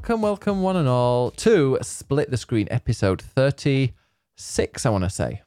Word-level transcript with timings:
welcome, 0.00 0.22
welcome, 0.22 0.62
one 0.62 0.76
and 0.76 0.88
all, 0.88 1.30
to 1.30 1.76
Split 1.82 2.30
the 2.30 2.38
Screen 2.38 2.66
episode 2.70 3.20
36, 3.20 4.86
I 4.86 4.88
want 4.88 5.04
to 5.04 5.10
say. 5.10 5.42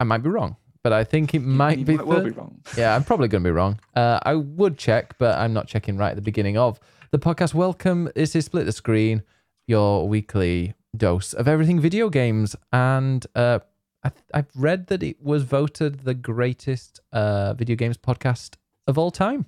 I 0.00 0.04
might 0.04 0.18
be 0.18 0.30
wrong, 0.30 0.56
but 0.82 0.92
I 0.92 1.04
think 1.04 1.32
it 1.32 1.42
might 1.42 1.78
you 1.78 1.84
be. 1.84 1.96
might 1.96 2.04
well 2.04 2.24
be 2.24 2.30
wrong. 2.30 2.60
Yeah, 2.76 2.96
I'm 2.96 3.04
probably 3.04 3.28
going 3.28 3.44
to 3.44 3.48
be 3.48 3.52
wrong. 3.52 3.78
Uh, 3.94 4.18
I 4.24 4.34
would 4.34 4.78
check, 4.78 5.16
but 5.18 5.38
I'm 5.38 5.52
not 5.52 5.68
checking 5.68 5.96
right 5.96 6.10
at 6.10 6.16
the 6.16 6.22
beginning 6.22 6.58
of 6.58 6.80
the 7.12 7.20
podcast. 7.20 7.54
Welcome. 7.54 8.10
This 8.16 8.34
is 8.34 8.46
Split 8.46 8.66
the 8.66 8.72
Screen, 8.72 9.22
your 9.68 10.08
weekly 10.08 10.74
dose 10.96 11.32
of 11.32 11.46
everything 11.46 11.78
video 11.78 12.10
games. 12.10 12.56
And 12.72 13.24
uh, 13.36 13.60
I, 14.02 14.10
I've 14.34 14.50
read 14.56 14.88
that 14.88 15.04
it 15.04 15.22
was 15.22 15.44
voted 15.44 16.00
the 16.00 16.14
greatest 16.14 16.98
uh, 17.12 17.54
video 17.54 17.76
games 17.76 17.96
podcast 17.96 18.56
of 18.88 18.98
all 18.98 19.12
time. 19.12 19.46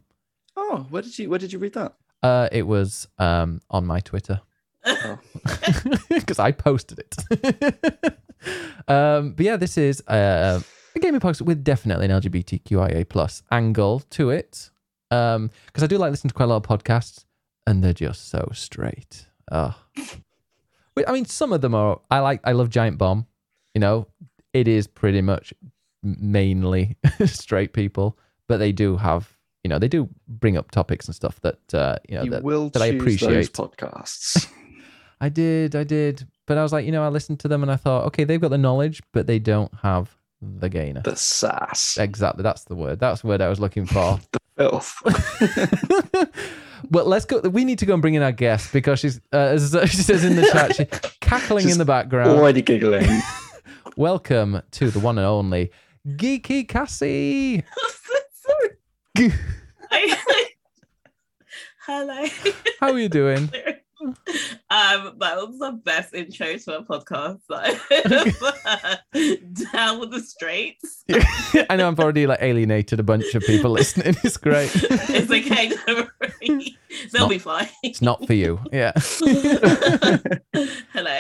Oh, 0.57 0.87
where 0.89 1.03
did 1.03 1.19
you 1.19 1.29
where 1.29 1.41
did 1.41 1.53
you 1.53 1.59
read 1.59 1.73
that? 1.75 1.97
Uh, 2.23 2.49
it 2.53 2.67
was 2.67 3.09
um, 3.19 3.61
on 3.71 3.87
my 3.87 4.01
Twitter 4.01 4.41
Oh, 4.85 5.19
because 6.09 6.39
I 6.39 6.53
posted 6.53 6.99
it. 7.01 8.19
um, 8.89 9.33
but 9.33 9.45
yeah, 9.45 9.57
this 9.57 9.77
is 9.77 10.01
uh, 10.09 10.61
a 10.95 10.99
gaming 10.99 11.21
podcast 11.21 11.43
with 11.43 11.63
definitely 11.63 12.07
an 12.07 12.13
LGBTQIA 12.13 13.09
plus 13.09 13.43
angle 13.51 14.01
to 14.11 14.31
it. 14.31 14.71
Um, 15.11 15.51
because 15.67 15.83
I 15.83 15.87
do 15.87 15.99
like 15.99 16.11
listening 16.11 16.31
to 16.31 16.35
quite 16.35 16.47
a 16.47 16.49
lot 16.49 16.69
of 16.69 16.79
podcasts, 16.79 17.25
and 17.67 17.83
they're 17.83 17.93
just 17.93 18.29
so 18.29 18.49
straight. 18.53 19.27
Oh, 19.51 19.77
I 21.07 21.13
mean, 21.13 21.25
some 21.25 21.53
of 21.53 21.61
them 21.61 21.75
are. 21.75 22.01
I 22.11 22.21
like. 22.21 22.41
I 22.45 22.53
love 22.53 22.71
Giant 22.71 22.97
Bomb. 22.97 23.27
You 23.75 23.81
know, 23.81 24.07
it 24.53 24.69
is 24.69 24.87
pretty 24.87 25.21
much 25.21 25.53
mainly 26.03 26.97
straight 27.27 27.73
people, 27.73 28.19
but 28.49 28.59
they 28.59 28.73
do 28.73 28.97
have. 28.97 29.37
You 29.65 29.69
know, 29.69 29.79
they 29.79 29.89
do 29.89 30.09
bring 30.27 30.57
up 30.57 30.71
topics 30.71 31.07
and 31.07 31.15
stuff 31.15 31.41
that 31.41 31.75
uh, 31.75 31.97
you 32.09 32.17
know 32.17 32.25
you 32.25 32.31
that, 32.31 32.43
will 32.43 32.71
that 32.71 32.83
I 32.83 32.87
appreciate. 32.87 33.33
those 33.33 33.51
podcasts. 33.51 34.51
I 35.21 35.29
did, 35.29 35.77
I 35.77 35.85
did. 35.85 36.27
But 36.47 36.57
I 36.57 36.63
was 36.63 36.73
like, 36.73 36.87
you 36.87 36.93
know, 36.93 37.03
I 37.05 37.09
listened 37.09 37.41
to 37.41 37.49
them 37.49 37.63
and 37.63 37.71
I 37.71 37.77
thought, 37.77 38.07
okay, 38.07 38.25
they've 38.25 38.41
got 38.41 38.49
the 38.49 38.59
knowledge, 38.59 39.03
but 39.13 39.27
they 39.27 39.39
don't 39.39 39.73
have 39.83 40.17
the 40.41 40.71
gainer. 40.71 41.03
the 41.03 41.15
sass, 41.15 41.99
Exactly, 41.99 42.43
that's 42.43 42.65
the 42.65 42.75
word. 42.75 42.99
That's 42.99 43.21
the 43.21 43.27
word 43.27 43.43
I 43.43 43.49
was 43.49 43.61
looking 43.61 43.85
for. 43.85 44.19
the 44.33 44.41
filth. 44.57 44.97
but 46.91 47.07
let's 47.07 47.27
go. 47.27 47.41
We 47.41 47.67
need 47.67 47.79
to 47.81 47.87
go 47.87 47.93
and 47.93 48.01
bring 48.01 48.15
in 48.15 48.23
our 48.23 48.33
guest 48.33 48.73
because 48.73 48.99
she's, 48.99 49.21
uh, 49.33 49.37
as 49.37 49.77
she 49.83 49.99
says 49.99 50.25
in 50.25 50.37
the 50.37 50.49
chat, 50.51 50.77
she's 50.77 50.87
cackling 51.21 51.69
in 51.69 51.77
the 51.77 51.85
background. 51.85 52.31
Already 52.31 52.63
giggling. 52.63 53.07
Welcome 53.97 54.63
to 54.71 54.91
the 54.91 55.01
one 55.01 55.19
and 55.19 55.27
only 55.27 55.71
Geeky 56.09 56.67
Cassie. 56.67 57.63
Hello. 61.87 62.25
How 62.81 62.93
are 62.93 62.99
you 62.99 63.09
doing? 63.09 63.45
um, 64.01 64.17
that 65.19 65.37
was 65.37 65.59
the 65.59 65.73
best 65.85 66.15
intro 66.15 66.57
to 66.57 66.79
a 66.79 66.85
podcast. 66.85 67.41
Down 69.73 70.01
with 70.01 70.11
the 70.13 70.21
straights. 70.21 71.05
I 71.69 71.77
know 71.77 71.89
I've 71.89 71.99
already 71.99 72.27
like 72.27 72.41
alienated 72.41 73.01
a 73.01 73.03
bunch 73.03 73.35
of 73.35 73.43
people 73.43 73.71
listening. 73.73 74.17
It's 74.23 74.37
great. 74.37 74.71
It's 74.75 75.31
okay, 75.31 75.73
don't 75.87 76.09
worry. 76.21 76.77
They'll 77.13 77.23
not- 77.23 77.31
be 77.31 77.39
fine. 77.39 77.69
It's 77.83 78.03
not 78.03 78.27
for 78.27 78.35
you. 78.35 78.61
Yeah. 78.73 78.93
Hello. 80.93 81.19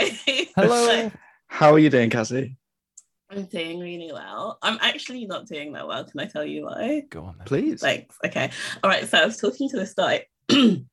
Hello. 0.57 1.11
How 1.49 1.73
are 1.73 1.79
you 1.79 1.91
doing, 1.91 2.11
Cassie? 2.11 2.57
I'm 3.31 3.45
doing 3.45 3.79
really 3.79 4.11
well. 4.13 4.59
I'm 4.61 4.79
actually 4.81 5.25
not 5.27 5.47
doing 5.47 5.73
that 5.73 5.87
well. 5.87 6.05
Can 6.05 6.21
I 6.21 6.27
tell 6.27 6.45
you 6.45 6.65
why? 6.65 7.05
Go 7.11 7.23
on 7.23 7.37
then. 7.39 7.47
Please. 7.47 7.81
Thanks. 7.81 8.17
Okay. 8.25 8.51
All 8.83 8.91
right. 8.91 9.09
So 9.09 9.19
I 9.19 9.25
was 9.25 9.37
talking 9.37 9.69
to 9.69 9.77
this 9.77 9.95
guy, 9.95 10.27
and 10.51 10.87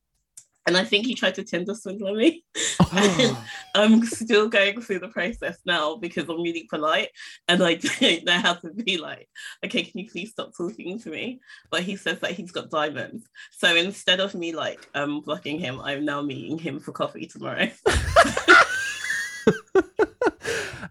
I 0.67 0.83
think 0.83 1.07
he 1.07 1.15
tried 1.15 1.33
to 1.35 1.43
Tinder 1.43 1.73
swindle 1.73 2.13
me. 2.13 2.43
Oh, 2.79 3.45
I'm 3.75 4.05
still 4.05 4.49
going 4.49 4.81
through 4.81 4.99
the 4.99 5.07
process 5.07 5.57
now 5.65 5.95
because 5.95 6.29
I'm 6.29 6.41
really 6.41 6.67
polite 6.69 7.09
and 7.47 7.63
I 7.63 7.75
don't 7.99 8.25
know 8.25 8.39
how 8.39 8.53
to 8.53 8.69
be 8.71 8.97
like, 8.97 9.29
okay, 9.65 9.83
can 9.83 9.99
you 9.99 10.09
please 10.09 10.31
stop 10.31 10.51
talking 10.55 10.99
to 10.99 11.09
me? 11.09 11.39
But 11.71 11.83
he 11.83 11.95
says 11.95 12.19
that 12.19 12.31
he's 12.31 12.51
got 12.51 12.69
diamonds. 12.69 13.25
So 13.51 13.75
instead 13.75 14.19
of 14.19 14.35
me 14.35 14.53
like 14.53 14.87
um 14.93 15.21
blocking 15.21 15.57
him, 15.57 15.79
I'm 15.81 16.05
now 16.05 16.21
meeting 16.21 16.59
him 16.59 16.79
for 16.79 16.91
coffee 16.91 17.25
tomorrow. 17.25 17.69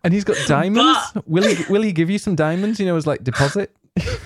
and 0.07 0.15
he's 0.15 0.25
got 0.25 0.37
diamonds. 0.47 0.99
will 1.27 1.43
he? 1.43 1.65
Will 1.71 1.83
he 1.83 1.93
give 1.93 2.09
you 2.09 2.19
some 2.19 2.37
diamonds? 2.37 2.79
You 2.79 2.87
know, 2.87 2.97
as 2.97 3.07
like 3.07 3.25
deposit. 3.25 3.75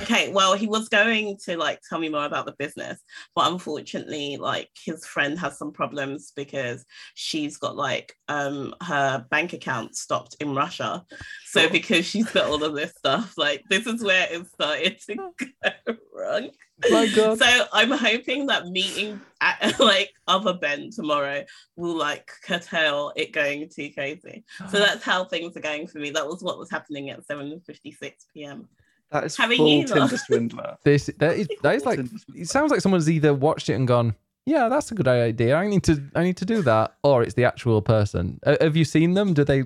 Okay, 0.02 0.32
well, 0.32 0.54
he 0.54 0.66
was 0.66 0.88
going 0.88 1.36
to 1.44 1.56
like 1.56 1.80
tell 1.88 1.98
me 1.98 2.08
more 2.08 2.24
about 2.24 2.46
the 2.46 2.54
business, 2.58 3.00
but 3.34 3.50
unfortunately, 3.50 4.36
like 4.36 4.70
his 4.84 5.06
friend 5.06 5.38
has 5.38 5.58
some 5.58 5.72
problems 5.72 6.32
because 6.34 6.84
she's 7.14 7.56
got 7.56 7.76
like 7.76 8.14
um 8.28 8.74
her 8.82 9.26
bank 9.30 9.52
account 9.52 9.96
stopped 9.96 10.36
in 10.40 10.54
Russia. 10.54 11.04
So 11.46 11.68
because 11.68 12.06
she's 12.06 12.30
got 12.30 12.46
all 12.46 12.62
of 12.62 12.74
this 12.74 12.94
stuff, 12.96 13.34
like 13.36 13.64
this 13.68 13.86
is 13.86 14.02
where 14.02 14.28
it 14.30 14.46
started 14.46 14.98
to 15.06 15.16
go 15.16 15.94
wrong. 16.14 16.50
My 16.88 17.06
God. 17.14 17.38
So 17.38 17.64
I'm 17.72 17.90
hoping 17.90 18.46
that 18.46 18.68
meeting 18.68 19.20
at, 19.40 19.78
like 19.80 20.12
other 20.26 20.54
Ben 20.54 20.90
tomorrow 20.90 21.44
will 21.76 21.96
like 21.96 22.30
curtail 22.44 23.12
it 23.16 23.32
going 23.32 23.68
too 23.68 23.90
crazy. 23.92 24.44
So 24.68 24.78
that's 24.78 25.04
how 25.04 25.24
things 25.24 25.56
are 25.56 25.60
going 25.60 25.86
for 25.86 25.98
me. 25.98 26.10
That 26.10 26.26
was 26.26 26.42
what 26.42 26.58
was 26.58 26.70
happening 26.70 27.10
at 27.10 27.26
7:56 27.26 28.12
p.m. 28.32 28.68
that 29.10 29.24
is 29.24 29.36
How 29.36 29.48
full 29.48 29.68
you, 29.68 29.86
Tinder 29.86 30.16
swindler. 30.16 30.76
This 30.84 31.10
that 31.18 31.36
is 31.36 31.48
that 31.62 31.74
is 31.74 31.84
like 31.84 32.00
it 32.34 32.48
sounds 32.48 32.70
like 32.70 32.80
someone's 32.80 33.10
either 33.10 33.34
watched 33.34 33.68
it 33.68 33.74
and 33.74 33.86
gone, 33.86 34.14
yeah, 34.46 34.68
that's 34.68 34.90
a 34.90 34.94
good 34.94 35.08
idea. 35.08 35.56
I 35.56 35.66
need 35.66 35.82
to 35.84 36.02
I 36.14 36.22
need 36.22 36.36
to 36.38 36.44
do 36.44 36.62
that, 36.62 36.96
or 37.02 37.22
it's 37.22 37.34
the 37.34 37.44
actual 37.44 37.82
person. 37.82 38.40
Uh, 38.44 38.56
have 38.60 38.76
you 38.76 38.84
seen 38.84 39.14
them? 39.14 39.34
Do 39.34 39.44
they? 39.44 39.64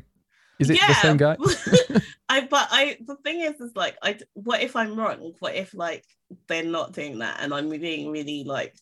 Is 0.58 0.70
it 0.70 0.78
the 0.86 0.94
same 0.94 1.16
guy? 1.16 1.36
I 2.28 2.46
but 2.46 2.68
I 2.70 2.96
the 3.06 3.16
thing 3.16 3.40
is 3.40 3.60
is 3.60 3.76
like 3.76 3.96
I 4.02 4.18
what 4.32 4.62
if 4.62 4.76
I'm 4.76 4.96
wrong? 4.96 5.34
What 5.40 5.54
if 5.54 5.74
like 5.74 6.04
they're 6.48 6.64
not 6.64 6.92
doing 6.92 7.18
that 7.18 7.38
and 7.40 7.52
I'm 7.52 7.68
being 7.68 8.10
really 8.10 8.44
like 8.44 8.74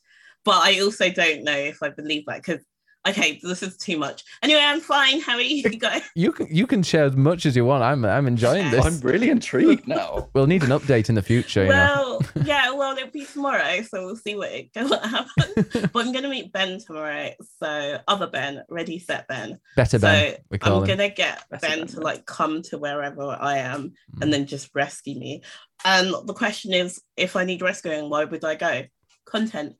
but 0.45 0.61
I 0.63 0.81
also 0.81 1.11
don't 1.11 1.45
know 1.45 1.57
if 1.57 1.83
I 1.83 1.91
believe 1.91 2.27
that 2.27 2.43
because 2.43 2.65
okay, 3.09 3.41
this 3.43 3.63
is 3.63 3.77
too 3.77 3.99
much. 3.99 4.25
Anyway, 4.43 4.61
I'm 4.63 4.81
fine. 4.81 5.21
How 5.21 5.35
are 5.35 5.41
you 5.41 5.63
guys? 5.79 6.03
You 6.15 6.33
can 6.33 6.47
you 6.55 6.67
can 6.67 6.83
share 6.83 7.05
as 7.05 7.17
much 7.17 7.47
as 7.47 7.57
you 7.57 7.65
want. 7.65 7.83
I'm 7.83 8.05
I'm 8.05 8.27
enjoying 8.27 8.71
this. 8.71 8.85
I'm 8.85 9.01
really 9.01 9.31
intrigued 9.31 9.87
now. 9.89 10.29
We'll 10.35 10.47
need 10.47 10.63
an 10.63 10.71
update 10.71 11.09
in 11.09 11.15
the 11.15 11.23
future. 11.23 11.65
You 11.65 11.71
know. 11.71 12.21
Well, 12.21 12.23
yeah, 12.45 12.71
well, 12.73 12.97
it'll 12.97 13.11
be 13.11 13.25
tomorrow, 13.27 13.83
so 13.83 14.07
we'll 14.07 14.17
see 14.17 14.35
what 14.35 14.51
it 14.51 14.71
what 14.75 15.05
happens. 15.05 15.89
but 15.93 16.07
I'm 16.07 16.13
gonna 16.13 16.29
meet 16.29 16.53
Ben 16.53 16.79
tomorrow. 16.79 17.31
So 17.63 17.99
other 18.09 18.27
Ben, 18.29 18.63
ready 18.71 18.99
set 18.99 19.29
Ben. 19.29 19.59
Better 19.77 19.99
so 19.99 20.07
Ben, 20.07 20.37
we 20.51 20.59
call 20.59 20.77
I'm 20.83 20.83
him. 20.89 20.97
gonna 20.97 21.11
get 21.11 21.45
Better 21.51 21.67
Ben 21.69 21.79
Ben, 21.81 21.87
to 21.89 21.97
yeah. 21.97 22.03
like 22.03 22.25
come 22.27 22.63
to 22.63 22.79
wherever 22.79 23.23
I 23.39 23.59
am 23.59 23.93
Mm. 24.17 24.23
and 24.23 24.33
then 24.33 24.47
just 24.47 24.71
rescue 24.75 25.19
me. 25.19 25.43
And 25.85 26.15
the 26.27 26.35
question 26.35 26.73
is, 26.73 27.01
if 27.17 27.35
I 27.37 27.45
need 27.45 27.63
rescuing, 27.63 28.09
why 28.11 28.25
would 28.25 28.45
I 28.45 28.55
go? 28.55 28.83
Content. 29.27 29.75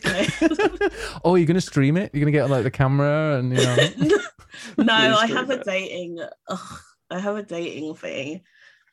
Oh, 1.24 1.34
you're 1.36 1.46
gonna 1.46 1.60
stream 1.60 1.96
it? 1.96 2.10
You're 2.12 2.20
gonna 2.20 2.32
get 2.32 2.50
like 2.50 2.64
the 2.64 2.70
camera 2.70 3.38
and 3.38 3.56
you 3.56 3.62
know. 3.62 3.76
no, 4.78 4.92
I 5.18 5.26
have 5.26 5.48
do 5.48 5.54
a 5.54 5.64
dating. 5.64 6.18
ugh, 6.48 6.80
I 7.10 7.18
have 7.18 7.36
a 7.36 7.42
dating 7.42 7.94
thing, 7.94 8.42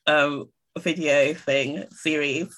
um, 0.08 0.50
video 0.78 1.34
thing 1.34 1.86
series. 1.92 2.56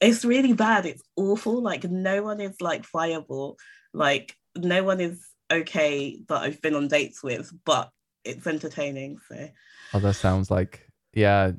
It's 0.00 0.24
really 0.24 0.52
bad. 0.52 0.86
It's 0.86 1.02
awful. 1.16 1.62
Like 1.62 1.84
no 1.84 2.22
one 2.22 2.40
is 2.40 2.60
like 2.60 2.86
viable. 2.90 3.58
Like 3.92 4.36
no 4.56 4.82
one 4.82 5.00
is 5.00 5.24
okay 5.50 6.18
that 6.28 6.42
I've 6.42 6.60
been 6.62 6.74
on 6.74 6.88
dates 6.88 7.22
with, 7.22 7.52
but 7.64 7.90
it's 8.24 8.46
entertaining. 8.46 9.18
So 9.28 9.48
Oh, 9.94 10.00
that 10.00 10.14
sounds 10.14 10.50
like 10.50 10.88
yeah. 11.12 11.52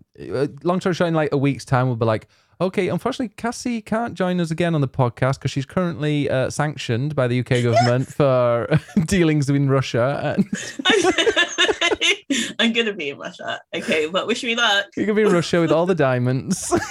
Long 0.63 0.79
story 0.79 0.95
short, 0.95 1.09
in 1.09 1.13
like 1.13 1.31
a 1.31 1.37
week's 1.37 1.65
time, 1.65 1.87
we'll 1.87 1.95
be 1.95 2.05
like, 2.05 2.27
okay, 2.61 2.87
unfortunately, 2.89 3.33
Cassie 3.35 3.81
can't 3.81 4.13
join 4.13 4.39
us 4.39 4.51
again 4.51 4.75
on 4.75 4.81
the 4.81 4.87
podcast 4.87 5.35
because 5.35 5.51
she's 5.51 5.65
currently 5.65 6.29
uh, 6.29 6.49
sanctioned 6.49 7.15
by 7.15 7.27
the 7.27 7.39
UK 7.39 7.63
government 7.63 8.07
for 8.07 8.79
dealings 9.05 9.49
in 9.49 9.69
Russia. 9.69 10.35
And 10.37 10.49
I'm 12.59 12.73
gonna 12.73 12.93
be 12.93 13.09
in 13.09 13.17
Russia. 13.17 13.61
Okay, 13.75 14.07
but 14.07 14.27
wish 14.27 14.43
me 14.43 14.55
luck. 14.55 14.85
you 14.95 15.05
can 15.05 15.15
be 15.15 15.23
in 15.23 15.31
Russia 15.31 15.61
with 15.61 15.71
all 15.71 15.85
the 15.85 15.95
diamonds. 15.95 16.73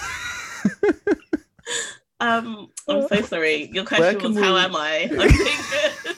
Um, 2.20 2.70
I'm 2.88 3.08
so 3.08 3.23
sorry. 3.23 3.69
Your 3.73 3.85
question 3.85 4.20
can 4.20 4.35
was, 4.35 4.44
how 4.44 4.56
am 4.56 4.76
I? 4.76 5.11
I'm 5.11 5.29
good. 5.29 6.17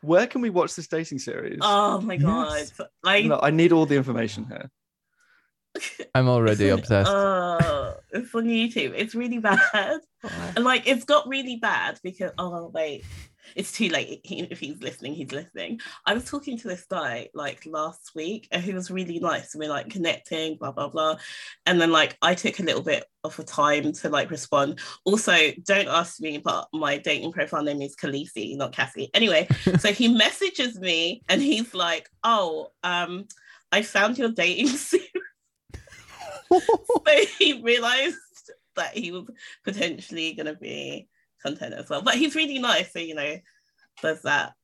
Where 0.00 0.26
can 0.26 0.40
we 0.40 0.48
watch 0.48 0.74
this 0.74 0.88
dating 0.88 1.18
series? 1.18 1.58
Oh 1.60 2.00
my 2.00 2.16
god. 2.16 2.56
Yes. 2.56 2.80
I 3.04 3.22
No, 3.22 3.38
I 3.42 3.50
need 3.50 3.72
all 3.72 3.84
the 3.84 3.94
information 3.94 4.46
here. 4.46 4.70
I'm 6.14 6.28
already 6.28 6.66
It's- 6.66 6.78
obsessed. 6.80 7.10
Oh, 7.10 7.94
it's 8.10 8.34
on 8.34 8.44
YouTube. 8.44 8.92
It's 8.96 9.14
really 9.14 9.38
bad. 9.38 10.00
And 10.54 10.64
like 10.64 10.86
it's 10.86 11.04
got 11.04 11.26
really 11.28 11.56
bad 11.56 11.98
because 12.02 12.30
oh 12.38 12.68
wait. 12.74 13.04
it's 13.56 13.72
too 13.72 13.88
late. 13.88 14.20
He, 14.24 14.40
if 14.42 14.60
he's 14.60 14.80
listening, 14.80 15.14
he's 15.14 15.32
listening. 15.32 15.80
I 16.06 16.14
was 16.14 16.24
talking 16.26 16.56
to 16.58 16.68
this 16.68 16.86
guy 16.88 17.28
like 17.34 17.66
last 17.66 18.12
week, 18.14 18.46
and 18.52 18.62
he 18.62 18.72
was 18.72 18.90
really 18.90 19.18
nice. 19.18 19.54
And 19.54 19.60
we're 19.60 19.68
like 19.70 19.88
connecting, 19.90 20.56
blah 20.58 20.72
blah 20.72 20.88
blah. 20.88 21.16
And 21.66 21.80
then 21.80 21.90
like 21.90 22.16
I 22.22 22.34
took 22.34 22.60
a 22.60 22.62
little 22.62 22.82
bit 22.82 23.04
of 23.24 23.36
a 23.38 23.42
time 23.42 23.92
to 23.92 24.08
like 24.10 24.30
respond. 24.30 24.78
Also, 25.04 25.34
don't 25.64 25.88
ask 25.88 26.20
me, 26.20 26.38
but 26.38 26.68
my 26.72 26.98
dating 26.98 27.32
profile 27.32 27.64
name 27.64 27.82
is 27.82 27.96
Khaleesi, 27.96 28.56
not 28.56 28.72
Cassie. 28.72 29.10
Anyway, 29.14 29.48
so 29.78 29.92
he 29.92 30.08
messages 30.08 30.78
me, 30.78 31.22
and 31.28 31.40
he's 31.42 31.74
like, 31.74 32.08
"Oh, 32.22 32.68
um, 32.84 33.26
I 33.72 33.82
found 33.82 34.18
your 34.18 34.30
dating 34.30 34.68
series." 34.76 35.08
so 37.06 37.24
he 37.38 37.60
realized 37.62 38.16
that 38.76 38.96
he 38.96 39.12
was 39.12 39.24
potentially 39.64 40.32
going 40.34 40.46
to 40.46 40.54
be 40.54 41.08
content 41.42 41.74
as 41.74 41.88
well. 41.90 42.02
But 42.02 42.14
he's 42.14 42.34
really 42.34 42.58
nice, 42.58 42.92
so 42.92 42.98
you 42.98 43.14
know, 43.14 43.36
there's 44.02 44.22
that. 44.22 44.54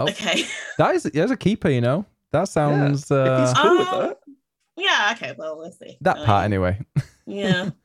Oh. 0.00 0.08
Okay. 0.08 0.44
That 0.78 0.94
is 0.94 1.02
that's 1.04 1.32
a 1.32 1.36
keeper, 1.36 1.68
you 1.70 1.80
know. 1.80 2.04
That 2.30 2.48
sounds 2.48 3.10
uh, 3.10 3.52
cool 3.56 3.78
with 3.78 3.88
Um, 3.88 4.00
that. 4.08 4.18
Yeah. 4.76 5.12
Okay. 5.16 5.34
Well, 5.36 5.58
let's 5.58 5.78
see. 5.78 5.96
that 6.02 6.18
Uh, 6.18 6.24
part 6.24 6.44
anyway. 6.44 6.78
Yeah. 7.26 7.70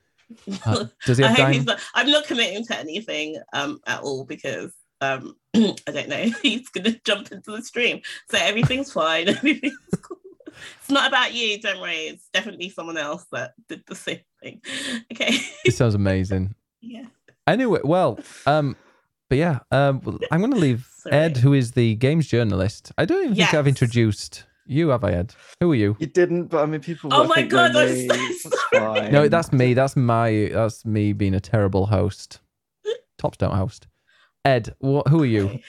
Uh, 0.65 0.85
does 1.05 1.17
he 1.19 1.23
I 1.23 1.27
have 1.27 1.37
hope 1.37 1.53
he's 1.53 1.65
not, 1.65 1.79
I'm 1.93 2.09
not 2.09 2.25
committing 2.25 2.65
to 2.65 2.75
anything 2.79 3.39
um 3.53 3.79
at 3.85 4.01
all 4.01 4.25
because 4.25 4.73
um 4.99 5.35
I 5.55 5.75
don't 5.91 6.09
know 6.09 6.25
he's 6.41 6.69
gonna 6.69 6.95
jump 7.05 7.31
into 7.31 7.51
the 7.51 7.61
stream. 7.61 8.01
So 8.31 8.39
everything's 8.39 8.91
fine. 8.91 9.29
Everything's 9.29 9.75
cool. 10.01 10.17
It's 10.79 10.89
not 10.89 11.07
about 11.07 11.33
you, 11.33 11.59
don't 11.59 11.79
worry. 11.79 12.07
It's 12.07 12.27
definitely 12.33 12.69
someone 12.69 12.97
else 12.97 13.25
that 13.31 13.53
did 13.67 13.83
the 13.87 13.95
same 13.95 14.19
thing. 14.41 14.61
Okay. 15.11 15.37
It 15.65 15.73
sounds 15.73 15.95
amazing. 15.95 16.55
yeah. 16.81 17.05
Anyway, 17.47 17.79
well, 17.83 18.19
um, 18.45 18.75
but 19.29 19.37
yeah, 19.37 19.59
um, 19.71 20.19
I'm 20.31 20.39
going 20.39 20.51
to 20.53 20.57
leave 20.57 20.87
Sorry. 20.97 21.15
Ed, 21.15 21.37
who 21.37 21.53
is 21.53 21.71
the 21.71 21.95
games 21.95 22.27
journalist. 22.27 22.91
I 22.97 23.05
don't 23.05 23.23
even 23.23 23.35
think 23.35 23.53
I've 23.53 23.67
introduced 23.67 24.45
you, 24.65 24.89
have 24.89 25.03
I, 25.03 25.11
Ed? 25.11 25.35
Who 25.59 25.71
are 25.71 25.75
you? 25.75 25.97
You 25.99 26.07
didn't, 26.07 26.45
but 26.45 26.63
I 26.63 26.65
mean, 26.65 26.79
people. 26.81 27.09
Oh 27.13 27.25
my 27.25 27.41
God, 27.41 27.75
I'm 27.75 28.07
so 28.07 28.49
sorry. 28.71 28.99
fine. 29.01 29.11
No, 29.11 29.27
that's 29.27 29.51
me. 29.51 29.73
That's 29.73 29.95
my. 29.95 30.49
That's 30.53 30.85
me 30.85 31.11
being 31.13 31.33
a 31.33 31.39
terrible 31.41 31.85
host. 31.87 32.39
Tops 33.17 33.37
don't 33.37 33.53
host. 33.55 33.87
Ed, 34.45 34.73
what? 34.79 35.07
Who 35.09 35.23
are 35.23 35.25
you? 35.25 35.59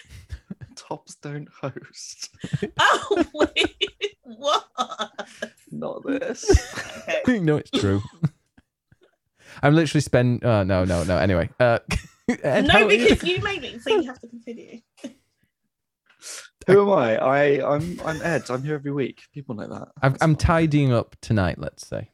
Okay. 0.62 0.72
Tops 0.76 1.14
don't 1.16 1.48
host. 1.60 2.30
Oh 2.78 3.24
wait. 3.34 3.94
what? 4.22 4.66
Not 5.70 6.04
this. 6.06 6.44
Okay. 7.26 7.38
no, 7.40 7.56
it's 7.56 7.70
true. 7.70 8.02
I'm 9.62 9.74
literally 9.74 10.00
spend. 10.00 10.44
Uh, 10.44 10.64
no, 10.64 10.84
no, 10.84 11.04
no. 11.04 11.16
Anyway, 11.18 11.48
uh, 11.60 11.78
Ed, 12.42 12.68
how 12.70 12.80
no, 12.80 12.86
are 12.86 12.92
you? 12.92 13.08
because 13.08 13.28
you 13.28 13.40
made 13.42 13.62
me, 13.62 13.78
so 13.78 13.90
you 13.90 14.02
have 14.04 14.20
to 14.20 14.28
continue. 14.28 14.80
Who 16.66 16.82
am 16.82 16.98
I? 16.98 17.16
I 17.16 17.74
I'm 17.74 18.00
I'm 18.04 18.20
Ed. 18.22 18.44
I'm 18.50 18.62
here 18.62 18.74
every 18.74 18.92
week. 18.92 19.22
People 19.32 19.54
know 19.54 19.68
that. 19.68 19.88
I'm, 20.02 20.12
That's 20.12 20.22
I'm 20.22 20.30
fine. 20.30 20.36
tidying 20.36 20.92
up 20.92 21.16
tonight. 21.20 21.58
Let's 21.58 21.86
say 21.86 22.10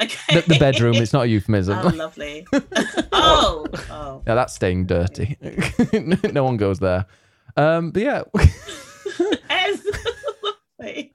Okay. 0.00 0.40
the, 0.40 0.54
the 0.54 0.58
bedroom. 0.58 0.94
It's 0.96 1.12
not 1.12 1.24
a 1.24 1.28
euphemism. 1.28 1.78
Oh, 1.82 1.88
lovely. 1.88 2.46
oh, 3.12 3.64
oh. 3.90 4.22
Yeah, 4.26 4.34
that's 4.34 4.54
staying 4.54 4.86
dirty. 4.86 5.36
no 6.32 6.44
one 6.44 6.56
goes 6.56 6.78
there. 6.78 7.06
Um, 7.56 7.90
but 7.90 8.02
yeah, 8.02 8.22
Ez. 9.50 9.82
Wait, 10.78 11.14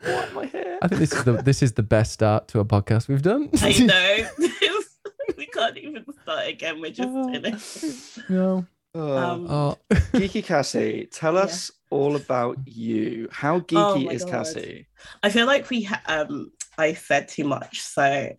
Why 0.00 0.10
am 0.10 0.38
I 0.38 0.46
here? 0.46 0.78
I 0.82 0.88
think 0.88 1.00
this 1.00 1.12
is 1.12 1.24
the 1.24 1.32
this 1.42 1.62
is 1.62 1.72
the 1.72 1.82
best 1.82 2.12
start 2.12 2.48
to 2.48 2.60
a 2.60 2.64
podcast 2.64 3.08
we've 3.08 3.22
done. 3.22 3.50
I 3.60 3.78
know. 4.38 4.48
we 5.36 5.46
can't 5.46 5.76
even 5.76 6.04
start 6.22 6.46
again. 6.48 6.80
We're 6.80 6.92
just 6.92 7.08
Oh. 7.12 7.32
finished. 7.32 8.18
no. 8.30 8.66
Oh. 8.94 9.16
Um, 9.16 9.46
Oh, 9.50 9.78
Geeky 10.14 10.42
Cassie, 10.44 11.08
tell 11.12 11.34
Yeah. 11.34 11.40
us 11.40 11.70
all 11.90 12.16
about 12.16 12.56
you. 12.66 13.28
How 13.30 13.56
Oh 13.56 13.60
geeky 13.60 14.06
my 14.06 14.12
is 14.12 14.24
God. 14.24 14.30
Cassie? 14.32 14.86
I 15.22 15.30
feel 15.30 15.46
like 15.46 15.68
we 15.68 15.82
ha- 15.82 16.02
um 16.06 16.52
I 16.78 16.94
said 16.94 17.28
too 17.28 17.44
much. 17.44 17.80
So 17.80 18.30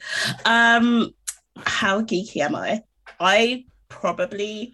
um 0.46 1.14
how 1.58 2.02
geeky 2.02 2.38
am 2.38 2.56
I? 2.56 2.84
I 3.20 3.66
probably 3.90 4.74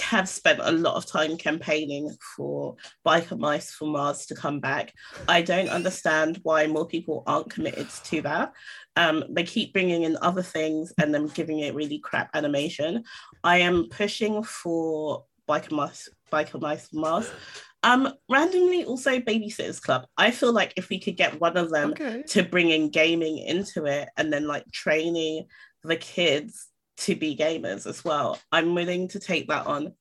have 0.00 0.28
spent 0.28 0.60
a 0.62 0.72
lot 0.72 0.94
of 0.94 1.06
time 1.06 1.36
campaigning 1.36 2.14
for 2.36 2.76
Biker 3.06 3.38
Mice 3.38 3.70
for 3.72 3.86
Mars 3.86 4.26
to 4.26 4.34
come 4.34 4.60
back. 4.60 4.92
I 5.28 5.42
don't 5.42 5.68
understand 5.68 6.40
why 6.42 6.66
more 6.66 6.86
people 6.86 7.22
aren't 7.26 7.50
committed 7.50 7.88
to 8.04 8.22
that. 8.22 8.52
Um, 8.96 9.24
they 9.30 9.44
keep 9.44 9.72
bringing 9.72 10.02
in 10.02 10.16
other 10.22 10.42
things 10.42 10.92
and 11.00 11.14
then 11.14 11.26
giving 11.28 11.60
it 11.60 11.74
really 11.74 11.98
crap 11.98 12.30
animation. 12.34 13.04
I 13.44 13.58
am 13.58 13.88
pushing 13.90 14.42
for 14.42 15.24
Biker 15.48 15.72
Mice, 15.72 16.08
Biker 16.32 16.60
Mice 16.60 16.88
for 16.88 16.96
Mars. 16.96 17.30
Um, 17.82 18.12
randomly, 18.28 18.84
also 18.84 19.20
Babysitters 19.20 19.80
Club. 19.80 20.06
I 20.16 20.30
feel 20.30 20.52
like 20.52 20.72
if 20.76 20.88
we 20.88 20.98
could 20.98 21.16
get 21.16 21.40
one 21.40 21.56
of 21.56 21.70
them 21.70 21.90
Okay. 21.90 22.24
to 22.28 22.42
bringing 22.42 22.90
gaming 22.90 23.38
into 23.38 23.84
it 23.84 24.08
and 24.16 24.32
then 24.32 24.46
like 24.46 24.64
training 24.72 25.46
the 25.84 25.96
kids 25.96 26.66
to 26.98 27.14
be 27.14 27.36
gamers 27.36 27.86
as 27.86 28.04
well. 28.04 28.38
I'm 28.52 28.74
willing 28.74 29.08
to 29.08 29.18
take 29.20 29.48
that 29.48 29.66
on. 29.66 29.92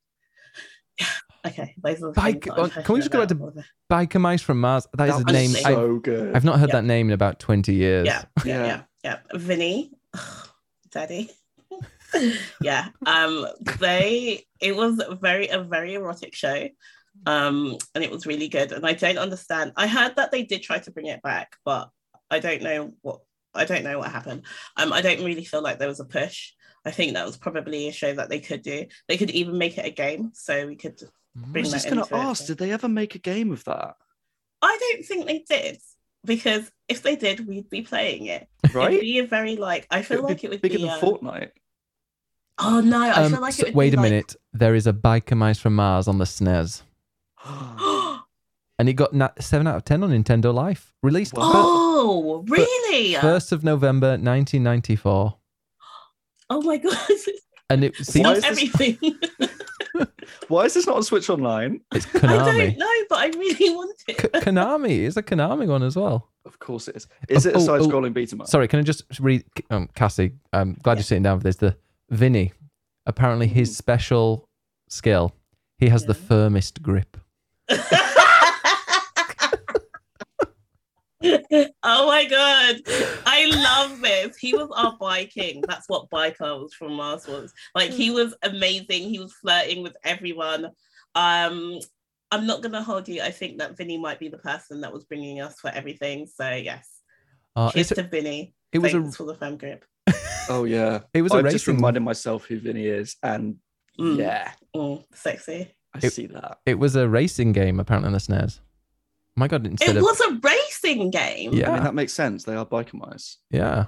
okay, 1.47 1.75
those 1.83 1.97
are 2.01 2.07
the 2.07 2.11
Bike- 2.13 2.43
things 2.43 2.55
that 2.55 2.77
I'm 2.77 2.83
can 2.83 2.93
we 2.93 2.99
just 2.99 3.11
go 3.11 3.19
back 3.19 3.27
to- 3.29 3.35
about. 3.35 3.53
Biker 3.91 4.19
Mice 4.21 4.41
from 4.41 4.59
Mars. 4.61 4.87
That 4.97 5.09
is 5.09 5.15
a 5.19 5.23
name. 5.25 5.51
was 5.51 5.65
I, 5.65 5.99
good. 6.01 6.35
I've 6.35 6.43
not 6.45 6.59
heard 6.59 6.69
Yeah. 6.69 6.75
that 6.77 6.85
name 6.85 7.07
in 7.09 7.13
about 7.13 7.39
twenty 7.39 7.73
years. 7.75 8.05
Yeah, 8.07 8.23
yeah, 8.43 8.55
Yeah. 8.65 8.65
yeah, 9.03 9.19
yeah. 9.31 9.37
Vinny, 9.37 9.91
daddy. 10.91 11.29
yeah. 12.61 12.87
Um, 13.05 13.45
they 13.79 14.45
it 14.59 14.75
was 14.75 15.01
very 15.21 15.47
a 15.49 15.61
very 15.61 15.93
erotic 15.95 16.33
show. 16.33 16.67
Um, 17.25 17.77
and 17.93 18.03
it 18.03 18.11
was 18.11 18.25
really 18.25 18.49
good. 18.49 18.71
And 18.73 18.85
I 18.85 18.93
don't 18.93 19.17
understand. 19.17 19.71
I 19.77 19.87
heard 19.87 20.15
that 20.17 20.31
they 20.31 20.43
did 20.43 20.61
try 20.63 20.79
to 20.79 20.91
bring 20.91 21.05
it 21.05 21.21
back, 21.21 21.55
but 21.63 21.89
I 22.29 22.39
don't 22.39 22.61
know 22.61 22.93
what 23.01 23.21
I 23.53 23.65
don't 23.65 23.83
know 23.83 23.99
what 23.99 24.11
happened. 24.11 24.43
Um, 24.77 24.91
I 24.91 25.01
don't 25.01 25.23
really 25.23 25.45
feel 25.45 25.61
like 25.61 25.79
there 25.79 25.87
was 25.87 25.99
a 26.01 26.05
push. 26.05 26.51
I 26.85 26.91
think 26.91 27.13
that 27.13 27.25
was 27.25 27.37
probably 27.37 27.87
a 27.87 27.91
show 27.91 28.13
that 28.13 28.29
they 28.29 28.39
could 28.39 28.61
do. 28.61 28.85
They 29.07 29.17
could 29.17 29.31
even 29.31 29.57
make 29.57 29.77
it 29.77 29.85
a 29.85 29.89
game, 29.89 30.31
so 30.33 30.67
we 30.67 30.75
could. 30.75 31.01
I 31.53 31.59
was 31.59 31.71
just 31.71 31.85
going 31.85 31.97
to 31.97 32.03
into 32.03 32.15
it, 32.15 32.19
ask, 32.19 32.45
did 32.45 32.57
they 32.59 32.71
ever 32.71 32.87
make 32.87 33.15
a 33.15 33.19
game 33.19 33.51
of 33.51 33.63
that? 33.65 33.95
I 34.61 34.77
don't 34.79 35.03
think 35.05 35.25
they 35.25 35.39
did 35.39 35.79
because 36.23 36.71
if 36.87 37.01
they 37.03 37.15
did, 37.15 37.45
we'd 37.47 37.69
be 37.69 37.81
playing 37.81 38.27
it. 38.27 38.47
It'd 38.63 38.75
Right? 38.75 38.99
be 39.01 39.19
a 39.19 39.25
very 39.27 39.55
like. 39.57 39.87
I 39.91 40.01
feel 40.01 40.19
It'd 40.19 40.29
like 40.29 40.41
be 40.41 40.47
it 40.47 40.49
would 40.51 40.61
bigger 40.61 40.77
be. 40.77 40.83
than 40.83 40.91
um, 40.93 40.99
Fortnite. 41.01 41.51
Oh 42.57 42.79
no! 42.79 43.01
I 43.01 43.11
Um, 43.25 43.31
feel 43.33 43.41
like 43.41 43.53
so- 43.53 43.63
it 43.63 43.67
would 43.69 43.75
wait 43.75 43.89
be 43.91 43.97
a 43.97 43.99
like- 43.99 44.09
minute. 44.11 44.35
There 44.53 44.75
is 44.75 44.87
a 44.87 44.93
Biker 44.93 45.35
Mice 45.35 45.59
from 45.59 45.75
Mars 45.75 46.07
on 46.07 46.19
the 46.19 46.25
SNES, 46.25 46.83
and 48.79 48.87
it 48.89 48.93
got 48.93 49.13
na- 49.13 49.29
seven 49.39 49.67
out 49.67 49.75
of 49.75 49.85
ten 49.85 50.03
on 50.03 50.11
Nintendo 50.11 50.53
Life. 50.53 50.93
Released 51.03 51.31
fir- 51.35 51.41
oh 51.41 52.45
really? 52.47 53.15
first 53.15 53.51
of 53.51 53.63
November, 53.63 54.11
1994, 54.11 55.35
oh 56.49 56.61
my 56.61 56.77
god! 56.77 56.97
and 57.69 57.83
it 57.83 57.95
seems 57.97 58.23
Not 58.23 58.35
this- 58.35 58.45
everything. 58.45 58.97
Why 60.49 60.65
is 60.65 60.73
this 60.73 60.85
not 60.85 60.97
on 60.97 61.03
Switch 61.03 61.29
Online? 61.29 61.79
it's 61.93 62.05
Konami. 62.05 62.29
I 62.39 62.57
don't 62.57 62.77
know, 62.77 62.91
but 63.09 63.19
I 63.19 63.27
really 63.27 63.73
want 63.73 63.95
it. 64.07 64.17
K- 64.17 64.27
Konami 64.41 64.99
is 64.99 65.15
a 65.17 65.23
Konami 65.23 65.67
one 65.67 65.81
as 65.83 65.95
well. 65.95 66.29
Of 66.45 66.59
course 66.59 66.87
it 66.87 66.97
is. 66.97 67.07
Is 67.29 67.45
Oh, 67.45 67.49
it 67.49 67.55
a 67.55 67.57
oh, 67.57 67.61
side 67.61 67.81
oh, 67.81 67.87
scrolling 67.87 68.13
beat 68.13 68.31
'em 68.33 68.41
up? 68.41 68.47
Sorry, 68.47 68.67
can 68.67 68.79
I 68.79 68.83
just 68.83 69.03
read? 69.19 69.43
Um, 69.71 69.87
Cassie, 69.95 70.33
I'm 70.53 70.73
glad 70.83 70.93
Yeah. 70.93 70.97
you're 70.99 71.03
sitting 71.03 71.23
down 71.23 71.39
for 71.39 71.43
this. 71.45 71.55
The 71.55 71.77
Vinny, 72.09 72.51
apparently 73.05 73.47
his 73.47 73.71
Mm. 73.71 73.75
special 73.75 74.49
skill, 74.89 75.33
he 75.79 75.89
has 75.89 76.05
the 76.05 76.13
firmest 76.13 76.83
grip. 76.83 77.17
Oh 81.83 82.07
my 82.07 82.25
god. 82.25 82.75
I 83.25 83.45
love 83.45 84.01
this. 84.01 84.37
He 84.37 84.53
was 84.55 84.69
our 84.75 84.95
biking 84.99 85.63
that's 85.67 85.87
what 85.89 86.09
biker 86.09 86.61
was 86.61 86.73
from 86.73 86.93
mars 86.93 87.27
was. 87.27 87.53
Like 87.73 87.91
he 87.91 88.11
was 88.11 88.35
amazing. 88.43 89.09
He 89.09 89.19
was 89.19 89.33
flirting 89.33 89.83
with 89.83 89.95
everyone. 90.03 90.65
Um 91.15 91.79
i'm 92.31 92.45
not 92.47 92.61
gonna 92.61 92.81
hold 92.83 93.07
you. 93.07 93.21
I 93.21 93.31
think 93.31 93.59
that 93.59 93.77
vinny 93.77 93.97
might 93.97 94.19
be 94.19 94.27
the 94.29 94.37
person 94.39 94.81
that 94.81 94.91
was 94.93 95.03
bringing 95.05 95.41
us 95.41 95.59
for 95.59 95.69
everything. 95.69 96.27
So 96.27 96.49
yes. 96.51 96.89
Uh, 97.55 97.71
cheers 97.71 97.91
it's 97.91 97.99
a- 97.99 98.03
to 98.03 98.09
vinny. 98.09 98.53
it 98.73 98.79
was 98.79 98.91
thanks 98.91 99.15
a 99.15 99.17
for 99.17 99.23
the 99.25 99.35
firm 99.35 99.57
group. 99.57 99.85
Oh 100.49 100.65
yeah. 100.65 100.99
it 101.13 101.21
was 101.23 101.31
a 101.33 101.37
I've 101.37 101.45
just 101.45 101.65
racing. 101.65 101.75
reminded 101.77 102.01
myself 102.01 102.45
who 102.45 102.59
Vinny 102.59 102.85
is, 102.85 103.15
and 103.23 103.55
Mm. 103.99 104.19
yeah, 104.19 104.51
Mm, 104.75 105.03
sexy. 105.13 105.73
I 105.93 105.99
It- 106.03 106.11
see 106.13 106.25
that. 106.27 106.57
It 106.65 106.77
was 106.77 106.95
a 106.97 107.07
racing 107.07 107.53
game 107.53 107.79
apparently 107.79 108.07
on 108.07 108.13
the 108.13 108.19
SNES. 108.19 108.59
My 109.35 109.47
God, 109.47 109.65
instead 109.67 109.95
it 109.95 109.97
of 109.97 110.03
was 110.03 110.21
a 110.21 110.39
racing 110.41 111.11
game 111.11 111.53
Yeah. 111.53 111.69
I 111.69 111.73
mean, 111.73 111.83
that 111.83 111.93
makes 111.93 112.13
sense. 112.13 112.43
They 112.45 112.55
are 112.55 112.65
biker 112.65 112.93
mice. 112.93 113.37
yeah. 113.49 113.85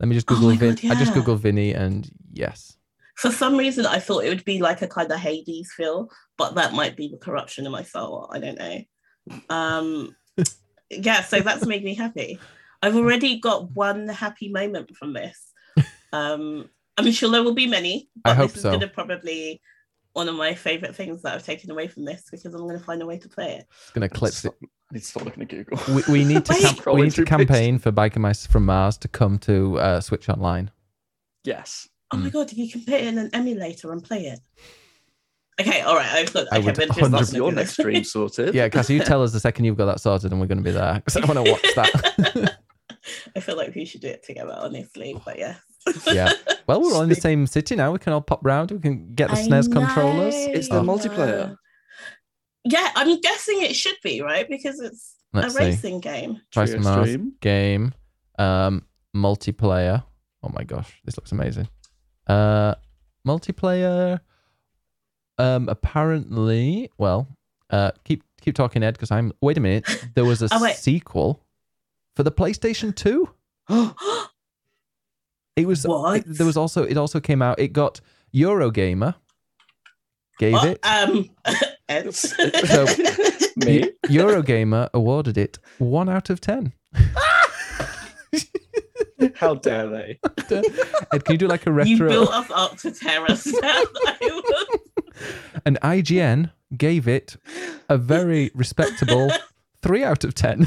Let 0.00 0.08
me 0.08 0.14
just 0.14 0.30
Oh 0.30 0.34
Google 0.34 0.50
my 0.50 0.56
Vin. 0.56 0.74
God, 0.74 0.84
I 0.90 0.94
just 0.98 1.14
yeah. 1.14 1.22
Googled 1.22 1.38
Vinny 1.38 1.72
and 1.72 2.10
yes. 2.32 2.76
for 3.16 3.30
some 3.32 3.56
reason 3.56 3.86
i 3.86 3.98
thought 3.98 4.24
it 4.24 4.28
would 4.28 4.44
be 4.44 4.60
like 4.60 4.82
a 4.82 4.86
kind 4.86 5.10
of 5.10 5.18
hades 5.18 5.72
feel 5.74 6.08
but 6.36 6.54
that 6.54 6.74
might 6.74 6.96
be 6.96 7.08
the 7.08 7.16
corruption 7.16 7.64
in 7.64 7.72
my 7.72 7.82
soul 7.82 8.28
i 8.32 8.38
don't 8.38 8.58
know 8.58 8.78
um 9.48 10.14
yeah 10.90 11.22
so 11.22 11.40
that's 11.40 11.64
made 11.64 11.82
me 11.82 11.94
happy 11.94 12.38
i've 12.82 12.94
already 12.94 13.40
got 13.40 13.70
one 13.72 14.06
happy 14.08 14.50
moment 14.50 14.94
from 14.96 15.14
this 15.14 15.52
um 16.12 16.68
i'm 16.98 17.10
sure 17.10 17.30
there 17.30 17.42
will 17.42 17.54
be 17.54 17.66
many 17.66 18.08
but 18.22 18.32
I 18.32 18.34
hope 18.34 18.48
this 18.50 18.58
is 18.58 18.62
so. 18.62 18.70
going 18.70 18.80
to 18.80 18.88
probably 18.88 19.62
one 20.16 20.28
of 20.30 20.34
my 20.34 20.54
favorite 20.54 20.96
things 20.96 21.20
that 21.22 21.34
I've 21.34 21.44
taken 21.44 21.70
away 21.70 21.88
from 21.88 22.04
this 22.06 22.24
because 22.30 22.44
I'm 22.46 22.60
going 22.66 22.78
to 22.78 22.82
find 22.84 23.02
a 23.02 23.06
way 23.06 23.18
to 23.18 23.28
play 23.28 23.56
it. 23.56 23.66
It's 23.82 23.90
gonna 23.92 24.06
I 24.06 24.08
clip 24.08 24.32
it. 24.32 24.34
stop- 24.34 24.54
I 24.62 24.94
need 24.94 25.00
to 25.00 25.06
stop 25.06 25.24
looking 25.24 25.42
at 25.42 25.48
Google. 25.48 25.78
We, 25.94 26.02
we 26.08 26.24
need 26.24 26.44
to 26.46 26.54
camp- 26.60 26.86
we 26.86 27.02
need 27.02 27.10
to 27.10 27.16
through 27.16 27.24
campaign 27.26 27.78
for 27.78 27.92
Biker 27.92 28.16
Mice 28.18 28.46
from 28.46 28.64
Mars 28.64 28.96
to 28.98 29.08
come 29.08 29.38
to 29.40 29.78
uh, 29.78 30.00
Switch 30.00 30.28
Online. 30.28 30.70
yes. 31.44 31.88
Oh 32.12 32.16
my 32.18 32.28
Mm. 32.28 32.32
god, 32.32 32.52
you 32.52 32.70
can 32.70 32.82
put 32.84 32.94
it 32.94 33.04
in 33.04 33.18
an 33.18 33.30
emulator 33.32 33.90
and 33.92 34.02
play 34.02 34.26
it. 34.26 34.38
Okay, 35.60 35.80
all 35.80 35.96
right. 35.96 36.06
I've 36.06 36.32
got. 36.32 36.46
I 36.52 36.58
Okay, 36.58 36.66
would 36.66 36.78
we're 36.78 36.86
just 36.86 36.98
100% 37.00 37.10
That's 37.10 37.32
your 37.34 37.50
next 37.52 37.76
this. 37.76 37.84
stream 37.84 38.04
sorted. 38.14 38.54
Yeah, 38.54 38.68
Cassie, 38.68 38.94
you 38.94 39.00
tell 39.00 39.22
us 39.24 39.32
the 39.32 39.40
second 39.40 39.64
you've 39.64 39.76
got 39.76 39.86
that 39.86 40.00
sorted, 40.00 40.30
and 40.30 40.40
we're 40.40 40.46
going 40.46 40.58
to 40.58 40.64
be 40.64 40.70
there 40.70 40.94
because 41.04 41.16
I 41.16 41.26
want 41.26 41.44
to 41.44 41.50
watch 41.50 41.74
that. 41.74 42.56
I 43.34 43.40
feel 43.40 43.56
like 43.56 43.74
we 43.74 43.84
should 43.86 44.02
do 44.02 44.06
it 44.08 44.22
together, 44.24 44.54
honestly. 44.56 45.20
But 45.24 45.36
yeah. 45.38 45.56
yeah. 46.06 46.32
Well, 46.66 46.82
we're 46.82 46.94
all 46.94 47.02
in 47.02 47.08
the 47.08 47.14
same 47.14 47.46
city 47.46 47.76
now. 47.76 47.92
We 47.92 47.98
can 47.98 48.12
all 48.12 48.20
pop 48.20 48.44
round. 48.44 48.70
We 48.72 48.78
can 48.80 49.14
get 49.14 49.30
the 49.30 49.36
SNES 49.36 49.72
controllers. 49.72 50.34
It's 50.34 50.70
I 50.70 50.74
there 50.76 50.84
know. 50.84 50.92
multiplayer? 50.94 51.56
Yeah, 52.64 52.90
I'm 52.96 53.20
guessing 53.20 53.62
it 53.62 53.76
should 53.76 53.96
be 54.02 54.20
right 54.20 54.48
because 54.48 54.80
it's 54.80 55.14
Let's 55.32 55.54
a 55.54 55.58
see. 55.58 55.64
racing 55.64 56.00
game. 56.00 56.40
Try 56.50 56.64
some 56.64 56.82
Mars 56.82 57.16
game. 57.40 57.94
Um, 58.38 58.84
multiplayer. 59.14 60.02
Oh 60.42 60.48
my 60.52 60.64
gosh, 60.64 61.00
this 61.04 61.16
looks 61.16 61.30
amazing. 61.32 61.68
Uh, 62.26 62.74
multiplayer. 63.26 64.20
Um, 65.38 65.68
apparently, 65.68 66.90
well, 66.98 67.28
uh, 67.70 67.92
keep 68.04 68.24
keep 68.40 68.54
talking, 68.56 68.82
Ed, 68.82 68.92
because 68.94 69.10
I'm. 69.12 69.32
Wait 69.40 69.56
a 69.56 69.60
minute. 69.60 69.86
There 70.14 70.24
was 70.24 70.42
a 70.42 70.48
Oh, 70.52 70.66
sequel 70.72 71.44
for 72.16 72.24
the 72.24 72.32
PlayStation 72.32 72.94
Two. 72.94 73.28
It 75.56 75.66
was. 75.66 75.84
What? 75.86 76.18
it- 76.18 76.24
there 76.26 76.46
was 76.46 76.56
also. 76.56 76.84
It 76.84 76.96
also 76.96 77.18
came 77.20 77.42
out. 77.42 77.58
It 77.58 77.72
got 77.72 78.00
Eurogamer. 78.34 79.14
Gave 80.38 80.54
Oh, 80.54 80.66
it. 80.66 80.78
um. 80.84 81.30
So- 82.12 82.84
Me? 83.64 83.90
Eurogamer 84.06 84.90
awarded 84.92 85.38
it 85.38 85.58
one 85.78 86.08
out 86.08 86.28
of 86.30 86.40
ten. 86.40 86.72
How 89.36 89.54
dare 89.54 89.88
they? 89.88 90.18
Ed, 91.12 91.24
can 91.24 91.32
you 91.32 91.38
do 91.38 91.46
like 91.48 91.66
a 91.66 91.72
retro? 91.72 91.90
you 91.90 91.98
built 92.08 92.30
us 92.34 92.50
up 92.50 92.76
to 92.78 92.90
down. 92.90 93.28
And 95.64 95.78
IGN 95.80 96.50
gave 96.76 97.08
it 97.08 97.36
a 97.88 97.96
very 97.96 98.50
respectable 98.54 99.30
three 99.82 100.04
out 100.04 100.24
of 100.24 100.34
ten. 100.34 100.66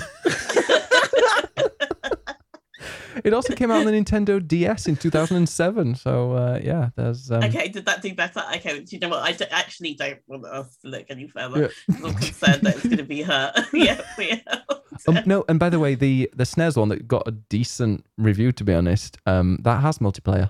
It 3.30 3.34
also 3.34 3.54
came 3.56 3.72
out 3.72 3.78
on 3.80 3.86
the 3.86 3.92
Nintendo 3.92 4.46
DS 4.46 4.88
in 4.88 4.96
2007. 4.96 5.96
So 5.96 6.34
uh, 6.34 6.60
yeah, 6.62 6.90
there's 6.96 7.32
um, 7.32 7.44
okay, 7.44 7.70
did 7.70 7.86
that 7.86 8.02
do 8.02 8.14
better? 8.14 8.42
Okay, 8.56 8.82
do 8.82 8.86
you 8.96 9.00
know 9.00 9.10
what? 9.10 9.24
I 9.24 9.32
d- 9.32 9.46
actually 9.50 9.94
don't 9.94 10.20
want 10.28 10.46
us 10.46 10.76
to 10.84 10.90
look 10.90 11.06
any 11.10 11.28
further. 11.28 11.62
Yeah. 11.62 11.68
'cause 11.96 12.04
I'm 12.06 12.14
concerned 12.16 12.62
that 12.64 12.76
it's 12.76 12.84
going 12.86 12.98
to 12.98 13.04
be 13.04 13.22
her. 13.22 13.54
yeah, 13.74 14.02
yeah. 14.18 14.42
um, 15.08 15.20
no. 15.26 15.46
And 15.48 15.60
by 15.60 15.70
the 15.70 15.80
way, 15.80 15.96
the 15.96 16.30
the 16.36 16.44
SNES 16.44 16.76
one 16.78 16.90
that 16.90 17.08
got 17.08 17.28
a 17.28 17.32
decent 17.32 18.06
review, 18.18 18.52
to 18.54 18.64
be 18.64 18.74
honest, 18.74 19.18
um, 19.26 19.60
that 19.62 19.82
has 19.82 20.00
multiplayer. 20.00 20.50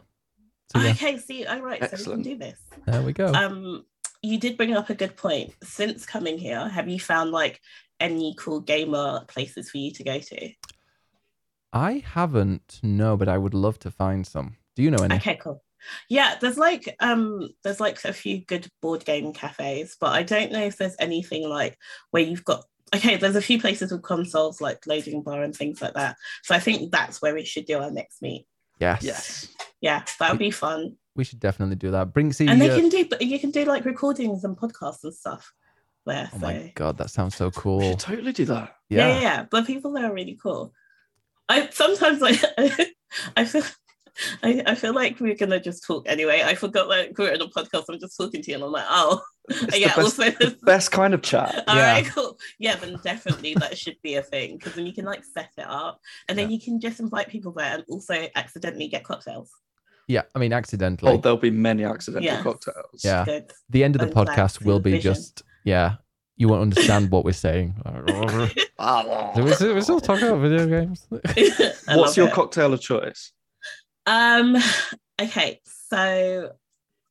So 0.73 0.79
yeah, 0.81 0.91
Okay, 0.91 1.17
see, 1.17 1.45
all 1.45 1.61
right, 1.61 1.79
so 1.81 1.89
Excellent. 1.91 2.19
we 2.19 2.23
can 2.23 2.39
do 2.39 2.45
this. 2.45 2.59
there 2.85 3.01
we 3.01 3.11
go. 3.13 3.33
Um, 3.33 3.85
you 4.21 4.37
did 4.39 4.55
bring 4.57 4.73
up 4.75 4.89
a 4.89 4.93
good 4.93 5.15
point. 5.17 5.53
Since 5.63 6.05
coming 6.05 6.37
here, 6.37 6.67
have 6.69 6.87
you 6.87 6.99
found 6.99 7.31
like 7.31 7.59
any 7.99 8.35
cool 8.37 8.59
gamer 8.61 9.25
places 9.27 9.69
for 9.71 9.77
you 9.77 9.91
to 9.91 10.03
go 10.03 10.19
to? 10.19 10.49
I 11.71 12.03
haven't, 12.13 12.79
no, 12.83 13.15
but 13.17 13.27
I 13.27 13.37
would 13.37 13.53
love 13.53 13.79
to 13.79 13.91
find 13.91 14.25
some. 14.25 14.57
Do 14.75 14.83
you 14.83 14.91
know 14.91 15.03
any? 15.03 15.15
Okay, 15.15 15.35
cool. 15.35 15.63
Yeah, 16.09 16.35
there's 16.41 16.57
like 16.57 16.95
um 16.99 17.49
there's 17.63 17.79
like 17.79 18.03
a 18.03 18.13
few 18.13 18.43
good 18.45 18.67
board 18.81 19.05
game 19.05 19.33
cafes, 19.33 19.95
but 19.99 20.11
I 20.11 20.23
don't 20.23 20.51
know 20.51 20.63
if 20.63 20.77
there's 20.77 20.95
anything 20.99 21.47
like 21.47 21.77
where 22.11 22.23
you've 22.23 22.43
got 22.43 22.65
okay, 22.93 23.17
there's 23.17 23.35
a 23.35 23.41
few 23.41 23.61
places 23.61 23.91
with 23.91 24.01
consoles 24.01 24.61
like 24.61 24.85
loading 24.87 25.21
bar 25.21 25.43
and 25.43 25.55
things 25.55 25.81
like 25.81 25.93
that. 25.93 26.17
So 26.43 26.55
I 26.55 26.59
think 26.59 26.91
that's 26.91 27.21
where 27.21 27.33
we 27.33 27.45
should 27.45 27.65
do 27.65 27.79
our 27.79 27.91
next 27.91 28.21
meet. 28.21 28.45
Yes. 28.79 29.03
Yes. 29.03 29.47
Yeah, 29.81 30.03
that 30.19 30.31
would 30.31 30.39
be 30.39 30.51
fun. 30.51 30.97
We 31.15 31.23
should 31.23 31.39
definitely 31.39 31.75
do 31.75 31.91
that. 31.91 32.13
Bring 32.13 32.33
see. 32.33 32.47
And 32.47 32.61
they 32.61 32.69
can 32.69 32.89
do 32.89 33.05
but 33.05 33.21
you 33.21 33.39
can 33.39 33.51
do 33.51 33.65
like 33.65 33.85
recordings 33.85 34.43
and 34.43 34.57
podcasts 34.57 35.03
and 35.03 35.13
stuff 35.13 35.53
there. 36.05 36.29
oh 36.33 36.39
so 36.39 36.45
my 36.45 36.71
god, 36.75 36.97
that 36.97 37.09
sounds 37.09 37.35
so 37.35 37.45
We 37.45 37.51
cool. 37.51 37.81
should 37.81 37.99
totally 37.99 38.31
do 38.33 38.45
that. 38.45 38.75
yeah. 38.89 39.07
Yeah. 39.07 39.13
yeah, 39.13 39.21
yeah. 39.21 39.45
The 39.49 39.63
people 39.63 39.93
there 39.93 40.05
are 40.09 40.13
really 40.13 40.37
cool. 40.41 40.73
I 41.49 41.67
sometimes 41.71 42.21
like 42.21 42.39
I 43.37 43.43
feel 43.45 43.63
I, 44.43 44.61
I 44.65 44.75
feel 44.75 44.93
like 44.93 45.19
we're 45.19 45.35
gonna 45.35 45.59
just 45.59 45.83
talk 45.85 46.07
anyway. 46.07 46.41
I 46.45 46.53
forgot 46.55 46.87
like 46.89 47.17
we're 47.17 47.31
in 47.33 47.41
a 47.41 47.47
podcast. 47.47 47.85
I'm 47.89 47.99
just 47.99 48.17
talking 48.17 48.41
to 48.41 48.51
you, 48.51 48.55
and 48.55 48.63
I'm 48.65 48.71
like, 48.71 48.85
oh, 48.87 49.21
It's 49.49 49.79
yeah. 49.79 49.95
the 49.95 50.01
best, 50.03 50.19
Also, 50.19 50.23
the 50.31 50.57
best 50.63 50.91
kind 50.91 51.13
of 51.13 51.21
chat. 51.21 51.63
all 51.67 51.75
Yeah. 51.75 51.93
right, 51.93 52.05
cool. 52.05 52.37
Yeah, 52.59 52.75
then 52.75 52.97
definitely 53.03 53.53
that 53.55 53.77
should 53.77 53.95
be 54.03 54.15
a 54.15 54.21
thing 54.23 54.57
because 54.57 54.73
then 54.75 54.85
you 54.85 54.93
can 54.93 55.05
like 55.05 55.23
set 55.25 55.51
it 55.57 55.65
up, 55.67 55.99
and 56.27 56.37
then 56.37 56.51
you 56.51 56.59
can 56.59 56.79
just 56.79 56.99
invite 56.99 57.29
people 57.29 57.51
there, 57.53 57.73
and 57.75 57.83
also 57.89 58.27
accidentally 58.35 58.87
get 58.89 59.03
cocktails. 59.05 59.49
Yeah. 60.07 60.23
I 60.35 60.39
mean, 60.39 60.53
accidentally. 60.53 61.13
Oh, 61.13 61.17
there'll 61.17 61.37
be 61.37 61.51
many 61.51 61.83
accidental 61.85 62.25
Yes. 62.25 62.43
cocktails. 62.43 63.01
Yeah. 63.03 63.25
Good. 63.25 63.51
the 63.69 63.83
end 63.83 63.95
of 63.95 63.99
the 64.01 64.07
and 64.07 64.13
glad 64.13 64.27
podcast 64.37 64.65
will 64.65 64.79
be 64.79 64.91
vision. 64.91 65.13
just 65.13 65.43
yeah. 65.63 65.95
You 66.39 66.47
won't 66.47 66.61
understand 66.61 67.11
what 67.11 67.25
we're 67.25 67.33
saying. 67.33 67.75
So 68.79 69.43
we're, 69.43 69.53
still, 69.53 69.73
we're 69.73 69.81
still 69.81 69.99
talking 69.99 70.29
about 70.29 70.39
video 70.39 70.65
games. 70.65 71.05
What's 71.09 72.15
your 72.15 72.29
it. 72.29 72.33
cocktail 72.33 72.73
of 72.73 72.79
choice? 72.79 73.33
Um. 74.05 74.55
Okay. 75.21 75.59
So, 75.65 76.51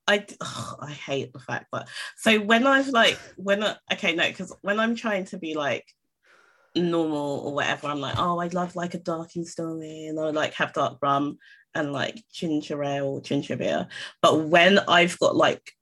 I 0.07 0.27
ugh, 0.41 0.79
I 0.81 0.91
hate 0.91 1.35
the 1.35 1.41
fact 1.41 1.67
that 1.75 1.89
so 2.17 2.41
when 2.41 2.67
I've 2.67 2.89
like 2.89 3.19
when 3.37 3.63
I, 3.63 3.77
okay 3.93 4.15
no 4.15 4.27
because 4.27 4.55
when 4.63 4.81
I'm 4.81 4.97
trying 4.97 5.27
to 5.27 5.39
be 5.39 5.55
like 5.55 5.85
normal 6.75 7.41
or 7.41 7.55
whatever 7.55 7.89
I'm 7.89 8.01
like 8.01 8.19
oh 8.19 8.39
I 8.39 8.47
love 8.49 8.75
like 8.75 8.95
a 8.95 8.99
dark 8.99 9.33
and 9.37 9.47
stormy 9.47 10.09
and 10.09 10.19
I 10.19 10.25
would 10.25 10.35
like 10.35 10.55
have 10.55 10.73
dark 10.73 10.99
rum 11.03 11.37
and 11.75 11.93
like 11.93 12.23
ginger 12.33 12.83
ale 12.83 13.07
or 13.09 13.21
ginger 13.21 13.57
beer 13.57 13.89
but 14.23 14.47
when 14.47 14.79
I've 14.79 15.19
got 15.19 15.37
like 15.37 15.73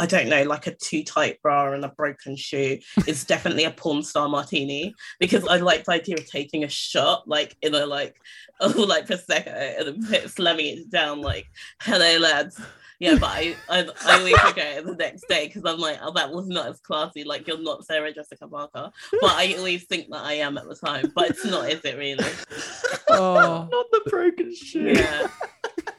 I 0.00 0.06
don't 0.06 0.30
know, 0.30 0.44
like 0.44 0.66
a 0.66 0.74
too 0.74 1.04
tight 1.04 1.42
bra 1.42 1.74
and 1.74 1.84
a 1.84 1.88
broken 1.88 2.34
shoe. 2.34 2.78
is 3.06 3.22
definitely 3.24 3.64
a 3.64 3.70
porn 3.70 4.02
star 4.02 4.30
martini 4.30 4.94
because 5.18 5.46
I 5.46 5.58
like 5.58 5.84
the 5.84 5.92
idea 5.92 6.14
of 6.16 6.26
taking 6.26 6.64
a 6.64 6.68
shot, 6.70 7.28
like 7.28 7.54
in 7.60 7.74
a 7.74 7.84
like, 7.84 8.16
oh, 8.60 8.68
like 8.88 9.06
prosecco, 9.06 9.78
and 9.78 9.86
then 9.86 10.06
put- 10.06 10.30
slamming 10.30 10.78
it 10.78 10.90
down, 10.90 11.20
like, 11.20 11.48
"Hello, 11.82 12.18
lads." 12.18 12.58
Yeah, 12.98 13.16
but 13.20 13.28
I 13.28 13.54
I, 13.68 13.86
I 14.06 14.18
always 14.18 14.42
regret 14.42 14.78
it 14.78 14.86
the 14.86 14.94
next 14.94 15.28
day 15.28 15.46
because 15.48 15.64
I'm 15.66 15.78
like, 15.78 15.98
oh, 16.00 16.12
that 16.12 16.30
was 16.30 16.48
not 16.48 16.68
as 16.68 16.80
classy. 16.80 17.24
Like, 17.24 17.46
you're 17.46 17.62
not 17.62 17.84
Sarah 17.84 18.12
Jessica 18.12 18.48
Parker, 18.48 18.90
but 19.20 19.30
I 19.32 19.54
always 19.58 19.84
think 19.84 20.08
that 20.10 20.22
I 20.22 20.34
am 20.34 20.56
at 20.56 20.66
the 20.66 20.76
time, 20.76 21.12
but 21.14 21.30
it's 21.30 21.44
not, 21.44 21.70
is 21.70 21.84
it 21.84 21.98
really? 21.98 22.24
oh, 23.10 23.68
Not 23.70 23.86
the 23.90 24.02
broken 24.08 24.54
shoe. 24.54 24.94
Yeah, 24.94 25.28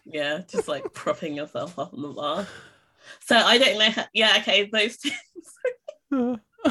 yeah, 0.05 0.41
just 0.47 0.67
like 0.67 0.91
propping 0.93 1.35
yourself 1.35 1.77
up 1.77 1.93
on 1.93 2.01
the 2.01 2.09
bar. 2.09 2.47
So 3.19 3.35
I 3.37 3.57
don't 3.57 3.77
know. 3.79 3.89
How, 3.91 4.05
yeah, 4.13 4.37
okay, 4.39 4.69
those 4.71 4.97
two. 4.97 5.11
that 6.11 6.39
is 6.65 6.69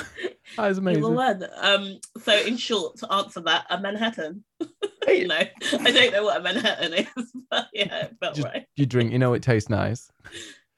Either 0.58 0.78
amazing. 0.80 1.14
one. 1.14 1.44
Um, 1.60 1.98
so 2.22 2.36
in 2.40 2.56
short, 2.56 2.96
to 2.98 3.12
answer 3.12 3.40
that, 3.40 3.66
a 3.70 3.80
Manhattan. 3.80 4.44
Hey. 5.06 5.24
no, 5.24 5.34
I 5.34 5.90
don't 5.90 6.12
know 6.12 6.24
what 6.24 6.36
a 6.38 6.42
Manhattan 6.42 6.92
is, 6.92 7.06
but 7.50 7.68
yeah, 7.72 8.04
it 8.04 8.16
felt 8.20 8.34
Just- 8.34 8.46
right. 8.46 8.66
You 8.76 8.84
drink, 8.84 9.10
you 9.12 9.18
know 9.18 9.32
it 9.32 9.42
tastes 9.42 9.70
nice. 9.70 10.10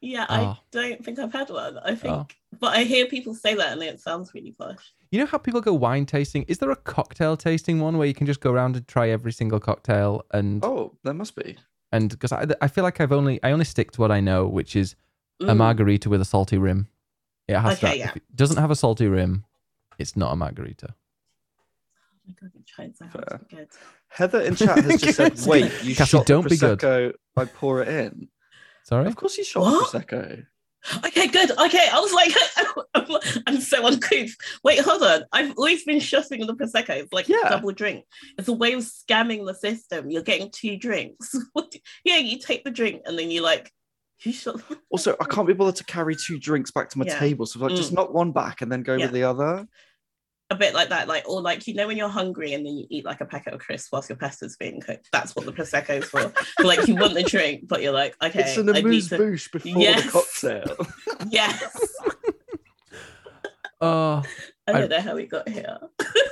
Yeah, 0.01 0.27
Oh. 0.29 0.35
I 0.35 0.59
don't 0.71 1.05
think 1.05 1.19
I've 1.19 1.33
had 1.33 1.51
one. 1.51 1.77
I 1.79 1.97
think, 1.97 2.15
Oh. 2.15 2.27
but 2.59 2.75
I 2.77 2.85
hear 2.85 3.07
people 3.07 3.35
say 3.35 3.55
that 3.57 3.73
and 3.73 3.83
it 3.83 4.01
sounds 4.01 4.33
really 4.33 4.53
posh. 4.53 4.95
You 5.11 5.19
know 5.19 5.27
how 5.27 5.39
people 5.39 5.61
go 5.61 5.75
wine 5.75 6.07
tasting? 6.07 6.45
Is 6.45 6.59
there 6.59 6.71
a 6.71 6.77
cocktail 6.77 7.37
tasting 7.37 7.81
one 7.81 7.99
where 7.99 8.07
you 8.07 8.15
can 8.15 8.27
just 8.27 8.41
go 8.41 8.53
around 8.53 8.77
and 8.77 8.87
try 8.89 9.09
every 9.11 9.33
single 9.33 9.59
cocktail 9.61 10.25
and 10.33 10.65
Oh, 10.65 10.97
there 11.03 11.13
must 11.15 11.35
be. 11.35 11.57
and 11.91 12.09
because 12.09 12.31
I, 12.33 12.47
I 12.63 12.69
feel 12.69 12.85
like 12.85 13.01
I've 13.01 13.13
only 13.13 13.43
I 13.43 13.51
only 13.51 13.65
stick 13.67 13.91
to 13.93 14.01
what 14.01 14.13
I 14.13 14.21
know, 14.21 14.47
which 14.47 14.77
is 14.77 14.95
a 15.43 15.53
Mm. 15.55 15.59
margarita 15.59 16.09
with 16.09 16.21
a 16.21 16.25
salty 16.25 16.59
rim. 16.59 16.89
It 17.49 17.59
has 17.59 17.79
Okay, 17.79 17.93
to. 17.93 17.99
yeah. 17.99 18.09
If 18.11 18.17
it 18.17 18.37
doesn't 18.37 18.57
have 18.59 18.71
a 18.71 18.77
salty 18.77 19.07
rim, 19.09 19.45
it's 19.99 20.17
not 20.17 20.33
a 20.33 20.37
margarita. 20.37 20.95
Oh 20.95 22.19
my 22.27 22.35
God, 22.41 22.51
I'm 22.55 22.65
trying 22.67 22.95
so 22.95 23.07
Fair. 23.07 23.25
hard 23.29 23.41
to 23.41 23.47
be 23.47 23.57
good. 23.57 23.69
Heather 24.09 24.41
in 24.43 24.55
chat 24.57 24.85
has 24.85 25.01
just 25.01 25.17
said, 25.17 25.39
"Wait, 25.47 25.73
you 25.83 25.95
Cassie, 25.95 26.11
shot 26.11 26.27
don't 26.27 26.43
the 26.45 26.51
be 26.51 26.57
good. 26.57 26.79
prosecco. 26.79 27.13
I 27.37 27.45
pour 27.47 27.83
it 27.83 27.89
in. 27.89 28.29
Sorry. 28.85 29.07
Of 29.07 29.17
course, 29.17 29.37
you 29.39 29.45
shot 29.45 29.63
What? 29.63 29.93
prosecco. 29.93 30.47
Okay, 31.07 31.29
good. 31.29 31.51
Okay, 31.53 31.87
I 31.93 32.01
was 32.01 32.13
like, 32.13 33.43
I'm 33.47 33.61
so 33.61 33.87
uncouth. 33.87 34.35
Wait, 34.65 34.81
hold 34.81 35.03
on. 35.05 35.23
I've 35.33 35.57
always 35.57 35.85
been 35.85 36.01
shotting 36.01 36.45
the 36.45 36.55
prosecco. 36.55 36.91
It's 36.97 37.13
like 37.13 37.29
Yeah. 37.29 37.37
a 37.47 37.51
double 37.51 37.71
drink. 37.71 38.05
It's 38.37 38.49
a 38.49 38.53
way 38.53 38.73
of 38.73 38.83
scamming 38.83 39.47
the 39.47 39.55
system. 39.55 40.11
You're 40.11 40.23
getting 40.25 40.51
two 40.51 40.77
drinks. 40.77 41.37
yeah, 42.05 42.17
you 42.17 42.39
take 42.39 42.65
the 42.65 42.71
drink 42.73 43.03
and 43.07 43.17
then 43.17 43.31
you 43.31 43.43
like, 43.43 43.73
you 44.25 44.33
shot. 44.33 44.61
Also, 44.91 45.17
I 45.21 45.25
can't 45.25 45.47
be 45.47 45.53
bothered 45.55 45.77
to 45.77 45.85
carry 45.85 46.15
two 46.17 46.39
drinks 46.39 46.71
back 46.71 46.89
to 46.91 46.99
my 46.99 47.05
Yeah. 47.07 47.19
table, 47.19 47.47
so 47.47 47.59
like 47.61 47.75
just 47.75 47.93
Mm. 47.93 47.97
knock 47.97 48.13
one 48.15 48.33
back 48.33 48.63
and 48.63 48.71
then 48.71 48.83
go 48.83 48.95
Yeah. 48.97 49.07
with 49.07 49.15
the 49.15 49.25
other. 49.25 49.67
a 50.51 50.55
bit 50.55 50.75
like 50.75 50.91
that, 50.91 51.09
like 51.09 51.27
or 51.27 51.41
like 51.41 51.67
you 51.67 51.73
know 51.73 51.87
when 51.87 51.97
you're 51.97 52.11
hungry 52.11 52.53
and 52.53 52.67
then 52.67 52.77
you 52.77 52.87
eat 52.91 53.07
like 53.07 53.23
a 53.23 53.25
packet 53.25 53.55
of 53.55 53.61
crisps 53.61 53.91
whilst 53.91 54.11
your 54.11 54.19
pasta's 54.19 54.55
being 54.59 54.83
cooked. 54.83 55.09
That's 55.11 55.35
what 55.35 55.47
the 55.47 55.53
prosecco 55.53 56.03
is 56.03 56.05
for. 56.05 56.31
like 56.63 56.87
you 56.87 56.95
want 56.95 57.15
the 57.15 57.23
drink, 57.23 57.69
but 57.69 57.81
you're 57.81 57.95
like, 57.95 58.15
okay, 58.23 58.41
it's 58.41 58.59
an 58.59 58.69
I 58.69 58.73
need 58.73 58.85
amuse 58.85 59.09
to- 59.09 59.17
bouche 59.17 59.51
before 59.51 59.81
Yes. 59.81 60.05
the 60.05 60.11
cocktail. 60.11 60.87
Yes, 61.31 61.63
Oh, 63.81 64.23
I 64.69 64.73
I- 64.73 64.81
don't 64.81 64.91
know 64.91 65.01
how 65.01 65.15
we 65.17 65.27
got 65.27 65.49
here. 65.49 65.79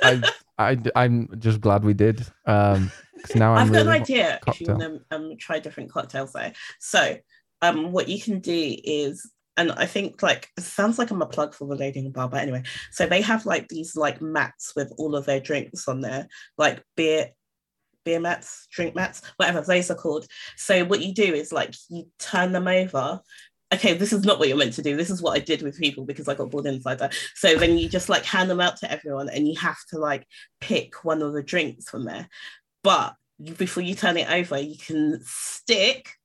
I, 0.03 0.21
I, 0.57 0.77
I'm 0.95 1.29
just 1.39 1.59
glad 1.59 1.83
we 1.83 1.93
did. 1.93 2.25
Um, 2.45 2.91
because 3.15 3.35
now 3.35 3.53
I'm 3.53 3.67
I've 3.67 3.73
got 3.73 3.85
really 3.85 3.95
an 3.97 4.01
idea 4.03 4.39
if 4.47 4.61
you 4.61 4.67
cocktail. 4.67 4.89
want 4.89 5.09
to 5.09 5.15
um, 5.15 5.37
try 5.37 5.59
different 5.59 5.91
cocktails 5.91 6.33
there. 6.33 6.53
So, 6.79 7.17
um, 7.61 7.91
what 7.91 8.09
you 8.09 8.21
can 8.21 8.39
do 8.39 8.75
is, 8.83 9.29
and 9.57 9.71
I 9.71 9.85
think 9.85 10.23
like 10.23 10.49
it 10.57 10.63
sounds 10.63 10.97
like 10.97 11.11
I'm 11.11 11.21
a 11.21 11.25
plug 11.25 11.53
for 11.53 11.67
the 11.67 11.91
the 11.91 12.09
Bar, 12.09 12.29
but 12.29 12.41
anyway, 12.41 12.63
so 12.91 13.05
they 13.05 13.21
have 13.21 13.45
like 13.45 13.67
these 13.67 13.95
like 13.95 14.21
mats 14.21 14.73
with 14.75 14.91
all 14.97 15.15
of 15.15 15.25
their 15.25 15.39
drinks 15.39 15.87
on 15.87 16.01
there, 16.01 16.27
like 16.57 16.83
beer, 16.95 17.29
beer 18.05 18.19
mats, 18.19 18.67
drink 18.71 18.95
mats, 18.95 19.21
whatever 19.37 19.61
those 19.61 19.91
are 19.91 19.95
called. 19.95 20.25
So 20.57 20.85
what 20.85 21.01
you 21.01 21.13
do 21.13 21.33
is 21.33 21.51
like 21.51 21.75
you 21.89 22.07
turn 22.19 22.51
them 22.51 22.67
over. 22.67 23.21
Okay, 23.73 23.93
this 23.93 24.11
is 24.11 24.25
not 24.25 24.37
what 24.37 24.49
you're 24.49 24.57
meant 24.57 24.73
to 24.73 24.81
do. 24.81 24.97
This 24.97 25.09
is 25.09 25.21
what 25.21 25.37
I 25.37 25.39
did 25.39 25.61
with 25.61 25.79
people 25.79 26.03
because 26.03 26.27
I 26.27 26.33
got 26.33 26.51
bored 26.51 26.65
inside 26.65 26.99
that. 26.99 27.13
So 27.35 27.55
then 27.55 27.77
you 27.77 27.87
just 27.87 28.09
like 28.09 28.25
hand 28.25 28.49
them 28.49 28.59
out 28.59 28.77
to 28.77 28.91
everyone, 28.91 29.29
and 29.29 29.47
you 29.47 29.57
have 29.59 29.77
to 29.91 29.97
like 29.97 30.27
pick 30.59 31.05
one 31.05 31.21
of 31.21 31.33
the 31.33 31.43
drinks 31.43 31.89
from 31.89 32.05
there 32.05 32.27
but 32.83 33.15
before 33.57 33.83
you 33.83 33.95
turn 33.95 34.17
it 34.17 34.29
over 34.29 34.59
you 34.59 34.77
can 34.77 35.19
stick 35.23 36.15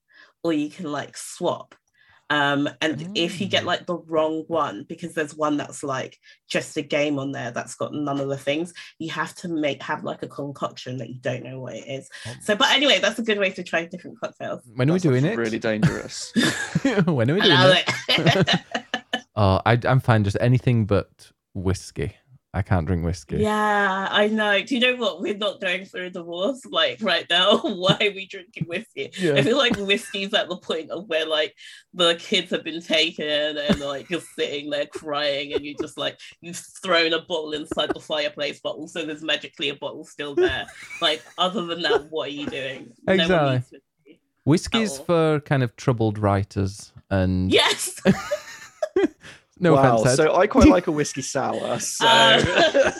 or 0.46 0.52
you 0.52 0.70
can 0.70 0.90
like 0.90 1.16
swap 1.16 1.74
um 2.28 2.68
and 2.80 3.08
if 3.14 3.40
you 3.40 3.46
get 3.46 3.62
Mm. 3.62 3.66
like 3.66 3.86
the 3.86 3.98
wrong 3.98 4.42
one 4.48 4.84
because 4.88 5.14
there's 5.14 5.36
one 5.36 5.56
that's 5.56 5.84
like 5.84 6.18
just 6.48 6.76
a 6.76 6.82
game 6.82 7.20
on 7.20 7.30
there 7.30 7.52
that's 7.52 7.76
got 7.76 7.92
none 7.94 8.18
of 8.18 8.28
the 8.28 8.36
things 8.36 8.72
you 8.98 9.10
have 9.10 9.32
to 9.36 9.48
make 9.48 9.80
have 9.82 10.02
like 10.02 10.24
a 10.24 10.28
concoction 10.28 10.96
that 10.96 11.08
you 11.08 11.20
don't 11.20 11.44
know 11.44 11.60
what 11.60 11.74
it 11.76 11.86
is 11.86 12.08
so 12.42 12.56
but 12.56 12.68
anyway 12.70 12.98
that's 13.00 13.20
a 13.20 13.22
good 13.22 13.38
way 13.38 13.50
to 13.50 13.62
try 13.62 13.84
different 13.86 14.18
cocktails 14.18 14.60
when 14.74 14.90
are 14.90 14.94
we 14.94 14.98
That 14.98 15.08
doing 15.08 15.24
it? 15.24 15.38
Really 15.38 15.60
dangerous. 15.60 16.32
when 17.06 17.30
are 17.30 17.34
we 17.34 17.40
doing 17.42 17.60
it? 17.60 17.84
it. 18.08 18.60
Oh, 19.38 19.60
I, 19.66 19.78
I'm 19.84 20.00
fine. 20.00 20.24
Just 20.24 20.38
anything 20.40 20.86
but 20.86 21.30
whiskey. 21.54 22.16
I 22.56 22.62
can't 22.62 22.86
drink 22.86 23.04
whiskey. 23.04 23.38
yeah 23.38 24.08
i 24.10 24.28
know 24.28 24.62
do 24.62 24.75
you 24.75 24.80
know 24.80 24.96
what 24.96 25.20
we're 25.20 25.36
not 25.36 25.60
going 25.60 25.84
through 25.84 26.06
a 26.06 26.10
divorce 26.10 26.64
like 26.66 26.98
right 27.02 27.26
now 27.28 27.58
why 27.62 27.96
are 28.00 28.14
we 28.14 28.26
drinking 28.26 28.64
whiskey 28.66 29.10
I 29.38 29.42
feel 29.42 29.58
like 29.58 29.76
whiskey's 29.76 30.32
at 30.34 30.48
the 30.48 30.56
point 30.56 30.90
of 30.90 31.08
where 31.08 31.26
like 31.26 31.54
the 31.94 32.14
kids 32.16 32.50
have 32.50 32.64
been 32.64 32.82
taken 32.82 33.56
and 33.58 33.80
like 33.80 34.10
you're 34.10 34.20
sitting 34.20 34.70
there 34.70 34.86
crying 34.86 35.52
and 35.54 35.64
you 35.64 35.75
just 35.80 35.98
like 35.98 36.18
you've 36.40 36.60
thrown 36.82 37.12
a 37.12 37.22
bottle 37.22 37.52
inside 37.52 37.90
the 37.94 38.00
fireplace, 38.00 38.60
but 38.62 38.70
also 38.70 39.04
there's 39.04 39.22
magically 39.22 39.70
a 39.70 39.75
bottle 39.75 40.04
still 40.04 40.34
there. 40.34 40.66
like 41.00 41.22
other 41.38 41.64
than 41.64 41.82
that, 41.82 42.10
what 42.10 42.28
are 42.28 42.32
you 42.32 42.46
doing? 42.46 42.92
Exactly. 43.08 43.56
whiskey. 43.58 44.20
Whiskey's 44.44 44.98
for 44.98 45.40
kind 45.40 45.62
of 45.62 45.75
troubled 45.76 46.18
writers 46.18 46.92
and 47.10 47.50
Yes. 47.50 48.00
no 49.58 49.75
wow. 49.75 49.98
offense. 49.98 50.18
Ed. 50.18 50.25
So 50.25 50.36
I 50.36 50.46
quite 50.46 50.68
like 50.68 50.86
a 50.86 50.92
whiskey 50.92 51.22
sour. 51.34 51.78
So 51.80 52.06
Uh, 52.08 52.92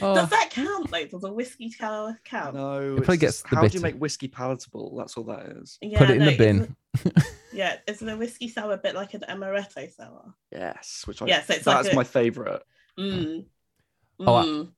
Oh, 0.00 0.14
Does 0.14 0.28
that 0.30 0.50
count? 0.50 0.92
Like, 0.92 1.10
does 1.10 1.24
a 1.24 1.32
whiskey 1.32 1.72
sour 1.72 2.16
count? 2.24 2.54
no, 2.54 2.78
It 2.94 2.96
probably 2.98 3.14
it's 3.16 3.20
gets 3.20 3.32
just 3.42 3.50
the 3.50 3.56
how 3.56 3.66
do 3.66 3.76
you 3.76 3.82
make 3.82 3.96
whiskey 3.96 4.28
palatable? 4.28 4.96
That's 4.96 5.16
all 5.16 5.24
that 5.24 5.46
is. 5.60 5.76
Yeah, 5.82 5.98
put 5.98 6.10
it 6.10 6.18
in 6.18 6.24
no, 6.24 6.30
the 6.30 6.36
bin. 6.36 6.76
isn't- 6.94 7.16
Yeah, 7.52 7.76
isn't 7.88 8.08
a 8.08 8.16
whiskey 8.16 8.46
sour 8.46 8.74
a 8.74 8.76
bit 8.76 8.94
like 8.94 9.14
an 9.14 9.24
amaretto 9.28 9.92
sour? 9.92 10.34
Yes, 10.52 11.02
which 11.06 11.20
I 11.20 11.26
Yeah, 11.26 11.42
so 11.42 11.54
it's 11.54 11.66
like 11.66 11.82
that's 11.82 11.92
a- 11.92 11.96
my 11.96 12.04
favorite. 12.04 12.62
Mm. 12.96 13.46
Oh, 14.20 14.34
I- 14.36 14.44
Mm. 14.44 14.72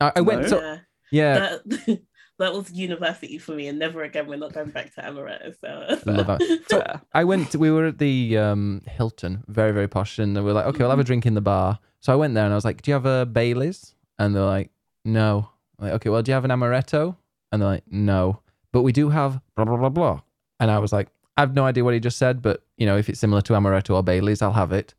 I, 0.00 0.12
I 0.14 0.20
went. 0.20 0.42
No. 0.42 0.48
So, 0.48 0.60
yeah. 0.60 0.78
yeah, 1.10 1.38
that, 1.64 2.00
that 2.44 2.52
was 2.54 2.70
university 2.72 3.38
for 3.38 3.52
me, 3.52 3.66
and 3.68 3.78
never 3.78 4.02
again. 4.04 4.26
We're 4.26 4.36
not 4.36 4.52
going 4.52 4.70
back 4.70 4.94
to 4.94 5.00
amaretto 5.02 5.54
sour. 5.60 5.98
Love 6.06 6.26
that. 6.26 6.60
So 6.70 7.00
I 7.12 7.24
went. 7.24 7.50
To, 7.52 7.58
we 7.58 7.70
were 7.70 7.86
at 7.86 7.98
the 7.98 8.38
um, 8.38 8.82
Hilton, 8.86 9.42
very 9.48 9.72
very 9.72 9.88
posh, 9.88 10.18
and 10.18 10.34
we 10.34 10.40
were 10.42 10.52
like, 10.52 10.66
okay, 10.66 10.78
we'll 10.78 10.90
have 10.90 10.96
Mm-hmm. 10.98 11.00
a 11.00 11.04
drink 11.04 11.26
in 11.26 11.34
the 11.34 11.40
bar. 11.40 11.78
So 12.00 12.12
I 12.12 12.16
went 12.16 12.34
there 12.34 12.44
and 12.44 12.52
I 12.52 12.56
was 12.56 12.64
like, 12.64 12.82
do 12.82 12.90
you 12.90 12.94
have 12.94 13.06
a 13.06 13.24
Bailey's? 13.26 13.94
And 14.18 14.34
they're 14.34 14.44
like, 14.44 14.70
no. 15.04 15.48
I'm 15.78 15.86
like, 15.86 15.94
okay, 15.94 16.10
well, 16.10 16.22
do 16.22 16.30
you 16.30 16.34
have 16.34 16.44
an 16.44 16.50
amaretto? 16.50 17.16
And 17.50 17.60
they're 17.62 17.68
like, 17.68 17.84
no. 17.90 18.40
But 18.72 18.82
we 18.82 18.92
do 18.92 19.08
have 19.08 19.40
blah 19.56 19.64
blah 19.64 19.76
blah 19.76 19.88
blah. 19.88 20.20
And 20.60 20.70
I 20.70 20.78
was 20.78 20.92
like, 20.92 21.08
I 21.36 21.40
have 21.40 21.54
no 21.54 21.64
idea 21.64 21.82
what 21.84 21.94
he 21.94 22.00
just 22.00 22.18
said, 22.18 22.42
but 22.42 22.62
you 22.76 22.86
know, 22.86 22.96
if 22.96 23.08
it's 23.08 23.18
similar 23.20 23.40
to 23.42 23.54
amaretto 23.54 23.94
or 23.94 24.02
Bailey's, 24.02 24.42
I'll 24.42 24.52
have 24.52 24.72
it. 24.72 24.94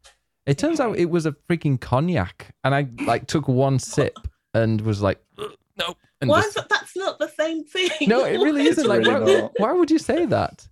It 0.46 0.58
turns 0.58 0.80
out 0.80 0.98
it 0.98 1.10
was 1.10 1.26
a 1.26 1.32
freaking 1.50 1.80
cognac, 1.80 2.54
and 2.64 2.76
I 2.76 2.88
like 3.06 3.26
took 3.28 3.48
one 3.48 3.80
sip 3.80 4.18
and 4.54 4.80
was 4.82 5.02
like, 5.02 5.20
"Ugh, 5.40 5.52
no. 5.78 5.96
And 6.26 6.30
Why 6.30 6.42
just- 6.42 6.50
is 6.50 6.54
that? 6.56 6.70
That's 6.70 6.96
not 6.98 7.20
the 7.20 7.30
same 7.30 7.64
thing. 7.66 7.90
no, 8.08 8.24
it 8.26 8.38
really 8.38 8.66
isn't. 8.68 8.84
is 8.84 8.88
Like, 8.88 9.06
really 9.06 9.42
why, 9.42 9.50
why 9.58 9.72
would 9.74 9.90
you 9.92 10.00
say 10.00 10.26
that? 10.26 10.68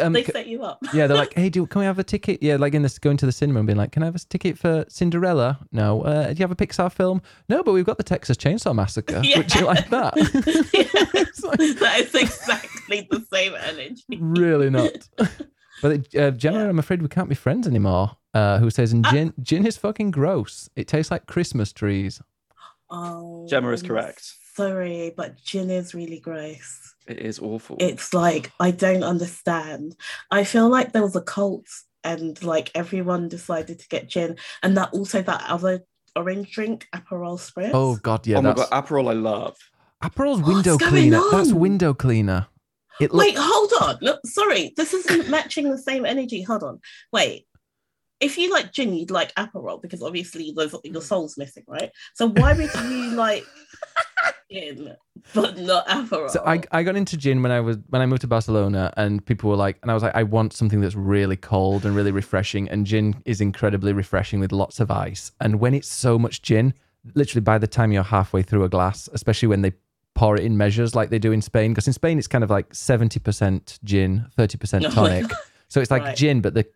Um, 0.00 0.14
they 0.14 0.24
set 0.24 0.46
you 0.46 0.62
up. 0.62 0.78
yeah, 0.94 1.06
they're 1.06 1.18
like, 1.18 1.34
hey, 1.36 1.50
do 1.50 1.66
can 1.66 1.80
we 1.80 1.84
have 1.84 1.98
a 1.98 2.02
ticket? 2.04 2.42
Yeah, 2.42 2.56
like 2.56 2.72
in 2.72 2.80
this 2.80 2.98
going 2.98 3.18
to 3.18 3.26
the 3.26 3.32
cinema 3.32 3.60
and 3.60 3.66
being 3.66 3.76
like, 3.76 3.92
can 3.92 4.02
I 4.02 4.06
have 4.06 4.14
a 4.14 4.18
ticket 4.20 4.56
for 4.58 4.86
Cinderella? 4.88 5.58
No. 5.70 6.00
Uh, 6.00 6.28
do 6.28 6.38
you 6.38 6.42
have 6.44 6.50
a 6.50 6.56
Pixar 6.56 6.90
film? 6.90 7.20
No, 7.50 7.62
but 7.62 7.72
we've 7.72 7.84
got 7.84 7.98
the 7.98 8.02
Texas 8.02 8.38
Chainsaw 8.38 8.74
Massacre. 8.74 9.20
Yeah. 9.22 9.36
Would 9.38 9.54
you 9.54 9.66
like 9.66 9.90
that? 9.90 10.14
It's 10.74 11.42
like, 11.44 11.58
that 11.80 12.00
is 12.00 12.14
exactly 12.14 13.06
the 13.10 13.20
same 13.30 13.54
energy. 13.54 14.02
really 14.18 14.70
not. 14.70 14.92
But 15.82 16.14
uh, 16.16 16.30
Gemma, 16.30 16.58
Yeah. 16.60 16.68
I'm 16.70 16.78
afraid 16.78 17.02
we 17.02 17.08
can't 17.08 17.28
be 17.28 17.34
friends 17.34 17.66
anymore. 17.66 18.16
Uh, 18.32 18.58
who 18.58 18.70
says, 18.70 18.92
and 18.94 19.04
Ah. 19.06 19.10
gin, 19.12 19.34
gin 19.42 19.66
is 19.66 19.76
fucking 19.76 20.10
gross. 20.10 20.68
It 20.76 20.88
tastes 20.88 21.10
like 21.10 21.26
Christmas 21.26 21.72
trees. 21.72 22.20
Oh, 22.88 23.46
Gemma 23.50 23.70
is 23.72 23.82
correct. 23.82 24.32
Sorry, 24.56 25.12
but 25.14 25.36
gin 25.36 25.68
is 25.68 25.94
really 25.94 26.18
gross. 26.18 26.94
It 27.06 27.18
is 27.18 27.38
awful. 27.38 27.76
It's 27.78 28.14
like 28.14 28.50
I 28.58 28.70
don't 28.70 29.04
understand. 29.04 29.96
I 30.30 30.44
feel 30.44 30.70
like 30.70 30.92
there 30.92 31.02
was 31.02 31.14
a 31.14 31.20
cult, 31.20 31.66
and 32.02 32.42
like 32.42 32.70
everyone 32.74 33.28
decided 33.28 33.78
to 33.80 33.88
get 33.88 34.08
gin, 34.08 34.36
and 34.62 34.74
that 34.78 34.94
also 34.94 35.20
that 35.20 35.44
other 35.46 35.82
orange 36.16 36.52
drink, 36.52 36.88
Aperol 36.94 37.38
Spritz. 37.38 37.72
Oh 37.74 37.96
god, 37.96 38.26
yeah, 38.26 38.38
oh 38.38 38.42
my 38.42 38.54
that's 38.54 38.70
god, 38.70 38.86
Aperol 38.86 39.10
I 39.10 39.12
love. 39.12 39.56
Aperol's 40.02 40.40
What's 40.40 40.54
window 40.54 40.78
going 40.78 40.90
cleaner. 40.90 41.22
That's 41.30 41.52
window 41.52 41.92
cleaner. 41.92 42.46
It 42.98 43.12
look, 43.12 43.26
Wait, 43.26 43.36
hold 43.38 43.72
on. 43.82 43.98
Look, 44.00 44.20
sorry, 44.24 44.72
this 44.76 44.94
isn't 44.94 45.28
matching 45.28 45.70
the 45.70 45.76
same 45.76 46.06
energy. 46.06 46.40
Hold 46.42 46.62
on. 46.62 46.80
Wait. 47.12 47.46
If 48.20 48.38
you 48.38 48.50
like 48.50 48.72
gin, 48.72 48.94
you'd 48.94 49.10
like 49.10 49.34
Aperol 49.34 49.80
because 49.82 50.02
obviously 50.02 50.52
there's, 50.56 50.74
your 50.84 51.02
mm. 51.02 51.02
soul's 51.02 51.36
missing, 51.36 51.64
right? 51.68 51.90
So 52.14 52.28
why 52.28 52.54
would 52.54 52.74
you 52.74 53.10
like 53.14 53.44
gin 54.50 54.96
but 55.34 55.58
not 55.58 55.86
Aperol? 55.86 56.30
So 56.30 56.42
I, 56.46 56.62
I 56.72 56.82
got 56.82 56.96
into 56.96 57.16
gin 57.16 57.42
when 57.42 57.52
I 57.52 57.60
was 57.60 57.76
when 57.88 58.00
I 58.00 58.06
moved 58.06 58.22
to 58.22 58.26
Barcelona 58.26 58.92
and 58.96 59.24
people 59.24 59.50
were 59.50 59.56
like 59.56 59.78
and 59.82 59.90
I 59.90 59.94
was 59.94 60.02
like 60.02 60.14
I 60.14 60.22
want 60.22 60.52
something 60.52 60.80
that's 60.80 60.94
really 60.94 61.36
cold 61.36 61.84
and 61.84 61.94
really 61.94 62.10
refreshing 62.10 62.68
and 62.68 62.86
gin 62.86 63.20
is 63.24 63.40
incredibly 63.40 63.92
refreshing 63.92 64.40
with 64.40 64.52
lots 64.52 64.80
of 64.80 64.90
ice 64.90 65.32
and 65.40 65.60
when 65.60 65.74
it's 65.74 65.88
so 65.88 66.18
much 66.18 66.42
gin 66.42 66.74
literally 67.14 67.42
by 67.42 67.58
the 67.58 67.66
time 67.66 67.92
you're 67.92 68.02
halfway 68.02 68.42
through 68.42 68.64
a 68.64 68.68
glass 68.68 69.08
especially 69.12 69.48
when 69.48 69.62
they 69.62 69.72
pour 70.14 70.36
it 70.36 70.44
in 70.44 70.56
measures 70.56 70.94
like 70.94 71.10
they 71.10 71.18
do 71.18 71.32
in 71.32 71.42
Spain 71.42 71.72
because 71.72 71.86
in 71.86 71.92
Spain 71.92 72.18
it's 72.18 72.26
kind 72.26 72.42
of 72.42 72.50
like 72.50 72.70
70% 72.70 73.78
gin 73.84 74.26
30% 74.38 74.80
No. 74.80 74.90
tonic 74.90 75.30
so 75.68 75.80
it's 75.80 75.90
like 75.90 76.02
Right. 76.02 76.16
gin 76.16 76.40
but 76.40 76.54
the 76.54 76.66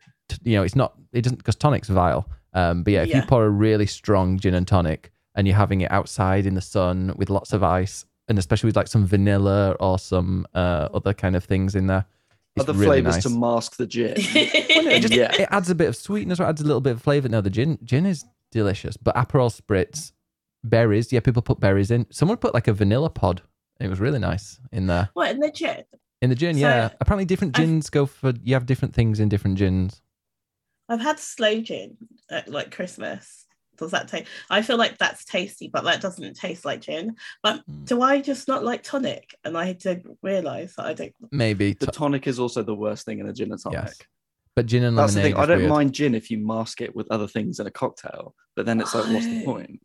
you 0.42 0.56
know 0.56 0.62
it's 0.62 0.76
not 0.76 0.94
it 1.12 1.22
doesn't 1.22 1.38
because 1.38 1.56
tonic's 1.56 1.88
vile 1.88 2.28
um 2.54 2.82
but 2.82 2.92
yeah 2.92 3.02
if 3.02 3.14
you 3.14 3.22
pour 3.22 3.44
a 3.44 3.50
really 3.50 3.86
strong 3.86 4.38
gin 4.38 4.54
and 4.54 4.66
tonic 4.68 5.10
and 5.34 5.46
you're 5.46 5.56
having 5.56 5.80
it 5.82 5.90
outside 5.90 6.46
in 6.46 6.54
the 6.54 6.60
sun 6.60 7.12
with 7.16 7.30
lots 7.30 7.52
of 7.52 7.62
ice 7.62 8.04
and 8.28 8.38
especially 8.38 8.68
with 8.68 8.76
like 8.76 8.88
some 8.88 9.06
vanilla 9.06 9.72
or 9.80 9.98
some 9.98 10.46
uh, 10.54 10.88
other 10.94 11.12
kind 11.12 11.34
of 11.34 11.42
things 11.44 11.74
in 11.74 11.86
there. 11.88 12.04
It's 12.56 12.68
Other 12.68 12.74
really 12.78 13.00
flavors 13.02 13.14
nice. 13.16 13.22
to 13.24 13.30
mask 13.30 13.76
the 13.76 13.86
gin. 13.86 14.14
Well, 14.16 14.86
it, 14.86 15.00
just, 15.00 15.14
Yeah. 15.14 15.32
it 15.34 15.48
adds 15.50 15.68
a 15.70 15.74
bit 15.74 15.88
of 15.88 15.96
sweetness 15.96 16.38
or 16.40 16.44
adds 16.44 16.60
a 16.60 16.64
little 16.64 16.80
bit 16.80 16.92
of 16.92 17.02
flavor. 17.02 17.28
No, 17.28 17.40
the 17.40 17.50
gin 17.50 17.78
gin 17.84 18.06
is 18.06 18.24
delicious, 18.52 18.96
but 18.96 19.14
Aperol 19.16 19.50
spritz, 19.50 20.12
berries. 20.64 21.12
Yeah, 21.12 21.20
people 21.20 21.42
put 21.42 21.60
berries 21.60 21.90
in. 21.90 22.06
Someone 22.10 22.38
put 22.38 22.54
like 22.54 22.68
a 22.68 22.72
vanilla 22.72 23.10
pod. 23.10 23.42
It 23.80 23.88
was 23.88 23.98
really 24.00 24.18
nice 24.18 24.60
in 24.72 24.86
there 24.86 25.10
what 25.14 25.30
in 25.30 25.40
the 25.40 25.50
gin? 25.50 25.82
in 26.22 26.30
the 26.30 26.36
gin. 26.36 26.54
So, 26.54 26.60
yeah, 26.60 26.90
apparently 27.00 27.24
different 27.24 27.58
I've- 27.58 27.66
gins 27.66 27.90
go 27.90 28.06
for. 28.06 28.32
You 28.42 28.54
have 28.54 28.66
different 28.66 28.94
things 28.94 29.20
in 29.20 29.28
different 29.28 29.56
gins. 29.58 30.02
I've 30.90 31.00
had 31.00 31.18
sloe 31.20 31.60
gin 31.60 31.96
at 32.30 32.48
like 32.48 32.74
Christmas. 32.74 33.46
Does 33.78 33.92
that 33.92 34.08
taste? 34.08 34.28
I 34.50 34.60
feel 34.60 34.76
like 34.76 34.98
that's 34.98 35.24
tasty, 35.24 35.68
but 35.72 35.84
that 35.84 36.02
doesn't 36.02 36.34
taste 36.34 36.64
like 36.66 36.82
gin. 36.82 37.16
But 37.42 37.62
Mm. 37.66 37.86
do 37.86 38.02
I 38.02 38.20
just 38.20 38.46
not 38.48 38.62
like 38.64 38.82
tonic? 38.82 39.34
And 39.44 39.56
I 39.56 39.72
didn't 39.72 40.18
realize 40.22 40.74
that 40.76 40.84
I 40.86 40.92
don't. 40.92 41.14
Maybe, 41.30 41.72
The 41.74 41.86
tonic 41.86 42.26
is 42.26 42.38
also 42.38 42.62
the 42.62 42.74
worst 42.74 43.06
thing 43.06 43.20
in 43.20 43.28
a 43.28 43.32
gin 43.32 43.50
and 43.52 43.62
tonic. 43.62 43.84
Yes. 43.84 43.98
but 44.56 44.66
gin 44.66 44.82
and 44.82 44.98
That's 44.98 45.14
the 45.14 45.20
lemonade. 45.20 45.36
thing. 45.36 45.42
I 45.42 45.46
don't 45.46 45.58
weird. 45.58 45.70
mind 45.70 45.92
gin 45.94 46.14
if 46.14 46.30
you 46.30 46.38
mask 46.44 46.80
it 46.82 46.94
with 46.94 47.06
other 47.10 47.28
things 47.28 47.60
in 47.60 47.66
a 47.68 47.70
cocktail, 47.70 48.34
but 48.56 48.66
then 48.66 48.80
it's 48.80 48.94
like, 48.94 49.06
what's 49.06 49.24
the 49.26 49.44
point? 49.44 49.80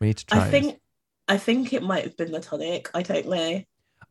We 0.00 0.06
need 0.08 0.16
to 0.16 0.26
try. 0.26 0.46
I 0.46 0.50
think. 0.50 0.80
I 1.28 1.36
think 1.36 1.74
it 1.74 1.82
might 1.82 2.04
have 2.04 2.16
been 2.16 2.32
the 2.32 2.40
tonic. 2.40 2.88
I 2.94 3.02
don't 3.02 3.28
know. 3.28 3.62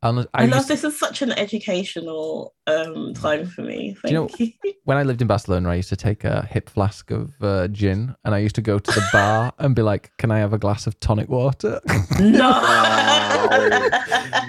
Honest- 0.03 0.29
I, 0.33 0.43
I 0.43 0.45
love 0.45 0.57
used- 0.57 0.67
this 0.69 0.83
is 0.83 0.99
such 0.99 1.21
an 1.23 1.31
educational 1.31 2.53
um 2.67 3.13
time 3.15 3.47
for 3.47 3.63
me. 3.63 3.95
Thank 4.01 4.11
you 4.11 4.17
know- 4.19 4.29
you. 4.63 4.73
when 4.83 4.97
I 4.97 5.03
lived 5.03 5.21
in 5.21 5.27
Barcelona, 5.27 5.69
I 5.69 5.75
used 5.75 5.89
to 5.89 5.95
take 5.95 6.23
a 6.23 6.45
hip 6.45 6.69
flask 6.69 7.09
of 7.11 7.33
uh, 7.41 7.67
gin, 7.69 8.15
and 8.23 8.35
I 8.35 8.37
used 8.37 8.55
to 8.55 8.61
go 8.61 8.77
to 8.77 8.91
the 8.91 9.05
bar 9.11 9.51
and 9.59 9.75
be 9.75 9.81
like, 9.81 10.11
"Can 10.17 10.29
I 10.31 10.37
have 10.39 10.53
a 10.53 10.57
glass 10.59 10.85
of 10.87 10.99
tonic 10.99 11.29
water?" 11.29 11.81
no. 12.19 12.51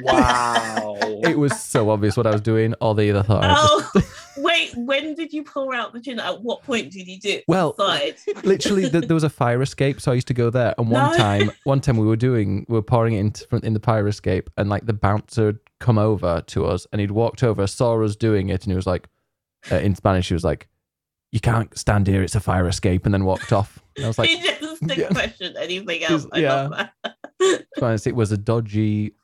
Wow. 0.02 0.96
it 1.24 1.38
was 1.38 1.58
so 1.60 1.90
obvious 1.90 2.16
what 2.16 2.26
I 2.26 2.30
was 2.30 2.40
doing, 2.40 2.74
or 2.80 2.94
they 2.94 3.08
either 3.08 3.22
thought, 3.22 3.44
I 3.44 3.52
was 3.52 3.90
oh, 3.96 4.00
Wait, 4.38 4.70
when 4.76 5.14
did 5.14 5.32
you 5.32 5.42
pour 5.42 5.74
out 5.74 5.92
the 5.92 6.00
gin? 6.00 6.18
At 6.20 6.42
what 6.42 6.62
point 6.62 6.90
did 6.92 7.06
you 7.06 7.18
do 7.18 7.28
it? 7.30 7.44
Well, 7.48 7.74
Side? 7.76 8.16
literally 8.44 8.88
th- 8.88 9.04
there 9.06 9.14
was 9.14 9.24
a 9.24 9.30
fire 9.30 9.60
escape 9.62 10.00
so 10.00 10.10
i 10.12 10.14
used 10.14 10.28
to 10.28 10.34
go 10.34 10.50
there 10.50 10.74
and 10.78 10.90
one 10.90 11.10
No. 11.12 11.16
time 11.16 11.50
one 11.64 11.80
time 11.80 11.96
we 11.96 12.06
were 12.06 12.16
doing 12.16 12.64
we 12.68 12.74
were 12.74 12.82
pouring 12.82 13.14
it 13.14 13.20
into 13.20 13.46
front 13.46 13.64
in 13.64 13.74
the 13.74 13.80
fire 13.80 14.06
escape 14.08 14.50
and 14.56 14.68
like 14.68 14.86
the 14.86 14.92
bouncer 14.92 15.46
had 15.46 15.58
come 15.80 15.98
over 15.98 16.42
to 16.48 16.66
us 16.66 16.86
and 16.92 17.00
he'd 17.00 17.10
walked 17.10 17.42
over 17.42 17.66
saw 17.66 18.02
us 18.02 18.16
doing 18.16 18.48
it 18.48 18.64
and 18.64 18.72
he 18.72 18.76
was 18.76 18.86
like 18.86 19.08
uh, 19.72 19.76
in 19.76 19.94
spanish 19.94 20.28
he 20.28 20.34
was 20.34 20.44
like 20.44 20.68
you 21.32 21.40
can't 21.40 21.76
stand 21.76 22.06
here 22.06 22.22
it's 22.22 22.34
a 22.34 22.40
fire 22.40 22.66
escape 22.68 23.04
and 23.04 23.12
then 23.14 23.24
walked 23.24 23.52
off 23.52 23.78
and 23.96 24.04
i 24.04 24.08
was 24.08 24.18
like 24.18 24.28
he 24.30 24.40
just 24.40 24.80
didn't 24.86 24.98
yeah. 24.98 25.08
question 25.08 25.54
anything 25.58 26.04
else. 26.04 26.26
I 26.32 26.38
yeah. 26.38 26.54
love 26.54 26.70
that. 26.70 26.92
to 27.40 27.64
be 27.76 27.82
honest, 27.82 28.06
it 28.06 28.14
was 28.14 28.30
a 28.32 28.36
dodgy 28.38 29.14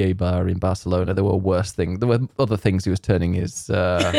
gay 0.00 0.12
bar 0.12 0.46
in 0.52 0.58
barcelona 0.58 1.14
there 1.14 1.24
were 1.24 1.36
worse 1.52 1.72
things 1.72 1.98
there 2.00 2.08
were 2.08 2.20
other 2.38 2.58
things 2.64 2.84
he 2.84 2.90
was 2.90 3.00
turning 3.00 3.32
his 3.32 3.70
uh, 3.70 4.12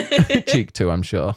cheek 0.47 0.71
to 0.73 0.89
i'm 0.89 1.03
sure 1.03 1.35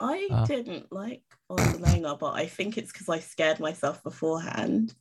I 0.00 0.26
Oh. 0.30 0.44
didn't 0.46 0.90
like 0.90 1.22
Barcelona, 1.48 2.16
but 2.18 2.32
I 2.34 2.46
think 2.46 2.76
it's 2.76 2.90
because 2.90 3.08
I 3.08 3.20
scared 3.20 3.60
myself 3.60 4.02
beforehand. 4.02 4.94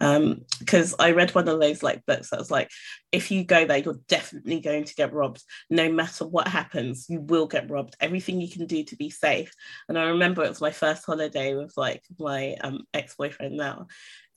Um, 0.00 0.42
because 0.58 0.94
I 0.98 1.10
read 1.10 1.34
one 1.34 1.48
of 1.48 1.60
those 1.60 1.82
like 1.82 2.06
books 2.06 2.30
that 2.30 2.38
was 2.38 2.50
like, 2.50 2.70
if 3.12 3.30
you 3.30 3.44
go 3.44 3.66
there, 3.66 3.78
you're 3.78 4.00
definitely 4.08 4.60
going 4.60 4.84
to 4.84 4.94
get 4.94 5.12
robbed. 5.12 5.42
No 5.68 5.92
matter 5.92 6.24
what 6.26 6.48
happens, 6.48 7.06
you 7.10 7.20
will 7.20 7.46
get 7.46 7.68
robbed. 7.70 7.94
Everything 8.00 8.40
you 8.40 8.48
can 8.48 8.64
do 8.66 8.84
to 8.84 8.96
be 8.96 9.10
safe. 9.10 9.52
And 9.88 9.98
I 9.98 10.04
remember 10.04 10.42
it 10.44 10.48
was 10.48 10.62
my 10.62 10.70
first 10.70 11.04
holiday 11.04 11.54
with 11.54 11.74
like 11.76 12.02
my 12.18 12.54
um 12.62 12.84
ex-boyfriend 12.94 13.54
now. 13.56 13.86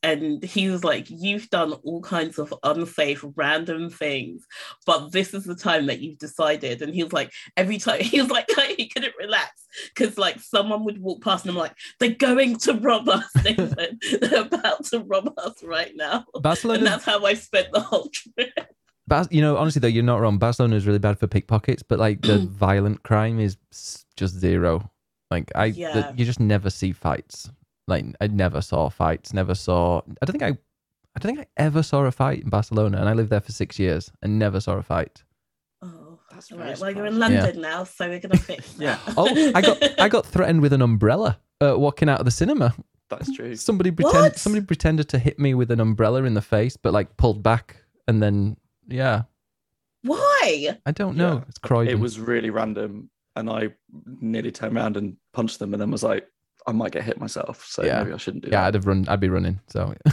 And 0.04 0.44
he 0.44 0.70
was 0.70 0.84
like, 0.84 1.06
You've 1.10 1.50
done 1.50 1.74
all 1.74 2.02
kinds 2.02 2.40
of 2.40 2.54
unsafe, 2.64 3.24
random 3.36 3.90
things, 3.90 4.46
but 4.86 5.12
this 5.12 5.34
is 5.34 5.44
the 5.44 5.56
time 5.56 5.86
that 5.88 6.00
you've 6.00 6.18
decided. 6.18 6.82
And 6.82 6.94
he 6.94 7.04
was 7.04 7.14
like, 7.14 7.32
Every 7.56 7.78
time 7.78 8.00
he 8.02 8.22
was 8.22 8.32
like, 8.32 8.50
he 8.78 8.88
couldn't 8.88 9.14
relax 9.20 9.66
because 9.96 10.18
like 10.18 10.40
someone 10.40 10.84
would 10.86 11.00
walk 11.02 11.22
past 11.24 11.46
and 11.46 11.52
I'm 11.52 11.58
like, 11.58 11.76
they're 12.00 12.10
going 12.10 12.58
to 12.60 12.74
rob 12.74 13.08
us, 13.10 13.30
Nathan. 13.44 14.00
they're 14.22 14.42
about 14.42 14.86
to 14.86 15.00
rob 15.00 15.34
us 15.38 15.64
right 15.64 15.92
now. 15.96 16.26
And 16.34 16.44
barcelona 16.44 16.84
that's 16.84 17.06
how 17.06 17.24
I 17.26 17.36
spent 17.36 17.68
the 17.72 17.80
whole 17.82 18.10
trip. 18.10 18.54
Bas- 19.08 19.28
you 19.32 19.42
know 19.42 19.58
honestly 19.58 19.80
though 19.80 19.88
you're 19.88 20.04
not 20.04 20.22
wrong 20.22 20.38
barcelona 20.38 20.76
is 20.76 20.86
really 20.86 21.00
bad 21.00 21.20
for 21.20 21.28
pickpockets 21.28 21.84
but 21.84 22.00
like 22.00 22.22
the 22.22 22.38
violent 22.52 23.04
crime 23.04 23.40
is 23.40 23.58
just 24.16 24.36
zero 24.36 24.90
like 25.32 25.52
i 25.56 25.72
the- 25.72 26.14
you 26.18 26.24
just 26.26 26.40
never 26.40 26.70
see 26.70 26.92
fights 26.92 27.50
like 27.92 28.06
i 28.22 28.28
never 28.28 28.62
saw 28.62 28.90
fights 28.90 29.34
never 29.34 29.54
saw 29.54 30.02
i 30.22 30.26
don't 30.26 30.32
think 30.38 30.44
i 30.44 30.58
i 31.16 31.20
don't 31.20 31.36
think 31.36 31.40
i 31.40 31.48
ever 31.68 31.84
saw 31.84 32.00
a 32.06 32.12
fight 32.12 32.40
in 32.44 32.50
barcelona 32.50 32.98
and 33.00 33.08
i 33.10 33.14
lived 33.14 33.30
there 33.30 33.40
for 33.48 33.52
six 33.52 33.78
years 33.78 34.12
and 34.24 34.40
never 34.40 34.60
saw 34.60 34.74
a 34.78 34.84
fight 34.84 35.24
Oh, 35.84 36.20
That's 36.32 36.52
all 36.52 36.60
very 36.60 36.70
right. 36.72 36.80
Well, 36.80 36.92
you're 36.92 37.06
in 37.08 37.14
surprising. 37.16 37.40
London 37.42 37.62
now, 37.62 37.84
so 37.86 38.08
we're 38.08 38.20
gonna 38.20 38.38
fix 38.38 38.76
Yeah. 38.80 38.98
that. 39.06 39.14
oh 39.18 39.52
i 39.56 39.62
got 39.62 40.00
i 40.00 40.08
got 40.10 40.26
threatened 40.34 40.62
with 40.62 40.74
an 40.74 40.82
umbrella 40.82 41.40
uh, 41.60 41.76
walking 41.78 42.08
out 42.10 42.20
of 42.20 42.26
the 42.26 42.32
cinema 42.42 42.74
That's 43.10 43.32
true. 43.36 43.56
somebody 43.56 43.90
pretend 43.92 44.24
What? 44.24 44.38
somebody 44.40 44.66
pretended 44.66 45.10
to 45.10 45.18
hit 45.20 45.38
me 45.40 45.54
with 45.56 45.72
an 45.72 45.80
umbrella 45.80 46.24
in 46.24 46.34
the 46.36 46.42
face 46.56 46.78
but 46.78 46.94
like 46.94 47.18
pulled 47.18 47.42
back 47.44 47.78
and 48.08 48.22
then 48.24 48.58
yeah 48.88 49.24
Why? 50.04 50.78
i 50.86 50.92
don't 50.92 51.16
know 51.18 51.36
Yeah. 51.38 51.44
it's 51.50 51.58
Croydon. 51.60 51.94
It 51.94 52.00
was 52.00 52.20
really 52.20 52.50
random, 52.50 53.10
and 53.36 53.50
I 53.50 53.70
nearly 54.20 54.52
turned 54.52 54.76
around 54.78 54.98
and 54.98 55.16
punched 55.34 55.60
them, 55.60 55.74
and 55.74 55.82
then 55.82 55.90
was 55.92 56.04
like, 56.04 56.28
I 56.68 56.72
might 56.72 56.92
get 56.92 57.04
hit 57.04 57.20
myself, 57.20 57.66
so 57.66 57.84
Yeah. 57.84 58.04
maybe 58.04 58.14
I 58.14 58.18
shouldn't 58.18 58.44
do 58.44 58.48
it. 58.48 58.52
yeah 58.52 58.62
that. 58.62 58.68
i'd 58.70 58.74
have 58.76 58.86
run 58.88 59.06
i'd 59.08 59.20
be 59.20 59.30
running 59.30 59.60
so 59.68 59.94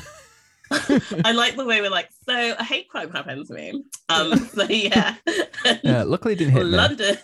I 1.25 1.33
like 1.33 1.57
the 1.57 1.65
way 1.65 1.81
we're 1.81 1.89
like, 1.91 2.11
so 2.29 2.55
a 2.59 2.63
hate 2.63 2.91
crime 2.91 3.11
happens 3.11 3.49
to 3.49 3.55
me. 3.55 3.85
Um, 4.11 4.37
so 4.55 4.65
yeah. 4.65 5.15
yeah 5.83 6.03
luckily 6.03 6.35
it 6.35 6.37
didn't 6.37 6.53
hit 6.53 6.65
me 6.67 6.71
London. 6.73 7.17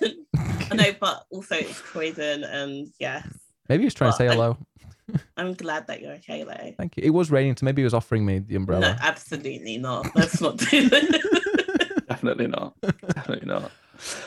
I 0.71 0.75
know, 0.75 0.93
but 0.99 1.27
also 1.31 1.57
it's 1.57 1.79
Croydon 1.81 2.45
and 2.45 2.91
yeah. 2.99 3.23
Maybe 3.69 3.83
he 3.83 3.87
was 3.87 3.93
trying 3.95 4.13
to 4.13 4.17
say 4.17 4.29
Well, 4.29 4.41
I- 4.41 4.45
hello. 4.45 5.21
I'm 5.37 5.53
glad 5.53 5.87
that 5.89 6.01
you're 6.01 6.13
okay 6.15 6.43
though. 6.45 6.73
Thank 6.79 6.97
you. 6.97 7.03
It 7.05 7.11
was 7.11 7.31
raining, 7.31 7.55
so 7.59 7.65
maybe 7.67 7.83
he 7.83 7.85
was 7.85 7.93
offering 7.93 8.25
me 8.25 8.39
the 8.39 8.55
No, 8.55 8.61
umbrella. 8.61 8.97
absolutely 9.03 9.77
not. 9.77 10.07
Let's 10.17 10.41
not 10.41 10.57
do 10.57 10.89
that. 10.89 12.05
Definitely 12.09 12.47
not. 12.47 12.75
Definitely 12.81 13.47
not. 13.47 13.71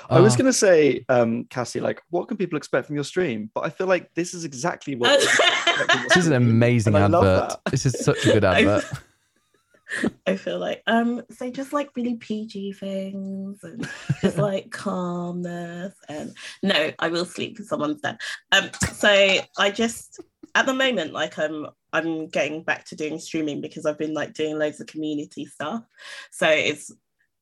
I 0.10 0.20
was 0.20 0.34
Oh. 0.34 0.38
going 0.38 0.46
to 0.46 0.54
say, 0.54 1.06
um, 1.10 1.46
Cassie, 1.46 1.80
like, 1.80 2.02
what 2.10 2.28
can 2.28 2.38
people 2.38 2.58
expect 2.58 2.88
from 2.88 2.96
your 2.96 3.04
stream? 3.04 3.50
But 3.54 3.66
I 3.66 3.70
feel 3.70 3.88
like 3.88 4.14
this 4.14 4.34
is 4.34 4.44
exactly 4.46 4.96
what. 4.96 5.20
This 6.08 6.18
is 6.18 6.28
an 6.28 6.34
amazing 6.34 6.96
And 6.96 7.14
advert. 7.14 7.54
This 7.70 7.86
is 7.86 8.04
such 8.04 8.26
a 8.26 8.34
good 8.34 8.44
advert. 8.46 8.84
I 10.26 10.36
feel 10.36 10.58
like 10.60 10.82
um 10.88 11.22
so 11.32 11.50
just 11.50 11.72
like 11.72 11.96
really 11.96 12.16
PG 12.16 12.74
things 12.74 13.64
and 13.64 13.88
just 14.22 14.38
like 14.38 14.70
calmness 14.72 15.94
and 16.10 16.34
no, 16.62 16.92
I 17.00 17.08
will 17.10 17.26
sleep 17.26 17.58
with 17.58 17.68
someone's 17.68 18.02
dead. 18.02 18.18
Um 18.52 18.70
so 18.96 19.38
I 19.58 19.72
just 19.72 20.20
at 20.56 20.66
the 20.66 20.74
moment 20.74 21.14
like 21.14 21.38
I'm 21.40 21.68
I'm 21.94 22.28
getting 22.28 22.64
back 22.64 22.86
to 22.86 22.96
doing 22.96 23.18
streaming 23.20 23.62
because 23.62 23.86
I've 23.86 23.98
been 24.00 24.14
like 24.14 24.34
doing 24.34 24.58
loads 24.60 24.82
of 24.82 24.88
community 24.88 25.46
stuff. 25.46 25.84
So 26.32 26.50
it's 26.50 26.92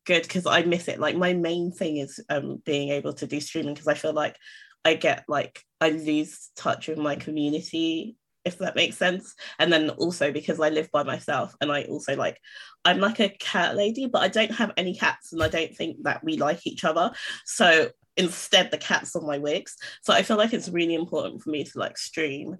good 0.05 0.23
because 0.23 0.45
I 0.45 0.63
miss 0.63 0.87
it. 0.87 0.99
Like 0.99 1.15
my 1.15 1.33
main 1.33 1.71
thing 1.71 1.97
is 1.97 2.19
um 2.29 2.61
being 2.65 2.89
able 2.89 3.13
to 3.13 3.27
do 3.27 3.39
streaming 3.39 3.73
because 3.73 3.87
I 3.87 3.95
feel 3.95 4.13
like 4.13 4.37
I 4.83 4.93
get 4.93 5.25
like 5.27 5.61
I 5.81 5.89
lose 5.89 6.51
touch 6.55 6.87
with 6.87 6.97
my 6.97 7.15
community 7.15 8.17
if 8.45 8.59
that 8.59 8.75
makes 8.75 8.95
sense. 8.95 9.35
And 9.57 9.73
then 9.73 9.89
also 9.89 10.31
because 10.31 10.59
I 10.59 10.69
live 10.69 10.91
by 10.91 11.03
myself 11.03 11.55
and 11.59 11.71
I 11.71 11.83
also 11.85 12.15
like 12.15 12.39
I'm 12.85 12.99
like 12.99 13.19
a 13.19 13.29
cat 13.29 13.75
lady 13.75 14.05
but 14.05 14.21
I 14.21 14.27
don't 14.27 14.51
have 14.51 14.71
any 14.77 14.95
cats 14.95 15.33
and 15.33 15.41
I 15.41 15.49
don't 15.49 15.75
think 15.75 16.03
that 16.03 16.23
we 16.23 16.37
like 16.37 16.65
each 16.65 16.85
other. 16.85 17.11
So 17.45 17.89
instead 18.15 18.71
the 18.71 18.77
cats 18.77 19.15
on 19.15 19.25
my 19.25 19.39
wigs. 19.39 19.75
So 20.03 20.13
I 20.13 20.21
feel 20.21 20.37
like 20.37 20.53
it's 20.53 20.69
really 20.69 20.95
important 20.95 21.41
for 21.41 21.49
me 21.49 21.63
to 21.63 21.79
like 21.79 21.97
stream. 21.97 22.57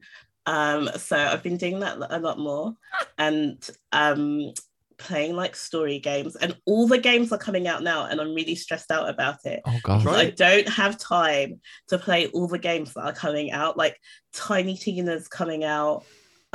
Um 0.47 0.89
so 0.97 1.15
I've 1.15 1.43
been 1.43 1.57
doing 1.57 1.79
that 1.81 1.99
a 2.09 2.19
lot 2.19 2.39
more. 2.39 2.73
And 3.19 3.63
um 3.91 4.53
playing 4.97 5.35
like 5.35 5.55
story 5.55 5.99
games 5.99 6.35
and 6.37 6.55
all 6.65 6.87
the 6.87 6.97
games 6.97 7.31
are 7.31 7.37
coming 7.37 7.67
out 7.67 7.83
now 7.83 8.05
and 8.05 8.21
I'm 8.21 8.33
really 8.33 8.55
stressed 8.55 8.91
out 8.91 9.09
about 9.09 9.45
it 9.45 9.61
Oh 9.67 9.79
god. 9.83 10.05
Right. 10.05 10.27
I 10.27 10.29
don't 10.31 10.69
have 10.69 10.97
time 10.97 11.59
to 11.87 11.97
play 11.97 12.27
all 12.27 12.47
the 12.47 12.59
games 12.59 12.93
that 12.93 13.03
are 13.03 13.13
coming 13.13 13.51
out. 13.51 13.77
Like 13.77 13.99
Tiny 14.33 14.77
Tina's 14.77 15.27
coming 15.27 15.63
out, 15.63 16.05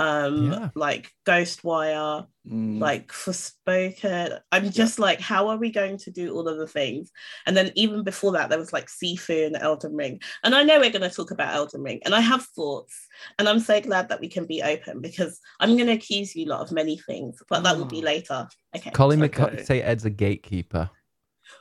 um, 0.00 0.50
Yeah. 0.50 0.68
like 0.74 1.12
Ghostwire, 1.26 2.26
Mm, 2.48 2.80
like 2.80 3.12
Forspoken. 3.12 4.40
I'm 4.50 4.70
just 4.70 4.98
like, 4.98 5.20
how 5.20 5.48
are 5.48 5.58
we 5.58 5.70
going 5.70 5.98
to 5.98 6.10
do 6.10 6.32
all 6.34 6.48
of 6.48 6.56
the 6.58 6.66
things? 6.66 7.10
And 7.46 7.54
then 7.54 7.70
even 7.74 8.02
before 8.02 8.32
that, 8.32 8.48
there 8.48 8.58
was 8.58 8.72
like 8.72 8.86
Sifu 8.88 9.46
and 9.46 9.56
Elden 9.56 9.94
Ring. 9.94 10.20
And 10.42 10.54
I 10.54 10.62
know 10.62 10.80
we're 10.80 10.90
going 10.90 11.08
to 11.08 11.14
talk 11.14 11.30
about 11.32 11.54
Elden 11.54 11.82
Ring, 11.82 12.00
and 12.04 12.14
I 12.14 12.20
have 12.20 12.42
thoughts. 12.56 12.94
And 13.38 13.46
I'm 13.48 13.60
so 13.60 13.78
glad 13.82 14.08
that 14.08 14.20
we 14.20 14.28
can 14.28 14.46
be 14.46 14.62
open 14.62 15.00
because 15.02 15.38
I'm 15.60 15.76
going 15.76 15.88
to 15.88 15.92
accuse 15.92 16.34
you 16.34 16.46
a 16.46 16.48
lot 16.48 16.60
of 16.62 16.72
many 16.72 16.96
things, 16.96 17.42
but 17.50 17.62
that 17.64 17.76
will 17.76 17.84
be 17.84 18.00
Oh. 18.00 18.04
later. 18.06 18.48
Okay. 18.74 18.90
Colin 18.92 19.22
Okay. 19.22 19.42
McC- 19.42 19.66
say 19.66 19.82
Ed's 19.82 20.06
a 20.06 20.10
gatekeeper. 20.10 20.88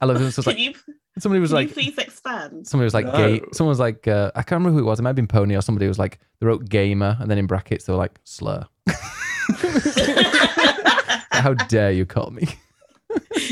Whoa. 0.00 0.08
I 0.08 0.12
love 0.12 0.18
this. 0.20 0.34
So 0.36 0.42
Can 0.42 0.52
like 0.52 0.58
you, 0.60 0.74
somebody 1.18 1.40
was 1.40 1.50
can 1.50 1.56
like 1.56 1.68
you 1.68 1.74
please 1.74 1.98
expand? 1.98 2.66
somebody 2.66 2.84
was 2.84 2.94
like 2.94 3.06
No. 3.06 3.12
gay. 3.16 3.40
Someone 3.52 3.70
was 3.70 3.80
like 3.80 4.06
uh, 4.08 4.30
I 4.34 4.42
can't 4.42 4.60
remember 4.60 4.70
who 4.78 4.80
it 4.80 4.88
was. 4.88 4.98
It 4.98 5.02
might 5.02 5.10
have 5.10 5.16
been 5.16 5.26
Pony 5.28 5.56
or 5.56 5.62
somebody 5.62 5.86
was 5.88 5.98
like 5.98 6.18
they 6.40 6.46
wrote 6.46 6.68
gamer 6.68 7.16
and 7.20 7.30
then 7.30 7.38
in 7.38 7.46
brackets 7.46 7.84
they 7.84 7.92
were 7.92 7.98
like 7.98 8.18
slur. 8.24 8.64
How 11.30 11.54
dare 11.54 11.92
you 11.92 12.04
call 12.06 12.30
me? 12.30 12.48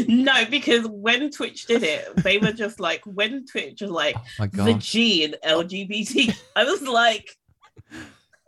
no, 0.09 0.45
because 0.51 0.87
when 0.89 1.31
Twitch 1.31 1.67
did 1.67 1.83
it, 1.83 2.15
they 2.17 2.37
were 2.39 2.53
just 2.53 2.79
like, 2.81 3.01
when 3.05 3.47
Twitch 3.47 3.81
was 3.81 3.91
like 3.91 4.15
Oh 4.17 4.23
my 4.39 4.47
the. 4.49 4.75
G 4.75 5.25
in 5.25 5.35
LGBT, 5.45 6.37
I 6.57 6.65
was 6.65 6.83
like, 6.83 7.37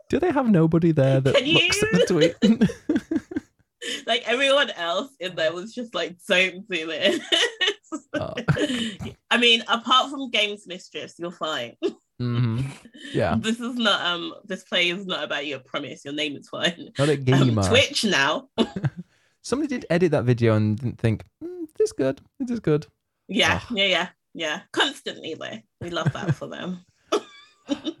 Do 0.09 0.19
they 0.19 0.31
have 0.31 0.49
nobody 0.49 0.91
there 0.91 1.19
that 1.21 1.35
Can 1.35 1.45
looks 1.45 1.83
at 1.83 1.91
you? 1.93 1.99
the 1.99 2.05
tweet? 2.05 3.31
like 4.07 4.27
everyone 4.27 4.69
else 4.71 5.11
in 5.19 5.35
there 5.35 5.53
was 5.53 5.73
just 5.73 5.93
like, 5.95 6.17
don't 6.27 6.67
do 6.69 6.89
it. 6.91 7.21
Oh. 8.13 8.33
I 9.31 9.37
mean, 9.37 9.63
apart 9.67 10.09
from 10.11 10.29
Games 10.31 10.65
Mistress, 10.67 11.15
you're 11.17 11.31
fine. 11.31 11.75
hmm 12.19 12.59
Yeah. 13.13 13.35
This 13.39 13.59
is 13.59 13.75
not 13.75 14.05
um 14.05 14.33
this 14.45 14.63
play 14.63 14.89
is 14.89 15.05
not 15.05 15.23
about 15.23 15.45
you, 15.45 15.55
I 15.55 15.59
promise. 15.65 16.03
Your 16.05 16.13
name 16.13 16.35
is 16.35 16.49
fine. 16.49 16.89
Not 16.99 17.09
a 17.09 17.13
Um, 17.13 17.23
gamer. 17.23 17.63
Twitch 17.63 18.03
now. 18.03 18.49
Somebody 19.41 19.69
did 19.69 19.85
edit 19.89 20.11
that 20.11 20.25
video 20.25 20.55
and 20.55 20.77
didn't 20.77 20.99
think, 20.99 21.23
mm, 21.43 21.65
this 21.77 21.91
good. 21.93 22.21
This 22.39 22.51
is 22.51 22.59
good. 22.59 22.85
Yeah, 23.27 23.61
Ugh. 23.69 23.77
yeah, 23.77 23.85
yeah, 23.85 24.07
yeah. 24.33 24.61
Constantly 24.73 25.33
though. 25.35 25.59
We 25.81 25.89
love 25.91 26.11
that 26.13 26.35
for 26.35 26.47
them. 26.47 26.85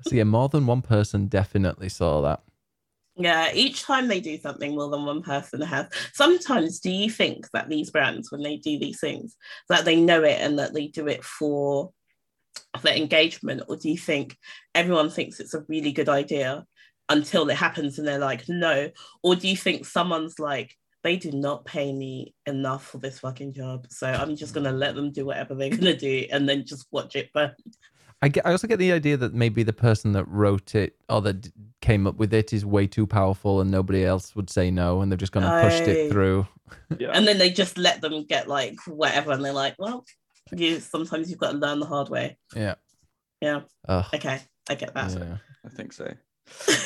So 0.01 0.15
yeah, 0.15 0.23
more 0.23 0.49
than 0.49 0.65
one 0.65 0.81
person 0.81 1.27
definitely 1.27 1.89
saw 1.89 2.21
that. 2.21 2.41
Yeah, 3.21 3.51
each 3.53 3.83
time 3.83 4.07
they 4.07 4.21
do 4.21 4.37
something, 4.37 4.75
more 4.75 4.89
than 4.89 5.03
one 5.03 5.21
person 5.21 5.59
has. 5.59 5.87
Sometimes, 6.13 6.79
do 6.79 6.89
you 6.89 7.09
think 7.09 7.47
that 7.51 7.67
these 7.67 7.91
brands, 7.91 8.31
when 8.31 8.41
they 8.41 8.55
do 8.55 8.79
these 8.79 9.01
things, 9.01 9.35
that 9.67 9.83
they 9.83 9.99
know 9.99 10.23
it 10.23 10.39
and 10.39 10.57
that 10.57 10.73
they 10.73 10.87
do 10.87 11.05
it 11.07 11.21
for 11.25 11.91
their 12.81 12.95
engagement, 12.95 13.63
or 13.67 13.75
do 13.75 13.89
you 13.89 13.97
think 13.97 14.37
everyone 14.73 15.09
thinks 15.09 15.41
it's 15.41 15.53
a 15.53 15.65
really 15.67 15.91
good 15.91 16.07
idea 16.07 16.65
until 17.09 17.49
it 17.49 17.57
happens 17.57 17.99
and 17.99 18.07
they're 18.07 18.19
like, 18.19 18.47
no? 18.47 18.89
Or 19.21 19.35
do 19.35 19.49
you 19.49 19.57
think 19.57 19.85
someone's 19.85 20.39
like, 20.39 20.73
they 21.03 21.17
do 21.17 21.31
not 21.31 21.65
pay 21.65 21.91
me 21.91 22.33
enough 22.45 22.85
for 22.85 22.99
this 22.99 23.19
fucking 23.19 23.53
job. 23.53 23.87
So 23.89 24.07
I'm 24.07 24.35
just 24.37 24.53
gonna 24.53 24.71
let 24.71 24.95
them 24.95 25.11
do 25.11 25.25
whatever 25.25 25.55
they're 25.55 25.69
gonna 25.69 25.95
do 25.95 26.25
and 26.31 26.47
then 26.47 26.65
just 26.65 26.87
watch 26.91 27.17
it 27.17 27.33
burn. 27.33 27.53
I 28.21 28.27
get. 28.27 28.45
I 28.45 28.51
also 28.51 28.67
get 28.67 28.79
the 28.79 28.91
idea 28.91 29.15
that 29.17 29.33
maybe 29.33 29.63
the 29.63 29.73
person 29.73 30.11
that 30.13 30.25
wrote 30.27 30.75
it 30.75 30.95
or 31.07 31.21
that 31.21 31.49
came 31.81 32.05
up 32.05 32.17
with 32.17 32.33
it 32.33 32.51
is 32.51 32.65
way 32.65 32.85
too 32.87 33.07
powerful, 33.07 33.61
and 33.61 33.71
nobody 33.71 34.05
else 34.05 34.35
would 34.35 34.49
say 34.49 34.69
no, 34.71 35.01
and 35.01 35.11
they've 35.11 35.19
just 35.19 35.31
gone 35.31 35.43
and 35.43 35.69
pushed 35.69 35.83
Aye. 35.83 35.91
it 35.91 36.11
through. 36.11 36.47
Yeah. 36.99 37.09
And 37.13 37.27
then 37.27 37.39
they 37.39 37.49
just 37.49 37.79
let 37.79 37.99
them 37.99 38.25
get 38.25 38.47
like 38.47 38.77
whatever 38.85 39.31
and 39.31 39.43
they're 39.43 39.51
like, 39.51 39.73
well, 39.79 40.05
you 40.55 40.79
sometimes 40.79 41.27
you've 41.27 41.39
got 41.39 41.53
to 41.53 41.57
learn 41.57 41.79
the 41.79 41.87
hard 41.87 42.09
way. 42.09 42.37
Yeah. 42.55 42.75
Yeah. 43.41 43.61
Ugh. 43.87 44.05
Okay. 44.13 44.39
I 44.69 44.75
get 44.75 44.93
that. 44.93 45.11
yeah. 45.11 45.37
I 45.65 45.69
think 45.69 45.93
so. 45.93 46.13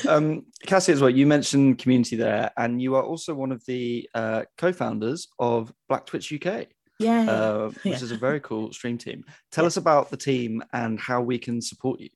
um, 0.08 0.46
Cassie, 0.66 0.94
as 0.94 1.02
well, 1.02 1.10
you 1.10 1.28
mentioned 1.28 1.80
community 1.80 2.16
there, 2.16 2.52
and 2.56 2.82
you 2.82 2.96
are 2.96 3.04
also 3.04 3.34
one 3.34 3.52
of 3.52 3.66
the 3.66 4.10
uh, 4.14 4.44
co-founders 4.58 5.28
of 5.38 5.74
Black 5.90 6.06
Twitch 6.06 6.32
UK, 6.32 6.68
Yeah. 7.00 7.30
uh, 7.30 7.68
which 7.70 7.86
Yeah. 7.86 7.94
is 7.96 8.12
a 8.12 8.18
very 8.18 8.40
cool 8.40 8.72
stream 8.74 8.98
team. 8.98 9.24
Tell 9.52 9.64
Yeah. 9.64 9.68
us 9.68 9.78
about 9.78 10.10
the 10.10 10.18
team 10.18 10.64
and 10.74 11.00
how 11.00 11.22
we 11.22 11.38
can 11.38 11.62
support 11.62 12.00
you. 12.00 12.10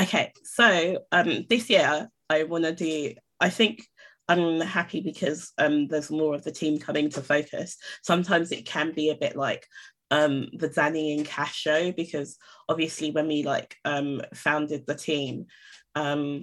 Okay, 0.00 0.32
so 0.44 0.98
um, 1.12 1.46
this 1.48 1.70
year 1.70 2.08
I 2.28 2.42
want 2.44 2.64
to 2.64 2.72
do. 2.74 3.14
I 3.40 3.50
think 3.50 3.86
I'm 4.28 4.60
happy 4.60 5.00
because 5.00 5.52
um, 5.58 5.88
there's 5.88 6.10
more 6.10 6.34
of 6.34 6.44
the 6.44 6.52
team 6.52 6.78
coming 6.78 7.08
to 7.10 7.22
focus. 7.22 7.76
Sometimes 8.02 8.52
it 8.52 8.66
can 8.66 8.92
be 8.92 9.10
a 9.10 9.16
bit 9.16 9.36
like 9.36 9.66
um, 10.10 10.48
the 10.52 10.68
Danny 10.68 11.16
and 11.16 11.24
Cash 11.26 11.56
show 11.56 11.92
because 11.92 12.36
obviously 12.68 13.10
when 13.12 13.28
we 13.28 13.42
like 13.44 13.76
um, 13.84 14.20
founded 14.34 14.86
the 14.86 14.94
team, 14.94 15.46
um, 15.94 16.42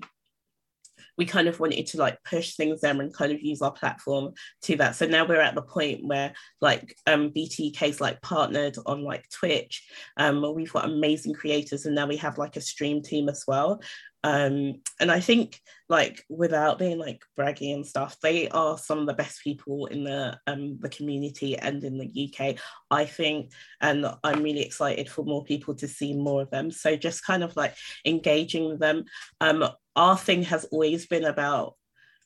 we 1.18 1.26
kind 1.26 1.48
of 1.48 1.60
wanted 1.60 1.88
to 1.88 1.98
like 1.98 2.24
push 2.24 2.56
things 2.56 2.82
there 2.82 3.00
and 3.00 3.14
kind 3.14 3.32
of 3.32 3.42
use 3.42 3.62
our 3.62 3.72
platform 3.72 4.34
to 4.64 4.76
that. 4.78 4.96
So 4.96 5.06
now 5.06 5.26
we're 5.26 5.42
at 5.42 5.56
the 5.56 5.62
point 5.62 6.06
where 6.06 6.34
like 6.62 6.96
um, 7.08 7.32
BTK's 7.32 8.00
like 8.00 8.22
partnered 8.22 8.78
on 8.86 9.04
like 9.04 9.30
Twitch 9.30 9.88
um, 10.18 10.44
we've 10.56 10.74
got 10.74 10.86
amazing 10.86 11.34
creators, 11.34 11.86
and 11.86 11.96
now 11.96 12.08
we 12.08 12.18
have 12.18 12.38
like 12.38 12.56
a 12.56 12.62
stream 12.62 13.02
team 13.02 13.30
as 13.30 13.44
well. 13.48 13.82
Um, 14.28 14.82
and 15.00 15.10
I 15.10 15.22
think, 15.22 15.62
like, 15.88 16.26
without 16.28 16.80
being 16.80 16.98
like 16.98 17.24
braggy 17.40 17.74
and 17.74 17.86
stuff, 17.86 18.18
they 18.22 18.50
are 18.50 18.78
some 18.78 19.00
of 19.00 19.08
the 19.08 19.14
best 19.14 19.42
people 19.42 19.86
in 19.86 20.04
the 20.04 20.38
um, 20.48 20.80
the 20.82 20.90
community 20.90 21.58
and 21.58 21.82
in 21.82 21.98
the 21.98 22.12
UK, 22.28 22.58
I 22.92 23.06
think. 23.06 23.54
And 23.80 24.06
I'm 24.26 24.44
really 24.44 24.64
excited 24.64 25.10
for 25.10 25.24
more 25.24 25.46
people 25.46 25.76
to 25.76 25.88
see 25.88 26.14
more 26.14 26.42
of 26.42 26.50
them. 26.50 26.72
So 26.72 26.98
just 26.98 27.24
kind 27.24 27.42
of 27.42 27.56
like 27.56 27.74
engaging 28.04 28.78
them. 28.80 29.06
Um, 29.40 29.64
our 29.96 30.18
thing 30.18 30.44
has 30.44 30.66
always 30.66 31.08
been 31.08 31.24
about 31.24 31.76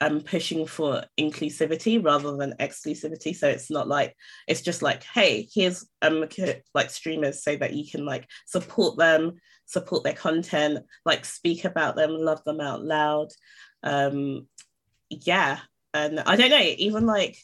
um, 0.01 0.21
pushing 0.21 0.65
for 0.65 1.03
inclusivity 1.19 2.03
rather 2.03 2.35
than 2.35 2.55
exclusivity. 2.59 3.35
So 3.35 3.47
it's 3.47 3.69
not 3.69 3.87
like 3.87 4.15
it's 4.47 4.61
just 4.61 4.81
like, 4.81 5.03
hey, 5.03 5.47
here's 5.53 5.85
um 6.01 6.25
like 6.73 6.89
streamers 6.89 7.43
so 7.43 7.55
that 7.57 7.73
you 7.73 7.89
can 7.89 8.03
like 8.03 8.27
support 8.47 8.97
them, 8.97 9.33
support 9.71 10.03
their 10.03 10.13
content, 10.13 10.85
like 11.05 11.25
speak 11.25 11.65
about 11.65 11.95
them, 11.95 12.11
love 12.11 12.43
them 12.43 12.59
out 12.59 12.83
loud. 12.83 13.29
Um, 13.83 14.47
yeah, 15.09 15.59
and 15.93 16.19
I 16.19 16.35
don't 16.35 16.49
know, 16.49 16.59
even 16.59 17.05
like 17.05 17.37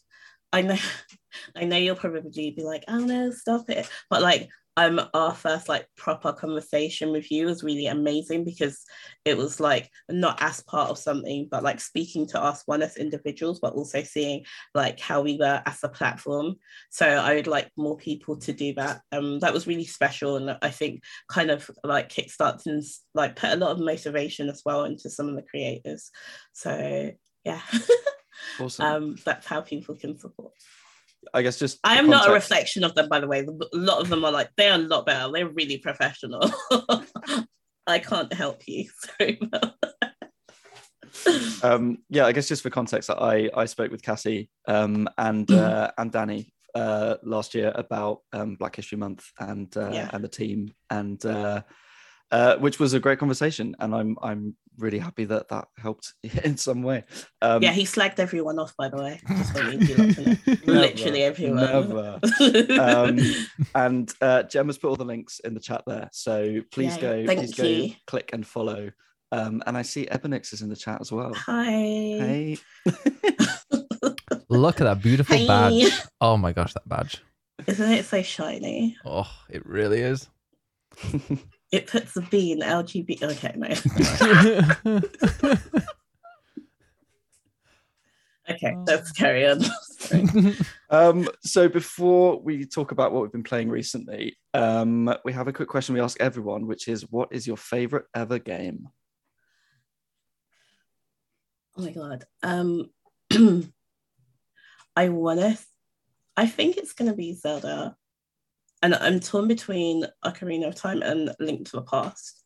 I 0.52 0.62
know, 0.62 0.78
I 1.56 1.66
know 1.66 1.78
you'll 1.78 1.96
probably 1.96 2.52
be 2.52 2.64
like, 2.64 2.84
oh 2.88 3.00
no, 3.00 3.32
stop 3.32 3.70
it, 3.70 3.90
but 4.10 4.22
like. 4.22 4.50
Um, 4.78 5.02
our 5.16 5.34
first 5.34 5.68
like 5.68 5.88
proper 5.98 6.32
conversation 6.32 7.12
with 7.12 7.32
you 7.32 7.48
was 7.48 7.64
really 7.64 7.88
amazing 7.88 8.46
because 8.46 8.86
it 9.26 9.36
was 9.36 9.60
like 9.60 9.90
not 10.08 10.42
as 10.42 10.62
part 10.62 10.92
of 10.92 11.00
something, 11.00 11.48
but 11.50 11.64
like 11.64 11.80
speaking 11.80 12.28
to 12.28 12.42
us 12.42 12.62
one 12.68 12.84
as 12.84 12.96
individuals, 12.96 13.60
but 13.60 13.74
also 13.74 14.04
seeing 14.04 14.46
like 14.76 15.00
how 15.00 15.22
we 15.22 15.36
were 15.38 15.62
as 15.66 15.80
a 15.84 15.90
platform. 15.90 16.56
So 16.92 17.08
I 17.08 17.34
would 17.34 17.48
like 17.48 17.72
more 17.76 17.98
people 17.98 18.38
to 18.38 18.54
do 18.54 18.74
that. 18.76 19.02
Um, 19.12 19.40
that 19.40 19.54
was 19.54 19.66
really 19.66 19.86
special, 19.86 20.36
and 20.38 20.58
I 20.62 20.70
think 20.70 21.02
kind 21.28 21.50
of 21.50 21.70
like 21.84 22.10
kickstarts 22.10 22.68
and 22.68 22.84
like 23.16 23.36
put 23.36 23.54
a 23.54 23.58
lot 23.58 23.72
of 23.72 23.80
motivation 23.80 24.48
as 24.48 24.62
well 24.64 24.86
into 24.86 25.10
some 25.10 25.28
of 25.28 25.36
the 25.36 25.42
creators. 25.42 26.12
So 26.54 27.12
yeah, 27.44 27.62
Awesome. 28.60 28.86
um, 28.86 29.16
that's 29.26 29.48
how 29.48 29.62
people 29.62 29.96
can 29.96 30.18
support. 30.20 30.54
I 31.34 31.42
guess 31.42 31.60
just 31.60 31.80
I 31.84 31.98
am 31.98 32.10
not 32.10 32.30
a 32.30 32.34
reflection 32.34 32.84
of 32.84 32.96
them, 32.96 33.10
by 33.10 33.20
the 33.20 33.28
way. 33.28 33.40
A 33.42 33.78
lot 33.78 34.00
of 34.02 34.10
them 34.10 34.24
are 34.24 34.32
like 34.32 34.50
they're 34.58 34.76
a 34.76 34.78
lot 34.78 35.06
better. 35.06 35.32
They're 35.32 35.50
really 35.50 35.78
professional. 35.78 36.42
I 37.88 38.00
can't 38.00 38.32
help 38.34 38.62
you. 38.68 38.90
Sorry. 39.20 39.40
um, 41.64 41.98
yeah, 42.10 42.26
I 42.26 42.32
guess 42.32 42.48
just 42.48 42.64
for 42.64 42.70
context, 42.70 43.10
I 43.10 43.50
I 43.56 43.66
spoke 43.66 43.92
with 43.92 44.02
Cassie 44.02 44.50
um, 44.68 45.08
and 45.18 45.50
uh, 45.52 45.92
and 45.98 46.12
Danny 46.12 46.54
uh, 46.76 47.16
last 47.24 47.56
year 47.56 47.72
about 47.76 48.22
um, 48.34 48.56
Black 48.56 48.76
History 48.76 48.98
Month 48.98 49.26
and 49.40 49.76
uh, 49.76 49.90
Yeah. 49.92 50.10
and 50.14 50.24
the 50.24 50.28
team, 50.30 50.74
and 50.90 51.24
uh, 51.26 51.62
uh, 52.32 52.58
which 52.58 52.80
was 52.80 52.94
a 52.94 53.00
great 53.00 53.20
conversation, 53.20 53.76
and 53.80 53.94
I'm 53.96 54.18
I'm 54.22 54.56
really 54.78 55.00
happy 55.00 55.26
that 55.26 55.48
that 55.50 55.68
helped 55.78 56.14
in 56.44 56.58
some 56.58 56.84
way. 56.84 57.04
Um, 57.42 57.64
yeah, 57.64 57.72
he 57.72 57.84
slagged 57.84 58.20
everyone 58.20 58.60
off, 58.60 58.74
by 58.78 58.90
the 58.90 58.98
way. 58.98 59.20
Just 59.38 59.56
wanting 59.56 59.82
you 59.88 59.96
lot 59.96 60.12
to 60.16 60.22
know. 60.22 60.38
never, 60.68 60.80
Literally 60.80 61.24
everyone. 61.24 61.90
Never. 61.90 62.20
um, 62.80 63.20
and 63.76 64.14
uh, 64.22 64.44
Gemma's 64.44 64.78
put 64.78 64.90
all 64.90 64.96
the 64.96 65.06
links 65.06 65.40
in 65.40 65.54
the 65.54 65.60
chat 65.60 65.84
there, 65.88 66.10
so 66.12 66.62
please 66.72 66.96
Yay. 66.96 67.02
go, 67.02 67.26
Thank 67.28 67.40
please 67.40 67.56
go, 67.56 67.64
you. 67.64 67.94
click 68.06 68.32
and 68.34 68.46
follow. 68.46 68.92
Um, 69.32 69.62
and 69.68 69.78
I 69.78 69.82
see 69.82 70.06
Ebonix 70.06 70.54
is 70.54 70.62
in 70.62 70.70
the 70.70 70.76
chat 70.76 71.00
as 71.02 71.12
well. 71.12 71.34
Hi. 71.34 71.66
Hey, 71.66 72.58
Look 74.50 74.80
at 74.80 74.86
that 74.86 75.02
beautiful 75.02 75.38
Hi. 75.38 75.46
badge. 75.46 75.92
Oh 76.22 76.38
my 76.38 76.54
gosh, 76.54 76.74
that 76.74 76.88
badge. 76.88 77.22
Isn't 77.68 77.92
it 77.92 78.06
so 78.06 78.22
shiny? 78.22 78.96
Oh, 79.04 79.30
it 79.50 79.66
really 79.66 80.00
is. 80.00 80.30
It 81.72 81.88
puts 81.88 82.16
a 82.16 82.22
B 82.22 82.28
B 82.30 82.52
in 82.54 82.60
LGBT. 82.60 83.24
Okay, 83.24 83.54
no. 83.58 85.02
Okay, 88.50 88.74
Oh. 88.78 88.84
let's 88.88 89.12
carry 89.12 89.46
on. 89.46 89.62
Um, 90.90 91.28
so 91.44 91.68
before 91.68 92.40
we 92.40 92.64
talk 92.66 92.94
about 92.94 93.12
what 93.12 93.22
we've 93.22 93.32
been 93.34 93.44
playing 93.44 93.68
recently, 93.70 94.38
um, 94.54 95.14
we 95.26 95.34
have 95.34 95.50
a 95.50 95.54
quick 95.54 95.68
question 95.68 95.94
we 95.96 96.00
ask 96.00 96.18
everyone, 96.22 96.66
which 96.66 96.88
is, 96.88 97.02
what 97.12 97.28
is 97.34 97.46
your 97.46 97.58
favorite 97.58 98.06
ever 98.16 98.40
game? 98.40 98.88
Oh 101.78 101.82
my 101.84 101.92
god. 101.92 102.24
Um 102.42 102.90
I 104.96 105.10
wanna 105.10 105.58
I 106.38 106.48
think 106.48 106.78
it's 106.78 106.94
gonna 106.94 107.14
be 107.14 107.34
Zelda. 107.34 107.98
And 108.84 108.94
I'm 108.96 109.20
torn 109.20 109.48
between 109.48 110.06
Ocarina 110.24 110.68
of 110.68 110.76
Time 110.76 111.02
and 111.02 111.34
Link 111.40 111.66
to 111.70 111.78
the 111.78 111.82
Past. 111.82 112.44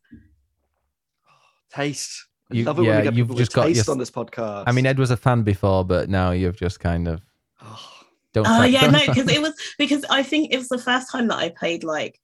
Taste. 1.72 2.26
I 2.50 2.54
You- 2.54 2.64
love 2.64 2.78
it 2.78 2.82
yeah, 2.82 2.88
when 2.90 2.98
we 2.98 3.04
get 3.04 3.14
you've 3.14 3.28
just 3.28 3.38
with 3.38 3.52
got 3.52 3.64
taste 3.66 3.86
your- 3.86 3.92
on 3.92 3.98
this 3.98 4.10
podcast. 4.10 4.64
I 4.66 4.72
mean, 4.72 4.86
Ed 4.86 4.98
was 4.98 5.10
a 5.10 5.16
fan 5.16 5.42
before, 5.42 5.84
but 5.84 6.08
now 6.08 6.30
you've 6.32 6.56
just 6.56 6.80
kind 6.80 7.08
of 7.08 7.22
Oh, 7.62 7.80
don't. 8.32 8.46
Oh 8.46 8.60
say- 8.62 8.68
yeah, 8.70 8.82
don't 8.82 8.92
no, 8.92 8.98
because 9.06 9.28
it 9.30 9.40
was 9.40 9.54
because 9.78 10.04
I 10.10 10.22
think 10.22 10.52
it 10.52 10.58
was 10.58 10.68
the 10.68 10.78
first 10.78 11.10
time 11.10 11.28
that 11.28 11.36
I 11.38 11.48
played 11.50 11.84
like 11.84 12.18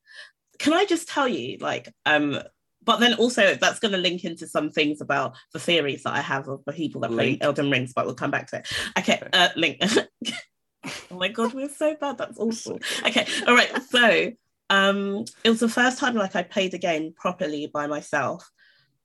can 0.59 0.73
I 0.73 0.85
just 0.85 1.09
tell 1.09 1.29
you 1.29 1.57
like 1.61 1.94
um 2.05 2.38
but 2.85 2.99
then 3.01 3.14
also 3.14 3.55
that's 3.55 3.79
going 3.79 3.92
to 3.92 3.99
link 3.99 4.25
into 4.25 4.47
some 4.47 4.71
things 4.71 5.01
about 5.03 5.37
the 5.53 5.59
theories 5.61 6.03
that 6.03 6.14
I 6.14 6.21
have 6.21 6.49
of 6.49 6.64
the 6.64 6.73
people 6.73 7.03
that 7.03 7.11
play 7.11 7.27
Link. 7.31 7.44
Elden 7.44 7.71
Rings, 7.71 7.92
but 7.94 8.07
we'll 8.07 8.14
come 8.14 8.31
back 8.31 8.49
to 8.49 8.59
it. 8.59 8.68
Okay, 8.99 9.14
Okay. 9.16 9.29
uh, 9.35 9.49
link. 9.57 9.79
oh 10.85 11.17
my 11.17 11.29
god, 11.29 11.55
we're 11.55 11.69
so 11.69 11.97
bad. 12.01 12.19
That's 12.19 12.38
awful. 12.38 12.79
Okay, 13.07 13.27
all 13.47 13.55
right. 13.55 13.71
So 13.83 14.33
um, 14.71 15.25
it 15.45 15.51
was 15.51 15.61
the 15.61 15.69
first 15.69 15.99
time 15.99 16.14
like 16.14 16.37
I 16.37 16.43
played 16.43 16.75
a 16.75 16.79
game 16.79 17.12
properly 17.17 17.67
by 17.67 17.87
myself. 17.87 18.49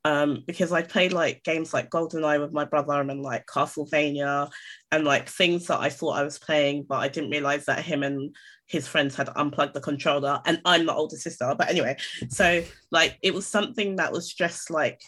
Um, 0.05 0.43
because 0.45 0.73
I 0.73 0.81
played 0.81 1.13
like 1.13 1.45
games 1.45 1.73
like 1.73 1.89
GoldenEye 1.89 2.41
with 2.41 2.51
my 2.51 2.65
brother 2.65 2.99
and 2.99 3.21
like 3.21 3.45
Castlevania 3.45 4.51
and 4.91 5.05
like 5.05 5.29
things 5.29 5.67
that 5.67 5.79
I 5.79 5.87
thought 5.87 6.17
I 6.17 6.23
was 6.23 6.37
playing, 6.37 6.87
but 6.89 6.97
I 6.97 7.07
didn't 7.07 7.29
realize 7.29 7.67
that 7.67 7.85
him 7.85 8.03
and 8.03 8.35
his 8.67 8.85
friends 8.85 9.15
had 9.15 9.29
unplugged 9.33 9.73
the 9.73 9.79
controller 9.79 10.41
and 10.45 10.59
I'm 10.65 10.85
the 10.85 10.93
older 10.93 11.15
sister. 11.15 11.55
But 11.57 11.69
anyway, 11.69 11.95
so 12.27 12.65
like 12.91 13.17
it 13.21 13.33
was 13.33 13.47
something 13.47 13.95
that 13.95 14.11
was 14.11 14.33
just 14.33 14.69
like 14.69 15.01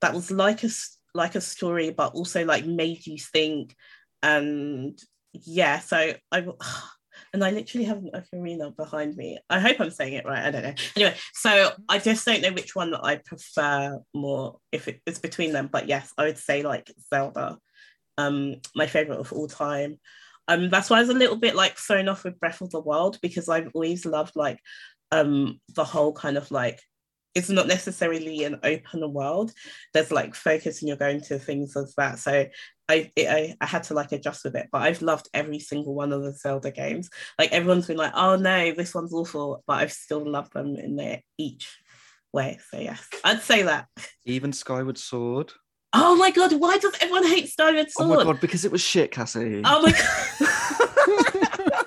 that 0.00 0.14
was 0.14 0.30
like 0.30 0.62
a 0.62 0.70
like 1.12 1.34
a 1.34 1.40
story, 1.40 1.90
but 1.90 2.14
also 2.14 2.44
like 2.44 2.66
made 2.66 3.06
you 3.06 3.18
think. 3.18 3.74
And 4.22 4.96
yeah, 5.32 5.80
so 5.80 6.14
I 6.32 6.40
will. 6.40 6.58
and 7.32 7.44
I 7.44 7.50
literally 7.50 7.84
have 7.84 7.98
an 7.98 8.10
ocarina 8.14 8.74
behind 8.76 9.16
me. 9.16 9.38
I 9.48 9.60
hope 9.60 9.80
I'm 9.80 9.90
saying 9.90 10.14
it 10.14 10.24
right. 10.24 10.44
I 10.46 10.50
don't 10.50 10.62
know. 10.62 10.74
Anyway, 10.96 11.14
so 11.32 11.72
I 11.88 11.98
just 11.98 12.24
don't 12.26 12.42
know 12.42 12.52
which 12.52 12.74
one 12.74 12.90
that 12.90 13.04
I 13.04 13.16
prefer 13.16 14.00
more 14.14 14.58
if 14.72 14.88
it, 14.88 15.00
it's 15.06 15.18
between 15.18 15.52
them. 15.52 15.68
But 15.70 15.88
yes, 15.88 16.12
I 16.18 16.24
would 16.24 16.38
say 16.38 16.62
like 16.62 16.90
Zelda, 17.08 17.58
um, 18.18 18.56
my 18.74 18.86
favorite 18.86 19.18
of 19.18 19.32
all 19.32 19.48
time. 19.48 19.98
Um, 20.48 20.70
that's 20.70 20.90
why 20.90 20.96
I 20.96 21.00
was 21.00 21.10
a 21.10 21.14
little 21.14 21.36
bit 21.36 21.54
like 21.54 21.76
thrown 21.76 22.08
off 22.08 22.24
with 22.24 22.40
Breath 22.40 22.60
of 22.60 22.70
the 22.70 22.80
Wild 22.80 23.20
because 23.20 23.48
I've 23.48 23.70
always 23.74 24.04
loved 24.04 24.34
like 24.34 24.58
um 25.12 25.60
the 25.74 25.84
whole 25.84 26.12
kind 26.12 26.36
of 26.36 26.50
like 26.50 26.80
it's 27.34 27.48
not 27.48 27.66
necessarily 27.66 28.44
an 28.44 28.58
open 28.62 29.12
world. 29.12 29.52
There's 29.94 30.10
like 30.10 30.34
focus 30.34 30.80
and 30.80 30.88
you're 30.88 30.96
going 30.96 31.20
to 31.22 31.38
things 31.38 31.76
of 31.76 31.92
that. 31.96 32.18
So 32.18 32.46
I, 32.88 33.10
it, 33.14 33.28
I 33.28 33.56
I 33.60 33.66
had 33.66 33.84
to 33.84 33.94
like 33.94 34.12
adjust 34.12 34.44
with 34.44 34.56
it, 34.56 34.68
but 34.72 34.82
I've 34.82 35.02
loved 35.02 35.28
every 35.32 35.60
single 35.60 35.94
one 35.94 36.12
of 36.12 36.22
the 36.22 36.32
Zelda 36.32 36.70
games. 36.70 37.08
Like 37.38 37.52
everyone's 37.52 37.86
been 37.86 37.96
like, 37.96 38.12
oh 38.14 38.36
no, 38.36 38.72
this 38.72 38.94
one's 38.94 39.14
awful, 39.14 39.62
but 39.66 39.74
I've 39.74 39.92
still 39.92 40.28
loved 40.28 40.52
them 40.52 40.76
in 40.76 40.96
their 40.96 41.20
each 41.38 41.78
way. 42.32 42.58
So 42.70 42.78
yes, 42.78 43.06
I'd 43.24 43.42
say 43.42 43.62
that. 43.62 43.86
Even 44.24 44.52
Skyward 44.52 44.98
Sword. 44.98 45.52
Oh 45.92 46.16
my 46.16 46.30
god, 46.30 46.52
why 46.54 46.78
does 46.78 46.94
everyone 47.00 47.26
hate 47.26 47.48
Skyward 47.48 47.90
Sword? 47.90 48.10
Oh 48.10 48.16
my 48.16 48.24
god, 48.24 48.40
because 48.40 48.64
it 48.64 48.72
was 48.72 48.80
shit, 48.80 49.10
Cassie. 49.10 49.62
Oh 49.64 49.82
my 49.82 49.92
god. 49.92 51.86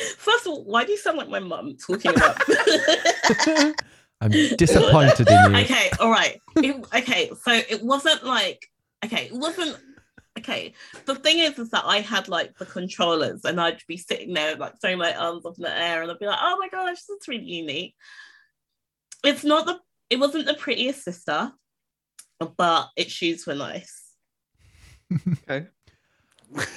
First 0.18 0.46
of 0.46 0.52
all, 0.52 0.64
why 0.64 0.84
do 0.84 0.92
you 0.92 0.98
sound 0.98 1.18
like 1.18 1.28
my 1.28 1.40
mum 1.40 1.76
talking 1.84 2.12
about? 2.12 2.40
I'm 4.20 4.30
disappointed 4.30 5.28
in 5.28 5.52
you. 5.52 5.58
okay, 5.60 5.90
all 5.98 6.10
right. 6.10 6.40
It- 6.56 6.84
okay, 6.94 7.30
so 7.42 7.52
it 7.52 7.82
wasn't 7.82 8.24
like 8.24 8.66
okay, 9.04 9.26
it 9.26 9.32
wasn't 9.34 9.78
okay. 10.38 10.74
The 11.06 11.14
thing 11.14 11.38
is, 11.38 11.58
is 11.58 11.70
that 11.70 11.84
I 11.86 12.00
had 12.00 12.28
like 12.28 12.56
the 12.58 12.66
controllers, 12.66 13.44
and 13.44 13.60
I'd 13.60 13.80
be 13.88 13.96
sitting 13.96 14.34
there 14.34 14.56
like 14.56 14.74
throwing 14.80 14.98
my 14.98 15.14
arms 15.14 15.46
up 15.46 15.56
in 15.56 15.62
the 15.64 15.74
air, 15.76 16.02
and 16.02 16.10
I'd 16.10 16.18
be 16.18 16.26
like, 16.26 16.38
"Oh 16.40 16.56
my 16.58 16.68
gosh, 16.68 16.96
this 16.96 17.08
is 17.08 17.28
really 17.28 17.44
unique." 17.44 17.94
It's 19.24 19.44
not 19.44 19.66
the. 19.66 19.78
It 20.10 20.18
wasn't 20.18 20.46
the 20.46 20.54
prettiest 20.54 21.04
sister, 21.04 21.52
but 22.56 22.88
its 22.96 23.12
shoes 23.12 23.46
were 23.46 23.54
nice. 23.54 23.96
Okay. 25.48 25.66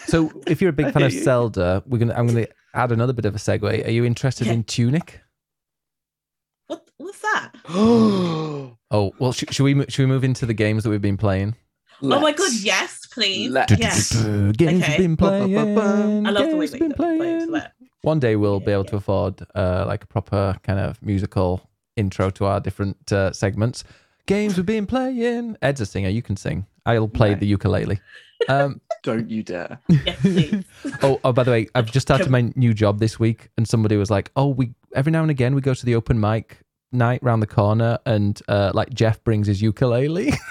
So, 0.06 0.32
if 0.47 0.62
you're 0.62 0.69
a 0.69 0.73
big 0.73 0.93
fan 0.93 1.03
of. 1.03 1.12
Zelda, 1.12 1.84
we're 1.88 1.97
gonna. 1.97 2.13
I'm 2.13 2.27
gonna 2.27 2.47
add 2.73 2.91
another 2.91 3.13
bit 3.13 3.25
of 3.25 3.36
a 3.36 3.39
segue. 3.39 3.86
Are 3.88 3.91
you 3.91 4.06
interested 4.06 4.47
Okay. 4.47 4.53
in 4.53 4.63
Tunic? 4.63 5.19
What? 6.97 7.08
What's 7.08 7.19
that? 7.21 7.51
oh 7.69 8.77
well, 8.91 9.32
sh- 9.34 9.45
should 9.51 9.63
we 9.63 9.86
should 9.89 10.03
we 10.03 10.06
move 10.08 10.23
into 10.23 10.45
the 10.45 10.53
games 10.53 10.84
that 10.84 10.89
we've 10.89 11.01
been 11.01 11.17
playing? 11.17 11.56
Oh 12.01 12.19
my 12.19 12.32
god, 12.34 12.51
yes, 12.53 13.06
please. 13.08 13.51
Let's. 13.51 13.77
Yes. 13.77 14.13
Games 14.13 14.84
Okay. 14.84 14.97
we've 14.97 14.97
been 14.97 15.17
playing. 15.17 15.58
I 16.27 16.29
love 16.32 16.49
the 16.49 16.58
way 16.58 16.67
games 16.67 16.71
that 16.71 16.82
we've 16.82 16.82
you 16.82 16.88
been 16.89 16.93
playing. 16.93 17.62
One 18.01 18.19
day 18.19 18.36
we'll 18.36 18.60
be 18.60 18.71
able 18.71 18.84
yeah. 18.84 18.89
to 18.91 18.95
afford 18.97 19.41
uh, 19.56 19.86
like 19.88 20.03
a 20.03 20.08
proper 20.08 20.58
kind 20.63 20.79
of 20.79 21.01
musical 21.01 21.62
intro 21.95 22.29
to 22.32 22.45
our 22.45 22.60
different 22.60 23.12
uh, 23.12 23.32
segments. 23.32 23.86
Games 24.25 24.58
we've 24.58 24.65
been 24.65 24.86
playing. 24.86 25.58
Ed's 25.62 25.79
a 25.82 25.86
singer. 25.86 26.10
You 26.10 26.21
can 26.21 26.36
sing. 26.36 26.65
I'll 26.86 27.08
play 27.08 27.32
No. 27.32 27.36
the 27.39 27.45
ukulele. 27.45 27.99
Um, 28.49 28.82
Don't 29.03 29.29
you 29.29 29.43
dare. 29.43 29.79
Yes, 29.88 30.63
oh, 31.01 31.19
oh, 31.23 31.32
by 31.32 31.43
the 31.43 31.51
way, 31.51 31.67
I've 31.75 31.91
just 31.91 32.08
started 32.08 32.29
my 32.29 32.51
new 32.56 32.73
job 32.73 32.99
this 32.99 33.19
week, 33.19 33.49
and 33.58 33.67
somebody 33.67 33.95
was 33.97 34.10
like, 34.10 34.32
"Oh, 34.36 34.47
we 34.47 34.73
every 34.95 35.12
now 35.12 35.21
and 35.21 35.32
again 35.32 35.56
we 35.56 35.62
go 35.62 35.73
to 35.73 35.86
the 35.86 35.95
open 35.95 36.19
mic 36.19 36.60
night 36.93 37.21
round 37.23 37.41
the 37.41 37.47
corner, 37.47 37.99
and 38.06 38.39
uh, 38.47 38.71
like 38.73 38.93
Jeff 38.93 39.23
brings 39.23 39.47
his 39.47 39.62
ukulele." 39.62 40.34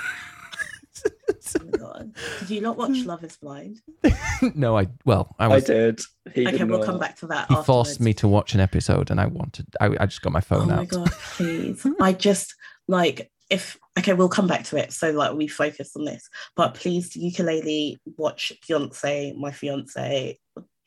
Oh 1.61 1.64
my 1.64 1.78
God. 1.78 2.14
Did 2.40 2.50
you 2.50 2.61
not 2.61 2.76
watch 2.76 3.05
Love 3.05 3.24
is 3.24 3.37
Blind? 3.37 3.81
no, 4.55 4.78
I 4.78 4.87
well, 5.05 5.35
I 5.38 5.46
I 5.46 5.61
did. 5.61 6.00
He 6.35 6.46
Okay, 6.46 6.59
did 6.59 6.68
we'll 6.68 6.78
not. 6.78 6.87
come 6.87 6.98
back 6.98 7.16
to 7.18 7.26
that. 7.28 7.48
he 7.48 7.57
forced 7.64 8.00
me 8.00 8.14
to 8.14 8.28
watch 8.28 8.55
an 8.55 8.61
episode, 8.61 9.11
and 9.11 9.20
I 9.20 9.26
wanted. 9.26 9.66
I, 9.81 9.87
I 9.98 10.07
just 10.07 10.22
got 10.22 10.33
my 10.33 10.40
phone 10.40 10.62
Oh 10.62 10.66
phone 10.68 10.76
my 10.76 10.85
god, 10.85 11.11
please. 11.11 11.87
I 12.00 12.12
just 12.12 12.55
like 12.88 13.31
if 13.50 13.78
okay, 13.98 14.12
we'll 14.12 14.28
come 14.28 14.46
back 14.46 14.64
to 14.64 14.76
it. 14.76 14.92
So 14.92 15.11
like 15.11 15.35
we 15.35 15.48
focus 15.48 15.96
on 15.96 16.05
this. 16.05 16.28
But 16.57 16.74
please 16.74 17.16
ukulele 17.16 17.98
watch 18.16 18.52
Beyonce, 18.66 19.37
my 19.37 19.50
fiance, 19.50 20.38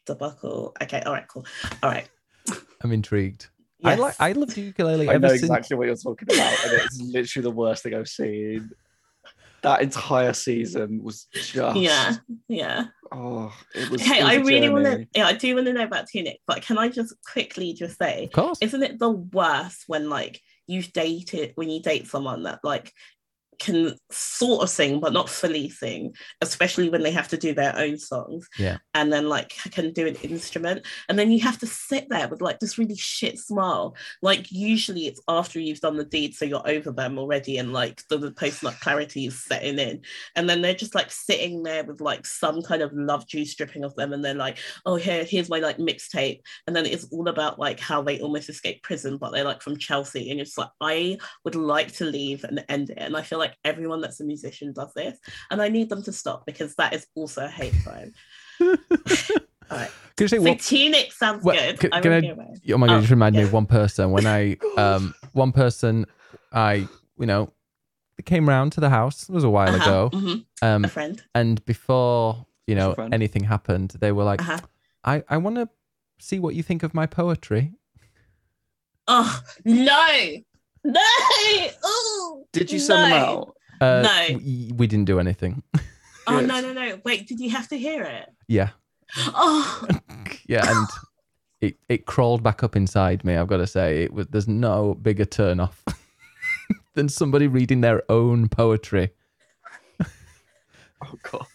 debacle. 0.06 0.74
Okay, 0.82 1.02
all 1.02 1.14
right, 1.14 1.28
cool. 1.28 1.46
All 1.84 1.90
right. 1.90 2.08
I'm 2.82 2.92
intrigued. 2.92 3.48
I 3.84 3.96
like. 3.96 4.16
I 4.20 4.32
love 4.32 4.54
the 4.54 4.62
ukulele 4.62 5.10
I 5.10 5.16
ever 5.16 5.20
know 5.20 5.30
since. 5.30 5.44
exactly 5.44 5.78
what 5.78 5.88
you're 5.88 5.96
talking 5.96 6.28
about, 6.32 6.66
and 6.66 6.74
it's 6.82 7.02
literally 7.02 7.44
the 7.44 7.52
worst 7.52 7.84
thing 7.84 7.94
I've 7.94 8.08
seen. 8.08 8.72
That 9.62 9.82
entire 9.82 10.34
season 10.34 11.02
was 11.04 11.28
just 11.34 11.56
yeah, 11.76 12.16
yeah. 12.48 12.86
Oh, 13.12 13.52
it 13.74 13.90
was. 13.90 14.02
Okay, 14.02 14.20
it 14.20 14.24
was 14.24 14.32
I 14.32 14.34
a 14.36 14.44
really 14.44 14.70
want 14.70 14.86
to. 14.86 15.08
Yeah, 15.16 15.26
I 15.28 15.34
do 15.34 15.56
want 15.56 15.66
to 15.68 15.74
know 15.74 15.84
about 15.84 16.06
Tunic, 16.08 16.40
but 16.46 16.62
can 16.62 16.78
I 16.78 16.90
just 16.90 17.16
quickly 17.32 17.74
just 17.74 17.98
say, 17.98 18.26
Of 18.26 18.32
course. 18.32 18.58
isn't 18.62 18.84
it 18.84 19.00
the 19.00 19.10
worst 19.10 19.86
when 19.88 20.10
like 20.10 20.40
you've 20.68 20.94
dated 20.94 21.52
when 21.56 21.70
you 21.70 21.82
date 21.82 22.08
someone 22.08 22.44
that 22.44 22.60
like 22.64 22.92
can 23.60 23.96
sort 24.12 24.64
of 24.64 24.70
sing 24.70 25.00
but 25.00 25.14
not 25.14 25.30
fully 25.30 25.70
sing 25.70 26.14
especially 26.42 26.90
when 26.90 27.04
they 27.04 27.12
have 27.12 27.28
to 27.30 27.38
do 27.38 27.54
their 27.54 27.78
own 27.78 27.98
songs. 27.98 28.48
Yeah. 28.58 28.78
and 28.94 29.12
then 29.12 29.28
like 29.28 29.54
can 29.72 29.92
do 29.92 30.08
an 30.08 30.16
instrument. 30.16 30.86
And 31.10 31.18
then 31.20 31.32
you 31.32 31.40
have 31.42 31.58
to 31.60 31.68
sit 31.68 32.08
there 32.10 32.28
with 32.28 32.42
like 32.42 32.60
this 32.60 32.78
really 32.78 32.96
shit 32.96 33.38
smile. 33.38 33.96
Like 34.22 34.52
usually 34.52 35.08
it's 35.08 35.22
after 35.28 35.60
you've 35.60 35.82
done 35.82 35.98
the 35.98 36.06
deed 36.06 36.36
so 36.36 36.46
you're 36.46 36.68
over 36.68 36.92
them 36.92 37.18
already 37.18 37.58
and 37.58 37.74
like 37.74 38.02
the, 38.10 38.18
the 38.18 38.32
post-nut 38.32 38.80
clarity 38.80 39.28
is 39.28 39.44
setting 39.44 39.80
in. 39.80 40.02
And 40.36 40.50
then 40.50 40.62
they're 40.62 40.74
just 40.74 40.96
like 40.96 41.12
sitting 41.12 41.64
there 41.64 41.84
with 41.84 42.02
like 42.02 42.26
some 42.26 42.62
kind 42.62 42.82
of 42.82 42.94
love 42.94 43.28
juice 43.28 43.56
dripping 43.56 43.86
off 43.86 43.96
them 43.96 44.14
and 44.14 44.24
they're 44.24 44.34
like 44.34 44.58
oh 44.86 44.96
here 44.96 45.24
here's 45.24 45.50
my 45.50 45.60
like 45.60 45.78
mixtape. 45.78 46.42
And 46.68 46.76
then 46.76 46.86
it's 46.86 47.08
all 47.12 47.28
about 47.28 47.60
like 47.60 47.80
how 47.80 48.02
they 48.02 48.20
almost 48.20 48.50
escaped 48.50 48.84
prison 48.84 49.18
but 49.18 49.32
they're 49.32 49.44
like 49.44 49.62
from 49.62 49.78
chelsea. 49.78 50.32
And 50.32 50.40
it's 50.40 50.58
like 50.58 50.70
i 50.82 51.18
would 51.44 51.56
like 51.56 51.92
to 51.94 52.06
leave 52.06 52.44
and 52.44 52.64
end 52.70 52.90
it. 52.90 52.98
And 52.98 53.18
i 53.18 53.22
feel 53.22 53.40
like 53.40 53.45
everyone 53.64 54.02
that's 54.02 54.20
a 54.20 54.24
musician 54.24 54.74
does 54.74 54.94
this 54.96 55.18
and 55.52 55.62
i 55.62 55.68
need 55.70 55.90
them 55.90 56.02
to 56.04 56.12
stop 56.12 56.46
because 56.46 56.76
that 56.76 56.94
is 56.94 57.06
also 57.16 57.46
a 57.46 57.48
hate 57.48 57.74
crime 57.84 58.12
all 58.62 59.78
right 59.78 59.92
Can 60.16 60.24
you 60.24 60.28
say 60.28 60.38
so 60.38 60.44
what? 60.44 60.60
tunic 60.60 61.12
sounds 61.12 61.44
Well, 61.44 61.56
good 61.56 61.80
can- 61.80 61.94
I 61.94 62.00
can 62.02 62.14
I- 62.14 62.32
Oh 62.74 62.78
my 62.78 62.88
god! 62.88 62.94
Oh, 62.94 62.96
you 62.96 63.02
just 63.02 63.12
reminded 63.12 63.40
me 63.40 63.44
of 63.44 63.54
one 63.54 63.66
person 63.66 64.12
when 64.12 64.26
I 64.26 64.58
um 64.78 65.14
one 65.34 65.52
person 65.52 66.06
I 66.52 66.88
you 67.20 67.26
know 67.26 67.52
came 68.24 68.48
round 68.48 68.72
to 68.74 68.80
the 68.80 68.90
house. 68.90 69.28
It 69.30 69.34
was 69.34 69.44
a 69.44 69.50
while 69.50 69.76
Uh-huh, 69.76 69.84
ago. 69.84 70.10
mhm, 70.14 70.46
Um, 70.62 70.86
a 70.86 70.88
friend 70.88 71.22
and 71.36 71.64
before 71.66 72.46
you 72.66 72.76
know 72.76 72.96
anything 73.12 73.44
happened, 73.44 73.90
they 74.00 74.12
were 74.12 74.24
like, 74.24 74.42
uh-huh. 74.42 74.60
"I 75.04 75.24
I 75.30 75.38
want 75.38 75.58
to 75.58 75.68
see 76.18 76.40
what 76.40 76.56
you 76.56 76.64
think 76.64 76.82
of 76.84 76.94
my 76.94 77.06
poetry." 77.06 77.74
oh 79.08 79.42
no 79.66 80.08
no 80.86 81.68
oh 81.84 82.46
Did 82.54 82.72
you 82.72 82.80
send 82.80 83.04
them 83.12 83.20
no. 83.20 83.26
out? 83.26 83.56
Uh, 83.82 84.02
No. 84.04 84.38
we, 84.38 84.72
we 84.76 84.88
didn't 84.88 85.06
do 85.06 85.20
anything. 85.20 85.62
oh 86.28 86.40
no 86.40 86.60
no 86.62 86.74
no 86.74 87.00
wait 87.04 87.28
did 87.28 87.40
you 87.40 87.50
have 87.52 87.68
to 87.68 87.78
hear 87.78 88.04
it 88.04 88.30
yeah, 88.48 88.70
oh 89.28 89.88
yeah, 90.48 90.64
and 90.72 90.88
it 91.62 91.78
it 91.90 92.06
crawled 92.06 92.44
back 92.44 92.64
up 92.64 92.76
inside 92.76 93.24
me. 93.24 93.36
I've 93.36 93.48
got 93.48 93.58
to 93.58 93.68
say, 93.68 94.04
it 94.04 94.14
was 94.14 94.28
there's 94.28 94.48
no 94.48 94.94
bigger 94.96 95.26
turn 95.26 95.60
off 95.60 95.84
than 96.94 97.10
somebody 97.10 97.48
reading 97.48 97.82
their 97.82 98.04
own 98.12 98.48
poetry. 98.50 99.10
Oh 101.02 101.16
god. 101.24 101.46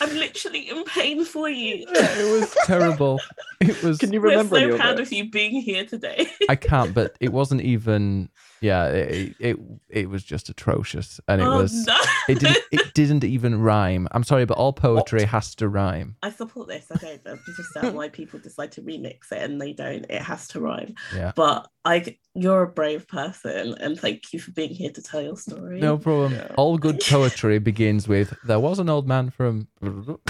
I'm 0.00 0.14
literally 0.16 0.68
in 0.68 0.84
pain 0.84 1.24
for 1.24 1.48
you 1.48 1.84
It 1.88 2.40
was 2.40 2.56
terrible. 2.64 3.20
It 3.60 3.82
was. 3.82 3.98
Can 3.98 4.12
you 4.12 4.20
remember? 4.20 4.52
we're 4.54 4.60
remember 4.60 4.72
any 4.72 4.72
so 4.72 4.78
proud 4.78 5.00
it? 5.00 5.02
of 5.02 5.12
you 5.12 5.30
being 5.30 5.60
here 5.60 5.84
today 5.84 6.30
I 6.48 6.56
can't, 6.56 6.94
but 6.94 7.16
it 7.20 7.30
wasn't 7.32 7.60
even. 7.60 8.30
Yeah, 8.60 8.88
it 8.88 9.34
it, 9.38 9.56
it 9.88 10.10
was 10.10 10.22
just 10.22 10.50
atrocious, 10.50 11.18
and 11.26 11.40
it 11.40 11.46
oh 11.46 11.62
was. 11.62 11.86
no 11.86 11.96
It 12.28 12.40
didn't. 12.40 12.62
It 12.70 12.94
didn't 12.94 13.24
even 13.24 13.60
rhyme. 13.60 14.06
I'm 14.12 14.22
sorry, 14.22 14.44
but 14.44 14.58
all 14.58 14.74
poetry 14.74 15.24
has 15.24 15.54
to 15.56 15.68
rhyme. 15.68 16.16
I 16.22 16.30
support 16.30 16.68
this. 16.68 16.86
I 16.90 16.96
don't 16.96 17.26
understand 17.26 17.94
why 17.96 18.10
people 18.10 18.38
decide 18.38 18.72
to 18.72 18.82
remix 18.82 19.32
it 19.32 19.42
and 19.42 19.60
they 19.60 19.72
don't. 19.72 20.04
It 20.10 20.20
has 20.20 20.46
to 20.48 20.60
rhyme. 20.60 20.94
Yeah. 21.14 21.32
But 21.34 21.68
I, 21.86 22.18
you're 22.34 22.62
a 22.62 22.68
brave 22.68 23.08
person, 23.08 23.76
and 23.80 23.98
thank 23.98 24.32
you 24.32 24.38
for 24.38 24.50
being 24.50 24.70
here 24.74 24.90
to 24.90 25.02
tell 25.02 25.22
your 25.22 25.36
story. 25.36 25.80
No 25.80 25.96
problem. 25.96 26.34
Yeah. 26.34 26.52
All 26.56 26.76
good 26.76 27.00
poetry 27.08 27.58
begins 27.60 28.06
with 28.06 28.34
"There 28.44 28.60
was 28.60 28.78
an 28.78 28.90
old 28.90 29.08
man 29.08 29.30
from." 29.30 29.68
Ooh, 29.82 30.20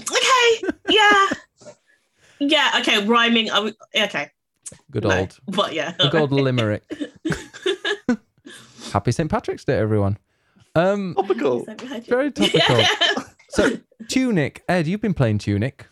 okay. 0.00 0.74
Yeah. 0.90 1.26
Yeah. 2.40 2.72
Okay. 2.80 3.06
Rhyming. 3.06 3.50
I 3.50 3.60
would. 3.60 3.74
Okay. 3.96 4.30
Good 4.90 5.04
No, 5.04 5.18
old, 5.18 5.38
But 5.48 5.72
yeah. 5.74 5.92
good 5.98 6.14
old 6.14 6.32
limerick. 6.32 6.82
Happy 8.92 9.12
St 9.12 9.30
Patrick's 9.30 9.64
Day, 9.64 9.76
everyone. 9.78 10.16
Um, 10.74 11.14
Topical. 11.16 11.66
very 12.08 12.30
topical. 12.30 12.78
Yeah. 12.78 12.88
So, 13.48 13.78
Tunic, 14.08 14.62
Ed, 14.68 14.86
you've 14.86 15.00
been 15.00 15.14
playing 15.14 15.38
Tunic. 15.38 15.86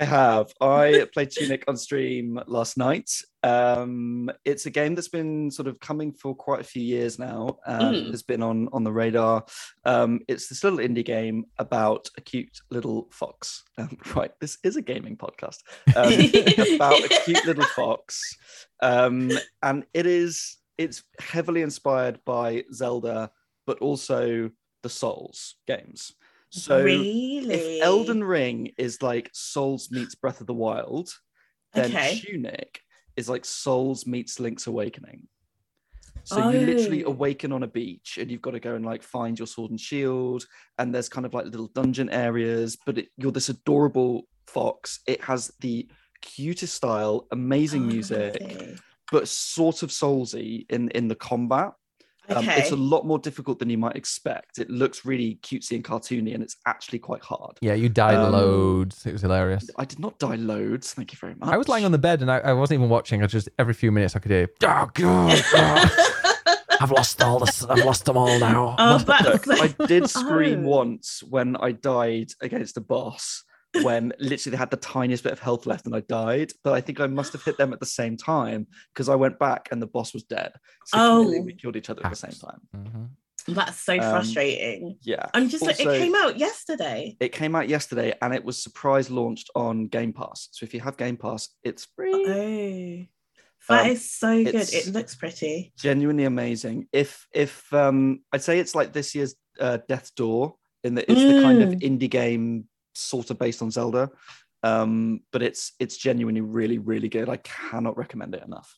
I 0.00 0.04
have. 0.04 0.52
I 0.60 1.06
played 1.12 1.30
Tunic 1.32 1.64
on 1.66 1.76
stream 1.76 2.40
last 2.46 2.76
night. 2.76 3.10
Um, 3.42 4.30
it's 4.44 4.66
a 4.66 4.70
game 4.70 4.94
that's 4.94 5.08
been 5.08 5.50
sort 5.50 5.66
of 5.66 5.80
coming 5.80 6.12
for 6.12 6.36
quite 6.36 6.60
a 6.60 6.64
few 6.64 6.82
years 6.82 7.18
now. 7.18 7.58
Um, 7.66 7.88
Mm. 7.88 8.10
Has 8.10 8.22
been 8.22 8.42
on 8.42 8.68
on 8.72 8.84
the 8.84 8.92
radar. 8.92 9.44
Um, 9.84 10.20
it's 10.28 10.48
this 10.48 10.62
little 10.62 10.78
indie 10.78 11.04
game 11.04 11.46
about 11.58 12.08
a 12.16 12.20
cute 12.20 12.60
little 12.70 13.08
fox. 13.10 13.64
Um, 13.76 13.96
right, 14.14 14.30
this 14.40 14.58
is 14.62 14.76
a 14.76 14.82
gaming 14.82 15.16
podcast 15.16 15.58
um, 15.96 16.12
about 16.76 17.02
a 17.04 17.22
cute 17.24 17.44
little 17.46 17.64
fox, 17.64 18.36
um, 18.82 19.32
and 19.62 19.84
it 19.94 20.06
is 20.06 20.58
it's 20.76 21.02
heavily 21.20 21.62
inspired 21.62 22.20
by 22.24 22.64
Zelda, 22.72 23.30
but 23.66 23.78
also 23.80 24.50
the 24.82 24.88
Souls 24.88 25.56
games. 25.66 26.12
So 26.50 26.82
really? 26.82 27.38
if 27.50 27.82
Elden 27.82 28.24
Ring 28.24 28.72
is 28.78 29.02
like 29.02 29.30
Souls 29.32 29.90
meets 29.90 30.14
Breath 30.14 30.40
of 30.40 30.46
the 30.46 30.54
Wild, 30.54 31.10
then 31.74 31.90
Okay. 31.94 32.16
Tunic 32.16 32.80
is 33.16 33.28
like 33.28 33.44
Souls 33.44 34.06
meets 34.06 34.40
Link's 34.40 34.66
Awakening. 34.66 35.28
So 36.24 36.40
you 36.40 36.58
literally 36.58 37.04
Oh. 37.04 37.10
awaken 37.10 37.52
on 37.52 37.62
a 37.62 37.66
beach 37.66 38.18
and 38.18 38.30
you've 38.30 38.42
got 38.42 38.50
to 38.50 38.60
go 38.60 38.74
and 38.74 38.84
like 38.84 39.02
find 39.02 39.38
your 39.38 39.46
sword 39.46 39.70
and 39.70 39.80
shield. 39.80 40.46
And 40.78 40.94
there's 40.94 41.08
kind 41.08 41.24
of 41.24 41.32
like 41.32 41.46
little 41.46 41.68
dungeon 41.68 42.10
areas, 42.10 42.76
but 42.84 42.98
it, 42.98 43.08
you're 43.16 43.32
this 43.32 43.48
adorable 43.48 44.28
fox. 44.46 45.00
It 45.06 45.22
has 45.22 45.50
the 45.60 45.88
cutest 46.20 46.74
style, 46.74 47.26
amazing 47.30 47.82
Oh, 47.82 47.86
music, 47.86 48.36
but 49.10 49.26
sort 49.28 49.82
of 49.82 49.90
soulsy 49.90 50.66
in 50.70 50.90
in 50.90 51.08
the 51.08 51.14
combat. 51.14 51.72
Um, 52.28 52.38
Okay. 52.38 52.58
it's 52.60 52.70
a 52.72 52.76
lot 52.76 53.06
more 53.06 53.18
difficult 53.18 53.58
than 53.58 53.70
you 53.70 53.78
might 53.78 53.96
expect. 53.96 54.58
It 54.58 54.68
looks 54.70 55.04
really 55.04 55.38
cutesy 55.42 55.72
and 55.76 55.84
cartoony, 55.84 56.34
and 56.34 56.42
it's 56.42 56.56
actually 56.66 56.98
quite 56.98 57.22
hard. 57.22 57.58
Yeah, 57.60 57.74
you 57.74 57.88
died 57.88 58.16
Um, 58.16 58.32
loads. 58.32 59.06
It 59.06 59.12
was 59.12 59.22
hilarious. 59.22 59.68
I 59.78 59.84
did 59.84 59.98
not 59.98 60.18
die 60.18 60.34
loads. 60.36 60.92
Thank 60.92 61.12
you 61.12 61.18
very 61.18 61.34
much. 61.34 61.48
I 61.48 61.56
was 61.56 61.68
lying 61.68 61.84
on 61.84 61.92
the 61.92 61.98
bed 61.98 62.20
and 62.22 62.30
I, 62.30 62.38
I 62.38 62.52
wasn't 62.52 62.78
even 62.80 62.90
watching. 62.90 63.22
I 63.22 63.26
just 63.26 63.48
every 63.58 63.74
few 63.74 63.90
minutes 63.92 64.14
I 64.14 64.18
could 64.18 64.30
hear, 64.30 64.48
"Oh 64.62 64.90
God, 64.94 65.42
oh, 65.54 66.56
I've 66.80 66.90
lost 66.90 67.22
all 67.22 67.38
this. 67.40 67.64
I've 67.64 67.84
lost 67.84 68.04
them 68.04 68.16
all 68.16 68.38
now." 68.38 68.76
oh, 68.78 69.02
Look, 69.06 69.48
I 69.60 69.86
did 69.86 70.08
scream 70.10 70.64
Oh. 70.66 70.68
once 70.68 71.22
when 71.28 71.56
I 71.56 71.72
died 71.72 72.32
against 72.40 72.76
a 72.76 72.80
boss 72.80 73.44
when 73.82 74.12
literally 74.18 74.52
they 74.52 74.58
had 74.58 74.70
the 74.70 74.76
tiniest 74.76 75.22
bit 75.24 75.32
of 75.32 75.38
health 75.40 75.66
left 75.66 75.86
and 75.86 75.94
I 75.94 76.00
died. 76.00 76.52
But 76.64 76.72
I 76.74 76.80
think 76.80 77.00
I 77.00 77.06
must 77.06 77.32
have 77.32 77.44
hit 77.44 77.58
them 77.58 77.72
at 77.72 77.80
the 77.80 77.86
same 77.86 78.16
time 78.16 78.66
because 78.94 79.08
I 79.08 79.14
went 79.14 79.38
back 79.38 79.68
and 79.70 79.80
the 79.82 79.86
boss 79.86 80.12
was 80.14 80.22
dead. 80.24 80.52
So 80.86 80.98
Oh. 81.00 81.40
we 81.42 81.52
killed 81.54 81.76
each 81.76 81.90
other 81.90 82.04
at 82.04 82.10
the 82.10 82.16
same 82.16 82.32
time. 82.32 82.60
Mhm. 82.76 83.08
That's 83.54 83.78
so 83.80 83.94
Um, 83.94 84.00
frustrating. 84.00 84.98
Yeah. 85.02 85.24
I'm 85.32 85.48
just 85.48 85.64
like, 85.64 85.80
it 85.80 85.84
came 85.84 86.14
out 86.14 86.38
yesterday. 86.38 87.16
It 87.20 87.32
came 87.32 87.54
out 87.54 87.68
yesterday 87.68 88.12
and 88.20 88.34
it 88.34 88.44
was 88.44 88.62
surprise 88.62 89.10
launched 89.10 89.48
on 89.54 89.86
Game 89.86 90.12
Pass. 90.12 90.48
So 90.52 90.64
if 90.64 90.74
you 90.74 90.80
have 90.80 90.96
Game 90.98 91.16
Pass, 91.16 91.48
it's 91.62 91.86
free. 91.96 93.08
Oh, 93.70 93.74
that 93.74 93.86
Um, 93.86 93.90
is 93.92 94.10
so 94.10 94.44
good. 94.44 94.54
It 94.54 94.88
looks 94.88 95.14
pretty. 95.14 95.72
genuinely 95.78 96.24
amazing. 96.24 96.88
If 96.92 97.26
if 97.32 97.72
um 97.72 98.22
I'd 98.32 98.42
say 98.42 98.58
it's 98.58 98.74
like 98.74 98.92
this 98.92 99.14
year's 99.14 99.34
uh, 99.60 99.78
Death's 99.88 100.10
Door 100.12 100.56
in 100.84 100.94
that 100.96 101.06
it's 101.10 101.20
the 101.20 101.42
kind 101.42 101.62
of 101.62 101.70
Mm. 101.70 101.80
indie 101.82 102.10
game 102.10 102.68
sort 103.00 103.30
of 103.30 103.38
based 103.38 103.62
on 103.62 103.70
Zelda. 103.70 104.10
Um, 104.62 105.20
but 105.30 105.42
it's 105.42 105.72
it's 105.78 105.96
genuinely 105.96 106.40
really, 106.40 106.78
really 106.78 107.08
good. 107.08 107.28
I 107.28 107.36
cannot 107.38 107.96
recommend 107.96 108.34
it 108.34 108.44
enough. 108.44 108.76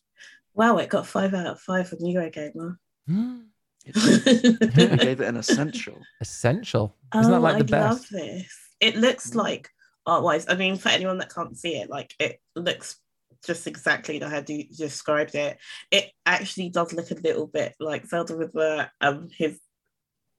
Wow, 0.53 0.77
it 0.77 0.89
got 0.89 1.07
five 1.07 1.33
out 1.33 1.47
of 1.47 1.59
five 1.59 1.91
on 1.91 1.99
Eurogamer. 1.99 2.77
Mm. 3.09 3.45
It's, 3.83 4.75
we 4.75 4.97
gave 4.97 5.21
it 5.21 5.27
an 5.27 5.37
essential. 5.37 5.97
Essential. 6.19 6.95
Isn't 7.15 7.33
oh, 7.33 7.35
that 7.35 7.39
like 7.41 7.65
the 7.65 7.77
I 7.77 7.89
love 7.89 8.07
this. 8.09 8.53
It 8.79 8.95
looks 8.95 9.31
Mm. 9.31 9.35
like 9.35 9.69
art-wise. 10.05 10.45
I 10.47 10.55
mean, 10.55 10.77
for 10.77 10.89
anyone 10.89 11.17
that 11.17 11.33
can't 11.33 11.57
see 11.57 11.77
it, 11.77 11.89
like 11.89 12.13
it 12.19 12.39
looks 12.55 12.97
just 13.43 13.65
exactly 13.65 14.19
the 14.19 14.29
how 14.29 14.43
you 14.47 14.65
described 14.65 15.33
it. 15.33 15.57
It 15.89 16.11
actually 16.27 16.69
does 16.69 16.93
look 16.93 17.09
a 17.09 17.15
little 17.15 17.47
bit 17.47 17.73
like 17.79 18.05
Zelda 18.05 18.37
with 18.37 18.53
the 18.53 18.89
um 19.01 19.29
his 19.35 19.59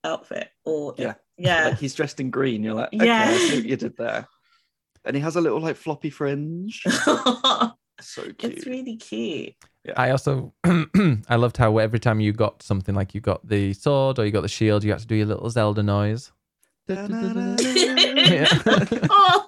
outfit, 0.04 0.50
or 0.64 0.94
Yeah. 0.96 1.14
Yeah, 1.36 1.68
Like 1.68 1.78
he's 1.78 1.94
dressed 1.94 2.20
in 2.20 2.30
green. 2.30 2.62
You're 2.62 2.74
like, 2.74 2.92
okay, 2.92 3.06
Yeah. 3.06 3.28
I 3.28 3.36
see 3.38 3.56
what 3.56 3.64
you 3.64 3.76
did 3.76 3.96
there. 3.96 4.26
And 5.04 5.16
he 5.16 5.22
has 5.22 5.36
a 5.36 5.40
little 5.40 5.60
like 5.60 5.76
floppy 5.76 6.10
fringe. 6.10 6.82
So 8.00 8.22
cute. 8.22 8.44
it's 8.54 8.66
really 8.66 8.96
cute. 8.96 9.54
I 9.96 10.10
also 10.10 10.52
I 10.64 11.36
loved 11.36 11.56
how 11.56 11.78
every 11.78 12.00
time 12.00 12.18
you 12.18 12.32
got 12.32 12.60
something 12.60 12.96
like 12.96 13.14
you 13.14 13.20
got 13.20 13.46
the 13.46 13.72
sword 13.74 14.18
or 14.18 14.26
you 14.26 14.32
got 14.32 14.40
the 14.40 14.48
shield, 14.48 14.82
you 14.82 14.90
had 14.90 14.98
to 15.00 15.06
do 15.06 15.14
your 15.14 15.26
little 15.26 15.48
Zelda 15.50 15.84
noise. 15.84 16.32
Oh, 19.08 19.46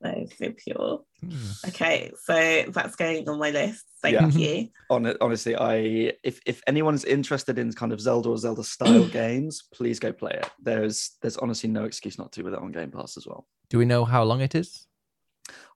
that 0.00 0.18
is 0.18 0.32
so 0.38 0.50
pure. 0.56 1.02
Mm. 1.24 1.68
Okay, 1.68 2.10
so 2.24 2.64
that's 2.72 2.96
going 2.96 3.28
on 3.28 3.38
my 3.38 3.50
list. 3.50 3.84
Thank 4.02 4.14
Yeah. 4.14 4.28
you. 4.28 4.68
Hon- 4.90 5.16
honestly, 5.20 5.54
I 5.56 6.12
if 6.22 6.40
if 6.46 6.62
anyone's 6.66 7.04
interested 7.04 7.58
in 7.58 7.72
kind 7.72 7.92
of 7.92 8.00
Zelda 8.00 8.30
or 8.30 8.38
Zelda 8.38 8.64
style 8.64 9.06
games, 9.22 9.64
please 9.72 9.98
go 10.00 10.12
play 10.12 10.32
it. 10.32 10.50
There's 10.62 11.16
there's 11.20 11.36
honestly 11.36 11.68
no 11.68 11.84
excuse 11.84 12.18
not 12.18 12.32
to 12.32 12.42
with 12.42 12.54
it 12.54 12.60
on 12.60 12.72
Game 12.72 12.90
Pass 12.90 13.16
as 13.16 13.26
well. 13.26 13.46
Do 13.68 13.78
we 13.78 13.84
know 13.84 14.04
how 14.04 14.22
long 14.24 14.40
it 14.40 14.54
is? 14.54 14.86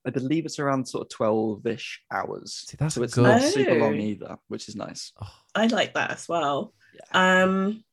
I 0.07 0.11
believe 0.11 0.45
it's 0.45 0.59
around 0.59 0.87
sort 0.87 1.03
of 1.07 1.09
twelve-ish 1.11 2.03
hours. 2.11 2.65
See, 2.69 2.77
that's 2.79 2.95
so 2.95 3.03
it's 3.03 3.15
good. 3.15 3.23
not 3.25 3.41
super 3.43 3.75
long 3.79 3.95
Oh. 3.95 4.01
either, 4.01 4.39
which 4.49 4.69
is 4.69 4.77
nice. 4.77 5.13
Oh, 5.21 5.31
I 5.55 5.67
like 5.67 5.95
that 5.95 6.11
as 6.13 6.29
well. 6.29 6.73
Um, 7.13 7.85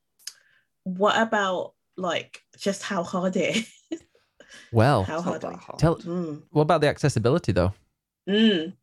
what 0.84 1.20
about 1.20 1.74
like 1.96 2.40
just 2.58 2.82
how 2.82 3.02
hard 3.02 3.36
it 3.36 3.56
is? 3.56 3.72
Well, 4.72 5.04
How 5.04 5.20
hard? 5.20 5.42
hard. 5.42 5.78
tell 5.78 5.96
Mm. 5.96 6.42
what 6.50 6.62
about 6.62 6.80
the 6.80 6.88
accessibility 6.88 7.52
though? 7.52 7.72
Mm. 8.28 8.74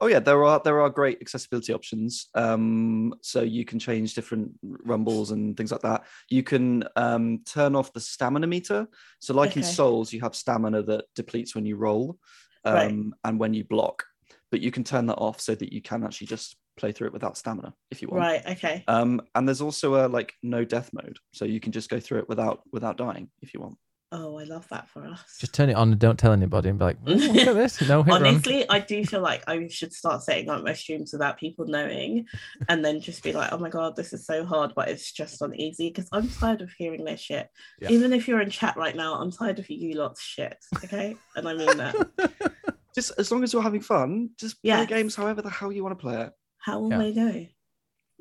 Oh 0.00 0.06
yeah, 0.06 0.18
there 0.20 0.44
are 0.44 0.60
there 0.64 0.80
are 0.80 0.90
great 0.90 1.18
accessibility 1.20 1.72
options. 1.72 2.28
Um, 2.34 3.14
so 3.22 3.42
you 3.42 3.64
can 3.64 3.78
change 3.78 4.14
different 4.14 4.52
rumbles 4.62 5.30
and 5.30 5.56
things 5.56 5.72
like 5.72 5.80
that. 5.82 6.04
You 6.30 6.42
can 6.42 6.84
um, 6.96 7.40
turn 7.44 7.74
off 7.74 7.92
the 7.92 8.00
stamina 8.00 8.46
meter. 8.46 8.86
So 9.20 9.34
like 9.34 9.56
in 9.56 9.62
Souls, 9.62 10.12
you 10.12 10.20
have 10.20 10.34
stamina 10.34 10.82
that 10.84 11.04
depletes 11.14 11.54
when 11.54 11.66
you 11.66 11.76
roll 11.76 12.18
um, 12.64 12.74
Right. 12.74 12.94
and 13.24 13.40
when 13.40 13.54
you 13.54 13.64
block, 13.64 14.04
but 14.50 14.60
you 14.60 14.70
can 14.70 14.84
turn 14.84 15.06
that 15.06 15.16
off 15.16 15.40
so 15.40 15.54
that 15.54 15.72
you 15.72 15.80
can 15.82 16.04
actually 16.04 16.28
just 16.28 16.56
play 16.76 16.90
through 16.92 17.06
it 17.08 17.12
without 17.12 17.36
stamina 17.38 17.72
if 17.90 18.02
you 18.02 18.08
want. 18.08 18.20
Right. 18.22 18.46
Okay. 18.46 18.84
Um, 18.88 19.22
and 19.34 19.46
there's 19.48 19.60
also 19.60 20.06
a 20.06 20.08
like 20.08 20.34
no 20.42 20.64
death 20.64 20.90
mode, 20.92 21.18
so 21.32 21.44
you 21.44 21.60
can 21.60 21.72
just 21.72 21.88
go 21.90 22.00
through 22.00 22.18
it 22.18 22.28
without 22.28 22.62
without 22.72 22.96
dying 22.96 23.28
if 23.42 23.54
you 23.54 23.60
want. 23.60 23.76
Oh, 24.16 24.38
I 24.38 24.44
love 24.44 24.68
that 24.68 24.88
for 24.88 25.04
us. 25.04 25.38
Just 25.40 25.52
turn 25.54 25.68
it 25.70 25.74
on 25.74 25.90
and 25.90 25.98
don't 25.98 26.16
tell 26.16 26.30
anybody 26.32 26.68
and 26.68 26.78
be 26.78 26.84
like, 26.84 26.98
"Oh, 27.04 27.10
look 27.10 27.36
at 27.48 27.54
this. 27.54 27.80
No. 27.88 28.04
Honestly, 28.08 28.64
I 28.70 28.78
do 28.78 29.04
feel 29.04 29.20
like 29.20 29.42
I 29.48 29.66
should 29.66 29.92
start 29.92 30.22
setting 30.22 30.48
up 30.48 30.62
my 30.62 30.72
streams 30.72 31.12
without 31.12 31.36
people 31.36 31.66
knowing, 31.66 32.26
and 32.68 32.84
then 32.84 33.00
just 33.00 33.24
be 33.24 33.32
like, 33.32 33.52
"Oh 33.52 33.58
my 33.58 33.70
god, 33.70 33.96
this 33.96 34.12
is 34.12 34.24
so 34.24 34.44
hard," 34.44 34.72
but 34.76 34.88
it's 34.88 35.10
just 35.10 35.42
on 35.42 35.52
easy 35.56 35.88
because 35.90 36.08
I'm 36.12 36.28
tired 36.28 36.62
of 36.62 36.70
hearing 36.78 37.04
their 37.04 37.16
shit. 37.16 37.48
Yeah. 37.80 37.88
Even 37.90 38.12
if 38.12 38.28
you're 38.28 38.40
in 38.40 38.50
chat 38.50 38.76
right 38.76 38.94
now, 38.94 39.14
I'm 39.14 39.32
tired 39.32 39.58
of 39.58 39.68
you 39.68 39.94
lot's 39.96 40.22
shit. 40.22 40.56
Okay, 40.84 41.16
and 41.34 41.48
I 41.48 41.54
mean 41.54 41.76
that. 41.76 41.96
Just 42.94 43.10
as 43.18 43.32
long 43.32 43.42
as 43.42 43.52
you're 43.52 43.60
having 43.62 43.80
fun, 43.80 44.30
just 44.38 44.56
Yeah. 44.62 44.76
play 44.86 44.98
games 44.98 45.16
however 45.16 45.42
the 45.42 45.50
hell 45.50 45.72
you 45.72 45.82
want 45.82 45.98
to 45.98 46.00
play 46.00 46.20
it. 46.22 46.32
How 46.58 46.78
will 46.78 46.90
Yeah. 46.90 46.98
they 46.98 47.12
know? 47.12 47.46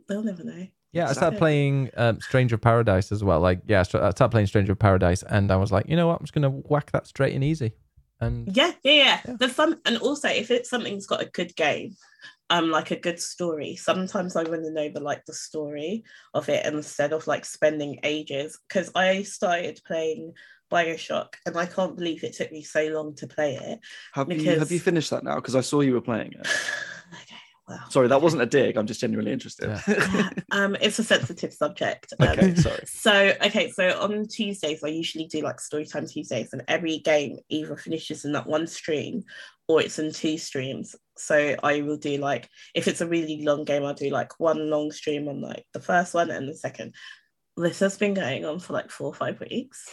They'll 0.10 0.24
never 0.24 0.44
know. 0.44 0.66
Yeah, 0.94 1.10
I 1.10 1.14
started 1.14 1.40
playing 1.40 1.90
um, 1.98 2.22
Stranger 2.22 2.56
of 2.56 2.62
Paradise 2.62 3.12
as 3.12 3.24
well. 3.24 3.40
Like, 3.40 3.62
yeah, 3.68 3.80
I 3.80 3.84
started 3.84 4.30
playing 4.30 4.46
Stranger 4.46 4.74
of 4.74 4.80
Paradise, 4.80 5.24
and 5.24 5.52
I 5.52 5.56
was 5.56 5.72
like, 5.72 5.90
you 5.90 5.96
know 5.96 6.08
what? 6.08 6.20
I'm 6.20 6.26
just 6.26 6.34
gonna 6.34 6.52
whack 6.52 6.92
that 6.92 7.08
straight 7.08 7.34
and 7.34 7.44
easy. 7.44 7.74
And 8.22 8.56
Yeah, 8.56 8.72
yeah, 8.84 8.92
yeah. 8.92 9.20
Yeah. 9.28 9.36
There's 9.40 9.56
some, 9.56 9.82
and 9.86 9.98
also 9.98 10.30
if 10.30 10.52
it's 10.52 10.70
something's 10.70 11.08
got 11.08 11.24
a 11.24 11.30
good 11.30 11.56
game, 11.56 11.96
um, 12.52 12.70
like 12.70 12.92
a 12.92 13.00
good 13.00 13.20
story. 13.20 13.76
Sometimes 13.76 14.36
I 14.36 14.44
want 14.44 14.64
to 14.64 14.72
know 14.72 14.90
the 14.90 15.00
like 15.00 15.26
the 15.26 15.34
story 15.34 16.04
of 16.36 16.48
it 16.48 16.64
instead 16.66 17.12
of 17.12 17.26
like 17.26 17.46
spending 17.46 18.00
ages. 18.04 18.60
Because 18.68 18.92
I 18.94 19.24
started 19.24 19.82
playing 19.88 20.34
Bioshock, 20.72 21.34
and 21.48 21.58
I 21.58 21.66
can't 21.66 21.96
believe 21.96 22.24
it 22.24 22.34
took 22.34 22.52
me 22.52 22.62
so 22.62 22.86
long 22.88 23.16
to 23.16 23.28
play 23.28 23.56
it. 23.56 23.80
Have 24.14 24.32
you 24.32 24.60
have 24.60 24.72
you 24.72 24.80
finished 24.80 25.10
that 25.10 25.24
now? 25.24 25.36
Because 25.36 25.56
I 25.56 25.62
saw 25.62 25.82
you 25.82 25.94
were 25.94 26.02
playing 26.02 26.34
it. 26.34 26.42
okay, 27.22 27.43
well, 27.68 27.80
Sorry, 27.90 28.10
that 28.10 28.22
wasn't 28.22 28.42
a 28.42 28.46
dig. 28.46 28.76
I'm 28.76 28.88
just 28.88 29.00
genuinely 29.00 29.32
interested. 29.32 29.70
um, 30.52 30.76
it's 30.82 31.00
a 31.00 31.04
sensitive 31.04 31.54
subject. 31.54 32.12
Um, 32.20 32.30
okay, 32.30 32.56
sorry. 32.56 32.84
So 32.86 33.34
okay, 33.46 33.72
so 33.72 34.00
on 34.02 34.28
Tuesdays 34.28 34.84
I 34.84 34.90
usually 34.90 35.28
do 35.28 35.42
like 35.42 35.58
Storytime 35.58 36.12
Tuesdays, 36.12 36.52
and 36.52 36.64
every 36.68 37.00
game 37.00 37.38
either 37.50 37.78
finishes 37.78 38.26
in 38.26 38.34
that 38.34 38.48
one 38.48 38.68
stream 38.68 39.24
or 39.68 39.82
it's 39.82 39.98
in 39.98 40.12
two 40.12 40.38
streams. 40.38 40.96
So 41.18 41.56
I 41.64 41.82
will 41.82 41.98
do 41.98 42.18
like 42.18 42.50
if 42.74 42.88
it's 42.88 43.02
a 43.02 43.08
really 43.08 43.44
long 43.44 43.64
game, 43.64 43.86
I'll 43.86 43.94
do 43.94 44.10
like 44.10 44.40
one 44.40 44.70
long 44.70 44.92
stream 44.92 45.30
on 45.30 45.42
like 45.42 45.66
the 45.74 45.80
first 45.80 46.14
one 46.14 46.32
and 46.32 46.50
the 46.50 46.56
second. 46.56 46.96
This 47.56 47.80
has 47.80 47.98
been 47.98 48.14
going 48.14 48.46
on 48.46 48.60
for 48.60 48.74
like 48.74 48.90
four 48.90 49.08
or 49.08 49.14
five 49.14 49.40
weeks. 49.40 49.90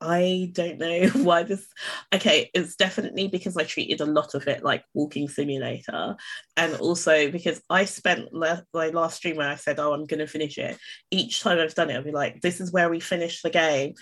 I 0.00 0.50
don't 0.52 0.78
know 0.78 1.08
why 1.14 1.42
this. 1.42 1.66
Okay, 2.14 2.50
it's 2.54 2.76
definitely 2.76 3.28
because 3.28 3.56
I 3.56 3.64
treated 3.64 4.00
a 4.00 4.06
lot 4.06 4.34
of 4.34 4.46
it 4.48 4.64
like 4.64 4.84
walking 4.94 5.28
simulator, 5.28 6.16
and 6.56 6.74
also 6.76 7.30
because 7.30 7.60
I 7.68 7.84
spent 7.84 8.32
la- 8.32 8.62
my 8.72 8.88
last 8.88 9.16
stream 9.16 9.36
where 9.36 9.48
I 9.48 9.56
said, 9.56 9.78
"Oh, 9.78 9.92
I'm 9.92 10.06
going 10.06 10.20
to 10.20 10.26
finish 10.26 10.58
it." 10.58 10.78
Each 11.10 11.40
time 11.40 11.58
I've 11.58 11.74
done 11.74 11.90
it, 11.90 11.96
I'll 11.96 12.02
be 12.02 12.12
like, 12.12 12.40
"This 12.40 12.60
is 12.60 12.72
where 12.72 12.88
we 12.88 13.00
finish 13.00 13.42
the 13.42 13.50
game." 13.50 13.94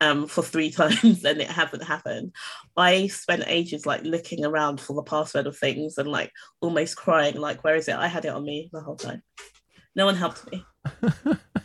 Um, 0.00 0.26
for 0.26 0.42
three 0.42 0.70
times 0.72 1.24
and 1.24 1.40
it 1.40 1.48
hasn't 1.48 1.84
happened. 1.84 2.34
I 2.76 3.06
spent 3.06 3.44
ages 3.46 3.86
like 3.86 4.02
looking 4.02 4.44
around 4.44 4.80
for 4.80 4.94
the 4.94 5.02
password 5.04 5.46
of 5.46 5.56
things 5.56 5.96
and 5.96 6.08
like 6.08 6.32
almost 6.60 6.96
crying, 6.96 7.36
like, 7.36 7.62
where 7.62 7.76
is 7.76 7.86
it? 7.86 7.94
I 7.94 8.08
had 8.08 8.24
it 8.24 8.32
on 8.32 8.44
me 8.44 8.68
the 8.72 8.80
whole 8.80 8.96
time. 8.96 9.22
No 9.94 10.04
one 10.04 10.16
helped 10.16 10.50
me. 10.50 10.64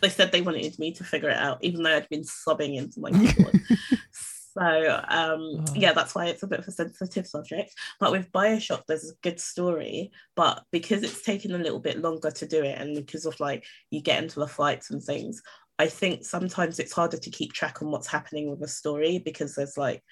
They 0.00 0.08
said 0.08 0.32
they 0.32 0.42
wanted 0.42 0.78
me 0.78 0.92
to 0.92 1.04
figure 1.04 1.30
it 1.30 1.36
out, 1.36 1.58
even 1.62 1.82
though 1.82 1.96
I'd 1.96 2.08
been 2.08 2.24
sobbing 2.24 2.74
into 2.74 3.00
my 3.00 3.10
keyboard. 3.10 3.60
so 4.12 5.02
um, 5.08 5.40
Oh. 5.40 5.64
yeah, 5.74 5.92
that's 5.92 6.14
why 6.14 6.26
it's 6.26 6.42
a 6.42 6.46
bit 6.46 6.60
of 6.60 6.68
a 6.68 6.72
sensitive 6.72 7.26
subject. 7.26 7.72
But 8.00 8.12
with 8.12 8.32
Bioshock, 8.32 8.82
there's 8.86 9.10
a 9.10 9.14
good 9.22 9.40
story, 9.40 10.10
but 10.36 10.62
because 10.72 11.02
it's 11.02 11.22
taken 11.22 11.54
a 11.54 11.58
little 11.58 11.80
bit 11.80 11.98
longer 12.00 12.30
to 12.30 12.46
do 12.46 12.62
it, 12.62 12.78
and 12.80 12.94
because 12.96 13.26
of 13.26 13.38
like 13.40 13.64
you 13.90 14.00
get 14.00 14.22
into 14.22 14.40
the 14.40 14.46
fights 14.48 14.90
and 14.90 15.02
things, 15.02 15.42
I 15.78 15.86
think 15.86 16.24
sometimes 16.24 16.78
it's 16.78 16.92
harder 16.92 17.18
to 17.18 17.30
keep 17.30 17.52
track 17.52 17.82
on 17.82 17.90
what's 17.90 18.08
happening 18.08 18.50
with 18.50 18.62
a 18.62 18.68
story 18.68 19.18
because 19.18 19.54
there's 19.54 19.76
like 19.76 20.02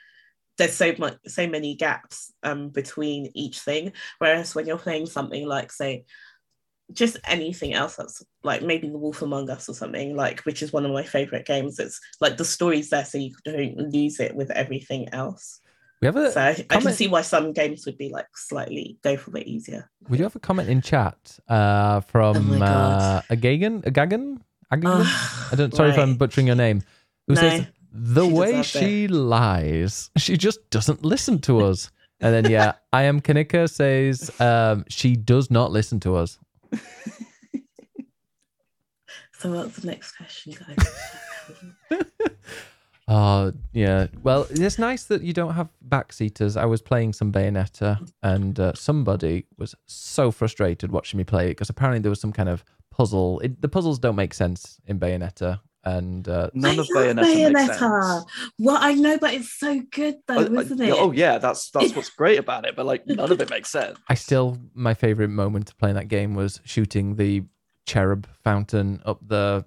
there's 0.59 0.73
so 0.73 0.95
much 0.99 1.17
so 1.27 1.47
many 1.47 1.75
gaps 1.75 2.33
um 2.43 2.71
between 2.71 3.31
each 3.35 3.61
thing 3.61 3.93
whereas 4.21 4.55
when 4.55 4.67
you're 4.67 4.79
playing 4.79 5.05
something 5.07 5.47
like 5.47 5.71
say 5.71 6.05
just 6.93 7.17
anything 7.25 7.75
else 7.75 7.97
that's 7.97 8.23
like 8.45 8.63
maybe 8.63 8.89
the 8.89 8.99
wolf 8.99 9.23
among 9.23 9.51
us 9.51 9.69
or 9.69 9.75
something 9.75 10.15
like 10.15 10.41
which 10.43 10.63
is 10.63 10.73
one 10.73 10.85
of 10.85 10.93
my 10.93 11.03
favorite 11.03 11.45
games 11.45 11.79
it's 11.79 12.01
like 12.21 12.37
the 12.37 12.45
story's 12.45 12.91
there 12.91 13.05
so 13.05 13.19
you 13.19 13.35
don't 13.45 13.77
lose 13.77 14.21
it 14.21 14.35
with 14.37 14.51
everything 14.53 15.09
else 15.13 15.61
We 16.01 16.07
have 16.07 16.17
a 16.17 16.31
so 16.31 16.41
I, 16.41 16.65
I 16.71 16.81
can 16.81 16.93
see 16.93 17.09
why 17.09 17.23
some 17.23 17.53
games 17.53 17.87
would 17.87 17.99
be 17.99 18.11
like 18.11 18.27
slightly 18.37 18.99
go 19.03 19.17
for 19.17 19.37
it 19.37 19.47
easier 19.47 19.91
we 20.09 20.17
do 20.17 20.23
have 20.23 20.37
a 20.37 20.41
comment 20.41 20.69
in 20.69 20.81
chat 20.81 21.39
uh, 21.49 22.01
from 22.01 22.37
Oh 22.37 22.41
my 22.41 22.67
uh, 22.67 23.21
God. 23.21 23.25
Agagan 23.31 23.83
Agagan 23.83 24.39
Agagan. 24.73 25.01
Ugh, 25.01 25.53
I 25.53 25.57
don't. 25.57 25.75
Sorry 25.75 25.91
if 25.91 25.99
I'm 25.99 26.17
butchering 26.17 26.47
your 26.47 26.57
name. 26.57 26.83
Who 27.27 27.35
No, 27.35 27.41
says 27.41 27.67
the 27.93 28.27
she 28.27 28.33
way 28.33 28.53
deserved 28.53 28.67
she 28.69 29.09
lies, 29.09 30.11
she 30.17 30.37
just 30.37 30.69
doesn't 30.71 31.05
listen 31.05 31.41
to 31.43 31.61
us. 31.61 31.91
And 32.21 32.35
then 32.35 32.51
yeah, 32.51 32.73
I 32.93 33.03
am 33.03 33.21
Kanika 33.21 33.69
says 33.71 34.31
um, 34.41 34.85
she 34.89 35.17
does 35.17 35.51
not 35.51 35.71
listen 35.71 36.01
to 36.01 36.17
us. 36.17 36.39
so 39.39 39.53
what's 39.53 39.77
the 39.79 39.87
next 39.87 40.13
question 40.13 40.55
guys 40.55 40.77
Oh 43.09 43.53
yeah. 43.73 44.09
Well, 44.23 44.47
it's 44.51 44.79
nice 44.79 45.05
that 45.05 45.23
you 45.23 45.33
don't 45.33 45.55
have 45.55 45.69
backseaters. 45.89 46.57
I 46.57 46.67
was 46.67 46.83
playing 46.83 47.13
some 47.13 47.33
Bayonetta, 47.33 48.09
and 48.23 48.59
uh, 48.59 48.73
somebody 48.75 49.47
was 49.59 49.75
so 49.87 50.31
frustrated 50.31 50.91
watching 50.91 51.19
me 51.19 51.25
play 51.25 51.47
it 51.47 51.51
because 51.51 51.71
apparently 51.71 52.01
there 52.01 52.11
was 52.11 52.21
some 52.21 52.33
kind 52.33 52.49
of 52.49 52.65
puzzle. 52.91 53.41
It, 53.41 53.63
the 53.63 53.69
puzzles 53.69 53.99
don't 53.99 54.17
make 54.17 54.35
sense 54.35 54.81
in 54.87 54.99
Bayonetta, 54.99 55.61
and 55.87 56.29
uh, 56.29 56.51
None 56.53 56.79
I 56.79 56.83
of 56.83 56.89
Bayonetta, 56.89 57.53
makes 57.53 57.77
Bayonetta. 57.79 58.27
well 58.59 58.77
I 58.79 58.93
know 58.95 59.17
but 59.19 59.33
it's 59.35 59.53
so 59.53 59.81
good 59.93 60.17
though 60.27 60.39
Oh, 60.39 60.59
isn't 60.61 60.81
it 60.81 60.93
Oh 60.93 61.13
yeah, 61.13 61.39
that's 61.39 61.71
that's 61.71 61.95
what's 61.95 62.11
great 62.21 62.39
about 62.39 62.67
it. 62.67 62.75
But 62.77 62.85
like 62.87 63.07
none 63.07 63.31
of 63.33 63.41
it 63.41 63.49
makes 63.49 63.71
sense. 63.71 63.99
I 64.09 64.15
still 64.15 64.59
my 64.75 64.93
favorite 64.95 65.29
moment 65.31 65.71
of 65.71 65.79
playing 65.79 65.95
that 65.95 66.09
game 66.09 66.35
was 66.35 66.61
shooting 66.65 67.17
the 67.17 67.45
cherub 67.87 68.27
fountain 68.43 69.01
up 69.07 69.21
the 69.27 69.65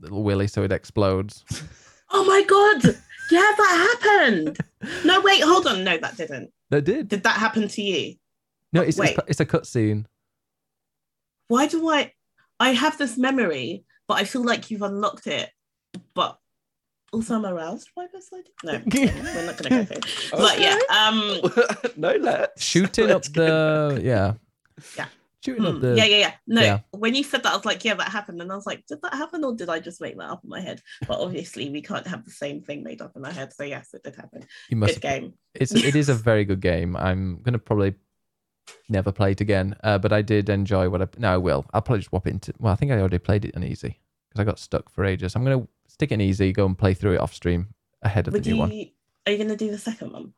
little 0.00 0.22
willy 0.24 0.46
so 0.48 0.62
it 0.64 0.72
explodes. 0.72 1.44
Oh 2.12 2.24
my 2.24 2.42
god! 2.42 2.96
Yeah, 3.30 3.52
that 3.56 3.98
happened. 4.02 4.58
No, 5.04 5.20
wait, 5.20 5.42
hold 5.44 5.68
on. 5.68 5.84
No, 5.84 5.96
that 5.96 6.16
didn't. 6.16 6.50
That 6.70 6.82
did. 6.82 7.06
Did 7.06 7.22
that 7.22 7.36
happen 7.36 7.68
to 7.68 7.82
you? 7.82 8.16
No, 8.72 8.80
it's 8.80 8.98
it's, 8.98 8.98
Wait. 8.98 9.16
it's 9.28 9.38
a 9.38 9.46
cutscene. 9.46 10.06
Why 11.46 11.68
do 11.68 11.88
I? 11.88 12.12
I 12.58 12.70
have 12.70 12.98
this 12.98 13.16
memory, 13.16 13.84
but 14.10 14.18
I 14.18 14.24
feel 14.24 14.44
like 14.44 14.72
you've 14.72 14.82
unlocked 14.82 15.28
it. 15.28 15.50
But 16.14 16.36
also, 17.12 17.36
I'm 17.36 17.46
aroused 17.46 17.90
by 17.94 18.08
this 18.12 18.28
idea. 18.32 18.50
No, 18.64 18.82
we're 19.34 19.46
not 19.46 19.56
gonna 19.56 19.84
go 19.84 19.84
through. 19.84 20.36
But 20.36 20.58
yeah, 20.58 20.76
um, 20.92 21.40
no, 21.96 22.16
let's 22.16 22.60
Shooting 22.60 23.04
up 23.04 23.10
let's 23.10 23.28
get 23.28 23.46
the 23.46 24.00
yeah. 24.02 24.32
Yeah. 24.98 25.06
Shooting 25.44 25.64
up 25.64 25.74
hmm, 25.74 25.80
the 25.80 25.96
yeah, 25.96 26.06
yeah, 26.06 26.16
yeah. 26.16 26.32
No, 26.48 26.60
yeah. 26.60 26.78
when 26.90 27.14
you 27.14 27.22
said 27.22 27.44
that, 27.44 27.52
I 27.52 27.56
was 27.56 27.64
like, 27.64 27.84
yeah, 27.84 27.94
that 27.94 28.08
happened, 28.08 28.42
and 28.42 28.50
I 28.50 28.56
was 28.56 28.66
like, 28.66 28.84
did 28.86 29.00
that 29.02 29.14
happen, 29.14 29.44
or 29.44 29.54
did 29.54 29.68
I 29.68 29.78
just 29.78 30.00
make 30.00 30.18
that 30.18 30.28
up 30.28 30.42
in 30.42 30.50
my 30.50 30.60
head? 30.60 30.82
But 31.06 31.20
obviously, 31.20 31.70
we 31.70 31.82
can't 31.82 32.06
have 32.08 32.24
the 32.24 32.32
same 32.32 32.62
thing 32.62 32.82
made 32.82 33.00
up 33.00 33.12
in 33.14 33.24
our 33.24 33.30
head. 33.30 33.52
So 33.52 33.62
yes, 33.62 33.94
it 33.94 34.02
did 34.02 34.16
happen. 34.16 34.44
you 34.70 34.76
must 34.76 34.94
Good 34.94 35.02
game. 35.02 35.34
it's 35.54 35.72
it 35.72 35.94
is 35.94 36.08
a 36.08 36.14
very 36.14 36.44
good 36.44 36.60
game. 36.60 36.96
I'm 36.96 37.42
gonna 37.42 37.60
probably 37.60 37.94
never 38.88 39.12
played 39.12 39.40
it 39.40 39.42
again. 39.42 39.76
Uh, 39.82 39.98
but 39.98 40.12
I 40.12 40.22
did 40.22 40.48
enjoy 40.48 40.88
what 40.88 41.02
I 41.02 41.08
no 41.18 41.34
I 41.34 41.36
will. 41.36 41.64
I'll 41.72 41.82
probably 41.82 42.00
just 42.00 42.12
whop 42.12 42.26
into 42.26 42.52
well, 42.58 42.72
I 42.72 42.76
think 42.76 42.92
I 42.92 42.98
already 42.98 43.18
played 43.18 43.44
it 43.44 43.56
on 43.56 43.62
easy 43.64 43.98
because 44.28 44.40
I 44.40 44.44
got 44.44 44.58
stuck 44.58 44.90
for 44.90 45.04
ages. 45.04 45.34
I'm 45.36 45.44
gonna 45.44 45.66
stick 45.88 46.10
it 46.12 46.14
in 46.14 46.20
easy, 46.20 46.52
go 46.52 46.66
and 46.66 46.76
play 46.78 46.94
through 46.94 47.14
it 47.14 47.20
off 47.20 47.34
stream 47.34 47.68
ahead 48.02 48.26
of 48.28 48.32
Would 48.34 48.44
the 48.44 48.50
new 48.50 48.56
you? 48.56 48.60
one. 48.60 48.70
Are 49.26 49.32
you 49.32 49.38
gonna 49.38 49.56
do 49.56 49.70
the 49.70 49.78
second 49.78 50.12
one? 50.12 50.32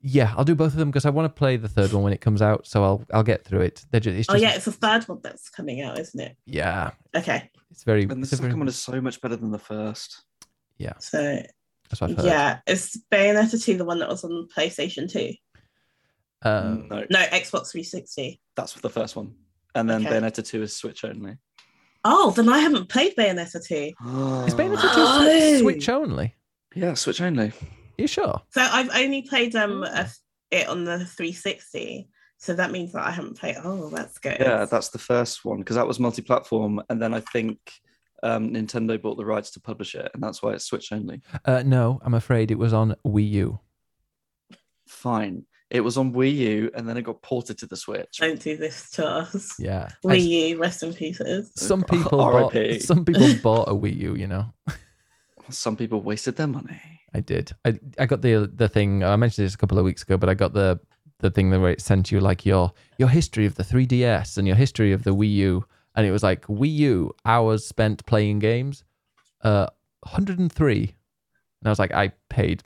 Yeah, 0.00 0.32
I'll 0.36 0.44
do 0.44 0.54
both 0.54 0.72
of 0.72 0.78
them 0.78 0.90
because 0.90 1.06
I 1.06 1.10
want 1.10 1.26
to 1.26 1.36
play 1.36 1.56
the 1.56 1.66
third 1.68 1.92
one 1.92 2.04
when 2.04 2.12
it 2.12 2.20
comes 2.20 2.40
out. 2.40 2.66
So 2.68 2.84
I'll 2.84 3.04
I'll 3.12 3.24
get 3.24 3.44
through 3.44 3.62
it. 3.62 3.84
They're 3.90 4.00
just, 4.00 4.16
it's 4.16 4.28
Oh 4.30 4.36
yeah, 4.36 4.54
it's 4.54 4.64
the 4.66 4.72
third 4.72 5.08
one 5.08 5.18
that's 5.22 5.48
coming 5.50 5.82
out, 5.82 5.98
isn't 5.98 6.20
it? 6.20 6.36
yeah, 6.46 6.90
Okay, 7.16 7.50
it's 7.72 7.82
very. 7.82 8.02
And 8.02 8.10
the 8.12 8.16
it's 8.20 8.32
a 8.32 8.36
very 8.36 8.48
second 8.50 8.58
one 8.60 8.68
is 8.68 8.76
so 8.76 9.00
much 9.00 9.20
better 9.20 9.34
than 9.36 9.50
the 9.50 9.58
first. 9.58 10.22
Yeah. 10.78 10.92
so 11.00 11.42
that's 11.90 12.00
what 12.00 12.10
I've 12.10 12.16
heard. 12.18 12.26
yeah, 12.26 12.58
it's 12.68 12.96
Bayonetta 13.10 13.60
2 13.60 13.76
the 13.78 13.84
one 13.84 13.98
that 13.98 14.08
was 14.08 14.22
on 14.22 14.46
PlayStation 14.56 15.10
2? 15.10 15.32
Um, 16.42 16.86
no, 16.88 17.04
No, 17.10 17.18
Xbox 17.18 17.70
360. 17.72 18.40
that's 18.56 18.74
the 18.74 18.88
first 18.90 19.16
one. 19.16 19.34
And 19.74 19.88
then 19.88 20.06
Okay. 20.06 20.16
Bayonetta 20.16 20.44
2 20.46 20.62
is 20.62 20.76
Switch 20.76 21.04
only. 21.04 21.36
Oh, 22.04 22.30
then 22.30 22.48
I 22.48 22.58
haven't 22.58 22.88
played 22.88 23.14
Bayonetta 23.16 23.64
2. 23.64 23.74
is 24.46 24.54
Bayonetta 24.54 24.82
2 24.82 24.88
Oh. 24.96 25.58
Switch 25.60 25.88
only? 25.88 26.34
Yeah, 26.74 26.94
Switch 26.94 27.20
only. 27.20 27.52
you 27.96 28.06
sure? 28.06 28.40
So 28.50 28.60
I've 28.62 28.90
only 28.94 29.22
played 29.22 29.56
um 29.56 29.82
a, 29.82 30.08
it 30.50 30.68
on 30.68 30.84
the 30.84 31.04
360. 31.04 32.08
So 32.40 32.54
that 32.54 32.70
means 32.70 32.92
that 32.92 33.04
I 33.04 33.10
haven't 33.10 33.36
played. 33.36 33.56
Oh, 33.64 33.88
that's 33.90 34.18
good. 34.18 34.36
Yeah, 34.38 34.64
that's 34.64 34.90
the 34.90 34.98
first 34.98 35.44
one 35.44 35.58
because 35.58 35.74
that 35.74 35.88
was 35.88 35.98
multi-platform, 35.98 36.80
and 36.88 37.02
then 37.02 37.12
I 37.12 37.18
think 37.18 37.58
um, 38.22 38.50
Nintendo 38.50 39.00
bought 39.02 39.16
the 39.16 39.24
rights 39.24 39.50
to 39.52 39.60
publish 39.60 39.96
it, 39.96 40.08
and 40.14 40.22
that's 40.22 40.40
why 40.40 40.52
it's 40.52 40.64
Switch 40.64 40.92
only. 40.92 41.20
Uh, 41.44 41.64
no, 41.66 41.98
I'm 42.04 42.14
afraid 42.14 42.52
it 42.52 42.58
was 42.58 42.72
on 42.72 42.94
Wii 43.04 43.28
U. 43.30 43.60
Fine, 44.86 45.46
it 45.70 45.80
was 45.80 45.98
on 45.98 46.12
Wii 46.12 46.34
U, 46.34 46.70
and 46.74 46.88
then 46.88 46.96
it 46.96 47.02
got 47.02 47.20
ported 47.22 47.58
to 47.58 47.66
the 47.66 47.76
Switch. 47.76 48.18
Don't 48.18 48.40
do 48.40 48.56
this 48.56 48.90
to 48.92 49.06
us. 49.06 49.54
Yeah. 49.58 49.88
Wii 50.04 50.50
U, 50.50 50.58
rest 50.58 50.82
in 50.82 50.94
pieces. 50.94 51.50
some 51.54 51.82
people 51.90 52.18
bought, 52.18 52.52
R.I.P.. 52.54 52.80
some 52.80 53.04
people 53.04 53.28
bought 53.42 53.68
a 53.68 53.74
Wii 53.74 53.96
U, 53.96 54.14
you 54.14 54.26
know. 54.26 54.46
Some 55.50 55.76
people 55.76 56.00
wasted 56.02 56.36
their 56.36 56.46
money. 56.46 56.80
I 57.14 57.20
did. 57.20 57.52
I 57.64 57.78
I 57.98 58.06
got 58.06 58.20
the 58.22 58.50
the 58.54 58.68
thing. 58.68 59.02
I 59.02 59.16
mentioned 59.16 59.46
this 59.46 59.54
a 59.54 59.58
couple 59.58 59.78
of 59.78 59.84
weeks 59.84 60.02
ago, 60.02 60.18
but 60.18 60.28
I 60.28 60.34
got 60.34 60.52
the 60.52 60.78
the 61.20 61.30
thing 61.30 61.50
where 61.50 61.70
it 61.70 61.80
sent 61.80 62.12
you 62.12 62.20
like 62.20 62.44
your 62.44 62.72
your 62.98 63.08
history 63.08 63.46
of 63.46 63.54
the 63.54 63.64
3DS 63.64 64.36
and 64.38 64.46
your 64.46 64.56
history 64.56 64.92
of 64.92 65.04
the 65.04 65.14
Wii 65.14 65.32
U, 65.34 65.64
and 65.96 66.06
it 66.06 66.10
was 66.12 66.22
like 66.22 66.46
Wii 66.46 66.74
U 66.74 67.14
hours 67.24 67.66
spent 67.66 68.04
playing 68.06 68.38
games, 68.40 68.84
uh, 69.42 69.66
103. 70.00 70.80
And 71.60 71.66
I 71.66 71.70
was 71.70 71.78
like, 71.78 71.92
I 71.92 72.12
paid 72.28 72.62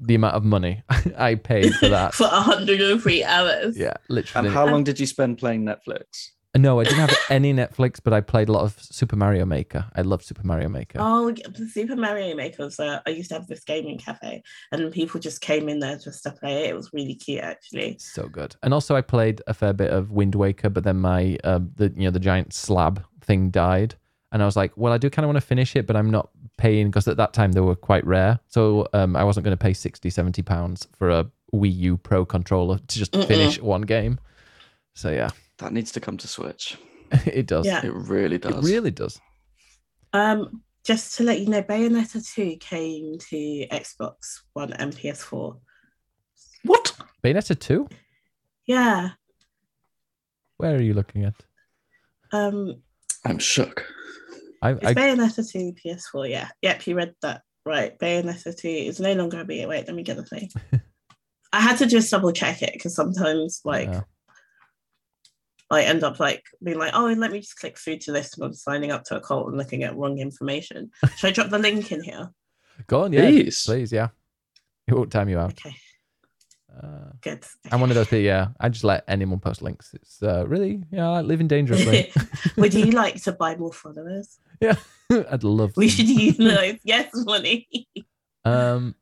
the 0.00 0.14
amount 0.14 0.34
of 0.34 0.44
money 0.44 0.82
I 1.16 1.34
paid 1.34 1.74
for 1.74 1.88
that. 1.88 2.14
For 2.18 2.24
103 2.24 3.24
hours. 3.24 3.76
yeah, 3.76 3.94
literally. 4.08 4.48
And 4.48 4.54
how 4.54 4.66
long 4.66 4.84
did 4.84 4.98
you 5.00 5.06
spend 5.06 5.38
playing 5.38 5.64
Netflix? 5.64 6.30
no, 6.56 6.80
I 6.80 6.84
didn't 6.84 6.98
have 6.98 7.16
any 7.30 7.52
Netflix, 7.52 8.00
but 8.02 8.12
I 8.12 8.20
played 8.20 8.48
a 8.48 8.52
lot 8.52 8.64
of 8.64 8.76
Super 8.80 9.16
Mario 9.16 9.44
Maker. 9.44 9.86
I 9.94 10.02
love 10.02 10.22
Super 10.22 10.46
Mario 10.46 10.68
Maker. 10.68 10.98
Oh, 11.00 11.28
yeah, 11.28 11.46
Super 11.70 11.94
Mario 11.94 12.34
Maker 12.34 12.64
was. 12.64 12.80
Uh, 12.80 13.00
I 13.06 13.10
used 13.10 13.28
to 13.30 13.36
have 13.36 13.46
this 13.46 13.64
gaming 13.64 13.98
cafe, 13.98 14.42
and 14.72 14.92
people 14.92 15.20
just 15.20 15.40
came 15.40 15.68
in 15.68 15.78
there 15.78 15.98
just 15.98 16.22
to 16.24 16.32
play 16.32 16.64
it. 16.64 16.70
It 16.70 16.76
was 16.76 16.90
really 16.92 17.14
cute, 17.14 17.40
actually. 17.40 17.98
So 18.00 18.28
good. 18.28 18.56
And 18.62 18.74
also, 18.74 18.96
I 18.96 19.02
played 19.02 19.42
a 19.46 19.54
fair 19.54 19.72
bit 19.72 19.90
of 19.90 20.10
Wind 20.10 20.34
Waker, 20.34 20.70
but 20.70 20.84
then 20.84 20.96
my 20.96 21.38
uh, 21.44 21.60
the 21.76 21.92
you 21.94 22.04
know 22.04 22.10
the 22.10 22.20
giant 22.20 22.52
slab 22.52 23.04
thing 23.20 23.50
died, 23.50 23.94
and 24.32 24.42
I 24.42 24.46
was 24.46 24.56
like, 24.56 24.72
well, 24.76 24.92
I 24.92 24.98
do 24.98 25.08
kind 25.10 25.24
of 25.24 25.28
want 25.28 25.36
to 25.36 25.46
finish 25.46 25.74
it, 25.76 25.86
but 25.86 25.96
I'm 25.96 26.10
not 26.10 26.30
paying 26.56 26.88
because 26.88 27.08
at 27.08 27.16
that 27.16 27.32
time 27.32 27.52
they 27.52 27.60
were 27.60 27.76
quite 27.76 28.04
rare, 28.06 28.38
so 28.48 28.86
um, 28.92 29.16
I 29.16 29.24
wasn't 29.24 29.44
going 29.44 29.56
to 29.56 29.62
pay 29.62 29.72
60, 29.72 30.10
70 30.10 30.42
pounds 30.42 30.86
for 30.96 31.10
a 31.10 31.26
Wii 31.54 31.74
U 31.76 31.96
Pro 31.96 32.24
controller 32.24 32.78
to 32.78 32.98
just 32.98 33.12
Mm-mm. 33.12 33.26
finish 33.26 33.60
one 33.60 33.82
game. 33.82 34.18
So 34.94 35.10
yeah, 35.10 35.30
That 35.58 35.72
needs 35.72 35.92
to 35.92 36.00
come 36.00 36.16
to 36.18 36.28
Switch. 36.28 36.76
it 37.26 37.46
does. 37.46 37.64
Yeah. 37.66 37.84
It 37.84 37.94
really 37.94 38.38
does. 38.38 38.52
It 38.52 38.54
does. 38.56 38.70
really 38.70 38.90
does. 38.90 39.20
Um, 40.12 40.62
just 40.84 41.16
to 41.16 41.22
let 41.22 41.40
you 41.40 41.46
know, 41.46 41.62
Bayonetta 41.62 42.26
2 42.34 42.56
came 42.60 43.18
to 43.18 43.66
Xbox 43.70 44.40
One 44.54 44.72
and 44.74 44.94
PS4. 44.94 45.58
What? 46.64 46.96
Bayonetta 47.22 47.58
two. 47.58 47.88
Yeah. 48.66 49.10
Where 50.56 50.74
are 50.74 50.82
you 50.82 50.94
looking 50.94 51.24
at? 51.24 51.34
Um, 52.32 52.82
I'm 53.24 53.38
shook. 53.38 53.86
I, 54.62 54.70
it's 54.72 54.84
I 54.84 54.94
Bayonetta 54.94 55.50
2 55.50 55.74
PS4. 55.84 56.28
Yeah. 56.30 56.48
Yep, 56.62 56.86
you 56.86 56.96
read 56.96 57.14
that 57.22 57.42
right. 57.64 57.98
Bayonetta 57.98 58.56
2 58.56 58.68
is 58.68 59.00
no 59.00 59.12
longer 59.14 59.40
a 59.40 59.44
B. 59.44 59.64
Wait, 59.66 59.86
let 59.86 59.94
me 59.94 60.02
get 60.02 60.16
the 60.16 60.24
thing. 60.24 60.50
I 61.52 61.60
had 61.60 61.78
to 61.78 61.86
just 61.86 62.10
double 62.10 62.32
check 62.32 62.62
it 62.62 62.72
because 62.74 62.94
sometimes, 62.94 63.60
like, 63.64 63.88
Yeah. 63.88 64.02
I 65.70 65.82
end 65.82 66.02
up 66.02 66.18
like 66.18 66.44
being 66.62 66.78
like, 66.78 66.92
oh, 66.94 67.06
let 67.06 67.30
me 67.30 67.40
just 67.40 67.58
click 67.58 67.76
through 67.78 67.98
to 67.98 68.12
this 68.12 68.34
and 68.34 68.44
I'm 68.44 68.54
signing 68.54 68.90
up 68.90 69.04
to 69.04 69.16
a 69.16 69.20
cult 69.20 69.48
and 69.48 69.58
looking 69.58 69.82
at 69.82 69.96
wrong 69.96 70.18
information. 70.18 70.90
Should 71.16 71.28
I 71.28 71.32
drop 71.32 71.50
the 71.50 71.58
link 71.58 71.92
in 71.92 72.02
here? 72.02 72.30
go 72.86 73.02
on, 73.02 73.12
yeah, 73.12 73.28
Please. 73.28 73.64
please, 73.66 73.92
yeah. 73.92 74.08
It 74.86 74.94
won't 74.94 75.12
time 75.12 75.28
you 75.28 75.38
out. 75.38 75.50
Okay, 75.50 75.76
Uh, 76.74 77.10
good. 77.22 77.44
I'm 77.72 77.80
one 77.80 77.90
of 77.90 77.96
those 77.96 78.06
people. 78.06 78.18
Yeah, 78.20 78.48
I 78.60 78.68
just 78.68 78.84
let 78.84 79.04
anyone 79.08 79.40
post 79.40 79.62
links. 79.62 79.94
It's 79.94 80.22
uh, 80.22 80.46
really, 80.46 80.82
yeah, 80.92 81.08
I 81.08 81.12
like 81.18 81.26
living 81.26 81.48
dangerously. 81.48 82.12
Would 82.56 82.74
you 82.74 82.90
like 82.92 83.22
to 83.24 83.32
buy 83.32 83.56
more 83.56 83.72
followers? 83.72 84.38
Yeah, 84.60 84.76
I'd 85.10 85.44
love. 85.44 85.72
We 85.76 85.86
them. 85.86 85.90
should 85.96 86.08
use 86.08 86.36
those. 86.36 86.76
Yes, 86.84 87.10
money. 87.14 87.68
Um, 88.44 88.94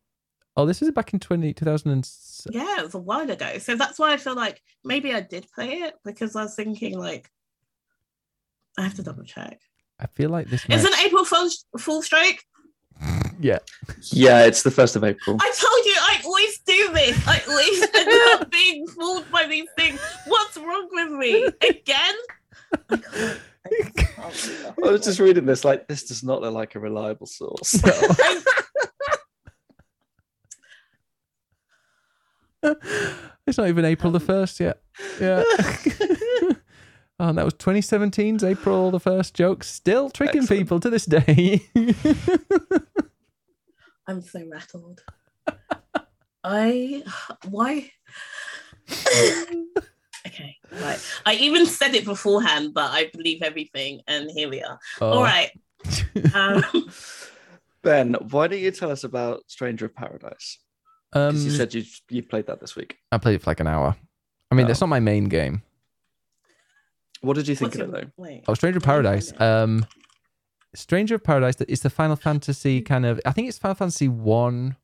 oh, 0.56 0.64
this 0.64 0.80
is 0.80 0.90
back 0.92 1.12
in 1.12 1.20
20, 1.20 1.52
2007. 1.52 2.58
yeah, 2.58 2.78
it 2.80 2.84
was 2.84 2.94
a 2.94 2.98
while 2.98 3.28
ago. 3.30 3.58
So 3.58 3.76
that's 3.76 3.98
why 3.98 4.12
I 4.12 4.16
feel 4.16 4.34
like 4.36 4.62
maybe 4.84 5.12
I 5.12 5.20
did 5.20 5.46
play 5.54 5.72
it 5.80 5.94
because 6.04 6.34
I 6.36 6.44
was 6.44 6.54
thinking 6.54 6.96
like 6.98 7.30
I 8.78 8.82
have 8.82 8.94
to 8.94 9.02
double 9.02 9.24
check. 9.24 9.60
I 9.98 10.06
feel 10.06 10.30
like 10.30 10.48
this. 10.48 10.64
It's 10.68 10.84
Might, 10.84 10.92
an 10.92 11.06
April 11.06 11.24
Fool's 11.24 11.64
Fool 11.78 12.02
strike. 12.02 12.42
yeah, 13.40 13.58
Yeah, 14.12 14.44
it's 14.46 14.62
the 14.62 14.70
first 14.70 14.94
of 14.96 15.04
April. 15.04 15.36
I 15.40 15.50
told 15.50 15.60
you. 15.62 15.75
I 15.75 15.75
always 16.26 16.58
do 16.58 16.92
this. 16.92 17.26
I 17.26 17.40
always 17.48 17.82
end 17.94 18.40
up 18.40 18.50
being 18.50 18.86
fooled 18.88 19.30
by 19.30 19.46
these 19.48 19.68
things. 19.76 20.00
What's 20.26 20.56
wrong 20.56 20.88
with 20.92 21.12
me? 21.12 21.46
Again? 21.68 22.14
I 22.90 22.96
can't. 22.96 23.40
I 23.64 23.90
can't. 23.96 24.78
I 24.84 24.90
was 24.90 25.04
just 25.04 25.20
reading 25.20 25.46
this, 25.46 25.64
like, 25.64 25.88
this 25.88 26.04
does 26.04 26.22
not 26.22 26.42
look 26.42 26.52
like 26.52 26.74
a 26.74 26.80
reliable 26.80 27.26
source. 27.26 27.80
it's 33.46 33.58
not 33.58 33.68
even 33.68 33.84
April 33.84 34.12
the 34.12 34.20
um. 34.20 34.26
first 34.26 34.60
yet. 34.60 34.80
Yeah. 35.20 35.42
oh, 35.48 36.56
and 37.20 37.38
that 37.38 37.44
was 37.44 37.54
2017's 37.54 38.44
April 38.44 38.90
the 38.90 39.00
first 39.00 39.34
joke. 39.34 39.64
Still 39.64 40.10
tricking 40.10 40.42
Excellent. 40.42 40.60
people 40.62 40.80
to 40.80 40.90
this 40.90 41.06
day. 41.06 41.62
I'm 44.06 44.22
so 44.22 44.42
rattled. 44.50 45.00
I 46.48 47.02
why? 47.48 47.90
okay, 50.26 50.56
right. 50.72 50.98
I 51.26 51.34
even 51.34 51.66
said 51.66 51.94
it 51.94 52.04
beforehand, 52.04 52.72
but 52.74 52.90
I 52.92 53.10
believe 53.12 53.42
everything, 53.42 54.00
and 54.06 54.30
here 54.30 54.48
we 54.48 54.62
are. 54.62 54.78
Oh. 55.00 55.10
All 55.12 55.22
right. 55.22 55.50
Um, 56.34 56.64
ben, 57.82 58.14
why 58.30 58.46
don't 58.48 58.58
you 58.58 58.70
tell 58.70 58.90
us 58.90 59.04
about 59.04 59.42
Stranger 59.48 59.84
of 59.86 59.94
Paradise? 59.94 60.58
Um, 61.12 61.28
Because 61.28 61.44
you 61.44 61.50
said 61.52 61.74
you 61.74 61.84
you 62.08 62.22
played 62.22 62.46
that 62.46 62.58
this 62.60 62.74
week. 62.74 62.96
I 63.12 63.18
played 63.18 63.34
it 63.36 63.42
for 63.42 63.50
like 63.50 63.60
an 63.60 63.66
hour. 63.66 63.94
I 64.50 64.54
mean, 64.54 64.64
Oh. 64.64 64.68
that's 64.68 64.80
not 64.80 64.88
my 64.88 64.98
main 65.00 65.24
game. 65.26 65.62
What 67.20 67.34
did 67.34 67.46
you 67.48 67.54
think 67.54 67.74
what's 67.74 67.80
of 67.82 67.94
it 67.94 68.00
though? 68.16 68.22
wait. 68.22 68.44
Oh, 68.48 68.54
Stranger 68.54 68.78
of 68.78 68.82
Paradise. 68.84 69.32
Um, 69.38 69.86
Stranger 70.74 71.14
of 71.16 71.22
Paradise 71.22 71.60
is 71.62 71.82
the 71.82 71.90
Final 71.90 72.16
Fantasy 72.16 72.80
kind 72.80 73.04
of. 73.06 73.20
I 73.24 73.32
think 73.32 73.48
it's 73.48 73.58
Final 73.58 73.74
Fantasy 73.76 74.08
One, 74.08 74.76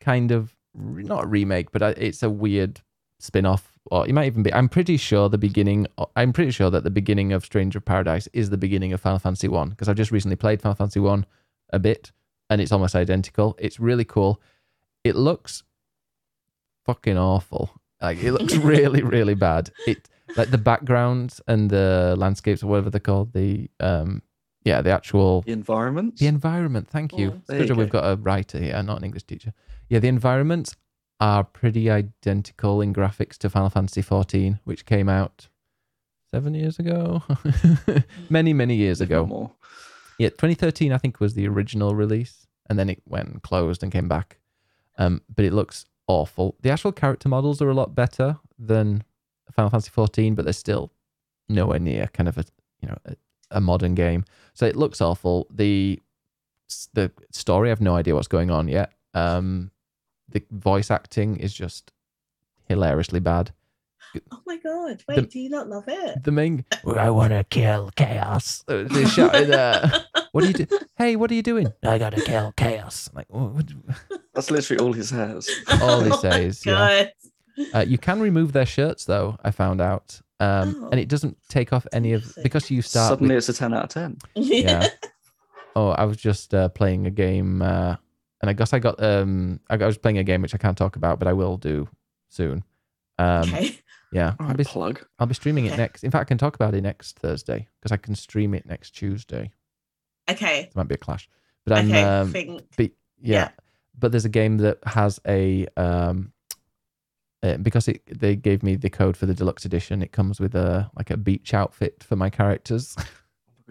kind 0.00 0.32
of 0.32 0.56
re- 0.74 1.02
not 1.04 1.24
a 1.24 1.26
remake, 1.26 1.72
but 1.72 1.82
uh, 1.82 1.94
it's 1.96 2.22
a 2.22 2.30
weird 2.30 2.80
spin-off. 3.18 3.70
Or 3.90 4.06
it 4.06 4.12
might 4.12 4.26
even 4.26 4.42
be. 4.42 4.52
I'm 4.52 4.68
pretty 4.68 4.96
sure 4.98 5.28
the 5.28 5.38
beginning. 5.38 5.86
I'm 6.14 6.32
pretty 6.32 6.50
sure 6.50 6.70
that 6.70 6.84
the 6.84 6.90
beginning 6.90 7.32
of 7.32 7.44
Stranger 7.44 7.78
of 7.78 7.84
Paradise 7.84 8.28
is 8.32 8.50
the 8.50 8.58
beginning 8.58 8.92
of 8.92 9.00
Final 9.00 9.18
Fantasy 9.18 9.48
One 9.48 9.70
because 9.70 9.88
I've 9.88 9.96
just 9.96 10.10
recently 10.12 10.36
played 10.36 10.60
Final 10.60 10.74
Fantasy 10.76 11.00
One 11.00 11.24
a 11.72 11.78
bit, 11.78 12.12
and 12.50 12.60
it's 12.60 12.72
almost 12.72 12.94
identical. 12.94 13.56
It's 13.58 13.80
really 13.80 14.04
cool. 14.04 14.40
It 15.02 15.16
looks 15.16 15.62
fucking 16.84 17.16
awful. 17.16 17.70
Like 18.00 18.22
it 18.22 18.32
looks 18.32 18.54
really, 18.58 19.02
really 19.02 19.34
bad. 19.34 19.70
It 19.86 20.08
like 20.36 20.50
the 20.50 20.58
backgrounds 20.58 21.40
and 21.48 21.70
the 21.70 22.14
landscapes 22.18 22.62
or 22.62 22.66
whatever 22.68 22.90
they're 22.90 23.00
called. 23.00 23.32
The 23.32 23.68
um 23.80 24.22
yeah, 24.64 24.82
the 24.82 24.90
actual 24.90 25.40
The 25.42 25.52
environment? 25.52 26.18
the 26.18 26.26
environment. 26.26 26.88
Thank 26.88 27.16
you. 27.16 27.42
Oh. 27.48 27.58
Good 27.58 27.68
job 27.68 27.78
we've 27.78 27.88
got 27.88 28.04
a 28.04 28.16
writer 28.16 28.58
here, 28.58 28.80
not 28.82 28.98
an 28.98 29.04
English 29.04 29.22
teacher. 29.24 29.52
Yeah, 29.90 29.98
the 29.98 30.08
environments 30.08 30.76
are 31.18 31.44
pretty 31.44 31.90
identical 31.90 32.80
in 32.80 32.94
graphics 32.94 33.36
to 33.38 33.50
Final 33.50 33.68
Fantasy 33.68 34.02
XIV, 34.02 34.60
which 34.64 34.86
came 34.86 35.08
out 35.08 35.48
seven 36.30 36.54
years 36.54 36.78
ago, 36.78 37.22
many 38.30 38.52
many 38.54 38.76
years 38.76 39.00
ago. 39.00 39.26
More. 39.26 39.50
Yeah, 40.18 40.28
2013 40.28 40.92
I 40.92 40.98
think 40.98 41.18
was 41.18 41.34
the 41.34 41.48
original 41.48 41.94
release, 41.94 42.46
and 42.68 42.78
then 42.78 42.88
it 42.88 43.02
went 43.04 43.28
and 43.28 43.42
closed 43.42 43.82
and 43.82 43.90
came 43.90 44.08
back. 44.08 44.38
Um, 44.96 45.22
but 45.34 45.44
it 45.44 45.52
looks 45.52 45.86
awful. 46.06 46.56
The 46.62 46.70
actual 46.70 46.92
character 46.92 47.28
models 47.28 47.60
are 47.60 47.68
a 47.68 47.74
lot 47.74 47.94
better 47.94 48.38
than 48.58 49.02
Final 49.52 49.70
Fantasy 49.70 49.90
14, 49.90 50.36
but 50.36 50.44
they're 50.44 50.52
still 50.52 50.92
nowhere 51.48 51.80
near 51.80 52.06
kind 52.12 52.28
of 52.28 52.38
a 52.38 52.44
you 52.80 52.88
know 52.88 52.96
a, 53.06 53.16
a 53.50 53.60
modern 53.60 53.96
game. 53.96 54.24
So 54.54 54.66
it 54.66 54.76
looks 54.76 55.00
awful. 55.00 55.48
The 55.50 56.00
the 56.94 57.10
story, 57.32 57.68
I 57.68 57.70
have 57.70 57.80
no 57.80 57.96
idea 57.96 58.14
what's 58.14 58.28
going 58.28 58.52
on 58.52 58.68
yet. 58.68 58.92
Um, 59.14 59.72
the 60.30 60.42
voice 60.50 60.90
acting 60.90 61.36
is 61.36 61.52
just 61.54 61.92
hilariously 62.68 63.20
bad. 63.20 63.52
Oh 64.32 64.40
my 64.44 64.56
god! 64.56 65.04
Wait, 65.08 65.14
The- 65.16 65.22
do 65.22 65.38
you 65.38 65.50
not 65.50 65.68
love 65.68 65.84
it? 65.86 66.24
The 66.24 66.32
main, 66.32 66.64
I 66.96 67.10
want 67.10 67.30
to 67.30 67.44
kill 67.48 67.90
chaos. 67.94 68.64
They 68.66 69.04
shouted, 69.04 69.52
uh, 69.52 70.00
what 70.32 70.42
are 70.42 70.48
you 70.48 70.52
do? 70.52 70.66
Hey, 70.96 71.14
what 71.14 71.30
are 71.30 71.34
you 71.34 71.42
doing? 71.42 71.72
I 71.84 71.96
gotta 71.98 72.20
kill 72.20 72.52
chaos. 72.56 73.08
I'm 73.12 73.16
like, 73.18 73.26
what, 73.28 73.52
what- 73.52 74.20
That's 74.34 74.50
literally 74.50 74.82
all 74.84 74.92
he 74.92 75.02
says. 75.02 75.48
All 75.80 76.00
he 76.00 76.06
Oh 76.06 76.08
my 76.10 76.16
says, 76.16 76.66
yeah. 76.66 77.04
God. 77.04 77.12
Uh, 77.74 77.84
you 77.86 77.98
can 77.98 78.20
remove 78.20 78.52
their 78.52 78.66
shirts 78.66 79.04
though. 79.04 79.36
I 79.44 79.50
found 79.52 79.80
out, 79.80 80.20
um, 80.40 80.74
and 80.90 80.94
Oh. 80.94 80.98
it 80.98 81.08
doesn't 81.08 81.36
take 81.48 81.72
off 81.72 81.86
any 81.92 82.12
of 82.12 82.32
because 82.42 82.68
you 82.70 82.82
start. 82.82 83.10
Suddenly 83.10 83.34
With, 83.36 83.48
it's 83.48 83.56
a 83.56 83.60
10 83.60 83.74
out 83.74 83.84
of 83.84 83.90
10. 83.90 84.16
yeah. 84.34 84.88
Oh, 85.76 85.90
I 85.90 86.04
was 86.04 86.16
just 86.16 86.52
uh, 86.52 86.68
playing 86.70 87.06
a 87.06 87.10
game, 87.10 87.62
uh, 87.62 87.94
and 88.40 88.50
I 88.50 88.52
guess 88.52 88.72
I 88.72 88.78
got. 88.78 89.02
Um, 89.02 89.60
I, 89.68 89.74
I 89.74 89.86
was 89.86 89.98
playing 89.98 90.18
a 90.18 90.24
game 90.24 90.42
which 90.42 90.54
I 90.54 90.58
can't 90.58 90.76
talk 90.76 90.96
about, 90.96 91.18
but 91.18 91.28
I 91.28 91.32
will 91.32 91.56
do 91.56 91.88
soon. 92.28 92.64
Um, 93.18 93.42
okay. 93.42 93.78
Yeah, 94.12 94.34
All 94.40 94.48
I'll 94.48 94.54
be, 94.54 94.64
plug. 94.64 95.04
I'll 95.20 95.26
be 95.28 95.34
streaming 95.34 95.66
it 95.66 95.76
next. 95.76 96.02
In 96.02 96.10
fact, 96.10 96.22
I 96.22 96.24
can 96.24 96.38
talk 96.38 96.56
about 96.56 96.74
it 96.74 96.80
next 96.80 97.16
Thursday 97.18 97.68
because 97.78 97.92
I 97.92 97.96
can 97.96 98.16
stream 98.16 98.54
it 98.54 98.66
next 98.66 98.90
Tuesday. 98.90 99.52
Okay. 100.28 100.62
There 100.62 100.70
might 100.74 100.88
be 100.88 100.96
a 100.96 100.98
clash, 100.98 101.28
but 101.64 101.78
I'm. 101.78 101.88
Okay. 101.88 102.02
um, 102.02 102.32
think. 102.32 102.62
but 102.76 102.90
yeah. 103.20 103.38
Yeah. 103.38 103.48
but 103.98 104.10
there's 104.12 104.24
a 104.24 104.30
game 104.30 104.58
that 104.58 104.78
has 104.84 105.20
a 105.26 105.66
um 105.76 106.32
uh, 107.42 107.58
because 107.58 107.88
it 107.88 108.02
they 108.06 108.34
gave 108.36 108.62
me 108.62 108.76
the 108.76 108.90
code 108.90 109.16
for 109.16 109.26
the 109.26 109.34
deluxe 109.34 109.64
edition 109.64 110.02
it 110.02 110.12
comes 110.12 110.40
with 110.40 110.54
a 110.54 110.90
like 110.96 111.10
a 111.10 111.16
beach 111.16 111.54
outfit 111.54 112.02
for 112.02 112.16
my 112.16 112.30
characters 112.30 112.96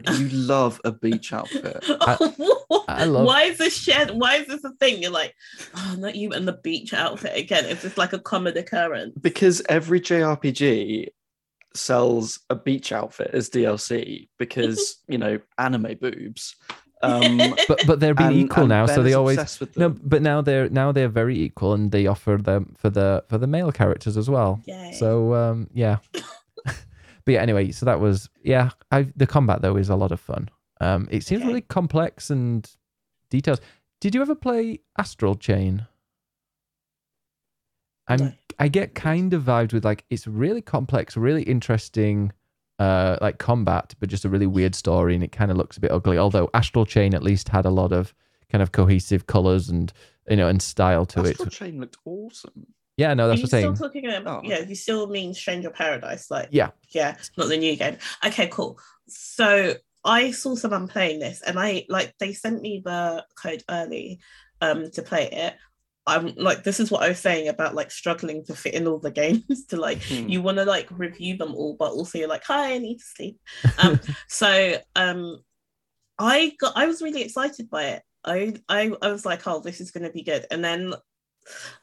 You 0.07 0.29
love 0.29 0.79
a 0.85 0.91
beach 0.91 1.33
outfit. 1.33 1.83
I 1.87 2.17
love- 2.69 3.25
Why 3.25 3.43
is 3.43 3.57
this 3.57 3.75
shared? 3.75 4.11
Why 4.11 4.35
is 4.37 4.47
this 4.47 4.63
a 4.63 4.71
thing? 4.73 5.01
You're 5.01 5.11
like, 5.11 5.35
oh, 5.75 5.95
not 5.97 6.15
you 6.15 6.31
and 6.31 6.47
the 6.47 6.53
beach 6.63 6.93
outfit 6.93 7.37
again. 7.37 7.65
It's 7.65 7.81
just 7.81 7.97
like 7.97 8.13
a 8.13 8.19
common 8.19 8.57
occurrence? 8.57 9.13
Because 9.19 9.61
every 9.69 9.99
JRPG 10.01 11.07
sells 11.73 12.39
a 12.49 12.55
beach 12.55 12.91
outfit 12.91 13.31
as 13.33 13.49
DLC 13.49 14.27
because, 14.37 14.97
you 15.07 15.17
know, 15.17 15.39
anime 15.57 15.95
boobs. 15.99 16.55
Um, 17.01 17.37
but 17.69 17.79
but 17.87 18.01
they're 18.01 18.13
being 18.13 18.29
and- 18.31 18.37
equal 18.39 18.63
and 18.63 18.69
now 18.71 18.85
so 18.85 19.01
they 19.01 19.13
always 19.13 19.37
obsessed 19.37 19.61
with 19.61 19.77
no 19.77 19.87
but 19.87 20.21
now 20.21 20.41
they're 20.41 20.67
now 20.69 20.91
they're 20.91 21.07
very 21.07 21.39
equal 21.39 21.71
and 21.71 21.93
they 21.93 22.07
offer 22.07 22.35
them 22.35 22.75
for 22.77 22.89
the 22.89 23.23
for 23.29 23.37
the 23.37 23.47
male 23.47 23.71
characters 23.71 24.17
as 24.17 24.29
well 24.29 24.59
Yay. 24.65 24.91
so 24.99 25.33
um 25.33 25.69
yeah 25.73 25.99
but 26.65 26.75
yeah 27.25 27.41
anyway 27.41 27.71
so 27.71 27.85
that 27.85 28.01
was 28.01 28.29
yeah 28.43 28.71
I 28.91 29.03
the 29.15 29.25
combat 29.25 29.61
though 29.61 29.77
is 29.77 29.87
a 29.87 29.95
lot 29.95 30.11
of 30.11 30.19
fun 30.19 30.49
um 30.79 31.07
it 31.11 31.23
seems 31.23 31.41
Okay. 31.41 31.47
really 31.47 31.61
complex 31.61 32.29
and 32.29 32.69
details 33.29 33.59
did 34.01 34.15
you 34.15 34.21
ever 34.21 34.35
play 34.35 34.79
astral 34.97 35.35
chain 35.35 35.85
i'm 38.07 38.19
No. 38.19 38.33
i 38.59 38.67
get 38.67 38.95
kind 38.95 39.33
of 39.33 39.43
vibes 39.43 39.73
with 39.73 39.85
like 39.85 40.05
it's 40.09 40.27
really 40.27 40.61
complex 40.61 41.15
really 41.17 41.43
interesting 41.43 42.31
uh 42.79 43.17
like 43.21 43.37
combat 43.39 43.93
but 43.99 44.09
just 44.09 44.25
a 44.25 44.29
really 44.29 44.47
weird 44.47 44.75
story 44.75 45.15
and 45.15 45.23
it 45.23 45.31
kind 45.31 45.51
of 45.51 45.57
looks 45.57 45.77
a 45.77 45.79
bit 45.81 45.91
ugly 45.91 46.17
although 46.17 46.49
astral 46.53 46.85
chain 46.85 47.13
at 47.13 47.23
least 47.23 47.49
had 47.49 47.65
a 47.65 47.69
lot 47.69 47.91
of 47.91 48.13
kind 48.51 48.61
of 48.61 48.71
cohesive 48.71 49.27
colors 49.27 49.69
and 49.69 49.93
you 50.29 50.35
know 50.35 50.47
and 50.47 50.61
style 50.61 51.05
to 51.05 51.19
Astral 51.19 51.25
it 51.27 51.33
Astral 51.47 51.49
Chain 51.69 51.79
looked 51.79 51.97
awesome. 52.05 52.67
yeah 52.97 53.13
no 53.13 53.25
Are 53.25 53.27
that's 53.29 53.39
you 53.39 53.43
what 53.43 53.53
I'm 53.53 53.61
saying 53.61 53.75
still 53.75 53.87
talking 53.89 54.05
about? 54.11 54.43
Oh. 54.45 54.47
Yeah, 54.47 54.59
you 54.59 54.75
still 54.75 55.07
mean 55.07 55.33
Stranger 55.33 55.69
Paradise, 55.69 56.31
like 56.31 56.47
Yeah. 56.51 56.69
yeah, 56.89 57.15
not 57.37 57.47
the 57.49 57.57
new 57.57 57.75
game. 57.75 57.97
Okay, 58.25 58.47
cool. 58.47 58.79
So 59.07 59.75
I 60.03 60.31
saw 60.31 60.55
someone 60.55 60.87
playing 60.87 61.19
this, 61.19 61.41
and 61.41 61.59
I 61.59 61.85
like 61.89 62.13
they 62.19 62.33
sent 62.33 62.61
me 62.61 62.81
the 62.83 63.25
code 63.41 63.63
early, 63.69 64.19
um, 64.61 64.89
to 64.91 65.01
play 65.01 65.29
it. 65.31 65.55
I'm 66.07 66.33
like, 66.37 66.63
this 66.63 66.79
is 66.79 66.89
what 66.89 67.03
I 67.03 67.09
was 67.09 67.19
saying 67.19 67.49
about 67.49 67.75
like 67.75 67.91
struggling 67.91 68.43
to 68.45 68.55
fit 68.55 68.73
in 68.73 68.87
all 68.87 68.99
the 68.99 69.11
games 69.23 69.65
to 69.67 69.77
like 69.77 70.01
Hmm. 70.03 70.27
you 70.29 70.41
want 70.41 70.57
to 70.57 70.65
like 70.65 70.87
review 70.91 71.37
them 71.37 71.53
all, 71.53 71.75
but 71.77 71.91
also 71.91 72.17
you're 72.17 72.27
like, 72.27 72.43
hi, 72.43 72.73
I 72.73 72.77
need 72.79 72.97
to 72.97 73.03
sleep. 73.03 73.39
Um, 73.77 73.99
so 74.27 74.77
um, 74.95 75.39
I 76.17 76.53
got 76.59 76.73
I 76.75 76.85
was 76.87 77.01
really 77.01 77.21
excited 77.21 77.69
by 77.69 77.83
it. 77.85 78.03
I 78.25 78.55
I, 78.67 78.91
I 79.01 79.11
was 79.11 79.25
like, 79.25 79.45
oh, 79.47 79.59
this 79.59 79.81
is 79.81 79.91
going 79.91 80.03
to 80.05 80.11
be 80.11 80.23
good, 80.23 80.45
and 80.51 80.63
then 80.63 80.93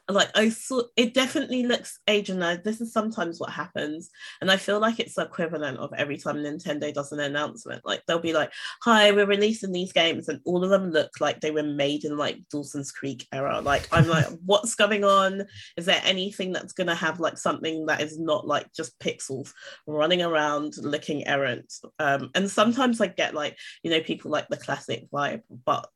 like 0.09 0.29
I 0.35 0.49
saw 0.49 0.83
it 0.95 1.13
definitely 1.13 1.63
looks 1.63 1.99
age 2.07 2.27
this 2.27 2.81
is 2.81 2.93
sometimes 2.93 3.39
what 3.39 3.49
happens. 3.49 4.09
And 4.41 4.49
I 4.49 4.57
feel 4.57 4.79
like 4.79 4.99
it's 4.99 5.15
the 5.15 5.23
equivalent 5.23 5.77
of 5.77 5.93
every 5.97 6.17
time 6.17 6.37
Nintendo 6.37 6.93
does 6.93 7.11
an 7.11 7.19
announcement. 7.19 7.85
Like 7.85 8.03
they'll 8.05 8.19
be 8.19 8.33
like 8.33 8.51
hi 8.81 9.11
we're 9.11 9.25
releasing 9.25 9.71
these 9.71 9.91
games 9.91 10.29
and 10.29 10.39
all 10.45 10.63
of 10.63 10.69
them 10.69 10.91
look 10.91 11.11
like 11.19 11.41
they 11.41 11.51
were 11.51 11.63
made 11.63 12.05
in 12.05 12.17
like 12.17 12.39
Dawson's 12.51 12.91
Creek 12.91 13.27
era. 13.33 13.59
Like 13.61 13.87
I'm 13.91 14.07
like 14.07 14.27
what's 14.45 14.75
going 14.75 15.03
on? 15.03 15.45
Is 15.75 15.85
there 15.85 16.01
anything 16.03 16.51
that's 16.51 16.73
going 16.73 16.87
to 16.87 16.95
have 16.95 17.19
like 17.19 17.37
something 17.37 17.85
that 17.87 18.01
is 18.01 18.17
not 18.19 18.47
like 18.47 18.73
just 18.73 18.97
pixels 18.99 19.51
running 19.85 20.21
around 20.21 20.77
looking 20.77 21.27
errant? 21.27 21.73
Um 21.99 22.29
and 22.35 22.49
sometimes 22.49 23.01
I 23.01 23.07
get 23.07 23.33
like 23.33 23.57
you 23.83 23.91
know 23.91 24.01
people 24.01 24.31
like 24.31 24.47
the 24.47 24.57
classic 24.57 25.09
vibe 25.11 25.41
but 25.65 25.89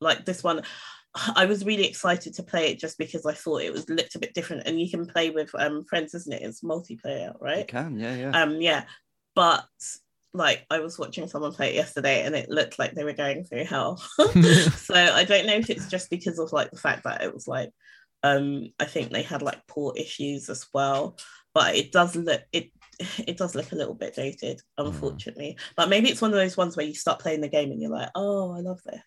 like 0.00 0.24
this 0.24 0.42
one 0.42 0.62
I 1.36 1.44
was 1.46 1.64
really 1.64 1.86
excited 1.86 2.34
to 2.34 2.42
play 2.42 2.70
it 2.70 2.78
just 2.78 2.96
because 2.98 3.26
I 3.26 3.34
thought 3.34 3.62
it 3.62 3.72
was 3.72 3.88
looked 3.88 4.14
a 4.14 4.18
bit 4.18 4.32
different 4.34 4.66
and 4.66 4.80
you 4.80 4.88
can 4.90 5.06
play 5.06 5.30
with 5.30 5.50
um 5.54 5.84
friends 5.84 6.14
isn't 6.14 6.32
it 6.32 6.42
it's 6.42 6.62
multiplayer 6.62 7.32
You 7.34 7.38
right 7.40 7.68
can, 7.68 7.98
yeah, 7.98 8.14
yeah. 8.16 8.30
um 8.42 8.60
yeah 8.60 8.84
but 9.34 9.64
like 10.32 10.64
I 10.70 10.78
was 10.78 10.98
watching 10.98 11.28
someone 11.28 11.52
play 11.52 11.70
it 11.70 11.74
yesterday 11.74 12.24
and 12.24 12.34
it 12.34 12.48
looked 12.48 12.78
like 12.78 12.94
they 12.94 13.04
were 13.04 13.12
going 13.12 13.44
through 13.44 13.64
hell 13.66 13.96
so 14.76 14.94
I 14.94 15.24
don't 15.24 15.46
know 15.46 15.54
if 15.56 15.68
it's 15.68 15.88
just 15.88 16.08
because 16.08 16.38
of 16.38 16.52
like 16.52 16.70
the 16.70 16.78
fact 16.78 17.04
that 17.04 17.22
it 17.22 17.34
was 17.34 17.46
like 17.46 17.70
Um, 18.24 18.68
I 18.78 18.84
think 18.86 19.10
they 19.10 19.22
had 19.22 19.42
like 19.42 19.66
port 19.66 19.98
issues 19.98 20.48
as 20.48 20.66
well, 20.72 21.16
but 21.54 21.74
it 21.74 21.90
does 21.92 22.14
look 22.14 22.42
it 22.52 22.70
it 23.18 23.36
does 23.36 23.54
look 23.56 23.72
a 23.72 23.76
little 23.76 23.94
bit 23.94 24.14
dated, 24.14 24.60
Hmm. 24.78 24.86
unfortunately. 24.86 25.58
But 25.76 25.88
maybe 25.88 26.08
it's 26.08 26.22
one 26.22 26.30
of 26.30 26.36
those 26.38 26.56
ones 26.56 26.76
where 26.76 26.86
you 26.86 26.94
start 26.94 27.18
playing 27.20 27.40
the 27.42 27.48
game 27.56 27.72
and 27.72 27.82
you're 27.82 27.90
like, 27.90 28.10
oh, 28.14 28.52
I 28.56 28.60
love 28.60 28.80
this. 28.84 29.02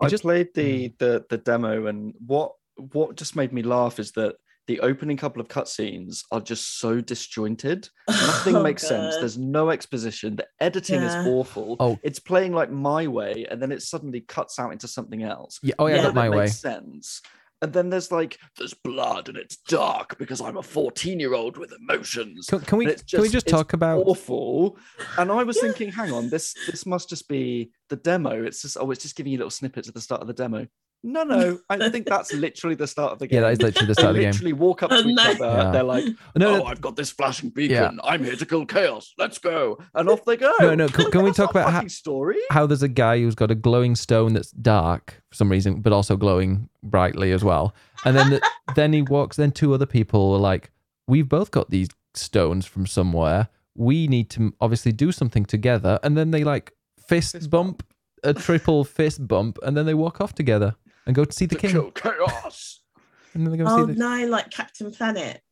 I 0.00 0.08
just- 0.08 0.22
played 0.22 0.48
the 0.54 0.88
mm. 0.90 0.98
the 0.98 1.24
the 1.28 1.38
demo, 1.38 1.86
and 1.86 2.14
what 2.26 2.52
what 2.92 3.16
just 3.16 3.36
made 3.36 3.52
me 3.52 3.62
laugh 3.62 3.98
is 3.98 4.12
that 4.12 4.36
the 4.66 4.80
opening 4.80 5.16
couple 5.16 5.40
of 5.40 5.48
cutscenes 5.48 6.22
are 6.30 6.40
just 6.40 6.78
so 6.78 7.00
disjointed. 7.00 7.88
Nothing 8.08 8.56
Oh, 8.56 8.62
makes 8.62 8.86
sense. 8.86 9.16
There's 9.16 9.36
no 9.36 9.70
exposition. 9.70 10.36
The 10.36 10.46
editing 10.60 11.00
Yeah. 11.02 11.22
is 11.22 11.26
awful. 11.26 11.76
Oh. 11.80 11.98
It's 12.04 12.20
playing 12.20 12.52
like 12.52 12.70
my 12.70 13.06
way, 13.08 13.46
and 13.50 13.60
then 13.60 13.72
it 13.72 13.82
suddenly 13.82 14.20
cuts 14.20 14.58
out 14.58 14.70
into 14.72 14.86
something 14.86 15.22
else. 15.24 15.58
Yeah, 15.62 15.74
oh 15.78 15.86
yeah, 15.88 15.96
Yeah. 16.02 16.10
My 16.12 16.28
way. 16.28 16.36
makes 16.44 16.58
sense. 16.60 17.20
And 17.62 17.72
then 17.72 17.90
there's 17.90 18.10
like 18.10 18.38
there's 18.56 18.72
blood 18.74 19.28
and 19.28 19.36
it's 19.36 19.56
dark 19.68 20.16
because 20.18 20.40
I'm 20.40 20.56
a 20.56 20.62
14 20.62 21.20
year 21.20 21.34
old 21.34 21.58
with 21.58 21.72
emotions. 21.72 22.46
Can, 22.48 22.60
can 22.60 22.78
we 22.78 22.86
And 22.86 22.94
it's 22.94 23.02
can 23.02 23.20
we 23.20 23.26
just- 23.26 23.32
just 23.34 23.46
it's 23.46 23.52
talk 23.52 23.72
about 23.74 24.06
awful. 24.06 24.78
And 25.18 25.30
I 25.30 25.42
was 25.42 25.60
thinking, 25.60 25.90
hang 25.92 26.12
on, 26.12 26.30
this 26.30 26.54
this 26.66 26.86
must 26.86 27.08
just 27.10 27.28
be 27.28 27.70
the 27.90 27.96
demo. 27.96 28.42
It's 28.42 28.62
just 28.62 28.76
oh, 28.80 28.90
it's 28.90 29.02
just 29.02 29.14
giving 29.16 29.32
you 29.32 29.38
little 29.38 29.50
snippets 29.50 29.88
at 29.88 29.94
the 29.94 30.00
start 30.00 30.20
of 30.22 30.26
the 30.26 30.32
demo. 30.32 30.66
No, 31.02 31.22
no, 31.22 31.58
I 31.70 31.88
think 31.88 32.06
that's 32.08 32.32
literally 32.32 32.76
the 32.76 32.86
start 32.86 33.12
of 33.12 33.18
the 33.18 33.26
game. 33.26 33.36
Yeah, 33.36 33.48
that 33.48 33.52
is 33.52 33.62
literally 33.62 33.86
the 33.86 33.94
start 33.94 34.10
of 34.10 34.16
the 34.16 34.20
game. 34.22 34.30
literally 34.32 34.52
walk 34.52 34.82
up 34.82 34.90
oh, 34.92 35.02
to 35.02 35.08
Oh, 35.08 35.10
each 35.10 35.18
other. 35.18 35.46
Yeah. 35.46 35.70
They're 35.70 35.82
like, 35.82 36.04
No, 36.04 36.14
"Oh, 36.54 36.56
no, 36.58 36.64
I've 36.64 36.80
got 36.80 36.96
this 36.96 37.10
flashing 37.10 37.50
beacon. 37.50 38.00
I'm 38.04 38.22
here 38.22 38.36
to 38.36 38.46
kill 38.46 38.66
chaos. 38.66 39.14
Let's 39.16 39.38
go!" 39.38 39.78
And 39.94 40.08
off 40.10 40.24
they 40.24 40.36
go. 40.36 40.52
no, 40.60 40.74
no. 40.74 40.88
Can, 40.88 41.10
can 41.10 41.22
we 41.22 41.32
talk 41.32 41.50
about 41.50 41.72
how, 41.72 41.86
story? 41.86 42.38
how 42.50 42.66
there's 42.66 42.82
a 42.82 42.88
guy 42.88 43.18
who's 43.18 43.34
got 43.34 43.50
a 43.50 43.54
glowing 43.54 43.94
stone 43.96 44.34
that's 44.34 44.50
dark 44.50 45.22
for 45.30 45.36
some 45.36 45.50
reason, 45.50 45.80
but 45.80 45.92
also 45.92 46.16
glowing 46.16 46.68
brightly 46.82 47.32
as 47.32 47.42
well. 47.42 47.74
And 48.04 48.16
then 48.16 48.30
the, 48.30 48.50
then 48.74 48.92
he 48.92 49.02
walks. 49.02 49.36
Then 49.36 49.52
two 49.52 49.72
other 49.72 49.86
people 49.86 50.34
are 50.34 50.40
like, 50.40 50.70
"We've 51.08 51.28
both 51.28 51.50
got 51.50 51.70
these 51.70 51.88
stones 52.14 52.66
from 52.66 52.86
somewhere. 52.86 53.48
We 53.74 54.06
need 54.06 54.28
to 54.30 54.52
obviously 54.60 54.92
do 54.92 55.12
something 55.12 55.46
together." 55.46 55.98
And 56.02 56.14
then 56.16 56.30
they 56.30 56.44
like 56.44 56.74
fist, 57.08 57.32
Fist 57.32 57.48
bump, 57.48 57.82
a 58.22 58.34
triple 58.34 58.84
fist 58.98 59.26
bump, 59.26 59.58
and 59.62 59.74
then 59.74 59.86
they 59.86 59.94
walk 59.94 60.20
off 60.20 60.34
together 60.34 60.74
and 61.10 61.14
go 61.16 61.24
to 61.24 61.32
see 61.32 61.46
the 61.46 61.56
To 61.56 61.60
king. 61.60 61.70
kill 61.72 61.90
chaos. 61.90 62.76
And 63.34 63.44
then 63.46 63.52
they 63.52 63.58
go 63.58 63.64
Oh 63.68 63.86
see 63.86 63.92
the. 63.92 63.98
no, 63.98 64.26
like 64.26 64.50
Captain 64.50 64.90
Planet. 64.92 65.40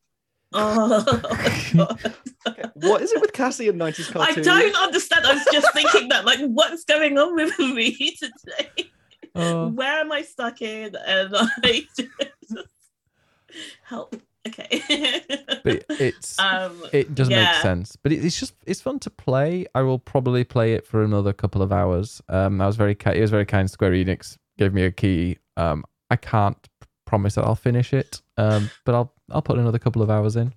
Oh, 0.53 1.05
what 2.75 3.03
is 3.03 3.13
it 3.13 3.21
with 3.21 3.33
Cassie 3.35 3.69
and 3.69 3.79
90s 3.79 4.19
I 4.19 4.33
don't 4.41 4.77
understand. 4.77 5.27
I 5.27 5.35
was 5.35 5.47
just 5.53 5.73
thinking 5.75 6.09
that, 6.09 6.25
like, 6.25 6.39
what's 6.41 6.85
going 6.85 7.19
on 7.19 7.35
with 7.37 7.59
me 7.59 8.17
today? 8.17 8.91
Oh. 9.35 9.69
Where 9.69 10.01
am 10.01 10.11
I 10.11 10.23
stuck 10.23 10.63
in? 10.63 10.97
And 11.07 11.35
I 11.37 11.83
just 11.99 12.69
help. 13.83 14.17
Okay. 14.47 15.21
But 15.65 15.85
it's 15.91 16.39
um, 16.39 16.83
it 16.93 17.15
doesn't 17.15 17.35
make 17.35 17.55
sense 17.57 17.97
but 17.97 18.13
it, 18.13 18.25
it's 18.25 18.39
just 18.41 18.55
it's 18.67 18.81
fun 18.81 18.99
to 19.01 19.11
play 19.11 19.67
i 19.75 19.83
will 19.83 19.99
probably 19.99 20.43
play 20.45 20.73
it 20.73 20.87
for 20.87 21.03
another 21.05 21.35
couple 21.35 21.61
of 21.61 21.71
hours 21.73 22.23
um 22.31 22.59
i 22.63 22.67
was 22.67 22.77
very 22.77 22.95
ki- 22.95 23.11
it 23.17 23.21
was 23.21 23.31
very 23.31 23.45
kind 23.45 23.71
square 23.71 23.91
enix 23.91 24.39
gave 24.57 24.73
me 24.73 24.85
a 24.85 24.91
key 24.93 25.37
um 25.59 25.85
i 26.11 26.17
can't 26.17 26.57
promise 27.05 27.35
that 27.35 27.45
i'll 27.45 27.55
finish 27.55 27.93
it 27.93 28.21
um 28.37 28.71
but 28.85 28.95
i'll 28.95 29.13
i'll 29.31 29.43
put 29.43 29.59
another 29.59 29.79
couple 29.79 30.03
of 30.03 30.11
hours 30.11 30.37
in 30.37 30.53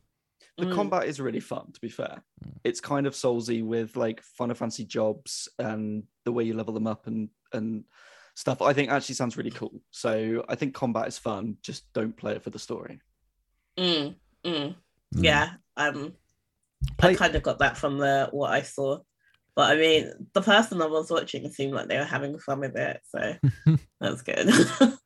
the 0.58 0.66
Mm. 0.66 0.76
combat 0.76 1.06
is 1.06 1.20
really 1.20 1.40
fun 1.40 1.72
to 1.74 1.80
be 1.82 1.90
fair 1.90 2.22
it's 2.64 2.82
kind 2.82 3.08
of 3.08 3.14
soulsy 3.14 3.64
with 3.64 3.96
like 3.96 4.22
fun 4.22 4.48
Final 4.50 4.56
Fantasy 4.56 4.86
jobs 4.86 5.48
and 5.58 6.04
the 6.26 6.32
way 6.32 6.44
you 6.44 6.54
level 6.54 6.74
them 6.74 6.88
up 6.88 7.08
and 7.08 7.30
and 7.54 7.84
stuff 8.36 8.62
i 8.62 8.72
think 8.74 8.92
actually 8.92 9.16
sounds 9.16 9.38
really 9.38 9.50
cool 9.52 9.82
so 9.92 10.44
i 10.50 10.56
think 10.56 10.74
combat 10.74 11.08
is 11.08 11.18
fun 11.18 11.58
just 11.64 11.92
don't 11.94 12.16
play 12.16 12.34
it 12.34 12.44
for 12.44 12.50
the 12.52 12.60
story 12.60 13.00
mm, 13.80 14.14
mm. 14.46 14.76
Mm. 15.16 15.24
Yeah. 15.24 15.50
Um, 15.78 16.14
Play- 16.98 17.12
I 17.12 17.16
kind 17.16 17.36
of 17.36 17.44
got 17.44 17.60
that 17.60 17.78
from 17.78 17.98
the 17.98 18.30
what 18.32 18.52
I 18.52 18.62
saw. 18.62 19.00
But 19.56 19.72
I 19.72 19.76
mean, 19.76 20.12
the 20.34 20.42
person 20.42 20.82
I 20.82 20.88
was 20.88 21.12
watching 21.12 21.50
seemed 21.52 21.74
like 21.74 21.88
they 21.88 21.98
were 21.98 22.04
having 22.06 22.38
fun 22.40 22.62
with 22.62 22.76
it, 22.78 23.02
so 23.10 23.36
that's 24.00 24.22
good. 24.22 24.48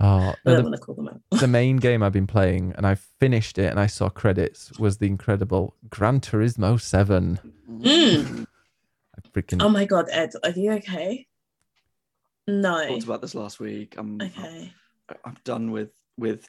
oh 0.00 0.34
I 0.34 0.34
don't 0.44 0.56
the, 0.56 0.62
want 0.62 0.74
to 0.74 0.80
call 0.80 0.94
them 0.96 1.08
out. 1.08 1.40
the 1.40 1.46
main 1.46 1.76
game 1.76 2.02
i've 2.02 2.12
been 2.12 2.26
playing 2.26 2.74
and 2.76 2.84
i 2.84 2.96
finished 2.96 3.58
it 3.58 3.66
and 3.70 3.78
i 3.78 3.86
saw 3.86 4.08
credits 4.08 4.76
was 4.76 4.98
the 4.98 5.06
incredible 5.06 5.76
gran 5.88 6.20
turismo 6.20 6.80
7 6.80 7.38
Mm. 7.70 8.44
I 9.16 9.28
freaking 9.28 9.62
Oh 9.62 9.68
my 9.68 9.84
god, 9.84 10.06
Ed, 10.10 10.32
are 10.42 10.50
you 10.50 10.72
okay? 10.72 11.26
No. 12.48 12.76
I 12.76 12.88
talked 12.88 13.04
about 13.04 13.20
this 13.22 13.36
last 13.36 13.60
week 13.60 13.94
i'm 13.96 14.20
Okay. 14.20 14.72
i'm 15.24 15.36
done 15.44 15.70
with 15.70 15.90
with 16.18 16.48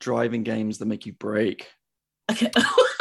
driving 0.00 0.42
games 0.42 0.78
that 0.78 0.86
make 0.86 1.04
you 1.04 1.12
brake 1.12 1.68
Okay. 2.30 2.50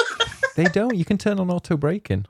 they 0.58 0.66
don't 0.66 0.95
you 0.95 1.06
can 1.06 1.18
turn 1.18 1.39
on 1.39 1.49
auto 1.49 1.78
braking 1.78 2.26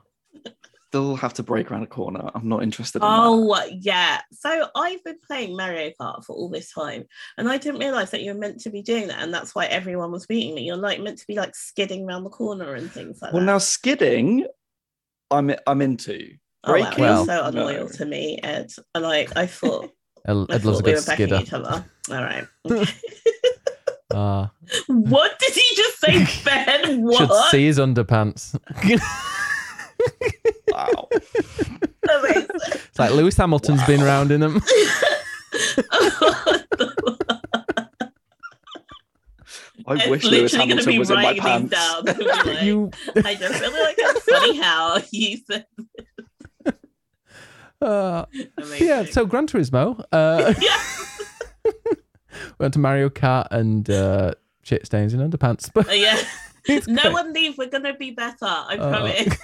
still 0.96 1.16
have 1.16 1.34
to 1.34 1.42
break 1.42 1.70
around 1.70 1.82
a 1.82 1.86
corner 1.86 2.30
i'm 2.34 2.48
not 2.48 2.62
interested 2.62 2.98
in 3.02 3.08
that. 3.08 3.08
oh 3.10 3.68
yeah. 3.70 4.20
So 4.32 4.68
I've 4.74 5.04
been 5.04 5.18
playing 5.26 5.56
Mario 5.56 5.90
Kart 6.00 6.24
for 6.24 6.34
all 6.34 6.48
this 6.48 6.72
time, 6.72 7.04
and 7.36 7.48
I 7.48 7.58
didn't 7.58 7.80
realize 7.80 8.10
that 8.12 8.22
you're 8.22 8.34
meant 8.34 8.60
to 8.60 8.70
be 8.70 8.82
doing 8.82 9.08
that, 9.08 9.22
and 9.22 9.32
that's 9.32 9.54
why 9.54 9.66
everyone 9.66 10.10
was 10.10 10.26
beating 10.26 10.54
me. 10.54 10.62
You're 10.64 10.76
like 10.76 11.00
meant 11.00 11.18
to 11.18 11.26
be 11.26 11.34
like 11.34 11.54
skidding 11.54 12.06
around 12.08 12.24
the 12.24 12.30
corner 12.30 12.74
and 12.74 12.90
things 12.90 13.20
like 13.20 13.32
well 13.32 13.40
that. 13.42 13.46
Well, 13.46 13.54
now 13.54 13.58
skidding 13.58 14.46
i'm 15.30 15.50
i'm 15.66 15.82
into 15.82 16.32
oh, 16.64 16.72
wow, 16.72 16.78
you're 16.78 16.98
Well- 16.98 17.26
so 17.26 17.34
no. 17.34 17.44
unloyal 17.48 17.88
to 17.90 18.04
me, 18.06 18.38
Ed. 18.42 18.70
And 18.94 19.04
like 19.04 19.36
I 19.36 19.46
thought, 19.46 19.84
ed, 20.26 20.30
I 20.30 20.30
ed 20.30 20.34
loves 20.34 20.54
a 20.54 20.58
thought 20.60 20.76
we 20.76 20.82
good 20.82 20.94
were 20.94 21.00
skidder 21.00 21.38
each 21.42 21.52
other. 21.52 21.84
All 22.10 22.22
right. 22.22 22.46
Okay. 22.70 22.92
Ah. 24.14 24.52
what 24.86 25.38
did 25.40 25.52
he 25.52 25.62
just 25.76 25.98
say, 26.00 26.24
Ben? 26.44 27.02
What? 27.02 27.16
should 27.18 27.28
What? 27.28 27.50
see 27.50 27.66
his 27.66 27.78
underpants 27.78 28.54
wow 30.76 31.08
Amazing. 32.08 32.46
It's 32.54 32.98
like 32.98 33.10
Lewis 33.12 33.36
Hamilton's 33.36 33.84
been 33.84 34.00
round 34.02 34.30
in 34.30 34.40
them. 34.40 34.62
i 39.88 39.94
It's 39.94 40.06
wish 40.08 40.24
lewis 40.24 40.52
hamilton 40.54 40.84
be 40.86 40.98
was 40.98 41.10
in 41.10 41.16
my 41.16 41.22
writing 41.24 41.42
pants 41.42 41.70
these 41.70 41.78
down. 41.78 42.04
Like, 42.46 42.62
you, 42.62 42.90
I 43.24 43.34
just 43.34 43.60
really 43.60 43.80
like 43.80 43.94
it's 43.98 44.24
funny 44.24 44.56
how 44.58 44.98
you 45.12 45.38
said 45.48 45.66
uh, 47.80 48.24
yeah. 48.78 49.04
So 49.04 49.26
Gran 49.26 49.46
Turismo. 49.46 50.02
Uh, 50.10 50.54
yeah. 50.60 50.82
we 51.64 51.72
went 52.58 52.74
to 52.74 52.80
Mario 52.80 53.08
Kart 53.10 53.48
and 53.50 53.88
uh, 53.90 54.32
shit 54.62 54.86
stains 54.86 55.14
in 55.14 55.20
underpants. 55.20 55.70
But 55.72 55.88
Uh, 55.88 55.92
yeah. 55.92 56.20
It's 56.68 56.86
No 56.88 57.02
great. 57.02 57.12
one 57.12 57.32
leave. 57.32 57.58
We're 57.58 57.68
gonna 57.68 57.94
be 57.96 58.10
better. 58.12 58.36
I 58.42 58.76
Oh. 58.78 58.90
promise. 58.90 59.38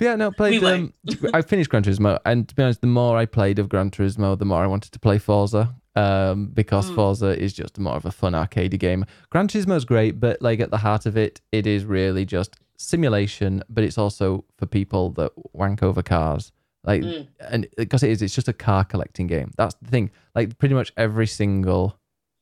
Yeah, 0.00 0.16
no, 0.16 0.30
played. 0.30 0.64
Um, 0.64 0.94
I 1.34 1.42
finished 1.42 1.68
Gran 1.68 1.82
Turismo, 1.82 2.18
and 2.24 2.48
to 2.48 2.54
be 2.54 2.62
honest, 2.62 2.80
the 2.80 2.86
more 2.86 3.18
I 3.18 3.26
played 3.26 3.58
of 3.58 3.68
Gran 3.68 3.90
Turismo, 3.90 4.38
the 4.38 4.46
more 4.46 4.62
I 4.62 4.66
wanted 4.66 4.92
to 4.92 4.98
play 4.98 5.18
Forza. 5.18 5.74
Um, 5.96 6.46
because 6.46 6.88
Mm. 6.90 6.94
Forza 6.94 7.38
is 7.38 7.52
just 7.52 7.78
more 7.78 7.94
of 7.96 8.06
a 8.06 8.10
fun 8.12 8.34
arcade 8.34 8.78
game. 8.78 9.04
Gran 9.28 9.48
Turismo 9.48 9.76
is 9.76 9.84
great, 9.84 10.20
but 10.20 10.40
like 10.40 10.60
at 10.60 10.70
the 10.70 10.78
heart 10.78 11.04
of 11.04 11.16
it, 11.18 11.40
it 11.52 11.66
is 11.66 11.84
really 11.84 12.24
just 12.24 12.56
simulation. 12.78 13.62
But 13.68 13.84
it's 13.84 13.98
also 13.98 14.44
for 14.56 14.64
people 14.66 15.10
that 15.14 15.32
wank 15.52 15.82
over 15.82 16.02
cars. 16.02 16.52
Like, 16.84 17.02
Mm. 17.02 17.26
and 17.50 17.66
because 17.76 18.02
it 18.02 18.10
is, 18.10 18.22
it's 18.22 18.34
just 18.34 18.48
a 18.48 18.54
car 18.54 18.84
collecting 18.84 19.26
game. 19.26 19.50
That's 19.58 19.74
the 19.82 19.90
thing. 19.90 20.10
Like, 20.34 20.56
pretty 20.58 20.74
much 20.74 20.92
every 20.96 21.26
single 21.26 21.98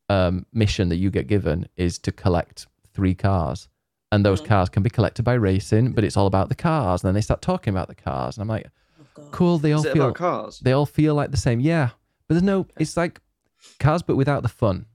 um, 0.09 0.47
mission 0.53 0.89
that 0.89 0.97
you 0.97 1.11
get 1.11 1.27
given 1.27 1.69
is 1.77 1.99
to 2.01 2.13
collect 2.13 2.67
three 2.95 3.15
cars. 3.15 3.69
And 4.11 4.25
those 4.25 4.41
Mm. 4.41 4.47
cars 4.47 4.69
can 4.71 4.83
be 4.83 4.89
collected 4.91 5.23
by 5.23 5.35
racing, 5.35 5.93
but 5.93 6.03
it's 6.05 6.17
all 6.17 6.27
about 6.27 6.49
the 6.49 6.55
cars. 6.55 7.03
And 7.03 7.09
then 7.09 7.15
they 7.15 7.21
start 7.21 7.43
talking 7.43 7.73
about 7.75 7.89
the 7.89 7.95
cars. 7.95 8.37
And 8.37 8.43
I'm 8.43 8.49
like, 8.49 8.67
Oh, 9.19 9.23
cool. 9.33 9.59
They 9.59 9.73
all 9.73 9.83
feel 9.83 10.13
cars 10.13 10.61
they 10.61 10.73
all 10.73 10.87
feel 10.87 11.15
like 11.15 11.31
the 11.33 11.37
same. 11.37 11.61
Yeah. 11.61 11.91
But 12.27 12.35
there's 12.35 12.43
no, 12.43 12.67
it's 12.79 12.97
like 12.97 13.21
cars, 13.81 14.03
but 14.03 14.17
without 14.17 14.43
the 14.43 14.49
fun. 14.49 14.87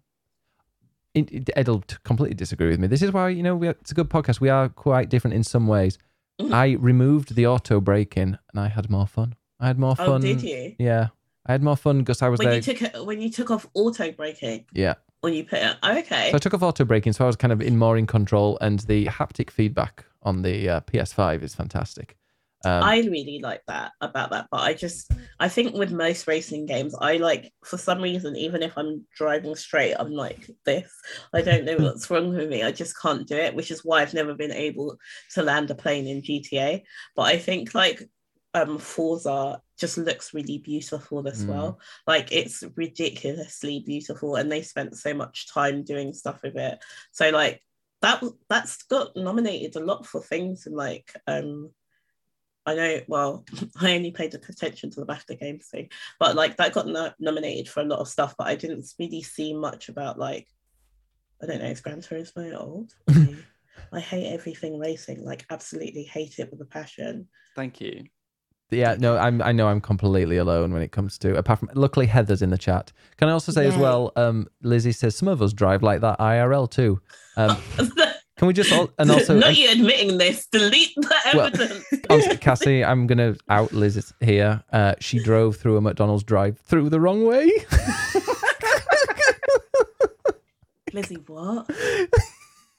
It, 1.14 1.32
it, 1.32 1.50
Ed'll 1.56 1.84
completely 2.04 2.34
disagree 2.36 2.70
with 2.70 2.80
me. 2.80 2.88
This 2.88 3.02
is 3.04 3.12
why, 3.12 3.30
you 3.30 3.44
know, 3.44 3.56
we 3.56 3.68
are, 3.68 3.72
it's 3.82 3.92
a 3.92 3.96
good 3.96 4.10
podcast. 4.10 4.40
We 4.40 4.50
are 4.50 4.68
quite 4.70 5.10
different 5.10 5.36
in 5.36 5.44
some 5.44 5.68
ways. 5.68 6.00
Mhm. 6.42 6.52
I 6.52 6.72
removed 6.74 7.36
the 7.36 7.46
auto 7.46 7.80
braking 7.80 8.38
and 8.50 8.60
I 8.60 8.68
had 8.70 8.90
more 8.90 9.06
fun. 9.06 9.36
I 9.60 9.68
had 9.68 9.78
more 9.78 9.96
fun. 9.96 10.10
Oh, 10.10 10.18
did 10.20 10.42
you? 10.42 10.76
Yeah. 10.80 11.10
I 11.46 11.52
had 11.52 11.64
more 11.64 11.76
fun 11.76 12.00
because 12.00 12.22
I 12.22 12.30
was 12.30 12.40
When 12.40 12.48
there. 12.48 12.56
you 12.58 12.62
took 12.62 12.82
it, 12.82 13.06
when 13.06 13.22
you 13.22 13.30
took 13.30 13.52
off 13.52 13.68
auto 13.74 14.12
braking, 14.12 14.66
yeah. 14.74 14.96
when 15.22 15.34
you 15.34 15.44
put 15.44 15.60
it, 15.60 15.78
oh, 15.84 15.98
okay. 16.00 16.30
So 16.32 16.36
I 16.36 16.40
took 16.40 16.54
off 16.54 16.64
auto 16.64 16.86
braking, 16.86 17.14
so 17.14 17.26
I 17.26 17.28
was 17.28 17.36
kind 17.36 17.52
of 17.52 17.62
in 17.62 17.78
more 17.78 17.98
in 17.98 18.08
control, 18.08 18.58
and 18.62 18.80
the 18.82 19.06
haptic 19.08 19.50
feedback 19.50 20.06
on 20.24 20.42
the 20.42 20.70
uh, 20.70 20.82
PS5 20.82 21.44
is 21.44 21.54
fantastic. 21.54 22.18
Um, 22.66 22.82
I 22.82 23.00
really 23.00 23.40
like 23.44 23.62
that 23.68 23.92
about 24.00 24.30
that, 24.30 24.48
but 24.50 24.62
I 24.62 24.74
just 24.74 25.12
I 25.38 25.50
think 25.50 25.76
with 25.76 25.92
most 25.92 26.28
racing 26.28 26.66
games, 26.66 26.96
I 26.98 27.18
like 27.18 27.52
for 27.66 27.78
some 27.78 28.02
reason, 28.02 28.38
even 28.38 28.64
if 28.64 28.78
I'm 28.78 29.06
driving 29.18 29.54
straight, 29.56 29.96
I'm 29.96 30.12
like 30.12 30.50
this. 30.66 30.90
I 31.34 31.42
don't 31.42 31.66
know 31.66 31.76
what's 31.76 32.10
wrong 32.10 32.34
with 32.34 32.50
me. 32.50 32.64
I 32.64 32.72
just 32.72 32.98
can't 33.02 33.28
do 33.28 33.36
it, 33.36 33.54
which 33.54 33.70
is 33.70 33.84
why 33.84 34.02
I've 34.02 34.14
never 34.14 34.34
been 34.34 34.54
able 34.54 34.96
to 35.34 35.44
land 35.44 35.72
a 35.72 35.76
plane 35.76 36.08
in 36.08 36.22
GTA. 36.22 36.84
But 37.18 37.24
I 37.24 37.38
think 37.38 37.76
like 37.76 38.10
um 38.54 38.78
Forza 38.78 39.62
just 39.80 39.98
looks 39.98 40.34
really 40.34 40.60
beautiful 40.60 41.28
as 41.28 41.44
Mm. 41.44 41.48
well. 41.48 41.80
Like 42.06 42.32
it's 42.32 42.64
ridiculously 42.76 43.80
beautiful, 43.80 44.36
and 44.36 44.52
they 44.52 44.62
spent 44.62 44.96
so 44.98 45.14
much 45.14 45.52
time 45.52 45.84
doing 45.84 46.14
stuff 46.14 46.42
with 46.44 46.56
it. 46.56 46.80
So 47.12 47.30
like 47.30 47.62
that 48.02 48.24
that's 48.50 48.84
got 48.84 49.16
nominated 49.16 49.76
a 49.76 49.86
lot 49.86 50.06
for 50.06 50.22
things 50.22 50.66
and 50.68 50.76
like 50.76 51.12
um 51.26 51.72
I 52.66 52.76
know 52.76 53.02
well 53.08 53.46
I 53.82 53.96
only 53.96 54.12
paid 54.12 54.34
attention 54.36 54.90
to 54.92 55.00
the 55.00 55.06
BAFTA 55.06 55.40
game 55.40 55.60
thing, 55.60 55.90
but 56.20 56.36
like 56.36 56.58
that 56.58 56.74
got 56.74 56.88
no- 56.88 57.14
nominated 57.20 57.68
for 57.70 57.82
a 57.82 57.86
lot 57.86 58.00
of 58.00 58.08
stuff, 58.08 58.36
but 58.38 58.48
I 58.48 58.56
didn't 58.56 58.86
really 59.00 59.22
see 59.22 59.54
much 59.54 59.90
about 59.90 60.20
like 60.20 60.48
I 61.42 61.46
don't 61.46 61.60
know, 61.60 61.68
is 61.70 61.82
Gran 61.82 62.00
Turismo 62.02 62.58
old? 62.58 62.94
I, 63.10 63.36
I 63.92 64.00
hate 64.00 64.32
everything 64.32 64.80
racing, 64.80 65.26
like 65.26 65.46
absolutely 65.50 66.04
hate 66.04 66.40
it 66.40 66.50
with 66.52 66.62
a 66.62 66.66
passion. 66.66 67.28
Thank 67.56 67.82
you. 67.82 68.04
Yeah, 68.74 68.96
no, 69.00 69.18
I'm. 69.18 69.42
I 69.42 69.52
know 69.52 69.68
I'm 69.68 69.82
completely 69.82 70.38
alone 70.38 70.74
when 70.74 70.82
it 70.82 70.92
comes 70.92 71.18
to. 71.20 71.36
Apart 71.36 71.60
from, 71.60 71.70
luckily 71.76 72.06
Heather's 72.06 72.42
in 72.42 72.50
the 72.50 72.58
chat. 72.58 72.92
Can 73.18 73.30
I 73.30 73.32
also 73.32 73.52
say 73.52 73.68
as 73.68 73.78
well? 73.78 74.12
Um, 74.16 74.48
Lizzie 74.62 74.92
says 74.92 75.16
some 75.16 75.28
of 75.28 75.42
us 75.42 75.54
drive 75.54 75.84
like 75.84 76.02
that 76.02 76.20
IRL 76.20 76.70
too. 76.70 77.02
Um, 77.38 77.58
can 78.38 78.48
we 78.48 78.54
just 78.54 78.72
all, 78.72 78.90
and 78.98 79.10
also 79.12 79.38
not 79.38 79.56
you 79.56 79.72
admitting 79.72 80.18
this, 80.18 80.48
delete 80.48 80.94
that 80.98 81.32
Well, 81.34 81.48
evidence. 81.48 81.86
honestly, 82.10 82.38
Cassie, 82.38 82.84
I'm 82.84 83.08
gonna 83.08 83.36
out 83.50 83.74
Liz 83.74 84.14
here. 84.20 84.64
Uh, 84.72 84.96
she 85.00 85.20
drove 85.20 85.58
through 85.58 85.78
a 85.78 85.82
McDonald's 85.82 86.24
drive-through 86.24 86.90
the 86.90 87.00
wrong 87.00 87.26
way. 87.26 87.52
Lizzie, 90.94 91.16
what? 91.26 91.70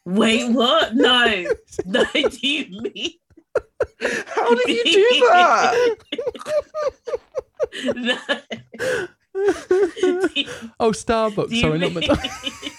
Wait, 0.05 0.53
what? 0.53 0.95
No, 0.95 1.47
no, 1.87 2.05
do 2.13 2.49
you 2.49 2.81
mean? 2.83 3.13
How 4.27 4.55
did 4.55 4.69
you 4.69 4.85
do 4.85 5.29
that? 5.31 5.97
no. 7.95 8.19
oh, 10.81 10.91
Starbucks. 10.93 11.49
Do 11.49 11.57
you 11.57 11.61
Sorry, 11.63 11.79
not 11.79 11.93
mean- 11.93 11.95
McDonald's. 11.95 12.71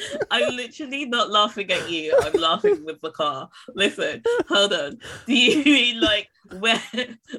I'm 0.30 0.54
literally 0.54 1.06
not 1.06 1.30
laughing 1.30 1.70
at 1.70 1.90
you. 1.90 2.14
I'm 2.22 2.34
laughing 2.34 2.84
with 2.84 3.00
the 3.00 3.10
car. 3.10 3.48
Listen, 3.74 4.22
hold 4.46 4.74
on. 4.74 4.98
Do 5.26 5.34
you 5.34 5.64
mean 5.64 6.00
like 6.00 6.28
where 6.58 6.82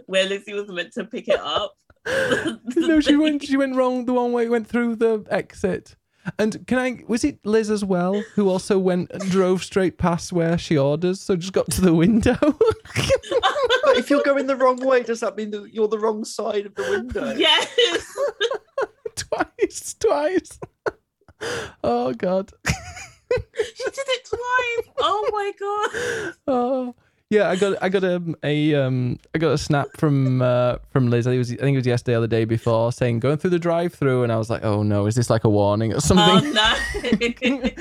where 0.07 0.25
Lizzie 0.25 0.55
was 0.55 0.67
meant 0.69 0.93
to 0.93 1.03
pick 1.05 1.27
it 1.27 1.39
up? 1.39 1.75
no, 2.75 2.99
she 2.99 3.15
went. 3.15 3.43
She 3.43 3.57
went 3.57 3.75
wrong. 3.75 4.05
The 4.05 4.13
one 4.13 4.31
way 4.31 4.49
went 4.49 4.67
through 4.67 4.95
the 4.95 5.23
exit. 5.29 5.96
And 6.39 6.65
can 6.67 6.77
I? 6.77 7.03
Was 7.07 7.23
it 7.23 7.45
Liz 7.45 7.69
as 7.69 7.83
well 7.85 8.21
who 8.35 8.49
also 8.49 8.77
went 8.77 9.11
and 9.11 9.29
drove 9.29 9.63
straight 9.63 9.97
past 9.97 10.33
where 10.33 10.57
she 10.57 10.77
orders? 10.77 11.21
So 11.21 11.35
just 11.35 11.53
got 11.53 11.69
to 11.71 11.81
the 11.81 11.93
window. 11.93 12.37
But 13.83 13.97
if 13.97 14.09
you're 14.09 14.23
going 14.23 14.47
the 14.47 14.55
wrong 14.57 14.77
way, 14.85 15.01
does 15.03 15.21
that 15.21 15.37
mean 15.37 15.51
that 15.51 15.73
you're 15.73 15.87
the 15.87 15.99
wrong 15.99 16.25
side 16.25 16.65
of 16.65 16.75
the 16.75 16.83
window? 16.83 17.33
Yes. 17.37 17.67
twice, 19.15 19.95
twice. 19.97 20.59
Oh 21.83 22.13
God. 22.13 22.51
She 22.65 23.83
did 23.83 24.07
it 24.07 24.25
twice. 24.25 24.93
Oh 24.99 25.29
my 25.31 25.51
god. 25.59 26.35
Oh 26.47 26.95
yeah, 27.29 27.49
I 27.49 27.55
got 27.55 27.77
I 27.81 27.89
got 27.89 28.03
a, 28.03 28.21
a 28.43 28.73
um 28.75 29.17
I 29.35 29.37
got 29.37 29.51
a 29.51 29.57
snap 29.57 29.87
from 29.97 30.41
uh 30.41 30.77
from 30.91 31.09
Liz. 31.09 31.27
I 31.27 31.31
think 31.31 31.35
it 31.35 31.39
was 31.39 31.51
I 31.53 31.55
think 31.57 31.75
it 31.75 31.79
was 31.79 31.87
yesterday 31.87 32.17
or 32.17 32.21
the 32.21 32.27
day 32.27 32.45
before 32.45 32.91
saying 32.91 33.19
going 33.19 33.37
through 33.37 33.49
the 33.51 33.59
drive-through, 33.59 34.23
and 34.23 34.31
I 34.31 34.37
was 34.37 34.49
like, 34.49 34.63
oh 34.63 34.83
no, 34.83 35.05
is 35.07 35.15
this 35.15 35.29
like 35.29 35.43
a 35.43 35.49
warning 35.49 35.93
or 35.93 35.97
Oh 35.97 35.99
something? 35.99 36.53
no. 36.53 36.73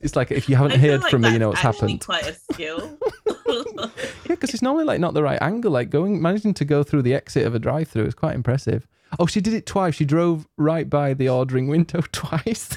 it's 0.00 0.16
like 0.16 0.30
if 0.30 0.48
you 0.48 0.56
haven't 0.56 0.72
I 0.72 0.76
heard 0.78 1.02
like 1.02 1.10
from 1.10 1.22
me, 1.22 1.32
you 1.32 1.38
know 1.38 1.48
what's 1.48 1.60
happened. 1.60 2.00
Quite 2.00 2.26
a 2.26 2.34
skill. 2.52 2.98
Yeah, 3.48 4.34
because 4.34 4.50
it's 4.52 4.62
normally 4.62 4.84
like 4.84 4.98
not 4.98 5.14
the 5.14 5.22
right 5.22 5.40
angle. 5.40 5.70
Like 5.70 5.88
going 5.88 6.20
managing 6.20 6.52
to 6.54 6.64
go 6.64 6.82
through 6.82 7.02
the 7.02 7.14
exit 7.14 7.46
of 7.46 7.54
a 7.54 7.60
drive-through 7.60 8.04
is 8.06 8.14
quite 8.14 8.34
impressive. 8.34 8.86
Oh, 9.20 9.26
she 9.26 9.40
did 9.40 9.54
it 9.54 9.66
twice. 9.66 9.94
She 9.94 10.04
drove 10.04 10.48
right 10.58 10.90
by 10.90 11.14
the 11.14 11.28
ordering 11.28 11.68
window 11.68 12.00
twice, 12.12 12.76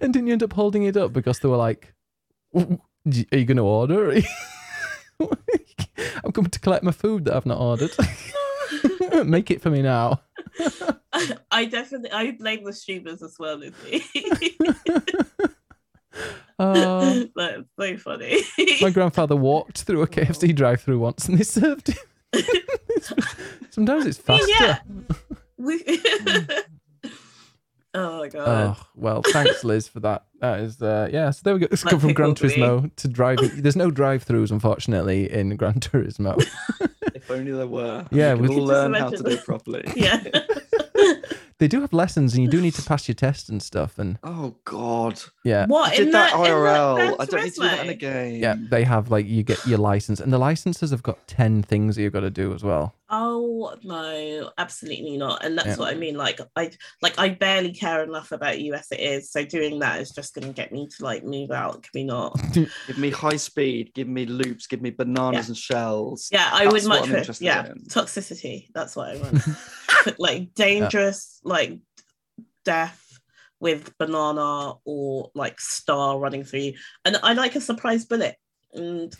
and 0.00 0.12
didn't 0.12 0.26
you 0.26 0.32
end 0.32 0.42
up 0.42 0.52
holding 0.52 0.82
it 0.82 0.96
up 0.96 1.12
because 1.12 1.38
they 1.38 1.48
were 1.48 1.56
like, 1.56 1.94
"W- 2.52 2.78
w- 3.06 3.26
"Are 3.32 3.38
you 3.38 3.44
going 3.44 3.56
to 3.56 3.62
order?" 3.62 4.20
I'm 5.20 6.32
coming 6.32 6.50
to 6.50 6.60
collect 6.60 6.84
my 6.84 6.92
food 6.92 7.24
that 7.24 7.34
I've 7.34 7.46
not 7.46 7.58
ordered. 7.60 7.90
Make 9.24 9.50
it 9.50 9.62
for 9.62 9.70
me 9.70 9.82
now. 9.82 10.20
I 11.50 11.64
definitely 11.66 12.10
I 12.12 12.32
blame 12.32 12.64
the 12.64 12.72
streamers 12.72 13.22
as 13.22 13.36
well, 13.38 13.56
Lizzie. 13.56 14.04
Oh, 16.58 17.28
That's 17.36 17.62
so 17.78 17.96
funny. 17.98 18.40
my 18.80 18.88
grandfather 18.88 19.36
walked 19.36 19.82
through 19.82 20.00
a 20.00 20.04
oh. 20.04 20.06
KFC 20.06 20.56
drive-through 20.56 20.98
once, 20.98 21.28
and 21.28 21.38
they 21.38 21.44
served 21.44 21.88
him. 21.88 22.42
Sometimes 23.68 24.06
it's 24.06 24.16
faster. 24.16 24.50
yeah. 24.58 24.78
We- 25.58 25.84
mm. 25.84 26.64
Oh 27.96 28.18
my 28.18 28.28
god. 28.28 28.76
Oh 28.78 28.86
well, 28.94 29.22
thanks 29.22 29.64
Liz 29.64 29.88
for 29.88 30.00
that. 30.00 30.24
That 30.40 30.60
is 30.60 30.80
uh 30.82 31.08
yeah, 31.12 31.30
so 31.30 31.40
there 31.44 31.54
we 31.54 31.60
go. 31.60 31.66
It's 31.70 31.84
Like 31.84 31.90
come 31.92 32.00
from 32.00 32.12
Gran 32.12 32.34
pickled 32.34 32.50
me. 32.56 32.62
Turismo 32.62 32.96
to 32.96 33.08
driving. 33.08 33.50
There's 33.62 33.76
no 33.76 33.90
drive-throughs 33.90 34.50
unfortunately 34.50 35.30
in 35.32 35.56
Gran 35.56 35.74
Turismo. 35.80 36.38
If 37.14 37.30
only 37.30 37.52
there 37.52 37.66
were. 37.66 38.06
Yeah, 38.10 38.34
we 38.34 38.42
with- 38.42 38.50
can 38.50 38.60
all 38.60 38.66
Just 38.66 38.72
learn 38.82 38.94
how 38.94 39.10
to 39.10 39.22
do 39.22 39.30
it 39.30 39.44
properly. 39.44 39.84
yeah. 39.96 40.22
they 41.58 41.68
do 41.68 41.80
have 41.80 41.92
lessons 41.92 42.34
and 42.34 42.42
you 42.44 42.50
do 42.50 42.60
need 42.60 42.74
to 42.74 42.82
pass 42.88 43.08
your 43.08 43.14
test 43.14 43.48
and 43.48 43.62
stuff 43.62 43.98
and 43.98 44.18
Oh 44.22 44.54
God! 44.64 45.20
yeah. 45.44 45.66
What 45.66 45.92
I 45.92 45.96
did 45.96 46.06
in 46.06 46.12
that 46.12 46.32
the, 46.32 46.36
in 46.38 46.42
the 46.42 46.48
IRL. 46.48 46.94
Gran 46.96 47.14
I 47.18 47.24
don't 47.24 47.44
need 47.44 47.54
to 47.54 47.60
do 47.60 47.66
that 47.68 47.84
in 47.84 47.88
a 47.90 47.94
game. 47.94 48.42
Yeah, 48.42 48.56
they 48.58 48.84
have 48.84 49.10
like 49.10 49.26
you 49.26 49.42
get 49.42 49.64
your 49.66 49.78
license 49.78 50.20
and 50.20 50.32
the 50.32 50.38
licenses 50.38 50.90
have 50.90 51.02
got 51.02 51.26
10 51.28 51.62
things 51.62 51.96
that 51.96 52.02
you've 52.02 52.12
got 52.12 52.20
to 52.20 52.30
do 52.30 52.52
as 52.54 52.62
well. 52.62 52.94
Oh 53.08 53.72
no, 53.84 54.50
absolutely 54.58 55.16
not. 55.16 55.44
And 55.44 55.56
that's 55.56 55.68
Yeah. 55.68 55.76
what 55.76 55.92
I 55.92 55.96
mean. 55.96 56.16
Like 56.16 56.40
I 56.56 56.70
like 57.02 57.18
I 57.18 57.28
barely 57.28 57.72
care 57.72 58.02
enough 58.02 58.32
about 58.32 58.60
you 58.60 58.74
as 58.74 58.88
it 58.90 58.98
is. 58.98 59.30
So 59.30 59.44
doing 59.44 59.78
that 59.78 60.00
is 60.00 60.10
just 60.10 60.34
gonna 60.34 60.52
get 60.52 60.72
me 60.72 60.88
to 60.96 61.04
like 61.04 61.24
move 61.24 61.52
out. 61.52 61.84
Can 61.84 61.90
we 61.94 62.04
not? 62.04 62.38
Give 62.52 62.98
me 62.98 63.10
high 63.10 63.36
speed. 63.36 63.92
Give 63.94 64.08
me 64.08 64.26
loops. 64.26 64.66
Give 64.66 64.82
me 64.82 64.90
bananas 64.90 65.46
Yeah. 65.46 65.50
and 65.50 65.56
shells. 65.56 66.28
Yeah, 66.32 66.48
I 66.52 66.64
That's 66.64 66.72
would 66.72 66.88
much 66.88 67.02
I'm 67.04 67.08
pre- 67.10 67.18
interested 67.20 67.44
yeah, 67.44 67.66
in. 67.66 67.74
toxicity. 67.88 68.66
That's 68.74 68.96
what 68.96 69.10
I 69.10 69.16
want. 69.18 69.42
Like 70.18 70.54
dangerous, 70.54 71.40
like 71.46 71.78
death 72.64 73.02
with 73.60 73.96
banana 73.98 74.74
or 74.84 75.30
like 75.34 75.60
star 75.60 76.18
running 76.18 76.44
through 76.44 76.60
you. 76.60 76.74
And 77.04 77.16
I 77.22 77.32
like 77.32 77.56
a 77.56 77.60
surprise 77.60 78.04
bullet. 78.04 78.36
And 78.74 79.14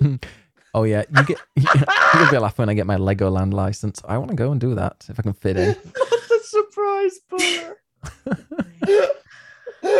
Oh 0.74 0.84
yeah, 0.84 1.04
you 1.14 1.24
get 1.24 1.38
you'll 1.56 2.30
be 2.30 2.38
laughing 2.38 2.62
when 2.62 2.68
I 2.70 2.74
get 2.74 2.86
my 2.86 2.96
Legoland 2.96 3.52
license. 3.52 4.00
I 4.06 4.16
want 4.18 4.30
to 4.30 4.36
go 4.36 4.52
and 4.52 4.60
do 4.60 4.74
that 4.74 5.04
if 5.08 5.18
I 5.18 5.22
can 5.22 5.34
fit 5.34 5.56
in. 5.56 5.76
What 5.94 6.30
a 6.30 6.44
surprise 6.44 7.20
bullet! 7.30 7.76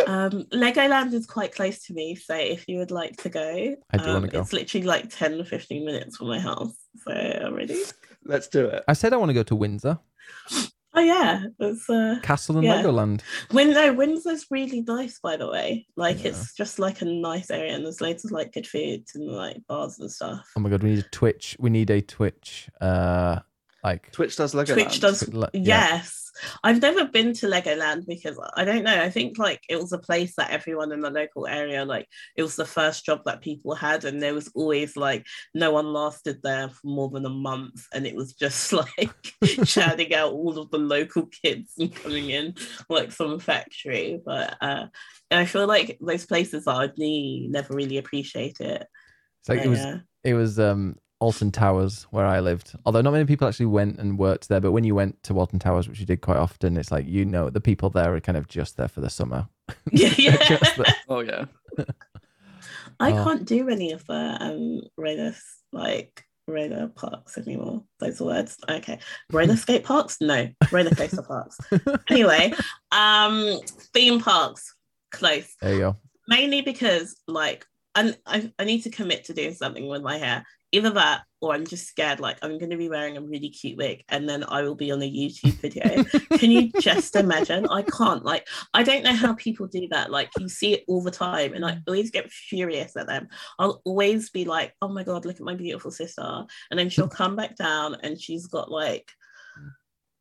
um 0.07 0.43
Legoland 0.51 1.13
is 1.13 1.25
quite 1.25 1.53
close 1.53 1.83
to 1.85 1.93
me. 1.93 2.15
So 2.15 2.35
if 2.35 2.67
you 2.67 2.79
would 2.79 2.91
like 2.91 3.17
to 3.17 3.29
go, 3.29 3.75
I 3.91 3.97
do 3.97 4.05
um, 4.05 4.13
wanna 4.13 4.27
go. 4.27 4.41
It's 4.41 4.53
literally 4.53 4.85
like 4.85 5.09
10 5.09 5.41
or 5.41 5.45
15 5.45 5.85
minutes 5.85 6.17
from 6.17 6.27
my 6.27 6.39
house. 6.39 6.75
So 7.03 7.11
I'm 7.11 7.53
ready. 7.53 7.81
Let's 8.25 8.47
do 8.47 8.65
it. 8.65 8.83
I 8.87 8.93
said 8.93 9.13
I 9.13 9.17
want 9.17 9.29
to 9.29 9.33
go 9.33 9.43
to 9.43 9.55
Windsor, 9.55 9.99
Oh 10.95 11.01
yeah. 11.01 11.45
It's 11.59 11.89
uh 11.89 12.19
Castle 12.21 12.57
and 12.57 12.65
Yeah. 12.65 12.83
Legoland. 12.83 13.21
Win 13.51 13.71
no, 13.71 13.93
Windsor's 13.93 14.45
really 14.51 14.81
nice, 14.81 15.19
by 15.19 15.37
the 15.37 15.49
way. 15.49 15.87
Like 15.95 16.23
Yeah. 16.23 16.29
it's 16.29 16.53
just 16.53 16.77
like 16.79 17.01
a 17.01 17.05
nice 17.05 17.49
area, 17.49 17.73
and 17.73 17.83
there's 17.83 18.01
loads 18.01 18.25
of 18.25 18.31
like 18.31 18.53
good 18.53 18.67
food 18.67 19.03
and 19.15 19.27
like 19.27 19.57
bars 19.67 19.99
and 19.99 20.11
stuff. 20.11 20.47
Oh 20.55 20.59
my 20.59 20.69
god, 20.69 20.83
we 20.83 20.91
need 20.91 20.99
a 21.05 21.09
Twitch. 21.09 21.55
We 21.59 21.69
need 21.69 21.89
a 21.89 22.01
Twitch 22.01 22.69
uh 22.81 23.39
like 23.83 24.11
Twitch 24.11 24.35
does 24.35 24.53
Legoland. 24.53 24.73
Twitch 24.73 24.99
does, 24.99 25.33
Le- 25.33 25.49
yeah. 25.53 25.61
yes. 25.99 26.31
I've 26.63 26.81
never 26.81 27.05
been 27.05 27.33
to 27.33 27.47
Legoland 27.47 28.07
because 28.07 28.39
I 28.55 28.65
don't 28.65 28.83
know. 28.83 29.01
I 29.01 29.09
think 29.09 29.37
like 29.37 29.61
it 29.69 29.79
was 29.79 29.91
a 29.91 29.99
place 29.99 30.33
that 30.37 30.49
everyone 30.49 30.91
in 30.91 31.01
the 31.01 31.09
local 31.11 31.45
area 31.45 31.85
like 31.85 32.07
it 32.35 32.43
was 32.43 32.55
the 32.55 32.65
first 32.65 33.05
job 33.05 33.21
that 33.25 33.41
people 33.41 33.75
had, 33.75 34.05
and 34.05 34.21
there 34.21 34.33
was 34.33 34.51
always 34.55 34.97
like 34.97 35.25
no 35.53 35.71
one 35.71 35.93
lasted 35.93 36.39
there 36.43 36.69
for 36.69 36.87
more 36.87 37.09
than 37.09 37.25
a 37.25 37.29
month, 37.29 37.85
and 37.93 38.07
it 38.07 38.15
was 38.15 38.33
just 38.33 38.73
like 38.97 39.33
shouting 39.63 40.13
out 40.13 40.33
all 40.33 40.57
of 40.57 40.71
the 40.71 40.79
local 40.79 41.27
kids 41.27 41.73
and 41.77 41.93
coming 41.93 42.29
in 42.29 42.55
like 42.89 43.11
some 43.11 43.39
factory. 43.39 44.19
But 44.23 44.57
uh, 44.59 44.87
and 45.29 45.39
I 45.39 45.45
feel 45.45 45.67
like 45.67 45.97
those 46.01 46.25
places 46.25 46.67
are 46.67 46.91
me 46.97 47.47
never 47.47 47.73
really 47.73 47.97
appreciate 47.97 48.59
it. 48.59 48.87
It's 49.41 49.49
like 49.49 49.59
But, 49.59 49.65
it 49.65 49.69
was 49.69 49.79
yeah. 49.79 49.99
it 50.23 50.33
was 50.33 50.59
um 50.59 50.95
Alton 51.23 51.51
Towers 51.51 52.03
where 52.11 52.25
I 52.25 52.39
lived. 52.41 52.73
Although 52.85 53.01
not 53.01 53.11
many 53.13 53.25
people 53.25 53.47
actually 53.47 53.67
went 53.67 53.97
and 53.99 54.19
worked 54.19 54.49
there, 54.49 54.59
but 54.61 54.73
when 54.73 54.83
you 54.83 54.93
went 54.93 55.21
to 55.23 55.39
Alton 55.39 55.57
Towers, 55.59 55.87
which 55.87 55.99
you 55.99 56.05
did 56.05 56.21
quite 56.21 56.37
often, 56.37 56.75
it's 56.77 56.91
like 56.91 57.07
you 57.07 57.23
know 57.25 57.49
the 57.49 57.61
people 57.61 57.89
there 57.89 58.13
are 58.13 58.19
kind 58.19 58.37
of 58.37 58.47
just 58.47 58.75
there 58.77 58.87
for 58.89 59.01
the 59.01 59.09
summer. 59.09 59.47
yeah, 59.91 60.35
just 60.47 60.75
there. 60.77 60.95
Oh 61.07 61.21
yeah. 61.21 61.45
I 62.99 63.11
Oh. 63.11 63.23
can't 63.23 63.45
do 63.45 63.69
any 63.69 63.91
of 63.93 64.05
the 64.05 64.37
um 64.39 64.81
roller 64.97 65.33
like 65.71 66.25
roller 66.47 66.87
parks 66.89 67.37
anymore. 67.37 67.83
Those 67.99 68.19
are 68.21 68.25
words. 68.25 68.57
Okay. 68.69 68.99
Roller 69.31 69.55
skate 69.63 69.83
parks? 69.85 70.17
No. 70.21 70.49
Roller 70.71 70.91
coaster 70.91 71.23
parks. 71.23 71.57
Anyway, 72.09 72.53
um 72.91 73.59
theme 73.93 74.19
parks, 74.19 74.75
close. 75.11 75.55
There 75.61 75.73
you 75.73 75.79
go. 75.79 75.97
Mainly 76.27 76.61
because 76.61 77.15
like 77.27 77.65
and 77.95 78.17
I, 78.25 78.51
I 78.57 78.63
need 78.65 78.81
to 78.83 78.89
commit 78.89 79.25
to 79.25 79.33
doing 79.33 79.53
something 79.53 79.87
with 79.87 80.01
my 80.01 80.17
hair. 80.17 80.43
Either 80.73 80.89
that 80.89 81.21
or 81.39 81.53
I'm 81.53 81.65
just 81.65 81.87
scared. 81.87 82.19
Like 82.19 82.37
I'm 82.41 82.57
going 82.57 82.71
to 82.71 82.77
be 82.77 82.89
wearing 82.89 83.15
a 83.17 83.21
really 83.21 83.49
cute 83.49 83.77
wig, 83.77 84.03
and 84.09 84.27
then 84.27 84.43
I 84.47 84.63
will 84.63 84.75
be 84.75 84.91
on 84.91 85.01
a 85.01 85.09
YouTube 85.09 85.53
video. 85.53 86.03
Can 86.39 86.51
you 86.51 86.71
just 86.79 87.15
imagine? 87.15 87.67
I 87.67 87.83
can't. 87.83 88.25
Like 88.25 88.47
I 88.73 88.83
don't 88.83 89.03
know 89.03 89.13
how 89.13 89.33
people 89.33 89.67
do 89.67 89.87
that. 89.91 90.09
Like 90.11 90.31
you 90.39 90.49
see 90.49 90.73
it 90.73 90.83
all 90.87 91.03
the 91.03 91.11
time, 91.11 91.53
and 91.53 91.65
I 91.65 91.79
always 91.87 92.11
get 92.11 92.31
furious 92.31 92.95
at 92.95 93.07
them. 93.07 93.27
I'll 93.59 93.81
always 93.85 94.29
be 94.29 94.45
like, 94.45 94.73
"Oh 94.81 94.89
my 94.89 95.03
god, 95.03 95.25
look 95.25 95.35
at 95.35 95.41
my 95.41 95.55
beautiful 95.55 95.91
sister," 95.91 96.45
and 96.71 96.79
then 96.79 96.89
she'll 96.89 97.07
come 97.07 97.35
back 97.35 97.55
down, 97.55 97.97
and 98.01 98.19
she's 98.19 98.47
got 98.47 98.71
like 98.71 99.11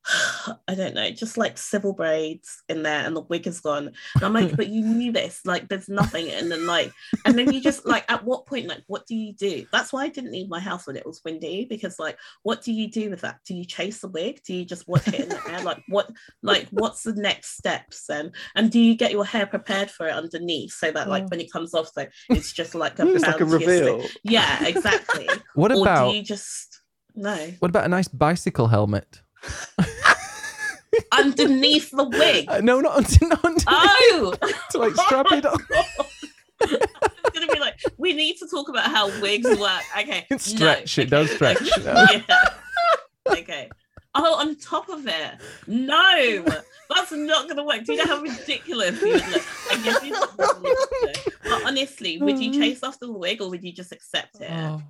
I 0.68 0.74
don't 0.74 0.94
know, 0.94 1.10
just 1.10 1.36
like 1.36 1.58
civil 1.58 1.92
braids 1.92 2.62
in 2.68 2.82
there 2.82 3.04
and 3.06 3.14
the 3.14 3.22
wig 3.22 3.46
is 3.46 3.60
gone. 3.60 3.92
And 4.16 4.24
I'm 4.24 4.32
like, 4.32 4.56
but 4.56 4.68
you 4.68 4.84
knew 4.84 5.12
this, 5.12 5.40
like 5.44 5.68
there's 5.68 5.88
nothing. 5.88 6.30
And 6.30 6.50
then 6.50 6.66
like, 6.66 6.92
and 7.24 7.38
then 7.38 7.52
you 7.52 7.60
just 7.60 7.86
like 7.86 8.04
at 8.10 8.24
what 8.24 8.46
point, 8.46 8.66
like, 8.66 8.82
what 8.86 9.06
do 9.06 9.14
you 9.14 9.32
do? 9.32 9.66
That's 9.72 9.92
why 9.92 10.04
I 10.04 10.08
didn't 10.08 10.32
leave 10.32 10.48
my 10.48 10.60
house 10.60 10.86
when 10.86 10.96
it 10.96 11.06
was 11.06 11.20
windy, 11.24 11.64
because 11.64 11.98
like, 11.98 12.18
what 12.42 12.62
do 12.62 12.72
you 12.72 12.90
do 12.90 13.10
with 13.10 13.20
that? 13.20 13.38
Do 13.46 13.54
you 13.54 13.64
chase 13.64 14.00
the 14.00 14.08
wig? 14.08 14.40
Do 14.44 14.54
you 14.54 14.64
just 14.64 14.88
watch 14.88 15.08
it 15.08 15.20
in 15.20 15.28
the 15.28 15.40
air? 15.50 15.62
Like 15.62 15.82
what 15.88 16.10
like 16.42 16.68
what's 16.70 17.02
the 17.02 17.14
next 17.14 17.56
steps? 17.56 18.08
And 18.10 18.32
and 18.56 18.70
do 18.70 18.80
you 18.80 18.96
get 18.96 19.12
your 19.12 19.24
hair 19.24 19.46
prepared 19.46 19.90
for 19.90 20.06
it 20.08 20.14
underneath 20.14 20.72
so 20.72 20.90
that 20.90 21.08
like 21.08 21.24
mm. 21.24 21.30
when 21.30 21.40
it 21.40 21.52
comes 21.52 21.74
off, 21.74 21.90
so 21.92 22.06
it's 22.28 22.52
just 22.52 22.74
like 22.74 22.98
a 22.98 23.06
It's 23.14 23.26
like 23.26 23.40
a 23.40 23.44
reveal. 23.44 24.04
Yeah, 24.22 24.64
exactly. 24.66 25.28
What 25.54 25.70
or 25.70 25.82
about 25.82 26.10
do 26.10 26.16
you 26.16 26.22
just 26.22 26.80
no 27.14 27.36
what 27.58 27.68
about 27.68 27.84
a 27.84 27.88
nice 27.88 28.08
bicycle 28.08 28.68
helmet? 28.68 29.22
underneath 31.12 31.90
the 31.90 32.04
wig? 32.04 32.46
Uh, 32.48 32.60
no, 32.60 32.80
not 32.80 32.94
not 33.22 33.44
under 33.44 33.64
Oh, 33.66 34.34
to 34.70 34.78
like 34.78 34.94
strap 34.94 35.26
it 35.32 35.46
on. 35.46 35.58
it's 36.60 37.30
gonna 37.38 37.52
be 37.52 37.58
like 37.60 37.80
we 37.98 38.12
need 38.12 38.36
to 38.38 38.46
talk 38.48 38.68
about 38.68 38.90
how 38.90 39.08
wigs 39.20 39.48
work. 39.58 39.82
Okay, 39.98 40.26
no. 40.30 40.36
Stretch, 40.36 40.98
it 40.98 41.02
Okay, 41.02 41.10
does 41.10 41.30
stretch. 41.30 41.78
okay, 41.78 42.24
Yeah. 42.28 42.48
Okay. 43.28 43.70
Oh, 44.14 44.34
on 44.34 44.56
top 44.56 44.90
of 44.90 45.06
it, 45.06 45.32
no, 45.66 46.44
that's 46.94 47.12
not 47.12 47.48
gonna 47.48 47.64
work. 47.64 47.82
Do 47.84 47.92
you 47.94 47.98
know 48.04 48.14
how 48.16 48.20
ridiculous 48.20 49.00
you 49.00 49.12
would 49.12 49.28
look? 49.28 49.42
I 49.70 49.82
guess 49.82 50.04
you 50.04 50.12
look. 50.12 50.36
But 51.42 51.64
honestly, 51.64 52.18
would 52.18 52.38
you 52.38 52.52
chase 52.52 52.80
after 52.82 53.06
the 53.06 53.12
wig 53.12 53.40
or 53.40 53.48
would 53.48 53.64
you 53.64 53.72
just 53.72 53.90
accept 53.90 54.40
it? 54.42 54.50
Oh. 54.50 54.82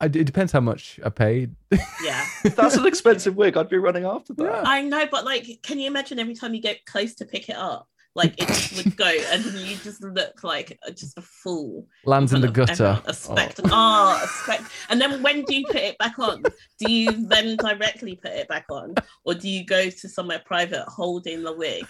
I, 0.00 0.06
it 0.06 0.24
depends 0.24 0.52
how 0.52 0.60
much 0.60 0.98
I 1.04 1.08
paid. 1.08 1.54
Yeah, 1.70 2.24
If 2.44 2.56
that's 2.56 2.76
an 2.76 2.86
expensive 2.86 3.36
wig, 3.36 3.56
I'd 3.56 3.68
be 3.68 3.78
running 3.78 4.04
after 4.04 4.34
that. 4.34 4.44
Yeah. 4.44 4.62
I 4.64 4.82
know, 4.82 5.06
but 5.10 5.24
like, 5.24 5.46
can 5.62 5.78
you 5.78 5.86
imagine 5.86 6.18
every 6.18 6.34
time 6.34 6.52
you 6.54 6.60
get 6.60 6.84
close 6.84 7.14
to 7.16 7.24
pick 7.24 7.48
it 7.48 7.56
up, 7.56 7.88
like 8.16 8.34
it 8.38 8.72
would 8.84 8.96
go, 8.96 9.06
and 9.06 9.44
you 9.44 9.76
just 9.76 10.02
look 10.02 10.44
like 10.44 10.78
just 10.96 11.18
a 11.18 11.22
fool. 11.22 11.86
Lands 12.04 12.32
in 12.32 12.40
the 12.40 12.48
gutter. 12.48 12.72
everyone, 12.84 13.02
A 13.06 13.14
spectacle. 13.14 13.70
Oh, 13.72 13.76
ah, 13.76 14.22
a 14.24 14.28
spect- 14.28 14.70
And 14.88 15.00
then 15.00 15.22
when 15.22 15.42
do 15.44 15.54
you 15.54 15.64
put 15.66 15.76
it 15.76 15.98
back 15.98 16.18
on? 16.18 16.42
Do 16.78 16.92
you 16.92 17.26
then 17.26 17.56
directly 17.56 18.16
put 18.16 18.32
it 18.32 18.46
back 18.48 18.66
on? 18.70 18.94
Or 19.24 19.34
do 19.34 19.48
you 19.48 19.64
go 19.64 19.90
to 19.90 20.08
somewhere 20.08 20.40
private 20.44 20.84
holding 20.88 21.42
the 21.42 21.52
wig 21.56 21.86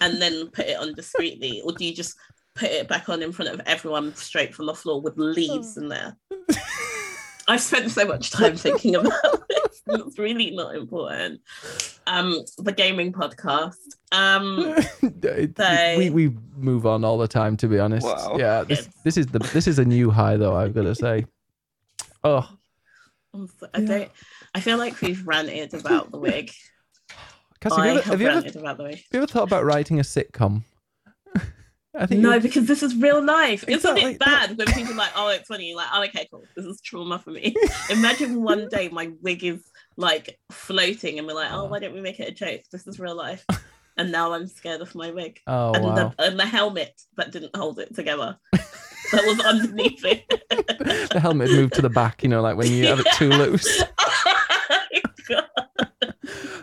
and 0.00 0.20
then 0.20 0.48
put 0.48 0.66
it 0.66 0.78
on 0.78 0.94
discreetly? 0.94 1.62
Or 1.64 1.72
do 1.72 1.84
you 1.86 1.94
just 1.94 2.16
put 2.54 2.68
it 2.70 2.86
back 2.88 3.08
on 3.08 3.22
in 3.22 3.32
front 3.32 3.50
of 3.52 3.60
everyone 3.66 4.14
straight 4.14 4.54
from 4.54 4.66
the 4.66 4.74
floor 4.74 5.00
with 5.00 5.16
leaves 5.16 5.76
in 5.78 5.88
there? 5.88 6.16
I've 7.52 7.60
spent 7.60 7.90
so 7.90 8.04
much 8.06 8.30
time 8.38 8.56
thinking 8.56 8.94
about 8.96 9.48
this. 9.48 9.82
It's 9.86 10.18
really 10.18 10.50
not 10.52 10.74
important. 10.74 11.40
Um, 12.06 12.38
the 12.58 12.72
gaming 12.72 13.12
podcast. 13.12 13.76
Um, 14.10 14.74
It- 15.02 15.56
So- 15.56 15.94
we 15.98 16.10
we 16.10 16.36
move 16.56 16.86
on 16.86 17.04
all 17.04 17.18
the 17.18 17.28
time, 17.28 17.56
to 17.58 17.68
be 17.68 17.78
honest. 17.78 18.06
Wow. 18.06 18.36
Yeah, 18.38 18.64
this 18.64 18.88
this 19.04 19.16
is 19.16 19.26
the 19.26 19.38
this 19.38 19.66
is 19.66 19.78
a 19.78 19.84
new 19.84 20.10
high 20.10 20.36
though. 20.36 20.56
I've 20.56 20.74
got 20.74 20.82
to 20.82 20.94
say. 20.94 21.26
Oh, 22.24 22.48
I'm 23.34 23.48
so- 23.48 23.68
I 23.74 23.80
Yeah. 23.80 23.86
don't. 23.86 24.10
I 24.54 24.60
feel 24.60 24.78
like 24.78 25.00
we've 25.00 25.26
ranted 25.26 25.74
about 25.74 26.10
the 26.10 26.18
wig. 26.18 26.50
Cassie, 27.60 27.76
have 27.76 27.84
you, 27.86 27.90
ever, 27.90 28.00
have 28.02 28.04
have, 28.04 28.20
you 28.20 28.26
ever, 28.28 28.36
ranted 28.40 28.56
about 28.56 28.76
the 28.78 28.82
wig. 28.84 28.94
have 28.96 29.04
you 29.12 29.18
ever 29.20 29.26
thought 29.26 29.44
about 29.44 29.64
writing 29.64 29.98
a 30.00 30.02
sitcom? 30.02 30.62
I 31.94 32.06
think 32.06 32.20
No, 32.22 32.40
because 32.40 32.66
this 32.66 32.82
is 32.82 32.96
real 32.96 33.22
life. 33.22 33.64
Isn't 33.68 33.74
Exactly. 33.96 34.12
it 34.12 34.18
bad 34.18 34.56
when 34.56 34.66
people 34.68 34.94
are 34.94 34.96
like, 34.96 35.12
oh, 35.14 35.28
it's 35.28 35.46
funny? 35.48 35.74
Like, 35.74 35.88
oh, 35.92 36.02
okay, 36.04 36.26
cool. 36.30 36.42
This 36.56 36.64
is 36.64 36.80
trauma 36.80 37.18
for 37.18 37.30
me. 37.30 37.54
Imagine 37.90 38.42
one 38.42 38.68
day 38.70 38.88
my 38.88 39.10
wig 39.20 39.44
is 39.44 39.62
like 39.96 40.38
floating 40.50 41.18
and 41.18 41.26
we're 41.28 41.34
like, 41.34 41.50
oh, 41.52 41.62
oh, 41.62 41.64
why 41.66 41.78
don't 41.80 41.92
we 41.94 42.00
make 42.00 42.18
it 42.18 42.28
a 42.28 42.32
joke? 42.32 42.62
This 42.72 42.86
is 42.86 42.98
real 42.98 43.14
life. 43.16 43.44
And 43.98 44.10
now 44.10 44.32
I'm 44.32 44.46
scared 44.46 44.80
of 44.80 44.94
my 44.94 45.10
wig. 45.10 45.38
Oh 45.46 45.72
and, 45.74 45.84
wow. 45.84 45.94
the, 46.16 46.24
and 46.24 46.40
the 46.40 46.46
helmet 46.46 46.98
that 47.18 47.30
didn't 47.30 47.54
hold 47.54 47.78
it 47.78 47.94
together. 47.94 48.38
that 48.52 49.24
was 49.26 49.40
underneath 49.40 50.02
it. 50.06 50.24
the 51.10 51.20
helmet 51.20 51.50
moved 51.50 51.74
to 51.74 51.82
the 51.82 51.90
back. 51.90 52.22
You 52.22 52.30
know, 52.30 52.40
like 52.40 52.56
when 52.56 52.70
you 52.72 52.86
have 52.86 53.00
it 53.00 53.06
too 53.16 53.28
loose. 53.28 53.82
Oh 53.98 54.28
my 54.70 55.02
God. 55.28 55.44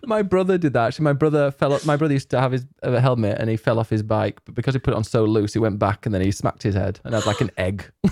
My 0.09 0.21
brother 0.23 0.57
did 0.57 0.73
that. 0.73 0.87
Actually, 0.87 1.03
my 1.05 1.13
brother 1.13 1.51
fell. 1.51 1.71
Up, 1.73 1.85
my 1.85 1.95
brother 1.95 2.13
used 2.13 2.29
to 2.31 2.39
have 2.41 2.51
his 2.51 2.65
uh, 2.83 2.99
helmet, 2.99 3.37
and 3.39 3.49
he 3.49 3.55
fell 3.57 3.79
off 3.79 3.89
his 3.89 4.03
bike. 4.03 4.39
But 4.43 4.55
because 4.55 4.73
he 4.73 4.79
put 4.79 4.93
it 4.93 4.97
on 4.97 5.03
so 5.03 5.23
loose, 5.23 5.53
he 5.53 5.59
went 5.59 5.79
back, 5.79 6.05
and 6.05 6.13
then 6.13 6.21
he 6.21 6.31
smacked 6.31 6.63
his 6.63 6.75
head, 6.75 6.99
and 7.05 7.13
had 7.13 7.25
like 7.25 7.41
an 7.41 7.51
egg. 7.57 7.89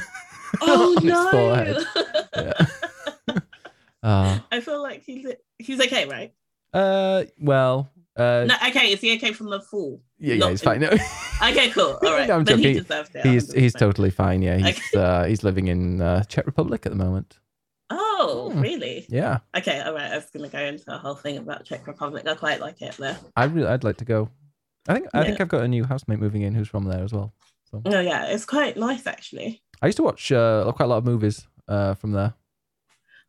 Oh 0.61 0.95
on 0.95 1.03
his 1.03 1.11
no. 1.11 1.29
forehead. 1.31 1.77
Yeah. 2.35 2.53
Uh, 4.03 4.39
I 4.51 4.61
feel 4.61 4.81
like 4.81 5.03
he's 5.03 5.25
he's 5.59 5.81
okay, 5.81 6.05
right? 6.07 6.31
uh, 6.73 7.23
well, 7.41 7.89
uh, 8.15 8.45
No, 8.47 8.55
okay. 8.69 8.93
Is 8.93 9.01
he 9.01 9.15
okay 9.17 9.33
from 9.33 9.49
the 9.49 9.59
fall? 9.59 10.01
yeah, 10.19 10.35
yeah, 10.35 10.39
not 10.39 10.49
he's 10.51 10.61
fine. 10.61 10.79
No, 10.81 10.89
Okay, 11.43 11.69
cool. 11.71 11.97
All 12.03 12.13
right. 12.13 12.27
No, 12.27 12.35
I'm 12.35 12.43
then 12.45 12.59
he 12.59 12.63
joking. 12.65 12.83
deserves 12.83 13.09
it. 13.15 13.25
he's 13.25 13.51
he's 13.51 13.73
100%. 13.73 13.79
totally 13.79 14.09
fine. 14.11 14.41
Yeah, 14.43 14.57
he's 14.57 14.77
Okay. 14.93 14.99
uh, 15.03 15.23
he's 15.25 15.43
living 15.43 15.67
in 15.67 16.01
uh, 16.01 16.23
Czech 16.25 16.45
Republic 16.45 16.85
at 16.85 16.91
the 16.91 16.97
moment. 16.97 17.39
Oh, 18.19 18.49
Hmm. 18.51 18.61
really? 18.61 19.05
Yeah, 19.09 19.39
Okay, 19.55 19.79
all 19.81 19.93
right. 19.93 20.11
I 20.11 20.15
was 20.15 20.29
gonna 20.31 20.49
go 20.49 20.59
into 20.59 20.93
a 20.93 20.97
whole 20.97 21.15
thing 21.15 21.37
about 21.37 21.65
Czech 21.65 21.85
Republic. 21.87 22.27
I 22.27 22.33
quite 22.35 22.59
like 22.59 22.81
it 22.81 22.95
there. 22.97 23.17
I 23.35 23.45
really 23.45 23.67
I'd 23.67 23.83
like 23.83 23.97
to 23.97 24.05
go. 24.05 24.29
I 24.87 24.93
think 24.95 25.07
I 25.13 25.23
think 25.23 25.39
I've 25.41 25.47
got 25.49 25.63
a 25.63 25.67
new 25.67 25.83
housemate 25.83 26.19
moving 26.19 26.41
in 26.41 26.53
who's 26.55 26.67
from 26.69 26.85
there 26.85 27.03
as 27.03 27.13
well. 27.13 27.33
Oh 27.85 27.99
yeah, 27.99 28.25
it's 28.27 28.45
quite 28.45 28.77
nice 28.77 29.05
actually. 29.05 29.61
I 29.81 29.87
used 29.87 29.97
to 29.97 30.03
watch 30.03 30.31
uh, 30.31 30.71
quite 30.75 30.85
a 30.85 30.89
lot 30.89 30.97
of 30.97 31.05
movies 31.05 31.45
uh, 31.67 31.93
from 31.93 32.11
there. 32.13 32.33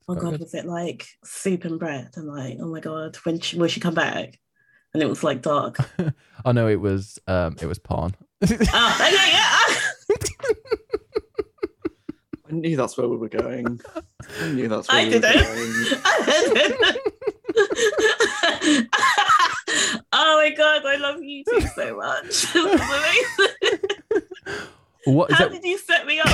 Oh 0.09 0.15
god, 0.15 0.31
good. 0.31 0.41
was 0.41 0.55
it 0.55 0.65
like 0.65 1.07
soup 1.25 1.65
and 1.65 1.79
bread? 1.79 2.11
And 2.17 2.27
like, 2.29 2.57
oh 2.61 2.69
my 2.69 2.81
god, 2.81 3.17
when 3.25 3.41
she, 3.41 3.59
will 3.59 3.69
she 3.69 3.81
come 3.81 3.95
back? 3.95 4.39
And 4.95 5.03
it 5.03 5.09
was 5.09 5.23
like 5.23 5.43
dark. 5.43 5.77
Oh 6.45 6.53
no, 6.53 6.69
it 6.69 6.81
was 6.81 7.19
um, 7.27 7.57
it 7.61 7.67
was 7.67 7.79
porn. 7.81 8.15
oh, 8.43 8.47
okay, 8.47 9.33
yeah. 9.33 10.17
I 12.49 12.53
knew 12.55 12.77
that's 12.77 12.97
where 12.97 13.09
we 13.09 13.17
were 13.17 13.29
going. 13.29 13.81
I 14.41 14.49
knew 14.51 14.69
that's 14.69 14.89
where 14.89 14.99
I 15.01 15.05
we 15.05 15.15
were 15.15 15.21
didn't. 15.21 15.45
going. 15.45 16.89
oh 20.13 20.41
my 20.43 20.51
god, 20.57 20.83
I 20.87 20.97
love 20.97 21.23
you 21.23 21.45
two 21.45 21.61
so 21.61 21.97
much. 21.97 22.25
This 22.53 22.55
is 22.55 22.81
amazing. 22.81 24.67
what 25.05 25.31
is 25.31 25.37
How 25.39 25.45
that? 25.49 25.53
did 25.53 25.65
you 25.65 25.79
set 25.79 26.07
me 26.07 26.21
up? 26.21 26.29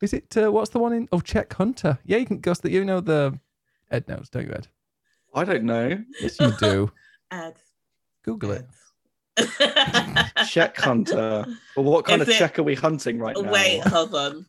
Is 0.00 0.12
it 0.14 0.34
uh, 0.36 0.50
what's 0.50 0.70
the 0.70 0.78
one 0.78 0.92
in? 0.94 1.08
Oh, 1.12 1.20
Czech 1.20 1.52
Hunter. 1.52 1.98
Yeah, 2.04 2.16
you 2.18 2.26
can 2.26 2.40
go. 2.40 2.54
You 2.64 2.84
know 2.84 3.00
the 3.00 3.38
Ed 3.90 4.08
knows, 4.08 4.30
don't 4.30 4.46
you, 4.46 4.52
Ed? 4.52 4.68
I 5.34 5.44
don't 5.44 5.64
know. 5.64 6.02
Yes, 6.20 6.40
you 6.40 6.52
do. 6.58 6.90
Ed. 7.30 7.54
Google 8.24 8.52
it. 8.52 8.66
Check 10.48 10.76
hunter. 10.78 11.46
Well, 11.76 11.84
what 11.84 12.04
kind 12.04 12.22
Is 12.22 12.28
of 12.28 12.34
it- 12.34 12.38
check 12.38 12.58
are 12.58 12.62
we 12.62 12.74
hunting 12.74 13.18
right 13.18 13.36
now? 13.36 13.50
Wait, 13.52 13.80
hold 13.86 14.14
on. 14.14 14.46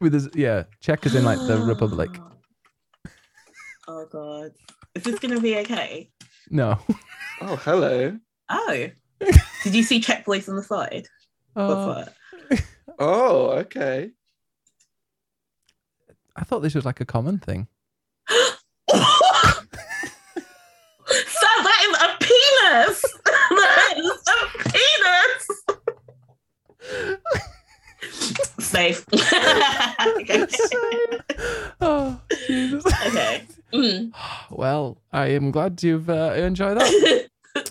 With 0.00 0.14
his 0.14 0.28
yeah, 0.34 0.64
Czech 0.80 1.04
is 1.06 1.14
in 1.14 1.24
like 1.24 1.38
the 1.38 1.58
Republic. 1.66 2.10
Oh 3.88 4.06
god. 4.10 4.52
Is 4.94 5.02
this 5.04 5.18
gonna 5.18 5.40
be 5.40 5.56
okay? 5.58 6.10
No. 6.50 6.78
Oh, 7.40 7.56
hello. 7.56 8.18
Oh. 8.48 8.86
Did 9.64 9.74
you 9.74 9.82
see 9.82 10.00
check 10.00 10.24
Boys 10.24 10.48
on 10.48 10.56
the 10.56 10.62
side? 10.62 11.06
Uh, 11.56 12.04
Oh, 12.98 13.50
okay. 13.50 14.10
I 16.36 16.44
thought 16.44 16.60
this 16.60 16.74
was 16.74 16.84
like 16.84 17.00
a 17.00 17.04
common 17.04 17.38
thing. 17.38 17.68
that? 18.28 18.56
so 21.06 21.46
that 21.64 21.80
is 21.84 21.96
a 22.02 22.16
penis! 22.20 23.02
that 23.24 23.94
is 23.96 24.22
a 24.28 24.36
penis! 24.70 25.48
Safe. 28.76 29.06
okay. 29.12 30.46
oh, 31.80 32.20
Jesus. 32.46 32.86
okay. 32.86 33.42
Mm. 33.72 34.12
Well, 34.50 34.98
I 35.12 35.28
am 35.28 35.50
glad 35.50 35.82
you've 35.82 36.08
uh, 36.10 36.32
enjoyed 36.36 36.78
that. 36.78 37.28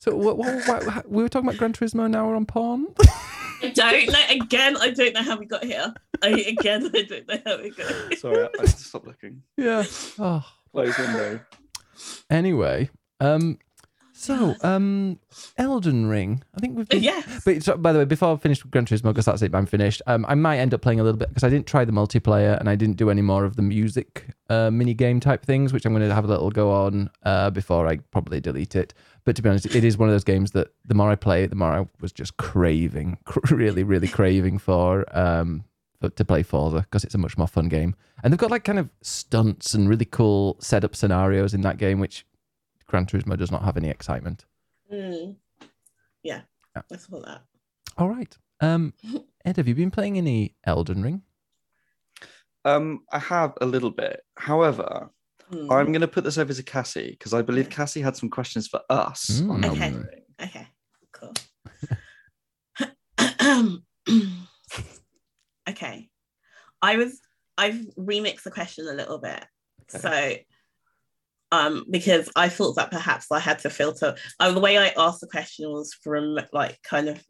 So, 0.00 0.14
what, 0.14 0.38
what, 0.38 0.64
what, 0.66 1.10
we 1.10 1.24
were 1.24 1.28
talking 1.28 1.48
about 1.48 1.58
Gran 1.58 1.72
Turismo. 1.72 2.08
Now 2.08 2.28
we're 2.28 2.36
on 2.36 2.46
porn. 2.46 2.86
I 3.62 3.70
don't 3.74 4.12
know. 4.12 4.22
Again, 4.30 4.76
I 4.76 4.90
don't 4.90 5.12
know 5.12 5.22
how 5.22 5.36
we 5.36 5.44
got 5.44 5.64
here. 5.64 5.92
I, 6.22 6.28
again, 6.28 6.88
I 6.94 7.02
don't 7.02 7.28
know 7.28 7.40
how 7.44 7.60
we 7.60 7.70
got 7.70 7.86
here. 7.90 8.16
Sorry, 8.16 8.44
I, 8.44 8.46
I 8.46 8.62
need 8.62 8.70
to 8.70 8.78
stop 8.78 9.06
looking. 9.06 9.42
yeah. 9.56 9.82
Oh. 10.20 10.44
Close 10.72 10.96
window. 10.98 11.40
Anyway, 12.30 12.90
um, 13.20 13.58
So, 14.18 14.56
um, 14.62 15.20
Elden 15.58 16.06
Ring. 16.06 16.42
I 16.52 16.58
think 16.58 16.76
we've. 16.76 16.88
Been, 16.88 17.04
Yes. 17.04 17.42
But 17.44 17.62
so, 17.62 17.76
by 17.76 17.92
the 17.92 18.00
way, 18.00 18.04
before 18.04 18.34
I 18.34 18.36
finish 18.36 18.60
Gran 18.64 18.84
Turismo, 18.84 19.04
because 19.04 19.26
that's 19.26 19.42
it, 19.42 19.54
I'm 19.54 19.64
finished. 19.64 20.02
Um, 20.08 20.26
I 20.28 20.34
might 20.34 20.58
end 20.58 20.74
up 20.74 20.80
playing 20.80 20.98
a 20.98 21.04
little 21.04 21.16
bit 21.16 21.28
because 21.28 21.44
I 21.44 21.48
didn't 21.48 21.68
try 21.68 21.84
the 21.84 21.92
multiplayer 21.92 22.58
and 22.58 22.68
I 22.68 22.74
didn't 22.74 22.96
do 22.96 23.10
any 23.10 23.22
more 23.22 23.44
of 23.44 23.54
the 23.54 23.62
music 23.62 24.26
uh, 24.50 24.72
mini 24.72 24.92
game 24.92 25.20
type 25.20 25.46
things, 25.46 25.72
which 25.72 25.86
I'm 25.86 25.92
going 25.92 26.06
to 26.06 26.12
have 26.12 26.24
a 26.24 26.28
little 26.28 26.50
go 26.50 26.72
on 26.72 27.10
uh, 27.22 27.50
before 27.50 27.86
I 27.86 27.98
probably 28.10 28.40
delete 28.40 28.74
it. 28.74 28.92
But 29.24 29.36
to 29.36 29.42
be 29.42 29.50
honest, 29.50 29.66
it 29.66 29.84
is 29.84 29.96
one 29.96 30.08
of 30.08 30.14
those 30.14 30.24
games 30.24 30.50
that 30.50 30.72
the 30.84 30.94
more 30.94 31.10
I 31.10 31.14
play 31.14 31.44
it, 31.44 31.50
the 31.50 31.56
more 31.56 31.70
I 31.70 31.86
was 32.00 32.10
just 32.10 32.38
craving, 32.38 33.18
really, 33.52 33.84
really 33.84 34.08
craving 34.08 34.58
for 34.58 35.04
um 35.16 35.64
to 36.00 36.24
play 36.24 36.42
Forza 36.42 36.80
because 36.80 37.04
it's 37.04 37.14
a 37.14 37.18
much 37.18 37.38
more 37.38 37.48
fun 37.48 37.68
game. 37.68 37.94
And 38.22 38.32
they've 38.32 38.38
got 38.38 38.50
like 38.50 38.64
kind 38.64 38.78
of 38.78 38.90
stunts 39.00 39.74
and 39.74 39.88
really 39.88 40.04
cool 40.04 40.56
setup 40.60 40.94
scenarios 40.94 41.54
in 41.54 41.60
that 41.62 41.76
game, 41.76 41.98
which 42.00 42.24
Gran 42.88 43.06
Turismo 43.06 43.36
does 43.36 43.50
not 43.52 43.64
have 43.64 43.76
any 43.76 43.88
excitement. 43.90 44.44
Mm. 44.92 45.36
Yeah. 46.22 46.40
Yeah. 46.74 46.82
Let's 46.90 47.06
that. 47.06 47.42
All 47.96 48.08
right. 48.08 48.36
Um, 48.60 48.94
Ed, 49.44 49.56
have 49.56 49.68
you 49.68 49.74
been 49.74 49.90
playing 49.90 50.18
any 50.18 50.54
Elden 50.64 51.02
Ring? 51.02 51.22
Um, 52.64 53.04
I 53.12 53.18
have 53.18 53.54
a 53.60 53.66
little 53.66 53.90
bit. 53.90 54.20
However, 54.36 55.10
Mm. 55.50 55.72
I'm 55.72 55.86
going 55.92 56.02
to 56.02 56.08
put 56.08 56.24
this 56.24 56.36
over 56.36 56.52
to 56.52 56.62
Cassie 56.62 57.12
because 57.12 57.32
I 57.32 57.40
believe 57.40 57.70
Cassie 57.70 58.02
had 58.02 58.14
some 58.14 58.28
questions 58.28 58.68
for 58.68 58.82
us. 58.90 59.40
Mm. 59.42 59.50
on 59.50 59.64
Okay. 59.64 59.84
Elden 59.86 60.06
Ring. 60.06 60.22
Okay, 60.42 60.68
cool. 61.12 61.32
okay. 65.70 66.08
I 66.82 66.96
was 66.96 67.18
I've 67.56 67.80
remixed 67.98 68.42
the 68.42 68.50
question 68.50 68.86
a 68.88 68.92
little 68.92 69.16
bit. 69.18 69.42
So 69.88 70.34
um 71.50 71.84
because 71.90 72.28
I 72.36 72.48
thought 72.48 72.76
that 72.76 72.90
perhaps 72.90 73.32
I 73.32 73.38
had 73.40 73.58
to 73.60 73.70
filter 73.70 74.14
uh, 74.38 74.52
the 74.52 74.60
way 74.60 74.76
I 74.78 74.92
asked 74.96 75.20
the 75.20 75.26
question 75.26 75.70
was 75.70 75.94
from 75.94 76.38
like 76.52 76.78
kind 76.82 77.08
of 77.08 77.22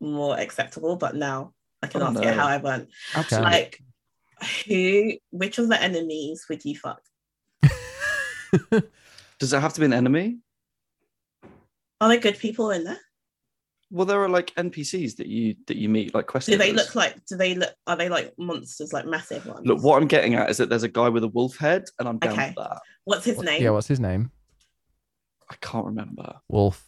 more 0.00 0.38
acceptable, 0.38 0.96
but 0.96 1.14
now 1.14 1.52
I 1.82 1.86
can 1.88 2.02
Oh, 2.02 2.06
ask 2.06 2.14
no. 2.20 2.28
it 2.28 2.34
how 2.34 2.46
I 2.46 2.56
want. 2.58 2.88
Okay. 3.16 3.40
Like 3.40 3.78
who 4.66 5.12
which 5.30 5.58
of 5.58 5.68
the 5.68 5.80
enemies 5.82 6.46
would 6.48 6.64
you 6.64 6.76
fuck? 6.76 7.00
Does 9.38 9.52
it 9.52 9.60
have 9.60 9.72
to 9.74 9.80
be 9.80 9.86
an 9.86 9.92
enemy? 9.92 10.38
Are 12.00 12.08
there 12.08 12.18
good 12.18 12.38
people 12.38 12.70
in 12.70 12.84
there? 12.84 13.00
Well, 13.90 14.04
there 14.06 14.20
are 14.22 14.28
like 14.28 14.52
NPCs 14.56 15.16
that 15.16 15.28
you 15.28 15.54
that 15.68 15.76
you 15.76 15.88
meet, 15.88 16.12
like 16.14 16.26
quest. 16.26 16.48
Do 16.48 16.56
they 16.56 16.72
look 16.72 16.94
like 16.96 17.24
do 17.26 17.36
they 17.36 17.54
look 17.54 17.72
are 17.86 17.96
they 17.96 18.08
like 18.08 18.34
monsters, 18.36 18.92
like 18.92 19.06
massive 19.06 19.46
ones? 19.46 19.64
Look, 19.66 19.82
what 19.82 20.00
I'm 20.02 20.08
getting 20.08 20.34
at 20.34 20.50
is 20.50 20.56
that 20.56 20.68
there's 20.68 20.82
a 20.82 20.88
guy 20.88 21.08
with 21.08 21.22
a 21.22 21.28
wolf 21.28 21.56
head, 21.56 21.84
and 21.98 22.08
I'm 22.08 22.18
down 22.18 22.32
Okay. 22.32 22.46
with 22.48 22.56
that. 22.56 22.80
What's 23.04 23.24
his 23.24 23.38
name? 23.40 23.62
yeah, 23.62 23.70
what's 23.70 23.86
his 23.86 24.00
name? 24.00 24.32
I 25.48 25.54
can't 25.60 25.86
remember. 25.86 26.34
Wolf. 26.48 26.84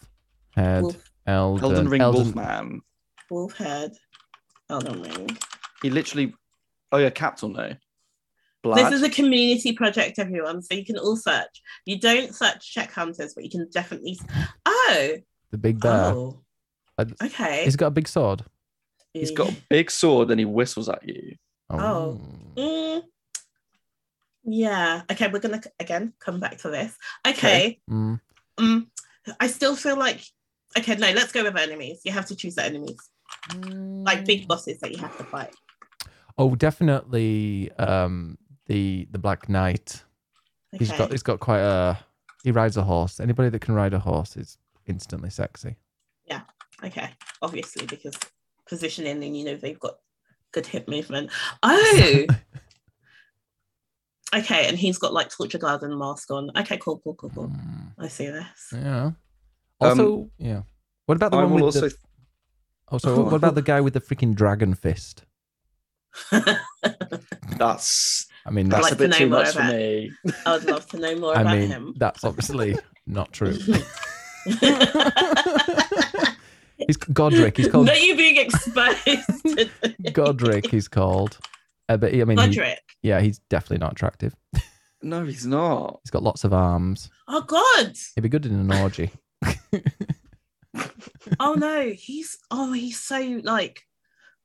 Head. 0.57 0.83
Wolf, 0.83 1.11
Elden, 1.27 1.65
Elden 1.65 1.89
Ring 1.89 2.01
Elden- 2.01 2.23
Wolfman. 2.25 2.81
Wolfhead. 3.31 3.95
Elden 4.69 5.03
Ring. 5.03 5.39
He 5.83 5.91
literally. 5.91 6.35
Oh 6.91 6.97
yeah, 6.99 7.11
Capt 7.11 7.43
will 7.43 7.51
know. 7.51 7.75
This 8.75 8.93
is 8.93 9.03
a 9.05 9.09
community 9.09 9.73
project, 9.73 10.19
everyone. 10.19 10.61
So 10.63 10.75
you 10.75 10.85
can 10.85 10.99
all 10.99 11.17
search. 11.17 11.63
You 11.87 11.99
don't 12.01 12.35
search 12.35 12.73
check 12.75 12.91
hunters, 12.93 13.33
but 13.35 13.45
you 13.45 13.51
can 13.51 13.69
definitely. 13.73 14.19
Oh, 14.67 15.13
The 15.53 15.59
big 15.59 15.81
bear. 15.81 15.93
oh, 16.13 16.41
Okay. 16.99 17.65
He's 17.65 17.77
got 17.77 17.87
a 17.87 17.91
big 17.93 18.09
sword. 18.09 18.45
He's 19.15 19.31
got 19.31 19.51
a 19.51 19.57
big 19.69 19.91
sword 19.91 20.31
and 20.31 20.39
he 20.39 20.45
whistles 20.45 20.89
at 20.89 21.07
you. 21.07 21.37
Oh. 21.71 22.21
Mm, 22.57 23.03
yeah. 24.45 25.03
Okay, 25.11 25.29
we're 25.29 25.41
gonna 25.41 25.61
again 25.81 26.13
come 26.19 26.41
back 26.41 26.59
to 26.59 26.71
this. 26.71 26.97
Okay. 27.27 27.81
Mm. 27.91 28.21
Um, 28.59 28.91
I 29.41 29.47
still 29.47 29.77
feel 29.77 29.97
like. 29.97 30.21
Okay, 30.79 30.95
no. 30.97 31.11
Let's 31.13 31.33
go 31.33 31.43
with 31.43 31.57
enemies. 31.57 32.03
You 32.05 32.13
have 32.13 32.27
to 32.27 32.37
choose 32.37 32.55
the 32.55 32.65
enemies, 32.65 32.99
like 33.65 34.25
big 34.25 34.47
bosses 34.47 34.79
that 34.81 34.93
you 34.93 34.99
have 34.99 35.17
to 35.19 35.25
fight. 35.25 35.55
Oh, 36.37 36.55
definitely. 36.55 37.71
Um, 37.79 38.39
the 38.67 39.09
the 39.11 39.19
Black 39.19 39.49
Knight. 39.49 40.05
Okay. 40.75 40.85
He's 40.85 40.93
got 40.93 41.11
he's 41.11 41.23
got 41.23 41.41
quite 41.41 41.61
a. 41.61 41.99
He 42.45 42.53
rides 42.53 42.77
a 42.77 42.83
horse. 42.83 43.19
Anybody 43.21 43.49
that 43.49 43.61
can 43.61 43.75
ride 43.75 43.95
a 43.95 43.99
horse 43.99 44.37
is 44.37 44.59
instantly 44.87 45.31
sexy. 45.31 45.77
Okay, 46.85 47.11
obviously 47.43 47.87
because 47.87 48.17
positioning 48.69 49.23
and 49.23 49.37
you 49.37 49.45
know 49.45 49.57
they've 49.57 49.81
got 49.81 49.95
good 50.53 50.67
hip 50.67 50.89
movement. 50.89 51.31
Oh, 51.63 52.25
okay, 54.35 54.69
and 54.69 54.79
he's 54.79 54.99
got 54.99 55.13
like 55.13 55.31
torture 55.31 55.59
guard 55.59 55.83
and 55.83 55.99
mask 55.99 56.31
on. 56.31 56.51
Okay, 56.57 56.79
cool, 56.79 57.01
cool, 57.03 57.15
cool, 57.15 57.31
cool. 57.31 57.49
Mm, 57.49 57.93
I 57.99 58.09
see 58.09 58.27
this. 58.27 58.47
yeah. 58.73 59.13
Also, 59.81 60.31
yeah. 60.39 60.63
What 61.07 61.17
about 61.17 61.31
the 61.31 61.39
I 61.39 61.45
one 61.45 61.55
with 61.55 61.65
also. 61.65 61.89
the? 61.89 61.95
Oh, 62.91 62.97
so 62.97 63.21
what 63.21 63.35
about 63.35 63.55
the 63.55 63.61
guy 63.61 63.83
with 63.83 63.93
the 63.93 64.01
freaking 64.01 64.35
dragon 64.35 64.73
fist? 64.73 65.27
That's 67.59 68.27
I 68.47 68.51
mean, 68.51 68.71
that's 68.71 68.85
like 68.85 68.93
a 68.95 68.97
bit 68.97 69.11
know 69.11 69.17
too 69.19 69.29
more 69.29 69.41
much 69.41 69.55
for 69.55 69.65
me. 69.65 70.11
I 70.47 70.53
would 70.53 70.65
love 70.65 70.87
to 70.89 70.99
know 70.99 71.15
more 71.17 71.37
I 71.37 71.43
about 71.43 71.59
mean, 71.59 71.69
him. 71.69 71.95
that's 71.99 72.25
obviously 72.25 72.79
not 73.07 73.31
true. 73.31 73.59
He's 76.87 76.97
Godrick. 76.97 77.57
He's 77.57 77.69
called 77.69 77.87
Not 77.89 78.01
you 78.01 78.17
being 78.17 78.37
exposed. 78.37 78.99
Godrick. 80.13 80.71
He's 80.71 80.89
called. 80.89 81.39
Uh, 81.89 81.97
but 81.97 82.13
he- 82.13 82.21
I 82.21 82.25
mean, 82.25 82.39
he- 82.39 82.45
Godrick. 82.57 82.77
yeah, 83.03 83.21
he's 83.21 83.39
definitely 83.51 83.79
not 83.79 83.93
attractive. 83.93 84.35
No, 85.03 85.25
he's 85.25 85.47
not. 85.47 86.01
He's 86.05 86.11
got 86.11 86.23
lots 86.23 86.45
of 86.45 86.53
arms. 86.53 87.11
Oh 87.29 87.43
God. 87.43 87.93
He'd 88.15 88.21
be 88.23 88.29
good 88.29 88.47
in 88.47 88.53
an 88.55 88.73
orgy. 88.81 89.11
Oh 91.41 91.55
no, 91.55 91.91
he's 91.91 92.39
oh 92.51 92.73
he's 92.73 92.99
so 93.01 93.41
like 93.43 93.83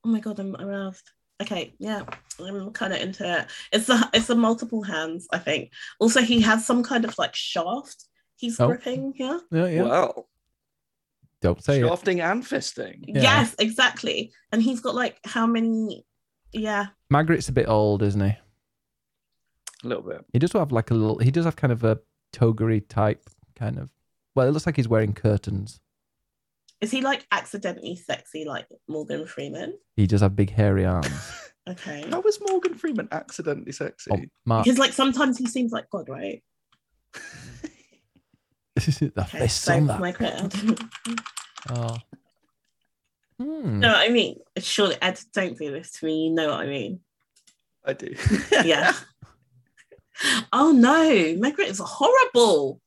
oh 0.06 0.10
my 0.10 0.20
god, 0.20 0.40
I'm 0.40 0.56
aroused. 0.56 1.12
Okay, 1.42 1.76
yeah, 1.80 2.04
I'm 2.40 2.72
kind 2.72 2.94
of 2.94 3.00
into 3.02 3.40
it. 3.40 3.48
It's 3.72 3.88
the 3.88 4.10
it's 4.14 4.28
the 4.28 4.36
multiple 4.36 4.82
hands, 4.84 5.28
I 5.32 5.38
think. 5.38 5.72
Also, 6.00 6.22
he 6.22 6.42
has 6.42 6.66
some 6.66 6.84
kind 6.84 7.06
of 7.06 7.18
like 7.18 7.36
shaft 7.36 8.06
he's 8.38 8.60
Oh. 8.60 8.68
gripping. 8.68 9.14
Yeah. 9.16 9.40
Yeah, 9.52 9.68
yeah. 9.68 9.82
Well, 9.84 10.28
Don't 11.44 11.64
say 11.64 11.80
it. 11.82 11.88
shafting 11.88 12.22
and 12.22 12.42
fisting. 12.44 13.04
Yeah. 13.06 13.22
Yes, 13.22 13.56
exactly. 13.60 14.32
And 14.52 14.64
he's 14.64 14.80
got 14.80 14.96
like 14.96 15.20
how 15.26 15.46
many? 15.46 16.06
Yeah. 16.52 16.88
Margit's 17.12 17.50
a 17.50 17.52
bit 17.52 17.68
old, 17.68 18.02
isn't 18.02 18.22
he? 18.22 18.36
A 19.84 19.88
little 19.88 20.04
bit. 20.04 20.26
He 20.34 20.40
does 20.40 20.54
have 20.54 20.72
like 20.72 20.90
a 20.90 20.94
little. 20.94 21.20
He 21.20 21.30
does 21.30 21.46
have 21.46 21.56
kind 21.56 21.74
of 21.74 21.84
a 21.84 22.00
togery 22.34 22.88
type 22.88 23.30
kind 23.56 23.78
of. 23.78 23.90
Well, 24.36 24.48
it 24.48 24.52
looks 24.52 24.66
like 24.66 24.78
he's 24.78 24.88
wearing 24.88 25.14
curtains. 25.14 25.80
Is 26.82 26.92
he 26.92 27.02
like 27.02 27.26
accidentally 27.32 27.96
sexy 27.96 28.46
like 28.46 28.68
Morgan 28.88 29.26
Freeman? 29.28 29.78
He 29.96 30.08
does 30.08 30.22
have 30.22 30.36
big 30.36 30.50
hairy 30.52 30.86
arms. 30.86 31.10
Okay. 31.66 32.04
How 32.10 32.20
was 32.20 32.42
Morgan 32.46 32.76
Freeman 32.76 33.08
accidentally 33.14 33.72
sexy? 33.72 34.12
Oh, 34.12 34.20
Mark, 34.46 34.66
Because 34.66 34.78
like 34.78 34.92
sometimes 34.92 35.38
he 35.38 35.46
seems 35.46 35.72
like 35.72 35.90
God, 35.90 36.10
right? 36.10 36.44
the 38.76 39.12
Okay, 39.18 39.40
fists 39.40 39.64
so 39.66 39.76
on 39.76 39.88
that. 39.88 40.00
my 40.00 40.12
credit. 40.12 40.54
Oh. 41.70 41.96
Hmm. 43.42 43.80
no, 43.80 43.94
I 43.96 44.10
mean, 44.10 44.40
surely 44.58 44.98
Ed, 45.02 45.18
don't 45.34 45.58
do 45.58 45.72
this 45.72 45.92
to 45.94 46.06
me. 46.06 46.26
You 46.26 46.32
know 46.34 46.50
what 46.50 46.60
I 46.60 46.66
mean? 46.68 47.00
I 47.86 47.94
do. 47.94 48.14
Yeah. 48.66 48.94
oh 50.52 50.72
no, 50.74 51.36
Margit 51.40 51.70
is 51.70 51.80
horrible. 51.84 52.82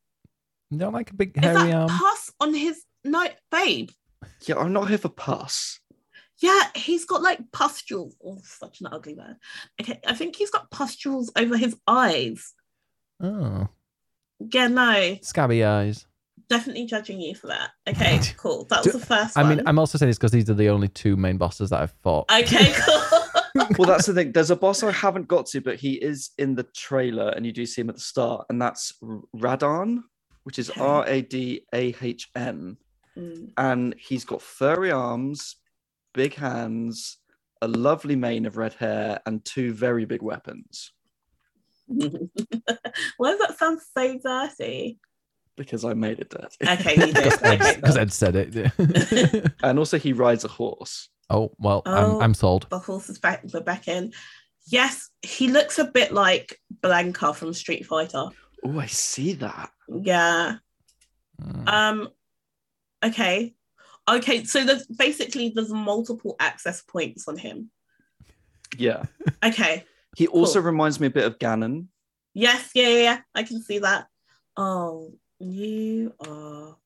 You 0.71 0.79
don't 0.79 0.93
like 0.93 1.11
a 1.11 1.15
big 1.15 1.37
Is 1.39 1.43
hairy 1.43 1.55
that 1.71 1.75
arm? 1.75 1.89
pus 1.89 2.31
on 2.39 2.53
his 2.55 2.83
no, 3.03 3.27
babe? 3.51 3.91
yeah, 4.47 4.57
I'm 4.57 4.73
not 4.75 4.89
here 4.91 4.99
for 4.99 5.09
pus. 5.09 5.81
Yeah, 6.39 6.61
he's 6.75 7.07
got 7.07 7.23
like 7.23 7.51
pustules. 7.51 8.15
Oh, 8.23 8.39
such 8.45 8.83
an 8.83 8.89
ugly 8.93 9.15
word. 9.15 9.37
Okay, 9.81 10.01
I 10.07 10.13
think 10.15 10.37
he's 10.37 10.51
got 10.51 10.71
pustules 10.71 11.33
over 11.35 11.57
his 11.57 11.77
eyes. 11.87 12.53
Oh, 13.23 13.69
Yeah, 14.41 14.69
no, 14.69 15.17
scabby 15.23 15.65
eyes. 15.65 16.07
definitely 16.49 16.87
judging 16.87 17.21
you 17.21 17.35
for 17.35 17.47
that. 17.49 17.71
Okay, 17.89 18.21
cool. 18.37 18.67
That 18.71 18.85
was 18.85 18.93
Do- 18.93 18.99
the 18.99 19.07
first 19.07 19.37
I 19.39 19.43
one. 19.43 19.57
mean, 19.57 19.67
I'm 19.67 19.79
also 19.79 19.99
saying 19.99 20.11
this 20.11 20.19
because 20.19 20.33
these 20.33 20.49
are 20.51 20.55
the 20.55 20.69
only 20.69 20.89
two 20.89 21.17
main 21.17 21.37
bosses 21.39 21.71
that 21.71 21.81
I've 21.83 21.95
fought. 22.03 22.31
Okay, 22.31 22.73
cool. 22.87 23.65
well, 23.79 23.89
that's 23.89 24.07
the 24.07 24.15
thing. 24.15 24.33
There's 24.33 24.51
a 24.51 24.57
boss 24.57 24.83
I 24.83 24.93
haven't 24.93 25.29
got 25.29 25.47
to, 25.47 25.61
but 25.61 25.77
he 25.77 25.95
is 25.95 26.31
in 26.39 26.55
the 26.55 26.65
trailer, 26.75 27.31
and 27.31 27.47
you 27.47 27.53
do 27.53 27.65
see 27.67 27.81
him 27.81 27.89
at 27.89 27.97
the 27.97 28.01
start, 28.03 28.47
and 28.51 28.61
that's 28.61 28.93
R- 29.03 29.21
Radahn, 29.35 30.01
which 30.45 30.59
is 30.59 30.71
Okay. 30.71 30.81
R 30.81 31.05
A 31.09 31.23
D 31.23 31.63
A 31.75 31.95
H 32.01 32.29
N, 32.37 32.77
Mm. 33.17 33.51
and 33.57 33.95
he's 33.99 34.27
got 34.27 34.43
furry 34.43 34.91
arms, 34.93 35.57
big 36.13 36.35
hands, 36.35 37.17
a 37.63 37.67
lovely 37.69 38.15
mane 38.15 38.45
of 38.45 38.59
red 38.59 38.75
hair, 38.75 39.21
and 39.25 39.43
two 39.43 39.73
very 39.73 40.05
big 40.05 40.21
weapons. 40.21 40.93
Why 43.17 43.31
does 43.31 43.41
that 43.41 43.57
sound 43.59 43.81
so 43.97 44.19
dirty? 44.19 44.99
Because 45.57 45.85
I 45.85 45.95
made 45.95 46.19
it 46.21 46.29
dirty. 46.31 46.69
Okay, 46.81 46.95
you 47.07 47.13
did. 47.13 47.15
Because 47.77 47.95
cool. 47.95 47.99
Ed 47.99 48.13
said 48.13 48.37
it. 48.37 49.53
and 49.63 49.79
also, 49.79 49.99
he 49.99 50.13
rides 50.13 50.45
a 50.45 50.49
horse. 50.49 51.09
oh 51.31 51.53
well, 51.59 51.83
Oh. 51.87 52.17
I'm, 52.17 52.23
I'm 52.23 52.35
sold. 52.35 52.67
the 52.71 52.79
horse 52.79 53.09
is 53.09 53.19
back. 53.19 53.43
We're 53.53 53.61
back 53.61 53.89
in. 53.89 54.13
Yes, 54.67 55.11
he 55.23 55.49
looks 55.49 55.79
a 55.79 55.85
bit 55.85 56.13
like 56.13 56.61
Blanka 56.83 57.35
from 57.35 57.53
Street 57.55 57.87
Fighter. 57.87 58.27
Oh, 58.65 58.79
I 58.79 58.87
see 58.87 59.35
that. 59.35 59.71
Yeah. 59.89 60.57
Mm. 61.41 61.69
Um, 61.69 62.09
Okay. 63.05 63.55
Okay, 64.09 64.45
so 64.45 64.65
there's 64.65 64.87
basically 64.87 65.53
there's 65.55 65.73
multiple 65.73 66.37
access 66.41 66.83
points 66.83 67.29
on 67.29 67.37
him. 67.37 67.71
Yeah. 68.77 69.05
Okay. 69.45 69.85
He 70.17 70.27
also 70.29 70.61
Cool. 70.61 70.71
reminds 70.73 70.99
me 70.99 71.09
a 71.09 71.11
bit 71.11 71.25
of 71.27 71.39
Ganon. 71.39 71.89
Yes, 72.33 72.71
yeah, 72.75 72.89
yeah, 72.89 73.03
yeah. 73.03 73.19
I 73.35 73.43
can 73.43 73.63
see 73.63 73.79
that. 73.81 74.07
Oh, 74.57 75.13
you 75.39 76.15
are 76.27 76.77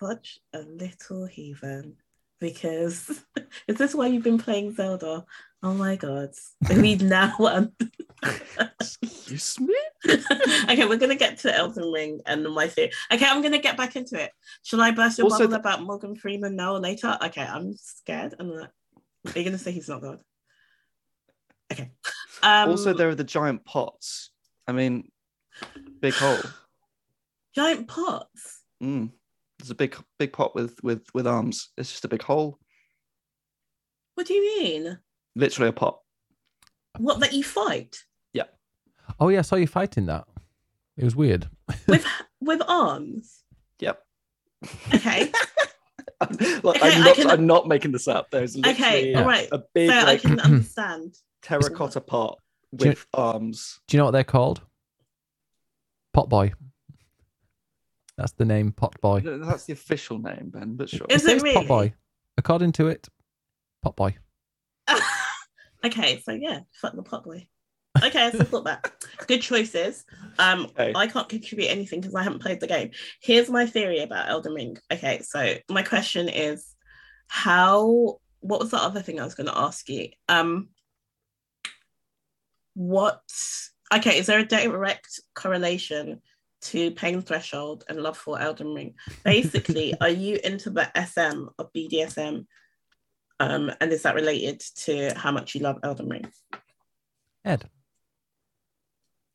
such 0.00 0.38
a 0.54 0.60
little 0.60 1.26
heathen. 1.26 1.96
Because 2.40 3.22
is 3.68 3.76
this 3.76 3.94
why 3.94 4.06
you've 4.08 4.24
been 4.24 4.38
playing 4.38 4.74
Zelda? 4.74 5.24
Oh 5.62 5.74
my 5.74 5.96
god. 5.96 6.30
We 6.70 6.94
now 7.16 7.34
um, 7.40 7.72
Excuse 8.80 9.60
me? 9.60 9.76
okay, 10.08 10.86
we're 10.86 10.96
gonna 10.98 11.14
get 11.16 11.38
to 11.40 11.54
Elden 11.54 11.92
Ring 11.92 12.20
and 12.26 12.44
my 12.52 12.66
theory. 12.68 12.90
Okay, 13.12 13.26
I'm 13.26 13.42
gonna 13.42 13.58
get 13.58 13.76
back 13.76 13.94
into 13.96 14.20
it. 14.20 14.30
Shall 14.62 14.80
I 14.80 14.90
burst 14.90 15.18
your 15.18 15.26
Also 15.26 15.40
bubble 15.44 15.50
the- 15.50 15.56
about 15.58 15.82
Morgan 15.82 16.16
Freeman 16.16 16.56
now 16.56 16.74
or 16.74 16.80
later? 16.80 17.16
Okay, 17.24 17.42
I'm 17.42 17.74
scared. 17.76 18.34
I'm 18.38 18.48
not. 18.56 18.70
Are 19.26 19.38
you 19.38 19.44
gonna 19.44 19.58
say 19.58 19.72
he's 19.72 19.88
not 19.88 20.02
God? 20.02 20.20
Okay. 21.74 21.90
Um, 22.42 22.70
also, 22.70 22.92
there 22.94 23.08
are 23.08 23.14
the 23.14 23.24
giant 23.24 23.64
pots. 23.64 24.30
I 24.66 24.72
mean, 24.72 25.10
big 26.00 26.14
hole. 26.14 26.38
giant 27.54 27.88
pots. 27.88 28.62
Mm. 28.82 29.10
There's 29.58 29.70
a 29.70 29.74
big, 29.74 29.96
big 30.18 30.32
pot 30.32 30.54
with 30.54 30.82
with 30.82 31.02
with 31.14 31.26
arms. 31.26 31.70
It's 31.76 31.90
just 31.90 32.04
a 32.04 32.08
big 32.08 32.22
hole. 32.22 32.58
What 34.14 34.26
do 34.26 34.34
you 34.34 34.58
mean? 34.62 34.98
Literally 35.36 35.68
a 35.70 35.72
pot. 35.72 36.00
What 36.98 37.20
that 37.20 37.32
you 37.32 37.42
fight 37.42 37.96
Yeah. 38.32 38.44
Oh 39.18 39.28
yeah, 39.28 39.40
I 39.40 39.42
saw 39.42 39.56
you 39.56 39.66
fighting 39.66 40.06
that. 40.06 40.24
It 40.96 41.04
was 41.04 41.16
weird. 41.16 41.48
with 41.88 42.06
with 42.40 42.62
arms? 42.68 43.42
Yep. 43.80 44.00
Okay, 44.94 45.30
like, 46.20 46.64
Okay, 46.64 46.80
I'm, 46.96 47.02
not, 47.02 47.16
can- 47.16 47.30
I'm 47.30 47.46
not 47.46 47.68
making 47.68 47.92
this 47.92 48.06
up. 48.08 48.30
There's 48.30 48.56
literally 48.56 48.76
okay, 48.76 49.10
Yeah. 49.10 49.20
all 49.20 49.26
right. 49.26 49.48
a 49.52 49.62
big 49.74 49.90
So 49.90 49.96
I 49.96 50.02
like, 50.04 50.20
can 50.22 50.40
understand. 50.40 51.16
Terracotta 51.44 52.00
pot 52.00 52.38
Do 52.74 52.86
you- 52.86 52.90
with 52.90 53.06
arms. 53.14 53.80
Do 53.86 53.96
you 53.96 53.98
know 53.98 54.06
what 54.06 54.10
they're 54.12 54.24
called? 54.24 54.62
Pot 56.12 56.28
boy. 56.28 56.52
That's 58.16 58.32
the 58.32 58.44
name, 58.44 58.70
Pot 58.72 59.00
boy. 59.00 59.20
That's 59.20 59.64
the 59.64 59.72
official 59.72 60.18
name, 60.18 60.50
Ben. 60.52 60.76
But 60.76 60.88
sure. 60.88 61.06
Is 61.10 61.24
it 61.24 61.26
says 61.26 61.42
really? 61.42 61.54
Pot 61.56 61.66
boy. 61.66 61.94
According 62.38 62.72
to 62.72 62.86
it, 62.88 63.08
Pot 63.82 63.96
boy. 63.96 64.16
okay, 65.84 66.20
so 66.24 66.32
yeah, 66.32 66.60
fuck 66.80 66.94
the 66.94 67.02
pot 67.02 67.24
boy. 67.24 67.46
Okay, 68.02 68.30
so 68.32 68.42
thought 68.44 68.64
that. 68.64 68.92
Good 69.28 69.40
choices. 69.42 70.04
Um, 70.38 70.64
Okay. 70.64 70.92
I 70.96 71.06
can't 71.06 71.28
contribute 71.28 71.68
anything 71.68 72.00
because 72.00 72.14
I 72.14 72.22
haven't 72.24 72.42
played 72.42 72.60
the 72.60 72.66
game. 72.66 72.90
Here's 73.20 73.48
my 73.50 73.66
theory 73.66 74.00
about 74.00 74.28
Elden 74.28 74.52
Ring. 74.52 74.76
Okay, 74.92 75.20
so 75.22 75.54
my 75.70 75.82
question 75.82 76.28
is, 76.28 76.74
how? 77.28 78.18
What 78.40 78.60
was 78.60 78.70
the 78.70 78.78
other 78.78 79.00
thing 79.00 79.18
I 79.20 79.24
was 79.24 79.34
going 79.34 79.46
to 79.46 79.56
ask 79.58 79.88
you? 79.88 80.08
Um, 80.28 80.68
what? 82.74 83.22
Okay, 83.94 84.18
is 84.18 84.26
there 84.26 84.40
a 84.40 84.44
direct 84.44 85.20
correlation 85.34 86.20
to 86.62 86.90
pain 86.92 87.22
threshold 87.22 87.84
and 87.88 88.02
love 88.02 88.16
for 88.16 88.40
Elden 88.40 88.74
Ring? 88.74 88.94
Basically, 89.24 89.94
are 90.00 90.08
you 90.08 90.38
into 90.42 90.70
the 90.70 90.90
SM 90.94 91.46
of 91.58 91.72
BDSM? 91.72 92.46
Um, 93.40 93.72
and 93.80 93.92
is 93.92 94.02
that 94.02 94.14
related 94.14 94.60
to 94.76 95.12
how 95.16 95.32
much 95.32 95.54
you 95.54 95.60
love 95.60 95.78
Elden 95.82 96.08
Ring? 96.08 96.26
Ed. 97.44 97.68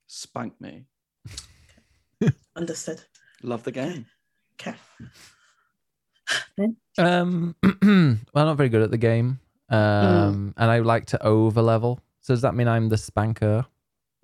Spank 0.08 0.60
me. 0.60 0.86
Understood. 2.56 3.02
Love 3.44 3.64
the 3.64 3.72
game. 3.72 4.06
Okay. 4.60 4.76
Um, 6.98 7.56
well, 7.64 7.74
I'm 7.84 8.20
not 8.34 8.58
very 8.58 8.70
good 8.70 8.82
at 8.82 8.92
the 8.92 8.98
game. 8.98 9.40
Um, 9.70 10.54
and 10.58 10.72
I 10.72 10.80
like 10.80 11.06
to 11.08 11.24
over 11.24 11.62
level. 11.62 12.02
So 12.22 12.34
does 12.34 12.42
that 12.42 12.56
mean 12.56 12.68
I'm 12.68 12.90
the 12.90 12.98
spanker? 12.98 13.66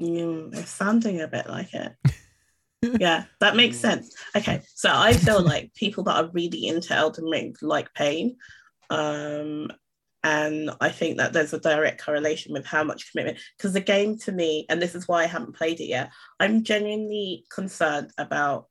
Mm, 0.01 0.55
it's 0.55 0.71
sounding 0.71 1.21
a 1.21 1.27
bit 1.27 1.47
like 1.47 1.73
it. 1.73 1.93
yeah, 2.99 3.25
that 3.39 3.55
makes 3.55 3.77
sense. 3.77 4.13
Okay, 4.35 4.61
so 4.73 4.89
I 4.93 5.13
feel 5.13 5.41
like 5.41 5.73
people 5.73 6.03
that 6.03 6.23
are 6.23 6.29
really 6.33 6.67
into 6.67 6.93
Elden 6.93 7.25
Ring 7.25 7.55
like 7.61 7.93
pain. 7.93 8.37
Um, 8.89 9.71
and 10.23 10.71
I 10.81 10.89
think 10.89 11.17
that 11.17 11.33
there's 11.33 11.53
a 11.53 11.59
direct 11.59 12.03
correlation 12.03 12.51
with 12.51 12.65
how 12.65 12.83
much 12.83 13.11
commitment, 13.11 13.37
because 13.57 13.73
the 13.73 13.79
game 13.79 14.17
to 14.19 14.31
me, 14.31 14.65
and 14.69 14.81
this 14.81 14.95
is 14.95 15.07
why 15.07 15.23
I 15.23 15.27
haven't 15.27 15.55
played 15.55 15.79
it 15.79 15.85
yet, 15.85 16.11
I'm 16.39 16.63
genuinely 16.63 17.45
concerned 17.53 18.11
about 18.17 18.67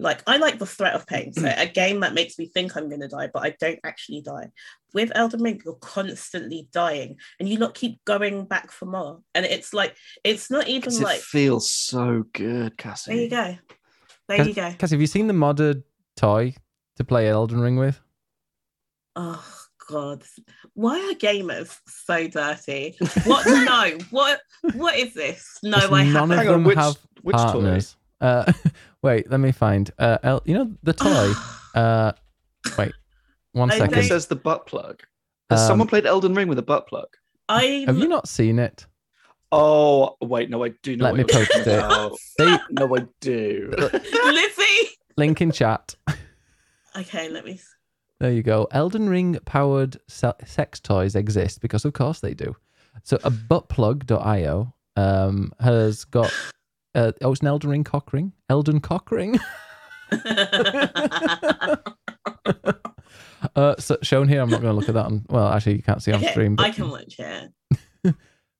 like 0.00 0.22
I 0.26 0.38
like 0.38 0.58
the 0.58 0.66
threat 0.66 0.94
of 0.94 1.06
pain. 1.06 1.32
So 1.32 1.52
a 1.56 1.66
game 1.66 2.00
that 2.00 2.14
makes 2.14 2.38
me 2.38 2.46
think 2.46 2.76
I'm 2.76 2.88
gonna 2.90 3.08
die, 3.08 3.28
but 3.32 3.44
I 3.44 3.54
don't 3.60 3.78
actually 3.84 4.22
die. 4.22 4.50
With 4.92 5.12
Elden 5.14 5.42
Ring, 5.42 5.60
you're 5.64 5.74
constantly 5.76 6.68
dying 6.72 7.16
and 7.38 7.48
you 7.48 7.58
not 7.58 7.74
keep 7.74 8.04
going 8.04 8.44
back 8.46 8.70
for 8.72 8.86
more. 8.86 9.20
And 9.34 9.44
it's 9.46 9.72
like 9.72 9.96
it's 10.24 10.50
not 10.50 10.68
even 10.68 10.92
it 10.92 11.00
like 11.00 11.20
feels 11.20 11.70
so 11.70 12.24
good, 12.32 12.76
Cassie. 12.76 13.12
there 13.14 13.22
you 13.22 13.30
go. 13.30 13.56
There 14.28 14.48
you 14.48 14.54
go. 14.54 14.70
Because 14.70 14.90
have 14.90 15.00
you 15.00 15.06
seen 15.06 15.26
the 15.26 15.34
modded 15.34 15.82
toy 16.16 16.54
to 16.96 17.04
play 17.04 17.28
Elden 17.28 17.60
Ring 17.60 17.76
with? 17.76 18.00
Oh 19.16 19.44
god. 19.88 20.22
Why 20.74 20.98
are 21.10 21.14
gamers 21.14 21.78
so 21.86 22.26
dirty? 22.28 22.96
What 23.26 23.46
no, 23.46 23.98
what 24.10 24.40
what 24.74 24.96
is 24.96 25.14
this? 25.14 25.58
No, 25.62 25.78
'Cause 25.78 25.92
I 25.92 26.04
none 26.04 26.30
haven't. 26.30 26.30
of 26.32 26.38
Hang 26.38 26.48
on, 26.48 26.52
them 26.54 26.64
which- 26.64 26.78
have 26.78 26.96
which 27.22 27.36
toy? 27.36 27.42
partners. 27.42 27.96
Uh, 28.20 28.50
wait, 29.04 29.30
let 29.30 29.38
me 29.38 29.52
find. 29.52 29.90
Uh, 29.98 30.18
El- 30.24 30.42
you 30.46 30.54
know 30.54 30.72
the 30.82 30.92
toy. 30.92 31.32
uh, 31.80 32.12
wait, 32.76 32.92
one 33.52 33.70
I 33.70 33.74
I 33.74 33.78
think 33.78 33.90
second. 33.90 34.04
it 34.04 34.08
says 34.08 34.26
the 34.26 34.36
butt 34.36 34.66
plug. 34.66 35.02
Has 35.50 35.60
Um, 35.60 35.66
someone 35.68 35.86
played 35.88 36.06
Elden 36.06 36.34
Ring 36.34 36.48
with 36.48 36.58
a 36.58 36.62
butt 36.62 36.88
plug? 36.88 37.06
I'm 37.48 37.86
Have 37.86 37.98
you 37.98 38.08
not 38.08 38.26
seen 38.26 38.58
it? 38.58 38.86
Oh 39.52 40.16
wait, 40.20 40.50
no, 40.50 40.64
I 40.64 40.70
do 40.82 40.96
know. 40.96 41.04
Let 41.04 41.14
me 41.14 41.20
you're 41.20 41.28
post 41.28 41.52
talking 41.52 41.72
it. 41.72 41.78
about. 41.78 42.12
They 42.38 42.58
no, 42.70 42.96
I 42.96 43.06
do. 43.20 43.70
Lizzie. 43.78 44.88
link 45.16 45.40
in 45.40 45.52
chat. 45.52 45.94
Okay, 46.96 47.28
let 47.28 47.44
me 47.44 47.58
There 48.20 48.30
you 48.30 48.44
go. 48.44 48.68
Elden 48.70 49.08
Ring 49.08 49.36
powered 49.44 49.96
sex 50.08 50.78
toys 50.78 51.16
exist 51.16 51.60
because, 51.60 51.84
of 51.84 51.92
course, 51.92 52.20
they 52.20 52.34
do. 52.34 52.54
So, 53.02 53.16
a 53.24 53.32
buttplug.io 53.32 54.72
um, 54.94 55.52
has 55.58 56.04
got. 56.04 56.32
Uh, 56.94 57.12
oh, 57.22 57.32
it's 57.32 57.40
an 57.40 57.48
Elden 57.48 57.70
Ring 57.70 57.84
cock 57.84 58.12
ring. 58.12 58.32
Elden 58.48 58.80
cock 58.80 59.10
ring. 59.10 59.38
uh, 63.56 63.74
so 63.78 63.96
shown 64.02 64.28
here. 64.28 64.40
I'm 64.40 64.50
not 64.50 64.60
going 64.60 64.72
to 64.72 64.78
look 64.78 64.88
at 64.88 64.94
that 64.94 65.06
on. 65.06 65.24
Well, 65.28 65.48
actually, 65.48 65.76
you 65.76 65.82
can't 65.82 66.02
see 66.02 66.12
on 66.12 66.22
okay, 66.22 66.30
stream. 66.30 66.56
But, 66.56 66.66
I 66.66 66.70
can 66.70 66.90
watch 66.90 67.18
it. 67.18 67.50
but 68.02 68.14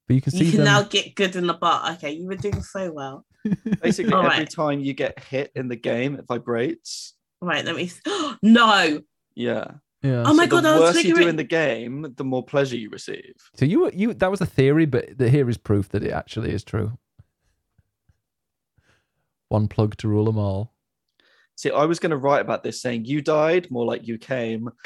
you 0.08 0.20
can 0.20 0.32
see 0.32 0.44
You 0.44 0.50
can 0.50 0.58
them. 0.58 0.66
now 0.66 0.82
get 0.82 1.14
good 1.14 1.36
in 1.36 1.46
the 1.46 1.54
butt. 1.54 1.94
Okay, 1.96 2.12
you 2.12 2.26
were 2.26 2.34
doing 2.36 2.62
so 2.62 2.90
well. 2.92 3.24
Basically, 3.82 4.12
every 4.12 4.26
right. 4.26 4.50
time 4.50 4.80
you 4.80 4.94
get 4.94 5.22
hit 5.22 5.52
in 5.54 5.68
the 5.68 5.76
game, 5.76 6.16
it 6.16 6.26
vibrates. 6.26 7.14
Right, 7.40 7.64
let 7.64 7.76
me. 7.76 7.90
no. 8.42 9.02
Yeah. 9.36 9.64
yeah. 10.02 10.24
Oh 10.26 10.34
my 10.34 10.44
so 10.44 10.50
God, 10.50 10.64
the 10.64 10.68
I 10.70 10.78
was 10.78 10.94
worse 10.94 11.04
you 11.04 11.14
do 11.14 11.28
in 11.28 11.36
the 11.36 11.44
game, 11.44 12.14
the 12.16 12.24
more 12.24 12.44
pleasure 12.44 12.76
you 12.76 12.90
receive. 12.90 13.34
So 13.54 13.64
you 13.64 13.90
you 13.92 14.14
that 14.14 14.30
was 14.30 14.40
a 14.40 14.46
theory, 14.46 14.86
but 14.86 15.18
the, 15.18 15.28
here 15.28 15.48
is 15.48 15.58
proof 15.58 15.90
that 15.90 16.02
it 16.02 16.12
actually 16.12 16.52
is 16.52 16.64
true. 16.64 16.98
One 19.54 19.68
plug 19.68 19.96
to 19.98 20.08
rule 20.08 20.24
them 20.24 20.36
all. 20.36 20.74
See, 21.54 21.70
I 21.70 21.84
was 21.84 22.00
going 22.00 22.10
to 22.10 22.16
write 22.16 22.40
about 22.40 22.64
this 22.64 22.82
saying 22.82 23.04
you 23.04 23.22
died, 23.22 23.70
more 23.70 23.84
like 23.84 24.04
you 24.04 24.18
came. 24.18 24.68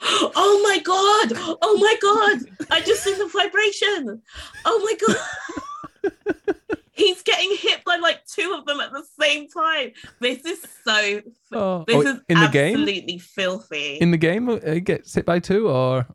oh 0.00 0.60
my 0.64 0.78
god! 0.82 1.56
Oh 1.60 1.76
my 1.78 1.96
god! 2.00 2.66
I 2.70 2.80
just 2.80 3.04
seen 3.04 3.18
the 3.18 3.26
vibration. 3.26 4.22
Oh 4.64 4.78
my 4.82 4.94
god! 5.06 6.16
He's 6.92 7.20
getting 7.20 7.54
hit 7.58 7.84
by 7.84 7.96
like 7.96 8.24
two 8.24 8.56
of 8.58 8.64
them 8.64 8.80
at 8.80 8.90
the 8.90 9.04
same 9.20 9.48
time. 9.48 9.92
This 10.20 10.42
is 10.46 10.66
so. 10.82 11.20
Oh, 11.52 11.84
This 11.86 11.96
oh, 11.96 12.00
is 12.00 12.20
in 12.30 12.40
the 12.40 12.48
game. 12.48 12.78
absolutely 12.78 13.18
filthy. 13.18 13.96
In 13.96 14.12
the 14.12 14.16
game, 14.16 14.48
uh, 14.48 14.54
it 14.54 14.84
gets 14.84 15.12
hit 15.12 15.26
by 15.26 15.40
two, 15.40 15.68
or 15.68 16.06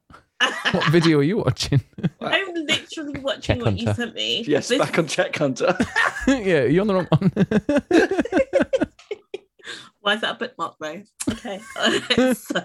what 0.71 0.89
video 0.89 1.19
are 1.19 1.23
you 1.23 1.37
watching? 1.37 1.81
I'm 2.21 2.53
literally 2.53 3.19
watching 3.19 3.41
Check 3.41 3.61
what 3.65 3.77
you 3.77 3.93
sent 3.93 4.15
me. 4.15 4.43
Yes, 4.43 4.67
This- 4.67 4.79
back 4.79 4.97
on 4.97 5.07
Czech 5.07 5.35
Hunter. 5.37 5.77
yeah, 6.27 6.63
you're 6.63 6.81
on 6.81 6.87
the 6.87 6.93
wrong 6.93 7.07
one. 7.09 7.31
Why 10.01 10.15
is 10.15 10.21
that 10.21 10.35
a 10.35 10.37
bookmark 10.37 10.75
though? 10.79 11.03
Okay. 11.29 11.59
so 12.33 12.61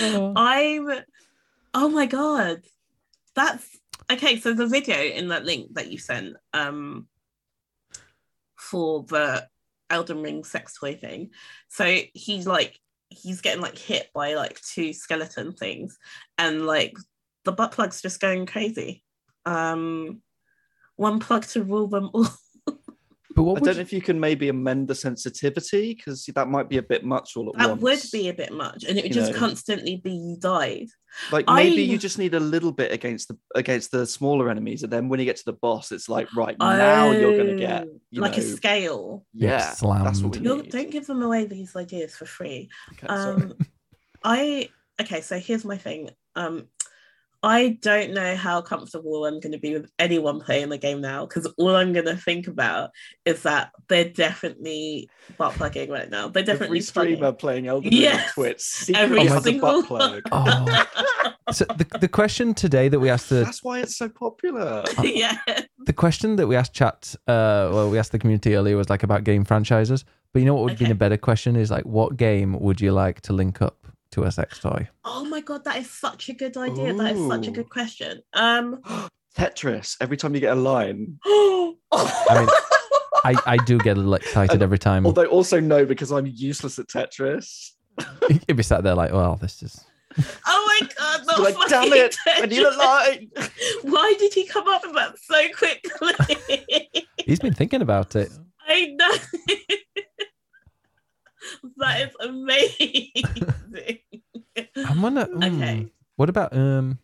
Oh. 0.00 0.32
I'm 0.36 0.90
oh 1.74 1.88
my 1.88 2.06
god. 2.06 2.62
That's 3.34 3.64
okay. 4.10 4.38
So 4.40 4.52
the 4.52 4.66
video 4.66 4.96
in 4.96 5.28
that 5.28 5.44
link 5.44 5.74
that 5.74 5.90
you 5.90 5.98
sent 5.98 6.36
um 6.52 7.06
for 8.56 9.04
the 9.04 9.46
Elden 9.88 10.22
Ring 10.22 10.44
sex 10.44 10.76
toy 10.78 10.96
thing. 10.96 11.30
So 11.68 11.98
he's 12.12 12.46
like 12.46 12.78
he's 13.08 13.40
getting 13.40 13.62
like 13.62 13.78
hit 13.78 14.08
by 14.14 14.34
like 14.34 14.60
two 14.60 14.92
skeleton 14.92 15.52
things 15.52 15.98
and 16.38 16.66
like 16.66 16.96
the 17.44 17.52
butt 17.52 17.72
plug's 17.72 18.02
just 18.02 18.20
going 18.20 18.46
crazy. 18.46 19.02
Um 19.44 20.22
one 20.96 21.20
plug 21.20 21.44
to 21.48 21.62
rule 21.62 21.88
them 21.88 22.10
all. 22.12 22.26
But 23.36 23.42
I 23.42 23.44
what 23.44 23.54
would 23.60 23.64
don't 23.64 23.74
you- 23.74 23.78
know 23.78 23.82
if 23.82 23.92
you 23.92 24.00
can 24.00 24.18
maybe 24.18 24.48
amend 24.48 24.88
the 24.88 24.94
sensitivity 24.94 25.94
because 25.94 26.24
that 26.34 26.48
might 26.48 26.68
be 26.70 26.78
a 26.78 26.82
bit 26.82 27.04
much 27.04 27.36
all 27.36 27.50
at 27.50 27.58
That 27.58 27.68
once. 27.68 27.80
That 27.82 27.84
would 27.84 28.22
be 28.22 28.28
a 28.30 28.34
bit 28.34 28.52
much, 28.52 28.84
and 28.84 28.98
it 28.98 29.04
would 29.04 29.14
You 29.14 29.20
just 29.20 29.32
know. 29.32 29.38
constantly 29.38 29.96
be 29.96 30.10
you 30.12 30.36
died. 30.40 30.88
like 31.32 31.46
maybe 31.48 31.82
I- 31.82 31.86
you 31.86 31.98
just 31.98 32.18
need 32.18 32.34
a 32.34 32.40
little 32.40 32.72
bit 32.72 32.92
against 32.92 33.28
the 33.28 33.38
against 33.54 33.90
the 33.90 34.06
smaller 34.06 34.50
enemies, 34.50 34.82
and 34.82 34.92
then 34.92 35.08
when 35.10 35.20
you 35.20 35.26
get 35.26 35.36
to 35.36 35.44
the 35.46 35.52
boss, 35.52 35.92
it's 35.92 36.08
like 36.08 36.34
right 36.34 36.56
now 36.58 37.10
you're 37.10 37.36
gonna 37.36 37.56
get 37.56 37.84
Oh, 37.86 38.00
you 38.10 38.20
like 38.22 38.36
a 38.38 38.40
know, 38.40 38.46
scale. 38.56 39.26
yeah, 39.34 39.58
that's 39.58 39.82
what 39.82 39.98
we 39.98 40.18
slammed. 40.18 40.36
You'll, 40.44 40.56
need. 40.58 40.70
don't 40.72 40.90
give 40.90 41.06
them 41.06 41.22
away 41.22 41.44
these 41.46 41.76
ideas 41.76 42.16
for 42.16 42.24
free. 42.26 42.68
Okay. 42.92 43.06
Um, 43.06 43.54
I 44.24 44.68
okay. 45.00 45.20
So 45.20 45.38
here's 45.38 45.64
my 45.64 45.76
thing. 45.76 46.10
Um, 46.34 46.68
I 47.42 47.78
don't 47.80 48.12
know 48.12 48.34
how 48.34 48.60
comfortable 48.60 49.24
I'm 49.26 49.40
going 49.40 49.52
to 49.52 49.58
be 49.58 49.74
with 49.74 49.90
anyone 49.98 50.40
playing 50.40 50.68
the 50.70 50.78
game 50.78 51.00
now 51.00 51.26
because 51.26 51.46
all 51.58 51.76
I'm 51.76 51.92
going 51.92 52.06
to 52.06 52.16
think 52.16 52.46
about 52.48 52.90
is 53.24 53.42
that 53.42 53.70
they're 53.88 54.08
definitely 54.08 55.08
butt 55.36 55.54
plugging 55.54 55.90
right 55.90 56.10
now. 56.10 56.28
They're 56.28 56.42
definitely 56.42 56.78
Every 56.78 56.80
streamer 56.82 57.16
plugging. 57.16 57.36
playing 57.36 57.66
Elden 57.68 57.90
Ring 57.90 58.00
Yes, 58.02 58.28
on 58.28 58.34
Twitch 58.34 58.60
secretly 58.60 59.04
every 59.04 59.26
has 59.26 59.44
single 59.44 59.82
butt 59.82 59.86
plug. 59.86 60.22
Oh. 61.48 61.52
so 61.52 61.64
the, 61.76 61.86
the 62.00 62.08
question 62.08 62.52
today 62.54 62.88
that 62.88 62.98
we 62.98 63.08
asked 63.08 63.28
the 63.28 63.36
That's 63.44 63.62
why 63.62 63.80
it's 63.80 63.96
so 63.96 64.08
popular. 64.08 64.82
yeah. 65.02 65.38
the 65.84 65.92
question 65.92 66.36
that 66.36 66.46
we 66.46 66.56
asked 66.56 66.72
chat 66.72 67.14
uh 67.28 67.70
well 67.72 67.90
we 67.90 67.98
asked 67.98 68.12
the 68.12 68.18
community 68.18 68.54
earlier 68.56 68.76
was 68.76 68.90
like 68.90 69.02
about 69.02 69.22
game 69.24 69.44
franchises 69.44 70.04
but 70.32 70.40
you 70.40 70.46
know 70.46 70.54
what 70.54 70.64
would 70.64 70.70
have 70.70 70.78
been 70.78 70.90
a 70.90 70.94
better 70.96 71.16
question 71.16 71.54
is 71.54 71.70
like 71.70 71.84
what 71.84 72.16
game 72.16 72.58
would 72.58 72.80
you 72.80 72.92
like 72.92 73.20
to 73.22 73.32
link 73.32 73.62
up 73.62 73.85
to 74.16 74.24
a 74.24 74.32
sex 74.32 74.58
toy 74.58 74.88
Oh 75.04 75.24
my 75.26 75.40
god, 75.40 75.64
that 75.64 75.76
is 75.76 75.90
such 75.90 76.28
a 76.28 76.32
good 76.32 76.56
idea. 76.56 76.92
That 76.94 77.14
is 77.14 77.28
such 77.28 77.46
a 77.46 77.50
good 77.50 77.68
question. 77.70 78.22
Um. 78.32 78.80
Tetris. 79.36 79.96
Every 80.00 80.16
time 80.16 80.34
you 80.34 80.40
get 80.40 80.56
a 80.56 80.60
line. 80.60 81.18
I 81.26 81.74
mean, 82.30 82.48
I, 83.24 83.34
I 83.46 83.56
do 83.58 83.76
get 83.78 83.96
a 83.96 84.00
little 84.00 84.14
excited 84.14 84.54
And 84.54 84.62
every 84.62 84.78
time 84.78 85.04
Although 85.04 85.26
also 85.26 85.60
no, 85.60 85.84
because 85.84 86.10
I'm 86.10 86.26
useless 86.26 86.78
at 86.78 86.86
Tetris. 86.86 87.72
you'd 88.30 88.56
be 88.56 88.62
sat 88.62 88.82
there 88.82 88.94
like 88.94 89.12
well 89.12 89.36
this 89.36 89.62
is 89.62 89.84
oh 90.46 90.78
my 90.80 90.88
god, 90.98 91.26
not 91.26 91.36
You're 91.38 91.44
like, 91.44 91.68
damn 91.68 91.88
fucking 91.90 92.04
it! 92.04 92.16
I 92.26 92.46
need 92.46 92.58
a 92.60 92.70
Tetris. 92.70 92.78
line. 92.78 93.30
Why 93.82 94.14
did 94.18 94.32
he 94.32 94.46
come 94.46 94.66
up 94.66 94.82
with 94.82 94.94
that 94.94 95.18
so 95.18 95.48
quickly? 95.54 97.06
he's 97.26 97.38
been 97.38 97.52
thinking 97.52 97.82
about 97.82 98.16
it 98.16 98.30
I 98.66 98.86
know. 98.98 99.10
That 101.76 102.00
is 102.02 102.14
amazing. 102.20 103.10
i'm 104.88 105.00
gonna 105.00 105.28
Okay. 105.36 105.48
mm, 105.48 105.90
what 106.16 106.28
about 106.28 106.56
um 106.56 106.98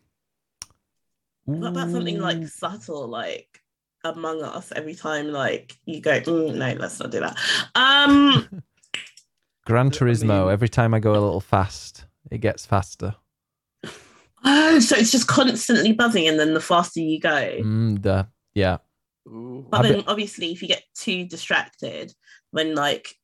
What 1.45 1.69
about 1.69 1.89
something 1.91 2.19
like 2.19 2.47
subtle, 2.47 3.07
like 3.07 3.61
Among 4.05 4.41
Us? 4.43 4.71
Every 4.75 4.95
time, 4.95 5.27
like 5.31 5.77
you 5.85 6.01
go, 6.01 6.19
"Mm, 6.21 6.55
no, 6.55 6.73
let's 6.79 6.99
not 6.99 7.11
do 7.11 7.19
that. 7.19 7.37
Um, 7.75 8.47
gran 9.65 9.89
turismo 9.91 10.51
every 10.51 10.67
time 10.69 10.93
i 10.93 10.99
go 10.99 11.11
a 11.11 11.23
little 11.23 11.39
fast 11.39 12.05
it 12.31 12.39
gets 12.39 12.65
faster 12.65 13.15
oh, 14.43 14.79
so 14.79 14.95
it's 14.97 15.11
just 15.11 15.27
constantly 15.27 15.93
buzzing, 15.93 16.27
and 16.27 16.37
then 16.39 16.53
the 16.53 16.59
faster 16.59 16.99
you 16.99 17.19
go. 17.19 17.29
mm, 17.61 18.01
the, 18.01 18.27
yeah 18.53 18.77
But 19.25 19.79
I 19.79 19.81
then, 19.83 19.93
bet- 19.99 20.07
obviously, 20.09 20.51
if 20.51 20.61
you 20.61 20.67
get 20.67 20.83
too 20.95 21.25
distracted, 21.25 22.13
when 22.51 22.75
like 22.75 23.15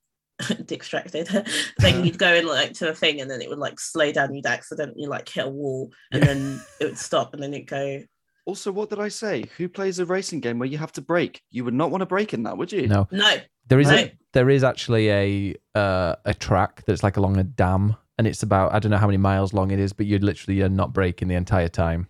distracted, 0.66 1.28
then 1.80 2.06
you'd 2.06 2.18
go 2.18 2.34
in 2.34 2.46
like 2.48 2.74
to 2.74 2.90
a 2.90 2.96
thing, 2.96 3.22
and 3.22 3.30
then 3.30 3.42
it 3.42 3.50
would 3.50 3.60
like 3.60 3.80
slow 3.80 4.12
down. 4.12 4.34
You'd 4.34 4.46
accidentally 4.46 5.06
like 5.08 5.28
hit 5.30 5.46
a 5.46 5.50
wall, 5.50 5.92
and 6.12 6.22
Yeah. 6.24 6.34
then 6.34 6.60
it 6.80 6.86
would 6.86 6.98
stop, 6.98 7.34
and 7.34 7.42
then 7.44 7.54
it'd 7.54 7.68
go. 7.68 8.02
Also, 8.46 8.72
what 8.72 8.90
did 8.90 9.00
I 9.00 9.10
say? 9.10 9.46
Who 9.58 9.70
plays 9.70 10.00
a 10.00 10.06
racing 10.06 10.40
game 10.40 10.58
where 10.58 10.68
you 10.68 10.80
have 10.80 10.92
to 10.94 11.02
break 11.02 11.42
You 11.52 11.64
would 11.66 11.74
not 11.76 11.92
want 11.92 12.02
to 12.02 12.08
break 12.08 12.34
in 12.34 12.44
that, 12.44 12.58
would 12.58 12.72
you? 12.72 12.88
no 12.88 13.08
No, 13.12 13.38
There 13.68 13.80
is 13.80 13.92
a, 13.92 14.12
there 14.34 14.50
is 14.50 14.64
actually 14.64 15.10
a 15.12 15.56
uh, 15.76 16.16
a 16.26 16.34
track 16.34 16.84
that's 16.88 17.04
like 17.04 17.18
along 17.18 17.38
a 17.38 17.44
dam, 17.44 17.96
and 18.18 18.26
it's 18.26 18.42
about 18.42 18.74
I 18.74 18.80
don't 18.80 18.90
know 18.92 18.98
how 18.98 19.06
many 19.08 19.18
miles 19.18 19.54
long 19.54 19.70
it 19.72 19.80
is, 19.80 19.94
but 19.94 20.06
you'd 20.08 20.24
literally 20.24 20.58
you're 20.58 20.70
not 20.70 20.94
breaking 20.94 21.28
the 21.28 21.36
entire 21.36 21.68
time, 21.70 22.08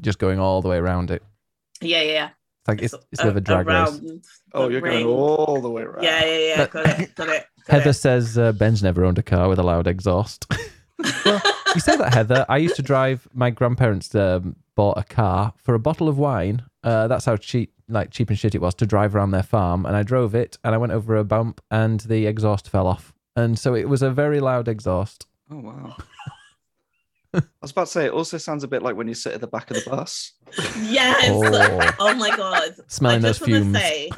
just 0.00 0.18
going 0.18 0.38
all 0.38 0.62
the 0.62 0.68
way 0.68 0.78
around 0.78 1.10
it. 1.10 1.22
yeah, 1.82 2.00
yeah, 2.02 2.12
yeah. 2.12 2.28
It's 2.28 2.43
like 2.66 2.82
it's, 2.82 2.94
it's 3.12 3.20
a 3.20 3.24
bit 3.24 3.30
of 3.30 3.36
a 3.36 3.40
drag 3.40 3.66
race. 3.66 4.00
Oh, 4.52 4.68
you're 4.68 4.80
ring. 4.80 5.04
going 5.04 5.06
all 5.16 5.60
the 5.60 5.70
way 5.70 5.82
around. 5.82 6.02
Yeah, 6.02 6.24
yeah, 6.24 6.38
yeah. 6.38 6.56
But- 6.58 6.70
Got 6.72 7.00
it, 7.00 7.14
got 7.14 7.28
it. 7.28 7.46
Got 7.66 7.72
Heather 7.78 7.90
it. 7.90 7.94
says 7.94 8.36
uh, 8.38 8.52
Ben's 8.52 8.82
never 8.82 9.04
owned 9.04 9.18
a 9.18 9.22
car 9.22 9.48
with 9.48 9.58
a 9.58 9.62
loud 9.62 9.86
exhaust. 9.86 10.46
well, 11.24 11.40
you 11.74 11.80
say 11.80 11.96
that, 11.96 12.12
Heather. 12.14 12.44
I 12.48 12.58
used 12.58 12.76
to 12.76 12.82
drive. 12.82 13.26
My 13.32 13.50
grandparents 13.50 14.14
um, 14.14 14.56
bought 14.74 14.98
a 14.98 15.02
car 15.04 15.52
for 15.56 15.74
a 15.74 15.78
bottle 15.78 16.08
of 16.08 16.18
wine. 16.18 16.62
Uh, 16.82 17.08
that's 17.08 17.24
how 17.24 17.36
cheap, 17.36 17.72
like 17.88 18.10
cheap 18.10 18.28
and 18.28 18.38
shit 18.38 18.54
it 18.54 18.60
was 18.60 18.74
to 18.76 18.86
drive 18.86 19.14
around 19.16 19.30
their 19.30 19.42
farm. 19.42 19.86
And 19.86 19.96
I 19.96 20.02
drove 20.02 20.34
it, 20.34 20.58
and 20.62 20.74
I 20.74 20.78
went 20.78 20.92
over 20.92 21.16
a 21.16 21.24
bump, 21.24 21.60
and 21.70 22.00
the 22.00 22.26
exhaust 22.26 22.68
fell 22.68 22.86
off. 22.86 23.12
And 23.34 23.58
so 23.58 23.74
it 23.74 23.88
was 23.88 24.02
a 24.02 24.10
very 24.10 24.40
loud 24.40 24.68
exhaust. 24.68 25.26
Oh 25.50 25.58
wow. 25.58 25.96
I 27.34 27.42
was 27.62 27.70
about 27.72 27.86
to 27.86 27.92
say 27.92 28.06
it 28.06 28.12
also 28.12 28.38
sounds 28.38 28.62
a 28.64 28.68
bit 28.68 28.82
like 28.82 28.96
when 28.96 29.08
you 29.08 29.14
sit 29.14 29.32
at 29.34 29.40
the 29.40 29.46
back 29.46 29.70
of 29.70 29.76
the 29.82 29.90
bus. 29.90 30.32
Yes. 30.82 31.30
Oh. 31.30 31.90
Oh. 31.98 32.14
my 32.14 32.36
god. 32.36 32.74
Smelling 32.88 33.18
I 33.18 33.20
those 33.28 33.38
just 33.38 33.50
want 33.50 33.52
to 33.52 33.60
fumes. 33.62 33.78
say, 33.78 34.10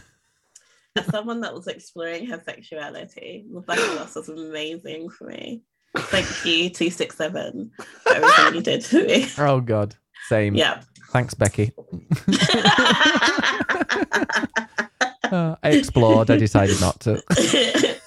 as 0.97 1.07
someone 1.07 1.41
that 1.41 1.55
was 1.55 1.67
exploring 1.67 2.27
her 2.27 2.43
sexuality, 2.45 3.47
Rebecca 3.51 3.97
Ross 3.97 4.15
was 4.17 4.29
amazing 4.29 5.09
for 5.11 5.25
me. 5.29 5.63
Thank 5.97 6.27
you, 6.45 6.69
two 6.69 6.91
six 6.91 7.17
seven, 7.17 7.71
for 8.03 8.13
everything 8.15 8.55
you 8.55 8.61
did 8.63 8.85
for 8.85 8.97
me. 8.97 9.27
Oh 9.39 9.61
God, 9.61 9.95
same. 10.29 10.55
Yeah. 10.55 10.83
Thanks, 11.11 11.33
Becky. 11.35 11.73
Uh, 15.25 15.57
I 15.61 15.71
explored. 15.71 16.31
I 16.31 16.37
decided 16.37 16.81
not 16.81 17.01
to. 17.01 17.21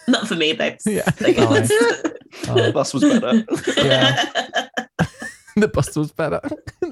Not 0.08 0.26
for 0.26 0.36
me, 0.36 0.54
babes. 0.54 0.86
Yeah. 0.86 1.02
Thank 1.02 1.38
Oh, 1.40 1.54
you. 1.54 2.64
The 2.64 2.72
bus 2.74 2.94
was 2.94 3.04
better. 3.04 3.44
the 5.60 5.68
bus 5.68 5.96
was 5.96 6.12
better. 6.12 6.42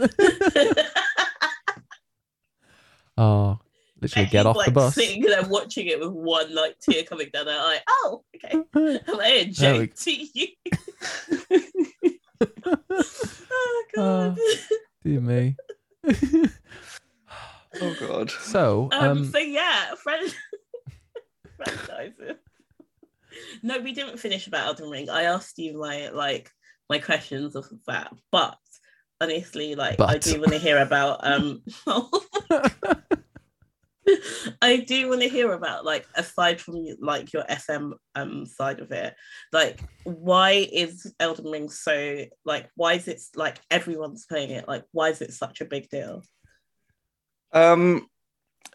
oh, 3.17 3.59
literally 4.01 4.25
get 4.27 4.43
Becky's, 4.43 4.45
off 4.45 4.55
like, 4.55 4.65
the 4.65 4.71
bus. 4.71 4.95
Sitting 4.95 5.21
there 5.23 5.43
watching 5.43 5.87
it 5.87 5.99
with 5.99 6.11
one 6.11 6.53
like 6.53 6.77
tear 6.79 7.03
coming 7.03 7.29
down 7.33 7.47
her 7.47 7.51
eye. 7.51 7.79
Oh, 7.89 8.23
okay. 8.35 8.57
I'm 9.07 9.19
I 9.19 9.27
a 9.27 9.45
There 9.51 9.73
we- 9.73 9.87
joke 9.87 9.95
to 9.95 10.11
you? 10.33 10.47
oh 13.51 13.83
god. 13.95 14.37
Dear 15.03 15.21
me. 15.21 15.55
Oh 17.81 17.95
god. 17.99 18.31
so, 18.31 18.89
Um, 18.91 19.09
um, 19.09 19.25
so 19.31 19.37
yeah, 19.39 19.93
friend 19.95 20.33
franchises. 21.57 22.37
No, 23.61 23.79
we 23.79 23.91
didn't 23.93 24.17
finish 24.17 24.47
about 24.47 24.65
Elden 24.67 24.89
Ring. 24.89 25.09
I 25.09 25.23
asked 25.23 25.59
you 25.59 25.79
my 25.79 26.09
like 26.09 26.51
my 26.89 26.99
questions 26.99 27.55
of 27.55 27.69
that, 27.87 28.13
but 28.31 28.57
honestly, 29.19 29.75
like 29.75 29.99
I 29.99 30.17
do 30.17 30.39
want 30.39 30.53
to 30.53 30.59
hear 30.59 30.81
about 30.81 31.19
um 31.23 31.63
I 34.61 34.77
do 34.77 35.09
want 35.09 35.21
to 35.21 35.27
hear 35.27 35.51
about 35.51 35.83
like 35.83 36.07
aside 36.15 36.61
from 36.61 36.85
like 37.01 37.33
your 37.33 37.43
SM 37.49 37.91
um 38.15 38.45
side 38.45 38.79
of 38.79 38.91
it, 38.91 39.15
like 39.51 39.81
why 40.03 40.51
is 40.71 41.13
Elden 41.19 41.51
Ring 41.51 41.69
so 41.69 42.25
like 42.45 42.69
why 42.75 42.93
is 42.93 43.07
it 43.07 43.21
like 43.35 43.59
everyone's 43.69 44.25
playing 44.25 44.51
it? 44.51 44.67
Like 44.67 44.85
why 44.91 45.09
is 45.09 45.21
it 45.21 45.33
such 45.33 45.59
a 45.61 45.65
big 45.65 45.89
deal? 45.89 46.23
Um 47.51 48.07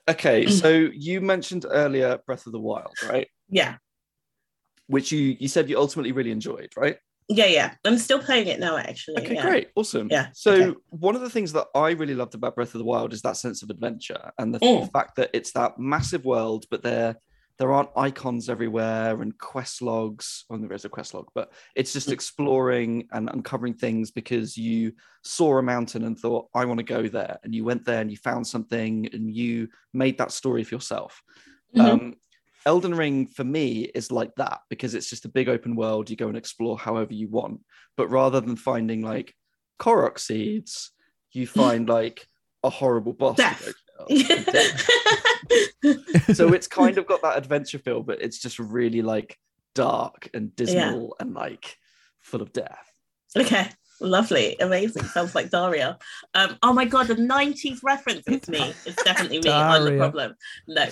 okay, 0.07 0.47
so 0.51 0.69
you 0.69 1.21
mentioned 1.23 1.65
earlier 1.69 2.19
Breath 2.27 2.47
of 2.47 2.53
the 2.53 2.61
Wild, 2.61 2.95
right? 3.09 3.29
Yeah, 3.49 3.77
Which 4.87 5.13
you 5.13 5.37
you 5.41 5.49
said 5.49 5.71
you 5.71 5.79
ultimately 5.79 6.13
really 6.13 6.31
enjoyed, 6.31 6.73
right? 6.77 6.99
Yeah, 7.29 7.47
yeah. 7.47 7.75
I'm 7.85 7.99
still 7.99 8.19
playing 8.19 8.49
it 8.49 8.61
now 8.61 8.77
actually. 8.77 9.23
Okay, 9.23 9.35
yeah. 9.35 9.43
great, 9.43 9.69
awesome. 9.77 10.09
Yeah, 10.11 10.29
So 10.35 10.53
okay. 10.53 10.79
one 10.91 11.15
of 11.15 11.21
the 11.23 11.31
things 11.31 11.53
that 11.53 11.67
I 11.75 11.91
really 11.91 12.15
loved 12.15 12.35
about 12.35 12.55
Breath 12.55 12.75
of 12.75 12.79
the 12.79 12.85
Wild 12.85 13.13
is 13.13 13.23
that 13.23 13.37
sense 13.37 13.63
of 13.63 13.71
adventure 13.71 14.33
and 14.39 14.55
the 14.55 14.59
Mm. 14.61 14.91
fact 14.93 15.17
that 15.17 15.31
it's 15.33 15.53
that 15.53 15.79
massive 15.79 16.25
world, 16.25 16.67
but 16.71 16.83
there 16.83 17.17
there 17.59 17.71
aren't 17.71 17.91
icons 17.97 18.49
everywhere 18.49 19.21
and 19.21 19.39
quest 19.39 19.83
logs. 19.83 20.47
Well, 20.49 20.59
there 20.59 20.73
is 20.73 20.87
a 20.87 20.89
quest 20.89 21.13
log, 21.15 21.29
but 21.35 21.53
it's 21.77 21.93
just 21.93 22.09
Mm. 22.09 22.13
exploring 22.15 23.09
and 23.13 23.29
uncovering 23.31 23.75
things 23.75 24.11
because 24.11 24.57
you 24.57 24.95
saw 25.23 25.59
a 25.59 25.63
mountain 25.63 26.05
and 26.05 26.19
thought, 26.19 26.49
I 26.55 26.65
want 26.65 26.79
to 26.79 26.83
go 26.85 27.07
there. 27.09 27.39
And 27.45 27.55
you 27.55 27.63
went 27.65 27.85
there 27.85 28.01
and 28.01 28.11
you 28.11 28.17
found 28.17 28.47
something 28.47 29.07
and 29.13 29.33
you 29.33 29.69
made 29.93 30.17
that 30.19 30.33
story 30.33 30.65
for 30.65 30.75
yourself. 30.75 31.23
Mhm. 31.77 31.81
Um, 31.85 32.15
Elden 32.67 32.95
Ring 32.95 33.27
for 33.27 33.45
me 33.45 33.83
is 33.95 34.13
like 34.13 34.35
that 34.37 34.61
because 34.71 34.95
it's 34.95 35.11
just 35.11 35.25
a 35.25 35.29
big 35.31 35.49
open 35.49 35.75
world. 35.77 36.11
You 36.11 36.17
go 36.17 36.29
and 36.29 36.37
explore 36.37 36.79
however 36.79 37.13
you 37.15 37.29
want. 37.29 37.61
But 37.97 38.09
rather 38.09 38.41
than 38.41 38.57
finding 38.57 39.03
like 39.03 39.35
Korok 39.79 40.19
seeds, 40.19 40.93
you 41.33 41.47
find 41.47 41.89
like 41.89 42.27
a 42.63 42.71
horrible 42.71 43.13
boss. 43.13 43.37
to 43.37 43.43
go 43.43 44.07
kill. 44.07 44.75
So 46.35 46.53
it's 46.53 46.69
kind 46.69 46.97
of 46.99 47.07
got 47.07 47.23
that 47.23 47.37
adventure 47.37 47.79
feel, 47.79 48.03
but 48.03 48.23
it's 48.23 48.39
just 48.39 48.59
really 48.59 49.03
like 49.03 49.37
dark 49.75 50.29
and 50.33 50.55
dismal 50.55 51.17
and 51.21 51.35
like 51.35 51.77
full 52.21 52.43
of 52.43 52.53
death. 52.53 52.91
okay. 53.37 53.69
Lovely, 54.03 54.57
amazing. 54.59 55.05
Sounds 55.05 55.35
like 55.35 55.51
Daria. 55.51 55.97
Um, 56.35 56.59
oh 56.63 56.73
my 56.73 56.85
god, 56.85 57.07
the 57.07 57.15
90s 57.15 57.85
reference. 57.85 58.25
It's 58.27 58.49
me. 58.49 58.75
It's 58.85 59.03
definitely 59.05 59.41
me. 59.41 59.51
I'm 59.51 59.85
the 59.85 59.97
problem. 59.97 60.35
No. 60.67 60.89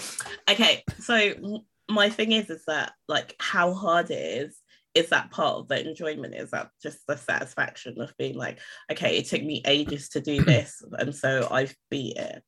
Okay, 0.49 0.85
so 1.01 1.65
my 1.89 2.09
thing 2.09 2.33
is, 2.33 2.51
is 2.51 2.65
that 2.67 2.93
like 3.09 3.35
how 3.41 3.75
hard 3.75 4.11
it 4.11 4.15
is. 4.15 4.57
Is 4.95 5.11
that 5.11 5.31
part 5.31 5.57
of 5.57 5.69
the 5.69 5.89
enjoyment? 5.89 6.35
Is 6.35 6.51
that 6.51 6.71
just 6.83 6.99
the 7.07 7.17
satisfaction 7.17 8.01
of 8.01 8.17
being 8.17 8.37
like, 8.37 8.59
okay, 8.91 9.19
it 9.19 9.27
took 9.27 9.43
me 9.43 9.63
ages 9.65 10.09
to 10.11 10.21
do 10.21 10.43
this, 10.43 10.83
and 10.99 11.15
so 11.15 11.49
I've 11.51 11.75
beat 11.91 12.17
it. 12.17 12.43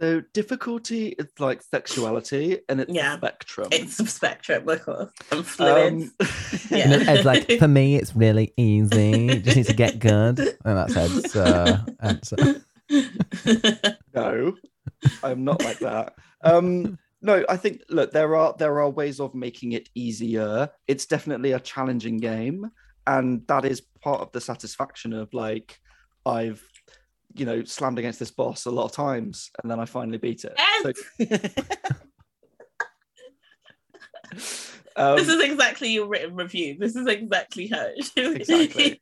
So 0.00 0.22
difficulty 0.32 1.08
is 1.08 1.26
like 1.40 1.60
sexuality 1.62 2.60
and 2.68 2.80
it's 2.80 2.92
Yeah. 2.92 3.14
a 3.14 3.16
spectrum. 3.18 3.68
It's 3.72 3.98
a 3.98 4.06
spectrum, 4.06 4.68
of 4.68 4.84
course. 4.84 5.10
I'm 5.32 5.42
fluid. 5.42 5.92
Um, 5.92 6.12
Yeah. 6.70 6.78
And 6.84 6.92
then 6.92 7.08
Ed's 7.08 7.24
like, 7.24 7.50
for 7.58 7.66
me, 7.68 7.96
it's 7.96 8.14
really 8.14 8.52
easy. 8.56 9.40
Just 9.40 9.56
need 9.56 9.66
to 9.66 9.72
get 9.74 9.98
good. 9.98 10.38
And 10.38 10.56
that's 10.64 10.96
Ed's 10.96 11.34
uh, 11.34 11.84
answer. 12.00 12.62
no, 14.14 14.54
I'm 15.22 15.44
not 15.44 15.62
like 15.64 15.78
that. 15.80 16.14
Um, 16.42 16.98
no, 17.20 17.44
I 17.48 17.56
think 17.56 17.82
look, 17.88 18.12
there 18.12 18.36
are 18.36 18.54
there 18.58 18.80
are 18.80 18.88
ways 18.90 19.18
of 19.20 19.34
making 19.34 19.72
it 19.72 19.88
easier. 19.94 20.70
It's 20.86 21.06
definitely 21.06 21.52
a 21.52 21.60
challenging 21.60 22.18
game, 22.18 22.70
and 23.06 23.44
that 23.48 23.64
is 23.64 23.82
part 24.02 24.20
of 24.20 24.30
the 24.32 24.40
satisfaction 24.40 25.12
of 25.12 25.32
like 25.34 25.80
I've 26.24 26.62
you 27.34 27.46
know 27.46 27.64
slammed 27.64 27.98
against 27.98 28.18
this 28.18 28.30
boss 28.30 28.66
a 28.66 28.70
lot 28.70 28.84
of 28.84 28.92
times, 28.92 29.50
and 29.62 29.70
then 29.70 29.80
I 29.80 29.84
finally 29.84 30.18
beat 30.18 30.44
it. 30.44 30.58
So- 30.82 30.92
um, 34.96 35.16
this 35.16 35.28
is 35.28 35.40
exactly 35.40 35.90
your 35.90 36.08
written 36.08 36.34
review. 36.34 36.76
This 36.78 36.96
is 36.96 37.06
exactly 37.06 37.68
her. 37.68 37.92
Exactly. 38.16 39.00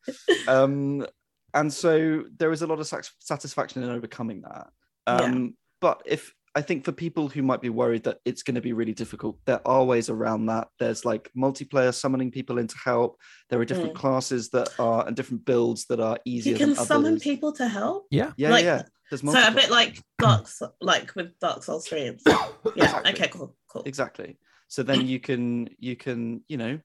um, 0.48 1.06
and 1.54 1.72
so 1.72 2.24
there 2.38 2.52
is 2.52 2.62
a 2.62 2.66
lot 2.66 2.80
of 2.80 3.04
satisfaction 3.20 3.82
in 3.82 3.90
overcoming 3.90 4.42
that. 4.42 4.68
Um, 5.06 5.56
But 5.80 6.02
if 6.04 6.34
I 6.56 6.62
think 6.62 6.86
for 6.86 6.92
people 6.92 7.28
who 7.28 7.42
might 7.42 7.60
be 7.60 7.68
worried 7.68 8.04
that 8.04 8.20
it's 8.24 8.42
going 8.42 8.54
to 8.54 8.62
be 8.62 8.72
really 8.72 8.94
difficult, 8.94 9.38
there 9.44 9.60
are 9.68 9.84
ways 9.84 10.08
around 10.08 10.46
that. 10.46 10.68
There's 10.78 11.04
like 11.04 11.30
multiplayer 11.36 11.92
summoning 11.92 12.30
people 12.30 12.56
in 12.56 12.66
to 12.66 12.76
help. 12.82 13.20
There 13.50 13.60
are 13.60 13.64
different 13.66 13.92
mm. 13.92 13.96
classes 13.96 14.48
that 14.50 14.70
are 14.78 15.06
and 15.06 15.14
different 15.14 15.44
builds 15.44 15.84
that 15.90 16.00
are 16.00 16.18
easier. 16.24 16.54
you 16.54 16.58
can 16.58 16.72
than 16.72 16.86
summon 16.86 17.12
others. 17.12 17.22
people 17.22 17.52
to 17.52 17.68
help. 17.68 18.06
Yeah. 18.10 18.32
Yeah, 18.38 18.50
like- 18.50 18.64
yeah. 18.64 18.82
There's 19.10 19.20
So 19.20 19.46
a 19.46 19.52
bit 19.52 19.70
like 19.70 20.02
Dark, 20.18 20.48
like 20.80 21.14
with 21.14 21.38
Dark 21.38 21.62
Souls 21.62 21.84
streams. 21.84 22.22
Yeah. 22.74 22.84
Exactly. 22.84 23.12
Okay. 23.12 23.28
Cool. 23.28 23.56
Cool. 23.70 23.82
exactly. 23.84 24.38
So 24.68 24.82
then 24.82 25.06
you 25.06 25.20
can 25.20 25.68
you 25.78 25.94
can 25.94 26.42
you 26.48 26.56
know 26.56 26.80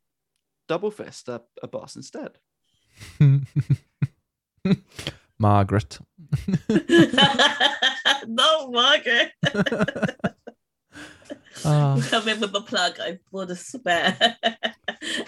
double 0.68 0.92
fist 0.92 1.30
a, 1.30 1.42
a 1.64 1.68
boss 1.68 1.96
instead. 1.96 2.38
Margit. 5.40 6.00
no, 8.28 8.72
Margit. 8.72 9.32
Oh. 11.66 12.04
Come 12.10 12.28
in 12.28 12.40
with 12.40 12.52
the 12.52 12.62
plug. 12.62 13.00
I 13.00 13.20
bought 13.32 13.52
a 13.52 13.56
spare. 13.56 14.18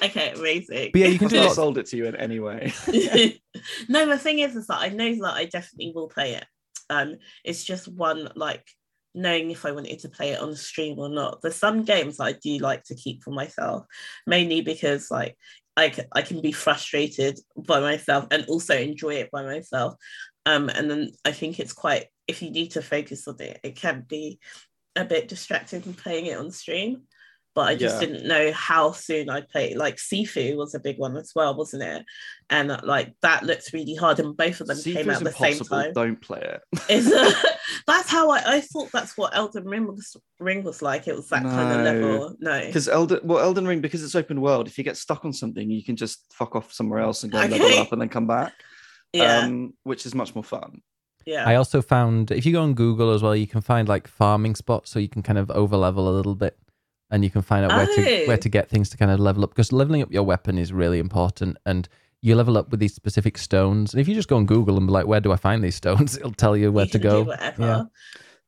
okay, 0.03 0.34
amazing. 0.35 0.91
But 0.93 0.99
yeah, 0.99 1.07
you 1.07 1.18
can 1.18 1.26
I've 1.26 1.31
do 1.31 1.39
not 1.41 1.55
sold 1.55 1.77
it 1.77 1.85
to 1.88 1.97
you 1.97 2.05
in 2.05 2.15
any 2.15 2.39
way. 2.39 2.73
no, 3.88 4.07
the 4.07 4.18
thing 4.18 4.39
is, 4.39 4.55
is 4.55 4.68
that 4.68 4.80
I 4.80 4.89
know 4.89 5.14
that 5.15 5.34
I 5.34 5.45
definitely 5.45 5.93
will 5.93 6.07
play 6.07 6.34
it. 6.34 6.45
Um, 6.89 7.15
it's 7.43 7.64
just 7.64 7.88
one 7.88 8.30
like 8.35 8.65
knowing 9.15 9.51
if 9.51 9.65
I 9.65 9.72
wanted 9.72 9.99
to 9.99 10.10
play 10.10 10.31
it 10.31 10.39
on 10.39 10.55
stream 10.55 10.99
or 10.99 11.10
not. 11.10 11.41
There's 11.41 11.55
some 11.55 11.84
games 11.84 12.18
that 12.18 12.23
I 12.23 12.31
do 12.34 12.57
like 12.57 12.84
to 12.85 12.95
keep 12.95 13.23
for 13.23 13.31
myself, 13.31 13.85
mainly 14.27 14.61
because 14.61 15.11
like 15.11 15.38
I 15.77 15.93
I 16.14 16.22
can 16.22 16.41
be 16.41 16.51
frustrated 16.51 17.39
by 17.55 17.80
myself 17.80 18.27
and 18.31 18.45
also 18.45 18.76
enjoy 18.76 19.15
it 19.15 19.31
by 19.31 19.43
myself. 19.43 19.95
Um, 20.45 20.69
and 20.69 20.89
then 20.89 21.11
I 21.23 21.31
think 21.31 21.60
it's 21.60 21.73
quite 21.73 22.07
if 22.27 22.41
you 22.41 22.51
need 22.51 22.71
to 22.71 22.81
focus 22.81 23.27
on 23.27 23.35
it, 23.39 23.59
it 23.63 23.75
can 23.75 24.05
be 24.07 24.39
a 24.95 25.05
bit 25.05 25.27
distracting 25.27 25.81
from 25.81 25.93
playing 25.93 26.27
it 26.27 26.37
on 26.37 26.51
stream. 26.51 27.03
But 27.55 27.67
I 27.67 27.75
just 27.75 28.01
Yeah. 28.01 28.07
didn't 28.07 28.27
know 28.27 28.51
how 28.51 28.93
soon 28.93 29.29
I'd 29.29 29.47
play. 29.47 29.75
Like 29.75 29.97
Sifu 29.97 30.55
was 30.57 30.73
a 30.73 30.79
big 30.79 30.97
one 30.97 31.15
as 31.17 31.33
well, 31.35 31.55
wasn't 31.55 31.83
it? 31.83 32.03
And 32.49 32.71
uh, 32.71 32.79
like 32.83 33.13
that 33.21 33.43
looked 33.43 33.71
really 33.73 33.93
hard, 33.93 34.19
and 34.19 34.35
both 34.35 34.59
of 34.59 34.65
them 34.65 34.81
came 34.81 35.07
out 35.07 35.17
at 35.21 35.23
the 35.25 35.31
same 35.33 35.59
time. 35.59 35.93
Don't 35.93 36.19
play 36.19 36.41
it. 36.41 36.61
Is 36.89 37.11
that's 37.87 38.09
how 38.09 38.31
I, 38.31 38.55
I 38.55 38.61
thought 38.61 38.89
that's 38.91 39.15
what 39.17 39.35
Elden 39.35 39.65
Ring 39.65 39.85
was, 39.85 40.17
Ring 40.39 40.63
was 40.63 40.81
like. 40.81 41.07
It 41.07 41.15
was 41.15 41.29
that 41.29 41.43
kind 41.43 41.71
of 41.71 41.81
level. 41.81 42.35
No. 42.39 42.59
Because 42.65 42.89
Elden, 42.89 43.19
well, 43.23 43.37
Elden 43.39 43.67
Ring, 43.67 43.81
because 43.81 44.03
it's 44.03 44.15
open 44.15 44.41
world, 44.41 44.67
if 44.67 44.79
you 44.79 44.83
get 44.83 44.97
stuck 44.97 45.23
on 45.23 45.31
something, 45.31 45.69
you 45.69 45.83
can 45.83 45.95
just 45.95 46.33
fuck 46.33 46.55
off 46.55 46.73
somewhere 46.73 47.01
else 47.01 47.21
and 47.21 47.31
go 47.31 47.37
Okay. 47.37 47.49
level 47.49 47.77
up 47.77 47.91
and 47.91 48.01
then 48.01 48.09
come 48.09 48.25
back. 48.27 48.53
Yeah. 49.13 49.41
Um, 49.45 49.75
which 49.83 50.07
is 50.07 50.15
much 50.15 50.33
more 50.33 50.43
fun. 50.43 50.81
Yeah. 51.25 51.47
I 51.47 51.55
also 51.55 51.81
found 51.81 52.31
if 52.31 52.45
you 52.45 52.51
go 52.53 52.61
on 52.61 52.73
Google 52.73 53.11
as 53.11 53.21
well, 53.23 53.35
you 53.35 53.47
can 53.47 53.61
find 53.61 53.87
like 53.87 54.07
farming 54.07 54.55
spots, 54.55 54.91
so 54.91 54.99
you 54.99 55.09
can 55.09 55.23
kind 55.23 55.37
of 55.39 55.49
over 55.51 55.77
level 55.77 56.09
a 56.09 56.13
little 56.15 56.35
bit, 56.35 56.57
and 57.11 57.23
you 57.23 57.29
can 57.29 57.41
find 57.41 57.65
out 57.65 57.71
where 57.75 57.85
to 57.85 58.23
Oh. 58.23 58.27
where 58.27 58.37
to 58.37 58.49
oh. 58.49 58.51
get 58.51 58.69
things 58.69 58.89
to 58.89 58.97
kind 58.97 59.11
of 59.11 59.19
level 59.19 59.43
up. 59.43 59.51
Because 59.51 59.71
leveling 59.71 60.01
up 60.01 60.11
your 60.11 60.23
weapon 60.23 60.57
is 60.57 60.71
really 60.73 60.99
important, 60.99 61.57
and 61.65 61.87
you 62.21 62.35
level 62.35 62.57
up 62.57 62.71
with 62.71 62.79
these 62.79 62.93
specific 62.95 63.37
stones. 63.37 63.93
And 63.93 63.99
if 64.01 64.07
you 64.07 64.15
just 64.15 64.29
go 64.29 64.37
on 64.37 64.45
Google 64.45 64.77
and 64.77 64.87
be 64.87 64.93
like, 64.93 65.07
"Where 65.07 65.19
do 65.21 65.31
I 65.31 65.35
find 65.35 65.63
these 65.63 65.75
stones?" 65.75 66.15
It'll 66.17 66.31
tell 66.31 66.55
you 66.55 66.71
where 66.71 66.85
You 66.85 66.91
to 66.91 66.99
can 66.99 67.09
go. 67.09 67.23
whatever. 67.23 67.63
Yeah. 67.63 67.83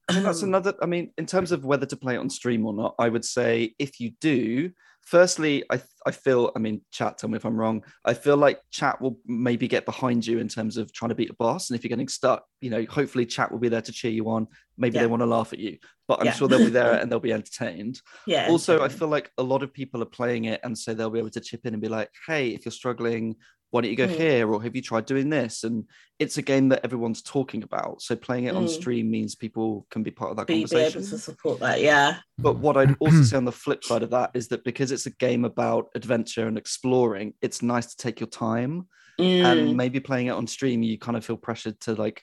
I 0.07 0.14
mean, 0.14 0.23
that's 0.23 0.43
another. 0.43 0.73
I 0.81 0.85
mean, 0.85 1.11
in 1.18 1.26
terms 1.26 1.52
of 1.52 1.65
whether 1.65 1.85
to 1.88 1.95
play 1.97 2.15
it 2.15 2.19
on 2.19 2.30
stream 2.30 2.65
or 2.65 2.73
not, 2.73 2.95
I 2.99 3.10
would 3.10 3.26
say 3.26 3.73
if 3.80 3.99
you 3.99 4.11
do, 4.22 4.72
firstly, 5.06 5.64
I 5.72 5.82
I 6.06 6.11
feel. 6.11 6.52
I 6.56 6.60
mean, 6.60 6.82
chat. 6.91 7.18
Tell 7.18 7.30
me 7.30 7.38
if 7.38 7.45
I'm 7.45 7.56
wrong. 7.56 7.84
I 8.03 8.14
feel 8.14 8.38
like 8.38 8.60
chat 8.72 8.99
will 9.02 9.18
maybe 9.26 9.68
get 9.68 9.86
behind 9.86 10.26
you 10.27 10.40
in 10.40 10.48
terms 10.48 10.77
of 10.77 10.91
trying 10.94 11.10
to 11.10 11.15
beat 11.15 11.30
a 11.30 11.34
boss, 11.36 11.69
and 11.69 11.77
if 11.77 11.84
you're 11.84 11.90
getting 11.90 12.07
stuck, 12.07 12.44
you 12.61 12.69
know, 12.69 12.86
hopefully 12.90 13.26
chat 13.26 13.52
will 13.52 13.60
be 13.60 13.69
there 13.69 13.82
to 13.82 13.91
cheer 13.91 14.11
you 14.11 14.30
on. 14.30 14.48
Maybe 14.77 14.95
Yeah. 14.95 15.02
they 15.02 15.07
want 15.07 15.22
to 15.22 15.26
laugh 15.27 15.53
at 15.53 15.60
you, 15.60 15.77
but 16.07 16.19
I'm 16.19 16.26
Yeah. 16.27 16.34
sure 16.34 16.48
they'll 16.48 16.60
be 16.60 16.69
there 16.69 16.94
and 16.99 17.10
they'll 17.11 17.19
be 17.19 17.32
entertained. 17.34 18.02
Yeah. 18.27 18.49
also 18.49 18.84
i 18.84 18.90
feel 18.90 19.07
like 19.07 19.32
a 19.38 19.44
lot 19.44 19.64
of 19.64 19.72
people 19.73 20.02
are 20.02 20.11
playing 20.19 20.45
it 20.45 20.60
and 20.64 20.77
so 20.77 20.94
they'll 20.94 21.10
be 21.10 21.19
able 21.19 21.30
to 21.30 21.40
chip 21.40 21.65
in 21.65 21.73
and 21.73 21.82
be 21.82 21.88
like 21.90 22.10
hey 22.27 22.49
if 22.49 22.65
you're 22.65 22.72
struggling 22.72 23.36
why 23.76 23.81
don't 23.81 23.91
you 23.91 23.97
go 23.97 24.07
Mm. 24.07 24.15
here 24.18 24.49
or 24.53 24.64
have 24.64 24.73
you 24.73 24.81
tried 24.81 25.06
doing 25.06 25.30
this 25.30 25.65
and 25.65 25.84
it's 26.18 26.38
a 26.38 26.41
game 26.41 26.69
that 26.69 26.80
everyone's 26.85 27.22
talking 27.22 27.61
about 27.61 28.02
so 28.02 28.15
playing 28.15 28.45
it 28.45 28.56
on 28.56 28.65
Mm. 28.65 28.69
stream 28.69 29.11
means 29.11 29.35
people 29.35 29.85
can 29.89 30.02
be 30.02 30.11
part 30.11 30.31
of 30.31 30.38
that 30.38 30.47
be, 30.47 30.53
be 30.53 30.60
conversation 30.61 31.02
able 31.02 31.10
to 31.10 31.18
support 31.18 31.60
that. 31.60 31.81
Yeah. 31.81 32.19
but 32.38 32.57
what 32.57 32.77
i'd 32.77 32.95
also 32.99 33.22
say 33.23 33.35
on 33.35 33.43
the 33.43 33.52
flip 33.52 33.84
side 33.84 34.02
of 34.02 34.11
that 34.11 34.31
is 34.34 34.47
that 34.47 34.64
because 34.64 34.93
it's 34.93 35.07
a 35.07 35.11
game 35.11 35.43
about 35.43 35.89
adventure 35.93 36.47
and 36.47 36.57
exploring 36.57 37.34
it's 37.41 37.61
nice 37.61 37.88
to 37.88 37.97
take 37.97 38.19
your 38.22 38.30
time 38.30 38.88
and 39.19 39.60
Mm, 39.69 39.76
maybe 39.76 39.99
playing 39.99 40.27
it 40.27 40.31
on 40.31 40.47
stream 40.47 40.81
you 40.84 40.97
kind 40.97 41.18
of 41.18 41.26
feel 41.26 41.38
pressured 41.38 41.77
to 41.81 41.95
like 41.95 42.22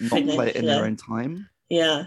not 0.00 0.10
Finish, 0.18 0.34
play 0.34 0.48
it 0.50 0.56
in 0.56 0.64
yeah. 0.64 0.76
your 0.76 0.84
own 0.86 0.96
time 0.96 1.48
yeah. 1.70 2.04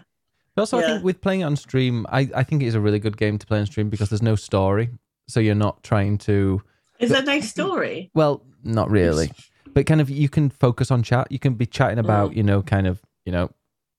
But 0.55 0.61
also, 0.63 0.77
I 0.77 0.83
think 0.83 1.03
with 1.03 1.19
playing 1.19 1.41
it 1.41 1.45
on 1.45 1.55
stream, 1.55 2.05
I, 2.09 2.29
I 2.35 2.43
think 2.43 2.61
it 2.61 2.67
is 2.67 2.75
a 2.75 2.79
really 2.79 2.99
good 2.99 3.17
game 3.17 3.39
to 3.39 3.47
play 3.47 3.57
on 3.59 3.65
stream 3.65 3.89
because 3.89 4.09
there's 4.09 4.21
no 4.21 4.35
story, 4.35 4.89
so 5.27 5.39
you're 5.39 5.55
not 5.55 5.81
trying 5.81 6.19
to. 6.29 6.61
Is 7.03 7.09
there 7.11 7.23
no 7.23 7.39
story? 7.55 8.09
Well, 8.13 8.43
not 8.63 8.89
really, 8.89 9.31
but 9.73 9.85
kind 9.85 10.01
of 10.01 10.09
you 10.09 10.29
can 10.29 10.49
focus 10.49 10.91
on 10.91 11.03
chat. 11.03 11.31
You 11.31 11.39
can 11.39 11.53
be 11.55 11.65
chatting 11.65 11.99
about, 11.99 12.31
Mm. 12.31 12.35
you 12.37 12.43
know, 12.43 12.61
kind 12.61 12.87
of, 12.87 13.01
you 13.25 13.31
know, 13.31 13.49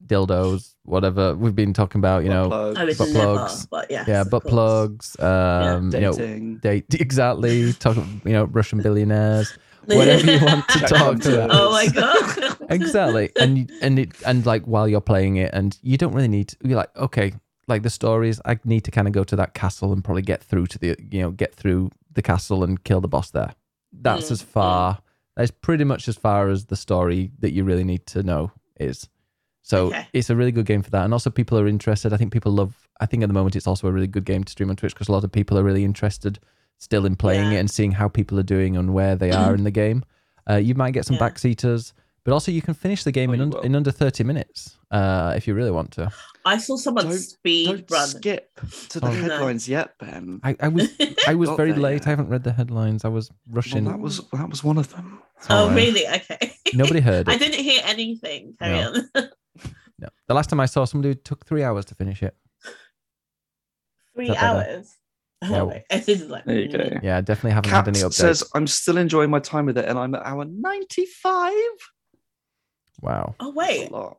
dildos, 0.06 0.74
whatever 0.84 1.34
we've 1.34 1.54
been 1.54 1.72
talking 1.72 1.98
about. 2.00 2.24
You 2.24 2.30
know, 2.30 2.48
Plug, 2.48 2.76
I 2.76 2.84
would 2.84 2.98
butt 2.98 3.08
never, 3.10 3.34
plugs. 3.36 3.66
but 3.66 3.90
yes, 3.90 4.08
yeah, 4.08 4.20
of 4.22 4.30
butt 4.30 4.42
course. 4.42 4.52
plugs. 4.52 5.20
Um, 5.20 5.92
you 5.92 6.00
know, 6.00 6.58
date 6.60 6.94
exactly. 7.00 7.72
Talk, 7.74 7.96
you 8.24 8.32
know, 8.32 8.44
Russian 8.44 8.80
billionaires, 8.82 9.56
whatever 9.86 10.30
you 10.32 10.44
want 10.44 10.68
to 10.68 10.78
talk 10.80 11.20
to. 11.20 11.48
oh 11.50 11.70
my 11.72 11.86
god. 11.88 12.56
exactly 12.70 13.30
and 13.38 13.70
and 13.82 13.98
it 13.98 14.10
and 14.24 14.46
like 14.46 14.64
while 14.64 14.88
you're 14.88 15.00
playing 15.02 15.36
it 15.36 15.50
and 15.52 15.78
you 15.82 15.98
don't 15.98 16.12
really 16.14 16.28
need 16.28 16.48
to 16.48 16.56
be 16.58 16.74
like 16.74 16.88
okay 16.96 17.34
like 17.68 17.82
the 17.82 17.90
stories 17.90 18.40
i 18.46 18.58
need 18.64 18.80
to 18.82 18.90
kind 18.90 19.06
of 19.06 19.12
go 19.12 19.22
to 19.22 19.36
that 19.36 19.52
castle 19.52 19.92
and 19.92 20.02
probably 20.02 20.22
get 20.22 20.42
through 20.42 20.66
to 20.66 20.78
the 20.78 20.96
you 21.10 21.20
know 21.20 21.30
get 21.30 21.54
through 21.54 21.90
the 22.14 22.22
castle 22.22 22.64
and 22.64 22.82
kill 22.84 23.00
the 23.00 23.08
boss 23.08 23.30
there. 23.30 23.54
That's 23.92 24.28
Mm, 24.28 24.32
as 24.32 24.42
far 24.42 24.98
that's 25.36 25.50
pretty 25.50 25.82
much 25.84 26.06
as 26.08 26.16
far 26.16 26.48
as 26.48 26.66
the 26.66 26.76
story 26.76 27.32
that 27.40 27.52
you 27.52 27.64
really 27.64 27.82
need 27.84 28.06
to 28.06 28.22
know 28.22 28.52
is. 28.78 29.08
So 29.62 29.86
Okay. 29.86 30.06
it's 30.12 30.30
a 30.30 30.36
really 30.36 30.52
good 30.52 30.66
game 30.66 30.82
for 30.82 30.90
that. 30.90 31.04
And 31.04 31.12
also 31.12 31.28
people 31.30 31.58
are 31.58 31.66
interested. 31.66 32.12
I 32.12 32.16
think 32.16 32.32
people 32.32 32.52
love 32.52 32.80
i 33.00 33.06
think 33.06 33.24
at 33.24 33.28
the 33.28 33.32
moment 33.34 33.56
it's 33.56 33.66
also 33.66 33.88
a 33.88 33.92
really 33.92 34.06
good 34.06 34.24
game 34.24 34.44
to 34.44 34.50
stream 34.52 34.70
on 34.70 34.76
twitch 34.76 34.94
because 34.94 35.08
a 35.08 35.12
lot 35.12 35.24
of 35.24 35.32
people 35.32 35.58
are 35.58 35.64
really 35.64 35.82
interested 35.84 36.38
still 36.78 37.04
in 37.06 37.16
playing 37.16 37.50
Yeah. 37.50 37.56
it 37.56 37.60
and 37.60 37.70
seeing 37.70 37.90
how 37.92 38.06
people 38.08 38.38
are 38.38 38.44
doing 38.44 38.76
and 38.76 38.94
where 38.94 39.16
they 39.16 39.32
are 39.32 39.52
in 39.58 39.64
the 39.64 39.72
game. 39.72 40.04
Uh, 40.48 40.54
you 40.56 40.74
might 40.76 40.92
get 40.94 41.04
some 41.06 41.16
Yeah. 41.16 41.28
backseaters 41.28 41.92
but 42.24 42.32
also 42.32 42.50
you 42.50 42.62
can 42.62 42.74
finish 42.74 43.04
the 43.04 43.12
game 43.12 43.30
Oh, 43.30 43.32
in, 43.34 43.38
you 43.40 43.44
under, 43.44 43.62
in 43.62 43.76
under 43.76 43.90
30 43.90 44.24
minutes 44.24 44.76
uh, 44.90 45.34
if 45.36 45.46
you 45.46 45.54
really 45.54 45.70
want 45.70 45.90
to. 45.92 46.10
I 46.44 46.58
saw 46.58 46.76
someone 46.76 47.06
Don't- 47.06 47.18
speed 47.18 47.66
don't 47.66 47.90
run. 47.90 48.08
skip 48.08 48.50
to 48.90 49.00
the 49.00 49.06
Oh. 49.06 49.10
No. 49.12 49.16
headlines 49.22 49.68
yet 49.68 49.96
ben 49.98 50.40
I, 50.42 50.56
I 50.60 50.68
was 50.68 50.88
I 51.28 51.34
was 51.34 51.50
very 51.50 51.72
there 51.72 51.80
late. 51.80 51.92
yet. 52.02 52.06
I 52.06 52.10
haven't 52.10 52.28
read 52.28 52.44
the 52.44 52.52
headlines. 52.52 53.04
I 53.04 53.08
was 53.08 53.30
Well, 53.30 53.56
rushing. 53.56 53.84
that 53.84 53.98
was 53.98 54.20
that 54.32 54.48
was 54.50 54.62
one 54.64 54.78
of 54.78 54.92
them. 54.94 55.20
oh 55.50 55.68
Sorry. 55.68 55.74
really? 55.74 56.06
Okay. 56.08 56.52
Nobody 56.74 57.00
heard 57.08 57.28
I 57.28 57.36
didn't 57.38 57.60
hear 57.62 57.82
anything. 57.84 58.54
Carry 58.58 58.78
No. 58.80 59.02
on. 59.14 59.28
No. 60.00 60.08
The 60.26 60.34
last 60.34 60.50
time 60.50 60.58
I 60.58 60.66
saw 60.66 60.84
somebody, 60.84 61.12
it 61.12 61.24
took 61.24 61.46
three 61.46 61.62
hours 61.62 61.84
to 61.84 61.94
finish 61.94 62.20
it. 62.22 62.34
Three 64.14 64.28
Is 64.28 64.34
that 64.34 64.40
better? 64.40 64.70
hours. 64.70 64.96
Yeah. 65.42 65.60
Oh, 65.60 65.64
wait. 65.66 65.82
This 65.88 66.08
is 66.08 66.22
like, 66.28 66.44
There 66.46 66.58
you 66.58 66.68
go. 66.68 66.98
Yeah, 67.02 67.20
definitely 67.20 67.52
haven't 67.52 67.70
Cat 67.70 67.86
had 67.86 67.96
any 67.96 68.04
updates. 68.04 68.14
says, 68.14 68.42
I'm 68.54 68.66
still 68.66 68.96
enjoying 68.96 69.30
my 69.30 69.38
time 69.38 69.66
with 69.66 69.78
it, 69.78 69.84
and 69.88 69.96
I'm 69.98 70.14
at 70.16 70.22
hour 70.26 70.44
95. 70.46 71.52
Wow. 73.04 73.34
Oh 73.40 73.52
wait. 73.52 73.90
a 73.90 73.92
lot. 73.92 74.18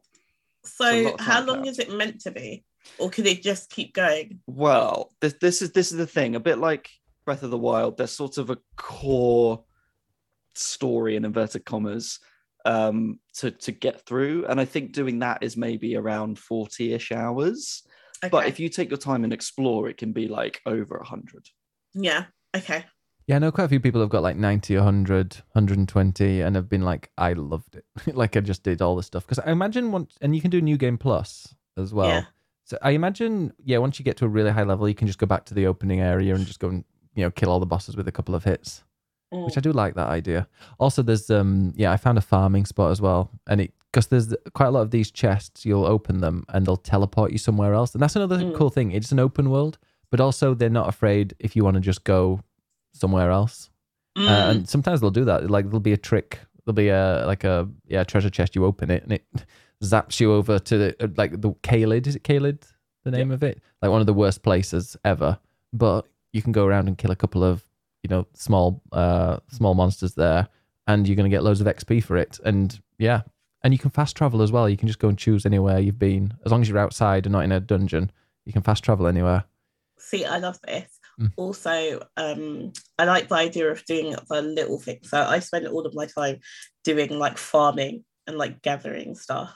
So 0.63 0.89
a 0.89 1.03
lot 1.03 1.21
how 1.21 1.43
long 1.43 1.59
out. 1.59 1.67
is 1.67 1.79
it 1.79 1.91
meant 1.93 2.21
to 2.21 2.31
be, 2.31 2.63
or 2.97 3.09
could 3.09 3.27
it 3.27 3.41
just 3.43 3.69
keep 3.69 3.93
going? 3.93 4.39
Well, 4.47 5.11
this 5.21 5.35
this 5.41 5.61
is 5.61 5.71
this 5.71 5.91
is 5.91 5.97
the 5.97 6.07
thing. 6.07 6.35
A 6.35 6.39
bit 6.39 6.57
like 6.57 6.89
Breath 7.25 7.43
of 7.43 7.51
the 7.51 7.57
Wild, 7.57 7.97
there's 7.97 8.11
sort 8.11 8.37
of 8.37 8.49
a 8.49 8.57
core 8.77 9.63
story 10.55 11.15
in 11.15 11.25
inverted 11.25 11.65
commas 11.65 12.19
um, 12.65 13.19
to 13.35 13.51
to 13.51 13.71
get 13.71 14.05
through, 14.05 14.45
and 14.47 14.59
I 14.59 14.65
think 14.65 14.91
doing 14.91 15.19
that 15.19 15.43
is 15.43 15.57
maybe 15.57 15.95
around 15.95 16.39
forty-ish 16.39 17.11
hours. 17.11 17.83
Okay. 18.23 18.29
But 18.29 18.47
if 18.47 18.59
you 18.59 18.69
take 18.69 18.89
your 18.89 18.97
time 18.97 19.23
and 19.23 19.33
explore, 19.33 19.89
it 19.89 19.97
can 19.97 20.13
be 20.13 20.27
like 20.27 20.61
over 20.65 21.01
hundred. 21.03 21.47
yeah. 21.93 22.25
Okay. 22.55 22.85
Yeah, 23.27 23.37
I 23.37 23.39
know 23.39 23.51
quite 23.51 23.63
a 23.63 23.69
few 23.69 23.79
people 23.79 24.01
have 24.01 24.09
got 24.11 24.21
like 24.21 24.35
90, 24.37 24.75
100, 24.75 25.33
120 25.53 26.41
and 26.41 26.55
have 26.55 26.69
been 26.69 26.83
like, 26.83 27.09
I 27.17 27.33
loved 27.33 27.75
it. 27.75 27.85
like 28.15 28.37
I 28.37 28.39
just 28.41 28.61
did 28.63 28.81
all 28.81 28.95
the 28.95 29.03
stuff. 29.03 29.25
Because 29.25 29.39
I 29.39 29.51
imagine 29.51 29.91
once, 29.91 30.15
and 30.21 30.35
you 30.35 30.41
can 30.41 30.51
do 30.51 30.61
New 30.61 30.77
Game 30.77 30.97
Plus 30.97 31.55
as 31.77 31.93
well. 31.93 32.09
Yeah. 32.09 32.21
So 32.65 32.77
I 32.81 32.91
imagine, 32.91 33.53
yeah, 33.63 33.79
once 33.79 33.97
you 33.99 34.05
get 34.05 34.17
to 34.17 34.25
a 34.25 34.27
really 34.27 34.51
high 34.51 34.63
level, 34.63 34.87
you 34.87 34.95
can 34.95 35.07
just 35.07 35.19
go 35.19 35.25
back 35.25 35.45
to 35.45 35.53
the 35.53 35.65
opening 35.67 36.01
area 36.01 36.35
and 36.35 36.45
just 36.45 36.59
go 36.59 36.69
and, 36.69 36.83
you 37.15 37.23
know, 37.23 37.31
kill 37.31 37.49
all 37.49 37.59
the 37.59 37.65
bosses 37.65 37.95
with 37.97 38.07
a 38.07 38.11
couple 38.11 38.35
of 38.35 38.43
hits, 38.43 38.83
Mm. 39.33 39.43
which 39.45 39.57
I 39.57 39.61
do 39.61 39.71
like 39.71 39.95
that 39.95 40.09
idea. 40.09 40.47
Also, 40.79 41.01
there's, 41.01 41.31
um, 41.31 41.73
yeah, 41.75 41.91
I 41.91 41.97
found 41.97 42.19
a 42.19 42.21
farming 42.21 42.65
spot 42.67 42.91
as 42.91 43.01
well. 43.01 43.31
And 43.47 43.59
it, 43.61 43.73
because 43.91 44.05
there's 44.07 44.35
quite 44.53 44.67
a 44.67 44.71
lot 44.71 44.81
of 44.81 44.91
these 44.91 45.09
chests, 45.09 45.65
you'll 45.65 45.85
open 45.87 46.21
them 46.21 46.45
and 46.49 46.63
they'll 46.65 46.77
teleport 46.77 47.31
you 47.31 47.39
somewhere 47.39 47.73
else. 47.73 47.93
And 47.95 48.03
that's 48.03 48.15
another 48.15 48.37
Mm. 48.37 48.55
cool 48.55 48.69
thing. 48.69 48.91
It's 48.91 49.11
an 49.11 49.19
open 49.19 49.49
world, 49.49 49.79
but 50.11 50.19
also 50.21 50.53
they're 50.53 50.69
not 50.69 50.89
afraid 50.89 51.33
if 51.39 51.55
you 51.55 51.63
want 51.63 51.73
to 51.73 51.81
just 51.81 52.03
go 52.03 52.41
somewhere 52.95 53.31
else. 53.31 53.69
Mm. 54.17 54.27
Uh, 54.27 54.51
and 54.51 54.69
sometimes 54.69 55.01
they'll 55.01 55.11
do 55.11 55.25
that. 55.25 55.49
Like 55.49 55.65
there'll 55.65 55.79
be 55.79 55.93
a 55.93 55.97
trick. 55.97 56.39
There'll 56.63 56.75
be 56.75 56.89
a 56.89 57.23
like 57.25 57.43
a 57.43 57.69
yeah 57.87 58.03
treasure 58.03 58.29
chest. 58.29 58.55
You 58.55 58.65
open 58.65 58.89
it 58.89 59.03
and 59.03 59.13
it 59.13 59.25
zaps 59.83 60.19
you 60.19 60.33
over 60.33 60.59
to 60.59 60.77
the 60.77 61.03
uh, 61.03 61.07
like 61.17 61.41
the 61.41 61.51
Caelid. 61.63 62.07
Is 62.07 62.15
it 62.15 62.23
Caelid? 62.23 62.63
The 63.03 63.11
name 63.11 63.31
of 63.31 63.43
it? 63.43 63.61
Like 63.81 63.91
one 63.91 64.01
of 64.01 64.07
the 64.07 64.13
worst 64.13 64.41
places 64.41 64.97
ever. 65.05 65.37
But 65.71 66.07
you 66.33 66.41
can 66.41 66.51
go 66.51 66.65
around 66.65 66.87
and 66.87 66.97
kill 66.97 67.11
a 67.11 67.15
couple 67.15 67.43
of 67.43 67.63
you 68.03 68.09
know 68.09 68.25
small 68.33 68.81
uh 68.91 69.37
small 69.51 69.75
monsters 69.75 70.15
there, 70.15 70.47
and 70.87 71.07
you're 71.07 71.15
gonna 71.15 71.29
get 71.29 71.43
loads 71.43 71.61
of 71.61 71.67
XP 71.67 72.03
for 72.03 72.17
it. 72.17 72.39
And 72.43 72.79
yeah, 72.97 73.21
and 73.63 73.73
you 73.73 73.77
can 73.77 73.89
fast 73.89 74.15
travel 74.15 74.41
as 74.41 74.51
well. 74.51 74.69
You 74.69 74.77
can 74.77 74.87
just 74.87 74.99
go 74.99 75.09
and 75.09 75.17
choose 75.17 75.45
anywhere 75.45 75.79
you've 75.79 75.99
been 75.99 76.33
as 76.45 76.51
long 76.51 76.61
as 76.61 76.69
you're 76.69 76.77
outside 76.77 77.25
and 77.25 77.33
not 77.33 77.43
in 77.43 77.51
a 77.51 77.59
dungeon. 77.59 78.11
You 78.45 78.53
can 78.53 78.61
fast 78.61 78.83
travel 78.83 79.07
anywhere. 79.07 79.43
See, 79.97 80.23
I 80.23 80.37
love 80.37 80.59
this. 80.61 80.94
Mm. 81.19 81.31
Also, 81.37 82.01
um, 82.17 82.73
I 82.99 83.05
like 83.05 83.29
the 83.29 83.35
idea 83.35 83.71
of 83.71 83.83
doing 83.85 84.15
the 84.29 84.41
little 84.41 84.79
things. 84.79 85.09
So 85.09 85.21
I 85.21 85.39
spend 85.39 85.67
all 85.67 85.85
of 85.85 85.95
my 85.95 86.05
time 86.05 86.39
doing 86.83 87.17
like 87.17 87.37
farming 87.37 88.03
and 88.27 88.37
like 88.37 88.61
gathering 88.61 89.15
stuff. 89.15 89.55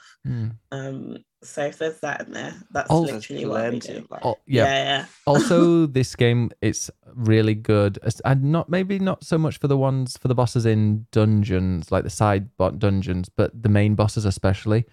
Um, 0.72 1.16
so 1.42 1.64
if 1.64 1.78
there's 1.78 1.98
that 2.00 2.26
in 2.26 2.32
there, 2.32 2.54
that's 2.70 2.88
There's 2.88 3.00
literally 3.00 3.46
what 3.46 3.64
we 3.64 3.80
plenty 3.80 3.92
do. 3.94 3.98
of 3.98 4.08
that. 4.10 4.20
Oh, 4.22 4.36
Yeah, 4.46 4.64
yeah. 4.64 4.84
yeah. 4.84 5.04
also 5.26 5.86
this 5.98 6.14
game 6.14 6.50
it's 6.62 6.90
really 7.14 7.54
good 7.54 7.98
and 8.24 8.44
not 8.44 8.68
maybe 8.68 8.98
not 8.98 9.24
so 9.24 9.38
much 9.38 9.58
for 9.58 9.66
the 9.66 9.76
ones 9.76 10.16
for 10.18 10.28
the 10.28 10.34
bosses 10.34 10.66
in 10.66 11.06
dungeons 11.10 11.90
like 11.90 12.04
the 12.04 12.10
side 12.10 12.48
dungeons 12.78 13.28
but 13.28 13.50
the 13.60 13.68
main 13.68 13.94
bosses 13.94 14.24
especially 14.24 14.84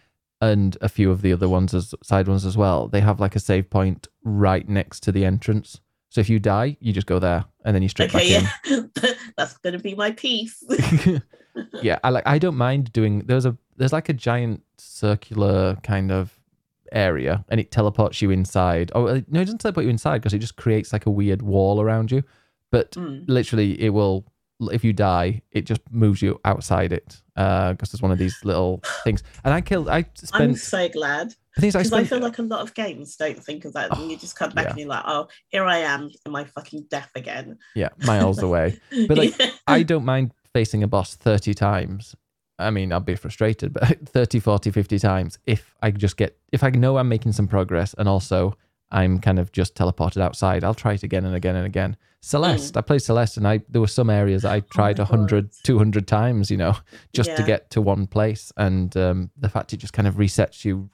and 0.42 0.78
a 0.82 0.90
few 0.90 1.12
of 1.12 1.22
the 1.22 1.34
other 1.34 1.50
ones 1.50 1.74
as 1.76 1.94
side 2.02 2.28
ones 2.28 2.46
as 2.46 2.58
well 2.58 2.88
they 2.88 3.02
have 3.02 3.20
like 3.20 3.36
a 3.36 3.40
save 3.40 3.70
point 3.70 4.08
right 4.24 4.68
next 4.68 5.02
to 5.04 5.12
the 5.12 5.26
entrance 5.26 5.82
so 6.10 6.22
if 6.22 6.30
you 6.30 6.40
die 6.40 6.78
you 6.80 6.94
just 6.94 7.08
go 7.08 7.20
there 7.20 7.44
and 7.66 7.76
then 7.76 7.82
you 7.84 7.90
straight 7.90 8.14
Okay, 8.16 8.42
back 8.42 8.52
yeah. 8.66 9.12
that's 9.38 9.58
gonna 9.58 9.80
be 9.80 9.96
my 9.96 10.12
piece. 10.12 10.64
yeah 11.82 11.98
i 12.04 12.10
like 12.10 12.24
i 12.28 12.38
don't 12.38 12.56
mind 12.56 12.92
doing 12.94 13.20
there's 13.26 13.46
a 13.46 13.58
there's 13.78 13.94
like 13.94 14.10
a 14.10 14.14
giant 14.14 14.62
circular 14.78 15.76
kind 15.84 16.12
of 16.12 16.40
area 16.92 17.44
and 17.50 17.60
it 17.60 17.72
teleports 17.72 18.22
you 18.22 18.30
inside 18.32 18.92
oh 18.96 19.06
no 19.28 19.42
it 19.42 19.46
doesn't 19.46 19.60
teleport 19.60 19.84
you 19.84 19.90
inside 19.90 20.20
because 20.20 20.34
it 20.34 20.40
just 20.40 20.56
creates 20.56 20.94
like 20.94 21.06
a 21.06 21.10
weird 21.12 21.42
wall 21.42 21.82
around 21.82 22.12
you 22.12 22.24
but 22.72 22.92
Mm. 22.92 23.26
literally 23.28 23.80
it 23.82 23.90
will 23.90 24.26
if 24.72 24.84
you 24.84 24.94
die 24.94 25.42
it 25.52 25.66
just 25.66 25.82
moves 25.92 26.22
you 26.22 26.40
outside 26.46 26.92
it 26.94 27.22
uh 27.36 27.74
because 27.74 27.92
there's 27.92 28.02
one 28.02 28.12
of 28.12 28.18
these 28.18 28.38
little 28.44 28.82
things 29.04 29.22
and 29.44 29.54
i 29.54 29.60
killed 29.62 29.90
i 29.90 30.06
I'm 30.34 30.56
so 30.56 30.88
glad 30.90 31.34
is 31.64 31.76
i 31.76 31.80
because 31.80 31.94
I, 31.94 32.04
feel 32.04 32.20
like 32.20 32.38
a 32.40 32.44
lot 32.44 32.62
of 32.62 32.74
games 32.74 33.16
don't 33.16 33.44
think 33.44 33.66
of 33.66 33.74
that, 33.74 33.98
and 33.98 34.10
you 34.12 34.18
just 34.18 34.36
come 34.36 34.52
back 34.52 34.66
yeah. 34.66 34.70
and 34.72 34.80
you're 34.80 34.90
like, 34.90 35.04
"Oh, 35.06 35.28
here 35.50 35.66
I 35.66 35.78
am 35.80 36.10
in 36.26 36.32
my 36.32 36.46
fucking 36.46 36.86
death 36.90 37.12
again." 37.16 37.58
yeah 37.76 37.90
miles 38.06 38.42
away 38.42 38.80
But, 39.08 39.18
like, 39.18 39.38
Yeah. 39.40 39.52
i 39.68 39.84
don't 39.84 40.06
mind 40.06 40.32
facing 40.54 40.84
a 40.84 40.88
boss 40.88 41.16
30 41.16 41.54
times 41.54 42.16
i 42.60 42.70
mean 42.70 42.92
i'll 42.92 43.00
be 43.00 43.16
frustrated 43.16 43.74
but 43.74 43.84
30 44.10 44.40
40 44.40 44.72
50 44.72 45.00
times 45.00 45.40
if 45.46 45.76
i 45.82 45.92
just 45.92 46.18
get 46.18 46.38
if 46.52 46.64
i 46.64 46.70
know 46.70 46.98
i'm 46.98 47.10
making 47.10 47.32
some 47.32 47.48
progress 47.48 47.94
and 47.98 48.08
also 48.10 48.56
i'm 48.92 49.20
kind 49.20 49.38
of 49.40 49.52
just 49.52 49.76
teleported 49.76 50.22
outside 50.22 50.64
i'll 50.64 50.74
try 50.74 50.94
it 50.94 51.04
again 51.04 51.26
and 51.26 51.36
again 51.36 51.56
and 51.56 51.66
again 51.66 51.96
celeste 52.22 52.76
i 52.78 52.82
played 52.82 53.02
celeste 53.02 53.38
and 53.38 53.48
i 53.48 53.60
there 53.70 53.82
were 53.82 53.88
some 53.88 54.10
areas 54.10 54.44
i 54.44 54.60
tried 54.62 54.98
my 54.98 55.04
100 55.04 55.44
God. 55.46 55.52
200 55.64 56.08
times 56.08 56.50
you 56.50 56.58
know 56.58 56.76
just 57.14 57.36
to 57.36 57.44
get 57.44 57.70
to 57.70 57.82
one 57.82 58.08
place 58.08 58.52
and 58.58 58.98
um, 58.98 59.30
the 59.38 59.50
fact 59.50 59.74
it 59.74 59.78
just 59.78 59.94
kind 59.94 60.08
of 60.08 60.16
resets 60.16 60.66
you 60.66 60.90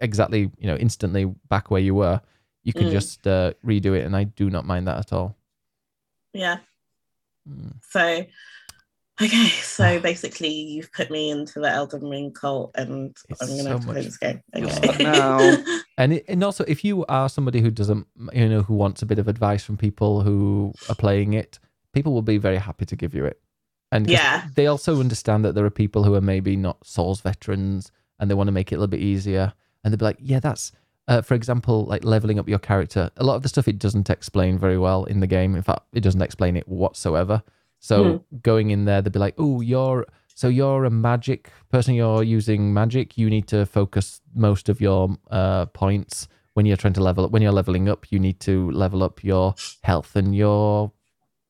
exactly 0.00 0.50
you 0.58 0.66
know 0.66 0.76
instantly 0.76 1.24
back 1.48 1.70
where 1.70 1.80
you 1.80 1.94
were 1.94 2.20
you 2.64 2.72
can 2.72 2.88
Mm. 2.88 2.92
just 2.92 3.26
uh, 3.26 3.52
redo 3.64 3.96
it 3.98 4.04
and 4.04 4.14
i 4.16 4.24
do 4.24 4.50
not 4.50 4.64
mind 4.64 4.86
that 4.86 4.98
at 4.98 5.12
all 5.12 5.36
yeah. 6.34 6.58
Mm. 7.48 7.74
So, 7.90 8.24
okay, 9.20 9.46
so 9.48 9.98
basically, 10.10 10.50
you've 10.50 10.92
put 10.92 11.10
me 11.10 11.30
into 11.30 11.60
the 11.60 11.70
Elden 11.70 12.08
Ring 12.08 12.32
cult, 12.32 12.72
and 12.76 13.16
It's 13.28 13.40
I'm 13.40 13.48
gonna 13.48 13.62
so 13.62 13.68
have 13.70 13.80
to 13.80 13.86
play 13.86 14.02
this 14.02 14.18
game. 14.18 14.42
Okay. 14.54 15.04
now. 15.04 15.56
and 15.98 16.12
it, 16.12 16.24
and 16.28 16.44
also 16.44 16.64
if 16.68 16.84
you 16.84 17.04
are 17.06 17.28
somebody 17.28 17.60
who 17.60 17.70
doesn't 17.70 18.06
you 18.32 18.48
know 18.48 18.62
who 18.62 18.74
wants 18.74 19.02
a 19.02 19.06
bit 19.06 19.18
of 19.18 19.26
advice 19.28 19.64
from 19.64 19.76
people 19.76 20.22
who 20.22 20.74
are 20.88 20.94
playing 20.94 21.32
it 21.32 21.58
people 21.92 22.12
will 22.12 22.22
be 22.22 22.38
very 22.38 22.58
happy 22.58 22.84
to 22.84 22.94
give 22.94 23.14
you 23.14 23.24
it 23.24 23.40
And 23.90 24.08
Yeah. 24.08 24.44
they 24.54 24.66
also 24.68 25.00
understand 25.00 25.44
that 25.44 25.54
there 25.54 25.64
are 25.64 25.70
people 25.70 26.04
who 26.04 26.14
are 26.14 26.20
maybe 26.20 26.54
not 26.56 26.86
souls 26.86 27.20
veterans 27.20 27.90
and 28.20 28.30
they 28.30 28.34
want 28.34 28.48
to 28.48 28.52
make 28.52 28.70
it 28.70 28.76
a 28.76 28.78
little 28.78 28.90
bit 28.90 29.00
easier 29.00 29.54
and 29.88 29.92
they'd 29.94 29.98
be 29.98 30.04
like 30.04 30.18
yeah 30.20 30.38
that's 30.38 30.72
uh, 31.08 31.22
for 31.22 31.34
example 31.34 31.86
like 31.86 32.04
leveling 32.04 32.38
up 32.38 32.48
your 32.48 32.58
character. 32.58 33.10
A 33.16 33.24
lot 33.24 33.36
of 33.36 33.42
the 33.42 33.48
stuff 33.48 33.66
it 33.66 33.78
doesn't 33.78 34.10
explain 34.10 34.58
very 34.58 34.76
well 34.76 35.04
in 35.04 35.20
the 35.20 35.26
game. 35.26 35.56
In 35.56 35.62
fact 35.62 35.84
it 35.94 36.00
doesn't 36.00 36.20
explain 36.20 36.56
it 36.56 36.68
whatsoever. 36.68 37.42
So 37.80 38.24
going 38.42 38.70
in 38.70 38.84
there 38.84 39.00
they'd 39.00 39.12
be 39.12 39.18
like 39.18 39.34
oh 39.38 39.62
you're 39.62 40.06
so 40.34 40.48
you're 40.48 40.84
a 40.84 40.90
magic 40.90 41.50
person. 41.70 41.94
You're 41.94 42.22
using 42.22 42.72
magic. 42.72 43.18
You 43.18 43.28
need 43.28 43.48
to 43.48 43.66
focus 43.66 44.20
most 44.34 44.68
of 44.68 44.80
your 44.80 45.16
uh, 45.30 45.66
points. 45.66 46.28
When 46.52 46.66
you're 46.66 46.76
trying 46.76 46.92
to 46.94 47.02
level 47.02 47.24
up 47.24 47.30
when 47.30 47.40
you're 47.40 47.52
leveling 47.52 47.88
up 47.88 48.10
you 48.10 48.18
need 48.18 48.40
to 48.40 48.70
level 48.72 49.02
up 49.02 49.22
your 49.24 49.54
health 49.82 50.14
and 50.16 50.34
your 50.36 50.92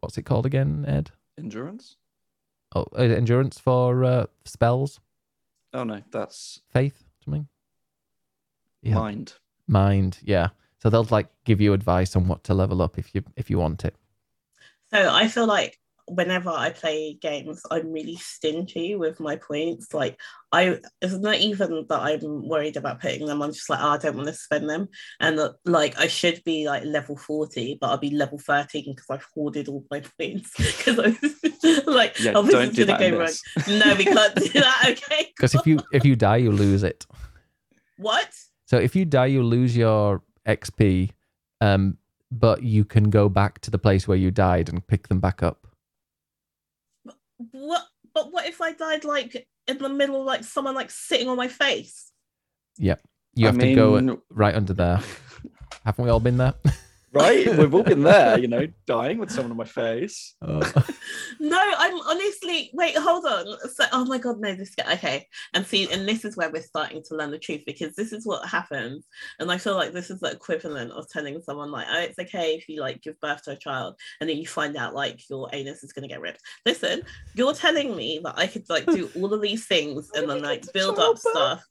what's 0.01 0.19
it 0.19 0.23
called 0.23 0.47
again 0.47 0.85
ed? 0.87 1.11
Endurance? 1.37 1.97
oh 2.75 2.87
uh, 2.97 3.03
endurance 3.03 3.59
for 3.59 4.05
uh, 4.05 4.27
spells. 4.45 5.01
Oh 5.73 5.85
no, 5.85 6.03
that's 6.11 6.61
faith 6.71 7.05
something 7.25 7.49
Yeah. 8.83 8.95
mind. 8.95 9.35
mind 9.67 10.19
yeah 10.23 10.49
so 10.79 10.89
they'll 10.91 11.05
like 11.11 11.29
give 11.45 11.61
you 11.61 11.73
advice 11.73 12.15
on 12.17 12.29
what 12.29 12.45
to 12.45 12.55
level 12.55 12.81
up 12.83 12.99
if 12.99 13.15
you 13.15 13.23
if 13.37 13.51
you 13.51 13.59
want 13.59 13.85
it 13.85 13.95
So 14.93 15.13
I 15.13 15.29
feel 15.29 15.47
like 15.47 15.79
whenever 16.11 16.49
I 16.49 16.71
play 16.71 17.19
games, 17.21 17.61
I'm 17.71 17.93
really 17.93 18.17
stingy 18.17 18.97
with 18.97 19.21
my 19.21 19.37
points. 19.37 19.93
Like 19.93 20.19
I, 20.53 20.81
it's 21.03 21.13
not 21.13 21.37
even 21.37 21.85
that 21.89 22.01
I'm 22.01 22.49
worried 22.49 22.77
about 22.79 23.01
putting 23.01 23.27
them. 23.27 23.43
I'm 23.43 23.53
just 23.53 23.69
like, 23.69 23.81
oh, 23.83 23.91
I 23.91 23.99
don't 23.99 24.17
want 24.17 24.29
to 24.29 24.33
spend 24.35 24.71
them. 24.71 24.89
And 25.21 25.39
uh, 25.39 25.53
like 25.67 25.99
I 25.99 26.07
should 26.07 26.43
be 26.45 26.67
like 26.67 26.85
level 26.85 27.17
40, 27.17 27.77
but 27.81 27.91
I'll 27.91 27.99
be 27.99 28.11
level 28.11 28.39
13 28.39 28.85
because 28.95 29.05
I've 29.11 29.27
hoarded 29.35 29.69
all 29.69 29.85
my 29.91 30.01
points. 30.19 30.51
Because 30.57 30.99
I'm 30.99 31.19
like, 31.87 32.19
Yeah, 32.21 32.33
oh, 32.37 32.43
this 32.43 32.53
don't 32.53 32.71
is 32.71 32.77
do 32.77 32.87
gonna 32.87 32.99
that 32.99 33.05
in 33.07 33.13
go 33.13 33.19
wrong. 33.19 33.79
No, 33.79 33.95
we 33.95 34.05
can't 34.05 34.35
do 34.35 34.49
that. 34.61 34.85
Okay. 34.89 35.33
because 35.37 35.55
if 35.55 35.67
you 35.67 35.79
if 35.93 36.05
you 36.05 36.17
die 36.17 36.37
you 36.39 36.51
lose 36.53 36.83
it 36.83 37.07
What? 37.99 38.31
So 38.69 38.77
if 38.77 38.95
you 38.95 39.05
die 39.05 39.27
you 39.27 39.43
lose 39.43 39.77
your 39.77 40.23
xp 40.47 41.11
um 41.61 41.97
but 42.31 42.63
you 42.63 42.85
can 42.85 43.09
go 43.09 43.29
back 43.29 43.59
to 43.61 43.71
the 43.71 43.79
place 43.79 44.07
where 44.07 44.19
you 44.19 44.31
died 44.31 44.69
and 44.69 44.87
pick 44.87 45.09
them 45.09 45.21
back 45.21 45.43
up 45.43 45.67
What? 47.53 47.83
But 48.15 48.33
what 48.33 48.47
if 48.47 48.61
I 48.61 48.73
died 48.73 49.05
like 49.05 49.47
in 49.69 49.79
the 49.79 49.89
middle, 49.89 50.25
like 50.25 50.43
someone 50.43 50.75
like 50.75 50.91
sitting 50.91 51.29
on 51.29 51.37
my 51.37 51.47
face? 51.47 52.11
Yeah. 52.77 52.97
You 53.35 53.47
I 53.47 53.51
have 53.53 53.59
to 53.61 53.75
go 53.75 54.21
right 54.31 54.55
under 54.55 54.73
there 54.73 55.01
haven't 55.85 56.05
we 56.05 56.11
all 56.11 56.19
been 56.21 56.39
there 56.39 56.55
right? 57.13 57.47
We've 57.59 57.75
all 57.75 57.83
been 57.83 58.03
there, 58.03 58.39
you 58.39 58.49
know, 58.49 58.67
dying 58.87 59.19
with 59.19 59.31
someone 59.31 59.53
on 59.53 59.57
my 59.57 59.65
face. 59.65 60.35
Oh. 60.43 60.61
No, 61.41 61.59
I'm 61.61 62.01
honestly 62.01 62.71
wait, 62.75 62.97
hold 62.97 63.25
on. 63.25 63.47
So, 63.71 63.85
oh 63.93 64.05
my 64.05 64.19
god, 64.19 64.41
no, 64.41 64.55
this 64.55 64.75
guy. 64.75 64.95
Okay, 64.95 65.27
and 65.55 65.65
see, 65.65 65.91
and 65.91 66.07
this 66.07 66.25
is 66.25 66.37
where 66.37 66.51
we're 66.51 66.63
starting 66.63 67.03
to 67.05 67.15
learn 67.15 67.31
the 67.31 67.39
truth 67.39 67.63
because 67.65 67.95
this 67.95 68.13
is 68.13 68.27
what 68.27 68.47
happens, 68.49 69.07
and 69.39 69.51
I 69.51 69.57
feel 69.57 69.75
like 69.75 69.93
this 69.93 70.11
is 70.11 70.21
the 70.21 70.33
equivalent 70.33 70.91
of 70.93 71.09
telling 71.09 71.41
someone 71.41 71.71
like, 71.71 71.87
oh, 71.91 72.01
it's 72.01 72.19
okay 72.19 72.55
if 72.55 72.69
you 72.69 72.81
like 72.81 73.03
give 73.03 73.21
birth 73.21 73.45
to 73.45 73.53
a 73.53 73.57
child, 73.57 73.95
and 74.21 74.29
then 74.29 74.37
you 74.37 74.47
find 74.47 74.77
out 74.77 74.95
like 74.95 75.29
your 75.31 75.49
anus 75.53 75.85
is 75.85 75.93
gonna 75.93 76.09
get 76.09 76.21
ripped. 76.21 76.43
Listen, 76.67 77.03
you're 77.35 77.55
telling 77.55 77.97
me 77.97 78.21
that 78.25 78.37
I 78.37 78.47
could 78.49 78.69
like 78.69 78.87
do 78.87 79.09
all 79.17 79.33
of 79.33 79.41
these 79.41 79.67
things 79.67 80.11
and 80.15 80.29
then 80.29 80.43
like 80.43 80.71
build 80.73 80.99
up 80.99 81.19
stuff. 81.19 81.63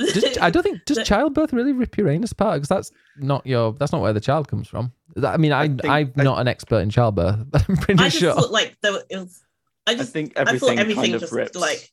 Does- 0.00 0.38
I 0.38 0.50
don't 0.50 0.62
think 0.62 0.84
does 0.86 0.96
The- 0.98 1.04
childbirth 1.04 1.52
really 1.52 1.72
rip 1.72 1.96
your 1.96 2.08
anus 2.08 2.32
apart? 2.32 2.56
Because 2.56 2.68
that's 2.68 2.90
not 3.18 3.46
your 3.46 3.72
that's 3.74 3.92
not 3.92 4.00
where 4.00 4.12
the 4.12 4.20
child 4.20 4.48
comes 4.48 4.66
from. 4.68 4.92
That- 5.16 5.34
I 5.34 5.36
mean, 5.36 5.52
I, 5.52 5.68
think- 5.68 5.84
I'm 5.86 6.12
I- 6.16 6.22
not 6.22 6.40
an 6.40 6.48
expert 6.48 6.78
in 6.80 6.90
childbirth, 6.90 7.44
but 7.50 7.64
I'm 7.68 7.76
pretty 7.76 8.00
I 8.02 8.08
just 8.08 8.18
sure. 8.18 8.34
thought 8.34 8.50
like 8.50 8.76
there, 8.82 9.00
it 9.10 9.16
was. 9.18 9.42
I 9.86 9.92
I 9.92 9.94
just 9.96 10.12
think 10.12 10.34
I 10.36 10.42
everything, 10.42 10.60
thought 10.60 10.78
everything 10.78 11.02
kind 11.04 11.14
of 11.14 11.20
just 11.20 11.32
rips. 11.32 11.56
like 11.56 11.90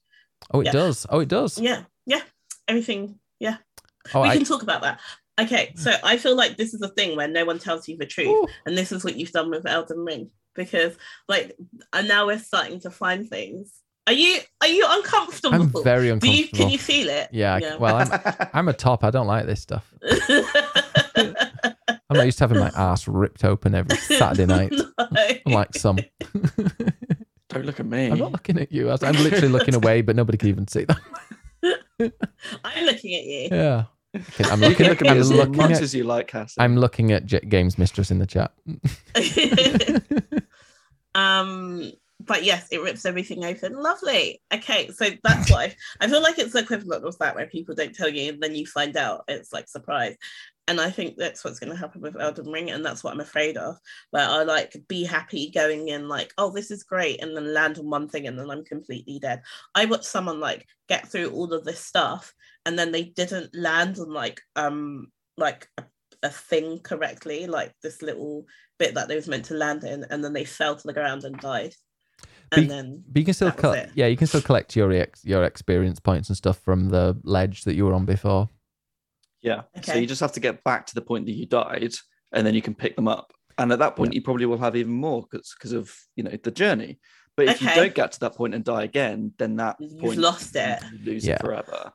oh, 0.54 0.62
it 0.62 0.66
yeah. 0.66 0.72
does. 0.72 1.06
Oh, 1.10 1.20
it 1.20 1.30
does. 1.30 1.58
yeah, 1.60 1.84
yeah, 2.06 2.22
everything. 2.68 3.20
Yeah, 3.40 3.58
Oh, 4.14 4.22
we 4.22 4.30
I, 4.30 4.36
can 4.36 4.46
talk 4.46 4.62
about 4.64 4.82
that. 4.82 5.00
Okay, 5.40 5.74
so 5.76 5.94
I 6.04 6.18
feel 6.18 6.36
like 6.36 6.58
this 6.58 6.74
is 6.74 6.82
a 6.82 6.90
thing 6.90 7.16
where 7.16 7.28
no 7.28 7.46
one 7.46 7.60
tells 7.60 7.88
you 7.88 7.96
the 7.98 8.06
truth, 8.06 8.28
Ooh. 8.28 8.48
and 8.66 8.78
this 8.78 8.92
is 8.92 9.04
what 9.04 9.16
you've 9.16 9.32
done 9.32 9.50
with 9.52 9.66
Elden 9.68 10.00
Ring 10.04 10.32
because, 10.56 10.98
like, 11.28 11.56
and 11.94 12.08
now 12.08 12.26
we're 12.26 12.40
starting 12.40 12.80
to 12.82 12.90
find 12.90 13.30
things. 13.30 13.72
Are 14.08 14.14
you 14.14 14.40
are 14.62 14.68
you 14.68 14.86
uncomfortable? 14.90 15.54
I'm 15.54 15.84
very 15.84 16.08
Do 16.08 16.14
uncomfortable. 16.14 16.34
you 16.38 16.48
can 16.48 16.70
you 16.70 16.80
feel 16.80 17.10
it? 17.10 17.30
yeah, 17.32 17.58
Yeah. 17.58 17.76
Well, 17.76 17.96
I'm 17.98 18.48
I'm 18.54 18.68
a 18.70 18.74
top. 18.74 19.04
I 19.04 19.12
don't 19.12 19.28
like 19.28 19.46
this 19.46 19.62
stuff. 19.62 19.94
I'm 22.10 22.16
not 22.16 22.26
used 22.26 22.38
to 22.38 22.46
having 22.46 22.60
my 22.60 22.72
ass 22.74 23.08
ripped 23.08 23.44
open 23.44 23.76
every 23.76 23.98
Saturday 23.98 24.46
night. 24.56 24.74
Like 25.46 25.76
some. 25.76 25.98
Don't 27.50 27.66
look 27.66 27.80
at 27.82 27.86
me. 27.86 28.08
I'm 28.10 28.18
not 28.18 28.32
looking 28.32 28.58
at 28.60 28.72
you. 28.72 28.90
I'm 28.90 28.98
literally 29.16 29.50
looking 29.50 29.76
away, 29.76 30.02
but 30.02 30.16
nobody 30.16 30.38
can 30.38 30.48
even 30.50 30.68
see 30.70 30.86
that. 30.86 32.14
I'm 32.64 32.86
looking 32.86 33.14
at 33.16 33.24
you. 33.26 33.50
Yeah. 33.52 33.84
Okay, 34.16 34.46
I'm 34.50 34.62
You 34.64 34.70
looking 34.70 34.76
can 34.78 34.86
at, 34.86 34.90
look 34.92 35.02
at 35.02 35.14
me 35.16 35.20
as 35.20 35.32
looking 35.32 35.58
much 35.58 35.72
at, 35.72 35.82
as 35.82 35.94
you 35.94 36.04
like, 36.06 36.28
Cassie. 36.28 36.56
I'm 36.60 36.78
looking 36.78 37.12
at 37.12 37.26
J- 37.26 37.42
Games 37.42 37.78
Mistress 37.78 38.10
in 38.10 38.20
the 38.20 38.26
chat. 38.26 38.54
um 41.16 41.92
but 42.28 42.44
yes 42.44 42.68
it 42.72 42.82
rips 42.82 43.06
everything 43.06 43.46
open. 43.46 43.74
Lovely. 43.74 44.42
Okay 44.54 44.90
so 44.90 45.10
that's 45.24 45.52
why 45.52 45.76
i 46.00 46.08
feel 46.08 46.22
like 46.22 46.40
it's 46.40 46.54
the 46.54 46.60
equivalent 46.60 47.06
of 47.06 47.18
that 47.20 47.36
where 47.36 47.48
people 47.48 47.76
don't 47.76 47.96
tell 47.96 48.10
you 48.10 48.32
and 48.32 48.42
then 48.42 48.56
you 48.56 48.66
find 48.66 48.98
out 48.98 49.24
it's 49.28 49.54
like 49.54 49.68
surprise. 49.68 50.16
And 50.70 50.82
i 50.82 50.90
think 50.90 51.16
that's 51.16 51.44
what's 51.44 51.60
going 51.60 51.72
to 51.72 51.80
happen 51.80 52.02
with 52.02 52.20
elden 52.20 52.52
ring 52.52 52.72
and 52.72 52.86
that's 52.86 53.02
what 53.02 53.14
i'm 53.14 53.22
afraid 53.22 53.56
of 53.56 53.78
where 54.12 54.28
i 54.28 54.44
like 54.44 54.76
be 54.90 55.06
happy 55.06 55.50
going 55.50 55.88
in 55.88 56.10
like 56.10 56.34
oh 56.38 56.52
this 56.52 56.72
is 56.72 56.84
great 56.84 57.22
and 57.22 57.36
then 57.36 57.54
land 57.54 57.80
on 57.80 57.90
one 57.90 58.10
thing 58.10 58.28
and 58.28 58.38
then 58.38 58.50
i'm 58.50 58.66
completely 58.66 59.18
dead. 59.20 59.42
I 59.76 59.86
watched 59.86 60.04
someone 60.04 60.42
like 60.42 60.68
get 60.90 61.08
through 61.08 61.30
all 61.30 61.54
of 61.54 61.64
this 61.64 61.80
stuff 61.80 62.34
and 62.66 62.78
then 62.78 62.92
they 62.92 63.04
didn't 63.04 63.56
land 63.56 63.98
on 64.00 64.12
like 64.12 64.42
um 64.58 65.08
like 65.38 65.70
a, 65.78 65.84
a 66.24 66.30
thing 66.30 66.80
correctly 66.80 67.48
like 67.48 67.74
this 67.82 68.02
little 68.02 68.46
bit 68.78 68.96
that 68.96 69.08
they 69.08 69.16
was 69.16 69.28
meant 69.28 69.46
to 69.46 69.54
land 69.54 69.86
in 69.86 70.06
and 70.10 70.22
then 70.22 70.34
they 70.34 70.44
fell 70.44 70.76
to 70.76 70.86
the 70.86 70.94
ground 70.94 71.24
and 71.24 71.40
died 71.40 71.74
and 72.52 72.62
Be- 72.64 72.68
then 72.68 73.04
But 73.08 73.20
you 73.20 73.26
can 73.26 73.34
still 73.34 73.48
That 73.50 73.56
was 73.58 73.62
collect, 73.62 73.92
yeah, 73.96 74.08
you 74.08 74.18
can 74.18 74.28
still 74.28 74.42
collect 74.42 74.76
your 74.76 74.92
ex- 74.92 75.26
your 75.26 75.44
experience 75.44 76.00
points 76.00 76.30
and 76.30 76.38
stuff 76.38 76.58
from 76.60 76.90
the 76.90 77.18
ledge 77.24 77.64
that 77.64 77.76
you 77.76 77.86
were 77.86 77.94
on 77.94 78.06
before. 78.06 78.50
yeah. 79.42 79.62
Okay. 79.78 79.92
So 79.94 79.98
you 80.00 80.08
just 80.08 80.22
have 80.22 80.32
to 80.34 80.40
get 80.40 80.64
back 80.64 80.86
to 80.88 80.96
the 80.96 81.02
point 81.02 81.26
that 81.26 81.34
you 81.36 81.46
died, 81.46 81.94
and 82.32 82.46
then 82.46 82.54
you 82.54 82.62
can 82.62 82.74
pick 82.76 82.96
them 82.96 83.08
up. 83.08 83.34
And 83.58 83.72
at 83.72 83.80
that 83.80 83.96
point, 83.96 84.14
you 84.14 84.22
probably 84.22 84.46
will 84.46 84.58
have 84.60 84.76
even 84.76 84.94
more 84.94 85.26
because 85.32 85.72
of 85.72 85.92
you 86.16 86.24
know 86.24 86.32
the 86.44 86.52
journey. 86.52 87.00
But 87.36 87.48
if 87.50 87.62
you 87.62 87.70
don't 87.76 87.94
get 87.94 88.12
to 88.14 88.20
that 88.22 88.36
point 88.36 88.56
and 88.56 88.64
die 88.64 88.84
again, 88.84 89.32
then 89.38 89.56
that 89.58 89.76
You've 89.80 90.00
point 90.00 90.18
lost 90.20 90.56
it. 90.56 90.80
You 90.92 91.06
lose 91.14 91.26
Yeah. 91.28 91.36
it 91.36 91.42
forever. 91.42 91.94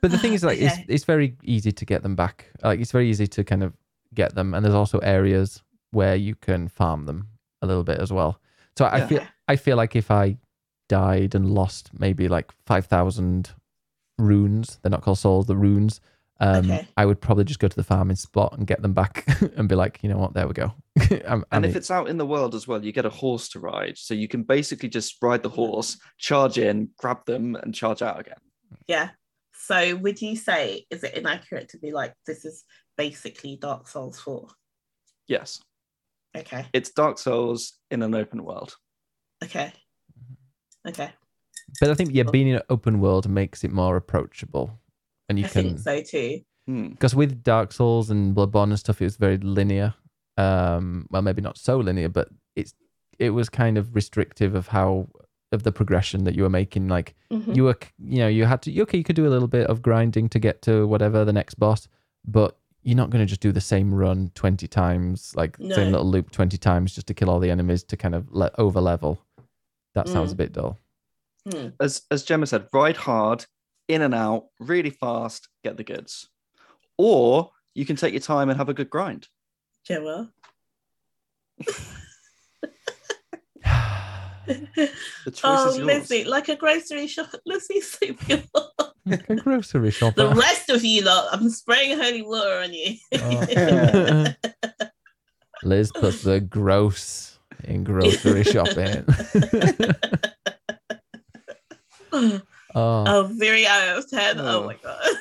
But 0.00 0.12
the 0.12 0.18
thing 0.18 0.32
is, 0.32 0.44
like, 0.44 0.58
it's 0.60 0.74
Okay. 0.74 0.84
it's 0.88 1.04
very 1.04 1.36
easy 1.42 1.72
to 1.72 1.84
get 1.84 2.02
them 2.04 2.14
back. 2.14 2.46
Like, 2.62 2.78
it's 2.80 2.92
very 2.92 3.08
easy 3.10 3.26
to 3.26 3.42
kind 3.44 3.62
of 3.64 3.72
get 4.14 4.34
them, 4.36 4.54
and 4.54 4.64
there's 4.64 4.74
also 4.74 4.98
areas 5.00 5.62
where 5.90 6.14
you 6.14 6.34
can 6.36 6.68
farm 6.68 7.06
them 7.06 7.28
a 7.62 7.66
little 7.66 7.82
bit 7.84 7.98
as 7.98 8.12
well. 8.12 8.40
So 8.78 8.84
I 8.84 8.98
Yeah. 8.98 9.06
feel 9.08 9.26
I 9.50 9.56
feel 9.56 9.76
like 9.76 9.96
if 9.96 10.10
I 10.10 10.36
died 10.88 11.34
and 11.34 11.50
lost 11.50 11.90
maybe 11.98 12.28
like 12.28 12.52
five 12.66 12.86
thousand 12.86 13.50
runes, 14.18 14.78
they're 14.82 14.90
not 14.90 15.02
called 15.02 15.18
souls, 15.18 15.46
the 15.46 15.56
runes. 15.56 16.00
Um, 16.42 16.70
Okay. 16.70 16.88
I 16.96 17.04
would 17.04 17.20
probably 17.20 17.44
just 17.44 17.60
go 17.60 17.68
to 17.68 17.76
the 17.76 17.84
farming 17.84 18.16
spot 18.16 18.56
and 18.56 18.66
get 18.66 18.80
them 18.80 18.94
back 18.94 19.24
and 19.56 19.68
be 19.68 19.74
like, 19.74 19.98
you 20.02 20.08
know 20.08 20.16
what, 20.16 20.32
there 20.32 20.46
we 20.48 20.54
go. 20.54 20.72
I'm, 21.26 21.44
I 21.50 21.56
And 21.56 21.62
mean, 21.62 21.70
if 21.70 21.76
it's 21.76 21.90
out 21.90 22.08
in 22.08 22.16
the 22.16 22.24
world 22.24 22.54
as 22.54 22.66
well, 22.66 22.82
you 22.82 22.92
get 22.92 23.04
a 23.04 23.10
horse 23.10 23.48
to 23.50 23.60
ride. 23.60 23.98
So 23.98 24.14
you 24.14 24.26
can 24.28 24.44
basically 24.44 24.88
just 24.88 25.16
ride 25.20 25.42
the 25.42 25.50
horse, 25.50 25.98
charge 26.16 26.56
in, 26.56 26.88
grab 26.98 27.26
them, 27.26 27.56
and 27.56 27.74
charge 27.74 28.00
out 28.02 28.20
again. 28.20 28.38
yeah 28.88 29.10
so 29.52 29.94
would 29.96 30.22
you 30.22 30.34
say 30.36 30.86
is 30.90 31.04
it 31.04 31.12
inaccurate 31.14 31.68
to 31.68 31.78
be 31.78 31.92
like 31.92 32.14
this 32.26 32.46
is 32.46 32.64
basically 32.96 33.56
dark 33.56 33.86
souls 33.86 34.18
4 34.20 34.48
Yes. 35.28 35.60
okay 36.34 36.64
It's 36.72 36.90
Dark 36.90 37.18
Souls 37.18 37.74
in 37.90 38.02
an 38.02 38.14
open 38.14 38.42
world. 38.44 38.74
Okay 39.42 39.72
okay 40.86 41.10
but 41.80 41.88
I 41.90 41.94
think 41.94 42.10
yeah, 42.12 42.24
being 42.24 42.48
in 42.48 42.56
an 42.56 42.62
open 42.68 43.00
world 43.00 43.28
makes 43.28 43.62
it 43.64 43.70
more 43.70 43.96
approachable, 43.96 44.72
and 45.28 45.38
you 45.38 45.44
can 45.44 45.50
i 45.50 45.62
can 45.62 45.78
think 45.78 45.78
so 45.80 46.02
too 46.02 46.40
Hmm. 46.66 46.88
because 46.88 47.14
with 47.14 47.42
Dark 47.42 47.72
Souls 47.72 48.10
and 48.10 48.34
Bloodborne 48.36 48.64
and 48.64 48.78
stuff, 48.78 49.00
it 49.00 49.04
was 49.04 49.16
very 49.16 49.38
linear. 49.38 49.94
Um, 50.36 51.06
well, 51.10 51.22
maybe 51.22 51.40
not 51.40 51.56
so 51.58 51.78
linear, 51.78 52.08
but 52.08 52.28
it's 52.56 52.74
it 53.18 53.30
was 53.30 53.48
kind 53.48 53.78
of 53.78 53.94
restrictive 53.94 54.54
of 54.54 54.68
how 54.68 55.08
of 55.52 55.62
the 55.62 55.72
progression 55.72 56.24
that 56.24 56.34
you 56.34 56.42
were 56.42 56.50
making. 56.50 56.88
Like 56.88 57.14
Mhm. 57.32 57.56
you 57.56 57.64
were, 57.64 57.78
you 57.98 58.18
know, 58.18 58.28
you 58.28 58.44
had 58.44 58.62
to 58.62 58.80
okay, 58.82 58.98
you 58.98 59.04
could 59.04 59.16
do 59.16 59.26
a 59.26 59.32
little 59.34 59.48
bit 59.48 59.66
of 59.68 59.80
grinding 59.80 60.28
to 60.30 60.38
get 60.38 60.60
to 60.62 60.86
whatever 60.86 61.24
the 61.24 61.32
next 61.32 61.54
boss, 61.54 61.88
but 62.26 62.56
you're 62.82 62.96
not 62.96 63.10
going 63.10 63.20
to 63.22 63.26
just 63.26 63.40
do 63.42 63.52
the 63.52 63.60
same 63.60 63.92
run 63.94 64.30
twenty 64.34 64.66
times, 64.68 65.32
like 65.36 65.58
No. 65.60 65.74
same 65.74 65.90
little 65.92 66.08
loop 66.10 66.30
twenty 66.30 66.58
times 66.58 66.94
just 66.94 67.06
to 67.06 67.14
kill 67.14 67.30
all 67.30 67.40
the 67.40 67.50
enemies 67.50 67.82
to 67.84 67.96
kind 67.96 68.14
of 68.14 68.26
let 68.32 68.52
over 68.58 68.80
level. 68.80 69.18
That 69.94 70.08
sounds 70.08 70.30
Mm. 70.30 70.34
a 70.34 70.36
bit 70.36 70.52
dull. 70.52 70.78
Hmm. 71.50 71.68
As 71.80 72.02
as 72.10 72.22
Gemma 72.22 72.46
said, 72.46 72.68
ride 72.72 72.96
hard, 72.96 73.46
in 73.88 74.02
and 74.02 74.14
out, 74.14 74.46
really 74.60 74.90
fast, 74.90 75.48
get 75.64 75.76
the 75.76 75.84
goods. 75.84 76.28
Or 76.98 77.50
you 77.74 77.84
can 77.86 77.96
take 77.96 78.12
your 78.12 78.20
time 78.20 78.48
and 78.50 78.58
have 78.58 78.68
a 78.68 78.74
good 78.74 78.90
grind. 78.90 79.28
Gemma. 79.84 80.30
The 84.46 85.30
choice 85.30 85.40
oh 85.44 85.68
is 85.70 85.76
yours. 85.78 85.86
lizzie 85.86 86.24
like 86.24 86.48
a 86.48 86.56
grocery 86.56 87.06
shop 87.06 87.28
lizzie 87.46 87.80
super 87.80 88.42
Like 89.06 89.28
a 89.30 89.36
grocery 89.36 89.90
shop. 89.92 90.14
the 90.16 90.28
rest 90.34 90.70
of 90.70 90.82
you 90.84 91.02
lot 91.02 91.28
i'm 91.32 91.48
spraying 91.50 91.96
holy 91.98 92.22
water 92.22 92.58
on 92.60 92.72
you 92.74 92.96
Oh. 93.14 94.26
Liz 95.62 95.92
puts 95.92 96.22
the 96.22 96.40
gross 96.40 97.29
in 97.64 97.84
grocery 97.84 98.44
shopping. 98.52 99.04
oh. 102.12 102.40
oh 102.74 103.30
very 103.34 103.66
out 103.66 103.98
of 103.98 104.08
10 104.10 104.38
oh 104.40 104.62
Oh. 104.62 104.66
my 104.66 104.76
god 104.82 105.16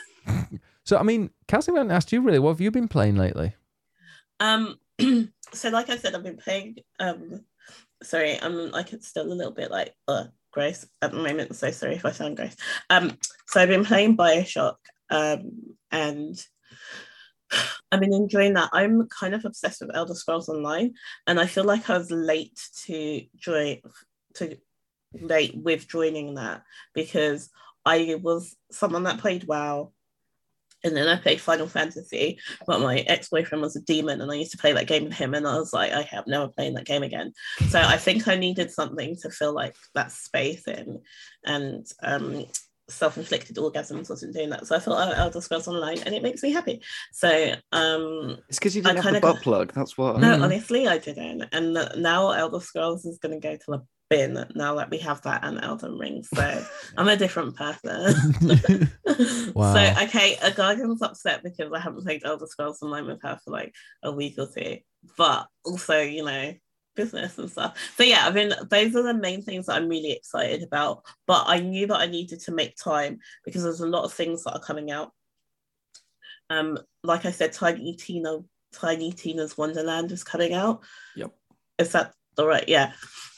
So, 0.85 0.97
I 0.97 1.03
mean, 1.03 1.29
Cassie, 1.47 1.71
we 1.71 1.77
haven't 1.77 1.91
asked 1.91 2.11
you 2.11 2.19
really, 2.21 2.39
what 2.39 2.49
have 2.49 2.61
you 2.61 2.71
been 2.71 2.87
playing 2.87 3.15
lately? 3.15 3.53
Um, 4.39 4.75
so 5.53 5.69
like 5.69 5.87
I 5.91 5.97
said, 5.97 6.15
I've 6.15 6.23
been 6.23 6.37
playing. 6.37 6.77
Um, 6.99 7.45
sorry, 8.01 8.41
I'm 8.41 8.71
like 8.71 8.91
it's 8.91 9.07
still 9.07 9.31
a 9.31 9.35
little 9.35 9.51
bit 9.53 9.69
like 9.69 9.93
uh, 10.07 10.23
Grace 10.51 10.87
at 11.03 11.11
the 11.11 11.17
moment. 11.17 11.55
So 11.55 11.69
sorry 11.69 11.93
if 11.93 12.05
I 12.05 12.11
sound 12.11 12.37
Grace. 12.37 12.55
Um, 12.89 13.15
so 13.49 13.61
I've 13.61 13.69
been 13.69 13.85
playing 13.85 14.17
Bioshock. 14.17 14.77
Um, 15.11 15.75
and 15.91 16.43
I've 17.91 17.99
been 17.99 18.13
enjoying 18.13 18.53
that. 18.53 18.69
I'm 18.73 19.07
kind 19.07 19.33
of 19.33 19.45
obsessed 19.45 19.81
with 19.81 19.95
Elder 19.95 20.13
Scrolls 20.13 20.49
Online, 20.49 20.93
and 21.27 21.39
I 21.39 21.45
feel 21.45 21.63
like 21.63 21.89
I 21.89 21.97
was 21.97 22.11
late 22.11 22.59
to 22.85 23.21
join 23.37 23.79
to 24.35 24.57
late 25.13 25.55
with 25.55 25.87
joining 25.87 26.35
that 26.35 26.63
because 26.93 27.49
I 27.85 28.19
was 28.21 28.55
someone 28.71 29.03
that 29.03 29.19
played 29.19 29.45
WoW. 29.45 29.91
And 30.81 30.95
then 30.95 31.09
I 31.09 31.17
played 31.17 31.41
Final 31.41 31.67
Fantasy, 31.67 32.39
but 32.65 32.79
my 32.79 32.99
ex-boyfriend 32.99 33.61
was 33.61 33.75
a 33.75 33.81
demon 33.81 34.21
and 34.21 34.31
I 34.31 34.35
used 34.35 34.51
to 34.51 34.57
play 34.57 34.71
that 34.71 34.87
game 34.87 35.03
with 35.03 35.13
him 35.13 35.33
and 35.33 35.45
I 35.45 35.57
was 35.57 35.73
like, 35.73 35.91
okay, 35.91 36.15
I'm 36.15 36.23
never 36.25 36.47
playing 36.47 36.75
that 36.75 36.85
game 36.85 37.03
again. 37.03 37.33
So 37.67 37.81
I 37.81 37.97
think 37.97 38.29
I 38.29 38.37
needed 38.37 38.71
something 38.71 39.17
to 39.17 39.29
fill 39.29 39.53
like 39.53 39.75
that 39.93 40.13
space 40.13 40.65
in 40.69 41.01
and 41.43 41.85
um 42.01 42.45
self-inflicted 42.89 43.55
orgasms 43.57 44.09
wasn't 44.09 44.33
doing 44.33 44.49
that. 44.49 44.67
So 44.67 44.75
I 44.75 44.79
thought 44.79 45.07
oh, 45.09 45.11
Elder 45.13 45.41
Scrolls 45.41 45.67
Online 45.67 45.99
and 45.99 46.13
it 46.15 46.23
makes 46.23 46.43
me 46.43 46.51
happy. 46.51 46.81
So 47.13 47.53
um 47.71 48.37
It's 48.49 48.59
because 48.59 48.75
you 48.75 48.81
didn't 48.81 48.97
have 48.97 49.05
the 49.05 49.11
kinda 49.19 49.33
butt 49.33 49.41
plug. 49.41 49.73
That's 49.73 49.97
what 49.97 50.19
no, 50.19 50.35
Mm. 50.37 50.43
honestly 50.43 50.87
I 50.87 50.97
didn't. 50.97 51.43
And 51.51 51.73
now 51.97 52.31
Elder 52.31 52.59
Scrolls 52.59 53.05
is 53.05 53.19
gonna 53.19 53.39
go 53.39 53.55
to 53.55 53.63
the 53.67 53.81
bin 54.09 54.43
now 54.55 54.73
that 54.75 54.89
we 54.89 54.97
have 54.97 55.21
that 55.21 55.43
and 55.43 55.63
Elden 55.63 55.97
Ring. 55.97 56.23
So 56.33 56.63
I'm 56.97 57.07
a 57.07 57.15
different 57.15 57.55
person. 57.55 58.15
Wow. 59.53 59.73
So 59.73 60.03
okay, 60.05 60.37
a 60.41 60.51
guardian's 60.51 61.01
upset 61.01 61.43
because 61.43 61.71
I 61.73 61.79
haven't 61.79 62.03
played 62.05 62.21
Elder 62.25 62.45
Scrolls 62.47 62.81
Online 62.81 63.05
with 63.07 63.21
her 63.23 63.39
for 63.43 63.51
like 63.51 63.73
a 64.03 64.11
week 64.11 64.35
or 64.37 64.47
two. 64.55 64.77
but 65.17 65.47
also, 65.65 65.99
you 66.01 66.23
know, 66.23 66.53
business 66.99 67.37
and 67.37 67.49
stuff. 67.49 67.93
So 67.95 68.03
yeah, 68.03 68.25
I 68.27 68.31
mean, 68.31 68.51
those 68.69 68.93
are 68.95 69.03
the 69.03 69.13
main 69.13 69.41
things 69.41 69.65
that 69.65 69.77
I'm 69.77 69.87
really 69.87 70.11
excited 70.11 70.63
about. 70.63 71.05
But 71.27 71.45
I 71.47 71.59
knew 71.59 71.87
that 71.87 72.03
I 72.03 72.07
needed 72.07 72.41
to 72.41 72.51
make 72.51 72.75
time 72.75 73.19
because 73.45 73.63
there's 73.63 73.79
a 73.79 73.87
lot 73.95 74.03
of 74.03 74.13
things 74.13 74.43
that 74.43 74.53
are 74.53 74.67
coming 74.69 74.91
out. 74.91 75.11
Um, 76.49 76.77
like 77.03 77.25
I 77.25 77.31
said, 77.31 77.53
Tiny 77.53 77.95
Tina, 77.95 78.39
Tiny 78.73 79.11
Tina's 79.11 79.57
Wonderland 79.57 80.11
is 80.11 80.23
coming 80.23 80.53
out. 80.53 80.83
Yep. 81.15 81.31
Is 81.77 81.91
that 81.93 82.13
all 82.37 82.47
right? 82.47 82.67
Yeah. 82.67 82.91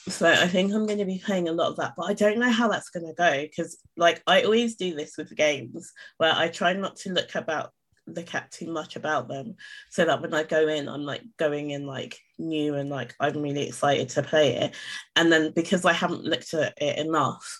So 0.07 0.27
I 0.27 0.47
think 0.47 0.73
I'm 0.73 0.87
going 0.87 0.97
to 0.97 1.05
be 1.05 1.21
playing 1.23 1.47
a 1.47 1.53
lot 1.53 1.69
of 1.69 1.75
that, 1.77 1.93
but 1.95 2.09
I 2.09 2.13
don't 2.13 2.39
know 2.39 2.49
how 2.49 2.67
that's 2.67 2.89
going 2.89 3.05
to 3.05 3.13
go 3.13 3.41
because, 3.43 3.77
like, 3.95 4.23
I 4.25 4.41
always 4.41 4.75
do 4.75 4.95
this 4.95 5.15
with 5.15 5.35
games 5.35 5.93
where 6.17 6.33
I 6.33 6.47
try 6.47 6.73
not 6.73 6.95
to 6.97 7.13
look 7.13 7.35
about 7.35 7.71
look 8.07 8.33
at 8.35 8.51
too 8.51 8.71
much 8.71 8.95
about 8.95 9.27
them 9.27 9.55
so 9.89 10.05
that 10.05 10.21
when 10.21 10.33
I 10.33 10.43
go 10.43 10.67
in, 10.67 10.87
I'm 10.87 11.03
like 11.03 11.23
going 11.37 11.71
in 11.71 11.85
like 11.85 12.19
new 12.37 12.75
and 12.75 12.89
like 12.89 13.15
I'm 13.19 13.41
really 13.41 13.67
excited 13.67 14.09
to 14.09 14.23
play 14.23 14.55
it. 14.55 14.75
And 15.15 15.31
then 15.31 15.51
because 15.55 15.85
I 15.85 15.93
haven't 15.93 16.23
looked 16.23 16.53
at 16.53 16.73
it 16.77 16.97
enough, 16.97 17.59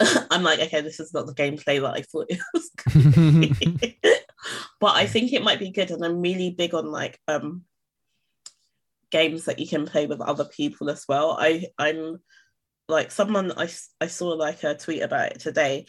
I'm 0.30 0.42
like, 0.42 0.60
okay, 0.60 0.80
this 0.80 1.00
is 1.00 1.12
not 1.12 1.26
the 1.26 1.34
gameplay 1.34 1.80
that 1.80 1.94
I 1.94 2.02
thought 2.02 2.26
it 2.28 2.40
was. 2.54 2.70
but 4.80 4.96
I 4.96 5.06
think 5.06 5.32
it 5.32 5.44
might 5.44 5.58
be 5.58 5.70
good. 5.70 5.90
And 5.90 6.04
I'm 6.04 6.20
really 6.20 6.50
big 6.50 6.74
on 6.74 6.90
like 6.90 7.18
um 7.28 7.64
games 9.10 9.44
that 9.44 9.58
you 9.58 9.68
can 9.68 9.86
play 9.86 10.06
with 10.06 10.20
other 10.20 10.46
people 10.46 10.90
as 10.90 11.04
well. 11.08 11.36
I 11.38 11.66
I'm 11.78 12.18
like 12.88 13.10
someone 13.10 13.52
I, 13.52 13.68
I 14.00 14.06
saw 14.08 14.28
like 14.30 14.64
a 14.64 14.74
tweet 14.74 15.02
about 15.02 15.32
it 15.32 15.40
today 15.40 15.86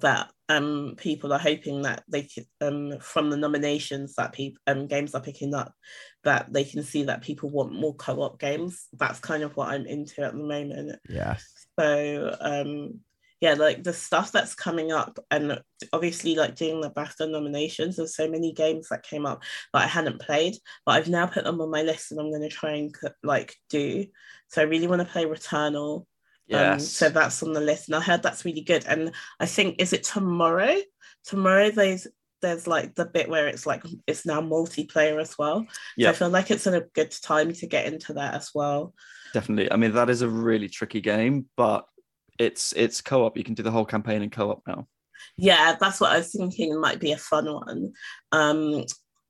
that 0.00 0.30
um 0.48 0.94
people 0.96 1.32
are 1.32 1.38
hoping 1.38 1.82
that 1.82 2.04
they 2.08 2.22
can 2.22 2.44
um 2.60 2.98
from 3.00 3.30
the 3.30 3.36
nominations 3.36 4.14
that 4.14 4.32
people 4.32 4.60
um 4.66 4.86
games 4.86 5.14
are 5.14 5.20
picking 5.20 5.54
up 5.54 5.72
that 6.24 6.52
they 6.52 6.64
can 6.64 6.82
see 6.82 7.04
that 7.04 7.22
people 7.22 7.50
want 7.50 7.72
more 7.72 7.94
co-op 7.94 8.38
games. 8.38 8.86
That's 8.92 9.20
kind 9.20 9.42
of 9.42 9.56
what 9.56 9.68
i'm 9.68 9.86
into 9.86 10.22
at 10.22 10.32
the 10.32 10.38
moment. 10.38 10.98
Yes. 11.08 11.44
So 11.78 12.36
um 12.40 13.00
yeah 13.40 13.54
like 13.54 13.82
the 13.82 13.92
stuff 13.92 14.32
that's 14.32 14.54
coming 14.54 14.92
up 14.92 15.18
and 15.30 15.60
obviously 15.92 16.34
like 16.34 16.54
doing 16.54 16.80
the 16.80 16.90
BAFTA 16.90 17.30
nominations 17.30 17.96
there's 17.96 18.16
so 18.16 18.30
many 18.30 18.52
games 18.52 18.88
that 18.88 19.02
came 19.02 19.26
up 19.26 19.42
that 19.74 19.82
I 19.82 19.86
hadn't 19.86 20.22
played 20.22 20.56
but 20.86 20.92
I've 20.92 21.08
now 21.08 21.26
put 21.26 21.44
them 21.44 21.60
on 21.60 21.70
my 21.70 21.82
list 21.82 22.12
and 22.12 22.20
I'm 22.20 22.30
going 22.30 22.42
to 22.42 22.48
try 22.48 22.72
and 22.72 22.94
like 23.22 23.54
do. 23.68 24.06
So 24.48 24.62
I 24.62 24.64
really 24.64 24.86
want 24.86 25.02
to 25.02 25.12
play 25.12 25.26
Returnal 25.26 26.06
yes. 26.46 26.72
Um, 26.72 26.80
so 26.80 27.08
that's 27.08 27.42
on 27.42 27.52
the 27.52 27.60
list, 27.60 27.88
and 27.88 27.96
I 27.96 28.00
heard 28.00 28.22
that's 28.22 28.44
really 28.44 28.62
good. 28.62 28.84
And 28.86 29.12
I 29.40 29.46
think 29.46 29.80
is 29.80 29.92
it 29.92 30.04
tomorrow? 30.04 30.76
Tomorrow 31.24 31.70
there's 31.70 32.06
there's 32.42 32.66
like 32.66 32.94
the 32.94 33.06
bit 33.06 33.28
where 33.28 33.48
it's 33.48 33.66
like 33.66 33.82
it's 34.06 34.26
now 34.26 34.40
multiplayer 34.40 35.20
as 35.20 35.36
well. 35.38 35.66
Yeah, 35.96 36.08
so 36.08 36.10
I 36.10 36.18
feel 36.18 36.28
like 36.30 36.50
it's 36.50 36.66
a 36.66 36.84
good 36.94 37.14
time 37.22 37.52
to 37.52 37.66
get 37.66 37.86
into 37.86 38.12
that 38.14 38.34
as 38.34 38.50
well. 38.54 38.94
Definitely. 39.32 39.72
I 39.72 39.76
mean, 39.76 39.92
that 39.92 40.10
is 40.10 40.22
a 40.22 40.28
really 40.28 40.68
tricky 40.68 41.00
game, 41.00 41.46
but 41.56 41.86
it's 42.38 42.72
it's 42.74 43.00
co-op. 43.00 43.36
You 43.36 43.44
can 43.44 43.54
do 43.54 43.62
the 43.62 43.70
whole 43.70 43.84
campaign 43.84 44.22
in 44.22 44.30
co-op 44.30 44.62
now. 44.66 44.86
Yeah, 45.36 45.76
that's 45.80 46.00
what 46.00 46.12
I 46.12 46.18
was 46.18 46.32
thinking 46.32 46.80
might 46.80 47.00
be 47.00 47.12
a 47.12 47.16
fun 47.16 47.46
one. 47.46 47.92
Um, 48.32 48.84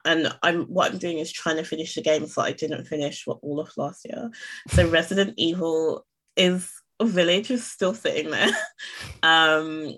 and 0.05 0.33
I'm 0.43 0.63
what 0.65 0.93
I'm 0.93 0.99
doing 0.99 1.19
is 1.19 1.33
trying 1.33 1.57
to 1.57 1.65
finish 1.65 1.95
the 1.95 2.03
games 2.03 2.35
that 2.35 2.43
I 2.43 2.53
didn't 2.53 2.85
finish 2.85 3.27
all 3.27 3.61
of 3.61 3.77
last 3.77 4.05
year. 4.05 4.31
So 4.69 4.89
Resident 4.91 5.35
Evil 5.37 6.07
is 6.37 6.71
village 7.05 7.51
is 7.51 7.65
still 7.65 7.95
sitting 7.95 8.31
there. 8.31 8.51
um, 9.23 9.95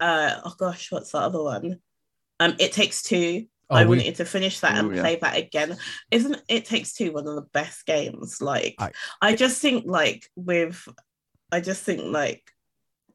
uh, 0.00 0.40
oh 0.44 0.54
gosh, 0.58 0.90
what's 0.90 1.12
the 1.12 1.18
other 1.18 1.42
one? 1.42 1.78
Um, 2.40 2.56
It 2.58 2.72
Takes 2.72 3.02
Two. 3.02 3.46
Oh, 3.70 3.76
I 3.76 3.84
we... 3.84 3.98
wanted 3.98 4.14
to 4.16 4.24
finish 4.24 4.60
that 4.60 4.76
and 4.78 4.92
play 4.92 5.16
that 5.16 5.36
again. 5.36 5.76
Isn't 6.10 6.40
It 6.48 6.64
Takes 6.64 6.94
Two 6.94 7.12
one 7.12 7.26
of 7.26 7.34
the 7.34 7.46
best 7.52 7.86
games? 7.86 8.40
Like, 8.40 8.76
I, 8.78 8.90
I 9.20 9.34
just 9.34 9.60
think 9.60 9.84
like 9.86 10.26
with, 10.36 10.88
I 11.52 11.60
just 11.60 11.84
think 11.84 12.02
like 12.02 12.42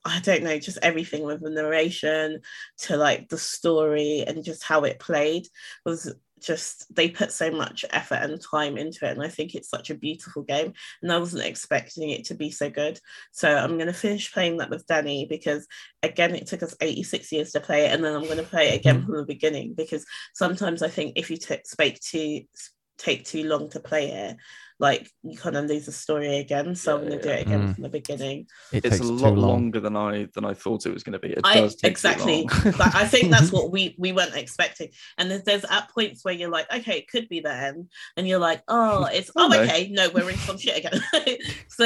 I 0.05 0.19
don't 0.19 0.43
know, 0.43 0.59
just 0.59 0.79
everything 0.81 1.23
with 1.23 1.41
the 1.41 1.49
narration 1.49 2.41
to 2.79 2.97
like 2.97 3.29
the 3.29 3.37
story 3.37 4.23
and 4.27 4.43
just 4.43 4.63
how 4.63 4.83
it 4.83 4.99
played 4.99 5.47
was 5.85 6.13
just 6.43 6.93
they 6.93 7.09
put 7.09 7.31
so 7.31 7.49
much 7.49 7.85
effort 7.91 8.15
and 8.15 8.41
time 8.41 8.77
into 8.77 9.05
it 9.05 9.11
and 9.11 9.23
i 9.23 9.27
think 9.27 9.55
it's 9.55 9.69
such 9.69 9.89
a 9.89 9.95
beautiful 9.95 10.43
game 10.43 10.73
and 11.01 11.11
i 11.11 11.17
wasn't 11.17 11.43
expecting 11.43 12.09
it 12.09 12.25
to 12.25 12.35
be 12.35 12.51
so 12.51 12.69
good 12.69 12.99
so 13.31 13.55
i'm 13.55 13.77
going 13.77 13.87
to 13.87 13.93
finish 13.93 14.33
playing 14.33 14.57
that 14.57 14.69
with 14.69 14.85
danny 14.85 15.25
because 15.29 15.67
again 16.03 16.35
it 16.35 16.47
took 16.47 16.61
us 16.61 16.75
86 16.79 17.31
years 17.31 17.51
to 17.51 17.59
play 17.59 17.85
it 17.85 17.93
and 17.93 18.03
then 18.03 18.15
i'm 18.15 18.25
going 18.25 18.37
to 18.37 18.43
play 18.43 18.69
it 18.69 18.79
again 18.79 18.97
mm-hmm. 18.97 19.05
from 19.05 19.17
the 19.17 19.25
beginning 19.25 19.73
because 19.73 20.05
sometimes 20.33 20.81
i 20.81 20.89
think 20.89 21.13
if 21.15 21.31
you 21.31 21.37
t- 21.37 21.57
speak 21.65 21.99
too 21.99 22.41
take 22.97 23.25
too 23.25 23.43
long 23.45 23.69
to 23.69 23.79
play 23.79 24.11
it 24.11 24.37
like 24.83 25.09
you 25.23 25.37
kind 25.37 25.55
of 25.55 25.65
lose 25.65 25.85
the 25.85 25.93
story 25.93 26.39
again. 26.39 26.75
So 26.75 26.91
yeah, 26.91 27.01
I'm 27.01 27.07
going 27.07 27.19
to 27.19 27.23
do 27.23 27.33
it 27.33 27.41
again 27.43 27.61
mm. 27.61 27.73
from 27.73 27.83
the 27.83 27.89
beginning. 27.89 28.47
It 28.73 28.83
it's 28.83 28.99
a 28.99 29.03
lot 29.03 29.33
long. 29.33 29.47
longer 29.47 29.79
than 29.79 29.95
I 29.95 30.27
than 30.35 30.43
I 30.43 30.53
thought 30.53 30.85
it 30.85 30.93
was 30.93 31.03
going 31.03 31.13
to 31.13 31.19
be. 31.19 31.29
It 31.29 31.39
I, 31.45 31.69
exactly. 31.83 32.45
but 32.63 32.93
I 32.93 33.07
think 33.07 33.31
that's 33.31 33.49
what 33.49 33.71
we 33.75 33.95
we 33.97 34.11
weren't 34.11 34.35
expecting. 34.35 34.89
And 35.17 35.31
there's, 35.31 35.43
there's 35.43 35.63
at 35.63 35.89
points 35.89 36.25
where 36.25 36.33
you're 36.33 36.51
like, 36.51 36.71
okay, 36.71 36.97
it 36.97 37.07
could 37.07 37.29
be 37.29 37.39
the 37.39 37.53
end, 37.53 37.89
and 38.17 38.27
you're 38.27 38.39
like, 38.39 38.61
oh, 38.67 39.05
it's 39.11 39.31
oh, 39.37 39.49
oh 39.51 39.61
okay, 39.61 39.89
no, 39.89 40.09
we're 40.09 40.29
in 40.29 40.35
some 40.35 40.57
shit 40.57 40.77
again. 40.77 41.01
so 41.69 41.85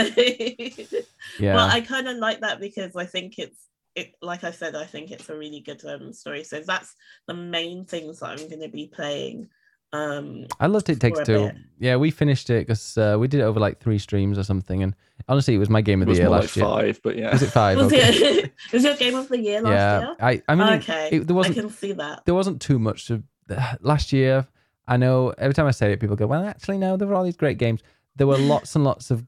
yeah, 1.39 1.55
well, 1.55 1.69
I 1.69 1.81
kind 1.81 2.07
of 2.07 2.17
like 2.17 2.41
that 2.41 2.59
because 2.59 2.95
I 2.95 3.05
think 3.05 3.35
it's 3.37 3.59
it, 3.93 4.15
like 4.23 4.43
I 4.43 4.51
said, 4.51 4.75
I 4.75 4.85
think 4.85 5.11
it's 5.11 5.29
a 5.29 5.37
really 5.37 5.59
good 5.59 5.85
um, 5.85 6.13
story. 6.13 6.43
So 6.43 6.61
that's 6.65 6.95
the 7.27 7.35
main 7.35 7.85
things 7.85 8.19
that 8.19 8.29
I'm 8.29 8.49
going 8.49 8.61
to 8.61 8.69
be 8.69 8.87
playing 8.87 9.49
um, 9.93 10.45
I 10.59 10.67
loved 10.67 10.89
It 10.89 10.99
Takes 10.99 11.19
Two. 11.19 11.45
Bit. 11.47 11.55
Yeah, 11.79 11.95
we 11.95 12.11
finished 12.11 12.49
it 12.49 12.67
because 12.67 12.97
uh, 12.97 13.17
we 13.19 13.27
did 13.27 13.39
it 13.39 13.43
over 13.43 13.59
like 13.59 13.79
three 13.79 13.99
streams 13.99 14.37
or 14.37 14.43
something, 14.43 14.83
and 14.83 14.95
honestly, 15.29 15.55
it 15.55 15.59
was 15.59 15.69
my 15.69 15.81
game 15.81 16.01
of 16.01 16.07
the 16.07 16.15
year 16.15 16.29
last 16.29 16.55
like 16.55 16.55
year. 16.57 16.65
Five, 16.65 17.01
but 17.03 17.17
yeah, 17.17 17.31
was 17.31 17.41
it 17.41 17.51
five? 17.51 17.77
was, 17.77 17.93
okay. 17.93 17.99
it, 17.99 18.53
was 18.73 18.83
your 18.83 18.95
game 18.95 19.15
of 19.15 19.29
the 19.29 19.39
year 19.39 19.61
last 19.61 19.71
yeah, 19.71 19.99
year? 19.99 20.15
I, 20.19 20.41
I 20.47 20.55
mean, 20.55 20.67
okay, 20.79 21.09
it, 21.13 21.27
there 21.27 21.35
wasn't. 21.35 21.57
I 21.57 21.61
can 21.61 21.69
see 21.69 21.93
that. 21.93 22.25
There 22.25 22.35
wasn't 22.35 22.61
too 22.61 22.79
much 22.79 23.07
to 23.07 23.23
last 23.79 24.11
year. 24.11 24.45
I 24.89 24.97
know 24.97 25.33
every 25.37 25.53
time 25.53 25.67
I 25.67 25.71
say 25.71 25.93
it, 25.93 25.99
people 25.99 26.17
go, 26.17 26.27
"Well, 26.27 26.45
actually, 26.45 26.79
no, 26.79 26.97
there 26.97 27.07
were 27.07 27.15
all 27.15 27.23
these 27.23 27.37
great 27.37 27.57
games." 27.57 27.81
There 28.17 28.27
were 28.27 28.37
lots 28.37 28.75
and 28.75 28.83
lots 28.83 29.11
of 29.11 29.25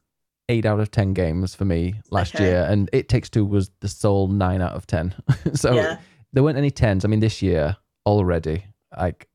eight 0.50 0.66
out 0.66 0.80
of 0.80 0.92
ten 0.92 1.14
games 1.14 1.56
for 1.56 1.64
me 1.64 1.96
last 2.12 2.36
okay. 2.36 2.46
year, 2.46 2.68
and 2.70 2.90
It 2.92 3.08
Takes 3.08 3.30
Two 3.30 3.46
was 3.46 3.72
the 3.80 3.88
sole 3.88 4.28
nine 4.28 4.62
out 4.62 4.74
of 4.74 4.88
ten. 4.88 5.14
so 5.54 5.74
yeah. 5.74 6.00
there 6.34 6.44
weren't 6.44 6.58
any 6.58 6.72
tens. 6.72 7.06
I 7.06 7.08
mean, 7.08 7.22
this 7.22 7.42
year 7.42 7.78
already, 8.06 8.66
like 8.98 9.29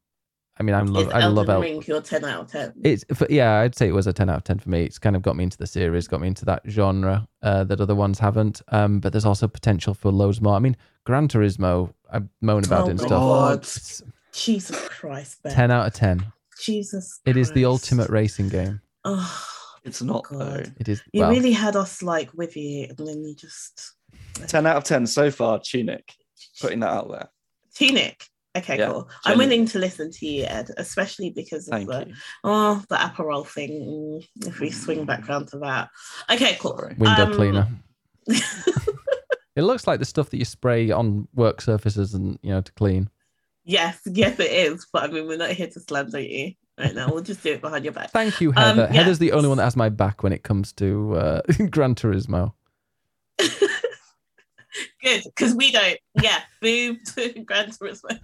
I 0.57 0.63
mean, 0.63 0.75
I'm 0.75 0.87
love, 0.87 1.11
I 1.13 1.27
love 1.27 1.49
Elden 1.49 1.61
Ring 1.61 1.85
your 1.87 2.01
ten 2.01 2.25
out 2.25 2.43
of 2.43 2.53
ten. 2.53 2.73
It's 2.85 3.05
yeah, 3.29 3.59
I'd 3.59 3.75
say 3.75 3.89
it 3.89 3.95
was 3.95 4.07
a 4.07 4.13
ten 4.13 4.31
out 4.31 4.37
of 4.37 4.45
ten 4.45 4.61
for 4.61 4.71
me. 4.71 4.85
It's 4.85 5.01
kind 5.01 5.17
of 5.17 5.23
got 5.23 5.35
me 5.35 5.43
into 5.43 5.59
the 5.59 5.67
series, 5.67 6.07
got 6.07 6.21
me 6.21 6.29
into 6.29 6.45
that 6.45 6.63
genre 6.69 7.27
uh, 7.43 7.65
that 7.65 7.81
other 7.81 7.97
ones 7.97 8.21
haven't. 8.21 8.63
Um, 8.69 9.01
but 9.01 9.13
there's 9.13 9.25
also 9.25 9.49
potential 9.49 9.95
for 9.95 10.13
loads 10.13 10.41
more. 10.41 10.55
I 10.55 10.61
mean, 10.61 10.77
Gran 11.05 11.27
Turismo, 11.27 11.93
I 12.13 12.21
moan 12.41 12.65
about 12.65 12.85
oh 12.85 12.87
it 12.87 12.91
and 12.91 13.01
stuff. 13.01 13.13
Oh, 13.13 13.49
it's 13.49 14.03
Jesus 14.33 14.89
Christ, 14.89 15.43
Ben. 15.43 15.53
ten 15.53 15.71
out 15.73 15.89
of 15.89 15.93
ten. 15.93 16.25
Jesus, 16.61 17.21
it 17.25 17.33
Christ. 17.33 17.51
is 17.51 17.55
the 17.55 17.65
ultimate 17.65 18.09
racing 18.09 18.49
game. 18.49 18.81
Oh, 19.05 19.45
it's 19.83 20.03
not 20.03 20.25
though. 20.31 20.63
It 20.79 20.89
is. 20.89 21.03
You 21.13 21.23
well, 21.23 21.31
really 21.31 21.53
had 21.53 21.75
us 21.75 22.01
like 22.01 22.33
with 22.33 22.57
you, 22.57 22.87
and 22.97 23.09
then 23.09 23.25
you 23.25 23.35
just 23.35 23.95
ten 24.47 24.67
out 24.67 24.77
of 24.77 24.85
ten 24.85 25.05
so 25.09 25.33
far. 25.33 25.59
Tunic, 25.59 26.13
putting 26.61 26.79
that 26.81 26.93
out 26.93 27.11
there. 27.11 27.29
Tunic. 27.75 28.25
Okay, 28.57 28.79
yeah, 28.79 28.91
cool. 28.91 29.09
I'm 29.25 29.39
willing 29.39 29.67
to 29.67 29.79
listen 29.79 30.13
to 30.13 30.27
you, 30.27 30.45
Ed, 30.45 30.71
especially 30.77 31.31
because 31.31 31.67
of 31.67 31.73
Thank 31.73 31.89
the 31.89 32.07
you. 32.09 32.15
oh 32.45 32.85
the 32.89 32.95
Aperol 32.95 33.47
thing. 33.47 34.23
If 34.47 34.61
we 34.61 34.71
swing 34.71 35.05
back 35.05 35.29
around 35.29 35.49
to 35.49 35.59
that. 35.59 35.89
Okay, 36.31 36.57
cool. 36.61 36.79
Sorry. 36.79 36.95
Window 36.97 37.27
um, 37.27 37.35
cleaner. 37.35 37.69
it 38.27 39.63
looks 39.63 39.87
like 39.87 39.99
the 39.99 40.05
stuff 40.05 40.31
that 40.31 40.37
you 40.37 40.45
spray 40.45 40.91
on 40.93 41.27
work 41.35 41.61
surfaces 41.61 42.15
and 42.15 42.39
you 42.43 42.51
know 42.51 42.61
to 42.61 42.73
clean. 42.73 43.11
Yes, 43.65 44.01
yes, 44.07 44.39
it 44.39 44.53
is. 44.53 44.87
But 44.93 45.05
I 45.05 45.07
mean, 45.09 45.27
we're 45.27 45.37
not 45.37 45.51
here 45.51 45.69
to 45.69 45.81
slander 45.81 46.21
you 46.21 46.53
right 46.79 46.95
now. 46.95 47.09
We'll 47.11 47.23
just 47.23 47.43
do 47.43 47.53
it 47.53 47.61
behind 47.61 47.85
your 47.85 47.93
back. 47.93 48.11
Thank 48.11 48.41
you, 48.41 48.53
Heather. 48.53 48.87
Um, 48.87 48.93
Heather's 48.93 49.19
the 49.19 49.33
only 49.33 49.49
one 49.49 49.59
that 49.59 49.65
has 49.65 49.77
my 49.77 49.89
back 49.89 50.23
when 50.23 50.33
it 50.33 50.43
comes 50.45 50.73
to 50.75 51.17
uh, 51.17 51.43
Gran 51.71 51.95
Turismo. 51.95 52.53
Good, 55.03 55.23
because 55.25 55.55
we 55.55 55.73
don't. 55.73 55.99
Yeah, 56.21 56.41
boom 56.61 56.99
to 57.15 57.45
Gran 57.45 57.71
Turismo. 57.71 58.19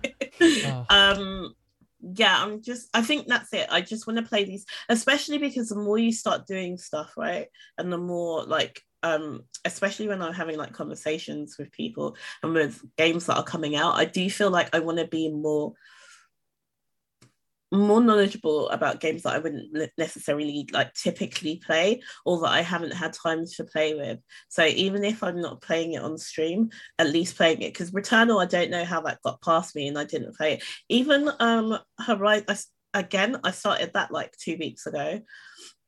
oh. 0.66 0.86
Um, 0.88 1.54
yeah, 2.00 2.42
I'm 2.42 2.62
just. 2.62 2.88
I 2.94 3.02
think 3.02 3.26
that's 3.26 3.52
it. 3.52 3.68
I 3.70 3.80
just 3.80 4.06
want 4.06 4.18
to 4.18 4.24
play 4.24 4.44
these, 4.44 4.66
especially 4.88 5.38
because 5.38 5.68
the 5.68 5.76
more 5.76 5.98
you 5.98 6.12
start 6.12 6.46
doing 6.46 6.78
stuff, 6.78 7.12
right, 7.16 7.48
and 7.78 7.92
the 7.92 7.98
more 7.98 8.44
like 8.44 8.82
um 9.02 9.42
especially 9.64 10.08
when 10.08 10.20
i'm 10.20 10.34
having 10.34 10.58
like 10.58 10.74
conversations 10.74 11.56
with 11.58 11.72
people 11.72 12.16
and 12.42 12.52
with 12.52 12.82
games 12.98 13.26
that 13.26 13.36
are 13.36 13.42
coming 13.42 13.74
out 13.74 13.94
i 13.94 14.04
do 14.04 14.28
feel 14.28 14.50
like 14.50 14.74
i 14.74 14.78
want 14.78 14.98
to 14.98 15.06
be 15.06 15.30
more 15.30 15.72
more 17.72 18.00
knowledgeable 18.00 18.68
about 18.70 19.00
games 19.00 19.22
that 19.22 19.34
I 19.34 19.38
wouldn't 19.38 19.90
necessarily 19.96 20.68
like 20.72 20.92
typically 20.94 21.62
play 21.64 22.02
or 22.24 22.40
that 22.40 22.50
I 22.50 22.62
haven't 22.62 22.92
had 22.94 23.12
time 23.12 23.44
to 23.56 23.64
play 23.64 23.94
with. 23.94 24.18
So 24.48 24.64
even 24.64 25.04
if 25.04 25.22
I'm 25.22 25.40
not 25.40 25.62
playing 25.62 25.92
it 25.92 26.02
on 26.02 26.18
stream, 26.18 26.70
at 26.98 27.10
least 27.10 27.36
playing 27.36 27.62
it 27.62 27.72
because 27.72 27.92
Returnal, 27.92 28.42
I 28.42 28.46
don't 28.46 28.70
know 28.70 28.84
how 28.84 29.00
that 29.02 29.22
got 29.22 29.40
past 29.40 29.76
me 29.76 29.88
and 29.88 29.98
I 29.98 30.04
didn't 30.04 30.36
play 30.36 30.54
it. 30.54 30.64
Even 30.88 31.30
um 31.38 31.78
Horizon, 31.98 32.56
again, 32.94 33.38
I 33.44 33.50
started 33.52 33.92
that 33.94 34.10
like 34.10 34.36
two 34.36 34.56
weeks 34.58 34.86
ago. 34.86 35.20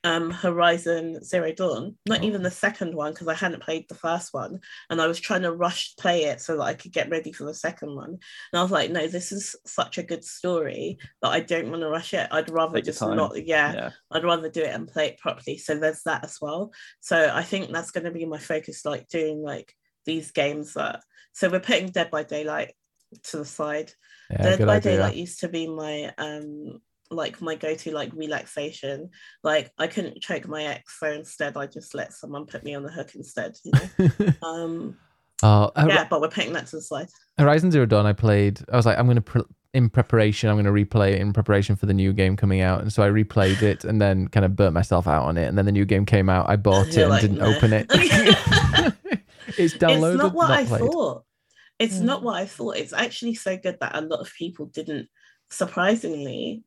Um, 0.04 0.30
Horizon 0.32 1.22
Zero 1.22 1.52
Dawn, 1.52 1.96
not 2.08 2.22
Oh. 2.22 2.24
even 2.24 2.42
the 2.42 2.50
second 2.50 2.92
one 2.94 3.12
because 3.12 3.28
I 3.28 3.34
hadn't 3.34 3.62
played 3.62 3.88
the 3.88 3.94
first 3.94 4.34
one, 4.34 4.60
and 4.90 5.00
I 5.00 5.06
was 5.06 5.20
trying 5.20 5.42
to 5.42 5.52
rush 5.52 5.94
play 5.96 6.24
it 6.24 6.40
so 6.40 6.56
that 6.56 6.62
I 6.64 6.74
could 6.74 6.92
get 6.92 7.08
ready 7.08 7.30
for 7.32 7.44
the 7.44 7.54
second 7.54 7.94
one. 7.94 8.10
And 8.10 8.58
I 8.58 8.62
was 8.62 8.72
like, 8.72 8.90
no, 8.90 9.06
this 9.06 9.30
is 9.30 9.54
such 9.64 9.98
a 9.98 10.02
good 10.02 10.24
story 10.24 10.98
that 11.22 11.28
I 11.28 11.38
don't 11.38 11.70
want 11.70 11.82
to 11.82 11.88
rush 11.88 12.14
it. 12.14 12.26
I'd 12.32 12.50
rather 12.50 12.78
Take 12.78 12.86
just 12.86 13.00
not, 13.00 13.46
yeah, 13.46 13.72
Yeah. 13.72 13.90
I'd 14.10 14.24
rather 14.24 14.48
do 14.50 14.62
it 14.62 14.74
and 14.74 14.88
play 14.88 15.06
it 15.08 15.18
properly. 15.18 15.56
So 15.58 15.76
there's 15.76 16.02
that 16.02 16.24
as 16.24 16.38
well. 16.40 16.72
So 17.00 17.30
I 17.32 17.44
think 17.44 17.70
that's 17.70 17.92
going 17.92 18.04
to 18.04 18.10
be 18.10 18.24
my 18.24 18.38
focus, 18.38 18.84
like 18.84 19.06
doing 19.08 19.40
like 19.40 19.72
these 20.04 20.32
games 20.32 20.74
that. 20.74 21.00
So 21.32 21.48
we're 21.48 21.60
putting 21.60 21.90
Dead 21.90 22.10
by 22.10 22.24
Daylight 22.24 22.74
to 23.24 23.36
the 23.36 23.44
side. 23.44 23.92
Yeah, 24.30 24.42
Dead 24.56 24.66
by 24.66 24.76
idea. 24.76 24.92
Daylight 24.96 25.16
used 25.16 25.40
to 25.40 25.48
be 25.48 25.68
my 25.68 26.12
um 26.18 26.80
like 27.12 27.40
my 27.40 27.55
go-to 27.55 27.93
like 27.93 28.12
relaxation. 28.14 29.10
Like 29.44 29.70
I 29.78 29.86
couldn't 29.86 30.20
choke 30.20 30.48
my 30.48 30.64
ex, 30.64 30.98
so 30.98 31.10
instead 31.10 31.56
I 31.56 31.66
just 31.66 31.94
let 31.94 32.12
someone 32.12 32.47
put 32.47 32.64
me 32.64 32.74
on 32.74 32.82
the 32.82 32.90
hook 32.93 33.14
instead. 33.14 33.56
You 33.64 33.72
know. 33.72 34.26
um 34.43 34.97
oh, 35.43 35.70
Hor- 35.76 35.89
yeah, 35.89 36.06
but 36.09 36.20
we're 36.20 36.28
putting 36.28 36.52
that 36.55 36.66
to 36.68 36.76
the 36.76 36.82
side. 36.82 37.09
Horizon 37.39 37.70
Zero 37.70 37.86
Dawn. 37.86 38.06
I 38.06 38.12
played. 38.12 38.60
I 38.72 38.76
was 38.76 38.86
like, 38.86 38.98
I'm 38.98 39.06
gonna 39.06 39.20
pre- 39.20 39.43
in 39.74 39.89
preparation. 39.89 40.51
I'm 40.51 40.56
gonna 40.56 40.72
replay 40.72 41.12
it 41.12 41.20
in 41.20 41.32
preparation 41.32 41.76
for 41.76 41.86
the 41.86 41.94
new 41.94 42.12
game 42.12 42.36
coming 42.36 42.60
out, 42.60 42.80
and 42.82 42.93
so 42.93 43.02
I 43.02 43.09
replayed 43.09 43.62
it 43.62 43.84
and 43.84 44.01
then 44.01 44.28
kind 44.28 44.44
of 44.44 44.55
burnt 44.56 44.74
myself 44.74 45.06
out 45.06 45.24
on 45.24 45.36
it. 45.39 45.47
And 45.47 45.56
then 45.56 45.64
the 45.66 45.72
new 45.72 45.84
game 45.84 46.05
came 46.06 46.28
out. 46.28 46.48
I 46.48 46.56
bought 46.56 46.89
it 46.89 46.94
You're 46.97 47.05
and 47.05 47.10
like, 47.10 47.20
didn't 47.22 47.39
"No." 47.39 47.47
open 47.55 47.72
it. 47.72 47.86
it's 49.59 49.74
downloaded, 49.74 50.14
it's 50.14 50.22
not 50.22 50.34
what 50.34 50.51
I 50.51 50.64
played. 50.64 50.80
thought. 50.80 51.24
It's 51.78 51.97
Mm. 51.97 52.02
not 52.02 52.22
what 52.22 52.36
I 52.36 52.47
thought. 52.47 52.76
It's 52.76 52.93
actually 52.93 53.34
so 53.34 53.56
good 53.56 53.78
that 53.80 53.97
a 53.97 54.02
lot 54.02 54.20
of 54.20 54.32
people 54.39 54.66
didn't. 54.66 55.09
Surprisingly, 55.51 56.62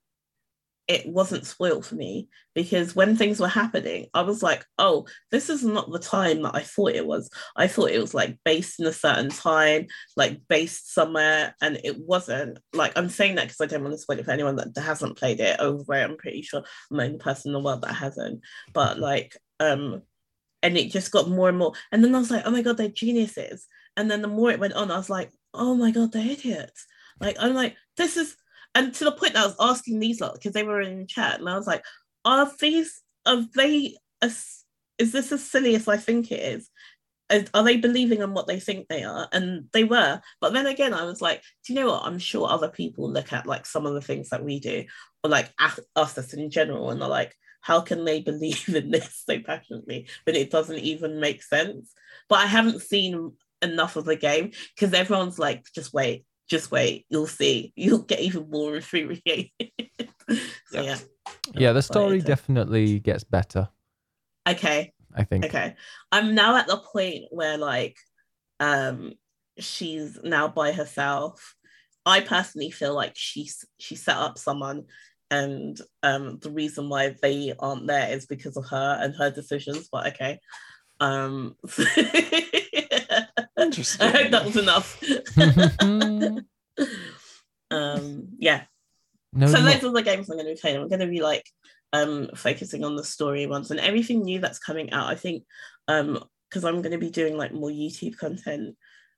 it 0.87 1.07
wasn't 1.07 1.47
spoiled 1.47 1.85
for 1.85 1.95
me 1.95 2.29
because 2.53 2.95
when 2.95 3.15
things 3.15 3.39
were 3.39 3.47
happening, 3.47 4.07
I 4.13 4.21
was 4.21 4.43
like, 4.43 4.65
"Oh, 4.77 5.07
this 5.31 5.49
is 5.49 5.63
not 5.63 5.91
the 5.91 5.99
time 5.99 6.43
that 6.43 6.55
I 6.55 6.61
thought 6.61 6.91
it 6.91 7.07
was. 7.07 7.29
I 7.55 7.67
thought 7.67 7.91
it 7.91 7.99
was 7.99 8.13
like 8.13 8.37
based 8.45 8.79
in 8.79 8.85
a 8.85 8.93
certain 8.93 9.29
time, 9.29 9.87
like 10.15 10.41
based 10.47 10.93
somewhere, 10.93 11.55
and 11.61 11.79
it 11.83 11.99
wasn't." 11.99 12.59
Like 12.73 12.93
I'm 12.95 13.09
saying 13.09 13.35
that 13.35 13.47
because 13.47 13.61
I 13.61 13.65
don't 13.65 13.83
want 13.83 13.93
to 13.93 13.99
spoil 13.99 14.19
it 14.19 14.25
for 14.25 14.31
anyone 14.31 14.57
that 14.57 14.77
hasn't 14.77 15.17
played 15.17 15.39
it 15.39 15.59
over 15.59 15.93
it. 15.95 16.03
I'm 16.03 16.17
pretty 16.17 16.43
sure 16.43 16.63
I'm 16.91 16.97
the 16.97 17.03
only 17.03 17.17
person 17.17 17.49
in 17.49 17.53
the 17.53 17.59
world 17.59 17.81
that 17.81 17.93
hasn't. 17.93 18.41
But 18.73 18.99
like, 18.99 19.37
um, 19.59 20.03
and 20.61 20.77
it 20.77 20.91
just 20.91 21.11
got 21.11 21.29
more 21.29 21.49
and 21.49 21.57
more. 21.57 21.73
And 21.91 22.03
then 22.03 22.15
I 22.15 22.19
was 22.19 22.31
like, 22.31 22.43
oh 22.45 22.51
my 22.51 22.61
god, 22.61 22.77
they're 22.77 22.89
geniuses. 22.89 23.67
And 23.97 24.09
then 24.09 24.21
the 24.21 24.27
more 24.27 24.51
it 24.51 24.59
went 24.59 24.73
on, 24.73 24.91
I 24.91 24.97
was 24.97 25.09
like, 25.09 25.31
oh 25.53 25.75
my 25.75 25.91
god, 25.91 26.11
they're 26.11 26.25
idiots. 26.25 26.85
Like 27.19 27.37
I'm 27.39 27.53
like, 27.53 27.75
this 27.97 28.17
is, 28.17 28.35
and 28.75 28.93
to 28.93 29.05
the 29.05 29.11
point 29.13 29.33
that 29.33 29.43
I 29.43 29.47
was 29.47 29.55
asking 29.59 29.99
these 29.99 30.21
lot 30.21 30.33
because 30.33 30.51
they 30.51 30.63
were 30.63 30.81
in 30.81 31.07
chat, 31.07 31.39
and 31.39 31.49
I 31.49 31.55
was 31.57 31.65
like, 31.65 31.83
are 32.25 32.51
these 32.59 33.01
are 33.25 33.43
they 33.55 33.95
as 34.21 34.63
is 34.97 35.11
this 35.11 35.31
as 35.31 35.43
silly 35.43 35.75
as 35.75 35.87
I 35.87 35.97
think 35.97 36.31
it 36.31 36.41
is? 36.41 36.69
Are 37.53 37.63
they 37.63 37.77
believing 37.77 38.21
in 38.21 38.33
what 38.33 38.45
they 38.45 38.59
think 38.59 38.87
they 38.87 39.03
are? 39.03 39.27
And 39.31 39.65
they 39.73 39.83
were. 39.83 40.21
But 40.41 40.53
then 40.53 40.67
again, 40.67 40.93
I 40.93 41.05
was 41.05 41.21
like, 41.21 41.41
do 41.65 41.73
you 41.73 41.79
know 41.79 41.87
what? 41.87 42.03
I'm 42.03 42.19
sure 42.19 42.47
other 42.47 42.69
people 42.69 43.09
look 43.09 43.33
at 43.33 43.47
like 43.47 43.65
some 43.65 43.87
of 43.87 43.95
the 43.95 44.01
things 44.01 44.29
that 44.29 44.43
we 44.43 44.59
do, 44.59 44.85
or 45.23 45.29
like 45.29 45.51
us 45.57 45.79
us 45.95 46.33
in 46.33 46.51
general, 46.51 46.91
and 46.91 47.01
they're 47.01 47.09
like, 47.09 47.35
how 47.61 47.81
can 47.81 48.05
they 48.05 48.21
believe 48.31 48.69
in 48.69 48.91
this 48.91 49.23
so 49.27 49.39
passionately 49.39 50.07
when 50.25 50.35
it 50.35 50.51
doesn't 50.51 50.79
even 50.79 51.19
make 51.19 51.41
sense? 51.41 51.93
But 52.29 52.39
I 52.39 52.45
haven't 52.45 52.81
seen 52.81 53.33
enough 53.61 53.95
of 53.95 54.05
the 54.05 54.15
game 54.15 54.51
because 54.75 54.93
everyone's 54.93 55.39
like, 55.39 55.65
just 55.73 55.93
wait, 55.93 56.25
just 56.49 56.71
wait, 56.71 57.05
you'll 57.09 57.27
see, 57.27 57.73
you'll 57.75 58.03
get 58.03 58.19
even 58.19 58.49
more 58.49 58.75
infuriated. 58.75 59.51
so 60.29 60.37
Yeah. 60.71 60.81
yeah, 60.81 60.97
Yeah, 61.53 61.73
the 61.73 61.81
story 61.81 62.21
definitely 62.21 62.99
gets 62.99 63.23
better. 63.23 63.69
okay, 64.47 64.93
I 65.15 65.23
think. 65.23 65.45
okay. 65.45 65.75
I'm 66.11 66.35
now 66.35 66.57
at 66.57 66.67
the 66.67 66.77
point 66.77 67.25
where 67.31 67.57
like, 67.57 67.97
um, 68.59 69.13
she's 69.59 70.19
now 70.23 70.47
by 70.47 70.71
herself. 70.71 71.55
I 72.05 72.21
personally 72.21 72.69
feel 72.71 72.93
like 72.93 73.13
she's 73.15 73.65
she 73.79 73.95
set 73.95 74.17
up 74.17 74.37
someone 74.37 74.85
and 75.31 75.79
um 76.03 76.37
the 76.41 76.51
reason 76.51 76.87
why 76.87 77.15
they 77.21 77.53
aren't 77.57 77.87
there 77.87 78.11
is 78.11 78.27
because 78.27 78.57
of 78.57 78.65
her 78.69 78.99
and 79.01 79.15
her 79.15 79.31
decisions 79.31 79.89
but 79.91 80.05
okay 80.07 80.39
um 80.99 81.55
I 84.01 84.09
hope 84.09 84.31
that 84.31 84.45
was 84.45 84.57
enough 84.57 85.01
um 87.71 88.27
yeah 88.37 88.63
no, 89.35 89.47
so 89.47 89.59
no. 89.59 89.65
those 89.65 89.83
are 89.83 89.91
the 89.91 90.01
games 90.01 90.29
I'm 90.29 90.37
going 90.37 90.47
to 90.47 90.55
be 90.55 90.59
playing. 90.59 90.77
I'm 90.77 90.87
going 90.87 91.01
to 91.01 91.07
be 91.07 91.21
like 91.21 91.45
um 91.93 92.29
focusing 92.35 92.83
on 92.83 92.95
the 92.95 93.03
story 93.03 93.45
ones 93.45 93.69
and 93.69 93.79
everything 93.79 94.23
new 94.23 94.39
that's 94.39 94.59
coming 94.59 94.91
out. 94.93 95.07
I 95.07 95.15
think 95.15 95.43
um 95.87 96.23
because 96.49 96.63
I'm 96.63 96.81
going 96.81 96.93
to 96.93 96.97
be 96.97 97.09
doing 97.09 97.37
like 97.37 97.53
more 97.53 97.69
YouTube 97.69 98.17
content. 98.17 98.77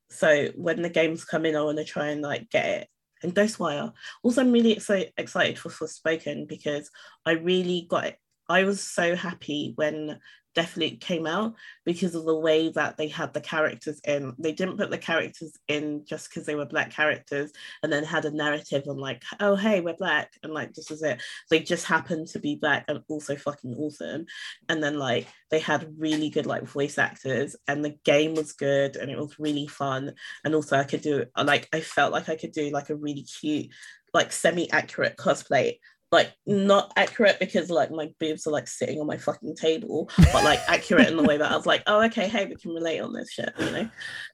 So 0.09 0.49
when 0.55 0.81
the 0.81 0.89
games 0.89 1.23
come 1.23 1.45
in, 1.45 1.55
I 1.55 1.61
want 1.61 1.77
to 1.77 1.85
try 1.85 2.07
and 2.07 2.21
like 2.21 2.49
get 2.49 2.65
it. 2.65 2.87
And 3.21 3.35
Ghostwire. 3.35 3.93
Also, 4.23 4.41
I'm 4.41 4.51
really 4.51 4.73
excited 4.73 5.13
excited 5.17 5.59
for 5.59 5.69
Forspoken 5.69 6.47
because 6.47 6.89
I 7.25 7.33
really 7.33 7.85
got 7.87 8.05
it. 8.05 8.17
I 8.49 8.63
was 8.63 8.81
so 8.81 9.15
happy 9.15 9.73
when 9.75 10.19
Deathloop 10.57 10.99
came 10.99 11.27
out 11.27 11.53
because 11.85 12.15
of 12.15 12.25
the 12.25 12.35
way 12.35 12.69
that 12.69 12.97
they 12.97 13.07
had 13.07 13.33
the 13.33 13.41
characters 13.41 14.01
in. 14.03 14.33
They 14.39 14.53
didn't 14.53 14.77
put 14.77 14.89
the 14.89 14.97
characters 14.97 15.53
in 15.67 16.03
just 16.05 16.29
because 16.29 16.47
they 16.47 16.55
were 16.55 16.65
black 16.65 16.91
characters 16.91 17.51
and 17.83 17.93
then 17.93 18.03
had 18.03 18.25
a 18.25 18.31
narrative 18.31 18.83
on 18.87 18.97
like, 18.97 19.21
oh 19.39 19.55
hey, 19.55 19.81
we're 19.81 19.93
black, 19.93 20.31
and 20.41 20.53
like 20.53 20.73
this 20.73 20.89
is 20.89 21.03
it. 21.03 21.21
They 21.51 21.59
just 21.59 21.85
happened 21.85 22.27
to 22.29 22.39
be 22.39 22.55
black 22.55 22.85
and 22.87 23.01
also 23.07 23.35
fucking 23.35 23.75
awesome. 23.75 24.25
And 24.67 24.81
then 24.81 24.97
like 24.97 25.27
they 25.51 25.59
had 25.59 25.93
really 25.97 26.29
good 26.29 26.47
like 26.47 26.63
voice 26.63 26.97
actors, 26.97 27.55
and 27.67 27.85
the 27.85 27.95
game 28.03 28.33
was 28.33 28.53
good 28.53 28.95
and 28.95 29.11
it 29.11 29.17
was 29.17 29.39
really 29.39 29.67
fun. 29.67 30.13
And 30.43 30.55
also 30.55 30.77
I 30.77 30.83
could 30.83 31.01
do 31.01 31.25
like 31.37 31.69
I 31.71 31.81
felt 31.81 32.11
like 32.11 32.29
I 32.29 32.35
could 32.35 32.51
do 32.51 32.71
like 32.71 32.89
a 32.89 32.95
really 32.95 33.23
cute, 33.23 33.67
like 34.13 34.31
semi-accurate 34.31 35.17
cosplay. 35.17 35.77
Like 36.11 36.33
not 36.45 36.93
accurate 36.95 37.37
because 37.39 37.69
like 37.69 37.91
my 37.91 38.09
boobs 38.19 38.47
are 38.47 38.51
like 38.51 38.67
sitting 38.67 38.99
on 38.99 39.07
my 39.07 39.17
fucking 39.17 39.55
table, 39.55 40.09
but 40.31 40.43
like 40.43 40.59
accurate 40.67 41.09
in 41.09 41.17
the 41.17 41.23
way 41.23 41.37
that 41.37 41.51
I 41.51 41.55
was 41.55 41.65
like, 41.65 41.83
oh 41.87 42.03
okay, 42.05 42.27
hey, 42.27 42.45
we 42.45 42.55
can 42.55 42.71
relate 42.71 42.99
on 42.99 43.13
this 43.13 43.31
shit, 43.31 43.51
you 43.59 43.71
know. 43.71 43.89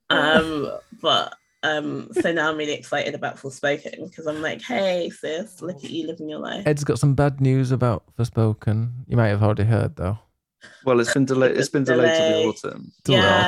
Um, 0.10 0.72
but 1.02 1.34
um, 1.64 2.10
so 2.22 2.32
now 2.32 2.50
I'm 2.50 2.58
really 2.58 2.74
excited 2.74 3.16
about 3.16 3.38
Forspoken 3.38 4.08
because 4.08 4.28
I'm 4.28 4.41
like, 4.41 4.62
hey 4.62 5.10
sis, 5.10 5.62
look 5.62 5.84
at 5.84 5.90
you 5.90 6.06
living 6.08 6.30
your 6.30 6.40
life. 6.40 6.68
Ed's 6.68 6.84
got 6.84 7.00
some 7.00 7.16
bad 7.16 7.41
news 7.41 7.72
about 7.72 8.04
Forspoken. 8.18 8.91
You 9.08 9.18
might 9.18 9.30
have 9.30 9.41
already 9.41 9.64
heard 9.64 9.95
though. 9.95 10.20
Well, 10.85 10.99
it's 10.99 11.14
been 11.14 11.26
delayed. 11.26 11.57
It's 11.57 11.69
been 11.69 11.84
delayed 11.84 12.15
to 12.15 12.23
the 12.23 12.44
autumn. 12.45 12.91
Yeah, 13.07 13.45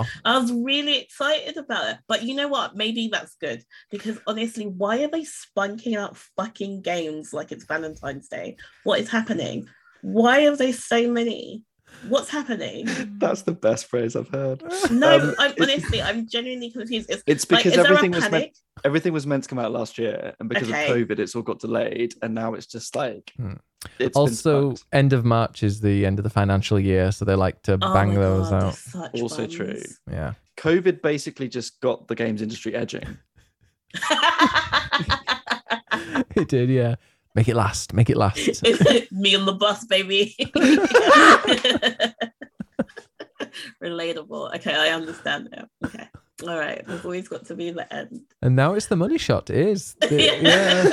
Oh. 0.00 0.04
I 0.24 0.38
was 0.38 0.52
really 0.52 0.98
excited 0.98 1.56
about 1.56 1.88
it. 1.90 1.98
But 2.08 2.22
you 2.22 2.34
know 2.34 2.48
what? 2.48 2.76
Maybe 2.76 3.08
that's 3.12 3.34
good 3.40 3.64
because 3.90 4.18
honestly, 4.26 4.66
why 4.66 5.02
are 5.02 5.08
they 5.08 5.22
spunking 5.24 5.96
out 5.96 6.16
fucking 6.36 6.82
games 6.82 7.32
like 7.32 7.52
it's 7.52 7.64
Valentine's 7.64 8.28
Day? 8.28 8.56
What 8.84 9.00
is 9.00 9.08
happening? 9.10 9.68
Why 10.02 10.46
are 10.46 10.56
there 10.56 10.72
so 10.72 11.10
many? 11.10 11.64
What's 12.06 12.30
happening? 12.30 12.86
That's 13.18 13.42
the 13.42 13.50
best 13.52 13.86
phrase 13.86 14.14
I've 14.14 14.28
heard. 14.28 14.62
No, 14.88 15.18
Um, 15.18 15.34
I'm 15.40 15.52
honestly, 15.60 16.00
I'm 16.00 16.28
genuinely 16.28 16.70
confused. 16.70 17.10
It's 17.10 17.24
It's 17.26 17.44
because 17.44 17.66
is 17.66 17.72
there 17.74 17.86
a 17.86 17.88
everything 17.88 18.12
was 18.12 18.30
meant 18.30 18.56
everything 18.84 19.12
was 19.12 19.26
meant 19.26 19.42
to 19.42 19.48
come 19.48 19.58
out 19.58 19.72
last 19.72 19.98
year, 19.98 20.34
and 20.38 20.48
because 20.48 20.68
Okay. 20.68 20.88
of 20.88 20.96
COVID, 21.08 21.18
it's 21.18 21.34
all 21.34 21.42
got 21.42 21.58
delayed, 21.58 22.14
and 22.22 22.34
now 22.36 22.54
it's 22.54 22.66
just 22.66 22.94
like 22.94 23.32
Hmm. 23.36 23.54
It's 23.98 24.16
also, 24.16 24.74
end 24.92 25.12
of 25.12 25.24
March 25.24 25.62
is 25.62 25.80
the 25.80 26.04
end 26.06 26.18
of 26.18 26.22
the 26.24 26.30
financial 26.30 26.78
year, 26.80 27.12
so 27.12 27.24
they 27.24 27.34
like 27.34 27.62
to 27.62 27.74
Oh 27.80 27.92
bang 27.94 28.08
my 28.08 28.14
those 28.16 28.50
God, 28.50 28.60
they're 28.60 28.68
out. 28.68 28.74
such 28.74 29.20
Also 29.20 29.42
bums. 29.42 29.54
true. 29.54 29.82
Yeah. 30.10 30.34
COVID 30.56 31.00
basically 31.02 31.48
just 31.48 31.80
got 31.80 32.08
the 32.08 32.14
games 32.16 32.42
industry 32.42 32.74
edging. 32.74 33.16
it 36.34 36.48
did, 36.48 36.68
yeah. 36.70 36.96
Make 37.34 37.48
it 37.48 37.54
last. 37.56 37.92
Make 37.92 38.10
it 38.10 38.16
last. 38.16 38.62
Me 39.12 39.36
on 39.36 39.46
the 39.46 39.52
bus, 39.52 39.84
baby. 39.84 40.34
Relatable. 43.82 44.54
Okay, 44.56 44.74
I 44.74 44.88
understand 44.90 45.48
now. 45.52 45.66
Okay. 45.86 46.08
All 46.46 46.58
right. 46.58 46.86
We've 46.88 47.04
always 47.04 47.28
got 47.28 47.46
to 47.46 47.54
be 47.54 47.70
the 47.70 47.92
end. 47.92 48.22
and 48.42 48.56
now 48.56 48.74
it's 48.74 48.86
the 48.86 48.96
money 48.96 49.18
shot. 49.18 49.50
It 49.50 49.56
is. 49.68 49.94
The- 50.00 50.38
yeah. 50.42 50.90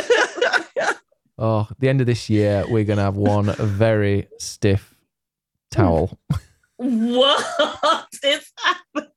Oh, 1.38 1.68
the 1.80 1.90
end 1.90 1.99
of 2.02 2.07
this 2.07 2.30
year, 2.30 2.66
we're 2.70 2.86
gonna 2.86 3.02
have 3.03 3.18
one 3.18 3.48
very 3.60 4.28
stiff 4.40 4.95
towel. 5.70 6.18
What 6.78 8.07
is 8.24 8.52
happening? 8.57 9.12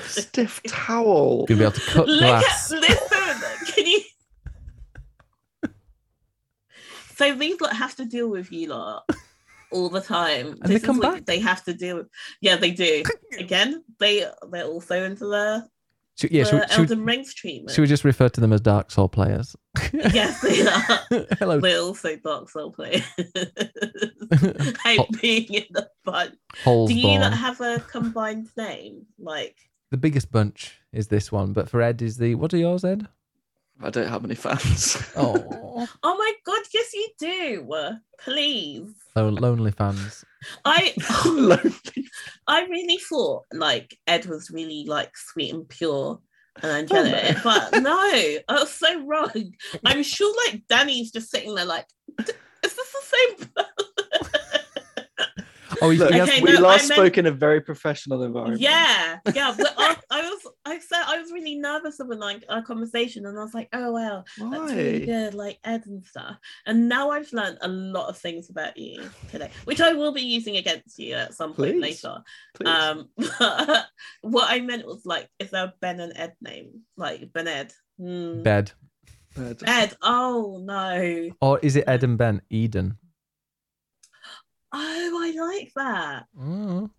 Stiff 0.00 0.60
towel. 0.66 1.46
Gonna 1.46 1.58
be 1.58 1.64
able 1.64 1.72
to 1.72 1.80
cut 1.82 2.08
Look 2.08 2.18
glass. 2.20 2.72
at 2.72 2.80
listen. 2.80 3.74
Can 3.74 3.86
you? 3.86 4.00
So 7.16 7.34
these 7.36 7.60
lot 7.60 7.76
have 7.76 7.94
to 7.96 8.04
deal 8.04 8.28
with 8.28 8.50
you 8.50 8.68
lot 8.68 9.08
all 9.70 9.88
the 9.88 10.00
time. 10.00 10.48
And 10.48 10.62
they 10.62 10.74
This 10.74 10.82
is 10.82 10.86
come 10.86 10.98
what 10.98 11.14
back. 11.14 11.26
They 11.26 11.38
have 11.40 11.62
to 11.64 11.74
deal 11.74 11.96
with. 11.98 12.08
Yeah, 12.40 12.56
they 12.56 12.72
do. 12.72 13.02
Again, 13.38 13.84
they 14.00 14.26
they're 14.50 14.64
also 14.64 15.04
into 15.04 15.26
the 15.26 15.68
Should, 16.18 16.30
yeah, 16.30 16.44
should, 16.44 16.64
Elden 16.70 17.04
Rings 17.04 17.32
treatment. 17.34 17.74
should 17.74 17.80
we 17.80 17.86
just 17.86 18.04
refer 18.04 18.28
to 18.28 18.40
them 18.40 18.52
as 18.52 18.60
Dark 18.60 18.90
Soul 18.90 19.08
players? 19.08 19.56
yes, 19.92 20.40
they 20.42 20.60
are. 20.66 21.26
Hello, 21.38 21.58
We're 21.58 21.80
also 21.80 22.16
Dark 22.16 22.50
Soul 22.50 22.70
players. 22.72 23.02
Hate 24.84 24.98
Hol- 24.98 25.08
being 25.20 25.54
in 25.54 25.64
the 25.70 25.88
bunch. 26.04 26.34
Do 26.64 26.94
you 26.94 27.18
not 27.18 27.32
have 27.32 27.60
a 27.60 27.80
combined 27.90 28.48
name? 28.56 29.06
Like, 29.18 29.56
The 29.90 29.96
biggest 29.96 30.30
bunch 30.30 30.78
is 30.92 31.08
this 31.08 31.32
one, 31.32 31.52
but 31.54 31.68
for 31.70 31.80
Ed 31.80 32.02
is 32.02 32.18
the 32.18 32.34
what 32.34 32.52
are 32.52 32.58
yours, 32.58 32.84
Ed? 32.84 33.08
I 33.82 33.90
don't 33.90 34.08
have 34.08 34.24
any 34.24 34.34
fans. 34.34 34.96
Oh, 35.16 35.86
oh 36.02 36.16
my 36.16 36.32
god, 36.46 36.62
yes 36.72 36.92
you 36.94 37.08
do. 37.18 37.96
Please. 38.20 38.94
lonely 39.16 39.72
fans. 39.72 40.24
I 40.64 40.94
Lonely. 41.26 42.08
I 42.46 42.62
really 42.66 42.98
thought 42.98 43.44
like 43.52 43.96
Ed 44.06 44.26
was 44.26 44.50
really 44.50 44.84
like 44.86 45.16
sweet 45.16 45.52
and 45.52 45.68
pure 45.68 46.20
and 46.62 46.70
Oh, 46.92 46.96
angelic, 46.96 47.36
no. 47.36 47.40
but 47.44 47.72
no, 47.82 47.90
I 47.90 48.42
was 48.50 48.70
so 48.72 49.04
wrong. 49.04 49.52
I'm 49.84 50.02
sure 50.02 50.34
like 50.46 50.62
Danny's 50.68 51.10
just 51.10 51.30
sitting 51.30 51.54
there 51.54 51.64
like, 51.64 51.86
is 52.18 52.26
this 52.62 52.74
the 52.74 53.02
same? 53.02 53.50
Oh, 55.82 55.90
he, 55.90 55.98
Look, 55.98 56.12
he 56.12 56.18
has- 56.18 56.28
Okay, 56.28 56.40
we 56.42 56.52
no, 56.52 56.60
last 56.60 56.88
meant- 56.88 56.98
spoke 56.98 57.18
in 57.18 57.26
a 57.26 57.30
very 57.30 57.60
professional 57.60 58.22
environment. 58.22 58.60
yeah, 58.60 59.18
yeah. 59.34 59.54
But 59.56 59.74
I, 59.76 59.96
I 60.10 60.20
was, 60.22 60.46
I 60.64 60.78
said, 60.78 61.02
I 61.06 61.20
was 61.20 61.32
really 61.32 61.56
nervous 61.56 61.98
of 62.00 62.08
like 62.08 62.44
our 62.48 62.62
conversation, 62.62 63.26
and 63.26 63.38
I 63.38 63.42
was 63.42 63.52
like, 63.54 63.68
oh 63.72 63.92
wow, 63.92 64.24
that's 64.38 64.72
really 64.72 65.04
good, 65.06 65.34
like 65.34 65.58
Ed 65.64 65.82
and 65.86 66.04
stuff. 66.04 66.36
And 66.66 66.88
now 66.88 67.10
I've 67.10 67.32
learned 67.32 67.58
a 67.62 67.68
lot 67.68 68.08
of 68.08 68.16
things 68.16 68.48
about 68.50 68.76
you 68.76 69.02
today, 69.30 69.50
which 69.64 69.80
I 69.80 69.92
will 69.92 70.12
be 70.12 70.22
using 70.22 70.56
against 70.56 70.98
you 70.98 71.14
at 71.14 71.34
some 71.34 71.52
point 71.54 71.72
Please. 71.80 72.02
later. 72.04 72.22
Please. 72.54 72.68
Um, 72.68 73.08
what 74.22 74.50
I 74.50 74.60
meant 74.60 74.86
was 74.86 75.04
like, 75.04 75.28
is 75.38 75.50
there 75.50 75.64
a 75.64 75.74
Ben 75.80 76.00
and 76.00 76.12
Ed 76.16 76.34
name? 76.40 76.82
Like 76.96 77.32
Ben 77.32 77.48
Ed. 77.48 77.72
Hmm. 77.98 78.42
bed, 78.42 78.72
Bed. 79.36 79.62
Ed. 79.66 79.96
Oh 80.02 80.60
no. 80.64 81.30
or 81.40 81.58
is 81.60 81.76
it 81.76 81.84
Ed 81.86 82.04
and 82.04 82.16
Ben? 82.18 82.40
Eden. 82.50 82.96
Oh, 84.72 85.20
I 85.22 85.32
like 85.58 85.72
that. 85.76 86.24
Mm. 86.38 86.90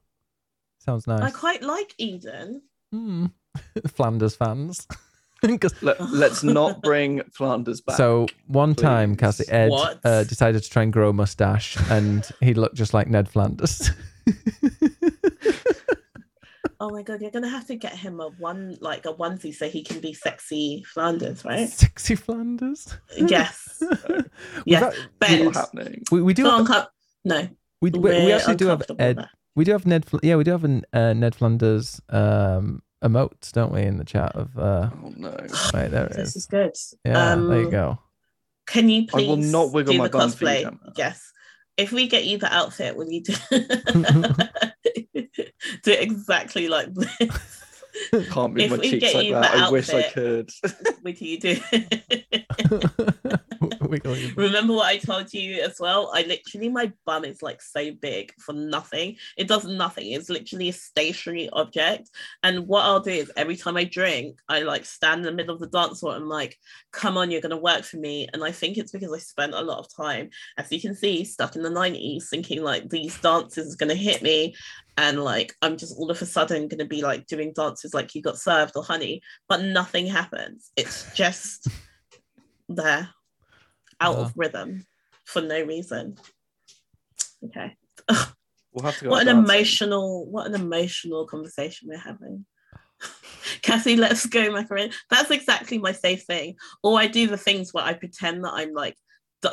Sounds 0.79 1.07
nice. 1.07 1.21
I 1.21 1.31
quite 1.31 1.63
like 1.63 1.93
Eden. 1.97 2.61
Mm. 2.93 3.31
Flanders 3.87 4.35
fans. 4.35 4.87
Let, 5.81 6.01
us 6.31 6.41
not 6.43 6.81
bring 6.81 7.21
Flanders 7.33 7.81
back. 7.81 7.97
so 7.97 8.27
one 8.47 8.75
time, 8.75 9.15
please. 9.15 9.19
Cassie 9.19 9.49
Ed 9.51 9.71
uh, 10.05 10.23
decided 10.23 10.63
to 10.63 10.69
try 10.69 10.83
and 10.83 10.93
grow 10.93 11.09
a 11.09 11.13
mustache, 11.13 11.75
and 11.89 12.25
he 12.39 12.53
looked 12.53 12.75
just 12.77 12.93
like 12.93 13.07
Ned 13.09 13.27
Flanders. 13.27 13.89
Oh 16.79 16.89
my 16.89 17.01
god, 17.01 17.21
you're 17.21 17.31
gonna 17.31 17.47
have 17.49 17.67
to 17.67 17.75
get 17.75 17.93
him 17.93 18.19
a 18.19 18.27
one 18.39 18.77
like 18.81 19.05
a 19.05 19.13
onesie 19.13 19.53
so 19.55 19.69
he 19.69 19.83
can 19.83 20.01
be 20.01 20.13
sexy 20.13 20.83
Flanders, 20.93 21.45
right? 21.45 21.69
Sexy 21.69 22.15
Flanders. 22.15 22.97
yes. 23.15 23.77
We've 23.81 24.25
Yes. 24.65 24.81
got- 24.81 25.07
Ben. 25.19 25.45
not 25.45 25.55
happening. 25.55 26.03
we, 26.11 26.21
we 26.21 26.33
do 26.33 26.43
Feel 26.43 26.57
have, 26.57 26.67
uncom- 26.67 26.87
no. 27.23 27.47
We, 27.83 27.89
we, 27.99 28.25
we 28.25 28.31
actually 28.31 28.55
do 28.55 28.67
have 28.67 28.83
Ed 28.99 29.17
there. 29.17 29.29
we 29.55 29.65
do 29.65 29.71
have 29.73 29.85
Ned 29.85 30.05
Fl- 30.05 30.17
yeah 30.23 30.35
we 30.35 30.43
do 30.43 30.51
have 30.51 30.63
an 30.63 30.83
uh, 30.93 31.13
Ned 31.13 31.35
Flanders 31.35 32.01
um 32.09 32.81
emotes 33.03 33.51
don't 33.51 33.71
we 33.73 33.81
in 33.81 33.97
the 33.97 34.05
chat 34.05 34.33
of 34.35 34.57
uh 34.57 34.89
Oh 35.03 35.13
no. 35.17 35.29
right 35.73 35.91
there 35.91 36.05
it 36.05 36.13
This 36.15 36.29
is 36.29 36.35
is 36.37 36.45
good. 36.45 36.71
yeah 37.05 37.35
there 37.35 37.59
you 37.59 37.65
Um, 37.65 37.71
go 37.71 37.99
Can 38.65 38.89
you 38.89 39.03
I 39.03 39.05
please 39.11 39.27
will 39.27 39.37
not 39.37 39.71
wiggle 39.73 39.93
do 39.93 39.97
my 39.99 40.07
the 40.07 40.17
bum 40.17 40.31
for 40.31 40.45
you, 40.45 40.49
cosplay? 40.51 40.61
Gemma. 40.63 40.93
yes. 40.95 41.31
If 41.75 41.91
we 41.91 42.07
get 42.07 42.25
you 42.25 42.37
the 42.37 42.53
outfit, 42.53 42.95
will 42.95 43.09
you 43.11 43.23
do, 43.23 43.33
do 45.83 45.91
exactly 45.91 46.67
like 46.67 46.93
this? 46.93 47.62
Can't 48.31 48.53
move 48.53 48.59
If 48.59 48.71
my 48.71 48.77
cheeks 48.77 49.13
like 49.13 49.31
that. 49.31 49.55
I 49.55 49.69
wish 49.69 49.89
I 49.89 50.03
could. 50.03 50.49
Wait 51.03 51.17
till 51.17 51.27
you 51.27 51.39
do. 51.39 51.57
Remember 54.35 54.73
what 54.73 54.87
I 54.87 54.97
told 54.97 55.33
you 55.33 55.61
as 55.61 55.79
well? 55.79 56.11
I 56.13 56.23
literally 56.23 56.69
my 56.69 56.91
bum 57.05 57.25
is 57.25 57.41
like 57.41 57.61
so 57.61 57.91
big 57.91 58.33
for 58.39 58.53
nothing. 58.53 59.17
It 59.37 59.47
does 59.47 59.65
nothing. 59.65 60.11
It's 60.11 60.29
literally 60.29 60.69
a 60.69 60.73
stationary 60.73 61.49
object. 61.51 62.09
And 62.41 62.67
what 62.67 62.85
I'll 62.85 62.99
do 62.99 63.11
is 63.11 63.31
every 63.37 63.55
time 63.55 63.77
I 63.77 63.83
drink, 63.83 64.39
I 64.49 64.61
like 64.61 64.85
stand 64.85 65.19
in 65.19 65.25
the 65.25 65.31
middle 65.31 65.55
of 65.55 65.61
the 65.61 65.67
dance 65.67 65.99
floor 65.99 66.15
and 66.15 66.27
like, 66.27 66.57
come 66.91 67.17
on, 67.17 67.31
you're 67.31 67.41
gonna 67.41 67.57
work 67.57 67.83
for 67.83 67.97
me. 67.97 68.27
And 68.33 68.43
I 68.43 68.51
think 68.51 68.77
it's 68.77 68.91
because 68.91 69.13
I 69.13 69.19
spent 69.19 69.53
a 69.53 69.61
lot 69.61 69.79
of 69.79 69.95
time, 69.95 70.29
as 70.57 70.71
you 70.71 70.81
can 70.81 70.95
see, 70.95 71.23
stuck 71.23 71.55
in 71.55 71.61
the 71.61 71.69
90s, 71.69 72.29
thinking 72.29 72.63
like 72.63 72.89
these 72.89 73.19
dances 73.19 73.67
is 73.67 73.75
gonna 73.75 73.95
hit 73.95 74.21
me. 74.21 74.55
And 74.97 75.23
like 75.23 75.55
I'm 75.61 75.77
just 75.77 75.97
all 75.97 76.11
of 76.11 76.21
a 76.21 76.25
sudden 76.25 76.67
gonna 76.67 76.85
be 76.85 77.01
like 77.01 77.25
doing 77.25 77.51
dances 77.55 77.93
like 77.93 78.13
you 78.13 78.21
got 78.21 78.37
served 78.37 78.73
or 78.75 78.83
honey, 78.83 79.21
but 79.49 79.63
nothing 79.63 80.07
happens. 80.07 80.71
It's 80.75 81.11
just 81.13 81.67
there 82.69 83.09
out 83.99 84.15
Wow. 84.15 84.21
of 84.21 84.25
uh-huh. 84.27 84.33
rhythm 84.35 84.85
for 85.25 85.41
no 85.41 85.61
reason. 85.63 86.17
Okay. 87.45 87.75
We'll 88.73 88.85
have 88.85 88.97
to 88.97 89.05
go. 89.05 89.11
What 89.11 89.27
an 89.27 89.35
dancing. 89.35 89.43
emotional, 89.43 90.25
what 90.25 90.47
an 90.47 90.55
emotional 90.55 91.27
conversation 91.27 91.89
we're 91.89 91.97
having. 91.97 92.45
Cassie, 93.61 93.95
let's 93.95 94.25
go, 94.25 94.51
Macarena. 94.51 94.91
That's 95.09 95.31
exactly 95.31 95.77
my 95.77 95.91
safe 95.91 96.23
thing. 96.23 96.55
Or 96.81 96.99
I 96.99 97.07
do 97.07 97.27
the 97.27 97.37
things 97.37 97.73
where 97.73 97.83
I 97.83 97.93
pretend 97.93 98.43
that 98.43 98.53
I'm 98.53 98.73
like 98.73 98.97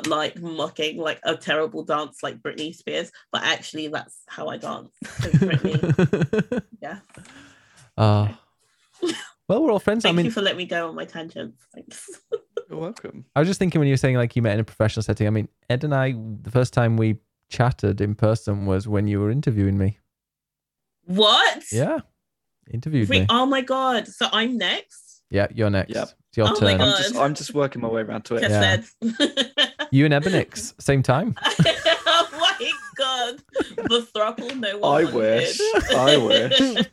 like 0.06 0.40
mocking 0.40 0.98
like 0.98 1.20
a 1.24 1.36
terrible 1.36 1.84
dance 1.84 2.22
like 2.22 2.40
Britney 2.40 2.74
Spears, 2.74 3.10
but 3.32 3.42
actually 3.42 3.88
that's 3.88 4.22
how 4.26 4.48
I 4.48 4.56
dance. 4.56 4.90
Britney, 5.04 6.62
yeah. 6.82 6.98
Uh, 7.96 8.28
well, 9.48 9.62
we're 9.62 9.72
all 9.72 9.78
friends. 9.78 10.02
Thank 10.02 10.14
I 10.14 10.16
mean, 10.16 10.26
you 10.26 10.32
for 10.32 10.42
letting 10.42 10.58
me 10.58 10.66
go 10.66 10.88
on 10.88 10.94
my 10.94 11.04
tangents. 11.04 11.62
Thanks. 11.74 12.08
You're 12.68 12.78
welcome. 12.78 13.24
I 13.34 13.40
was 13.40 13.48
just 13.48 13.58
thinking 13.58 13.78
when 13.80 13.88
you 13.88 13.92
were 13.92 13.98
saying 13.98 14.16
like 14.16 14.36
you 14.36 14.42
met 14.42 14.54
in 14.54 14.60
a 14.60 14.64
professional 14.64 15.02
setting. 15.02 15.26
I 15.26 15.30
mean, 15.30 15.48
Ed 15.68 15.84
and 15.84 15.94
I, 15.94 16.12
the 16.42 16.50
first 16.50 16.72
time 16.72 16.96
we 16.96 17.18
chatted 17.48 18.00
in 18.00 18.14
person 18.14 18.66
was 18.66 18.86
when 18.86 19.06
you 19.08 19.20
were 19.20 19.30
interviewing 19.30 19.76
me. 19.76 19.98
What? 21.04 21.64
Yeah, 21.72 21.98
interviewed 22.70 23.08
Wait, 23.08 23.22
me. 23.22 23.26
oh 23.28 23.46
my 23.46 23.60
god. 23.60 24.06
So 24.06 24.28
I'm 24.32 24.56
next. 24.56 25.22
Yeah, 25.30 25.48
you're 25.52 25.70
next. 25.70 25.94
Yep. 25.94 26.10
It's 26.30 26.36
your 26.36 26.46
Oh 26.46 26.50
my 26.50 26.56
turn. 26.58 26.78
God. 26.78 26.88
I'm 26.88 26.96
just, 27.02 27.16
I'm 27.16 27.34
just 27.34 27.54
working 27.54 27.82
my 27.82 27.88
way 27.88 28.02
around 28.02 28.24
to 28.26 28.36
it. 28.36 28.42
Just 28.42 28.94
Yeah. 29.00 29.56
You 29.92 30.04
and 30.04 30.14
Ebonix, 30.14 30.80
same 30.80 31.02
time. 31.02 31.34
oh 31.44 32.28
my 32.60 32.70
god. 32.96 33.42
The 33.76 34.06
thruple 34.14 34.56
no 34.56 34.78
one 34.78 35.02
I 35.02 35.04
wanted. 35.04 35.14
wish. 35.14 35.60
I 35.92 36.16
wish. 36.16 36.86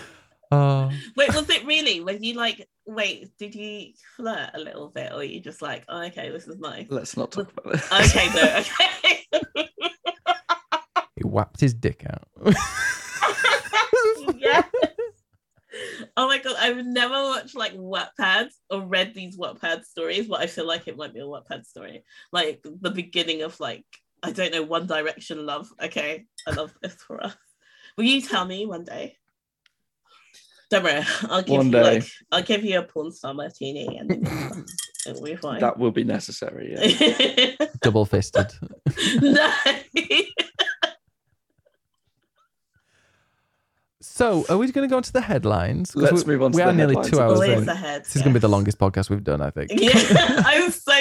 Oh, 0.50 0.90
Wait, 1.14 1.34
was 1.34 1.50
it 1.50 1.66
really? 1.66 2.00
When 2.00 2.22
you 2.22 2.32
like 2.32 2.66
wait, 2.86 3.28
did 3.38 3.54
you 3.54 3.92
flirt 4.16 4.48
a 4.54 4.58
little 4.58 4.88
bit 4.88 5.12
or 5.12 5.22
you 5.22 5.40
just 5.40 5.60
like, 5.60 5.84
oh, 5.90 6.04
okay, 6.04 6.30
this 6.30 6.48
is 6.48 6.58
nice? 6.58 6.86
Let's 6.88 7.18
not 7.18 7.30
talk 7.30 7.52
about 7.52 7.70
this. 7.70 7.92
Okay, 7.92 8.28
no, 8.34 8.64
okay. 9.60 9.68
he 11.16 11.22
whapped 11.24 11.60
his 11.60 11.74
dick 11.74 12.06
out. 12.08 12.26
yes. 14.38 14.64
Oh 16.18 16.26
my 16.26 16.38
god, 16.38 16.56
I've 16.58 16.84
never 16.84 17.14
watched 17.14 17.54
like 17.54 17.74
Wattpad 17.74 18.48
or 18.70 18.80
read 18.80 19.14
these 19.14 19.38
Wattpad 19.38 19.84
stories, 19.84 20.26
but 20.26 20.40
I 20.40 20.48
feel 20.48 20.66
like 20.66 20.88
it 20.88 20.96
might 20.96 21.14
be 21.14 21.20
a 21.20 21.22
Wattpad 21.22 21.64
story. 21.64 22.02
Like 22.32 22.60
the 22.64 22.90
beginning 22.90 23.42
of 23.42 23.58
like 23.60 23.84
I 24.20 24.32
don't 24.32 24.52
know 24.52 24.64
One 24.64 24.88
Direction 24.88 25.46
love. 25.46 25.68
Okay, 25.80 26.26
I 26.44 26.50
love 26.50 26.74
this 26.82 26.94
for 26.94 27.22
us. 27.22 27.36
Will 27.96 28.06
you 28.06 28.20
tell 28.20 28.44
me 28.44 28.66
one 28.66 28.84
day? 28.84 29.16
Don't 30.70 30.82
worry, 30.82 31.04
I'll 31.30 31.42
give 31.42 31.56
One 31.56 31.66
you 31.66 31.72
day. 31.72 31.82
like 31.82 32.10
I'll 32.32 32.42
give 32.42 32.64
you 32.64 32.80
a 32.80 32.82
porn 32.82 33.12
star 33.12 33.32
martini 33.32 33.96
and 33.96 34.10
then 34.10 34.64
it'll 35.06 35.22
be 35.22 35.36
fine. 35.36 35.60
That 35.60 35.78
will 35.78 35.92
be 35.92 36.02
necessary. 36.02 36.74
Yeah. 36.74 37.66
Double 37.80 38.04
fisted. 38.04 38.52
no. 39.22 39.52
So, 44.00 44.44
are 44.48 44.56
we 44.56 44.70
going 44.70 44.88
to 44.88 44.90
go 44.92 44.96
on 44.96 45.02
to 45.02 45.12
the 45.12 45.20
headlines? 45.20 45.96
Let's 45.96 46.24
we, 46.24 46.32
move 46.34 46.42
on 46.44 46.52
to 46.52 46.56
We 46.56 46.62
the 46.62 46.68
are 46.68 46.72
nearly 46.72 46.94
two 47.04 47.18
hours 47.20 47.40
Always 47.40 47.62
in. 47.62 47.68
ahead. 47.68 48.04
This 48.04 48.14
is 48.16 48.22
going 48.22 48.32
to 48.32 48.38
be 48.38 48.40
the 48.40 48.48
longest 48.48 48.78
podcast 48.78 49.10
we've 49.10 49.24
done, 49.24 49.40
I 49.40 49.50
think. 49.50 49.72
Yeah, 49.74 49.90
I'm 50.46 50.70
so 50.70 50.92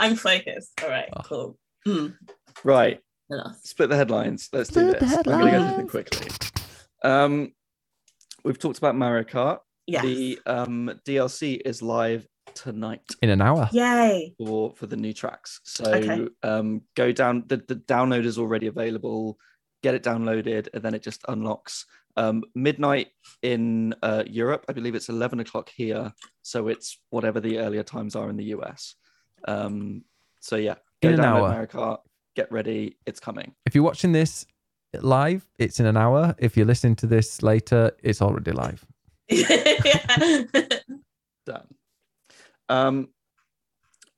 I'm 0.00 0.16
focused. 0.16 0.72
All 0.82 0.88
right, 0.90 1.08
Oh. 1.16 1.22
cool. 1.24 1.58
Mm. 1.86 2.16
Right. 2.64 3.00
enough. 3.30 3.56
Split 3.62 3.88
the 3.90 3.96
headlines. 3.96 4.48
Let's 4.52 4.68
do 4.70 4.80
Split 4.88 4.98
the 5.00 5.06
this. 5.06 5.16
I'm 5.18 5.22
going 5.22 5.44
to 5.46 5.50
go 5.52 5.66
through 5.68 5.76
them 5.76 5.88
quickly. 5.88 6.28
Um, 7.04 7.52
we've 8.44 8.58
talked 8.58 8.78
about 8.78 8.96
Mario 8.96 9.22
Kart. 9.22 9.58
Yes. 9.86 10.02
The 10.04 10.38
um, 10.46 11.00
DLC 11.06 11.60
is 11.64 11.82
live 11.82 12.26
tonight 12.54 13.02
In 13.22 13.30
an 13.30 13.40
hour. 13.40 13.68
Yay. 13.72 14.34
for 14.38 14.72
for 14.74 14.86
the 14.88 14.96
new 14.96 15.12
tracks. 15.12 15.60
So 15.64 15.84
Okay. 15.92 16.26
um, 16.42 16.82
go 16.96 17.12
down. 17.12 17.44
The, 17.46 17.58
the 17.58 17.76
download 17.76 18.24
is 18.24 18.38
already 18.38 18.66
available. 18.66 19.38
Get 19.82 19.94
it 19.94 20.02
downloaded, 20.02 20.68
and 20.74 20.82
then 20.82 20.94
it 20.94 21.02
just 21.02 21.24
unlocks 21.28 21.86
um, 22.16 22.44
midnight 22.54 23.08
in 23.42 23.94
uh, 24.02 24.24
Europe. 24.26 24.64
I 24.68 24.72
believe 24.72 24.94
it's 24.94 25.08
eleven 25.08 25.40
o'clock 25.40 25.70
here. 25.74 26.12
So 26.42 26.68
it's 26.68 26.98
whatever 27.10 27.40
the 27.40 27.58
earlier 27.58 27.82
times 27.82 28.16
are 28.16 28.28
in 28.28 28.36
the 28.36 28.44
US. 28.56 28.94
Um, 29.46 30.04
so 30.40 30.56
yeah, 30.56 30.74
go 31.02 31.10
In 31.10 31.14
an 31.14 31.20
download 31.20 31.24
hour. 31.24 31.48
Mario 31.48 31.66
Kart. 31.66 31.98
Get 32.36 32.50
ready. 32.52 32.96
It's 33.06 33.20
coming. 33.20 33.54
If 33.66 33.74
you're 33.74 33.84
watching 33.84 34.12
this 34.12 34.46
live, 34.94 35.46
it's 35.58 35.80
in 35.80 35.86
an 35.86 35.96
hour. 35.96 36.34
If 36.38 36.56
you're 36.56 36.66
listening 36.66 36.96
to 36.96 37.06
this 37.06 37.42
later, 37.42 37.92
it's 38.02 38.22
already 38.22 38.52
live. 38.52 38.86
Done. 41.46 41.68
Um, 42.68 43.08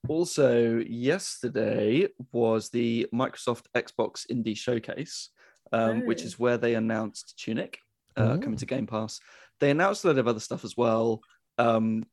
also, 0.07 0.77
yesterday 0.79 2.07
was 2.31 2.69
the 2.69 3.07
Microsoft 3.13 3.63
Xbox 3.75 4.25
Indie 4.31 4.57
Showcase, 4.57 5.29
um, 5.73 6.05
which 6.05 6.21
Oh. 6.21 6.25
is 6.25 6.39
where 6.39 6.57
they 6.57 6.75
announced 6.75 7.37
Tunic 7.37 7.79
uh, 8.15 8.35
Oh. 8.35 8.37
coming 8.39 8.57
to 8.57 8.65
Game 8.65 8.87
Pass. 8.87 9.19
They 9.59 9.69
announced 9.71 10.03
a 10.03 10.07
lot 10.07 10.17
of 10.19 10.27
other 10.27 10.39
stuff 10.39 10.63
as 10.63 10.77
well. 10.77 11.21
Um, 11.57 12.05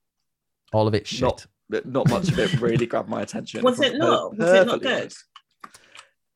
All 0.72 0.88
of 0.88 0.94
it 0.94 1.06
shit. 1.06 1.22
Not- 1.22 1.46
but 1.68 1.86
not 1.86 2.08
much 2.10 2.28
of 2.28 2.36
it 2.38 2.60
really 2.60 2.84
grabbed 2.86 3.08
my 3.08 3.22
attention. 3.22 3.62
Was 3.62 3.80
it 3.80 3.96
not? 3.96 4.36
Was 4.36 4.50
it 4.50 4.66
not 4.66 4.82
good? 4.82 5.12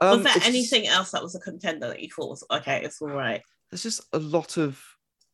Um, 0.01 0.23
was 0.23 0.33
there 0.33 0.43
anything 0.45 0.87
else 0.87 1.11
that 1.11 1.23
was 1.25 1.35
a 1.35 1.41
contender 1.41 1.89
that 1.89 2.01
you 2.01 2.09
thought 2.09 2.29
was 2.31 2.45
okay? 2.53 2.83
It's 2.85 3.03
all 3.03 3.09
right. 3.09 3.43
there's 3.71 3.83
just 3.83 4.03
a 4.13 4.19
lot 4.21 4.57
of 4.59 4.81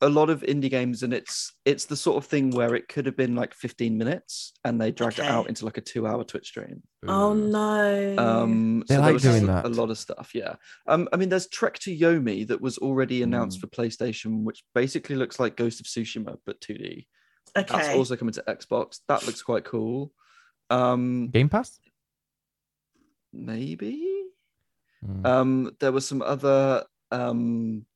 a 0.02 0.08
lot 0.08 0.30
of 0.30 0.40
indie 0.42 0.70
games 0.70 1.02
and 1.02 1.12
it's 1.12 1.52
it's 1.66 1.84
the 1.84 1.96
sort 1.96 2.16
of 2.16 2.24
thing 2.24 2.50
where 2.50 2.74
it 2.74 2.88
could 2.88 3.04
have 3.04 3.16
been 3.16 3.34
like 3.36 3.52
15 3.54 3.98
minutes 3.98 4.52
and 4.64 4.80
they 4.80 4.90
dragged 4.90 5.20
Okay. 5.20 5.28
it 5.28 5.30
out 5.30 5.48
into 5.48 5.64
like 5.66 5.76
a 5.76 5.82
two 5.82 6.06
hour 6.06 6.24
twitch 6.24 6.48
stream 6.48 6.82
Oh 7.06 7.34
no. 7.34 8.16
um 8.18 8.80
They 8.88 8.94
so 8.94 9.00
there 9.00 9.02
like 9.02 9.12
was 9.12 9.22
doing 9.22 9.44
a, 9.44 9.46
that. 9.48 9.66
a 9.66 9.68
lot 9.68 9.90
of 9.90 9.98
stuff 9.98 10.30
yeah 10.34 10.54
um 10.86 11.06
i 11.12 11.16
mean 11.16 11.28
there's 11.28 11.48
trek 11.48 11.78
to 11.80 11.94
yomi 11.96 12.46
that 12.48 12.60
was 12.60 12.78
already 12.78 13.22
announced 13.22 13.58
Mm. 13.58 13.60
for 13.60 13.66
playstation 13.68 14.42
which 14.42 14.64
basically 14.74 15.16
looks 15.16 15.38
like 15.38 15.56
ghost 15.56 15.80
of 15.80 15.86
tsushima 15.86 16.36
but 16.46 16.60
2d 16.62 17.06
Okay. 17.56 17.66
that's 17.72 17.88
also 17.94 18.16
coming 18.16 18.32
to 18.34 18.42
xbox 18.48 19.00
that 19.08 19.26
looks 19.26 19.42
quite 19.42 19.64
cool 19.64 20.12
um 20.70 21.28
Game 21.28 21.48
Pass? 21.50 21.78
maybe 23.32 24.06
Mm. 25.02 25.24
Um, 25.26 25.76
there 25.80 25.92
was 25.92 26.06
some 26.06 26.20
other 26.20 26.84
um, 27.10 27.86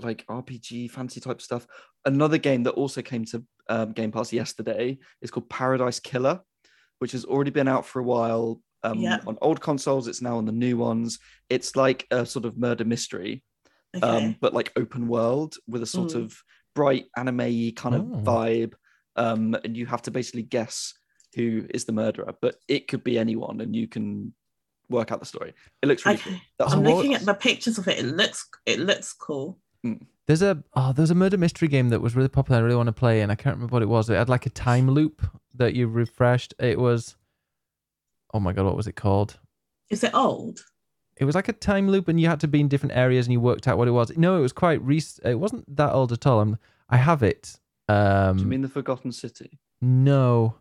like 0.00 0.24
RPG 0.26 0.90
fantasy 0.90 1.20
type 1.20 1.40
stuff. 1.40 1.66
Another 2.04 2.38
game 2.38 2.62
that 2.64 2.72
also 2.72 3.02
came 3.02 3.24
to 3.26 3.44
um, 3.68 3.92
Game 3.92 4.12
Pass 4.12 4.32
yesterday 4.32 4.98
is 5.20 5.30
called 5.30 5.48
Paradise 5.50 6.00
Killer, 6.00 6.40
which 7.00 7.12
has 7.12 7.24
already 7.24 7.50
been 7.50 7.68
out 7.68 7.84
for 7.86 8.00
a 8.00 8.04
while 8.04 8.60
um, 8.84 9.00
Yeah. 9.00 9.18
on 9.26 9.36
old 9.42 9.60
consoles. 9.60 10.06
It's 10.06 10.22
now 10.22 10.38
on 10.38 10.46
the 10.46 10.52
new 10.52 10.76
ones. 10.76 11.18
It's 11.50 11.74
like 11.74 12.06
a 12.10 12.24
sort 12.24 12.44
of 12.44 12.56
murder 12.56 12.84
mystery, 12.84 13.42
okay. 13.96 14.06
um, 14.06 14.36
but 14.40 14.54
like 14.54 14.72
open 14.76 15.08
world 15.08 15.56
with 15.66 15.82
a 15.82 15.86
sort 15.86 16.10
Mm. 16.10 16.24
of 16.24 16.42
bright 16.74 17.06
anime 17.16 17.72
kind 17.72 17.94
of 17.96 18.02
Oh. 18.02 18.22
vibe. 18.22 18.74
Um, 19.16 19.56
and 19.64 19.76
you 19.76 19.84
have 19.86 20.02
to 20.02 20.12
basically 20.12 20.42
guess 20.44 20.94
who 21.34 21.66
is 21.74 21.84
the 21.86 21.92
murderer, 21.92 22.34
but 22.40 22.54
it 22.68 22.86
could 22.86 23.02
be 23.02 23.18
anyone, 23.18 23.60
and 23.60 23.74
you 23.74 23.88
can 23.88 24.32
work 24.88 25.10
out 25.10 25.18
the 25.18 25.26
story. 25.26 25.52
It 25.82 25.86
looks 25.86 26.06
really 26.06 26.18
Okay. 26.18 26.30
cool. 26.30 26.40
That's 26.60 26.72
I'm 26.72 26.84
looking 26.84 27.14
at 27.14 27.22
the 27.26 27.34
pictures 27.34 27.78
of 27.78 27.88
it. 27.88 27.98
It 27.98 28.04
looks 28.06 28.48
it 28.64 28.78
looks 28.78 29.12
cool. 29.12 29.58
There's 30.26 30.42
a 30.42 30.62
oh, 30.74 30.92
there's 30.92 31.10
a 31.10 31.14
murder 31.14 31.38
mystery 31.38 31.68
game 31.68 31.88
that 31.88 32.00
was 32.00 32.14
really 32.14 32.28
popular. 32.28 32.60
I 32.60 32.62
really 32.62 32.76
want 32.76 32.88
to 32.88 32.92
play, 32.92 33.22
and 33.22 33.32
I 33.32 33.34
can't 33.34 33.56
remember 33.56 33.72
what 33.72 33.82
it 33.82 33.88
was. 33.88 34.10
It 34.10 34.14
had 34.14 34.28
like 34.28 34.46
a 34.46 34.50
time 34.50 34.90
loop 34.90 35.22
that 35.54 35.74
you 35.74 35.88
refreshed. 35.88 36.52
It 36.58 36.78
was, 36.78 37.16
oh 38.34 38.40
my 38.40 38.52
god, 38.52 38.66
what 38.66 38.76
was 38.76 38.86
it 38.86 38.96
called? 38.96 39.38
Is 39.88 40.04
it 40.04 40.14
old? 40.14 40.64
It 41.16 41.24
was 41.24 41.34
like 41.34 41.48
a 41.48 41.52
time 41.52 41.88
loop, 41.88 42.08
and 42.08 42.20
you 42.20 42.28
had 42.28 42.40
to 42.40 42.48
be 42.48 42.60
in 42.60 42.68
different 42.68 42.94
areas, 42.94 43.26
and 43.26 43.32
you 43.32 43.40
worked 43.40 43.66
out 43.66 43.78
what 43.78 43.88
it 43.88 43.92
was. 43.92 44.16
No, 44.16 44.36
it 44.36 44.40
was 44.40 44.52
quite 44.52 44.82
recent. 44.82 45.26
It 45.26 45.36
wasn't 45.36 45.76
that 45.76 45.92
old 45.92 46.12
at 46.12 46.26
all. 46.26 46.40
I'm, 46.40 46.58
I 46.90 46.98
have 46.98 47.22
it. 47.22 47.58
Um, 47.88 48.36
Do 48.36 48.42
you 48.42 48.48
mean 48.48 48.62
the 48.62 48.68
Forgotten 48.68 49.12
City? 49.12 49.58
No, 49.80 50.56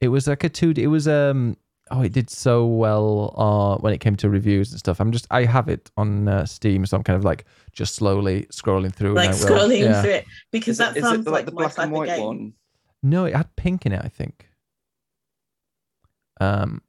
it 0.00 0.08
was 0.08 0.26
like 0.26 0.42
a 0.44 0.48
two. 0.48 0.74
It 0.76 0.88
was 0.88 1.06
um. 1.06 1.56
Oh, 1.94 2.00
it 2.00 2.12
did 2.12 2.30
so 2.30 2.64
well 2.64 3.34
uh, 3.36 3.76
when 3.82 3.92
it 3.92 3.98
came 3.98 4.16
to 4.16 4.30
reviews 4.30 4.70
and 4.70 4.78
stuff. 4.78 4.98
I'm 4.98 5.12
just 5.12 5.26
I 5.30 5.44
have 5.44 5.68
it 5.68 5.90
on 5.98 6.26
uh, 6.26 6.46
Steam, 6.46 6.86
so 6.86 6.96
I'm 6.96 7.02
kind 7.02 7.18
of 7.18 7.24
like 7.24 7.44
just 7.72 7.94
slowly 7.96 8.46
scrolling 8.50 8.94
through. 8.94 9.12
Like 9.12 9.28
and 9.30 9.36
I 9.36 9.38
will- 9.38 9.50
scrolling 9.58 9.80
yeah. 9.80 10.00
through 10.02 10.10
it 10.12 10.24
because 10.50 10.68
Is 10.72 10.78
that 10.78 10.96
it, 10.96 11.00
is 11.00 11.04
sounds 11.04 11.26
it 11.26 11.30
like, 11.30 11.40
like 11.40 11.46
the 11.46 11.52
black 11.52 11.76
and 11.76 11.92
white 11.92 12.06
game. 12.08 12.24
one? 12.24 12.52
No, 13.02 13.26
it 13.26 13.36
had 13.36 13.54
pink 13.56 13.84
in 13.84 13.92
it, 13.92 14.00
I 14.02 14.08
think. 14.08 14.48
Um, 16.40 16.80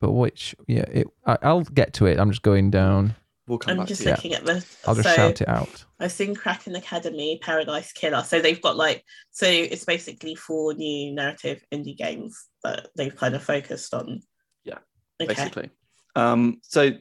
but 0.00 0.12
which? 0.12 0.54
Yeah, 0.68 0.82
it. 0.82 1.06
I, 1.26 1.36
I'll 1.42 1.62
get 1.64 1.92
to 1.94 2.06
it. 2.06 2.18
I'm 2.20 2.30
just 2.30 2.42
going 2.42 2.70
down. 2.70 3.16
We'll 3.50 3.58
come 3.58 3.72
I'm 3.72 3.78
back 3.78 3.88
just 3.88 4.02
to 4.02 4.10
it. 4.10 4.12
looking 4.12 4.34
at 4.34 4.44
the. 4.44 4.64
I'll 4.86 4.94
just 4.94 5.08
so 5.08 5.16
shout 5.16 5.40
it 5.40 5.48
out. 5.48 5.84
I've 5.98 6.12
seen 6.12 6.36
Kraken 6.36 6.76
Academy, 6.76 7.40
Paradise 7.42 7.90
Killer. 7.92 8.22
So 8.22 8.40
they've 8.40 8.62
got 8.62 8.76
like 8.76 9.04
so 9.32 9.44
it's 9.48 9.84
basically 9.84 10.36
four 10.36 10.72
new 10.74 11.12
narrative 11.12 11.60
indie 11.74 11.96
games 11.96 12.46
that 12.62 12.90
they've 12.96 13.14
kind 13.16 13.34
of 13.34 13.42
focused 13.42 13.92
on. 13.92 14.22
Yeah, 14.62 14.78
Okay. 15.20 15.34
Basically. 15.34 15.70
Um, 16.14 16.60
so 16.62 16.92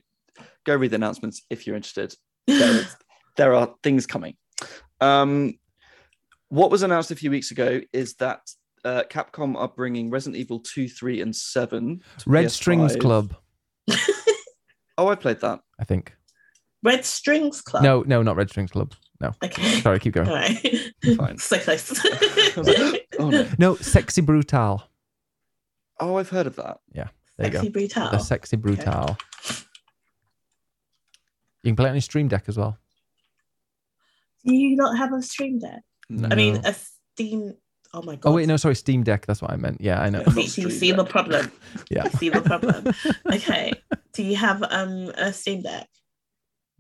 go 0.66 0.76
read 0.76 0.90
the 0.90 0.96
announcements 0.96 1.44
if 1.52 1.68
you're 1.68 1.76
interested. 1.76 2.16
There, 2.48 2.80
is, 2.80 2.96
there 3.38 3.54
are 3.54 3.76
things 3.84 4.08
coming. 4.08 4.36
Um, 5.00 5.54
what 6.48 6.72
was 6.72 6.82
announced 6.82 7.12
a 7.12 7.16
few 7.16 7.30
weeks 7.30 7.52
ago 7.52 7.80
is 7.94 8.16
that 8.16 8.42
uh, 8.84 9.04
Capcom 9.08 9.56
are 9.56 9.68
bringing 9.68 10.10
Resident 10.10 10.36
Evil 10.42 10.62
2, 10.62 10.90
3, 10.90 11.22
and 11.22 11.36
7 11.36 12.02
to 12.18 12.30
Red 12.30 12.46
PS5. 12.46 12.50
Strings 12.50 12.96
Club, 12.96 13.36
Oh, 15.00 15.08
I 15.08 15.16
played 15.16 15.40
that. 15.40 15.62
I 15.80 15.86
think. 15.86 16.14
Red 16.84 17.06
Strings 17.06 17.62
Club. 17.62 17.84
No, 17.84 18.04
no, 18.08 18.22
not 18.22 18.36
Red 18.36 18.50
Strings 18.50 18.72
Club. 18.72 18.94
No, 19.22 19.34
Okay. 19.44 19.82
sorry, 19.82 20.00
keep 20.00 20.14
going. 20.14 20.30
right. 20.30 20.92
Fine. 21.18 21.38
so 21.40 21.58
close. 21.60 22.00
Oh, 23.20 23.30
no. 23.30 23.48
No, 23.58 23.76
Sexy 23.76 24.22
Brutal. 24.22 24.82
Oh, 26.00 26.16
I've 26.16 26.30
heard 26.30 26.48
of 26.48 26.56
that. 26.56 26.80
Yeah. 26.94 27.10
There 27.38 27.48
you 27.48 27.52
go. 27.54 27.58
Sexy 27.60 27.70
Brutal. 27.70 28.10
The 28.12 28.20
Sexy 28.20 28.56
Brutal. 28.56 29.18
You 31.64 31.72
can 31.72 31.76
play 31.76 31.86
it 31.88 31.90
on 31.90 31.96
your 31.96 32.02
Stream 32.02 32.30
Deck 32.30 32.46
as 32.48 32.58
well. 32.58 32.78
Do 34.46 34.54
you 34.56 34.78
not 34.78 34.98
have 34.98 35.12
a 35.12 35.22
stream 35.22 35.60
deck? 35.60 35.82
No. 36.10 36.30
I 36.32 36.36
mean, 36.36 36.62
a 36.64 36.74
Steam. 36.74 37.56
Oh 37.94 38.02
my 38.02 38.16
god. 38.16 38.30
Oh 38.30 38.34
wait, 38.36 38.48
no, 38.48 38.56
sorry, 38.56 38.76
Steam 38.76 39.04
Deck. 39.04 39.26
That's 39.26 39.42
what 39.42 39.52
I 39.52 39.58
meant. 39.58 39.82
Yeah, 39.82 40.00
I 40.02 40.10
know. 40.10 40.20
Yeah. 40.20 40.32
See, 40.34 40.40
not 40.42 40.50
see, 40.50 40.70
Stream 40.78 40.96
the 40.96 41.04
problem. 41.04 41.52
Yeah. 41.90 42.08
See 42.08 42.30
the 42.30 42.40
problem. 42.42 42.94
Okay. 43.34 43.74
Do 44.14 44.24
you 44.24 44.38
have 44.38 44.64
um 44.64 45.12
a 45.18 45.34
Steam 45.34 45.62
Deck? 45.64 45.90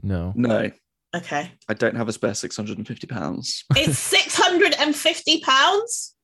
No. 0.01 0.33
No, 0.35 0.71
Okay. 1.15 1.51
I 1.67 1.73
don't 1.73 1.95
have 1.95 2.07
a 2.07 2.13
spare 2.13 2.33
650 2.35 3.07
pounds. 3.07 3.63
It's 3.75 3.97
six 4.15 4.35
hundred 4.35 4.75
and 4.79 4.95
fifty 4.95 5.39
pounds. 5.41 6.15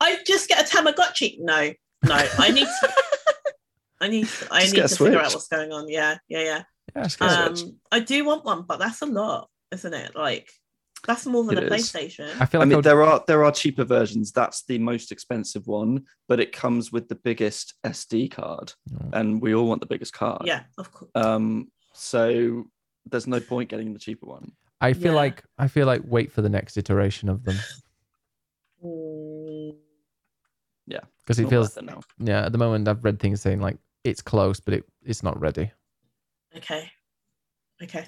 I 0.00 0.18
just 0.26 0.48
get 0.48 0.60
a 0.60 0.76
Tamagotchi. 0.76 1.38
No, 1.40 1.72
no. 2.04 2.28
I 2.38 2.50
need. 2.52 2.66
To, 2.66 2.92
I 4.00 4.08
need. 4.08 4.28
I 4.50 4.60
Just 4.60 4.74
need 4.74 4.78
to 4.80 4.84
a 4.84 4.88
figure 4.88 5.18
out 5.18 5.32
what's 5.32 5.48
going 5.48 5.72
on. 5.72 5.88
Yeah, 5.88 6.18
yeah, 6.28 6.42
yeah. 6.42 6.62
Yeah, 6.96 7.04
it's 7.04 7.16
Get 7.16 7.30
a 7.32 7.48
good. 7.48 7.58
Switch. 7.58 7.68
Um, 7.68 7.76
I 7.92 8.00
do 8.00 8.24
want 8.24 8.44
one, 8.44 8.62
but 8.62 8.78
that's 8.78 9.02
a 9.02 9.06
lot, 9.06 9.48
isn't 9.72 9.92
it? 9.92 10.14
Like 10.14 10.48
that's 11.06 11.26
more 11.26 11.42
than 11.44 11.58
It 11.58 11.64
a 11.64 11.74
is. 11.74 11.90
PlayStation. 11.90 12.28
I 12.40 12.46
feel 12.46 12.60
I 12.60 12.62
like 12.62 12.62
I 12.62 12.64
mean, 12.66 12.76
would, 12.76 12.84
there 12.84 13.02
are 13.02 13.24
there 13.26 13.44
are 13.44 13.50
cheaper 13.52 13.84
versions. 13.84 14.30
That's 14.32 14.64
the 14.64 14.78
most 14.78 15.10
expensive 15.12 15.66
one, 15.66 16.04
but 16.28 16.38
it 16.40 16.52
comes 16.52 16.92
with 16.92 17.08
the 17.08 17.16
biggest 17.16 17.74
SD 17.84 18.30
card, 18.30 18.72
No. 18.88 19.10
and 19.14 19.42
we 19.42 19.52
all 19.54 19.66
want 19.66 19.80
the 19.80 19.86
biggest 19.88 20.12
card. 20.12 20.42
Yeah, 20.46 20.62
of 20.78 20.92
course. 20.92 21.10
Um. 21.16 21.72
So 22.02 22.64
there's 23.04 23.26
no 23.26 23.40
point 23.40 23.68
getting 23.68 23.92
the 23.92 23.98
cheaper 23.98 24.24
one. 24.26 24.52
I 24.80 24.94
feel 24.94 25.12
Yeah. 25.12 25.18
like 25.20 25.44
I 25.58 25.68
feel 25.68 25.86
like 25.86 26.00
wait 26.06 26.32
for 26.32 26.40
the 26.40 26.48
next 26.48 26.78
iteration 26.78 27.28
of 27.28 27.44
them 27.44 27.56
Yeah, 30.86 31.00
because 31.22 31.38
it 31.38 31.48
feels 31.50 31.66
worth 31.68 31.76
it 31.78 31.84
now. 31.84 32.00
yeah. 32.18 32.46
At 32.46 32.52
the 32.52 32.58
moment, 32.58 32.88
I've 32.88 33.04
read 33.04 33.20
things 33.20 33.42
saying 33.42 33.60
like 33.60 33.76
it's 34.04 34.22
close, 34.22 34.58
but 34.60 34.74
it 34.74 34.84
it's 35.04 35.22
not 35.22 35.38
ready. 35.38 35.70
okay. 36.56 36.90
Okay. 37.82 38.06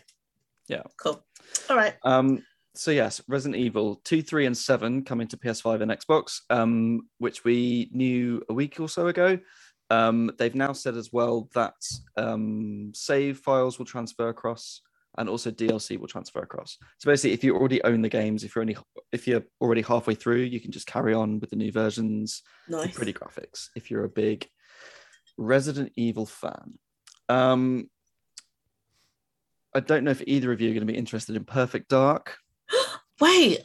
Yeah. 0.69 0.83
Cool. 0.97 1.23
All 1.69 1.77
right. 1.77 1.95
Um. 2.03 2.43
So 2.75 2.91
yes, 2.91 3.21
Resident 3.29 3.61
Evil 3.61 3.97
two, 4.05 4.23
three, 4.23 4.47
and 4.47 4.57
seven 4.57 5.05
coming 5.05 5.29
to 5.29 5.37
PS5 5.37 5.83
and 5.83 5.91
Xbox. 5.91 6.41
Um, 6.49 7.03
which 7.19 7.45
we 7.45 7.91
knew 7.93 8.43
a 8.49 8.55
week 8.55 8.81
or 8.81 8.89
so 8.89 9.07
ago. 9.09 9.39
Um, 9.93 10.31
they've 10.39 10.55
now 10.55 10.73
said 10.73 10.97
as 10.97 11.13
well 11.13 11.51
that 11.55 11.75
um, 12.17 12.93
save 12.95 13.39
files 13.39 13.79
will 13.79 13.85
transfer 13.85 14.29
across, 14.31 14.81
and 15.19 15.29
also 15.29 15.51
DLC 15.51 15.99
will 15.99 16.09
transfer 16.09 16.41
across. 16.41 16.79
So 16.99 17.11
basically, 17.11 17.35
if 17.35 17.45
you 17.45 17.55
already 17.55 17.85
own 17.85 18.01
the 18.01 18.09
games, 18.09 18.43
if 18.43 18.55
you're 18.55 18.63
only 18.63 18.77
if 19.13 19.29
you're 19.29 19.45
already 19.61 19.83
halfway 19.83 20.15
through, 20.15 20.43
you 20.55 20.61
can 20.61 20.73
just 20.73 20.87
carry 20.87 21.13
on 21.13 21.41
with 21.41 21.51
the 21.51 21.57
new 21.57 21.71
versions. 21.71 22.43
with 22.69 22.79
Nice. 22.87 22.97
pretty 22.97 23.13
graphics 23.13 23.69
if 23.77 23.91
you're 23.91 24.05
a 24.05 24.09
big 24.09 24.49
Resident 25.37 25.93
Evil 25.95 26.25
fan. 26.25 26.79
Um, 27.29 27.91
I 29.75 29.81
don't 29.81 30.05
know 30.05 30.11
if 30.11 30.23
either 30.27 30.53
of 30.53 30.61
you 30.61 30.71
are 30.71 30.75
going 30.75 30.87
to 30.87 30.93
be 30.93 30.99
interested 30.99 31.37
in 31.37 31.45
Perfect 31.45 31.89
Dark. 31.91 32.39
Wait. 33.21 33.59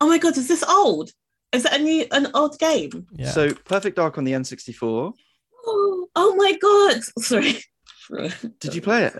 Oh 0.00 0.08
my 0.08 0.18
god, 0.18 0.36
is 0.36 0.46
this 0.46 0.62
old? 0.62 1.10
Is 1.52 1.64
it 1.64 1.72
a 1.72 1.78
new 1.82 2.06
an 2.12 2.28
old 2.34 2.58
game? 2.58 3.06
Yeah. 3.12 3.30
So 3.30 3.52
Perfect 3.52 3.96
Dark 3.96 4.18
on 4.18 4.24
the 4.24 4.32
N64. 4.32 5.12
Oh, 5.64 6.08
oh 6.16 6.34
my 6.36 6.56
god. 6.60 7.02
Sorry. 7.24 7.58
Did 8.60 8.74
you 8.74 8.82
play 8.82 9.04
it? 9.04 9.14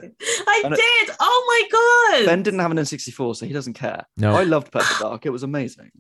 I 0.47 0.63
I 0.65 0.69
know- 0.69 0.77
did. 0.77 1.17
Oh 1.21 1.45
my 1.49 2.21
god. 2.21 2.27
Ben 2.27 2.43
didn't 2.43 2.61
have 2.61 2.71
an 2.71 2.77
N64, 2.79 3.37
so 3.37 3.47
he 3.47 3.53
doesn't 3.53 3.75
care. 3.75 4.05
no. 4.17 4.35
I 4.35 4.43
loved 4.43 4.71
Perfect 4.73 5.01
Dark. 5.01 5.25
It 5.27 5.31
was 5.31 5.43
amazing. 5.45 5.91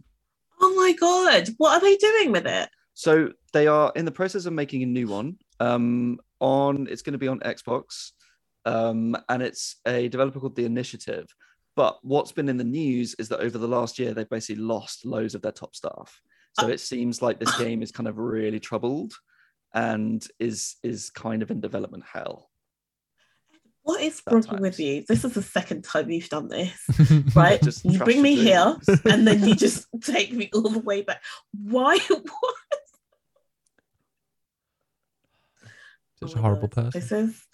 Oh 0.60 0.74
my 0.74 0.92
god. 0.92 1.48
What 1.58 1.72
are 1.72 1.80
they 1.80 1.96
doing 1.96 2.32
with 2.32 2.46
it? 2.46 2.68
So 2.94 3.30
they 3.52 3.66
are 3.66 3.92
in 3.96 4.04
the 4.04 4.10
process 4.12 4.44
of 4.46 4.52
making 4.52 4.82
a 4.82 4.86
new 4.86 5.08
one. 5.08 5.36
Um, 5.60 6.18
on 6.40 6.88
it's 6.90 7.02
going 7.02 7.12
to 7.12 7.18
be 7.18 7.28
on 7.28 7.38
Xbox, 7.40 8.10
um, 8.64 9.16
and 9.28 9.42
it's 9.42 9.76
a 9.86 10.08
developer 10.08 10.40
called 10.40 10.56
The 10.56 10.64
Initiative. 10.64 11.26
But 11.76 11.98
what's 12.02 12.32
been 12.32 12.48
in 12.48 12.58
the 12.58 12.64
news 12.64 13.14
is 13.18 13.28
that 13.30 13.40
over 13.40 13.56
the 13.58 13.68
last 13.68 13.98
year, 13.98 14.12
they've 14.12 14.28
basically 14.28 14.62
lost 14.62 15.06
loads 15.06 15.34
of 15.34 15.40
their 15.40 15.52
top 15.52 15.74
staff. 15.74 16.20
So 16.58 16.68
it 16.68 16.80
seems 16.80 17.22
like 17.22 17.38
this 17.40 17.56
game 17.58 17.82
is 17.82 17.92
kind 17.92 18.08
of 18.08 18.18
really 18.18 18.60
troubled 18.60 19.14
and 19.74 20.26
is 20.38 20.76
is 20.82 21.10
kind 21.10 21.42
of 21.42 21.50
in 21.50 21.60
development 21.60 22.04
hell. 22.10 22.50
What 23.84 24.00
is 24.00 24.22
That 24.26 24.46
wrong 24.48 24.60
with 24.60 24.78
you? 24.78 25.04
This 25.08 25.24
is 25.24 25.34
the 25.34 25.42
second 25.42 25.82
time 25.82 26.08
you've 26.10 26.28
done 26.28 26.48
this, 26.48 26.72
right? 27.34 27.60
Just 27.60 27.84
you 27.84 27.98
bring 27.98 28.18
the 28.18 28.22
me 28.22 28.36
here 28.36 28.76
and 29.06 29.26
then 29.26 29.44
you 29.44 29.56
just 29.56 29.88
take 30.02 30.32
me 30.32 30.50
all 30.54 30.68
the 30.68 30.78
way 30.78 31.02
back. 31.02 31.22
Why? 31.52 31.98
What? 32.08 32.54
Such 36.20 36.36
Oh 36.36 36.38
a 36.38 36.42
horrible 36.42 36.68
God. 36.68 36.92
person. 36.92 37.00
This 37.00 37.12
is 37.12 37.46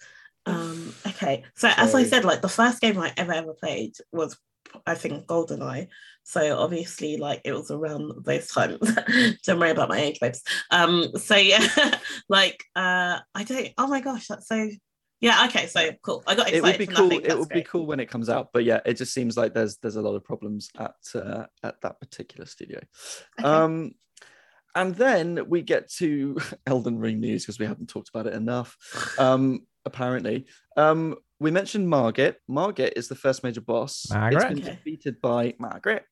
um 0.45 0.93
okay. 1.07 1.43
So 1.55 1.71
as 1.75 1.95
I 1.95 2.03
said, 2.03 2.25
like 2.25 2.41
the 2.41 2.49
first 2.49 2.79
game 2.81 2.99
I 2.99 3.11
ever 3.17 3.33
ever 3.33 3.53
played 3.53 3.95
was 4.11 4.37
I 4.85 4.95
think 4.95 5.27
GoldenEye. 5.27 5.87
So 6.23 6.59
obviously 6.59 7.17
like 7.17 7.41
it 7.43 7.53
was 7.53 7.71
around 7.71 8.23
those 8.23 8.47
times. 8.47 8.77
don't 9.45 9.59
worry 9.59 9.71
about 9.71 9.89
my 9.89 9.99
age, 9.99 10.19
babes. 10.19 10.43
Um 10.71 11.07
so 11.17 11.35
yeah, 11.35 11.95
like 12.29 12.63
uh 12.75 13.19
I 13.33 13.43
don't 13.43 13.69
oh 13.77 13.87
my 13.87 14.01
gosh, 14.01 14.27
that's 14.27 14.47
so 14.47 14.69
yeah, 15.21 15.45
okay, 15.47 15.67
so 15.67 15.91
cool. 16.01 16.23
I 16.27 16.35
got 16.35 16.47
excited. 16.47 16.57
it 16.57 16.63
would 16.63 16.77
be 16.77 16.95
cool. 16.95 17.11
It 17.11 17.39
would 17.39 17.49
be 17.49 17.63
cool 17.63 17.85
when 17.85 17.99
it 17.99 18.09
comes 18.09 18.29
out. 18.29 18.49
But 18.53 18.63
yeah, 18.63 18.79
it 18.85 18.93
just 18.93 19.13
seems 19.13 19.35
like 19.35 19.53
there's 19.53 19.77
there's 19.77 19.97
a 19.97 20.01
lot 20.01 20.15
of 20.15 20.23
problems 20.23 20.69
at 20.77 20.95
uh, 21.13 21.45
at 21.61 21.81
that 21.81 21.99
particular 21.99 22.45
studio. 22.45 22.79
Okay. 23.37 23.49
Um, 23.49 23.91
and 24.75 24.95
then 24.95 25.49
we 25.49 25.61
get 25.61 25.91
to 25.93 26.37
Elden 26.67 26.99
Ring 26.99 27.19
news 27.19 27.43
because 27.43 27.59
we 27.59 27.65
haven't 27.65 27.89
talked 27.89 28.09
about 28.09 28.27
it 28.27 28.33
enough. 28.33 28.77
Um, 29.17 29.65
apparently, 29.85 30.45
um, 30.77 31.15
we 31.39 31.51
mentioned 31.51 31.87
Margit. 31.87 32.35
Margit 32.49 32.93
is 32.95 33.07
the 33.07 33.15
first 33.15 33.43
major 33.43 33.61
boss. 33.61 34.05
Margaret. 34.09 34.35
It's 34.35 34.45
been 34.59 34.63
Okay. 34.63 34.75
defeated 34.75 35.21
by 35.21 35.53
Margaret 35.59 36.03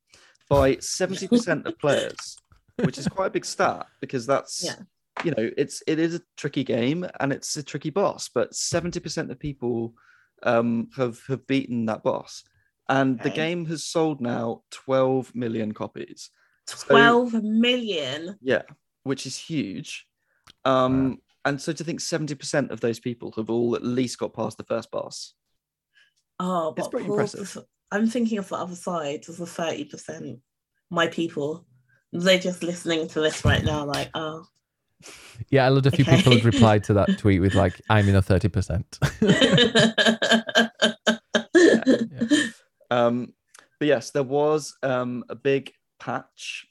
by 0.49 0.77
seventy 0.79 1.27
percent 1.27 1.67
of 1.67 1.77
players, 1.79 2.37
which 2.77 2.97
is 2.97 3.07
quite 3.07 3.27
a 3.27 3.31
big 3.31 3.45
stat 3.45 3.87
because 4.01 4.25
that's 4.25 4.63
Yeah. 4.63 4.75
you 5.23 5.31
know 5.31 5.49
it's 5.57 5.83
it 5.87 5.99
is 5.99 6.15
a 6.15 6.21
tricky 6.37 6.63
game 6.63 7.05
and 7.19 7.33
it's 7.33 7.57
a 7.57 7.63
tricky 7.63 7.89
boss, 7.89 8.29
but 8.33 8.55
seventy 8.55 8.99
percent 8.99 9.31
of 9.31 9.39
people 9.39 9.93
um, 10.43 10.89
have 10.95 11.19
have 11.27 11.45
beaten 11.47 11.85
that 11.87 12.03
boss. 12.03 12.43
And 12.89 13.19
the 13.19 13.29
game 13.29 13.65
has 13.65 13.83
sold 13.83 14.21
now 14.21 14.61
12 14.71 15.35
million 15.35 15.73
copies. 15.73 16.29
12 16.67 17.33
million. 17.43 18.37
Yeah, 18.39 18.61
which 19.03 19.25
is 19.25 19.37
huge. 19.37 20.07
Um, 20.63 21.17
and 21.47 21.61
so 21.61 21.71
to 21.73 21.83
think 21.83 21.99
70% 21.99 22.71
of 22.71 22.79
those 22.81 22.99
people 22.99 23.31
have 23.37 23.49
all 23.49 23.75
at 23.75 23.83
least 23.83 24.19
got 24.19 24.33
past 24.33 24.57
the 24.57 24.63
first 24.63 24.91
boss. 24.91 25.33
Oh, 26.39 26.73
It's 26.77 26.87
pretty 26.87 27.07
impressive. 27.07 27.51
the- 27.53 27.65
I'm 27.91 28.07
thinking 28.07 28.37
of 28.37 28.49
the 28.49 28.55
other 28.57 28.75
side, 28.75 29.27
of 29.29 29.37
the 29.37 29.45
30%. 29.45 30.39
My 30.89 31.07
people, 31.07 31.65
they're 32.11 32.39
just 32.39 32.63
listening 32.63 33.07
to 33.09 33.21
this 33.21 33.45
right 33.45 33.63
now, 33.63 33.85
like, 33.85 34.09
oh. 34.13 34.45
Yeah, 35.49 35.65
I 35.65 35.69
loved 35.69 35.85
a 35.85 35.91
few 35.91 36.03
Okay. 36.03 36.17
people 36.17 36.33
had 36.33 36.43
replied 36.45 36.83
to 36.85 36.93
that 36.95 37.09
tweet 37.19 37.39
with 37.39 37.53
like, 37.53 37.79
"I'm 37.87 38.09
in 38.09 38.15
a 38.15 38.21
thirty 38.21 38.49
percent." 38.49 38.97
Um, 42.89 43.33
but 43.79 43.87
yes, 43.87 44.11
there 44.11 44.23
was 44.23 44.75
um, 44.81 45.23
a 45.29 45.35
big 45.35 45.71
patch. 45.99 46.65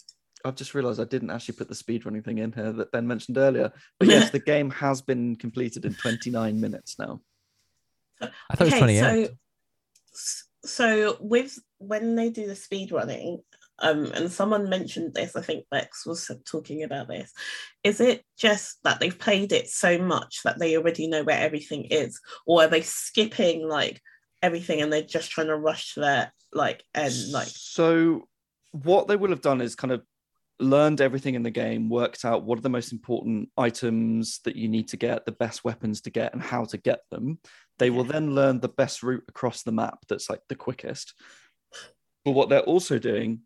I've 0.46 0.54
just 0.54 0.74
realized 0.74 1.00
I 1.00 1.04
didn't 1.04 1.30
actually 1.30 1.56
put 1.56 1.68
the 1.68 1.74
speedrunning 1.74 2.24
thing 2.24 2.38
in 2.38 2.52
here 2.52 2.72
that 2.72 2.92
Ben 2.92 3.06
mentioned 3.06 3.36
earlier. 3.36 3.72
But 3.98 4.08
yes, 4.08 4.30
the 4.30 4.38
game 4.38 4.70
has 4.70 5.02
been 5.02 5.36
completed 5.36 5.84
in 5.84 5.94
29 5.94 6.60
minutes 6.60 6.98
now. 6.98 7.20
I 8.20 8.26
thought 8.54 8.68
it 8.68 8.72
was 8.72 8.74
twenty-eight. 8.74 9.30
So, 10.12 10.44
so 10.64 11.16
with 11.20 11.58
when 11.78 12.14
they 12.14 12.30
do 12.30 12.46
the 12.46 12.56
speed 12.56 12.92
running, 12.92 13.42
um, 13.80 14.06
and 14.14 14.30
someone 14.30 14.70
mentioned 14.70 15.14
this, 15.14 15.36
I 15.36 15.42
think 15.42 15.66
Bex 15.70 16.06
was 16.06 16.30
talking 16.50 16.82
about 16.82 17.08
this. 17.08 17.32
Is 17.84 18.00
it 18.00 18.24
just 18.38 18.78
that 18.84 19.00
they've 19.00 19.18
played 19.18 19.52
it 19.52 19.68
so 19.68 19.98
much 19.98 20.40
that 20.44 20.58
they 20.58 20.76
already 20.76 21.08
know 21.08 21.24
where 21.24 21.38
everything 21.38 21.86
is, 21.86 22.20
or 22.46 22.62
are 22.62 22.68
they 22.68 22.80
skipping 22.80 23.68
like 23.68 24.00
everything 24.42 24.80
and 24.80 24.92
they're 24.92 25.02
just 25.02 25.30
trying 25.30 25.48
to 25.48 25.56
rush 25.56 25.94
to 25.94 26.00
their 26.00 26.32
like 26.52 26.84
end? 26.94 27.32
Like, 27.32 27.48
so 27.48 28.28
what 28.72 29.08
they 29.08 29.16
will 29.16 29.30
have 29.30 29.42
done 29.42 29.60
is 29.60 29.74
kind 29.74 29.92
of 29.92 30.02
learned 30.58 31.00
everything 31.00 31.34
in 31.34 31.42
the 31.42 31.50
game 31.50 31.88
worked 31.88 32.24
out 32.24 32.42
what 32.42 32.58
are 32.58 32.62
the 32.62 32.68
most 32.68 32.92
important 32.92 33.48
items 33.58 34.40
that 34.44 34.56
you 34.56 34.68
need 34.68 34.88
to 34.88 34.96
get 34.96 35.26
the 35.26 35.32
best 35.32 35.64
weapons 35.64 36.00
to 36.00 36.10
get 36.10 36.32
and 36.32 36.42
how 36.42 36.64
to 36.64 36.78
get 36.78 37.00
them 37.10 37.38
they 37.78 37.90
will 37.90 38.04
then 38.04 38.34
learn 38.34 38.58
the 38.60 38.68
best 38.68 39.02
route 39.02 39.24
across 39.28 39.62
the 39.62 39.72
map 39.72 39.98
that's 40.08 40.30
like 40.30 40.40
the 40.48 40.54
quickest 40.54 41.14
but 42.24 42.32
what 42.32 42.48
they're 42.48 42.60
also 42.60 42.98
doing 42.98 43.40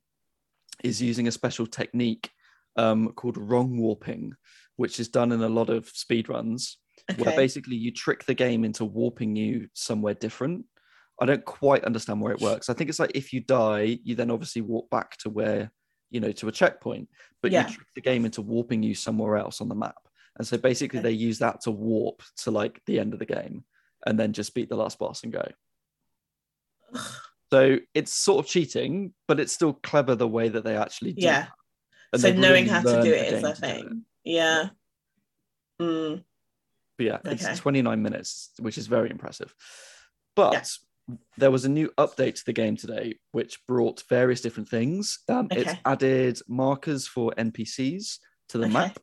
is 0.85 1.03
using 1.03 1.27
a 1.27 1.33
special 1.33 1.67
technique 1.67 2.31
um, 2.77 3.13
called 3.13 3.37
wrong 3.37 3.77
warping 3.77 4.33
which 4.77 5.01
is 5.01 5.09
done 5.09 5.33
in 5.33 5.43
a 5.43 5.49
lot 5.49 5.69
of 5.69 5.93
speedruns 5.93 6.77
where 7.17 7.29
okay, 7.29 7.37
basically 7.37 7.77
you 7.77 7.93
trick 7.93 8.25
the 8.25 8.35
game 8.35 8.65
into 8.65 8.85
warping 8.85 9.37
you 9.37 9.69
somewhere 9.75 10.15
different. 10.15 10.65
I 11.21 11.27
don't 11.27 11.45
quite 11.45 11.85
understand 11.85 12.21
where 12.21 12.33
it 12.33 12.41
works. 12.41 12.71
I 12.71 12.75
think 12.75 12.89
it's 12.89 12.99
like 12.99 13.13
if 13.15 13.33
you 13.33 13.41
die, 13.41 13.99
you 14.03 14.15
then 14.15 14.31
obviously 14.31 14.63
walk 14.63 14.89
back 14.91 15.17
to 15.19 15.31
where, 15.31 15.71
you 16.11 16.21
know, 16.21 16.33
to 16.33 16.49
a 16.49 16.53
checkpoint, 16.53 17.09
but 17.43 17.51
Yeah. 17.53 17.67
you 17.69 17.75
trick 17.75 17.87
the 17.95 18.01
game 18.01 18.25
into 18.25 18.43
warping 18.43 18.83
you 18.83 18.95
somewhere 18.95 19.37
else 19.37 19.61
on 19.61 19.69
the 19.69 19.75
map. 19.75 19.97
And 20.37 20.47
so 20.47 20.59
basically 20.59 20.99
Okay. 20.99 21.09
they 21.09 21.15
use 21.15 21.39
that 21.39 21.61
to 21.63 21.71
warp 21.71 22.23
to 22.39 22.51
like 22.51 22.83
the 22.87 22.99
end 22.99 23.13
of 23.13 23.19
the 23.19 23.27
game 23.27 23.65
and 24.07 24.19
then 24.19 24.33
just 24.33 24.55
beat 24.55 24.69
the 24.69 24.77
last 24.77 24.99
boss 24.99 25.23
and 25.23 25.33
go. 25.33 25.47
So 27.53 27.79
it's 27.95 28.13
sort 28.13 28.45
of 28.45 28.51
cheating, 28.51 29.13
but 29.27 29.41
it's 29.41 29.53
still 29.53 29.73
clever 29.73 30.15
the 30.15 30.29
way 30.29 30.49
that 30.49 30.65
they 30.65 30.77
actually 30.77 31.13
do. 31.15 31.23
yeah. 31.27 31.47
So 32.17 32.33
knowing 32.33 32.65
really 32.65 32.69
how 32.69 32.81
to 32.83 33.03
do 33.03 33.13
it 33.13 33.33
is 33.33 33.43
a 33.45 33.55
thing. 33.55 34.05
Yeah. 34.25 34.71
Mm, 35.81 36.25
But 36.97 37.07
yeah, 37.07 37.19
Okay. 37.25 37.33
it's 37.33 37.59
29 37.61 38.03
minutes, 38.03 38.51
which 38.59 38.77
is 38.79 38.87
very 38.87 39.11
impressive. 39.11 39.55
But 40.37 40.71
there 41.37 41.51
was 41.51 41.65
a 41.65 41.69
new 41.69 41.91
update 41.99 42.35
to 42.37 42.45
the 42.45 42.53
game 42.53 42.77
today, 42.77 43.19
which 43.33 43.65
brought 43.67 44.03
various 44.09 44.41
different 44.41 44.69
things. 44.69 45.21
Um, 45.29 45.49
It's 45.51 45.75
added 45.85 46.41
markers 46.49 47.07
for 47.07 47.33
NPCs 47.37 48.19
to 48.51 48.59
the 48.59 48.65
Okay. 48.65 48.73
map. 48.73 48.99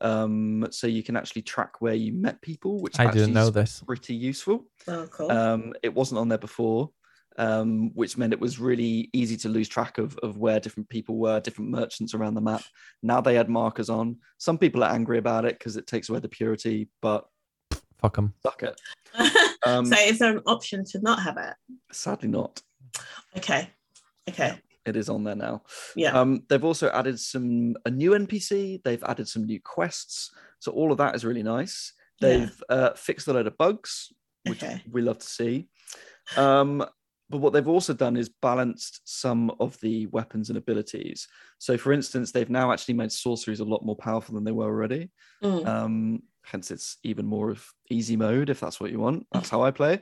Um, 0.00 0.68
so 0.70 0.86
you 0.86 1.02
can 1.02 1.16
actually 1.16 1.42
track 1.42 1.80
where 1.80 1.94
you 1.94 2.12
met 2.12 2.40
people, 2.40 2.80
which 2.80 2.98
I 3.00 3.04
actually 3.04 3.20
didn't 3.20 3.34
know 3.34 3.46
is 3.48 3.52
this. 3.52 3.82
pretty 3.84 4.14
useful. 4.14 4.66
oh, 4.86 5.08
cool. 5.10 5.30
Um, 5.30 5.74
it 5.82 5.92
wasn't 5.92 6.20
on 6.20 6.28
there 6.28 6.38
before, 6.38 6.90
um, 7.36 7.92
which 7.94 8.16
meant 8.16 8.32
it 8.32 8.40
was 8.40 8.58
really 8.60 9.10
easy 9.12 9.36
to 9.38 9.48
lose 9.48 9.68
track 9.68 9.98
of, 9.98 10.16
of 10.18 10.38
where 10.38 10.60
different 10.60 10.88
people 10.88 11.16
were, 11.16 11.40
different 11.40 11.70
merchants 11.70 12.14
around 12.14 12.34
the 12.34 12.40
map. 12.40 12.62
Now 13.02 13.20
they 13.20 13.34
had 13.34 13.48
markers 13.48 13.90
on. 13.90 14.18
Some 14.38 14.58
people 14.58 14.84
are 14.84 14.92
angry 14.92 15.18
about 15.18 15.44
it 15.44 15.58
because 15.58 15.76
it 15.76 15.86
takes 15.86 16.08
away 16.08 16.20
the 16.20 16.28
purity, 16.28 16.90
but 17.02 17.26
Fuck 18.00 18.16
them. 18.16 18.34
Fuck 18.42 18.62
it. 18.62 18.80
Um, 19.66 19.84
so 19.86 19.96
is 20.00 20.20
there 20.20 20.30
an 20.30 20.42
option 20.46 20.84
to 20.84 21.00
not 21.00 21.20
have 21.20 21.36
it? 21.36 21.52
sadly, 21.92 22.28
not. 22.28 22.62
Okay. 23.36 23.68
Okay. 24.28 24.58
It 24.86 24.96
is 24.96 25.08
on 25.08 25.24
there 25.24 25.34
now. 25.34 25.62
Yeah. 25.96 26.18
Um, 26.18 26.44
they've 26.48 26.64
also 26.64 26.88
added 26.90 27.18
some 27.18 27.74
a 27.84 27.90
new 27.90 28.12
NPC. 28.12 28.82
They've 28.84 29.02
added 29.02 29.28
some 29.28 29.44
new 29.44 29.60
quests. 29.60 30.30
So 30.60 30.70
all 30.72 30.92
of 30.92 30.98
that 30.98 31.16
is 31.16 31.24
really 31.24 31.42
nice. 31.42 31.92
Yeah. 32.20 32.28
They've 32.28 32.62
uh, 32.70 32.90
fixed 32.94 33.26
a 33.28 33.32
load 33.32 33.48
of 33.48 33.58
bugs, 33.58 34.12
which 34.46 34.62
Okay. 34.62 34.80
we 34.90 35.02
love 35.02 35.18
to 35.18 35.26
see. 35.26 35.68
Um, 36.36 36.84
but 37.28 37.38
what 37.38 37.52
they've 37.52 37.68
also 37.68 37.92
done 37.92 38.16
is 38.16 38.30
balanced 38.40 39.00
some 39.04 39.50
of 39.60 39.78
the 39.80 40.06
weapons 40.06 40.48
and 40.48 40.56
abilities. 40.56 41.26
So, 41.58 41.76
for 41.76 41.92
instance, 41.92 42.32
they've 42.32 42.48
now 42.48 42.72
actually 42.72 42.94
made 42.94 43.12
sorceries 43.12 43.60
a 43.60 43.64
lot 43.64 43.84
more 43.84 43.96
powerful 43.96 44.34
than 44.36 44.44
they 44.44 44.52
were 44.52 44.66
already. 44.66 45.10
Mm. 45.42 45.66
Um, 45.66 46.22
hence, 46.50 46.70
it's 46.70 46.96
even 47.04 47.26
more 47.26 47.50
of 47.50 47.64
easy 47.90 48.16
mode 48.16 48.50
if 48.50 48.60
that's 48.60 48.80
what 48.80 48.90
you 48.90 48.98
want. 48.98 49.26
That's 49.32 49.50
how 49.50 49.62
I 49.62 49.70
play. 49.70 50.00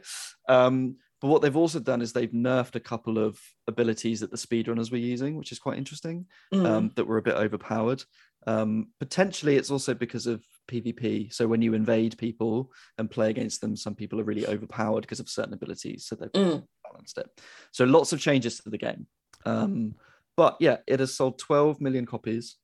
Um, 0.48 0.97
but 1.20 1.28
what 1.28 1.40
they've 1.43 1.56
also 1.56 1.81
done 1.81 2.02
is 2.02 2.12
they've 2.12 2.31
nerfed 2.31 2.74
a 2.74 2.81
couple 2.81 3.18
of 3.18 3.40
abilities 3.66 4.20
that 4.20 4.31
the 4.31 4.36
speedrunners 4.36 4.90
were 4.90 4.98
using, 4.98 5.36
which 5.36 5.51
is 5.52 5.59
quite 5.59 5.78
interesting 5.78 6.27
Mm. 6.52 6.66
um, 6.66 6.90
that 6.97 7.06
were 7.06 7.16
a 7.18 7.23
bit 7.23 7.35
overpowered. 7.36 8.05
Um, 8.47 8.89
potentially, 9.01 9.56
it's 9.56 9.70
also 9.70 9.93
because 9.94 10.27
of 10.27 10.44
PvP. 10.70 11.32
So 11.32 11.48
when 11.48 11.62
you 11.62 11.74
invade 11.74 12.18
people 12.18 12.70
and 12.98 13.10
play 13.10 13.31
against 13.31 13.60
them, 13.60 13.77
some 13.77 13.94
people 13.94 14.20
are 14.20 14.24
really 14.24 14.47
overpowered 14.47 15.01
because 15.01 15.20
of 15.20 15.28
certain 15.28 15.55
abilities. 15.55 16.06
So 16.06 16.14
they've 16.16 16.31
Mm. 16.32 16.64
balanced 16.85 17.18
it. 17.18 17.28
So 17.73 17.85
lots 17.85 18.12
of 18.12 18.20
changes 18.20 18.60
to 18.60 18.70
the 18.70 18.78
game. 18.78 19.06
Um, 19.44 19.94
but 20.36 20.59
yeah, 20.60 20.78
it 20.86 21.01
has 21.01 21.14
sold 21.14 21.39
12 21.39 21.81
million 21.81 22.05
copies, 22.06 22.56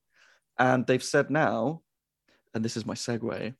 and 0.58 0.86
they've 0.86 1.02
said 1.02 1.30
now, 1.30 1.82
and 2.54 2.64
this 2.64 2.76
is 2.76 2.86
my 2.86 2.94
segue, 2.94 3.54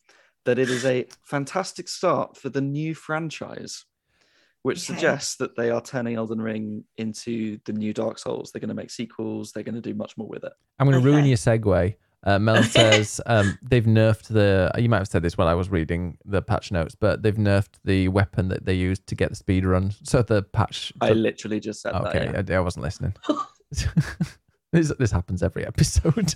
that 0.44 0.59
it 0.59 0.70
is 0.70 0.85
a 0.85 1.06
fantastic 1.24 1.89
start 1.89 2.36
for 2.36 2.48
the 2.48 2.60
new 2.60 2.94
franchise. 2.94 3.85
Which 4.64 4.78
Okay. 4.78 4.94
suggests 4.94 5.35
that 5.39 5.56
they 5.56 5.70
are 5.70 5.82
turning 5.82 6.14
Elden 6.14 6.40
Ring 6.40 6.85
into 6.97 7.59
the 7.64 7.73
new 7.73 7.93
Dark 7.93 8.16
Souls. 8.16 8.52
They're 8.52 8.60
going 8.60 8.69
to 8.69 8.77
make 8.77 8.93
sequels. 8.93 9.51
They're 9.51 9.64
going 9.64 9.74
to 9.74 9.81
do 9.81 9.93
much 9.93 10.16
more 10.16 10.28
with 10.28 10.44
it. 10.44 10.52
I'm 10.78 10.89
going 10.89 11.02
to 11.02 11.05
ruin 11.05 11.24
your 11.24 11.36
segue. 11.36 11.97
Uh, 12.23 12.39
Mel 12.39 12.62
says 12.62 13.20
um, 13.27 13.59
they've 13.60 13.82
nerfed 13.85 14.28
the. 14.28 14.70
You 14.78 14.89
might 14.89 14.98
have 14.98 15.09
said 15.09 15.23
this 15.23 15.36
while 15.36 15.48
I 15.48 15.55
was 15.55 15.69
reading 15.69 16.16
the 16.24 16.40
patch 16.43 16.70
notes, 16.70 16.94
but 16.94 17.24
they've 17.24 17.35
nerfed 17.35 17.81
the 17.85 18.06
weapon 18.06 18.47
that 18.51 18.64
they 18.64 18.74
used 18.74 19.09
to 19.09 19.16
get 19.16 19.31
the 19.31 19.35
speed 19.35 19.66
run. 19.66 19.94
So 20.05 20.23
the 20.23 20.44
patch. 20.44 20.93
I 21.01 21.10
literally 21.10 21.59
just 21.59 21.82
said 21.82 21.94
okay, 21.94 22.31
that. 22.31 22.48
yeah. 22.48 22.55
I, 22.55 22.59
I 22.59 22.62
wasn't 22.62 22.85
listening. 22.85 23.14
this, 24.73 24.93
this 24.97 25.10
happens 25.10 25.43
every 25.43 25.66
episode. 25.66 26.32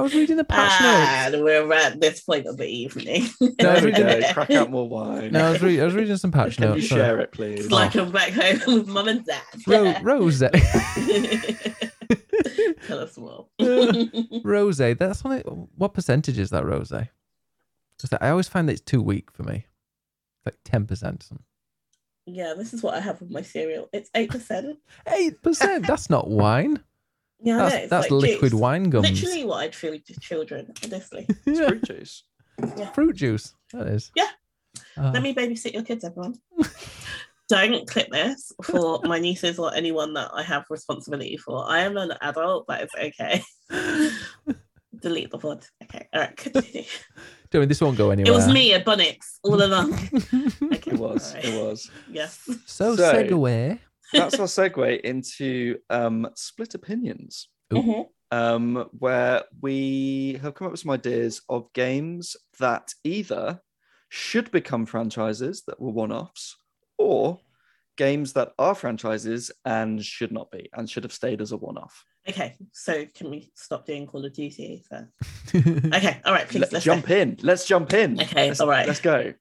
I 0.00 0.02
was 0.02 0.14
reading 0.14 0.38
the 0.38 0.44
patch 0.44 0.72
ah, 0.80 1.28
notes. 1.30 1.42
We're 1.42 1.70
at 1.74 2.00
this 2.00 2.22
point 2.22 2.46
of 2.46 2.56
the 2.56 2.66
evening. 2.66 3.28
No, 3.60 3.68
I 3.68 3.74
was 3.74 3.84
reading- 3.84 4.02
go. 4.02 4.20
Crack 4.32 4.50
out 4.52 4.70
more 4.70 4.88
wine. 4.88 5.32
No, 5.32 5.48
I 5.48 5.50
was, 5.50 5.62
re- 5.62 5.78
I 5.78 5.84
was 5.84 5.92
reading 5.94 6.16
some 6.16 6.32
patch 6.32 6.56
Can 6.56 6.64
you 6.64 6.70
notes. 6.70 6.88
sorry. 6.88 7.00
share 7.02 7.20
it, 7.20 7.32
please? 7.32 7.66
It's 7.66 7.70
like 7.70 7.94
I'm 7.96 8.10
back 8.10 8.32
home 8.32 8.78
with 8.78 8.88
mum 8.88 9.08
and 9.08 9.26
dad. 9.26 9.42
Ro- 9.66 9.94
Rose. 10.02 10.40
Tell 12.86 12.98
us 12.98 13.18
more. 13.18 13.46
Uh, 13.60 14.04
rose, 14.42 14.78
that's 14.78 15.22
only 15.24 15.40
what 15.40 15.92
percentage 15.92 16.38
is 16.38 16.48
that 16.48 16.64
rose? 16.64 16.88
Because 16.88 18.16
I 18.20 18.30
always 18.30 18.48
find 18.48 18.66
that 18.68 18.72
it's 18.72 18.80
too 18.80 19.02
weak 19.02 19.30
for 19.30 19.42
me. 19.42 19.66
It's 20.38 20.46
like 20.46 20.56
ten 20.64 20.86
percent. 20.86 21.28
yeah, 22.24 22.54
this 22.56 22.72
is 22.72 22.82
what 22.82 22.94
I 22.94 23.00
have 23.00 23.20
with 23.20 23.30
my 23.30 23.42
cereal. 23.42 23.90
It's 23.92 24.08
eight 24.14 24.30
percent. 24.30 24.78
Eight 25.06 25.42
percent. 25.42 25.86
That's 25.86 26.08
not 26.08 26.30
wine. 26.30 26.82
Yeah, 27.42 27.54
I 27.54 27.56
know, 27.58 27.62
That's 27.64 27.74
it's 27.76 27.90
that's 27.90 28.10
like 28.10 28.22
liquid 28.22 28.50
juice. 28.52 28.60
wine 28.60 28.84
gums. 28.90 29.10
Literally 29.10 29.44
what 29.44 29.56
I'd 29.64 29.74
feed 29.74 30.04
to 30.06 30.20
children, 30.20 30.72
honestly. 30.84 31.26
It's 31.28 31.40
Yeah, 31.60 31.68
fruit 31.68 31.84
juice. 31.84 32.24
fruit 32.94 33.16
juice. 33.16 33.54
That 33.72 33.86
is. 33.86 34.10
Yeah. 34.14 34.28
Uh, 34.96 35.10
Let 35.12 35.22
me 35.22 35.34
babysit 35.34 35.72
your 35.72 35.82
kids, 35.82 36.04
everyone. 36.04 36.34
Don't 37.48 37.88
clip 37.88 38.10
this 38.12 38.52
for 38.62 39.00
my 39.04 39.18
nieces 39.18 39.58
or 39.58 39.74
anyone 39.74 40.14
that 40.14 40.30
I 40.32 40.42
have 40.42 40.64
responsibility 40.70 41.36
for. 41.36 41.64
I 41.68 41.80
am 41.80 41.96
an 41.96 42.12
adult, 42.20 42.66
but 42.68 42.82
it's 42.82 42.94
okay. 42.94 43.42
Delete 45.00 45.30
the 45.30 45.38
pod. 45.38 45.64
Okay, 45.84 46.06
all 46.12 46.20
right, 46.20 46.36
continue. 46.36 46.84
Doing 47.50 47.68
this 47.68 47.80
won't 47.80 47.96
go 47.96 48.10
anywhere. 48.10 48.30
It 48.32 48.34
was 48.36 48.46
me 48.48 48.74
at 48.74 48.84
Bunnings 48.84 49.38
all 49.42 49.60
along. 49.62 49.94
Okay, 49.94 50.90
It 50.92 50.98
was. 50.98 51.30
all 51.30 51.34
right. 51.40 51.44
It 51.44 51.64
was. 51.64 51.90
Yes. 52.10 52.40
so, 52.66 52.94
So- 52.96 53.14
segue. 53.14 53.78
That's 54.12 54.38
our 54.38 54.46
segue 54.46 55.00
into 55.00 55.78
um, 55.90 56.28
split 56.34 56.74
opinions, 56.74 57.48
Ooh. 57.72 57.76
Mhm. 57.76 58.06
um, 58.30 58.88
where 58.98 59.44
we 59.60 60.38
have 60.42 60.54
come 60.54 60.66
up 60.66 60.72
with 60.72 60.80
some 60.80 60.90
ideas 60.92 61.42
of 61.48 61.72
games 61.72 62.36
that 62.58 62.92
either 63.04 63.60
should 64.08 64.50
become 64.50 64.86
franchises 64.86 65.62
that 65.66 65.80
were 65.80 65.92
one-offs, 65.92 66.56
or 66.98 67.40
games 67.96 68.32
that 68.32 68.52
are 68.58 68.74
franchises 68.74 69.50
and 69.64 70.04
should 70.04 70.32
not 70.32 70.50
be 70.50 70.68
and 70.72 70.88
should 70.90 71.04
have 71.04 71.12
stayed 71.12 71.40
as 71.40 71.52
a 71.52 71.56
one-off. 71.56 72.04
Okay, 72.28 72.56
so 72.72 73.06
can 73.14 73.30
we 73.30 73.50
stop 73.54 73.86
doing 73.86 74.06
Call 74.06 74.24
of 74.24 74.32
Duty? 74.32 74.84
So. 74.88 75.06
Okay, 75.54 76.20
all 76.24 76.32
right, 76.32 76.48
please 76.48 76.60
Let's 76.60 76.72
let's 76.72 76.84
jump 76.84 77.06
go. 77.06 77.14
in. 77.16 77.38
Let's 77.42 77.66
jump 77.66 77.92
in. 77.94 78.20
Okay, 78.20 78.48
let's, 78.48 78.60
all 78.60 78.68
right. 78.68 78.86
Let's 78.86 79.00
go. 79.00 79.32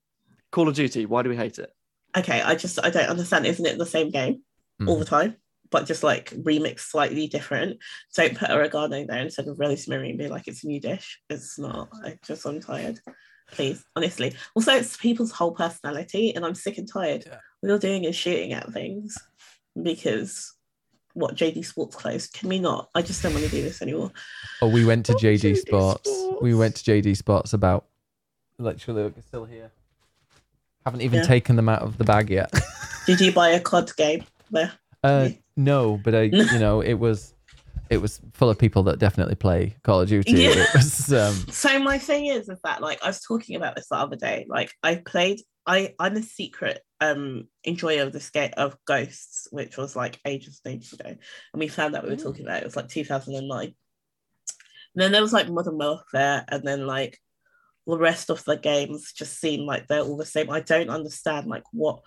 Call 0.51 0.67
of 0.67 0.75
Duty. 0.75 1.05
Why 1.05 1.21
do 1.21 1.29
we 1.29 1.35
hate 1.35 1.59
it? 1.59 1.71
Okay, 2.17 2.41
I 2.41 2.55
just 2.55 2.79
I 2.83 2.89
don't 2.89 3.09
understand. 3.09 3.45
Isn't 3.45 3.65
it 3.65 3.77
the 3.77 3.85
same 3.85 4.09
game 4.09 4.41
all 4.87 4.95
Mm. 4.95 4.99
the 4.99 5.05
time, 5.05 5.35
but 5.71 5.85
just 5.85 6.03
like 6.03 6.31
remix 6.31 6.79
slightly 6.81 7.27
different? 7.27 7.77
Don't 8.15 8.37
put 8.37 8.49
oregano 8.49 9.05
there 9.05 9.21
instead 9.21 9.47
of 9.47 9.59
rosemary 9.59 10.09
and 10.09 10.17
be 10.19 10.27
like 10.27 10.47
it's 10.47 10.63
a 10.63 10.67
new 10.67 10.79
dish. 10.79 11.19
It's 11.29 11.57
not. 11.59 11.89
I 12.03 12.17
just 12.25 12.45
I'm 12.45 12.59
tired. 12.59 12.99
Please, 13.51 13.83
honestly. 13.95 14.35
Also, 14.55 14.73
it's 14.73 14.95
people's 14.97 15.31
whole 15.31 15.51
personality, 15.53 16.35
and 16.35 16.45
I'm 16.45 16.53
sick 16.55 16.77
and 16.77 16.87
tired. 16.91 17.23
Yeah. 17.25 17.39
All 17.63 17.69
you're 17.69 17.79
doing 17.79 18.03
is 18.03 18.15
shooting 18.15 18.53
at 18.53 18.71
things 18.71 19.17
because 19.81 20.53
what 21.13 21.35
JD 21.35 21.65
Sports 21.65 21.95
closed. 21.95 22.33
Can 22.33 22.47
we 22.49 22.59
not? 22.59 22.89
I 22.93 23.01
just 23.01 23.21
don't 23.23 23.33
want 23.33 23.43
to 23.45 23.51
do 23.51 23.61
this 23.63 23.81
anymore. 23.81 24.11
Oh, 24.61 24.69
we 24.69 24.85
went 24.85 25.05
to 25.07 25.13
JD 25.13 25.39
JD 25.53 25.57
Sports. 25.57 26.09
We 26.41 26.53
went 26.53 26.75
to 26.75 26.83
JD 26.83 27.17
Sports 27.17 27.53
about. 27.53 27.85
Literally, 28.59 29.03
it's 29.17 29.25
still 29.27 29.45
here. 29.45 29.71
Haven't 30.85 31.01
even 31.01 31.19
Yeah. 31.19 31.25
taken 31.25 31.55
them 31.55 31.67
out 31.69 31.81
of 31.81 31.97
the 31.97 32.03
bag 32.03 32.29
yet. 32.29 32.53
Did 33.05 33.19
you 33.21 33.31
buy 33.31 33.49
a 33.49 33.59
COD 33.59 33.95
game 33.97 34.25
there? 34.51 34.73
Uh, 35.03 35.29
no, 35.55 35.99
but 36.03 36.15
I, 36.15 36.21
you 36.33 36.59
know, 36.59 36.81
it 36.81 36.95
was, 36.95 37.33
it 37.89 37.97
was 37.97 38.21
full 38.33 38.49
of 38.49 38.57
people 38.57 38.83
that 38.83 38.99
definitely 38.99 39.35
play 39.35 39.75
Call 39.83 40.01
of 40.01 40.09
Duty. 40.09 40.31
Yeah. 40.33 40.49
It 40.51 40.73
was, 40.73 41.11
um, 41.13 41.33
So 41.49 41.79
my 41.79 41.97
thing 41.97 42.27
is, 42.27 42.47
is 42.49 42.59
that 42.63 42.81
like 42.81 43.03
I 43.03 43.07
was 43.07 43.21
talking 43.21 43.55
about 43.55 43.75
this 43.75 43.87
the 43.89 43.95
other 43.95 44.15
day. 44.15 44.45
Like 44.47 44.71
I 44.83 44.95
played, 44.95 45.41
I 45.65 45.95
I'm 45.99 46.15
a 46.15 46.21
secret 46.21 46.81
um 47.01 47.47
enjoyer 47.65 48.03
of 48.03 48.13
the 48.13 48.29
game 48.33 48.51
of 48.57 48.77
Ghosts, 48.85 49.47
which 49.51 49.77
was 49.77 49.95
like 49.95 50.19
ages 50.25 50.61
and 50.63 50.75
ages 50.75 50.93
ago, 50.93 51.09
and 51.09 51.19
we 51.59 51.67
found 51.67 51.95
out 51.95 52.03
we 52.03 52.11
were 52.11 52.15
talking 52.15 52.45
about 52.45 52.57
it. 52.57 52.63
It 52.63 52.65
was 52.65 52.75
like 52.75 52.89
2009. 52.89 53.65
And 54.95 55.03
then 55.03 55.11
there 55.11 55.21
was 55.21 55.33
like 55.33 55.49
Modern 55.49 55.77
Warfare, 55.77 56.45
and 56.47 56.63
then 56.63 56.85
like 56.85 57.19
the 57.87 57.97
rest 57.97 58.29
of 58.29 58.43
the 58.45 58.57
games 58.57 59.13
just 59.13 59.39
seem 59.39 59.61
like 59.61 59.87
they're 59.87 60.01
all 60.01 60.17
the 60.17 60.25
same. 60.25 60.49
I 60.49 60.59
don't 60.59 60.89
understand 60.89 61.47
like 61.47 61.63
what 61.71 62.01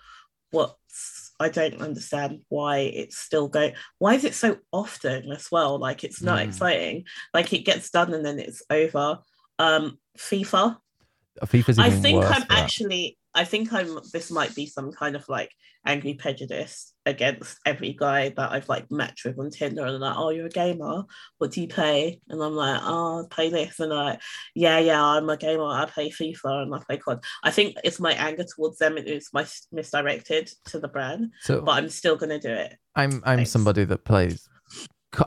what's 0.51 1.22
I 1.39 1.49
don't 1.49 1.81
understand 1.81 2.41
why 2.49 2.79
it's 2.79 3.17
still 3.17 3.47
going. 3.47 3.73
Why 3.97 4.13
is 4.15 4.23
it 4.23 4.35
so 4.35 4.57
often 4.71 5.31
as 5.31 5.49
well? 5.51 5.77
Like 5.79 6.03
it's 6.03 6.21
not 6.21 6.39
Mm. 6.39 6.47
exciting. 6.47 7.05
Like 7.33 7.51
it 7.53 7.65
gets 7.65 7.89
done 7.89 8.13
and 8.13 8.25
then 8.25 8.39
it's 8.39 8.61
over. 8.69 9.19
Um, 9.59 9.99
FIFA. 10.17 10.77
FIFA's 11.41 11.79
I 11.79 11.89
think 11.89 12.23
I'm 12.23 12.45
actually. 12.49 13.17
I 13.35 13.45
think 13.45 13.73
I'm. 13.73 13.99
This 14.11 14.29
might 14.31 14.53
be 14.55 14.65
some 14.65 14.91
kind 14.91 15.15
of 15.15 15.27
like 15.27 15.51
angry 15.85 16.13
prejudice 16.13 16.93
against 17.05 17.57
every 17.65 17.93
guy 17.93 18.29
that 18.29 18.51
I've 18.51 18.69
like 18.69 18.89
matched 18.91 19.25
with 19.25 19.39
on 19.39 19.49
Tinder, 19.49 19.85
and 19.85 19.99
like, 19.99 20.15
"Oh, 20.17 20.29
you're 20.29 20.47
a 20.47 20.49
gamer. 20.49 21.03
What 21.39 21.51
do 21.51 21.61
you 21.61 21.67
play?" 21.67 22.21
And 22.29 22.41
I'm 22.41 22.53
like, 22.53 22.79
"Oh, 22.83 23.23
I 23.23 23.33
play 23.33 23.49
this," 23.49 23.79
and 23.79 23.91
like, 23.91 24.21
"Yeah, 24.55 24.79
yeah, 24.79 25.03
I'm 25.03 25.29
a 25.29 25.37
gamer. 25.37 25.65
I 25.65 25.85
play 25.85 26.09
FIFA 26.09 26.63
and 26.63 26.75
I 26.75 26.79
play 26.85 26.97
COD." 26.97 27.23
I 27.43 27.51
think 27.51 27.75
it's 27.83 27.99
my 27.99 28.13
anger 28.13 28.43
towards 28.43 28.77
them. 28.77 28.97
It's 28.97 29.33
my 29.33 29.45
misdirected 29.71 30.51
to 30.65 30.79
the 30.79 30.87
brand, 30.87 31.31
So 31.41 31.61
but 31.61 31.71
I'm 31.71 31.89
still 31.89 32.15
gonna 32.15 32.39
do 32.39 32.51
it. 32.51 32.75
I'm 32.95 33.21
I'm 33.25 33.37
Thanks. 33.37 33.51
somebody 33.51 33.83
that 33.85 34.05
plays. 34.05 34.47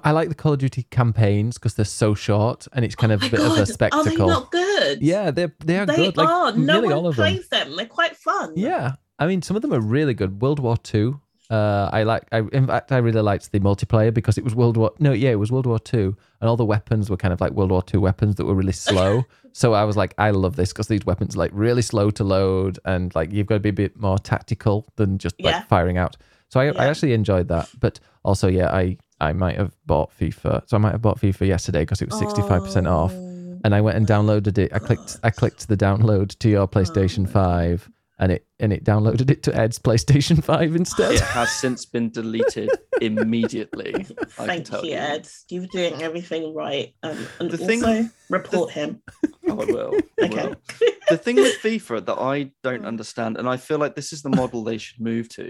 I 0.04 0.10
like 0.12 0.28
the 0.28 0.34
Call 0.34 0.52
of 0.52 0.58
Duty 0.58 0.84
campaigns 0.90 1.58
because 1.58 1.74
they're 1.74 1.84
so 1.84 2.14
short 2.14 2.66
and 2.72 2.84
it's 2.84 2.94
kind 2.94 3.12
of 3.12 3.22
Oh 3.22 3.26
a 3.26 3.30
bit 3.30 3.40
of 3.40 3.46
a 3.46 3.48
a 3.50 3.52
Are 3.52 3.56
they 3.64 3.72
spectacle. 3.72 4.28
not 4.28 4.50
good? 4.50 5.00
Yeah, 5.02 5.30
they're 5.30 5.52
they 5.64 5.78
are 5.78 5.86
they 5.86 5.96
good. 5.96 6.16
Like 6.16 6.28
are. 6.28 6.52
No 6.52 6.80
one 6.80 6.92
all 6.92 7.06
of 7.06 7.16
them. 7.16 7.24
plays 7.32 7.48
them. 7.48 7.76
They're 7.76 7.86
quite 7.86 8.16
fun. 8.16 8.52
Yeah, 8.56 8.92
I 9.18 9.26
mean, 9.26 9.42
some 9.42 9.56
of 9.56 9.62
them 9.62 9.72
are 9.72 9.80
really 9.80 10.14
good. 10.14 10.40
World 10.42 10.58
War 10.60 10.76
Two. 10.76 11.20
Uh, 11.48 11.88
I 11.92 12.02
like. 12.02 12.24
I 12.32 12.38
in 12.52 12.66
fact, 12.66 12.90
I 12.90 12.96
really 12.98 13.20
liked 13.22 13.52
the 13.52 13.60
multiplayer 13.60 14.12
because 14.12 14.36
it 14.36 14.42
was 14.42 14.54
World 14.56 14.76
War. 14.76 14.90
No, 14.98 15.12
yeah, 15.12 15.30
it 15.30 15.38
was 15.38 15.52
World 15.52 15.66
War 15.66 15.78
Two, 15.78 16.16
and 16.40 16.48
all 16.50 16.56
the 16.56 16.64
weapons 16.64 17.08
were 17.08 17.16
kind 17.16 17.32
of 17.32 17.40
like 17.40 17.52
World 17.52 17.70
War 17.70 17.82
Two 17.82 18.00
weapons 18.00 18.34
that 18.34 18.44
were 18.46 18.54
really 18.54 18.72
slow. 18.72 19.24
so 19.52 19.72
I 19.72 19.84
was 19.84 19.96
like, 19.96 20.12
I 20.18 20.30
love 20.30 20.56
this 20.56 20.72
because 20.72 20.88
these 20.88 21.06
weapons 21.06 21.36
are 21.36 21.38
like 21.38 21.52
really 21.54 21.82
slow 21.82 22.10
to 22.10 22.24
load, 22.24 22.80
and 22.84 23.14
like 23.14 23.32
you've 23.32 23.46
got 23.46 23.54
to 23.56 23.60
be 23.60 23.68
a 23.68 23.72
bit 23.72 23.96
more 23.96 24.18
tactical 24.18 24.88
than 24.96 25.18
just 25.18 25.40
like 25.40 25.54
Yeah. 25.54 25.62
firing 25.64 25.98
out. 25.98 26.16
So 26.48 26.58
I, 26.60 26.66
I 26.72 26.86
actually 26.88 27.12
enjoyed 27.12 27.46
that. 27.48 27.68
But 27.78 28.00
also, 28.24 28.48
yeah, 28.48 28.72
I 28.74 28.98
I 29.20 29.32
might 29.32 29.56
have 29.56 29.74
bought 29.86 30.10
FIFA. 30.18 30.68
So 30.68 30.76
I 30.76 30.80
might 30.80 30.92
have 30.92 31.02
bought 31.02 31.18
FIFA 31.20 31.46
yesterday 31.46 31.80
because 31.82 32.02
it 32.02 32.10
was 32.10 32.18
sixty 32.18 32.42
five 32.42 32.62
percent 32.64 32.86
off 32.86 33.12
Oh. 33.14 33.60
and 33.64 33.74
I 33.74 33.80
went 33.80 33.96
and 33.96 34.06
downloaded 34.06 34.58
it. 34.58 34.72
I 34.72 34.78
clicked 34.78 35.16
I 35.22 35.30
clicked 35.30 35.68
the 35.68 35.76
download 35.76 36.36
to 36.38 36.48
your 36.48 36.68
PlayStation 36.68 37.28
5 37.28 37.90
and 38.18 38.32
it 38.32 38.46
and 38.60 38.72
it 38.72 38.84
downloaded 38.84 39.30
it 39.30 39.42
to 39.44 39.54
Ed's 39.56 39.78
PlayStation 39.78 40.42
5 40.42 40.74
instead. 40.76 41.12
It 41.14 41.20
has 41.20 41.50
since 41.50 41.84
been 41.86 42.10
deleted 42.10 42.70
immediately. 43.00 43.94
I 43.94 44.02
can 44.02 44.26
Thank 44.46 44.66
tell 44.66 44.84
you, 44.84 44.92
you. 44.92 44.96
Ed. 44.98 45.28
You're 45.50 45.66
doing 45.66 46.02
everything 46.02 46.54
right. 46.54 46.94
Um, 47.02 47.18
and 47.40 47.50
The 47.50 47.58
also 47.60 47.66
thing- 47.66 48.10
report 48.30 48.70
him. 48.72 49.02
Oh, 49.48 49.60
I 49.60 49.64
will. 49.64 49.92
I 50.20 50.24
Okay. 50.26 50.46
will. 50.48 50.56
The 51.08 51.16
thing 51.16 51.36
with 51.36 51.54
FIFA 51.62 52.04
that 52.06 52.18
I 52.18 52.50
don't 52.64 52.84
understand, 52.84 53.36
and 53.36 53.48
I 53.48 53.58
feel 53.58 53.78
like 53.78 53.94
this 53.94 54.12
is 54.12 54.22
the 54.22 54.28
model 54.30 54.64
they 54.64 54.76
should 54.76 54.98
move 55.00 55.28
to, 55.36 55.46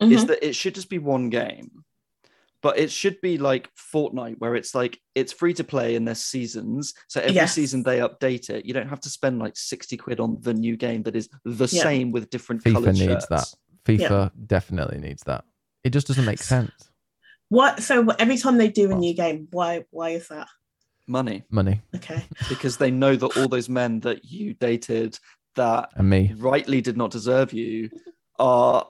is 0.00 0.24
Mhm. 0.24 0.28
that 0.28 0.42
it 0.42 0.54
should 0.54 0.74
just 0.74 0.88
be 0.88 0.96
one 0.96 1.28
game. 1.28 1.83
But 2.64 2.78
it 2.78 2.90
should 2.90 3.20
be 3.20 3.36
like 3.36 3.68
Fortnite, 3.76 4.36
where 4.38 4.54
it's 4.56 4.74
like 4.74 4.98
it's 5.14 5.34
free 5.34 5.52
to 5.52 5.62
play 5.64 5.96
and 5.96 6.08
there's 6.08 6.22
seasons. 6.22 6.94
So 7.08 7.20
every 7.20 7.34
Yes. 7.34 7.52
season 7.52 7.82
they 7.82 7.98
update 7.98 8.48
it. 8.48 8.64
You 8.64 8.72
don't 8.72 8.88
have 8.88 9.00
to 9.00 9.10
spend 9.10 9.38
like 9.38 9.54
60 9.54 9.98
quid 9.98 10.18
on 10.18 10.38
the 10.40 10.54
new 10.54 10.74
game 10.78 11.02
that 11.02 11.14
is 11.14 11.28
the 11.44 11.68
Yeah. 11.70 11.82
same 11.82 12.10
with 12.10 12.30
different 12.30 12.62
FIFA 12.64 12.72
colored 12.72 12.94
needs 12.94 13.04
shirts. 13.04 13.26
that. 13.28 13.54
FIFA 13.84 14.30
definitely 14.46 14.98
needs 14.98 15.22
that. 15.24 15.44
It 15.84 15.90
just 15.90 16.06
doesn't 16.06 16.24
make 16.24 16.38
sense. 16.38 16.72
What? 17.50 17.82
So 17.82 18.08
every 18.18 18.38
time 18.38 18.56
they 18.56 18.68
do 18.68 18.90
a 18.90 18.94
new 18.94 19.12
game, 19.12 19.46
why? 19.50 19.84
Why 19.90 20.10
is 20.18 20.28
that? 20.28 20.48
Money. 21.06 21.42
Money 21.50 21.82
Okay. 21.94 22.24
Because 22.48 22.78
they 22.78 22.90
know 22.90 23.14
that 23.14 23.36
all 23.36 23.46
those 23.48 23.68
men 23.68 24.00
that 24.00 24.24
you 24.24 24.54
dated 24.54 25.18
that 25.56 25.90
and 25.96 26.08
me. 26.08 26.32
rightly 26.38 26.80
did 26.80 26.96
not 26.96 27.10
deserve 27.10 27.52
you 27.52 27.90
are 28.38 28.88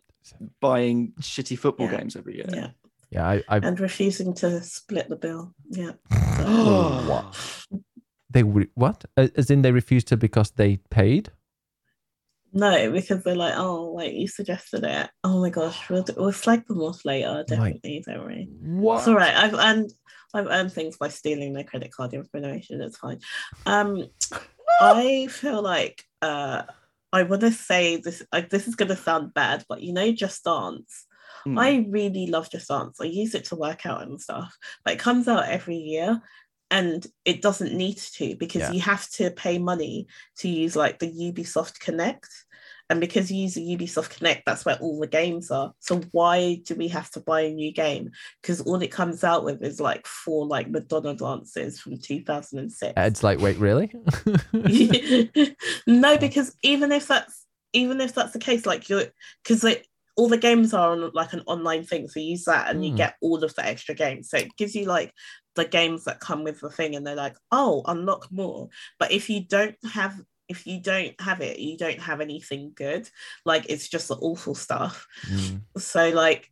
buying 0.61 1.13
shitty 1.21 1.59
football 1.59 1.89
Yeah. 1.91 1.99
games 1.99 2.15
every 2.15 2.37
year. 2.37 2.47
Yeah. 2.53 2.71
Yeah, 3.15 3.29
I, 3.29 3.43
I 3.49 3.57
And 3.59 3.79
refusing 3.79 4.35
to 4.35 4.61
split 4.63 5.09
the 5.09 5.17
bill. 5.17 5.55
Yeah. 5.71 5.93
what? 7.07 7.39
They 8.31 8.43
re- 8.43 8.71
what? 8.75 9.05
As 9.17 9.51
in 9.51 9.63
they 9.63 9.71
refused 9.71 10.09
to 10.09 10.17
because 10.17 10.51
they 10.51 10.79
paid? 10.91 11.31
No, 12.53 12.91
because 12.91 13.23
they're 13.23 13.37
like, 13.37 13.55
oh, 13.57 13.93
like 13.93 14.13
you 14.13 14.27
suggested 14.27 14.85
it. 14.85 15.11
Oh 15.23 15.41
my 15.41 15.51
gosh, 15.51 15.89
we'll, 15.89 16.05
we'll 16.17 16.33
flag 16.33 16.67
them 16.67 16.81
off 16.81 17.05
later. 17.05 17.45
Definitely, 17.47 18.05
don't 18.07 18.21
worry. 18.21 18.49
What? 18.61 18.99
It's 18.99 19.09
all 19.09 19.15
right. 19.15 19.35
I've 19.35 19.55
and 19.55 19.93
I've 20.35 20.47
earned 20.47 20.73
things 20.73 20.97
by 20.97 21.09
stealing 21.09 21.53
their 21.53 21.65
credit 21.65 21.93
card 21.93 22.15
information. 22.15 22.81
It's 22.81 22.97
fine. 22.97 23.21
Um, 23.67 24.09
I 24.81 25.29
feel 25.29 25.63
like 25.63 26.05
uh, 26.23 26.63
I 27.13 27.23
want 27.23 27.43
to 27.43 27.53
say 27.53 27.97
this. 27.97 28.23
Like, 28.33 28.51
this 28.51 28.67
is 28.67 28.75
going 28.75 28.89
to 28.89 28.97
sound 28.97 29.35
bad, 29.35 29.65
but 29.69 29.83
you 29.83 29.93
know, 29.93 30.11
Just 30.13 30.43
Dance. 30.45 31.07
Hmm. 31.45 31.59
I 31.59 31.87
really 31.89 32.27
love 32.27 32.51
Just 32.51 32.69
Dance. 32.69 33.01
I 33.01 33.05
use 33.05 33.35
it 33.35 33.45
to 33.47 33.57
work 33.57 33.87
out 33.87 34.03
and 34.03 34.21
stuff, 34.21 34.57
but 34.85 34.95
it 34.95 34.99
comes 35.01 35.29
out 35.29 35.49
every 35.49 35.77
year 35.77 36.21
and 36.71 37.07
it 37.25 37.43
doesn't 37.43 37.75
need 37.75 37.99
to 37.99 38.35
because 38.37 38.63
Yeah. 38.63 38.73
you 38.73 38.81
have 38.81 39.09
to 39.13 39.31
pay 39.31 39.59
money 39.59 40.07
to 40.39 40.49
use 40.49 40.75
like 40.75 40.99
the 40.99 41.11
Ubisoft 41.11 41.79
Connect. 41.81 42.29
And 42.91 43.01
because 43.01 43.31
you 43.33 43.43
use 43.43 43.55
the 43.55 43.63
Ubisoft 43.63 44.17
Connect, 44.17 44.45
that's 44.45 44.65
where 44.67 44.77
all 44.77 45.01
the 45.01 45.07
games 45.07 45.51
are. 45.51 45.73
So 45.81 46.01
why 46.13 46.61
do 46.67 46.75
we 46.75 46.89
have 46.89 47.11
to 47.13 47.21
buy 47.21 47.43
a 47.43 47.53
new 47.53 47.73
game? 47.73 48.11
Because 48.43 48.61
all 48.61 48.83
it 48.83 48.91
comes 48.91 49.25
out 49.25 49.43
with 49.45 49.63
is 49.63 49.81
like 49.81 50.07
four 50.07 50.47
like 50.47 50.69
Madonna 50.69 51.15
dances 51.15 51.81
from 51.81 51.99
2006. 51.99 52.93
It's 52.97 53.23
like, 53.23 53.41
wait, 53.41 53.57
really? 53.57 53.91
no, 55.87 56.19
because 56.19 56.57
even 56.63 56.93
if 56.93 57.09
that's 57.09 57.47
even 57.73 58.01
if 58.01 58.15
that's 58.15 58.33
the 58.33 58.39
case, 58.39 58.67
like 58.67 58.89
you're 58.89 59.05
because 59.43 59.65
like 59.65 59.87
all 60.17 60.29
the 60.29 60.39
games 60.39 60.73
are 60.75 60.93
on 60.93 61.11
like 61.13 61.33
an 61.33 61.43
online 61.47 61.85
thing, 61.85 62.09
so 62.09 62.21
you 62.21 62.31
use 62.33 62.45
that 62.45 62.71
and 62.71 62.85
you 62.85 62.91
Hmm. 62.91 62.97
get 62.97 63.17
all 63.21 63.43
of 63.43 63.55
the 63.55 63.65
extra 63.67 63.95
games. 63.95 64.31
So 64.31 64.37
it 64.39 64.57
gives 64.57 64.75
you 64.75 64.85
like 64.85 65.13
the 65.57 65.65
games 65.65 66.05
that 66.05 66.21
come 66.21 66.45
with 66.45 66.61
the 66.61 66.71
thing, 66.71 66.95
and 66.97 67.07
they're 67.07 67.15
like, 67.17 67.37
oh, 67.51 67.83
unlock 67.87 68.31
more. 68.31 68.69
But 68.99 69.13
if 69.13 69.29
you 69.31 69.45
don't 69.45 69.77
have 69.93 70.21
if 70.47 70.67
you 70.67 70.79
don't 70.81 71.19
have 71.21 71.41
it, 71.41 71.59
you 71.59 71.79
don't 71.79 72.01
have 72.01 72.21
anything 72.21 72.73
good. 72.75 73.09
Like 73.47 73.67
it's 73.69 73.89
just 73.89 74.09
the 74.09 74.17
awful 74.17 74.55
stuff 74.55 75.07
Mm. 75.27 75.63
so 75.79 76.11
like 76.11 76.51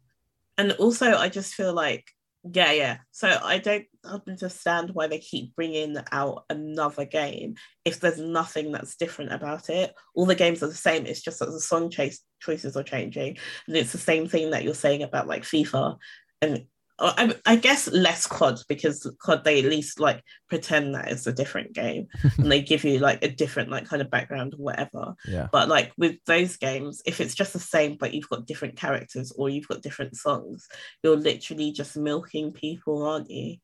and 0.58 0.72
also 0.72 1.12
i 1.14 1.28
just 1.28 1.54
feel 1.54 1.72
like 1.72 2.10
yeah 2.44 2.72
yeah. 2.72 2.98
So 3.10 3.38
i 3.42 3.58
don't 3.58 3.86
understand 4.04 4.90
why 4.92 5.06
they 5.06 5.18
keep 5.18 5.54
bringing 5.54 5.96
out 6.10 6.44
another 6.50 7.04
game 7.04 7.54
if 7.84 8.00
there's 8.00 8.18
nothing 8.18 8.72
that's 8.72 8.96
different 8.96 9.32
about 9.32 9.70
it. 9.70 9.94
All 10.14 10.26
the 10.26 10.34
games 10.34 10.62
are 10.62 10.68
the 10.68 10.74
same 10.74 11.06
it's 11.06 11.22
just 11.22 11.38
that 11.38 11.50
the 11.50 11.60
song 11.60 11.90
chase 11.90 12.20
choices 12.40 12.76
are 12.76 12.82
changing. 12.82 13.38
And 13.66 13.76
it's 13.76 13.92
the 13.92 13.98
same 13.98 14.28
thing 14.28 14.50
that 14.50 14.64
you're 14.64 14.74
saying 14.74 15.02
about 15.02 15.28
like 15.28 15.42
fifa 15.42 15.96
and 16.40 16.66
I, 17.04 17.34
I 17.46 17.56
guess 17.56 17.88
less 17.90 18.26
COD 18.26 18.60
because 18.68 19.10
COD 19.20 19.42
they 19.44 19.58
at 19.58 19.64
least 19.64 19.98
like 19.98 20.22
pretend 20.48 20.94
that 20.94 21.10
it's 21.10 21.26
a 21.26 21.32
different 21.32 21.72
game 21.72 22.06
and 22.38 22.50
they 22.50 22.62
give 22.62 22.84
you 22.84 22.98
like 22.98 23.24
a 23.24 23.28
different 23.28 23.70
like 23.70 23.86
kind 23.88 24.00
of 24.02 24.10
background 24.10 24.54
or 24.54 24.58
whatever 24.58 25.14
Yeah. 25.26 25.48
but 25.50 25.68
like 25.68 25.92
with 25.98 26.16
those 26.26 26.56
games, 26.56 27.02
if 27.06 27.20
it's 27.20 27.34
just 27.34 27.52
the 27.52 27.58
same, 27.58 27.96
but 27.98 28.14
you've 28.14 28.28
got 28.28 28.46
different 28.46 28.76
characters 28.76 29.32
or 29.36 29.48
you've 29.50 29.68
got 29.68 29.82
different 29.82 30.16
songs, 30.16 30.68
you're 31.02 31.16
literally 31.16 31.72
just 31.72 31.96
milking 31.96 32.52
people, 32.52 33.02
aren't 33.04 33.30
you? 33.30 33.56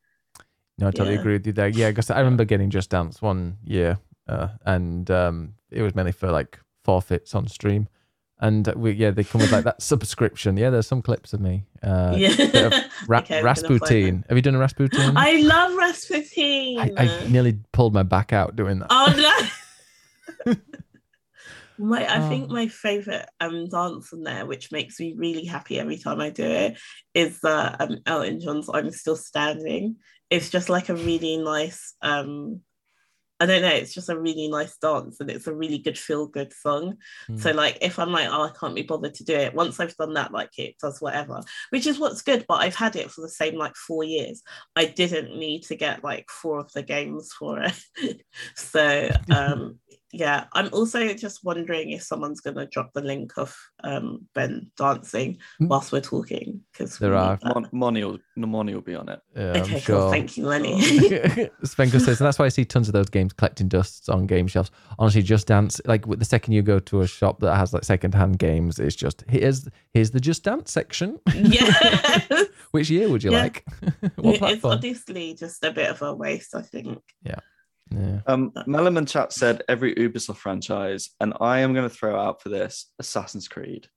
No, 0.79 0.89
I 0.89 0.91
totally 0.91 1.15
Yeah. 1.15 1.21
agree 1.21 1.33
with 1.35 1.47
you 1.47 1.53
there. 1.53 1.69
Yeah, 1.69 1.91
because 1.91 2.11
I 2.11 2.19
remember 2.19 2.45
getting 2.45 2.71
Just 2.71 2.91
Dance 2.91 3.21
one 3.21 3.59
year, 3.65 3.99
uh, 4.29 4.49
and 4.65 5.11
um, 5.11 5.55
it 5.71 5.83
was 5.83 5.95
mainly 5.95 6.13
for 6.13 6.31
like 6.31 6.59
forfeits 6.85 7.35
on 7.35 7.47
stream. 7.49 7.89
And 8.41 8.67
we, 8.77 8.93
yeah, 8.93 9.11
they 9.11 9.25
come 9.25 9.41
with 9.41 9.51
like 9.51 9.65
that 9.65 9.83
subscription. 9.83 10.57
Yeah, 10.57 10.71
there's 10.71 10.87
some 10.87 11.03
clips 11.03 11.33
of 11.33 11.41
me. 11.41 11.65
Uh, 11.83 12.13
of 12.15 12.19
yeah. 12.19 12.29
Ra- 13.09 13.19
Okay, 13.19 13.43
we're 13.43 13.43
gonna 13.43 13.43
find 13.43 13.45
Rasputin. 13.45 14.25
Have 14.29 14.39
you 14.39 14.43
done 14.43 14.55
a 14.55 14.59
Rasputin? 14.61 15.17
I 15.17 15.41
love 15.41 15.75
Rasputin. 15.77 16.79
I, 16.79 16.93
I 16.97 17.27
nearly 17.29 17.59
pulled 17.73 17.95
my 17.95 18.05
back 18.05 18.33
out 18.33 18.55
doing 18.55 18.79
that. 18.79 18.87
Oh 18.91 19.49
no. 20.47 20.55
My, 21.81 22.13
I 22.13 22.29
think 22.29 22.47
Oh. 22.51 22.55
my 22.55 22.67
favorite 22.67 23.29
um 23.41 23.69
dance 23.69 24.13
in 24.13 24.25
there, 24.25 24.47
which 24.47 24.73
makes 24.73 24.99
me 24.99 25.15
really 25.17 25.45
happy 25.45 25.79
every 25.79 25.97
time 25.97 26.21
I 26.21 26.31
do 26.31 26.43
it, 26.45 26.77
is 27.15 27.39
uh, 27.45 27.77
um, 27.79 27.99
Elton 28.05 28.41
John's 28.41 28.69
"I'm 28.73 28.91
Still 28.91 29.15
Standing." 29.15 29.95
It's 30.29 30.51
just 30.51 30.69
like 30.69 30.89
a 30.89 30.97
really 30.97 31.37
nice 31.37 31.95
um, 32.03 32.63
I 33.41 33.47
don't 33.47 33.63
know, 33.63 33.69
it's 33.69 33.95
just 33.95 34.09
a 34.09 34.19
really 34.19 34.49
nice 34.49 34.77
dance, 34.79 35.21
and 35.21 35.31
it's 35.31 35.47
a 35.47 35.55
really 35.55 35.79
good 35.79 35.99
feel 35.99 36.27
good 36.27 36.53
song. 36.53 36.97
Mm. 37.31 37.41
So 37.41 37.53
like, 37.53 37.79
if 37.81 37.99
I'm 37.99 38.11
like, 38.11 38.29
oh, 38.29 38.43
I 38.43 38.51
can't 38.59 38.75
be 38.75 38.83
bothered 38.83 39.15
to 39.15 39.25
do 39.25 39.35
it, 39.35 39.55
once 39.55 39.79
I've 39.79 39.97
done 39.97 40.15
that, 40.15 40.33
like 40.33 40.59
it 40.59 40.77
does 40.81 41.01
whatever, 41.01 41.41
which 41.71 41.87
is 41.87 41.99
what's 41.99 42.23
good. 42.23 42.45
But 42.49 42.63
I've 42.63 42.75
had 42.75 42.97
it 42.97 43.11
for 43.11 43.21
the 43.21 43.29
same 43.29 43.57
like 43.57 43.77
four 43.77 44.03
years. 44.05 44.43
I 44.75 44.87
didn't 44.87 45.39
need 45.39 45.63
to 45.65 45.77
get 45.77 46.03
like 46.03 46.29
four 46.31 46.59
of 46.59 46.73
the 46.73 46.83
games 46.83 47.33
for 47.39 47.61
it. 47.61 48.23
so 48.57 49.11
um, 49.31 49.79
yeah, 50.13 50.45
I'm 50.55 50.69
also 50.73 51.13
just 51.15 51.45
wondering 51.45 51.91
if 51.91 52.03
someone's 52.03 52.41
gonna 52.41 52.67
drop 52.67 52.93
the 52.95 53.03
link 53.03 53.33
of 53.37 53.55
um, 53.85 54.27
Ben 54.35 54.71
dancing 54.77 55.39
Mm. 55.61 55.69
whilst 55.69 55.93
we're 55.93 56.01
talking 56.01 56.61
because 56.73 56.99
There 56.99 57.15
are. 57.15 57.39
Mon- 57.45 57.69
Money 57.73 58.05
will 58.05 58.19
Money 58.37 58.75
will 58.75 58.81
be 58.83 58.95
on 58.95 59.09
it. 59.09 59.21
Yeah, 59.37 59.43
Okay, 59.51 59.61
I'm 59.61 59.67
cool. 59.69 59.79
sure. 59.81 60.11
Thank 60.11 60.37
you, 60.37 60.47
Lenny. 60.47 60.81
Spenko 61.65 62.01
says, 62.01 62.21
and 62.21 62.27
that's 62.27 62.39
why 62.39 62.47
I 62.47 62.49
see 62.51 62.65
tons 62.65 62.89
of 62.89 62.93
those 62.95 63.09
games 63.11 63.33
collecting 63.33 63.69
dusts 63.69 64.09
on 64.09 64.27
game 64.27 64.47
shelves. 64.47 64.71
Honestly, 64.99 65.23
Just 65.23 65.47
Dance, 65.49 65.81
like 65.87 66.07
with 66.07 66.19
the 66.21 66.25
second 66.25 66.53
you 66.55 66.63
go 66.63 66.79
to 66.79 67.01
a 67.01 67.07
shop 67.07 67.41
that 67.41 67.57
has 67.57 67.73
like 67.75 67.85
secondhand 67.85 68.39
games, 68.39 68.79
it's 68.79 68.95
just 68.97 69.25
here's 69.29 69.69
here's 69.93 70.11
the 70.13 70.21
Just 70.21 70.45
Dance 70.45 70.71
section. 70.73 71.19
yeah. 71.35 72.21
Which 72.71 72.91
year 72.91 73.09
would 73.09 73.23
you 73.25 73.33
Yeah. 73.33 73.43
like? 73.43 73.65
what 74.17 74.53
it's 74.53 74.65
obviously 74.65 75.35
just 75.35 75.65
a 75.65 75.71
bit 75.73 75.91
of 75.91 76.01
a 76.03 76.15
waste, 76.15 76.55
I 76.55 76.63
think. 76.63 77.03
Yeah. 77.23 77.41
Um, 78.27 78.53
Melon 78.67 79.07
Chat 79.07 79.33
said 79.33 79.63
every 79.69 79.95
Ubisoft 79.95 80.37
franchise, 80.37 81.11
and 81.21 81.35
I 81.41 81.61
am 81.61 81.75
going 81.75 81.89
to 81.89 81.95
throw 81.95 82.19
out 82.19 82.43
for 82.43 82.49
this 82.49 82.91
Assassin's 82.99 83.49
Creed. 83.49 83.89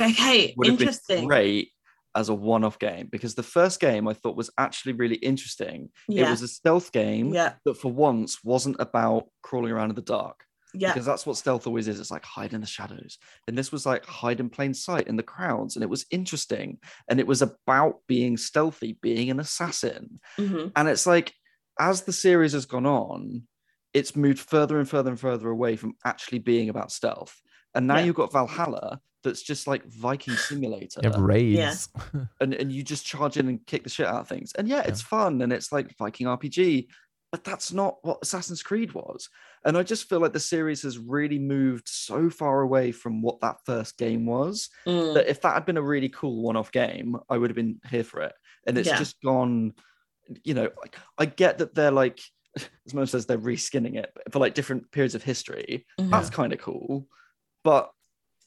Okay, 0.00 0.54
Would 0.56 0.68
have 0.68 0.78
been 0.78 0.88
interesting. 0.88 1.26
great 1.26 1.70
as 2.14 2.28
a 2.28 2.34
one-off 2.34 2.78
game 2.78 3.08
because 3.10 3.34
the 3.34 3.42
first 3.42 3.78
game 3.80 4.08
I 4.08 4.14
thought 4.14 4.36
was 4.36 4.50
actually 4.58 4.92
really 4.94 5.16
interesting. 5.16 5.90
It 6.08 6.28
was 6.28 6.42
a 6.42 6.48
stealth 6.48 6.92
game 6.92 7.32
yeah, 7.34 7.54
that 7.64 7.76
for 7.78 7.92
once 7.92 8.42
wasn't 8.44 8.76
about 8.78 9.26
crawling 9.42 9.72
around 9.72 9.90
in 9.90 9.96
the 9.96 10.02
dark. 10.02 10.44
yeah, 10.74 10.92
because 10.92 11.06
that's 11.06 11.26
what 11.26 11.36
stealth 11.36 11.66
always 11.66 11.88
is. 11.88 11.98
It's 12.00 12.10
like 12.10 12.24
hide 12.24 12.52
in 12.52 12.60
the 12.60 12.66
shadows. 12.66 13.18
And 13.48 13.56
this 13.56 13.72
was 13.72 13.84
like 13.86 14.04
hide 14.06 14.40
in 14.40 14.48
plain 14.50 14.72
sight 14.74 15.08
in 15.08 15.16
the 15.16 15.22
crowds. 15.22 15.76
And 15.76 15.82
it 15.82 15.90
was 15.90 16.06
interesting. 16.10 16.78
And 17.08 17.18
it 17.20 17.26
was 17.26 17.42
about 17.42 18.00
being 18.06 18.36
stealthy, 18.36 18.98
being 19.02 19.30
an 19.30 19.40
assassin. 19.40 20.20
mhm, 20.38 20.72
And 20.76 20.88
it's 20.88 21.06
like, 21.06 21.32
as 21.78 22.02
the 22.02 22.12
series 22.12 22.52
has 22.52 22.66
gone 22.66 22.86
on, 22.86 23.46
it's 23.92 24.16
moved 24.16 24.40
further 24.40 24.78
and 24.78 24.88
further 24.88 25.10
and 25.10 25.20
further 25.20 25.48
away 25.50 25.76
from 25.76 25.94
actually 26.04 26.38
being 26.38 26.68
about 26.68 26.92
stealth. 26.92 27.40
And 27.74 27.86
now 27.86 27.96
Yeah. 27.96 28.06
you've 28.06 28.16
got 28.16 28.32
Valhalla 28.32 29.00
that's 29.22 29.42
just 29.42 29.66
like 29.66 29.84
Viking 29.86 30.36
Simulator. 30.36 31.02
You 31.02 31.08
have 31.10 31.16
raids. 31.16 31.88
and, 32.40 32.54
and 32.54 32.70
you 32.70 32.82
just 32.82 33.06
charge 33.06 33.36
in 33.36 33.48
and 33.48 33.66
kick 33.66 33.82
the 33.84 33.90
shit 33.90 34.06
out 34.06 34.20
of 34.20 34.28
things. 34.28 34.52
And 34.52 34.68
yeah, 34.68 34.82
it's 34.82 35.00
fun 35.02 35.40
and 35.42 35.52
it's 35.52 35.72
like 35.72 35.96
Viking 35.96 36.26
RPG, 36.26 36.88
but 37.32 37.44
that's 37.44 37.72
not 37.72 37.96
what 38.02 38.18
Assassin's 38.22 38.62
Creed 38.62 38.92
was. 38.92 39.28
And 39.64 39.76
I 39.76 39.82
just 39.82 40.08
feel 40.08 40.20
like 40.20 40.32
the 40.32 40.40
series 40.40 40.82
has 40.82 40.98
really 40.98 41.38
moved 41.38 41.88
so 41.88 42.30
far 42.30 42.60
away 42.60 42.92
from 42.92 43.22
what 43.22 43.40
that 43.40 43.58
first 43.64 43.96
game 43.96 44.26
was 44.26 44.68
mm, 44.86 45.14
that 45.14 45.28
if 45.28 45.40
that 45.40 45.54
had 45.54 45.66
been 45.66 45.78
a 45.78 45.82
really 45.82 46.08
cool 46.10 46.42
one-off 46.42 46.72
game, 46.72 47.16
I 47.30 47.38
would 47.38 47.50
have 47.50 47.56
been 47.56 47.80
here 47.88 48.04
for 48.04 48.20
it. 48.20 48.34
And 48.66 48.76
it's 48.76 48.88
Yeah. 48.88 48.98
just 48.98 49.20
gone, 49.22 49.72
you 50.44 50.54
know, 50.54 50.70
I 51.18 51.26
get 51.26 51.58
that 51.58 51.74
they're 51.74 51.90
like, 51.90 52.20
as 52.86 52.94
Mo 52.94 53.04
says, 53.04 53.26
they're 53.26 53.38
reskinning 53.38 53.96
it 53.96 54.10
for 54.30 54.38
like 54.38 54.54
different 54.54 54.90
periods 54.92 55.14
of 55.14 55.22
history. 55.22 55.86
mhm. 56.00 56.10
That's 56.10 56.30
kind 56.30 56.52
of 56.52 56.58
cool, 56.60 57.06
but 57.64 57.90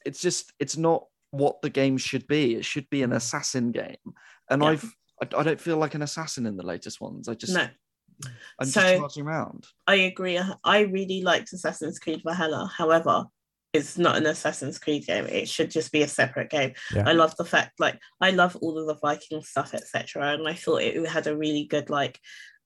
it's 0.04 0.20
just 0.20 0.52
it's 0.58 0.76
not 0.76 1.04
what 1.30 1.62
the 1.62 1.70
game 1.70 1.96
should 1.96 2.26
be. 2.26 2.54
It 2.56 2.64
should 2.64 2.88
be 2.90 3.02
an 3.02 3.12
assassin 3.12 3.70
game, 3.72 3.96
and 4.48 4.62
Yeah. 4.62 4.68
I've 4.70 4.84
I, 5.22 5.26
I 5.38 5.42
don't 5.42 5.60
feel 5.60 5.76
like 5.76 5.94
an 5.94 6.02
assassin 6.02 6.46
in 6.46 6.56
the 6.56 6.64
latest 6.66 7.00
ones. 7.00 7.28
I 7.28 7.34
just 7.34 7.52
No, 7.54 7.68
I'm 8.58 8.66
So- 8.66 8.80
just 8.80 8.96
charging 8.96 9.26
around. 9.26 9.66
I 9.86 9.96
agree. 9.96 10.40
I 10.64 10.80
really 10.80 11.22
liked 11.22 11.52
Assassin's 11.52 11.98
Creed 11.98 12.22
Valhalla. 12.24 12.70
However, 12.74 13.24
it's 13.72 13.98
not 13.98 14.16
an 14.16 14.26
Assassin's 14.26 14.78
Creed 14.78 15.06
game. 15.06 15.26
It 15.26 15.48
should 15.48 15.70
just 15.70 15.92
be 15.92 16.02
a 16.02 16.08
separate 16.08 16.50
game. 16.50 16.72
Yeah. 16.94 17.08
I 17.08 17.12
love 17.12 17.36
the 17.36 17.44
fact, 17.44 17.78
like, 17.78 17.98
I 18.20 18.30
love 18.30 18.56
all 18.56 18.78
of 18.78 18.86
the 18.86 18.96
Viking 18.96 19.42
stuff, 19.42 19.74
etc. 19.74 20.32
And 20.32 20.48
I 20.48 20.54
thought 20.54 20.82
it 20.82 21.06
had 21.08 21.26
a 21.26 21.36
really 21.36 21.64
good, 21.64 21.88
like, 21.88 22.18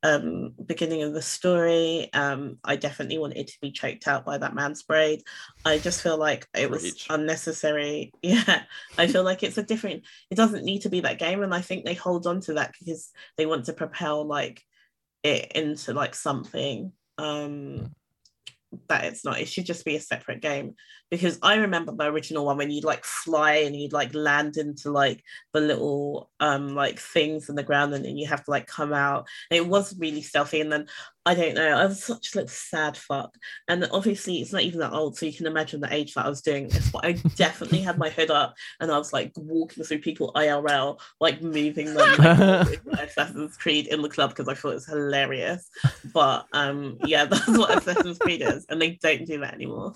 um, 0.02 0.52
beginning 0.64 1.02
of 1.02 1.14
the 1.14 1.22
story. 1.22 2.10
Um, 2.12 2.58
I 2.62 2.76
definitely 2.76 3.18
wanted 3.18 3.48
to 3.48 3.58
be 3.60 3.72
choked 3.72 4.06
out 4.06 4.24
by 4.24 4.38
that 4.38 4.54
man's 4.54 4.82
braid. 4.82 5.22
I 5.64 5.78
just 5.78 6.02
feel 6.02 6.18
like 6.18 6.46
it 6.54 6.70
was 6.70 6.82
Preach. 6.82 7.06
unnecessary. 7.10 8.12
Yeah, 8.22 8.62
I 8.98 9.06
feel 9.06 9.24
like 9.24 9.42
it's 9.42 9.58
a 9.58 9.62
different. 9.62 10.04
It 10.30 10.34
doesn't 10.36 10.64
need 10.64 10.82
to 10.82 10.90
be 10.90 11.00
that 11.00 11.18
game, 11.18 11.42
and 11.42 11.54
I 11.54 11.60
think 11.62 11.84
they 11.84 11.94
hold 11.94 12.26
on 12.26 12.40
to 12.42 12.54
that 12.54 12.74
because 12.78 13.10
they 13.36 13.46
want 13.46 13.66
to 13.66 13.72
propel 13.72 14.24
like 14.26 14.62
it 15.22 15.52
into 15.52 15.94
like 15.94 16.14
something 16.14 16.92
um 17.16 17.94
that 18.88 19.04
it's 19.04 19.24
not 19.24 19.40
it 19.40 19.48
should 19.48 19.66
just 19.66 19.84
be 19.84 19.96
a 19.96 20.00
separate 20.00 20.40
game 20.40 20.74
because 21.14 21.38
I 21.42 21.54
remember 21.56 21.92
the 21.92 22.06
original 22.06 22.44
one 22.44 22.56
when 22.56 22.72
you'd 22.72 22.82
like 22.82 23.04
fly 23.04 23.54
and 23.54 23.76
you'd 23.76 23.92
like 23.92 24.12
land 24.14 24.56
into 24.56 24.90
like 24.90 25.22
the 25.52 25.60
little 25.60 26.28
um 26.40 26.74
like 26.74 26.98
things 26.98 27.48
in 27.48 27.54
the 27.54 27.62
ground 27.62 27.94
and 27.94 28.04
then 28.04 28.16
you 28.16 28.26
have 28.26 28.44
to 28.44 28.50
like 28.50 28.66
come 28.66 28.92
out. 28.92 29.28
And 29.50 29.58
it 29.58 29.68
was 29.68 29.96
really 29.96 30.22
stealthy. 30.22 30.60
And 30.60 30.72
then 30.72 30.86
I 31.26 31.34
don't 31.34 31.54
know, 31.54 31.78
I 31.78 31.86
was 31.86 32.04
such 32.04 32.34
a 32.34 32.38
little 32.38 32.48
sad 32.48 32.98
fuck. 32.98 33.34
And 33.66 33.88
obviously 33.92 34.42
it's 34.42 34.52
not 34.52 34.62
even 34.62 34.80
that 34.80 34.92
old, 34.92 35.16
so 35.16 35.24
you 35.24 35.32
can 35.32 35.46
imagine 35.46 35.80
the 35.80 35.92
age 35.92 36.14
that 36.14 36.26
I 36.26 36.28
was 36.28 36.42
doing 36.42 36.68
this. 36.68 36.90
But 36.90 37.06
I 37.06 37.12
definitely 37.36 37.80
had 37.80 37.96
my 37.96 38.10
hood 38.10 38.30
up 38.30 38.54
and 38.80 38.92
I 38.92 38.98
was 38.98 39.12
like 39.12 39.32
walking 39.36 39.84
through 39.84 40.00
people 40.00 40.32
IRL, 40.34 41.00
like 41.20 41.40
moving 41.40 41.94
them 41.94 42.18
like, 42.18 42.84
Assassin's 42.98 43.56
Creed 43.56 43.86
in 43.86 44.02
the 44.02 44.08
club 44.10 44.30
because 44.30 44.48
I 44.48 44.54
thought 44.54 44.72
it 44.72 44.74
was 44.74 44.86
hilarious. 44.86 45.70
But 46.12 46.46
um 46.52 46.98
yeah, 47.04 47.24
that's 47.34 47.48
what 47.48 47.78
Assassin's 47.78 48.18
Creed 48.18 48.42
is, 48.42 48.66
and 48.68 48.80
they 48.80 48.98
don't 49.02 49.24
do 49.24 49.40
that 49.40 49.54
anymore. 49.54 49.94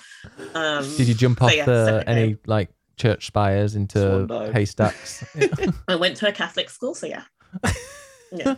Um 0.55 0.85
Did 0.97 1.07
you 1.09 1.14
jump 1.14 1.43
off 1.43 1.55
yeah, 1.55 1.64
the, 1.64 2.05
any 2.06 2.36
like 2.47 2.70
church 2.97 3.26
spires 3.26 3.74
into 3.74 4.51
haystacks? 4.52 5.24
I 5.89 5.97
went 5.97 6.16
to 6.18 6.28
a 6.28 6.32
Catholic 6.32 6.70
school, 6.70 6.94
so 6.94 7.06
yeah. 7.06 7.22
Yeah. 8.30 8.56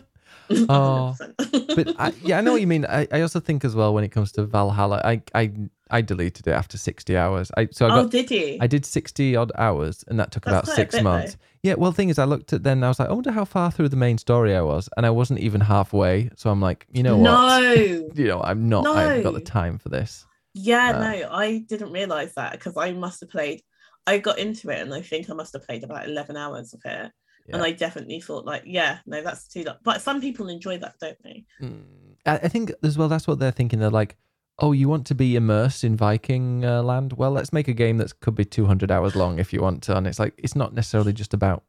Oh, 0.67 1.15
but 1.37 1.95
I, 1.97 2.11
yeah, 2.21 2.37
I 2.37 2.41
know 2.41 2.51
what 2.51 2.61
you 2.61 2.67
mean. 2.67 2.85
I, 2.85 3.07
I 3.11 3.21
also 3.21 3.39
think 3.39 3.63
as 3.63 3.75
well 3.75 3.93
when 3.93 4.03
it 4.03 4.09
comes 4.09 4.31
to 4.33 4.43
Valhalla, 4.43 5.01
I 5.03 5.21
I 5.33 5.51
I 5.89 6.01
deleted 6.01 6.47
it 6.47 6.51
after 6.51 6.77
sixty 6.77 7.15
hours. 7.15 7.51
I 7.57 7.69
so 7.71 7.87
I 7.87 7.99
oh, 7.99 8.07
did 8.07 8.29
you? 8.29 8.57
I 8.59 8.67
did 8.67 8.85
sixty 8.85 9.35
odd 9.35 9.51
hours, 9.57 10.03
and 10.07 10.19
that 10.19 10.31
took 10.31 10.45
That's 10.45 10.67
about 10.67 10.75
six 10.75 10.95
bit, 10.95 11.03
months. 11.03 11.37
Yeah, 11.63 11.75
well, 11.75 11.91
the 11.91 11.95
thing 11.95 12.09
is, 12.09 12.17
I 12.17 12.25
looked 12.25 12.53
at 12.53 12.63
then, 12.63 12.79
and 12.79 12.85
I 12.85 12.87
was 12.87 12.99
like, 12.99 13.09
I 13.09 13.13
wonder 13.13 13.31
how 13.31 13.45
far 13.45 13.71
through 13.71 13.89
the 13.89 13.95
main 13.95 14.17
story 14.17 14.55
I 14.55 14.61
was, 14.61 14.89
and 14.97 15.05
I 15.05 15.11
wasn't 15.11 15.39
even 15.39 15.61
halfway. 15.61 16.29
So 16.35 16.49
I'm 16.49 16.59
like, 16.59 16.87
you 16.91 17.03
know 17.03 17.17
what? 17.17 17.23
no. 17.23 18.09
You 18.13 18.27
know, 18.27 18.41
I'm 18.41 18.67
not. 18.67 18.87
I 18.87 19.03
haven't 19.03 19.23
got 19.23 19.33
the 19.33 19.41
time 19.41 19.77
for 19.77 19.89
this. 19.89 20.25
Yeah, 20.53 20.89
Uh, 20.89 20.99
no, 20.99 21.29
I 21.31 21.59
didn't 21.59 21.91
realize 21.91 22.33
that 22.35 22.53
because 22.53 22.77
I 22.77 22.91
must 22.91 23.21
have 23.21 23.29
played. 23.29 23.61
I 24.07 24.17
got 24.17 24.39
into 24.39 24.69
it 24.69 24.79
and 24.79 24.93
I 24.93 25.01
think 25.01 25.29
I 25.29 25.33
must 25.33 25.53
have 25.53 25.65
played 25.65 25.83
about 25.83 26.07
11 26.07 26.35
hours 26.35 26.73
of 26.73 26.81
it. 26.85 27.11
And 27.53 27.63
I 27.63 27.71
definitely 27.71 28.21
thought, 28.21 28.45
like, 28.45 28.63
yeah, 28.65 28.99
no, 29.05 29.21
that's 29.21 29.47
too 29.47 29.63
long. 29.63 29.77
But 29.83 30.01
some 30.01 30.21
people 30.21 30.47
enjoy 30.47 30.77
that, 30.77 30.95
don't 31.01 31.21
they? 31.23 31.43
Mm, 31.61 31.83
I, 32.25 32.47
think 32.47 32.71
as 32.83 32.97
well 32.97 33.09
that's 33.09 33.27
what 33.27 33.39
they're 33.39 33.51
thinking. 33.51 33.79
They're 33.79 33.89
like, 33.89 34.15
oh, 34.59 34.71
you 34.71 34.87
want 34.87 35.05
to 35.07 35.15
be 35.15 35.35
immersed 35.35 35.83
in 35.83 35.95
Viking 35.97 36.63
uh, 36.65 36.81
land? 36.81 37.13
Well, 37.13 37.31
let's 37.31 37.51
make 37.51 37.67
a 37.67 37.73
game 37.73 37.97
that 37.97 38.19
could 38.19 38.35
be 38.35 38.45
200 38.45 38.91
hours 38.91 39.15
long 39.15 39.39
if 39.39 39.51
you 39.51 39.61
want 39.61 39.83
to. 39.83 39.97
And 39.97 40.07
it's 40.07 40.19
like 40.19 40.33
it's 40.37 40.55
not 40.55 40.73
necessarily 40.73 41.13
just 41.13 41.33
about. 41.33 41.63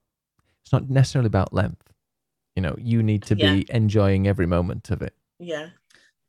It's 0.64 0.72
not 0.72 0.88
necessarily 0.88 1.26
about 1.26 1.52
length. 1.52 1.92
You 2.54 2.62
know, 2.62 2.76
you 2.78 3.02
need 3.02 3.22
to 3.24 3.34
be 3.34 3.66
enjoying 3.70 4.28
every 4.28 4.46
moment 4.46 4.90
of 4.90 5.02
it. 5.02 5.14
Yeah. 5.40 5.70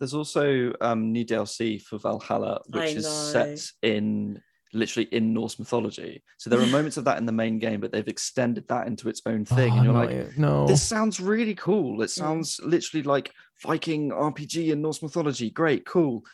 There's 0.04 0.14
also 0.14 0.74
um, 0.82 1.14
new 1.14 1.24
DLC 1.24 1.82
for 1.82 1.98
Valhalla, 1.98 2.60
which 2.68 2.84
I 2.84 2.88
is 2.88 3.06
know. 3.06 3.10
set 3.10 3.72
in 3.82 4.42
literally 4.74 5.08
in 5.14 5.34
Norse 5.34 5.58
mythology. 5.58 6.22
So 6.40 6.50
there 6.50 6.60
are 6.60 6.66
moments 6.78 6.98
of 6.98 7.06
that 7.06 7.20
in 7.20 7.26
the 7.26 7.32
main 7.32 7.58
game, 7.58 7.80
but 7.80 7.94
they've 7.94 8.06
extended 8.06 8.68
that 8.68 8.86
into 8.86 9.08
its 9.08 9.22
own 9.26 9.46
thing. 9.46 9.72
Oh, 9.72 9.76
and 9.78 9.86
you're 9.86 9.94
no, 9.94 10.00
like, 10.02 10.10
it- 10.10 10.38
no. 10.38 10.68
this 10.68 10.84
sounds 10.84 11.22
really 11.22 11.56
cool. 11.56 12.02
It 12.02 12.10
sounds 12.10 12.60
literally 12.62 13.04
like 13.04 13.32
Viking 13.62 14.10
RPG 14.10 14.74
and 14.74 14.82
Norse 14.82 15.02
mythology. 15.02 15.50
Great, 15.50 15.86
cool. 15.86 16.26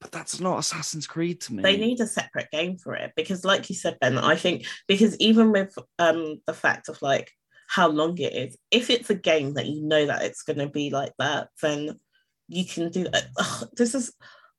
But 0.00 0.12
that's 0.12 0.38
not 0.38 0.60
Assassin's 0.60 1.08
Creed 1.08 1.40
to 1.40 1.54
me. 1.54 1.64
They 1.64 1.78
need 1.78 1.98
a 1.98 2.06
separate 2.06 2.52
game 2.52 2.78
for 2.78 2.94
it 2.94 3.10
because, 3.16 3.44
like 3.44 3.68
you 3.68 3.74
said, 3.74 3.98
Ben, 4.00 4.18
I 4.18 4.36
think 4.36 4.66
because 4.86 5.16
even 5.16 5.50
with 5.50 5.76
um 5.98 6.40
the 6.46 6.54
fact 6.54 6.88
of 6.88 7.02
like 7.02 7.32
how 7.66 7.88
long 7.88 8.16
it 8.18 8.32
is, 8.32 8.56
if 8.70 8.88
it's 8.88 9.10
a 9.10 9.16
game 9.16 9.54
that 9.54 9.66
you 9.66 9.82
know 9.82 10.06
that 10.06 10.22
it's 10.22 10.42
going 10.44 10.60
to 10.60 10.68
be 10.68 10.90
like 10.90 11.12
that, 11.18 11.48
then 11.60 11.98
you 12.48 12.64
can 12.64 12.90
do 12.90 13.04
that. 13.04 13.26
Ugh, 13.38 13.68
this 13.76 13.94
is, 13.94 14.12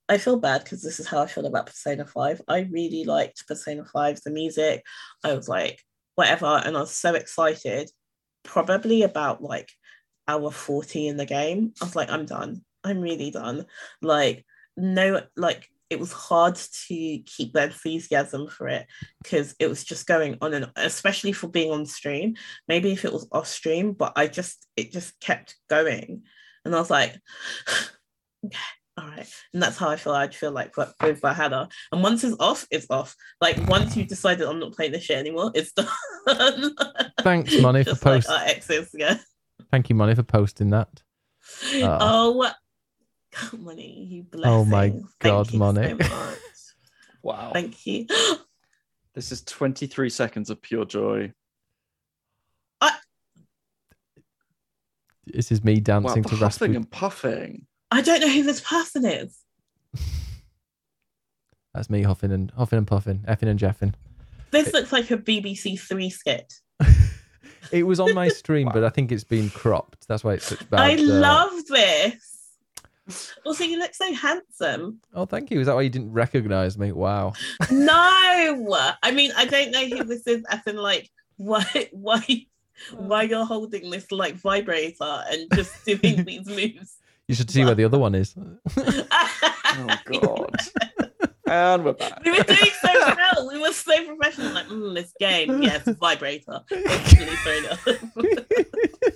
I 0.10 0.18
feel 0.18 0.40
bad 0.40 0.64
because 0.64 0.82
this 0.82 1.00
is 1.00 1.08
how 1.08 1.22
I 1.22 1.28
feel 1.28 1.46
about 1.46 1.68
Persona 1.68 2.06
5. 2.06 2.42
I 2.48 2.68
really 2.72 3.04
liked 3.04 3.48
Persona 3.48 3.86
5, 3.86 4.22
the 4.24 4.32
music. 4.32 4.84
I 5.24 5.34
was 5.34 5.50
like, 5.50 5.82
whatever. 6.16 6.62
And 6.64 6.78
I 6.78 6.82
was 6.82 6.96
so 6.96 7.14
excited, 7.14 7.90
probably 8.44 9.04
about 9.04 9.44
like 9.44 9.72
hour 10.28 10.52
40 10.52 11.08
in 11.08 11.18
the 11.18 11.26
game. 11.26 11.74
I 11.82 11.86
was 11.86 11.96
like, 11.96 12.10
I'm 12.10 12.26
done. 12.26 12.64
I'm 12.84 13.02
really 13.02 13.32
done. 13.32 13.66
Like, 14.02 14.46
no, 14.76 15.22
like, 15.36 15.70
it 15.90 16.00
was 16.00 16.12
hard 16.12 16.56
to 16.56 17.20
keep 17.20 17.54
the 17.54 17.64
enthusiasm 17.64 18.48
for 18.50 18.68
it 18.68 18.88
because 19.24 19.56
it 19.60 19.68
was 19.68 19.84
just 19.84 20.06
going 20.06 20.38
on 20.42 20.54
and 20.54 20.70
especially 20.76 21.32
for 21.32 21.48
being 21.48 21.72
on 21.72 21.86
stream. 21.86 22.36
Maybe 22.68 22.92
if 22.92 23.06
it 23.06 23.14
was 23.14 23.28
off 23.32 23.48
stream, 23.48 23.94
but 23.94 24.14
I 24.16 24.28
just 24.28 24.68
it 24.76 24.92
just 24.92 25.18
kept 25.22 25.56
going, 25.70 26.24
and 26.68 26.76
I 26.76 26.80
was 26.80 26.90
like, 26.90 27.16
okay, 28.46 28.58
all 28.98 29.08
right. 29.08 29.28
And 29.54 29.62
that's 29.62 29.78
how 29.78 29.90
I 29.90 29.96
feel. 29.96 30.14
I'd 30.14 30.36
feel 30.36 30.52
like 30.52 30.76
with 30.78 30.94
with 31.02 31.22
Valhalla. 31.22 31.70
And 31.92 32.04
once 32.04 32.24
it's 32.24 32.36
off, 32.40 32.68
it's 32.72 32.88
off. 32.90 33.16
Like 33.42 33.58
once 33.68 33.96
you've 33.96 34.08
decided 34.08 34.48
I'm 34.48 34.60
not 34.60 34.74
playing 34.74 34.92
this 34.92 35.04
shit 35.04 35.18
anymore, 35.18 35.52
it's 35.56 35.72
done. 36.28 36.76
Thanks, 37.22 37.60
Money, 37.62 37.84
for 37.84 37.92
Just 37.92 38.06
like 38.06 38.26
post. 38.26 38.30
exes, 38.30 38.90
yeah. 38.94 39.18
Thank 39.72 39.90
you, 39.90 39.96
Money, 39.96 40.16
for 40.16 40.24
posting 40.24 40.70
that. 40.72 40.90
Uh, 41.74 41.98
oh, 42.02 42.52
money, 43.58 44.06
you 44.10 44.24
blessing. 44.24 44.52
Oh 44.52 44.66
my 44.66 44.90
Thank 44.90 45.06
God, 45.20 45.52
you 45.52 45.60
Money. 45.60 45.90
So 45.90 45.96
much. 45.96 46.38
wow. 47.24 47.52
Thank 47.54 47.86
you. 47.86 48.06
This 49.16 49.32
is 49.32 49.42
23 49.42 50.12
seconds 50.12 50.52
of 50.52 50.62
pure 50.62 50.86
joy. 50.86 51.34
This 55.34 55.52
is 55.52 55.64
me 55.64 55.80
dancing 55.80 56.22
the 56.22 56.30
to 56.30 56.36
huffing 56.36 56.46
Rasputin. 56.46 56.76
and 56.76 56.92
puffing. 56.92 57.66
I 57.92 58.02
don't 58.02 58.22
know 58.22 58.30
who 58.30 58.44
this 58.44 58.62
person 58.62 59.06
is. 59.06 59.38
That's 61.74 61.90
me 61.90 62.04
huffing 62.04 62.32
and 62.32 62.52
huffing 62.52 62.78
and 62.78 62.88
puffing, 62.88 63.24
effing 63.28 63.48
and 63.48 63.60
jeffing. 63.60 63.94
This 64.52 64.74
looks 64.74 64.92
like 64.92 65.12
a 65.12 65.18
BBC 65.18 65.80
Three 65.80 66.10
skit. 66.10 66.54
It 67.72 67.84
was 67.84 68.00
on 68.00 68.14
my 68.14 68.30
stream, 68.30 68.70
but 68.74 68.84
I 68.84 68.90
think 68.90 69.12
it's 69.12 69.24
been 69.24 69.50
cropped. 69.50 70.08
That's 70.08 70.24
why 70.24 70.36
it's 70.36 70.46
such 70.46 70.70
bad. 70.70 70.80
I 70.80 70.96
uh, 70.96 71.02
love 71.02 71.66
this. 71.68 72.38
Also, 73.46 73.64
you 73.64 73.80
look 73.80 73.94
so 73.94 74.14
handsome. 74.14 75.00
Oh, 75.14 75.26
thank 75.26 75.50
you. 75.50 75.60
Is 75.60 75.68
that 75.68 75.76
why 75.76 75.82
you 75.82 75.90
didn't 75.90 76.12
recognize 76.12 76.78
me? 76.78 76.92
Wow. 76.92 77.34
No, 77.72 77.94
I 79.04 79.12
mean 79.12 79.32
I 79.36 79.46
don't 79.46 79.72
know 79.72 79.86
who 79.86 80.04
this 80.04 80.28
is. 80.28 80.44
As 80.50 80.62
in, 80.66 80.78
like, 80.78 81.10
why, 81.38 81.90
why, 81.92 82.46
why 82.96 83.24
you're 83.24 83.46
holding 83.46 83.90
this 83.90 84.12
like 84.12 84.36
vibrator 84.36 85.24
and 85.32 85.48
just 85.54 85.86
doing 85.86 86.24
these 86.26 86.46
moves? 86.46 86.98
You 87.28 87.36
should 87.36 87.50
see 87.52 87.66
where 87.66 87.76
the 87.76 87.84
other 87.84 88.00
one 88.00 88.16
is. 88.16 88.36
Oh, 89.80 89.96
God. 90.06 90.56
and 91.46 91.86
we're 91.86 91.94
back. 91.94 92.24
we 92.24 92.32
were 92.32 92.42
doing 92.44 92.58
so 92.82 92.90
well. 92.94 93.48
We 93.52 93.60
were 93.60 93.74
so 93.74 94.06
professional. 94.06 94.54
Like, 94.54 94.66
mm, 94.68 94.96
this 94.96 95.14
game, 95.20 95.62
yes, 95.62 95.88
vibrator. 96.00 96.62
Instantly 96.72 97.36
thrown 97.36 97.66
up. 97.66 97.80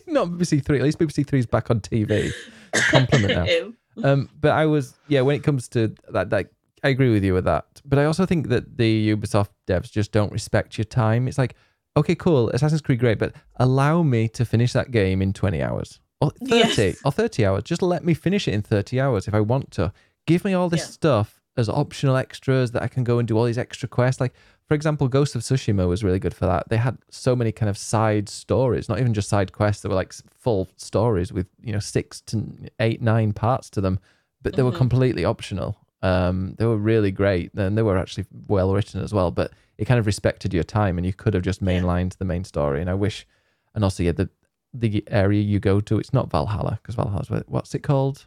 Not 0.06 0.28
BBC 0.28 0.64
Three. 0.64 0.78
At 0.78 0.84
least 0.84 1.00
BBC 1.00 1.26
Three 1.26 1.40
is 1.40 1.48
back 1.48 1.72
on 1.72 1.80
TV. 1.80 2.32
Compliment 2.74 3.34
now. 3.34 3.46
Ew. 3.46 3.76
Um, 4.04 4.30
but 4.40 4.52
I 4.52 4.68
was 4.68 4.94
yeah. 5.08 5.22
When 5.22 5.36
it 5.36 5.44
comes 5.44 5.68
to 5.70 5.96
that, 6.10 6.30
that 6.30 6.52
I 6.84 6.90
agree 6.90 7.12
with 7.12 7.24
you 7.24 7.34
with 7.34 7.46
that. 7.46 7.66
But 7.86 7.98
I 7.98 8.06
also 8.06 8.26
think 8.26 8.50
that 8.50 8.78
the 8.78 9.16
Ubisoft 9.16 9.50
devs 9.68 9.92
just 9.92 10.12
don't 10.12 10.32
respect 10.32 10.78
your 10.78 10.86
time. 10.86 11.28
It's 11.28 11.38
like, 11.38 11.56
okay, 11.98 12.16
cool, 12.16 12.50
Assassin's 12.50 12.82
Creed, 12.82 13.00
great, 13.00 13.20
but 13.20 13.34
allow 13.58 14.02
me 14.04 14.28
to 14.30 14.46
finish 14.46 14.74
that 14.74 14.92
game 14.92 15.22
in 15.22 15.34
twenty 15.34 15.62
hours 15.62 16.00
or 16.20 16.32
thirty 16.48 16.84
Yes. 16.84 17.02
or 17.06 17.12
thirty 17.12 17.46
hours. 17.46 17.64
Just 17.64 17.82
let 17.82 18.04
me 18.04 18.14
finish 18.14 18.48
it 18.48 18.54
in 18.54 18.62
thirty 18.62 19.00
hours 19.00 19.28
if 19.28 19.34
I 19.34 19.42
want 19.42 19.72
to. 19.72 19.92
Give 20.28 20.46
me 20.46 20.54
all 20.54 20.70
this 20.70 20.82
Yeah. 20.82 20.88
stuff 20.88 21.42
as 21.58 21.68
optional 21.68 22.16
extras 22.16 22.72
that 22.72 22.82
I 22.82 22.88
can 22.88 23.04
go 23.04 23.20
and 23.20 23.28
do 23.28 23.38
all 23.38 23.44
these 23.44 23.58
extra 23.58 23.90
quests. 23.90 24.22
Like 24.22 24.34
for 24.68 24.74
example, 24.76 25.10
Ghost 25.10 25.36
of 25.36 25.42
Tsushima 25.42 25.86
was 25.88 26.02
really 26.04 26.20
good 26.20 26.34
for 26.34 26.46
that. 26.46 26.70
They 26.70 26.78
had 26.78 26.98
so 27.10 27.36
many 27.36 27.52
kind 27.52 27.70
of 27.70 27.78
side 27.78 28.30
stories, 28.30 28.88
not 28.88 29.00
even 29.02 29.14
just 29.14 29.28
side 29.28 29.52
quests. 29.52 29.82
That 29.84 29.90
were 29.90 29.96
like 29.96 30.14
full 30.30 30.70
stories 30.78 31.34
with 31.34 31.48
you 31.62 31.74
know 31.74 31.80
six 31.80 32.22
to 32.22 32.42
eight, 32.80 33.02
nine 33.02 33.34
parts 33.34 33.70
to 33.72 33.82
them, 33.82 34.00
but 34.42 34.56
they 34.56 34.64
were 34.64 34.72
Mhm. 34.72 34.78
completely 34.78 35.26
optional. 35.26 35.76
Um, 36.02 36.56
they 36.58 36.66
were 36.66 36.78
really 36.78 37.12
great, 37.12 37.54
and 37.54 37.78
they 37.78 37.84
were 37.84 37.98
actually 37.98 38.26
well 38.48 38.74
written 38.74 39.02
as 39.02 39.14
well. 39.14 39.30
But 39.32 39.52
it 39.78 39.86
kind 39.86 40.00
of 40.00 40.06
respected 40.06 40.54
your 40.54 40.64
time, 40.64 40.98
and 40.98 41.06
you 41.06 41.14
could 41.14 41.34
have 41.34 41.44
just 41.44 41.62
Yeah. 41.62 41.68
mainlined 41.80 42.18
the 42.18 42.26
main 42.26 42.44
story. 42.44 42.82
And 42.82 42.90
I 42.90 42.94
wish, 42.96 43.28
and 43.76 43.84
also 43.84 44.04
yeah, 44.04 44.12
the 44.14 44.30
the 44.74 45.04
area 45.08 45.42
you 45.42 45.60
go 45.60 45.82
to, 45.82 46.00
it's 46.00 46.14
not 46.14 46.32
Valhalla 46.32 46.80
because 46.82 46.96
Valhalla's 46.96 47.30
where, 47.30 47.44
what's 47.48 47.76
it 47.76 47.80
called? 47.84 48.26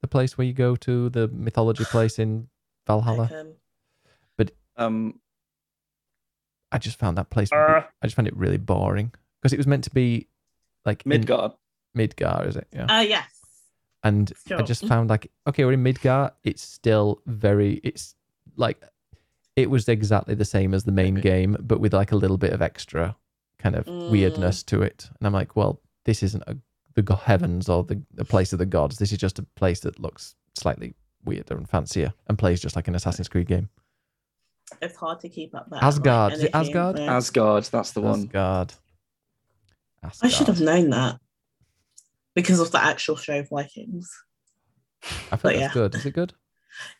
The 0.00 0.08
place 0.08 0.38
where 0.38 0.46
you 0.46 0.52
go 0.52 0.76
to 0.76 1.08
the 1.10 1.28
mythology 1.28 1.84
place 1.90 2.18
in 2.18 2.48
Valhalla. 2.86 3.22
Like, 3.22 3.32
um, 3.32 3.52
Um, 4.76 5.20
I 6.70 6.78
just 6.78 6.98
found 6.98 7.18
that 7.18 7.28
place. 7.28 7.52
uh, 7.52 7.82
I 8.00 8.06
just 8.06 8.16
found 8.16 8.26
it 8.28 8.34
really 8.36 8.56
boring 8.56 9.12
because 9.40 9.52
it 9.52 9.58
was 9.58 9.66
meant 9.66 9.84
to 9.84 9.90
be 9.90 10.28
like 10.86 11.02
in 11.04 11.10
Midgard. 11.10 11.52
Midgar, 11.96 12.46
is 12.46 12.56
it? 12.56 12.66
Yeah. 12.72 12.86
uh, 12.86 13.00
yes. 13.02 13.41
And 14.04 14.32
I 14.50 14.62
just 14.62 14.86
found 14.86 15.10
like 15.10 15.30
okay, 15.48 15.64
we're 15.64 15.72
in 15.72 15.84
Midgar. 15.84 16.32
It's 16.44 16.62
still 16.62 17.20
very. 17.26 17.74
It's 17.84 18.14
like 18.56 18.82
it 19.56 19.68
was 19.70 19.88
exactly 19.88 20.34
the 20.34 20.44
same 20.44 20.72
as 20.74 20.84
the 20.84 20.92
main 20.92 21.14
Maybe. 21.14 21.28
game, 21.28 21.56
but 21.60 21.78
with 21.80 21.92
like 21.92 22.12
a 22.12 22.16
little 22.16 22.38
bit 22.38 22.52
of 22.52 22.62
extra 22.62 23.16
kind 23.58 23.76
of 23.76 23.84
Mm. 23.86 24.10
weirdness 24.10 24.62
to 24.64 24.82
it. 24.82 25.08
And 25.18 25.26
I'm 25.26 25.32
like, 25.32 25.54
well, 25.54 25.80
this 26.04 26.22
isn't 26.22 26.42
a, 26.46 26.56
the 27.00 27.14
heavens 27.14 27.68
or 27.68 27.84
the, 27.84 28.02
the 28.14 28.24
place 28.24 28.52
of 28.52 28.58
the 28.58 28.66
gods. 28.66 28.96
This 28.98 29.12
is 29.12 29.18
just 29.18 29.38
a 29.38 29.42
place 29.56 29.80
that 29.80 30.00
looks 30.00 30.34
slightly 30.54 30.94
weirder 31.24 31.56
and 31.56 31.68
fancier 31.68 32.12
and 32.26 32.36
plays 32.38 32.60
just 32.60 32.74
like 32.74 32.88
an 32.88 32.94
Assassin's 32.96 33.28
Creed 33.28 33.46
game. 33.46 33.68
it's 34.80 34.96
hard 34.96 35.20
to 35.20 35.28
keep 35.28 35.54
up 35.54 35.68
that. 35.70 35.82
Asgard. 35.82 36.32
Like, 36.32 36.38
Is 36.38 36.44
it 36.44 36.50
Asgard? 36.54 36.98
yeah. 36.98 37.14
Asgard, 37.16 37.64
that's 37.64 37.92
the 37.92 38.00
one. 38.00 38.20
Asgard. 38.24 38.74
I 40.22 40.28
should 40.28 40.48
have 40.48 40.60
known 40.60 40.90
that 40.90 41.20
because 42.34 42.60
of 42.60 42.70
the 42.70 42.82
actual 42.82 43.16
show 43.16 43.40
of 43.40 43.48
Vikings. 43.48 44.10
I 45.04 45.08
but 45.30 45.40
think 45.40 45.54
yeah. 45.54 45.60
that's 45.60 45.74
good. 45.74 45.94
Is 45.94 46.06
it 46.06 46.14
good? 46.14 46.32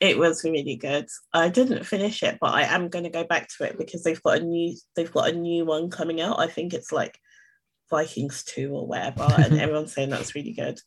It 0.00 0.18
was 0.18 0.44
really 0.44 0.76
good. 0.76 1.08
I 1.32 1.48
didn't 1.48 1.84
finish 1.84 2.22
it, 2.22 2.38
but 2.40 2.54
I 2.54 2.62
am 2.62 2.88
going 2.88 3.04
to 3.04 3.10
go 3.10 3.24
back 3.24 3.48
to 3.56 3.64
it 3.64 3.78
because 3.78 4.02
they've 4.02 4.22
got 4.22 4.38
a 4.38 4.44
new 4.44 4.76
they've 4.96 5.12
got 5.12 5.30
a 5.30 5.36
new 5.36 5.64
one 5.64 5.90
coming 5.90 6.20
out. 6.20 6.40
I 6.40 6.46
think 6.46 6.74
it's 6.74 6.92
like 6.92 7.18
Vikings 7.90 8.44
2 8.44 8.72
or 8.72 8.86
whatever 8.86 9.26
and 9.38 9.54
everyone's 9.60 9.92
saying 9.92 10.10
that's 10.10 10.34
really 10.34 10.52
good. 10.52 10.78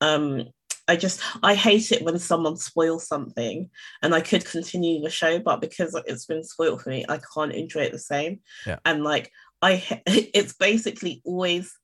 Um 0.00 0.44
I 0.86 0.96
just 0.96 1.20
I 1.42 1.54
hate 1.54 1.92
it 1.92 2.02
when 2.02 2.18
someone 2.18 2.56
spoils 2.56 3.06
something 3.06 3.68
and 4.02 4.14
I 4.14 4.22
could 4.22 4.44
continue 4.44 5.02
the 5.02 5.10
show 5.10 5.38
but 5.38 5.60
because 5.60 5.98
it's 6.06 6.24
been 6.24 6.42
spoiled 6.42 6.82
for 6.82 6.90
me 6.90 7.04
I 7.08 7.20
can't 7.34 7.52
enjoy 7.52 7.82
it 7.82 7.92
the 7.92 7.98
same. 7.98 8.40
Yeah. 8.66 8.78
And 8.84 9.04
like 9.04 9.30
I 9.62 10.02
it's 10.06 10.54
basically 10.54 11.20
always 11.24 11.74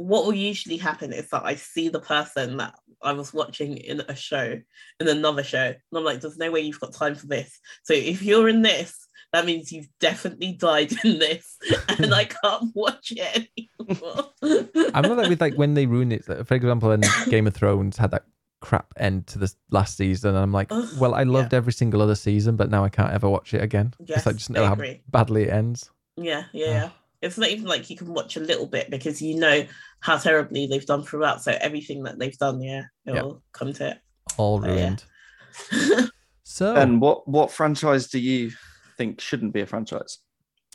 what 0.00 0.24
will 0.24 0.34
usually 0.34 0.78
happen 0.78 1.12
is 1.12 1.28
that 1.28 1.44
I 1.44 1.56
see 1.56 1.90
the 1.90 2.00
person 2.00 2.56
that 2.56 2.74
I 3.02 3.12
was 3.12 3.34
watching 3.34 3.76
in 3.76 4.00
a 4.08 4.16
show, 4.16 4.58
in 4.98 5.08
another 5.08 5.42
show, 5.42 5.66
and 5.66 5.76
I'm 5.94 6.04
like, 6.04 6.22
there's 6.22 6.38
no 6.38 6.50
way 6.50 6.60
you've 6.60 6.80
got 6.80 6.94
time 6.94 7.14
for 7.14 7.26
this. 7.26 7.60
So 7.82 7.92
if 7.92 8.22
you're 8.22 8.48
in 8.48 8.62
this, 8.62 8.96
that 9.34 9.44
means 9.44 9.70
you've 9.70 9.88
definitely 10.00 10.52
died 10.52 10.92
in 11.04 11.18
this, 11.18 11.58
and 11.98 12.14
I 12.14 12.24
can't 12.24 12.74
watch 12.74 13.12
it 13.14 13.48
anymore. 13.58 14.30
I'm 14.94 15.02
not 15.02 15.18
like 15.18 15.28
with 15.28 15.40
like 15.40 15.54
when 15.54 15.74
they 15.74 15.84
ruin 15.84 16.12
it. 16.12 16.26
like, 16.26 16.46
For 16.46 16.54
example, 16.54 16.88
when 16.88 17.02
Game 17.28 17.46
of 17.46 17.54
Thrones 17.54 17.98
had 17.98 18.12
that 18.12 18.24
crap 18.62 18.94
end 18.96 19.26
to 19.28 19.38
the 19.38 19.52
last 19.70 19.98
season, 19.98 20.30
and 20.30 20.38
I'm 20.38 20.52
like, 20.52 20.68
Ugh, 20.70 20.88
well, 20.98 21.14
I 21.14 21.24
loved 21.24 21.52
every 21.52 21.74
single 21.74 22.00
other 22.00 22.14
season, 22.14 22.56
but 22.56 22.70
now 22.70 22.84
I 22.84 22.88
can't 22.88 23.12
ever 23.12 23.28
watch 23.28 23.52
it 23.52 23.62
again. 23.62 23.92
Yes, 24.06 24.24
like 24.24 24.36
just 24.36 24.48
know 24.48 24.64
how 24.64 24.78
badly 25.08 25.42
it 25.44 25.50
ends. 25.50 25.90
yeah, 26.16 26.44
yeah, 26.52 26.66
yeah. 26.66 26.88
It's 27.22 27.36
not 27.38 27.50
even 27.50 27.66
like 27.66 27.90
you 27.90 27.96
can 27.96 28.12
watch 28.14 28.36
a 28.36 28.40
little 28.40 28.66
bit 28.66 28.90
because 28.90 29.20
you 29.20 29.36
know 29.38 29.64
how 30.00 30.16
terribly 30.16 30.66
they've 30.66 30.86
done 30.86 31.02
throughout. 31.02 31.42
So 31.42 31.56
everything 31.60 32.02
that 32.04 32.18
they've 32.18 32.36
done, 32.38 32.60
yeah, 32.62 32.84
it 33.06 33.14
Yeah. 33.14 33.22
will 33.22 33.42
come 33.52 33.72
to 33.74 33.98
All 34.38 34.60
Oh, 34.64 34.66
yeah. 34.66 34.74
ruined. 34.74 35.04
it. 35.72 36.10
So, 36.42 36.74
And 36.74 37.00
what 37.00 37.28
what 37.28 37.52
franchise 37.52 38.08
do 38.08 38.18
you 38.18 38.50
think 38.96 39.20
shouldn't 39.20 39.52
be 39.52 39.60
a 39.60 39.66
franchise? 39.66 40.18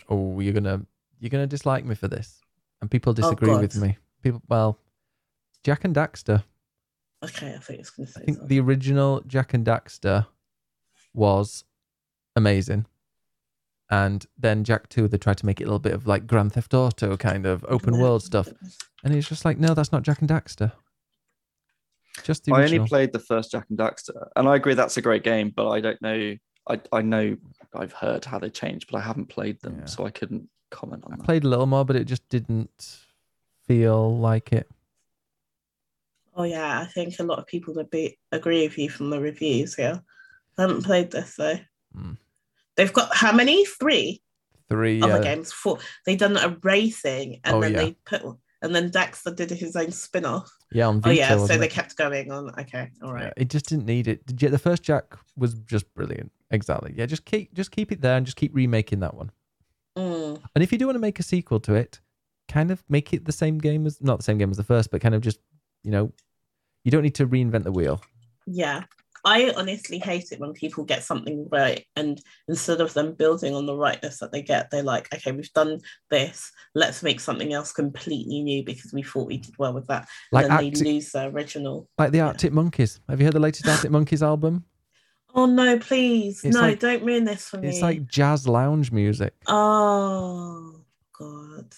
oh, 0.09 0.39
you're 0.39 0.53
gonna 0.53 0.85
you're 1.19 1.29
gonna 1.29 1.47
dislike 1.47 1.83
me 1.83 1.95
for 1.95 2.07
this, 2.07 2.39
and 2.81 2.89
people 2.89 3.11
oh, 3.11 3.13
disagree 3.13 3.55
with 3.57 3.75
me. 3.75 3.97
People, 4.23 4.41
well, 4.47 4.79
Jak 5.63 5.83
and 5.83 5.93
Daxter. 5.95 6.43
okay, 7.23 7.55
I 7.55 7.59
think 7.59 7.79
it's 7.81 7.89
going 7.89 8.05
to 8.07 8.11
say 8.13 8.21
I 8.21 8.25
think 8.25 8.37
something. 8.37 8.47
the 8.49 8.59
original 8.61 9.21
Jak 9.27 9.53
and 9.53 9.65
Daxter 9.65 10.27
was 11.13 11.65
amazing. 12.37 12.85
And 13.89 14.25
then 14.37 14.63
Jak 14.63 14.89
2, 14.89 15.07
they 15.07 15.17
tried 15.17 15.37
to 15.37 15.45
make 15.45 15.61
it 15.61 15.65
a 15.65 15.67
little 15.67 15.79
bit 15.79 15.93
of 15.93 16.07
like 16.07 16.25
Grand 16.25 16.53
Theft 16.53 16.73
Auto 16.73 17.15
kind 17.17 17.45
of 17.45 17.63
open 17.69 17.99
world 17.99 18.23
stuff. 18.23 18.47
And 19.03 19.13
it's 19.15 19.29
just 19.29 19.45
like, 19.45 19.59
no, 19.59 19.73
that's 19.75 19.91
not 19.91 20.01
Jak 20.03 20.21
and 20.21 20.29
Daxter. 20.29 20.71
Just 22.23 22.45
the 22.45 22.53
I 22.53 22.61
original. 22.61 22.79
only 22.81 22.89
played 22.89 23.13
the 23.13 23.19
first 23.19 23.51
Jak 23.51 23.65
and 23.69 23.77
Daxter, 23.77 24.29
and 24.35 24.47
I 24.47 24.55
agree 24.55 24.73
that's 24.73 24.97
a 24.97 25.01
great 25.01 25.23
game, 25.23 25.51
but 25.55 25.69
I 25.69 25.81
don't 25.81 26.01
know. 26.01 26.35
I, 26.67 26.81
I 26.91 27.01
know 27.03 27.37
I've 27.75 27.91
heard 27.93 28.25
how 28.25 28.39
they 28.39 28.49
changed, 28.49 28.89
but 28.91 28.97
I 28.97 29.01
haven't 29.01 29.27
played 29.27 29.61
them, 29.61 29.79
Yeah. 29.79 29.85
so 29.85 30.05
I 30.05 30.09
couldn't 30.11 30.49
comment 30.71 31.03
on 31.05 31.13
I 31.13 31.17
that. 31.17 31.25
played 31.25 31.43
a 31.43 31.47
little 31.49 31.67
more, 31.67 31.85
but 31.85 31.95
it 31.97 32.05
just 32.05 32.27
didn't 32.29 32.99
feel 33.67 34.17
like 34.17 34.51
it. 34.51 34.67
Oh 36.35 36.43
yeah, 36.43 36.79
I 36.79 36.85
think 36.85 37.19
a 37.19 37.23
lot 37.23 37.37
of 37.39 37.45
people 37.47 37.73
would 37.75 37.89
be 37.91 38.17
agree 38.31 38.63
with 38.65 38.77
you 38.77 38.89
from 38.89 39.09
the 39.09 39.19
reviews 39.19 39.75
here. 39.75 40.01
I 40.57 40.61
haven't 40.63 40.83
played 40.83 41.11
this 41.11 41.35
though. 41.35 41.59
Hmm. 41.93 42.13
They've 42.77 42.91
got 42.93 43.15
how 43.15 43.31
many? 43.31 43.65
Three 43.65 44.21
Three. 44.69 45.01
other 45.01 45.21
games. 45.21 45.51
Four. 45.51 45.79
They 46.05 46.15
done 46.15 46.37
a 46.37 46.57
racing 46.63 47.39
and 47.43 47.55
Oh, 47.57 47.61
then 47.61 47.73
yeah. 47.73 47.77
they 47.79 47.95
put 48.05 48.23
and 48.61 48.73
then 48.73 48.89
Daxter 48.89 49.35
did 49.35 49.51
his 49.51 49.75
own 49.75 49.91
spin-off. 49.91 50.51
Yeah, 50.71 50.87
on 50.87 50.99
Vita. 50.99 51.09
Oh 51.09 51.13
yeah, 51.13 51.29
so 51.35 51.41
wasn't 51.41 51.59
they 51.59 51.67
kept 51.67 51.95
going 51.97 52.31
on. 52.31 52.49
Okay, 52.59 52.89
all 53.03 53.13
right. 53.13 53.25
Yeah, 53.25 53.33
it 53.37 53.49
just 53.49 53.67
didn't 53.69 53.85
need 53.85 54.07
it. 54.07 54.25
The- 54.25 54.47
The 54.49 54.57
first 54.57 54.81
Jak 54.81 55.17
was 55.37 55.53
just 55.53 55.93
brilliant. 55.93 56.31
Exactly. 56.51 56.93
Yeah, 56.95 57.05
just 57.05 57.25
keep 57.25 57.53
just 57.53 57.71
keep 57.71 57.91
it 57.91 58.01
there 58.01 58.17
and 58.17 58.25
just 58.25 58.37
keep 58.37 58.55
remaking 58.55 59.01
that 59.01 59.13
one. 59.13 59.29
Mm, 59.97 60.41
And 60.55 60.63
if 60.63 60.71
you 60.71 60.77
do 60.77 60.87
want 60.87 60.95
to 60.95 60.99
make 61.01 61.19
a 61.19 61.23
sequel 61.23 61.59
to 61.61 61.75
it, 61.75 61.99
kind 62.49 62.71
of 62.71 62.83
make 62.89 63.13
it 63.13 63.25
the 63.25 63.31
same 63.31 63.57
game 63.59 63.85
as 63.85 64.01
not 64.01 64.17
the 64.17 64.23
same 64.23 64.37
game 64.37 64.49
as 64.51 64.57
the 64.57 64.63
first, 64.63 64.89
but 64.91 64.99
kind 65.01 65.15
of 65.15 65.21
just 65.21 65.39
you 65.83 65.91
know, 65.91 66.11
you 66.83 66.91
don't 66.91 67.03
need 67.03 67.15
to 67.15 67.27
reinvent 67.27 67.63
the 67.63 67.71
wheel. 67.71 68.01
yeah. 68.47 68.83
I 69.25 69.51
honestly 69.57 69.97
hate 69.97 70.31
it 70.31 70.39
when 70.39 70.53
people 70.53 70.83
get 70.83 71.03
something 71.03 71.47
right 71.51 71.83
and 71.95 72.21
instead 72.47 72.79
of 72.79 72.93
them 72.93 73.15
building 73.15 73.55
on 73.55 73.65
the 73.65 73.75
rightness 73.75 74.19
that 74.19 74.31
they 74.31 74.43
get, 74.43 74.69
they're 74.69 74.83
like, 74.83 75.11
okay, 75.13 75.31
we've 75.31 75.51
done 75.53 75.81
this, 76.11 76.51
let's 76.75 77.01
make 77.01 77.19
something 77.19 77.51
else 77.51 77.71
completely 77.71 78.43
new 78.43 78.63
because 78.63 78.93
we 78.93 79.01
thought 79.01 79.27
we 79.27 79.37
did 79.37 79.55
well 79.57 79.73
with 79.73 79.87
that. 79.87 80.07
Like 80.31 80.45
and 80.45 80.51
then 80.51 80.65
Arctic, 80.65 80.83
they 80.83 80.93
lose 80.93 81.11
the 81.11 81.25
original. 81.29 81.89
like 81.97 82.11
the 82.11 82.19
yeah. 82.19 82.27
Arctic 82.27 82.53
Monkeys. 82.53 82.99
Have 83.09 83.19
you 83.19 83.25
heard 83.25 83.33
the 83.33 83.39
latest 83.39 83.67
Arctic 83.67 83.89
Monkeys 83.89 84.21
album? 84.21 84.63
Oh 85.33 85.47
no, 85.47 85.79
please. 85.79 86.43
It's 86.45 86.55
no, 86.55 86.61
like- 86.61 86.79
don't 86.79 87.03
ruin 87.03 87.25
this 87.25 87.49
for 87.49 87.57
me. 87.57 87.69
It's 87.69 87.81
like 87.81 88.05
jazz 88.05 88.47
lounge 88.47 88.91
music. 88.91 89.33
Oh 89.47 90.75
God. 91.17 91.73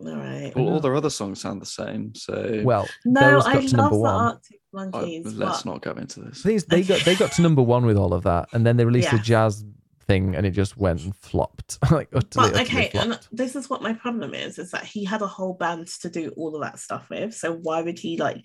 All 0.00 0.16
right. 0.16 0.52
All, 0.56 0.68
all 0.74 0.80
their 0.80 0.94
other 0.96 1.10
songs 1.10 1.40
sound 1.40 1.62
the 1.62 1.66
same, 1.66 2.14
so 2.14 2.62
Well, 2.64 2.88
No, 3.04 3.32
those 3.32 3.46
I 3.46 3.52
got 3.54 3.60
to 3.60 3.66
love 3.66 3.72
number 3.76 3.94
the 3.96 4.00
one. 4.00 4.14
Arctic 4.14 4.60
I- 4.74 5.22
let's 5.24 5.62
but- 5.62 5.64
not 5.66 5.82
go 5.82 5.92
into 5.92 6.20
this. 6.20 6.42
The 6.42 6.58
they 6.68 6.82
got 6.82 7.00
they 7.04 7.14
got 7.14 7.32
to 7.32 7.42
number 7.42 7.62
one 7.62 7.86
with 7.86 7.96
all 7.96 8.12
of 8.12 8.24
that, 8.24 8.48
and 8.52 8.66
then 8.66 8.76
they 8.76 8.84
released 8.84 9.12
a 9.12 9.16
Yeah. 9.16 9.22
jazz 9.22 9.64
thing, 10.06 10.34
and 10.34 10.46
it 10.46 10.50
just 10.52 10.76
went 10.76 11.02
and 11.04 11.14
flopped, 11.16 11.78
like 11.92 12.08
utterly, 12.14 12.50
But 12.50 12.60
utterly 12.60 12.86
okay, 12.86 12.90
and 12.98 13.18
this 13.30 13.54
is 13.56 13.70
what 13.70 13.82
my 13.82 13.92
problem 13.92 14.34
is: 14.34 14.58
is 14.58 14.70
that 14.72 14.84
he 14.84 15.04
had 15.04 15.22
a 15.22 15.26
whole 15.26 15.54
band 15.54 15.86
to 16.02 16.10
do 16.10 16.32
all 16.36 16.54
of 16.56 16.62
that 16.62 16.78
stuff 16.78 17.08
with. 17.10 17.34
So 17.34 17.52
why 17.54 17.82
would 17.82 17.98
he 17.98 18.16
like 18.18 18.44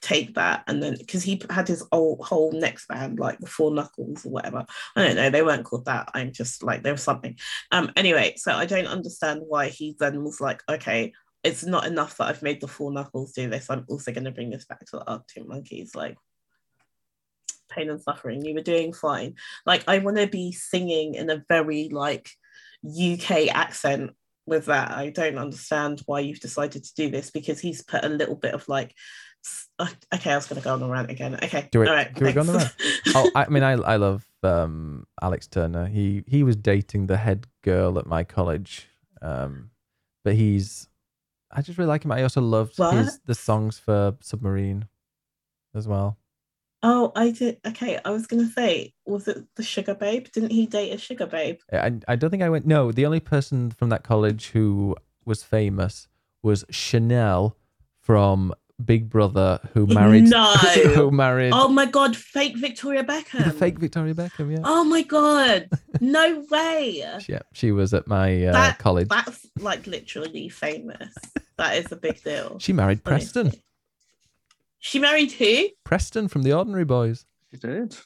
take 0.00 0.34
that 0.34 0.64
and 0.66 0.82
then 0.82 0.96
because 0.98 1.22
he 1.22 1.40
had 1.50 1.68
his 1.68 1.84
old, 1.92 2.24
whole 2.24 2.52
next 2.52 2.88
band 2.88 3.18
like 3.18 3.38
the 3.38 3.46
Four 3.46 3.72
Knuckles 3.72 4.24
or 4.24 4.30
whatever? 4.30 4.64
I 4.96 5.04
don't 5.04 5.16
know. 5.16 5.30
They 5.30 5.42
weren't 5.42 5.64
called 5.64 5.86
that. 5.86 6.10
I'm 6.14 6.32
just 6.32 6.62
like 6.62 6.82
there 6.82 6.92
was 6.92 7.02
something. 7.02 7.36
Um. 7.70 7.90
Anyway, 7.96 8.34
so 8.36 8.52
I 8.52 8.66
don't 8.66 8.86
understand 8.86 9.42
why 9.46 9.68
he 9.68 9.96
then 9.98 10.24
was 10.24 10.40
like, 10.40 10.62
okay, 10.68 11.12
it's 11.44 11.64
not 11.64 11.86
enough 11.86 12.16
that 12.16 12.28
I've 12.28 12.42
made 12.42 12.60
the 12.60 12.68
Four 12.68 12.92
Knuckles 12.92 13.32
do 13.32 13.48
this. 13.48 13.70
I'm 13.70 13.84
also 13.88 14.12
going 14.12 14.24
to 14.24 14.30
bring 14.30 14.50
this 14.50 14.64
back 14.64 14.80
to 14.80 14.98
the 14.98 15.10
Arctic 15.10 15.46
Monkeys. 15.46 15.94
Like 15.94 16.16
pain 17.68 17.90
and 17.90 18.00
suffering. 18.00 18.44
You 18.44 18.54
were 18.54 18.62
doing 18.62 18.92
fine. 18.92 19.34
Like 19.66 19.84
I 19.86 19.98
want 19.98 20.16
to 20.16 20.26
be 20.26 20.52
singing 20.52 21.14
in 21.14 21.30
a 21.30 21.44
very 21.48 21.88
like 21.90 22.30
UK 22.84 23.48
accent 23.48 24.12
with 24.46 24.66
that. 24.66 24.90
I 24.90 25.10
don't 25.10 25.38
understand 25.38 26.02
why 26.06 26.20
you've 26.20 26.40
decided 26.40 26.84
to 26.84 26.94
do 26.94 27.10
this 27.10 27.30
because 27.30 27.60
he's 27.60 27.82
put 27.82 28.04
a 28.04 28.08
little 28.08 28.36
bit 28.36 28.54
of 28.54 28.68
like. 28.68 28.94
Okay, 30.12 30.32
I 30.32 30.36
was 30.36 30.46
going 30.46 30.60
to 30.60 30.64
go 30.64 30.72
on 30.72 30.80
the 30.80 30.88
rant 30.88 31.08
again. 31.08 31.36
Okay, 31.36 31.68
Do 31.70 31.82
it. 31.82 31.88
All 31.88 31.94
right, 31.94 32.12
Do 32.12 32.24
it, 32.26 32.32
go 32.32 32.40
on 32.40 32.46
the 32.48 32.58
thanks. 32.58 33.12
oh, 33.14 33.30
I 33.36 33.48
mean, 33.48 33.62
I 33.62 33.72
I 33.72 33.94
love 33.94 34.26
um, 34.42 35.06
Alex 35.22 35.46
Turner. 35.46 35.86
He 35.86 36.24
he 36.26 36.42
was 36.42 36.56
dating 36.56 37.06
the 37.06 37.16
head 37.16 37.46
girl 37.62 37.96
at 37.98 38.06
my 38.06 38.24
college, 38.24 38.88
um, 39.22 39.70
but 40.24 40.34
he's 40.34 40.88
I 41.52 41.62
just 41.62 41.78
really 41.78 41.88
like 41.88 42.04
him. 42.04 42.10
I 42.10 42.22
also 42.24 42.40
loved 42.40 42.76
his 42.76 43.20
the 43.24 43.36
songs 43.36 43.78
for 43.78 44.16
Submarine 44.20 44.86
as 45.76 45.86
well. 45.86 46.18
oh, 46.82 47.12
I 47.14 47.30
did. 47.30 47.60
Okay, 47.64 48.00
I 48.04 48.10
was 48.10 48.26
going 48.26 48.44
to 48.44 48.52
say, 48.52 48.94
was 49.06 49.28
it 49.28 49.44
the 49.54 49.62
Sugababe? 49.62 50.32
Didn't 50.32 50.50
he 50.50 50.66
date 50.66 50.92
a 50.92 50.96
Sugababe? 50.96 51.58
I 51.72 51.92
I 52.08 52.16
don't 52.16 52.30
think 52.30 52.42
I 52.42 52.50
went. 52.50 52.66
No, 52.66 52.90
the 52.90 53.06
only 53.06 53.20
person 53.20 53.70
from 53.70 53.90
that 53.90 54.02
college 54.02 54.48
who 54.48 54.96
was 55.24 55.44
famous 55.44 56.08
was 56.42 56.64
Chantelle 56.70 57.56
from 58.00 58.52
Big 58.84 59.10
Brother, 59.10 59.58
who 59.74 59.86
married 59.88 60.24
No. 60.28 60.52
who 60.94 61.10
married 61.10 61.50
Oh 61.52 61.68
my 61.68 61.84
God, 61.86 62.16
fake 62.16 62.56
Victoria 62.56 63.02
Beckham. 63.02 63.44
the 63.44 63.50
fake 63.50 63.78
Victoria 63.78 64.14
Beckham. 64.14 64.52
Yeah, 64.52 64.60
Oh 64.64 64.84
my 64.84 65.02
God, 65.02 65.68
no 66.00 66.44
way. 66.50 67.02
yeah, 67.28 67.40
she 67.52 67.72
was 67.72 67.92
at 67.92 68.06
my 68.06 68.46
uh, 68.46 68.52
That- 68.52 68.78
college. 68.78 69.08
That's 69.08 69.46
like 69.58 69.86
literally 69.86 70.48
famous. 70.48 71.12
That 71.56 71.76
is 71.76 71.90
a 71.90 71.96
big 71.96 72.22
deal. 72.22 72.58
She 72.60 72.72
married 72.72 73.02
Preston. 73.02 73.46
honestly. 73.48 73.62
She 74.78 75.00
married 75.00 75.32
who? 75.32 75.66
Preston 75.84 76.28
from 76.28 76.42
the 76.44 76.52
Ordinary 76.52 76.84
Boys. 76.84 77.26
She 77.50 77.56
did. 77.56 77.96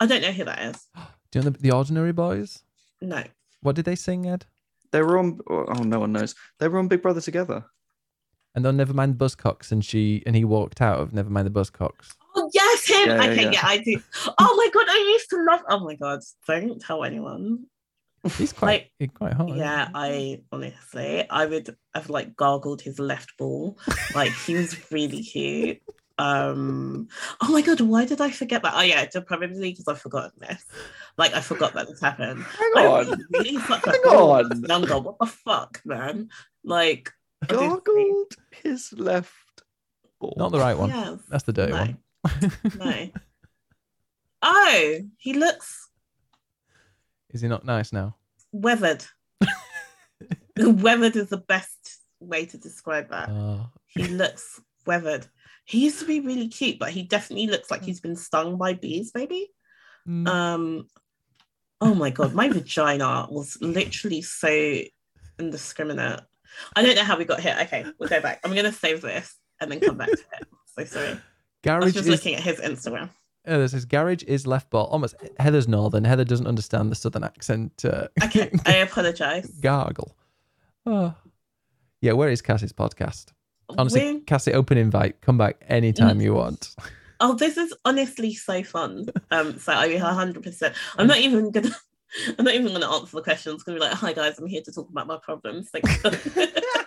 I 0.00 0.06
don't 0.06 0.22
know 0.22 0.30
who 0.32 0.44
that 0.44 0.62
is. 0.62 0.86
Do 1.30 1.38
you 1.40 1.44
know 1.44 1.50
the, 1.50 1.58
the 1.58 1.70
Ordinary 1.72 2.12
Boys? 2.12 2.62
No. 3.00 3.24
What 3.60 3.74
did 3.74 3.86
they 3.86 3.96
sing, 3.96 4.26
Ed? 4.28 4.46
They 4.92 5.02
were 5.02 5.18
on. 5.18 5.40
Oh, 5.50 5.64
no 5.82 5.98
one 6.00 6.12
knows. 6.12 6.36
They 6.60 6.68
were 6.68 6.78
on 6.78 6.86
Big 6.86 7.02
Brother 7.02 7.20
together. 7.20 7.64
And 8.54 8.64
then 8.64 8.76
Nevermind 8.78 9.18
the 9.18 9.24
Buzzcocks, 9.24 9.72
and 9.72 9.84
she 9.84 10.22
and 10.26 10.36
he 10.36 10.44
walked 10.44 10.80
out 10.80 11.00
of 11.00 11.10
Nevermind 11.10 11.44
the 11.44 11.50
Buzzcocks. 11.50 12.14
Oh 12.36 12.50
yes, 12.52 12.86
him. 12.86 13.08
Yeah, 13.08 13.14
yeah, 13.24 13.30
okay, 13.30 13.42
yeah. 13.44 13.50
yeah. 13.52 13.60
I 13.64 13.78
do. 13.78 14.00
Oh 14.38 14.54
my 14.56 14.68
god, 14.72 14.86
I 14.88 14.98
used 15.12 15.30
to 15.30 15.44
love. 15.44 15.60
Oh 15.68 15.80
my 15.80 15.94
god, 15.96 16.20
don't 16.46 16.80
tell 16.80 17.04
anyone. 17.04 17.66
He's 18.38 18.52
quite 18.54 18.66
Like, 18.66 18.92
he's 18.98 19.10
quite 19.14 19.34
hot. 19.34 19.54
Yeah. 19.54 19.88
I 19.94 20.40
honestly, 20.50 21.28
I 21.28 21.44
would 21.46 21.76
have 21.94 22.08
like 22.10 22.34
gargled 22.36 22.80
his 22.80 22.98
left 22.98 23.36
ball. 23.36 23.78
Like 24.14 24.32
he 24.32 24.54
was 24.54 24.90
really 24.90 25.22
cute. 25.22 25.80
Um. 26.16 27.08
Oh 27.42 27.52
my 27.52 27.60
god, 27.60 27.80
why 27.80 28.04
did 28.04 28.20
I 28.20 28.30
forget 28.30 28.62
that? 28.62 28.74
Oh 28.76 28.82
yeah, 28.82 29.04
probably 29.26 29.70
because 29.72 29.88
I've 29.88 30.00
forgotten 30.00 30.32
this. 30.38 30.64
Like 31.18 31.34
I 31.34 31.40
forgot 31.40 31.74
that 31.74 31.88
this 31.88 32.00
happened. 32.00 32.42
Hang 32.44 32.72
I 32.76 32.86
on. 32.86 33.08
was 33.10 33.18
really 33.32 33.54
Hang 33.56 33.80
fool 33.80 34.28
when 34.30 34.46
I 34.46 34.48
on. 34.48 34.64
Younger. 34.64 34.98
What 35.00 35.18
the 35.18 35.26
fuck, 35.26 35.80
man? 35.84 36.30
Like 36.64 37.08
I 37.08 37.10
did- 37.10 37.14
Gargled 37.46 38.32
his 38.62 38.92
left 38.94 39.32
ball. 40.20 40.34
Not 40.36 40.52
the 40.52 40.58
right 40.58 40.76
one. 40.78 40.88
Yes. 40.90 41.18
That's 41.28 41.44
the 41.44 41.52
dirty 41.52 41.72
No. 41.72 41.78
one. 41.80 41.98
No. 42.78 43.08
Oh, 44.46 44.98
he 45.16 45.32
looks 45.32 45.88
Is 47.30 47.40
he 47.40 47.48
not 47.48 47.64
nice 47.64 47.92
now? 47.92 48.16
weathered. 48.52 49.04
weathered 50.58 51.16
is 51.16 51.30
the 51.30 51.38
best 51.38 52.00
way 52.20 52.44
to 52.46 52.58
describe 52.58 53.08
that. 53.10 53.28
Oh, 53.30 53.68
He 53.86 54.04
looks 54.04 54.60
weathered. 54.86 55.26
He 55.64 55.84
used 55.84 55.98
to 56.00 56.04
be 56.06 56.20
really 56.20 56.48
cute, 56.48 56.78
but 56.78 56.90
he 56.90 57.02
definitely 57.04 57.46
looks 57.46 57.70
like 57.70 57.82
he's 57.84 58.00
been 58.00 58.16
stung 58.16 58.58
by 58.58 58.74
bees, 58.74 59.12
maybe. 59.14 59.48
mm. 60.06 60.28
Um 60.28 60.88
oh 61.80 61.94
my 61.94 62.10
god, 62.10 62.34
my 62.34 62.48
vagina 62.50 63.26
was 63.30 63.56
literally 63.62 64.20
so 64.22 64.80
indiscriminate. 65.38 66.20
I 66.76 66.82
don't 66.82 66.94
know 66.96 67.04
how 67.04 67.16
we 67.18 67.24
got 67.24 67.40
here. 67.40 67.56
Okay, 67.62 67.84
we'll 67.98 68.08
go 68.08 68.20
back. 68.20 68.40
I'm 68.44 68.54
gonna 68.54 68.72
save 68.72 69.00
this 69.02 69.36
and 69.60 69.70
then 69.70 69.80
come 69.80 69.96
back 69.96 70.08
to 70.08 70.12
it. 70.12 70.48
So 70.76 70.84
sorry. 70.84 71.20
I 71.66 71.78
was 71.78 71.94
just 71.94 72.06
is. 72.06 72.10
looking 72.10 72.34
at 72.34 72.42
his 72.42 72.58
Instagram. 72.60 73.10
Oh, 73.46 73.58
this 73.58 73.74
is 73.74 73.84
garage 73.84 74.22
is 74.24 74.46
left 74.46 74.70
ball. 74.70 74.86
Almost 74.86 75.14
Heather's 75.38 75.68
northern. 75.68 76.04
Heather 76.04 76.24
doesn't 76.24 76.46
understand 76.46 76.90
the 76.90 76.94
southern 76.94 77.24
accent. 77.24 77.84
Uh, 77.84 78.08
Okay, 78.24 78.50
I 78.66 78.76
apologize. 78.76 79.46
gargle. 79.60 80.16
Oh. 80.86 81.14
Yeah, 82.00 82.12
where 82.12 82.28
is 82.28 82.42
Cassie's 82.42 82.72
podcast? 82.72 83.26
Honestly, 83.78 84.14
We- 84.14 84.20
Cassie, 84.20 84.52
open 84.52 84.76
invite. 84.78 85.20
Come 85.22 85.38
back 85.38 85.62
anytime 85.68 86.20
you 86.20 86.34
want. 86.34 86.74
Oh, 87.20 87.32
this 87.32 87.56
is 87.56 87.72
honestly 87.84 88.34
so 88.34 88.62
fun. 88.64 89.06
Um, 89.30 89.58
so 89.58 89.72
I 89.72 89.88
100%. 89.88 90.74
I'm 90.98 91.06
not 91.06 91.18
even 91.18 91.52
gonna. 91.52 91.70
I'm 92.38 92.44
not 92.44 92.54
even 92.54 92.72
gonna 92.72 92.90
answer 92.92 93.16
the 93.16 93.22
questions. 93.22 93.62
Gonna 93.62 93.78
be 93.78 93.84
like, 93.84 93.92
"Hi 93.94 94.12
guys, 94.12 94.38
I'm 94.38 94.46
here 94.46 94.62
to 94.62 94.72
talk 94.72 94.88
about 94.88 95.06
my 95.06 95.18
problems." 95.22 95.70
Thank 95.70 95.84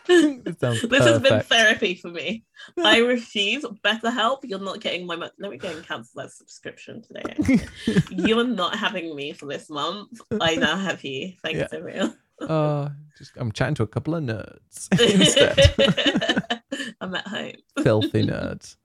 you. 0.09 0.41
It 0.45 0.59
sounds 0.59 0.81
this 0.83 1.03
has 1.03 1.19
been 1.19 1.41
therapy 1.41 1.95
for 1.95 2.09
me. 2.09 2.45
I 2.81 2.99
refuse. 2.99 3.65
Better 3.83 4.09
help. 4.09 4.45
You're 4.45 4.59
not 4.59 4.79
getting 4.79 5.05
my. 5.05 5.15
money. 5.17 5.31
Let 5.39 5.51
me 5.51 5.57
go 5.57 5.69
and 5.69 5.85
cancel 5.85 6.21
that 6.21 6.31
subscription 6.31 7.01
today. 7.01 7.65
You're 8.09 8.45
not 8.47 8.75
having 8.75 9.15
me 9.15 9.33
for 9.33 9.47
this 9.47 9.69
month. 9.69 10.21
I 10.39 10.55
now 10.55 10.77
have 10.77 11.03
you. 11.03 11.33
Thanks, 11.43 11.59
Yeah. 11.59 11.67
everyone. 11.77 12.17
Oh, 12.39 12.45
uh, 12.83 12.89
just 13.17 13.31
I'm 13.35 13.51
chatting 13.51 13.75
to 13.75 13.83
a 13.83 13.87
couple 13.87 14.15
of 14.15 14.23
nerds 14.23 14.87
instead. 15.17 16.61
I'm 17.01 17.13
at 17.15 17.27
home. 17.27 17.53
Filthy 17.83 18.23
nerds. 18.23 18.75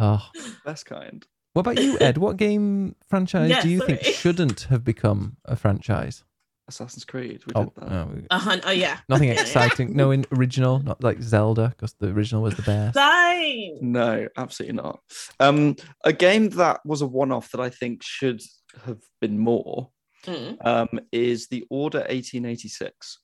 Ah. 0.00 0.30
Oh, 0.34 0.54
Best 0.64 0.86
kind. 0.86 1.24
What 1.58 1.72
about 1.72 1.82
you, 1.82 1.98
Ed? 2.00 2.18
What 2.18 2.36
game 2.36 2.94
franchise 3.08 3.50
Yeah, 3.50 3.62
do 3.62 3.68
you 3.68 3.80
think 3.84 4.00
shouldn't 4.04 4.60
have 4.70 4.84
become 4.84 5.36
a 5.44 5.56
franchise? 5.56 6.22
Assassin's 6.68 7.04
Creed. 7.04 7.42
We 7.46 7.52
Oh, 7.56 7.64
did 7.64 7.74
that. 7.76 7.90
no, 7.90 8.10
we- 8.14 8.26
Uh, 8.30 8.38
hun- 8.38 8.60
oh 8.64 8.70
yeah. 8.70 8.98
nothing 9.08 9.28
Yeah, 9.30 9.34
yeah. 9.36 9.40
exciting. 9.40 9.96
No 9.96 10.12
in 10.12 10.24
original, 10.30 10.78
not 10.78 11.02
like 11.02 11.20
Zelda, 11.20 11.70
because 11.70 11.94
the 11.98 12.10
original 12.10 12.42
was 12.42 12.54
the 12.54 12.62
best. 12.62 12.94
Same. 12.94 13.78
No, 13.90 14.28
absolutely 14.36 14.76
not. 14.76 15.00
Um, 15.40 15.74
a 16.04 16.12
game 16.12 16.50
that 16.50 16.78
was 16.84 17.00
a 17.02 17.06
one-off 17.06 17.50
that 17.50 17.60
I 17.60 17.70
think 17.70 18.02
should 18.04 18.40
have 18.84 19.00
been 19.20 19.36
more 19.38 19.90
Mm. 20.26 20.64
um, 20.66 21.00
is 21.10 21.48
the 21.48 21.64
Order 21.70 22.00
1886, 22.08 23.18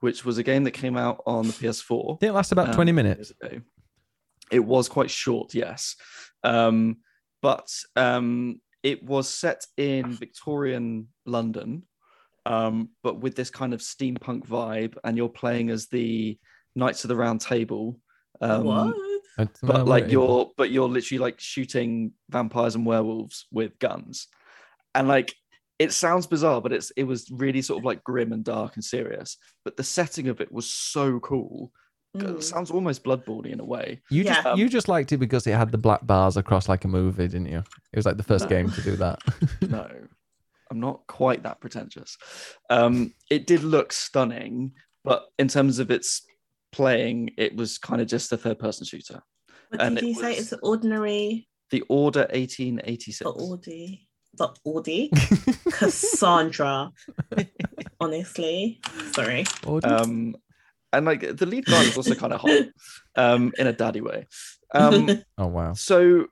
which 0.00 0.24
was 0.24 0.38
a 0.38 0.42
game 0.42 0.64
that 0.64 0.70
came 0.72 0.96
out 0.96 1.22
on 1.26 1.46
the 1.46 1.52
PS4. 1.52 2.20
Didn't 2.20 2.34
last 2.36 2.52
about 2.52 2.68
um, 2.68 2.74
20 2.74 2.92
minutes. 2.92 3.32
It 4.50 4.60
was 4.60 4.88
quite 4.88 5.10
short, 5.10 5.54
yes, 5.54 5.96
um, 6.44 6.98
but 7.46 7.70
um, 7.94 8.60
it 8.82 9.04
was 9.04 9.28
set 9.28 9.64
in 9.76 10.10
Victorian 10.10 11.06
London, 11.26 11.84
um, 12.44 12.88
but 13.04 13.20
with 13.20 13.36
this 13.36 13.50
kind 13.50 13.72
of 13.72 13.78
steampunk 13.78 14.48
vibe, 14.48 14.96
and 15.04 15.16
you're 15.16 15.28
playing 15.28 15.70
as 15.70 15.86
the 15.86 16.36
Knights 16.74 17.04
of 17.04 17.08
the 17.08 17.14
Round 17.14 17.40
Table. 17.40 18.00
Um, 18.40 18.64
what? 18.64 18.96
But, 19.36 19.58
but 19.62 19.86
like 19.86 20.10
you're 20.10 20.50
but 20.56 20.72
you're 20.72 20.88
literally 20.88 21.20
like 21.20 21.38
shooting 21.38 22.14
vampires 22.28 22.74
and 22.74 22.84
werewolves 22.84 23.46
with 23.52 23.78
guns 23.78 24.26
and 24.94 25.06
like 25.06 25.32
it 25.78 25.92
sounds 25.92 26.26
bizarre 26.26 26.62
but 26.62 26.72
it's 26.72 26.90
it 26.96 27.04
was 27.04 27.30
really 27.30 27.60
sort 27.60 27.78
of 27.78 27.84
like 27.84 28.02
grim 28.02 28.32
and 28.32 28.44
dark 28.44 28.76
and 28.76 28.84
serious 28.84 29.36
but 29.62 29.76
the 29.76 29.84
setting 29.84 30.28
of 30.28 30.40
it 30.40 30.50
was 30.50 30.72
so 30.72 31.20
cool 31.20 31.70
it 31.70 31.85
Mm. 32.18 32.42
sounds 32.42 32.70
almost 32.70 33.04
bloodborne 33.04 33.46
in 33.46 33.60
a 33.60 33.64
way 33.64 34.00
You 34.10 34.22
Yeah. 34.24 34.42
just 34.42 34.58
you 34.58 34.68
just 34.68 34.88
liked 34.88 35.12
it 35.12 35.18
because 35.18 35.46
it 35.46 35.52
had 35.54 35.70
the 35.72 35.78
black 35.78 36.06
bars 36.06 36.36
across 36.36 36.68
like 36.68 36.84
a 36.84 36.88
movie, 36.88 37.28
didn't 37.28 37.46
you? 37.46 37.62
It 37.92 37.96
was 37.96 38.06
like 38.06 38.16
the 38.16 38.22
first 38.22 38.44
No. 38.44 38.48
game 38.56 38.70
to 38.70 38.82
do 38.82 38.96
that. 38.96 39.18
no 39.68 39.88
i'm 40.70 40.80
not 40.80 41.06
quite 41.06 41.44
that 41.44 41.60
pretentious 41.60 42.18
um 42.70 43.14
it 43.30 43.46
did 43.46 43.62
look 43.62 43.92
stunning 43.92 44.72
but 45.04 45.26
in 45.38 45.46
terms 45.46 45.78
of 45.78 45.92
its 45.92 46.22
playing 46.72 47.30
it 47.38 47.54
was 47.54 47.78
kind 47.78 48.00
of 48.02 48.08
just 48.08 48.32
a 48.32 48.36
third 48.36 48.58
person 48.58 48.84
shooter 48.84 49.22
What 49.68 49.80
and 49.80 49.94
did 49.94 50.02
it 50.04 50.08
you 50.08 50.14
say? 50.14 50.34
It's 50.34 50.50
an 50.52 50.58
ordinary 50.64 51.46
the 51.70 51.82
order 51.88 52.26
1886 52.32 53.18
the 53.20 53.28
Audi. 53.30 54.08
The 54.34 54.48
Audi. 54.66 55.10
Cassandra. 55.70 56.90
Honestly. 58.00 58.80
Sorry. 59.12 59.44
um 59.84 60.36
and 60.96 61.06
like 61.06 61.36
the 61.36 61.46
lead 61.46 61.64
guy 61.66 61.78
was 61.84 61.96
also 61.96 62.14
kind 62.14 62.32
of 62.32 62.40
hot 62.40 62.64
um 63.16 63.52
in 63.58 63.66
a 63.66 63.72
daddy 63.72 64.00
way 64.00 64.26
um 64.74 65.08
oh 65.38 65.46
wow. 65.46 65.72
so 65.72 66.26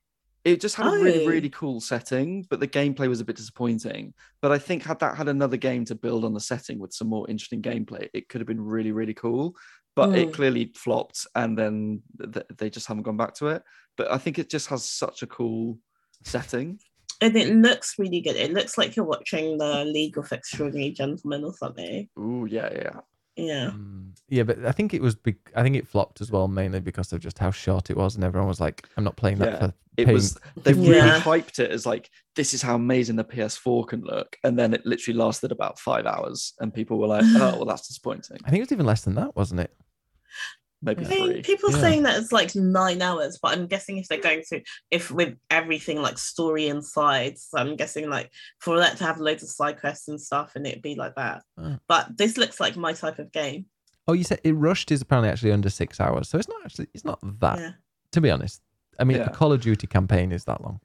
it 0.44 0.60
just 0.60 0.76
had 0.76 0.86
a 0.86 0.90
really 1.04 1.24
Oh. 1.24 1.28
really 1.28 1.50
cool 1.50 1.80
setting 1.80 2.44
but 2.50 2.60
the 2.60 2.68
gameplay 2.68 3.08
was 3.08 3.20
a 3.20 3.24
bit 3.24 3.36
disappointing 3.36 4.12
but 4.42 4.50
i 4.52 4.58
think 4.58 4.82
had 4.82 4.98
that 5.00 5.16
had 5.16 5.28
another 5.28 5.56
game 5.56 5.84
to 5.86 5.94
build 5.94 6.24
on 6.24 6.34
the 6.34 6.40
setting 6.40 6.78
with 6.78 6.92
some 6.92 7.08
more 7.08 7.28
interesting 7.30 7.62
gameplay 7.62 8.08
it 8.12 8.28
could 8.28 8.40
have 8.40 8.48
been 8.48 8.60
really 8.60 8.92
really 8.92 9.14
cool 9.14 9.54
but 9.96 10.08
it 10.18 10.28
Mm. 10.28 10.34
clearly 10.34 10.72
flopped 10.74 11.26
and 11.34 11.56
then 11.56 12.02
th- 12.32 12.46
they 12.58 12.68
just 12.68 12.86
haven't 12.88 13.04
gone 13.04 13.16
back 13.16 13.34
to 13.34 13.48
it 13.48 13.62
but 13.96 14.10
i 14.10 14.18
think 14.18 14.38
it 14.38 14.50
just 14.50 14.66
has 14.68 14.84
such 14.84 15.22
a 15.22 15.26
cool 15.26 15.78
setting 16.24 16.78
And 17.20 17.36
it 17.36 17.48
looks 17.66 17.94
really 17.98 18.20
good. 18.20 18.36
It 18.36 18.52
looks 18.52 18.76
like 18.76 18.96
you're 18.96 19.06
watching 19.16 19.56
the 19.56 19.84
League 19.96 20.18
of 20.18 20.32
Extraordinary 20.32 20.90
Gentlemen 20.90 21.44
or 21.48 21.54
something. 21.54 22.08
Ooh, 22.18 22.44
yeah 22.56 22.68
yeah 22.82 22.96
Yeah. 23.36 23.70
Mm, 23.74 24.12
yeah, 24.28 24.44
but 24.44 24.64
I 24.64 24.72
think 24.72 24.94
it 24.94 25.02
was. 25.02 25.14
Be- 25.16 25.34
I 25.56 25.62
think 25.62 25.76
it 25.76 25.88
flopped 25.88 26.20
as 26.20 26.30
well, 26.30 26.46
mainly 26.48 26.80
because 26.80 27.12
of 27.12 27.20
just 27.20 27.38
how 27.38 27.50
short 27.50 27.90
it 27.90 27.96
was, 27.96 28.14
and 28.14 28.22
everyone 28.24 28.48
was 28.48 28.60
like, 28.60 28.88
"I'm 28.96 29.04
not 29.04 29.16
playing 29.16 29.38
that 29.38 29.52
Yeah. 29.52 29.58
for." 29.58 29.74
it 29.96 30.06
paying- 30.06 30.14
was 30.14 30.36
they 30.64 30.72
really 30.74 30.96
Yeah. 30.96 31.20
hyped 31.20 31.58
it 31.60 31.70
as 31.70 31.86
like 31.86 32.10
this 32.34 32.52
is 32.52 32.60
how 32.60 32.74
amazing 32.74 33.14
the 33.14 33.22
ps4 33.24 33.86
can 33.86 34.00
look 34.02 34.36
and 34.42 34.58
then 34.58 34.74
it 34.74 34.84
literally 34.84 35.16
lasted 35.16 35.52
about 35.52 35.78
five 35.78 36.04
hours 36.04 36.52
and 36.58 36.74
people 36.74 36.98
were 36.98 37.06
like 37.06 37.22
oh 37.24 37.54
well 37.58 37.64
that's 37.64 37.86
disappointing 37.86 38.38
I 38.44 38.50
think 38.50 38.58
it 38.58 38.64
was 38.64 38.72
even 38.72 38.86
less 38.86 39.02
than 39.04 39.14
that, 39.14 39.36
wasn't 39.36 39.60
it? 39.60 39.70
Maybe 40.84 41.04
I 41.06 41.08
mean, 41.08 41.32
three 41.32 41.42
people 41.42 41.70
Yeah. 41.72 41.80
saying 41.80 42.02
that 42.04 42.20
it's 42.20 42.32
like 42.32 42.54
nine 42.54 43.02
hours, 43.02 43.38
but 43.42 43.52
I'm 43.56 43.66
guessing 43.66 43.98
if 43.98 44.06
they're 44.08 44.20
going 44.20 44.42
through, 44.42 44.62
if 44.90 45.10
with 45.10 45.36
everything 45.50 46.00
like 46.02 46.18
story 46.18 46.68
inside, 46.68 47.38
so 47.38 47.58
I'm 47.58 47.76
guessing 47.76 48.08
like 48.10 48.30
for 48.60 48.78
that 48.78 48.96
to 48.98 49.04
have 49.04 49.18
loads 49.18 49.42
of 49.42 49.48
side 49.48 49.80
quests 49.80 50.08
and 50.08 50.20
stuff, 50.20 50.52
and 50.56 50.66
it'd 50.66 50.82
be 50.82 50.94
like 50.94 51.14
that. 51.16 51.42
Oh. 51.58 51.76
But 51.88 52.16
this 52.16 52.36
looks 52.36 52.60
like 52.60 52.76
my 52.76 52.92
type 52.92 53.18
of 53.18 53.32
game. 53.32 53.66
Oh, 54.06 54.12
you 54.12 54.24
said 54.24 54.40
it 54.44 54.52
rushed 54.52 54.92
is 54.92 55.00
apparently 55.00 55.30
actually 55.30 55.52
under 55.52 55.70
six 55.70 55.98
hours, 56.00 56.28
so 56.28 56.38
it's 56.38 56.48
not 56.48 56.60
actually. 56.64 56.88
It's 56.92 57.04
not 57.04 57.18
that. 57.40 57.58
Yeah. 57.58 57.70
To 58.12 58.20
be 58.20 58.30
honest, 58.30 58.60
I 58.98 59.04
mean, 59.04 59.16
Yeah. 59.16 59.24
the 59.24 59.30
Call 59.30 59.52
of 59.52 59.60
Duty 59.60 59.86
campaign 59.86 60.30
is 60.30 60.44
that 60.44 60.60
long. 60.62 60.80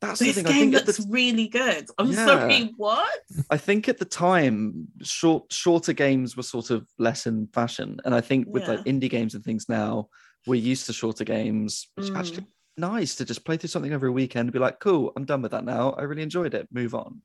That's 0.00 0.20
the 0.20 0.26
This 0.26 0.36
thing 0.36 0.46
i 0.46 0.48
game 0.50 0.70
think 0.70 0.86
looks 0.86 0.98
the, 0.98 1.06
really 1.10 1.48
good. 1.48 1.88
I'm 1.98 2.10
Yeah. 2.12 2.24
sorry, 2.24 2.72
what? 2.76 3.18
i 3.50 3.56
think 3.56 3.88
at 3.88 3.98
the 3.98 4.04
time 4.04 4.86
short 5.02 5.52
shorter 5.52 5.92
games 5.92 6.36
were 6.36 6.42
sort 6.42 6.70
of 6.70 6.86
less 6.98 7.26
in 7.26 7.46
fashion 7.48 7.98
and 8.04 8.14
i 8.14 8.20
think 8.20 8.46
with 8.48 8.66
like 8.68 8.84
indie 8.84 9.10
games 9.10 9.34
and 9.34 9.44
things 9.44 9.68
now 9.68 10.08
we're 10.46 10.54
used 10.72 10.86
to 10.86 10.92
shorter 10.92 11.24
games 11.24 11.88
which 11.96 12.10
Mm. 12.10 12.18
actually 12.18 12.46
nice 12.76 13.16
to 13.16 13.24
just 13.24 13.44
play 13.44 13.56
through 13.56 13.68
something 13.68 13.92
every 13.92 14.10
weekend 14.10 14.46
and 14.46 14.52
be 14.52 14.58
like 14.60 14.78
cool 14.78 15.12
i'm 15.16 15.24
done 15.24 15.42
with 15.42 15.50
that 15.50 15.64
now 15.64 15.90
i 15.98 16.02
really 16.02 16.22
enjoyed 16.22 16.54
it 16.54 16.68
move 16.70 16.94
on 16.94 17.22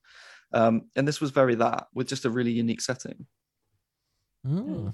um, 0.52 0.84
and 0.96 1.08
this 1.08 1.20
was 1.22 1.32
very 1.32 1.56
that 1.56 1.88
with 1.94 2.08
just 2.08 2.26
a 2.26 2.30
really 2.30 2.52
unique 2.52 2.82
setting 2.82 3.26
Mm. 4.46 4.94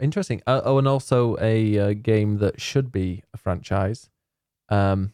Interesting. 0.00 0.42
Uh, 0.46 0.60
oh, 0.64 0.78
and 0.78 0.86
also 0.86 1.36
a 1.40 1.78
uh, 1.78 1.92
game 1.94 2.38
that 2.38 2.60
should 2.60 2.92
be 2.92 3.22
a 3.34 3.36
franchise. 3.36 4.10
Um, 4.68 5.12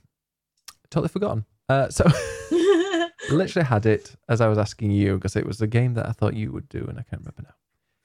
totally 0.94 1.08
forgotten. 1.08 1.44
Uh, 1.68 1.88
so 1.88 2.04
literally 3.30 3.66
had 3.66 3.86
it 3.86 4.14
as 4.28 4.40
I 4.40 4.48
was 4.48 4.58
asking 4.58 4.90
you 4.90 5.16
because 5.16 5.36
it 5.36 5.46
was 5.46 5.60
a 5.60 5.66
game 5.66 5.94
that 5.94 6.08
I 6.08 6.12
thought 6.12 6.34
you 6.34 6.52
would 6.52 6.68
do, 6.68 6.86
and 6.88 6.98
I 6.98 7.02
can't 7.02 7.22
remember 7.22 7.42
now. 7.42 7.54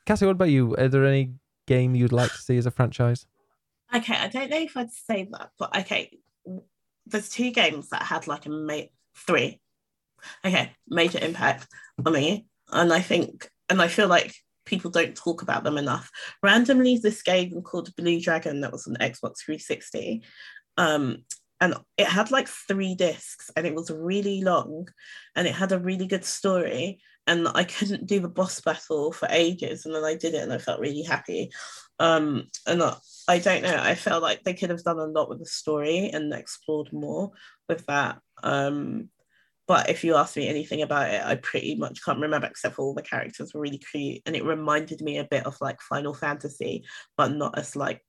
Cassie, 0.05 0.25
what 0.25 0.31
about 0.33 0.49
you? 0.49 0.75
Are 0.75 0.87
there 0.87 1.05
any 1.05 1.33
game 1.67 1.95
you'd 1.95 2.11
like 2.11 2.31
to 2.31 2.37
see 2.37 2.57
as 2.57 2.65
a 2.65 2.71
franchise? 2.71 3.25
okay, 3.93 4.15
I 4.15 4.27
don't 4.27 4.49
know 4.49 4.59
if 4.59 4.77
I'd 4.77 4.91
say 4.91 5.27
that, 5.31 5.49
but 5.57 5.75
okay, 5.77 6.19
there's 7.05 7.29
two 7.29 7.51
games 7.51 7.89
that 7.89 8.03
had 8.03 8.27
like 8.27 8.45
a 8.45 8.49
ma- 8.49 8.81
three. 9.15 9.61
Okay, 10.45 10.71
major 10.87 11.19
impact 11.19 11.67
on 12.05 12.13
me, 12.13 12.45
and 12.71 12.91
I 12.91 12.99
think, 12.99 13.49
and 13.69 13.81
I 13.81 13.87
feel 13.87 14.07
like 14.07 14.35
people 14.65 14.91
don't 14.91 15.15
talk 15.15 15.41
about 15.41 15.63
them 15.63 15.77
enough. 15.77 16.11
Randomly, 16.43 16.97
this 16.97 17.21
game 17.21 17.61
called 17.61 17.95
Blue 17.95 18.19
Dragon 18.21 18.61
that 18.61 18.71
was 18.71 18.85
on 18.85 18.95
Xbox 18.95 19.39
360. 19.43 20.21
Um, 20.77 21.23
and 21.61 21.75
it 21.97 22.07
had 22.07 22.31
like 22.31 22.47
three 22.47 22.95
discs 22.95 23.51
and 23.55 23.65
it 23.65 23.75
was 23.75 23.91
really 23.91 24.41
long 24.41 24.87
and 25.35 25.47
it 25.47 25.53
had 25.53 25.71
a 25.71 25.79
really 25.79 26.07
good 26.07 26.23
story 26.23 27.01
and 27.27 27.47
I 27.47 27.63
couldn't 27.65 28.07
do 28.07 28.19
the 28.19 28.29
boss 28.29 28.61
battle 28.61 29.11
for 29.11 29.27
ages 29.29 29.85
and 29.85 29.93
then 29.93 30.03
I 30.03 30.15
did 30.15 30.33
it 30.33 30.43
and 30.43 30.53
I 30.53 30.57
felt 30.57 30.79
really 30.79 31.03
happy. 31.03 31.51
Um 31.99 32.47
and 32.65 32.81
I, 32.81 32.95
I 33.27 33.39
don't 33.39 33.63
know 33.63 33.77
I 33.77 33.95
felt 33.95 34.23
like 34.23 34.43
they 34.43 34.53
could 34.53 34.69
have 34.69 34.83
done 34.83 34.99
a 34.99 35.05
lot 35.05 35.29
with 35.29 35.39
the 35.39 35.45
story 35.45 36.09
and 36.09 36.33
explored 36.33 36.91
more 36.93 37.31
with 37.67 37.85
that. 37.87 38.19
Um 38.41 39.09
but 39.67 39.87
if 39.87 40.03
you 40.03 40.15
ask 40.15 40.35
me 40.35 40.47
anything 40.47 40.81
about 40.81 41.13
it 41.13 41.21
I 41.23 41.35
pretty 41.35 41.75
much 41.75 42.03
can't 42.03 42.19
remember 42.19 42.47
except 42.47 42.75
for 42.75 42.83
all 42.83 42.93
the 42.93 43.01
characters 43.01 43.53
were 43.53 43.61
really 43.61 43.79
cute 43.79 44.21
and 44.25 44.35
it 44.35 44.45
reminded 44.45 45.01
me 45.01 45.17
a 45.17 45.27
bit 45.29 45.45
of 45.45 45.57
like 45.59 45.81
Final 45.81 46.13
Fantasy 46.13 46.85
but 47.17 47.33
not 47.33 47.57
as 47.59 47.75
like 47.75 48.01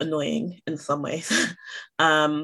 annoying 0.00 0.60
in 0.66 0.76
some 0.76 1.02
ways 1.02 1.30
um 1.98 2.42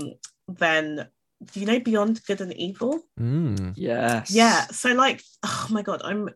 then 0.48 1.06
do 1.52 1.60
you 1.60 1.66
know 1.66 1.80
Beyond 1.80 2.20
Good 2.26 2.40
and 2.40 2.52
Evil 2.54 3.00
Mm. 3.18 3.74
Yes. 3.76 4.30
yeah. 4.30 4.66
So 4.66 4.92
like, 4.94 5.22
oh 5.44 5.66
my 5.70 5.82
god, 5.82 6.00
I'm. 6.04 6.28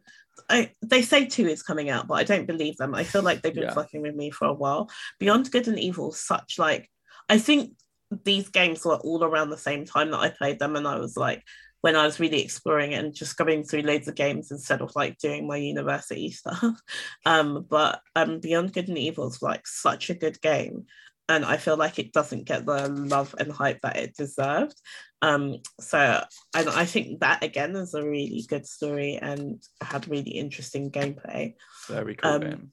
I, 0.51 0.73
they 0.83 1.03
say 1.03 1.27
two 1.27 1.47
is 1.47 1.63
coming 1.63 1.91
out, 1.91 2.07
but 2.09 2.15
I 2.15 2.25
don't 2.25 2.47
believe 2.47 2.77
them. 2.77 2.95
I 2.95 3.05
feel 3.05 3.23
like 3.23 3.41
they've 3.43 3.55
been 3.55 3.65
Yeah. 3.65 3.73
fucking 3.75 4.03
with 4.03 4.15
me 4.15 4.31
for 4.31 4.47
a 4.47 4.53
while. 4.53 4.91
Beyond 5.21 5.51
Good 5.51 5.67
and 5.69 5.79
Evil, 5.79 6.11
such 6.13 6.59
like, 6.59 6.91
I 7.29 7.39
think 7.39 7.73
these 8.25 8.49
games 8.49 8.85
were 8.85 8.97
all 8.97 9.25
around 9.25 9.51
the 9.51 9.57
same 9.59 9.85
time 9.85 10.11
that 10.11 10.19
I 10.21 10.29
played 10.31 10.59
them, 10.59 10.75
and 10.77 10.87
I 10.89 10.99
was 10.99 11.17
like, 11.17 11.43
when 11.83 11.95
I 11.97 12.05
was 12.05 12.19
really 12.21 12.43
exploring 12.43 12.93
it 12.93 13.03
and 13.05 13.15
just 13.15 13.37
going 13.37 13.63
through 13.65 13.83
loads 13.83 14.09
of 14.09 14.15
games 14.17 14.51
instead 14.51 14.81
of 14.83 14.91
like 14.97 15.19
doing 15.19 15.47
my 15.47 15.57
university 15.57 16.31
stuff. 16.33 16.63
um, 17.25 17.65
but 17.69 18.01
um, 18.17 18.41
Beyond 18.41 18.73
Good 18.73 18.89
and 18.89 18.99
Evil 18.99 19.29
is 19.29 19.41
like 19.41 19.67
such 19.67 20.11
a 20.11 20.15
good 20.15 20.41
game, 20.41 20.87
and 21.29 21.45
I 21.45 21.57
feel 21.57 21.77
like 21.77 21.99
it 21.99 22.13
doesn't 22.13 22.45
get 22.45 22.67
the 22.67 22.89
love 22.89 23.35
and 23.39 23.51
hype 23.51 23.81
that 23.83 23.97
it 23.97 24.17
deserved. 24.17 24.81
Um, 25.23 25.57
so 25.81 26.23
and 26.55 26.69
I 26.69 26.85
think 26.85 27.21
that 27.21 27.43
again 27.43 27.75
is 27.77 27.95
a 27.95 28.05
really 28.05 28.45
good 28.49 28.67
story 28.67 29.19
and 29.21 29.63
had 29.81 30.09
really 30.09 30.33
interesting 30.33 30.91
gameplay. 30.91 31.55
Very 31.89 32.15
cool 32.15 32.31
Um, 32.31 32.41
game. 32.41 32.73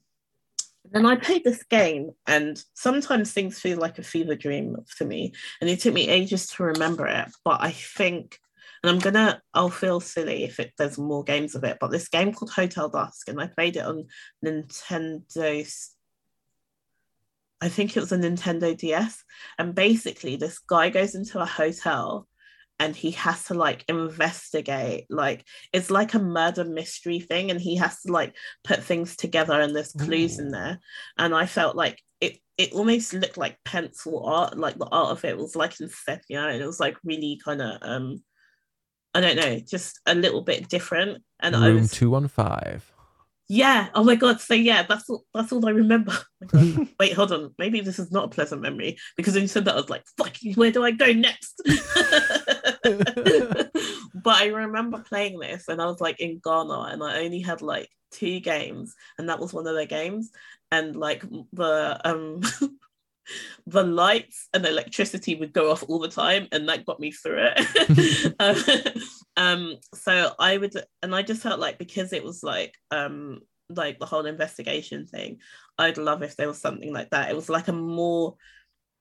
Then 0.90 1.06
I 1.06 1.16
played 1.16 1.44
this 1.44 1.62
game, 1.62 2.10
and 2.26 2.62
sometimes 2.74 3.32
things 3.32 3.58
feel 3.58 3.78
like 3.78 3.98
a 3.98 4.02
fever 4.02 4.34
dream 4.34 4.76
to 4.98 5.04
me, 5.06 5.32
and 5.60 5.70
it 5.70 5.80
took 5.80 5.94
me 5.94 6.08
ages 6.08 6.46
to 6.48 6.64
remember 6.64 7.06
it. 7.06 7.28
But 7.42 7.62
I 7.62 7.70
think, 7.70 8.38
and 8.82 8.90
I'm 8.90 8.98
gonna, 8.98 9.40
I'll 9.54 9.70
feel 9.70 10.00
silly 10.00 10.44
if 10.44 10.60
it, 10.60 10.74
there's 10.76 10.98
more 10.98 11.24
games 11.24 11.54
of 11.54 11.64
it. 11.64 11.78
But 11.80 11.90
this 11.90 12.08
game 12.08 12.34
called 12.34 12.50
Hotel 12.50 12.90
Dusk, 12.90 13.28
and 13.28 13.40
I 13.40 13.46
played 13.46 13.76
it 13.76 13.86
on 13.86 14.08
Nintendo. 14.44 15.88
I 17.64 17.68
think 17.70 17.96
it 17.96 18.00
was 18.00 18.12
a 18.12 18.18
Nintendo 18.18 18.76
DS, 18.76 19.24
and 19.58 19.74
basically 19.74 20.36
this 20.36 20.58
guy 20.58 20.90
goes 20.90 21.14
into 21.14 21.40
a 21.40 21.46
hotel 21.46 22.28
and 22.78 22.94
he 22.94 23.12
has 23.12 23.44
to 23.44 23.54
like 23.54 23.84
investigate 23.88 25.06
like 25.08 25.46
it's 25.72 25.90
like 25.90 26.12
a 26.12 26.18
murder 26.18 26.64
mystery 26.64 27.20
thing 27.20 27.50
and 27.50 27.60
he 27.60 27.76
has 27.76 28.02
to 28.02 28.12
like 28.12 28.34
put 28.64 28.82
things 28.82 29.16
together 29.16 29.60
and 29.60 29.74
there's 29.74 29.92
clues 29.92 30.38
in 30.38 30.50
there. 30.50 30.80
And 31.16 31.34
i 31.34 31.46
felt 31.46 31.76
like 31.76 32.02
it 32.20 32.38
it 32.58 32.72
almost 32.72 33.14
looked 33.14 33.38
like 33.38 33.62
pencil 33.64 34.26
art 34.26 34.58
like 34.58 34.76
the 34.76 34.88
art 34.90 35.12
of 35.12 35.24
it 35.24 35.38
was 35.38 35.56
like 35.56 35.80
in 35.80 35.88
sepia 35.88 36.46
and 36.48 36.60
it 36.60 36.66
was 36.66 36.80
like 36.80 36.96
really 37.04 37.40
kind 37.42 37.62
of 37.62 37.78
um 37.80 38.22
i 39.14 39.20
don't 39.20 39.36
know 39.36 39.58
just 39.58 40.00
a 40.06 40.14
little 40.14 40.42
bit 40.42 40.68
different. 40.68 41.22
And 41.40 41.56
i 41.56 41.68
Room 41.68 41.80
was 41.82 41.92
two 41.92 42.10
one 42.10 42.28
five. 42.28 42.93
Yeah. 43.48 43.88
Oh 43.94 44.04
my 44.04 44.14
god. 44.14 44.40
So 44.40 44.54
yeah 44.54 44.82
that's 44.82 45.08
all 45.08 45.24
that's 45.34 45.52
all 45.52 45.66
i 45.66 45.70
remember. 45.70 46.12
Oh 46.52 46.86
wait 47.00 47.14
hold 47.14 47.32
on. 47.32 47.54
Maybe 47.58 47.80
this 47.80 47.98
is 47.98 48.12
not 48.12 48.26
a 48.26 48.28
pleasant 48.28 48.60
memory 48.60 48.98
because 49.16 49.32
when 49.32 49.44
you 49.44 49.48
said 49.48 49.64
that 49.64 49.72
i 49.72 49.76
was 49.76 49.88
like 49.88 50.04
fuck 50.18 50.36
where 50.56 50.70
do 50.70 50.84
i 50.84 50.90
go 50.90 51.12
next? 51.12 51.62
But 54.24 54.36
I 54.40 54.46
remember 54.46 55.00
playing 55.00 55.38
this 55.38 55.68
and 55.68 55.82
I 55.82 55.86
was 55.86 56.00
like 56.00 56.18
in 56.18 56.40
Ghana 56.42 56.88
and 56.92 57.02
I 57.02 57.24
only 57.24 57.40
had 57.40 57.60
like 57.60 57.90
two 58.10 58.40
games 58.40 58.94
and 59.18 59.28
that 59.28 59.38
was 59.38 59.52
one 59.52 59.66
of 59.66 59.74
their 59.74 59.86
games. 59.86 60.30
And 60.72 60.96
like 60.96 61.22
the 61.52 62.00
um 62.04 62.40
the 63.66 63.82
lights 63.82 64.48
and 64.52 64.64
electricity 64.66 65.34
would 65.34 65.52
go 65.52 65.70
off 65.70 65.84
all 65.88 65.98
the 65.98 66.08
time 66.08 66.48
and 66.52 66.68
that 66.68 66.86
got 66.86 67.00
me 67.00 67.10
through 67.10 67.48
it. 67.54 68.34
Um, 68.40 68.56
um 69.36 69.76
so 69.94 70.32
I 70.38 70.56
would 70.56 70.74
and 71.02 71.14
I 71.14 71.22
just 71.22 71.42
felt 71.42 71.60
like 71.60 71.78
because 71.78 72.12
it 72.12 72.24
was 72.24 72.42
like 72.42 72.74
um 72.90 73.40
like 73.68 73.98
the 73.98 74.06
whole 74.06 74.26
investigation 74.26 75.06
thing 75.06 75.38
I'd 75.78 75.98
love 75.98 76.22
if 76.22 76.36
there 76.36 76.48
was 76.48 76.60
something 76.60 76.92
like 76.92 77.10
that. 77.10 77.30
It 77.30 77.36
was 77.36 77.48
like 77.48 77.68
a 77.68 77.72
more 77.72 78.36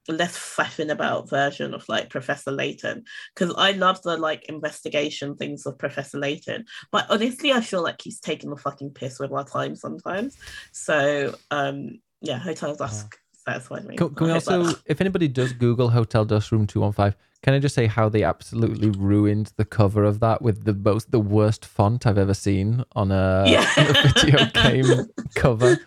less 0.10 0.38
faffing 0.38 0.92
about 0.92 1.30
version 1.30 1.74
of 1.74 1.88
like 1.88 2.10
Professor 2.10 2.52
Layton 2.52 3.04
because 3.34 3.54
I 3.58 3.72
love 3.72 4.02
the 4.02 4.18
like 4.18 4.46
investigation 4.46 5.36
things 5.36 5.66
of 5.66 5.78
Professor 5.78 6.18
Layton, 6.18 6.66
but 6.92 7.06
honestly, 7.10 7.54
I 7.54 7.62
feel 7.62 7.84
like 7.84 8.02
he's 8.02 8.20
taking 8.20 8.50
the 8.50 8.58
fucking 8.58 8.92
piss 8.92 9.20
with 9.20 9.32
our 9.32 9.46
time 9.46 9.76
sometimes. 9.76 10.38
So, 10.72 11.36
um, 11.52 12.00
yeah, 12.22 12.38
Hotel 12.40 12.76
Dusk 12.76 13.18
satisfied 13.46 13.86
me. 13.86 13.96
Can, 13.98 14.14
can 14.16 14.28
we 14.28 14.34
also, 14.34 14.64
that- 14.64 14.82
if 14.86 15.02
anybody 15.02 15.28
does 15.28 15.54
Google 15.54 15.90
Hotel 15.90 16.26
Dusk 16.26 16.52
Room 16.52 16.68
Two 16.68 16.82
One 16.82 16.92
Five, 16.92 17.16
can 17.42 17.54
I 17.54 17.60
just 17.60 17.76
say 17.76 17.88
how 17.88 18.08
they 18.08 18.24
absolutely 18.24 18.90
ruined 18.90 19.52
the 19.58 19.66
cover 19.66 20.06
of 20.06 20.22
that 20.22 20.42
with 20.42 20.64
the 20.64 20.74
most 20.74 21.12
the 21.12 21.20
worst 21.20 21.66
font 21.66 22.08
I've 22.08 22.18
ever 22.18 22.34
seen 22.34 22.86
on 22.94 23.12
a, 23.12 23.44
Yeah. 23.48 23.70
a 23.78 23.94
video 24.14 24.46
game 24.54 25.08
cover. 25.36 25.78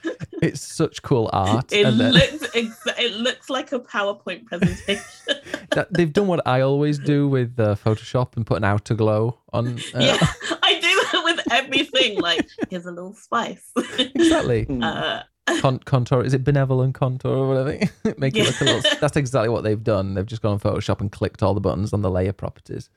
It's 0.42 0.60
such 0.60 1.00
cool 1.02 1.30
art, 1.32 1.72
It 1.72 1.86
and 1.86 1.98
then 1.98 2.12
looks 2.12 2.46
exa- 2.48 2.98
it 2.98 3.12
looks 3.16 3.48
like 3.48 3.72
a 3.72 3.80
PowerPoint 3.80 4.44
presentation. 4.44 5.02
that, 5.70 5.88
they've 5.90 6.12
done 6.12 6.26
what 6.26 6.46
I 6.46 6.60
always 6.60 6.98
do 6.98 7.26
with 7.26 7.58
uh, 7.58 7.74
Photoshop 7.76 8.36
and 8.36 8.46
put 8.46 8.58
an 8.58 8.64
outer 8.64 8.94
glow 8.94 9.38
on. 9.54 9.78
Uh, 9.94 9.98
yeah, 10.00 10.18
I 10.62 10.74
do 10.78 11.04
that 11.12 11.22
with 11.24 11.52
everything. 11.52 12.20
Like, 12.20 12.46
here's 12.68 12.84
a 12.84 12.90
little 12.90 13.14
spice. 13.14 13.72
exactly. 13.98 14.66
Uh, 14.68 15.22
Con- 15.60 15.78
contour 15.80 16.24
is 16.24 16.34
it 16.34 16.44
benevolent 16.44 16.94
contour 16.94 17.30
or 17.36 17.48
whatever? 17.48 17.78
Make 18.18 18.36
it 18.36 18.46
look 18.46 18.60
a 18.60 18.64
little. 18.64 18.90
That's 19.00 19.16
exactly 19.16 19.48
what 19.48 19.62
they've 19.64 19.82
done. 19.82 20.14
They've 20.14 20.26
just 20.26 20.42
gone 20.42 20.52
on 20.52 20.60
Photoshop 20.60 21.00
and 21.00 21.10
clicked 21.10 21.42
all 21.42 21.54
the 21.54 21.60
buttons 21.60 21.92
on 21.92 22.02
the 22.02 22.10
layer 22.10 22.32
properties. 22.32 22.90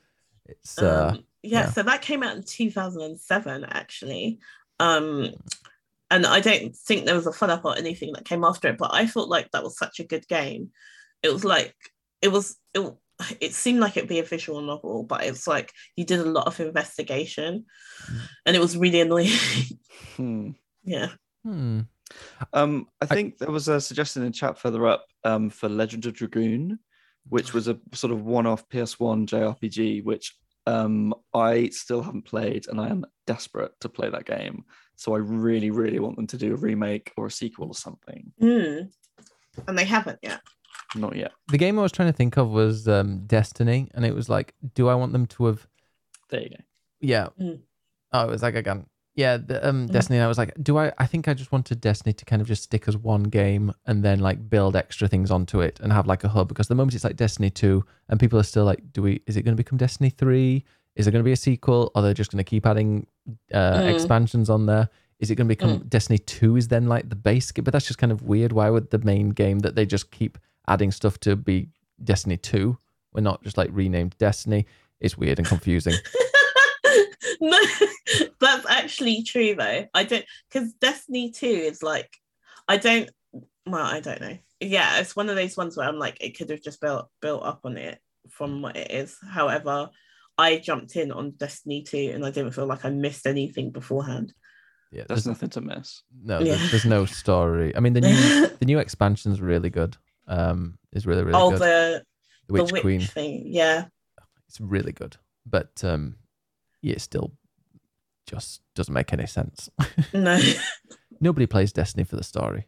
It's 0.45 0.81
uh, 0.81 1.11
um, 1.13 1.23
yeah, 1.43 1.59
yeah. 1.61 1.69
so 1.71 1.83
that 1.83 2.01
came 2.01 2.23
out 2.23 2.35
in 2.35 2.43
2007 2.43 3.65
actually 3.69 4.39
um 4.79 5.29
and 6.11 6.25
i 6.25 6.39
don't 6.39 6.75
think 6.75 7.05
there 7.05 7.15
was 7.15 7.27
a 7.27 7.31
follow-up 7.31 7.63
or 7.63 7.77
anything 7.77 8.11
that 8.13 8.25
came 8.25 8.43
after 8.43 8.67
it 8.67 8.77
but 8.77 8.93
i 8.93 9.05
felt 9.05 9.29
like 9.29 9.49
that 9.51 9.63
was 9.63 9.77
such 9.77 9.99
a 9.99 10.03
good 10.05 10.27
game 10.27 10.71
it 11.21 11.31
was 11.31 11.45
like 11.45 11.75
it 12.21 12.29
was 12.29 12.57
it, 12.73 12.93
it 13.39 13.53
seemed 13.53 13.79
like 13.79 13.95
it'd 13.95 14.09
be 14.09 14.19
a 14.19 14.23
visual 14.23 14.61
novel 14.61 15.03
but 15.03 15.23
it's 15.23 15.47
like 15.47 15.71
you 15.95 16.03
did 16.03 16.19
a 16.19 16.25
lot 16.25 16.47
of 16.47 16.59
investigation 16.59 17.65
Mm. 18.09 18.19
and 18.45 18.55
it 18.55 18.59
was 18.59 18.77
really 18.77 19.01
annoying 19.01 19.29
Hmm. 20.15 20.51
yeah 20.83 21.09
hmm. 21.43 21.81
Um, 22.53 22.87
I 23.01 23.05
think 23.05 23.37
there 23.37 23.51
was 23.51 23.67
a 23.67 23.81
suggestion 23.81 24.23
in 24.23 24.31
chat 24.31 24.57
further 24.57 24.87
up 24.87 25.05
um, 25.23 25.49
for 25.49 25.69
Legend 25.69 26.05
of 26.05 26.13
Dragoon, 26.13 26.79
which 27.27 27.53
was 27.53 27.67
a 27.67 27.77
sort 27.93 28.11
of 28.11 28.23
one-off 28.23 28.67
PS1 28.69 29.27
JRPG, 29.27 30.03
which 30.03 30.35
um, 30.65 31.13
I 31.33 31.69
still 31.69 32.01
haven't 32.01 32.25
played, 32.25 32.67
and 32.67 32.79
I 32.79 32.89
am 32.89 33.05
desperate 33.27 33.71
to 33.81 33.89
play 33.89 34.09
that 34.09 34.25
game. 34.25 34.65
So 34.95 35.15
I 35.15 35.19
really, 35.19 35.71
really 35.71 35.99
want 35.99 36.15
them 36.17 36.27
to 36.27 36.37
do 36.37 36.53
a 36.53 36.57
remake 36.57 37.13
or 37.17 37.27
a 37.27 37.31
sequel 37.31 37.67
or 37.67 37.75
something. 37.75 38.31
Mm. 38.41 38.91
and 39.67 39.77
they 39.77 39.85
haven't 39.85 40.19
yet 40.21 40.41
Not 40.95 41.15
yet. 41.15 41.31
The 41.47 41.57
game 41.57 41.79
I 41.79 41.81
was 41.81 41.91
trying 41.91 42.09
to 42.09 42.17
think 42.17 42.37
of 42.37 42.49
was 42.49 42.87
um, 42.87 43.25
Destiny, 43.25 43.89
and 43.93 44.05
it 44.05 44.13
was 44.13 44.29
like, 44.29 44.53
do 44.73 44.87
I 44.87 44.95
want 44.95 45.13
them 45.13 45.25
to 45.27 45.45
have? 45.45 45.67
There 46.29 46.41
you 46.41 46.49
go. 46.49 46.55
Yeah. 46.99 47.27
Mm. 47.39 47.61
Oh, 48.11 48.27
it 48.27 48.29
was 48.29 48.41
like 48.41 48.55
again. 48.55 48.85
Yeah, 49.19 49.35
the, 49.37 49.57
um, 49.67 49.87
Mm. 49.87 49.91
Destiny. 49.91 50.17
And 50.19 50.23
I 50.25 50.27
was 50.27 50.37
like, 50.37 50.53
do 50.63 50.77
I? 50.77 50.85
I 50.97 51.05
think 51.11 51.27
I 51.27 51.33
just 51.33 51.51
wanted 51.51 51.81
Destiny 51.81 52.13
to 52.13 52.23
kind 52.25 52.41
of 52.41 52.47
just 52.47 52.63
stick 52.63 52.87
as 52.87 52.95
one 52.95 53.23
game 53.23 53.73
and 53.85 53.97
then 54.05 54.19
like 54.19 54.49
build 54.49 54.75
extra 54.75 55.07
things 55.09 55.29
onto 55.29 55.59
it 55.67 55.79
and 55.81 55.91
have 55.91 56.07
like 56.07 56.23
a 56.23 56.29
hub. 56.29 56.47
Because 56.47 56.67
the 56.69 56.75
moment 56.75 56.95
it's 56.95 57.03
like 57.03 57.17
Destiny 57.17 57.49
two, 57.49 57.83
and 58.07 58.19
people 58.19 58.39
are 58.39 58.43
still 58.53 58.65
like, 58.71 58.81
do 58.93 59.01
we? 59.01 59.21
Is 59.27 59.35
it 59.37 59.41
going 59.43 59.55
to 59.57 59.63
become 59.63 59.77
Destiny 59.77 60.09
three? 60.09 60.63
Is 60.95 61.05
there 61.05 61.11
going 61.11 61.23
to 61.23 61.31
be 61.31 61.37
a 61.39 61.43
sequel? 61.49 61.91
Are 61.95 62.01
they're 62.01 62.13
just 62.13 62.31
going 62.31 62.43
to 62.43 62.49
keep 62.49 62.65
adding 62.65 63.07
uh, 63.53 63.79
Mm. 63.81 63.89
expansions 63.93 64.49
on 64.49 64.65
there? 64.65 64.89
Is 65.19 65.29
it 65.29 65.35
going 65.35 65.47
to 65.49 65.55
become 65.57 65.79
Destiny 65.89 66.19
two? 66.19 66.55
Is 66.55 66.67
then 66.69 66.87
like 66.87 67.09
the 67.09 67.15
base 67.29 67.51
game? 67.51 67.63
But 67.65 67.73
that's 67.73 67.87
just 67.87 67.99
kind 67.99 68.11
of 68.13 68.21
weird. 68.23 68.53
Why 68.53 68.69
would 68.69 68.89
the 68.89 68.99
main 68.99 69.29
game 69.41 69.59
that 69.59 69.75
they 69.75 69.85
just 69.85 70.11
keep 70.11 70.37
adding 70.67 70.91
stuff 70.91 71.19
to 71.21 71.35
be 71.35 71.67
Destiny 72.01 72.37
two? 72.37 72.77
We're 73.13 73.21
not 73.29 73.43
just 73.43 73.57
like 73.57 73.69
renamed 73.73 74.15
Destiny. 74.17 74.65
It's 75.01 75.17
weird 75.17 75.39
and 75.39 75.47
confusing. 75.47 75.95
no, 77.39 77.59
that's 78.39 78.65
actually 78.69 79.23
true 79.23 79.55
though. 79.55 79.85
I 79.93 80.03
don't 80.03 80.25
because 80.51 80.73
Destiny 80.73 81.31
2 81.31 81.45
is 81.45 81.83
like 81.83 82.09
I 82.67 82.77
don't 82.77 83.09
well, 83.65 83.85
I 83.85 83.99
don't 83.99 84.21
know. 84.21 84.37
Yeah, 84.59 84.99
it's 84.99 85.15
one 85.15 85.29
of 85.29 85.35
those 85.35 85.55
ones 85.55 85.77
where 85.77 85.87
I'm 85.87 85.99
like, 85.99 86.17
it 86.21 86.37
could 86.37 86.49
have 86.49 86.61
just 86.61 86.81
built 86.81 87.07
built 87.21 87.43
up 87.43 87.61
on 87.63 87.77
it 87.77 87.99
from 88.29 88.61
what 88.61 88.75
it 88.75 88.91
is. 88.91 89.17
However, 89.29 89.89
I 90.37 90.57
jumped 90.57 90.95
in 90.95 91.11
on 91.11 91.31
Destiny 91.31 91.83
2 91.83 92.11
and 92.13 92.25
I 92.25 92.31
didn't 92.31 92.51
feel 92.51 92.65
like 92.65 92.85
I 92.85 92.89
missed 92.89 93.25
anything 93.27 93.71
beforehand. 93.71 94.33
Yeah, 94.91 95.03
There's 95.07 95.23
there's 95.23 95.27
nothing 95.27 95.49
to 95.51 95.61
miss. 95.61 96.01
No, 96.23 96.39
Yeah. 96.39 96.55
there's, 96.55 96.71
there's 96.71 96.85
no 96.85 97.05
story. 97.05 97.75
I 97.75 97.79
mean, 97.79 97.93
the 97.93 98.01
new 98.01 98.47
the 98.59 98.65
new 98.65 98.79
expansion's 98.79 99.39
really 99.41 99.69
good. 99.69 99.95
Um, 100.27 100.77
is 100.91 101.05
really 101.07 101.23
really 101.23 101.39
oh, 101.39 101.51
good. 101.51 101.59
the 101.59 102.03
The 102.47 102.53
Witch, 102.53 102.67
the 102.67 102.73
witch 102.73 102.81
Queen. 102.81 103.01
thing. 103.01 103.43
Yeah. 103.47 103.85
It's 104.47 104.59
really 104.59 104.91
good, 104.91 105.15
but 105.45 105.83
um, 105.83 106.15
yeah, 106.81 106.93
it 106.93 107.01
still 107.01 107.33
just 108.27 108.61
doesn't 108.75 108.93
make 108.93 109.13
any 109.13 109.25
sense. 109.27 109.69
No. 110.13 110.39
Nobody 111.21 111.45
plays 111.45 111.73
Destiny 111.73 112.03
for 112.05 112.15
the 112.15 112.23
story, 112.23 112.67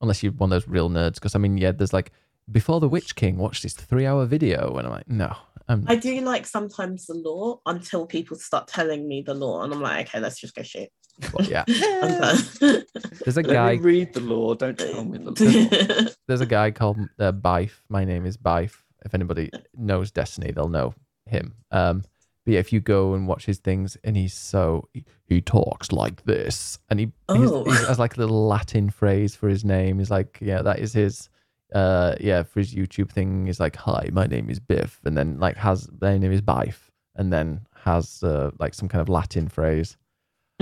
unless 0.00 0.22
you're 0.22 0.32
one 0.32 0.50
of 0.52 0.62
those 0.62 0.68
real 0.68 0.88
nerds. 0.88 1.14
Because 1.14 1.34
I 1.34 1.38
mean, 1.38 1.58
yeah, 1.58 1.72
there's 1.72 1.92
like 1.92 2.12
before 2.50 2.80
the 2.80 2.88
Witch 2.88 3.14
King, 3.14 3.36
watch 3.36 3.60
this 3.62 3.74
three-hour 3.74 4.24
video, 4.24 4.74
and 4.76 4.86
I'm 4.86 4.92
like, 4.92 5.08
no, 5.08 5.36
I'm 5.68 5.84
I 5.86 5.96
do 5.96 6.18
like 6.22 6.46
sometimes 6.46 7.06
the 7.06 7.14
lore 7.14 7.60
until 7.66 8.06
people 8.06 8.38
start 8.38 8.68
telling 8.68 9.06
me 9.06 9.20
the 9.22 9.34
lore, 9.34 9.64
and 9.64 9.72
I'm 9.74 9.82
like, 9.82 10.08
okay, 10.08 10.18
let's 10.20 10.40
just 10.40 10.54
go 10.54 10.62
shit. 10.62 10.90
well, 11.32 11.46
yeah. 11.46 11.64
There's 11.66 13.36
a 13.36 13.42
Let 13.42 13.46
guy. 13.46 13.72
me 13.74 13.80
read 13.80 14.14
the 14.14 14.20
lore. 14.20 14.54
Don't 14.54 14.78
tell 14.78 15.04
me 15.04 15.18
the 15.18 16.04
lore. 16.04 16.10
there's 16.28 16.40
a 16.40 16.46
guy 16.46 16.70
called 16.70 16.98
uh, 17.18 17.32
Byf. 17.32 17.72
My 17.88 18.04
name 18.04 18.24
is 18.24 18.36
Byf. 18.38 18.72
If 19.04 19.14
anybody 19.14 19.50
knows 19.76 20.10
Destiny, 20.10 20.52
they'll 20.52 20.68
know 20.68 20.94
him. 21.26 21.54
Um, 21.70 22.04
but 22.48 22.54
yeah, 22.54 22.60
if 22.60 22.72
you 22.72 22.80
go 22.80 23.12
and 23.12 23.28
watch 23.28 23.44
his 23.44 23.58
things, 23.58 23.98
and 24.04 24.16
he's 24.16 24.32
so 24.32 24.88
he, 24.94 25.04
he 25.26 25.42
talks 25.42 25.92
like 25.92 26.24
this, 26.24 26.78
and 26.88 26.98
he 26.98 27.12
Oh. 27.28 27.62
he 27.64 27.72
has 27.84 27.98
like 27.98 28.16
a 28.16 28.20
little 28.20 28.46
Latin 28.46 28.88
phrase 28.88 29.36
for 29.36 29.50
his 29.50 29.66
name. 29.66 29.98
He's 29.98 30.10
like, 30.10 30.38
yeah, 30.40 30.62
that 30.62 30.78
is 30.78 30.94
his. 30.94 31.28
Uh, 31.74 32.14
yeah, 32.18 32.42
for 32.44 32.60
his 32.60 32.74
YouTube 32.74 33.10
thing, 33.12 33.44
he's 33.44 33.60
like, 33.60 33.76
"Hi, 33.76 34.08
my 34.12 34.26
name 34.26 34.48
is 34.48 34.60
Byf," 34.60 34.92
and 35.04 35.14
then 35.14 35.38
like 35.38 35.58
has 35.58 35.90
my 36.00 36.16
name 36.16 36.32
is 36.32 36.40
Byf, 36.40 36.88
and 37.16 37.30
then 37.30 37.66
has 37.84 38.22
uh, 38.22 38.50
like 38.58 38.72
some 38.72 38.88
kind 38.88 39.02
of 39.02 39.10
Latin 39.10 39.48
phrase. 39.48 39.98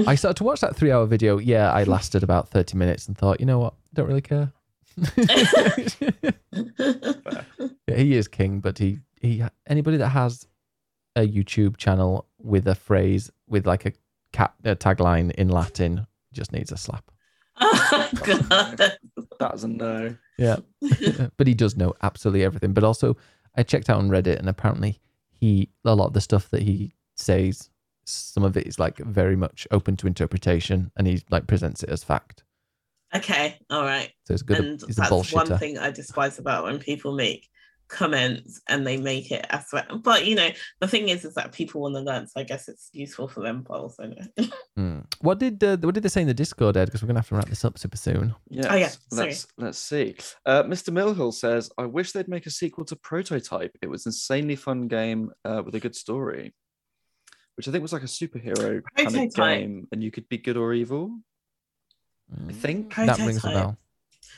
I 0.06 0.14
started 0.16 0.38
to 0.38 0.44
watch 0.44 0.60
that 0.62 0.74
three-hour 0.74 1.06
video. 1.06 1.38
Yeah, 1.38 1.70
I 1.70 1.84
lasted 1.84 2.24
about 2.24 2.48
thirty 2.48 2.76
minutes 2.76 3.06
and 3.06 3.16
thought, 3.16 3.38
you 3.38 3.46
know 3.46 3.60
what, 3.60 3.74
don't 3.94 4.08
really 4.08 4.20
care. 4.20 4.50
Yeah, 7.88 7.96
he 7.98 8.16
is 8.16 8.26
king, 8.26 8.58
but 8.60 8.78
he 8.78 8.98
he 9.20 9.44
anybody 9.68 9.98
that 9.98 10.08
has 10.08 10.46
a 11.16 11.26
YouTube 11.26 11.76
channel 11.76 12.26
with 12.38 12.68
a 12.68 12.74
phrase 12.74 13.30
with 13.48 13.66
like 13.66 13.86
a 13.86 13.92
cat 14.32 14.54
a 14.64 14.76
tagline 14.76 15.32
in 15.32 15.48
Latin 15.48 16.06
just 16.32 16.52
needs 16.52 16.70
a 16.70 16.76
slap. 16.76 17.10
oh, 17.58 18.10
God. 18.24 18.92
That's 19.40 19.64
a 19.64 19.68
no. 19.68 20.14
Yeah, 20.38 20.56
but 21.36 21.46
he 21.46 21.54
does 21.54 21.76
know 21.76 21.94
absolutely 22.02 22.44
everything. 22.44 22.74
But 22.74 22.84
also, 22.84 23.16
I 23.56 23.62
checked 23.62 23.88
out 23.88 23.98
on 23.98 24.10
Reddit, 24.10 24.38
and 24.38 24.48
apparently, 24.48 25.00
he 25.30 25.70
a 25.84 25.94
lot 25.94 26.08
of 26.08 26.12
the 26.12 26.20
stuff 26.20 26.50
that 26.50 26.62
he 26.62 26.92
says, 27.14 27.70
some 28.04 28.44
of 28.44 28.56
it 28.56 28.66
is 28.66 28.78
like 28.78 28.98
very 28.98 29.36
much 29.36 29.66
open 29.70 29.96
to 29.96 30.06
interpretation, 30.06 30.92
and 30.96 31.06
he 31.06 31.22
like 31.30 31.46
presents 31.46 31.82
it 31.82 31.88
as 31.88 32.04
fact. 32.04 32.44
Okay, 33.14 33.58
all 33.70 33.84
right. 33.84 34.12
So 34.24 34.34
it's 34.34 34.42
good. 34.42 34.58
and 34.58 34.82
a 34.82 34.86
that's 34.86 35.32
one 35.32 35.58
thing 35.58 35.78
I 35.78 35.90
despise 35.90 36.38
about 36.38 36.64
when 36.64 36.78
people 36.78 37.14
make 37.14 37.48
comments 37.88 38.60
and 38.68 38.86
they 38.86 38.96
make 38.96 39.30
it 39.30 39.46
as 39.50 39.66
well. 39.72 39.98
But 40.02 40.26
you 40.26 40.34
know, 40.34 40.48
the 40.80 40.88
thing 40.88 41.08
is, 41.08 41.24
is 41.24 41.34
that 41.34 41.52
people 41.52 41.80
want 41.82 41.94
to 41.94 42.00
learn, 42.00 42.26
so 42.26 42.40
I 42.40 42.42
guess 42.44 42.68
it's 42.68 42.88
useful 42.92 43.28
for 43.28 43.40
them 43.40 43.62
both. 43.62 43.96
I 44.00 44.06
know. 44.06 44.46
Hmm. 44.76 44.98
What 45.22 45.38
did 45.38 45.64
uh, 45.64 45.78
what 45.78 45.94
did 45.94 46.02
they 46.02 46.10
say 46.10 46.20
in 46.20 46.26
the 46.26 46.34
Discord, 46.34 46.76
Ed? 46.76 46.84
Because 46.86 47.02
we're 47.02 47.06
gonna 47.06 47.20
have 47.20 47.28
to 47.28 47.34
wrap 47.34 47.48
this 47.48 47.64
up 47.64 47.78
super 47.78 47.96
soon. 47.96 48.34
Yes. 48.50 48.66
Oh, 48.68 48.74
yeah, 48.76 48.88
sorry. 49.10 49.28
Let's 49.28 49.46
let's 49.56 49.78
see. 49.78 50.16
Uh, 50.44 50.64
Mr. 50.64 50.90
Millhill 50.92 51.32
says, 51.32 51.70
"I 51.78 51.86
wish 51.86 52.12
they'd 52.12 52.28
make 52.28 52.44
a 52.44 52.50
sequel 52.50 52.84
to 52.86 52.96
Prototype. 52.96 53.74
It 53.80 53.86
was 53.88 54.04
an 54.04 54.10
insanely 54.10 54.54
fun 54.56 54.86
game 54.88 55.30
uh, 55.46 55.62
with 55.64 55.74
a 55.76 55.80
good 55.80 55.96
story, 55.96 56.54
which 57.56 57.66
I 57.68 57.70
think 57.70 57.80
was 57.80 57.94
like 57.94 58.02
a 58.02 58.06
superhero 58.06 58.82
kind 58.96 59.16
of 59.16 59.34
game, 59.34 59.88
and 59.92 60.02
you 60.02 60.10
could 60.10 60.28
be 60.28 60.36
good 60.36 60.58
or 60.58 60.74
evil. 60.74 61.20
I 62.48 62.52
think. 62.52 62.94
that 62.96 63.18
rings 63.18 63.44
a 63.44 63.48
bell. 63.48 63.78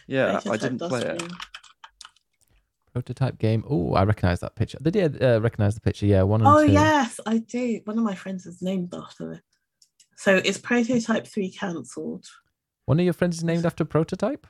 Yeah, 0.06 0.40
I 0.48 0.56
didn't 0.56 0.78
play 0.78 1.02
it. 1.02 1.20
ring- 1.22 1.30
Prototype 3.02 3.38
game. 3.38 3.62
Oh, 3.70 3.94
I 3.94 4.02
recognize 4.02 4.40
that 4.40 4.56
picture. 4.56 4.78
They 4.80 4.90
did 4.90 5.22
uh, 5.22 5.40
recognize 5.40 5.74
the 5.76 5.80
picture. 5.80 6.04
Yeah, 6.06 6.22
one 6.22 6.44
Oh 6.44 6.66
two. 6.66 6.72
yes, 6.72 7.20
I 7.26 7.38
do. 7.38 7.80
One 7.84 7.96
of 7.96 8.02
my 8.02 8.16
friends 8.16 8.44
is 8.44 8.60
named 8.60 8.92
after 8.92 9.32
it. 9.34 9.42
So 10.16 10.36
is 10.36 10.58
Prototype 10.58 11.26
Three 11.28 11.50
cancelled? 11.52 12.26
One 12.86 12.98
of 12.98 13.04
your 13.04 13.12
friends 13.14 13.36
is 13.38 13.44
named 13.44 13.64
after 13.64 13.84
Prototype. 13.84 14.48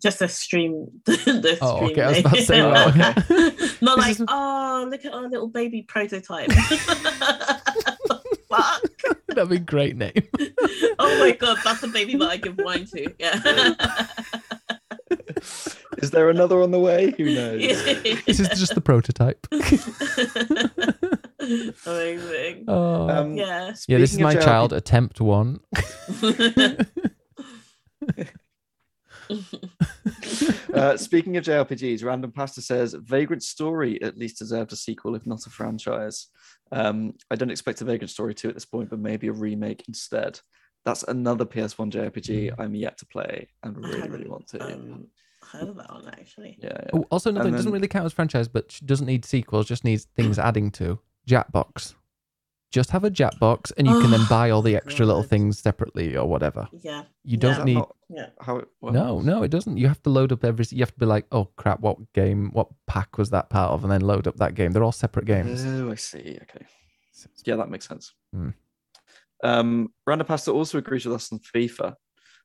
Just 0.00 0.22
a 0.22 0.28
stream. 0.28 0.86
the 1.04 1.58
Oh, 1.60 1.76
stream 1.76 1.90
okay. 1.90 2.02
I 2.02 2.06
was 2.08 2.16
name. 2.16 2.24
about 2.24 2.34
to 2.36 2.42
say, 2.44 2.62
well, 2.72 2.88
okay. 2.88 3.74
Not 3.82 3.98
like, 3.98 4.12
is- 4.12 4.24
oh, 4.26 4.86
look 4.90 5.04
at 5.04 5.12
our 5.12 5.28
little 5.28 5.48
baby 5.48 5.82
prototype. 5.82 6.50
Fuck. 8.48 8.82
That'd 9.28 9.50
be 9.50 9.56
a 9.56 9.58
great 9.58 9.96
name. 9.96 10.12
Oh 10.98 11.18
my 11.20 11.32
god, 11.32 11.58
that's 11.62 11.82
the 11.82 11.88
baby 11.88 12.16
that 12.16 12.30
I 12.30 12.36
give 12.38 12.56
wine 12.58 12.86
to. 12.86 13.12
Yeah. 13.18 13.38
Is 15.98 16.10
there 16.10 16.30
another 16.30 16.62
on 16.62 16.70
the 16.70 16.78
way? 16.78 17.12
Who 17.16 17.24
knows? 17.34 17.60
this 17.60 18.40
is 18.40 18.48
just 18.50 18.74
the 18.74 18.80
prototype. 18.80 19.46
Amazing. 21.40 22.64
Oh. 22.68 23.08
Um, 23.08 23.34
Yeah. 23.36 23.72
yeah, 23.88 23.98
this 23.98 24.12
is 24.12 24.18
my 24.18 24.32
of 24.32 24.38
JRPG 24.38 24.44
child. 24.44 24.72
Attempt 24.72 25.20
one. 25.20 25.60
Uh, 30.74 30.96
speaking 30.96 31.36
of 31.36 31.44
JRPGs, 31.44 32.04
Random 32.04 32.32
Pasta 32.32 32.60
says 32.62 32.94
Vagrant 32.94 33.42
Story 33.42 34.00
at 34.02 34.16
least 34.18 34.38
deserved 34.38 34.72
a 34.72 34.76
sequel, 34.76 35.14
if 35.14 35.26
not 35.26 35.46
a 35.46 35.50
franchise. 35.50 36.28
Um, 36.72 37.14
I 37.30 37.36
don't 37.36 37.50
expect 37.50 37.80
a 37.80 37.84
Vagrant 37.84 38.10
Story 38.10 38.34
2 38.34 38.48
at 38.48 38.54
this 38.54 38.64
point, 38.64 38.90
but 38.90 38.98
maybe 38.98 39.28
a 39.28 39.32
remake 39.32 39.84
instead. 39.88 40.40
That's 40.84 41.02
another 41.04 41.44
PS1 41.44 41.90
JRPG 41.90 42.54
I'm 42.58 42.74
yet 42.74 42.98
to 42.98 43.06
play 43.06 43.48
and 43.62 43.76
really, 43.76 44.08
really 44.08 44.28
want 44.28 44.48
to. 44.48 44.64
Um, 44.64 45.06
heard 45.52 45.68
of 45.68 45.76
that 45.76 45.90
one 45.90 46.08
actually. 46.08 46.56
yeah, 46.62 46.70
yeah. 46.74 46.90
Oh, 46.92 47.06
also, 47.10 47.30
another 47.30 47.48
And 47.48 47.56
doesn't 47.56 47.70
then- 47.70 47.74
really 47.80 47.88
count 47.88 48.06
as 48.06 48.12
franchise, 48.12 48.48
but 48.48 48.70
sh- 48.72 48.80
doesn't 48.80 49.06
need 49.06 49.24
sequels. 49.24 49.66
Just 49.66 49.84
needs 49.84 50.04
things 50.16 50.38
adding 50.48 50.70
to. 50.72 50.98
Jackbox. 51.28 51.94
Just 52.72 52.92
have 52.92 53.02
a 53.02 53.10
Jackbox, 53.10 53.72
and 53.76 53.86
you 53.88 54.00
can 54.00 54.12
then 54.12 54.20
Oh, 54.24 54.26
buy 54.30 54.50
all 54.50 54.62
the 54.62 54.76
extra 54.76 55.04
little 55.04 55.24
things 55.24 55.58
separately 55.58 56.16
or 56.16 56.28
whatever. 56.28 56.68
Yeah. 56.72 57.02
You 57.24 57.36
don't 57.36 57.56
that 57.58 57.64
need. 57.64 57.82
Yeah. 58.08 58.26
how 58.40 58.58
it 58.58 58.68
works? 58.80 58.94
No, 58.94 59.20
no, 59.20 59.42
it 59.42 59.50
doesn't. 59.50 59.76
You 59.76 59.88
have 59.88 60.00
to 60.04 60.10
load 60.10 60.30
up 60.32 60.44
every. 60.44 60.64
You 60.70 60.78
have 60.80 60.92
to 60.92 60.98
be 61.00 61.06
like, 61.06 61.26
oh 61.32 61.46
crap, 61.56 61.80
what 61.80 61.96
game, 62.12 62.50
what 62.52 62.68
pack 62.86 63.18
was 63.18 63.30
that 63.30 63.50
part 63.50 63.72
of, 63.72 63.82
and 63.82 63.90
then 63.92 64.02
load 64.02 64.28
up 64.28 64.36
that 64.36 64.54
game. 64.54 64.70
They're 64.70 64.84
all 64.84 64.92
separate 64.92 65.26
games. 65.26 65.64
Oh, 65.66 65.90
I 65.90 65.96
see. 65.96 66.38
Okay. 66.42 66.64
Yeah, 67.44 67.56
that 67.56 67.68
makes 67.70 67.88
sense. 67.88 68.14
Hmm. 68.32 68.50
Um, 69.42 69.92
Random 70.06 70.26
Pasta 70.26 70.52
also 70.52 70.78
agrees 70.78 71.04
with 71.06 71.14
us 71.16 71.32
on 71.32 71.40
FIFA. 71.40 71.94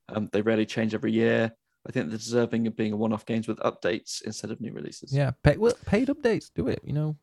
Um, 0.09 0.29
they 0.31 0.41
rarely 0.41 0.65
change 0.65 0.93
every 0.93 1.11
year. 1.11 1.51
I 1.87 1.91
think 1.91 2.09
they're 2.09 2.17
deserving 2.17 2.67
of 2.67 2.75
being 2.75 2.93
a 2.93 2.97
one-off 2.97 3.25
games 3.25 3.47
with 3.47 3.59
updates 3.59 4.21
instead 4.23 4.51
of 4.51 4.59
new 4.59 4.73
releases. 4.73 5.13
Yeah, 5.13 5.31
pay, 5.43 5.57
well, 5.57 5.73
paid 5.85 6.07
updates. 6.07 6.49
Do 6.53 6.67
it. 6.67 6.81
You 6.83 6.93
know. 6.93 7.17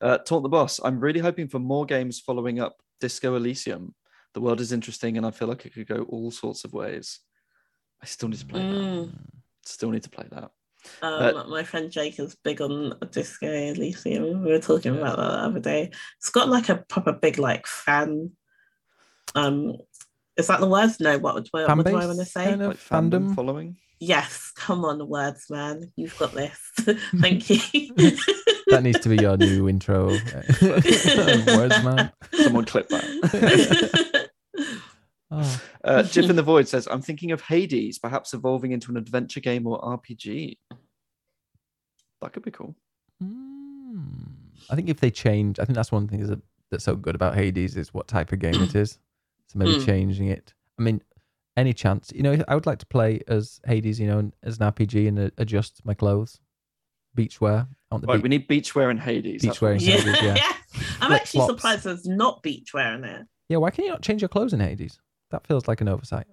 Uh, 0.00 0.18
Taunt 0.18 0.42
the 0.42 0.48
Boss. 0.48 0.80
I'm 0.84 1.00
really 1.00 1.20
hoping 1.20 1.48
for 1.48 1.58
more 1.58 1.86
games 1.86 2.20
following 2.20 2.60
up 2.60 2.82
Disco 3.00 3.36
Elysium. 3.36 3.94
The 4.34 4.40
world 4.40 4.60
is 4.60 4.72
interesting, 4.72 5.16
and 5.16 5.24
I 5.24 5.30
feel 5.30 5.48
like 5.48 5.64
it 5.64 5.74
could 5.74 5.86
go 5.86 6.02
all 6.08 6.30
sorts 6.30 6.64
of 6.64 6.72
ways. 6.72 7.20
I 8.02 8.06
still 8.06 8.28
need 8.28 8.40
to 8.40 8.46
play 8.46 8.60
that. 8.60 8.74
Mm. 8.74 9.12
Still 9.64 9.90
need 9.90 10.02
to 10.02 10.10
play 10.10 10.26
that. 10.30 10.50
Um, 11.00 11.36
Uh, 11.36 11.44
my 11.48 11.62
friend 11.62 11.90
Jake 11.90 12.18
is 12.18 12.34
big 12.34 12.60
on 12.60 12.98
Disco 13.10 13.46
Elysium. 13.46 14.42
We 14.44 14.52
were 14.52 14.58
talking 14.58 14.96
about 14.96 15.16
that 15.16 15.28
the 15.28 15.38
other 15.38 15.60
day. 15.60 15.90
It's 16.18 16.30
got 16.30 16.48
like 16.48 16.68
a 16.68 16.76
proper 16.76 17.12
big 17.12 17.38
like 17.38 17.66
fan. 17.66 18.32
Um, 19.34 19.78
is 20.36 20.46
that 20.48 20.60
the 20.60 20.66
word? 20.68 20.90
No. 21.00 21.18
What 21.18 21.34
would 21.34 21.48
what, 21.50 21.68
what 21.76 21.86
do 21.86 21.96
I 21.96 22.06
want 22.06 22.18
to 22.18 22.24
say? 22.24 22.44
kind 22.44 22.62
of 22.62 22.68
Like 22.68 22.76
fandom 22.78 23.10
fandom. 23.28 23.34
following. 23.34 23.76
Yes. 24.00 24.52
Come 24.56 24.84
on, 24.84 25.06
words, 25.08 25.46
man. 25.48 25.92
You've 25.96 26.16
got 26.18 26.32
this. 26.32 26.58
Thank 27.20 27.48
you. 27.48 27.58
That 28.68 28.82
needs 28.82 28.98
to 29.00 29.08
be 29.08 29.16
your 29.16 29.36
new 29.36 29.68
intro. 29.68 30.06
Words, 30.62 31.82
man. 31.84 32.10
Someone 32.32 32.64
clip 32.64 32.88
that. 32.88 34.28
Oh, 35.30 35.60
Uh, 35.84 36.02
Jip 36.02 36.28
in 36.30 36.36
the 36.36 36.42
Void 36.42 36.68
says, 36.68 36.86
I'm 36.90 37.02
thinking 37.02 37.30
of 37.32 37.40
Hades, 37.42 37.98
perhaps 37.98 38.34
evolving 38.34 38.72
into 38.72 38.90
an 38.90 38.96
adventure 38.96 39.40
game 39.40 39.66
or 39.66 39.80
RPG. 39.80 40.56
That 42.20 42.32
could 42.32 42.42
be 42.42 42.50
cool. 42.50 42.74
Hmm. 43.20 44.04
I 44.70 44.76
think 44.76 44.88
if 44.88 45.00
they 45.00 45.10
change, 45.10 45.58
I 45.58 45.64
think 45.64 45.76
that's 45.76 45.92
one 45.92 46.08
thing 46.08 46.42
that's 46.70 46.84
so 46.84 46.96
good 46.96 47.14
about 47.14 47.34
Hades 47.34 47.76
is 47.76 47.92
what 47.94 48.08
type 48.08 48.32
of 48.32 48.38
game 48.38 48.60
it 48.62 48.74
is. 48.74 48.98
So 49.54 49.58
maybe 49.58 49.76
Mm. 49.76 49.86
changing 49.86 50.26
it. 50.28 50.52
I 50.78 50.82
mean, 50.82 51.00
any 51.56 51.72
chance, 51.72 52.12
you 52.14 52.22
know, 52.22 52.36
I 52.48 52.54
would 52.56 52.66
like 52.66 52.80
to 52.80 52.86
play 52.86 53.20
as 53.28 53.60
Hades, 53.64 54.00
you 54.00 54.08
know, 54.08 54.32
as 54.42 54.58
an 54.58 54.64
RPG 54.66 55.06
and 55.06 55.18
uh, 55.18 55.30
adjust 55.38 55.84
my 55.84 55.94
clothes, 55.94 56.40
beachwear. 57.16 57.68
I 57.90 57.94
want 57.94 58.02
the 58.02 58.08
Right, 58.08 58.16
beach- 58.16 58.22
we 58.24 58.28
need 58.28 58.48
beachwear 58.48 58.90
and 58.90 58.98
Hades. 59.00 59.42
Beachwear 59.42 59.68
we 59.68 59.72
and 59.74 59.82
yeah. 59.82 59.96
Hades, 59.98 60.22
yeah. 60.22 60.52
I'm 61.00 61.08
Flip 61.08 61.20
actually 61.20 61.38
flops. 61.38 61.54
surprised 61.54 61.84
there's 61.84 62.06
not 62.06 62.42
beachwear 62.42 62.96
in 62.96 63.02
there. 63.02 63.28
yeah. 63.48 63.58
Why 63.58 63.70
can 63.70 63.84
you 63.84 63.90
not 63.92 64.02
change 64.02 64.20
your 64.22 64.28
clothes 64.28 64.52
in 64.52 64.58
Hades? 64.60 64.98
That 65.30 65.46
feels 65.46 65.68
like 65.68 65.80
an 65.80 65.88
oversight. 65.88 66.26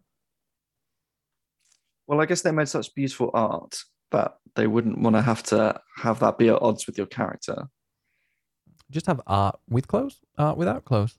Well, 2.08 2.20
I 2.20 2.26
guess 2.26 2.42
they 2.42 2.52
made 2.52 2.68
such 2.68 2.94
beautiful 2.96 3.30
art 3.34 3.78
that 4.12 4.40
they 4.56 4.66
wouldn't 4.68 5.00
want 5.00 5.16
to 5.16 5.22
have 5.22 5.44
to 5.44 5.80
have 5.98 6.20
that 6.20 6.38
be 6.40 6.50
at 6.50 6.62
odds 6.62 6.86
with 6.88 6.98
your 6.98 7.08
character. 7.08 7.68
Just 8.90 9.06
have 9.06 9.22
art 9.28 9.60
with 9.70 9.88
clothes, 9.88 10.20
art 10.38 10.58
without 10.58 10.84
clothes. 10.84 11.18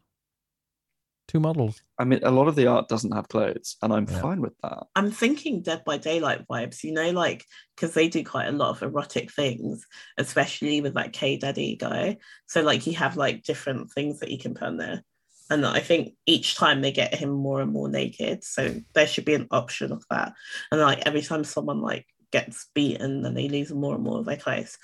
Two 1.28 1.40
models. 1.40 1.82
I 1.98 2.04
mean, 2.04 2.20
a 2.22 2.30
lot 2.30 2.48
of 2.48 2.56
the 2.56 2.66
art 2.66 2.88
doesn't 2.88 3.12
have 3.12 3.28
clothes, 3.28 3.76
and 3.82 3.92
I'm 3.92 4.06
Yeah. 4.06 4.20
fine 4.20 4.40
with 4.40 4.54
that. 4.62 4.86
I'm 4.94 5.10
thinking 5.10 5.62
Dead 5.62 5.84
by 5.84 5.98
Daylight 5.98 6.46
vibes, 6.48 6.82
you 6.82 6.92
know, 6.92 7.10
like 7.10 7.44
because 7.76 7.94
they 7.94 8.08
do 8.08 8.24
quite 8.24 8.48
a 8.48 8.52
lot 8.52 8.70
of 8.70 8.82
erotic 8.82 9.32
things, 9.32 9.86
especially 10.18 10.80
with 10.80 10.94
that 10.94 11.12
K 11.12 11.36
Daddy 11.36 11.76
guy. 11.76 12.18
So 12.46 12.62
like 12.62 12.86
you 12.86 12.94
have 12.94 13.16
like 13.16 13.42
different 13.42 13.92
things 13.92 14.20
that 14.20 14.30
you 14.30 14.38
can 14.38 14.54
put 14.54 14.64
on 14.68 14.76
there. 14.76 15.02
And 15.50 15.66
I 15.66 15.80
think 15.80 16.14
each 16.26 16.54
time 16.54 16.80
they 16.80 16.92
get 16.92 17.14
him 17.14 17.30
more 17.30 17.60
and 17.60 17.72
more 17.72 17.88
naked. 17.88 18.42
So 18.42 18.80
there 18.94 19.06
should 19.06 19.24
be 19.24 19.34
an 19.34 19.48
option 19.50 19.92
of 19.92 20.04
that. 20.08 20.32
And 20.70 20.80
like 20.80 21.02
every 21.04 21.22
time 21.22 21.44
someone 21.44 21.80
like 21.80 22.06
gets 22.30 22.68
beaten, 22.74 23.22
then 23.22 23.34
they 23.34 23.48
lose 23.48 23.70
more 23.72 23.94
and 23.94 24.02
more 24.02 24.20
of 24.20 24.24
their 24.24 24.38
clothes. 24.38 24.78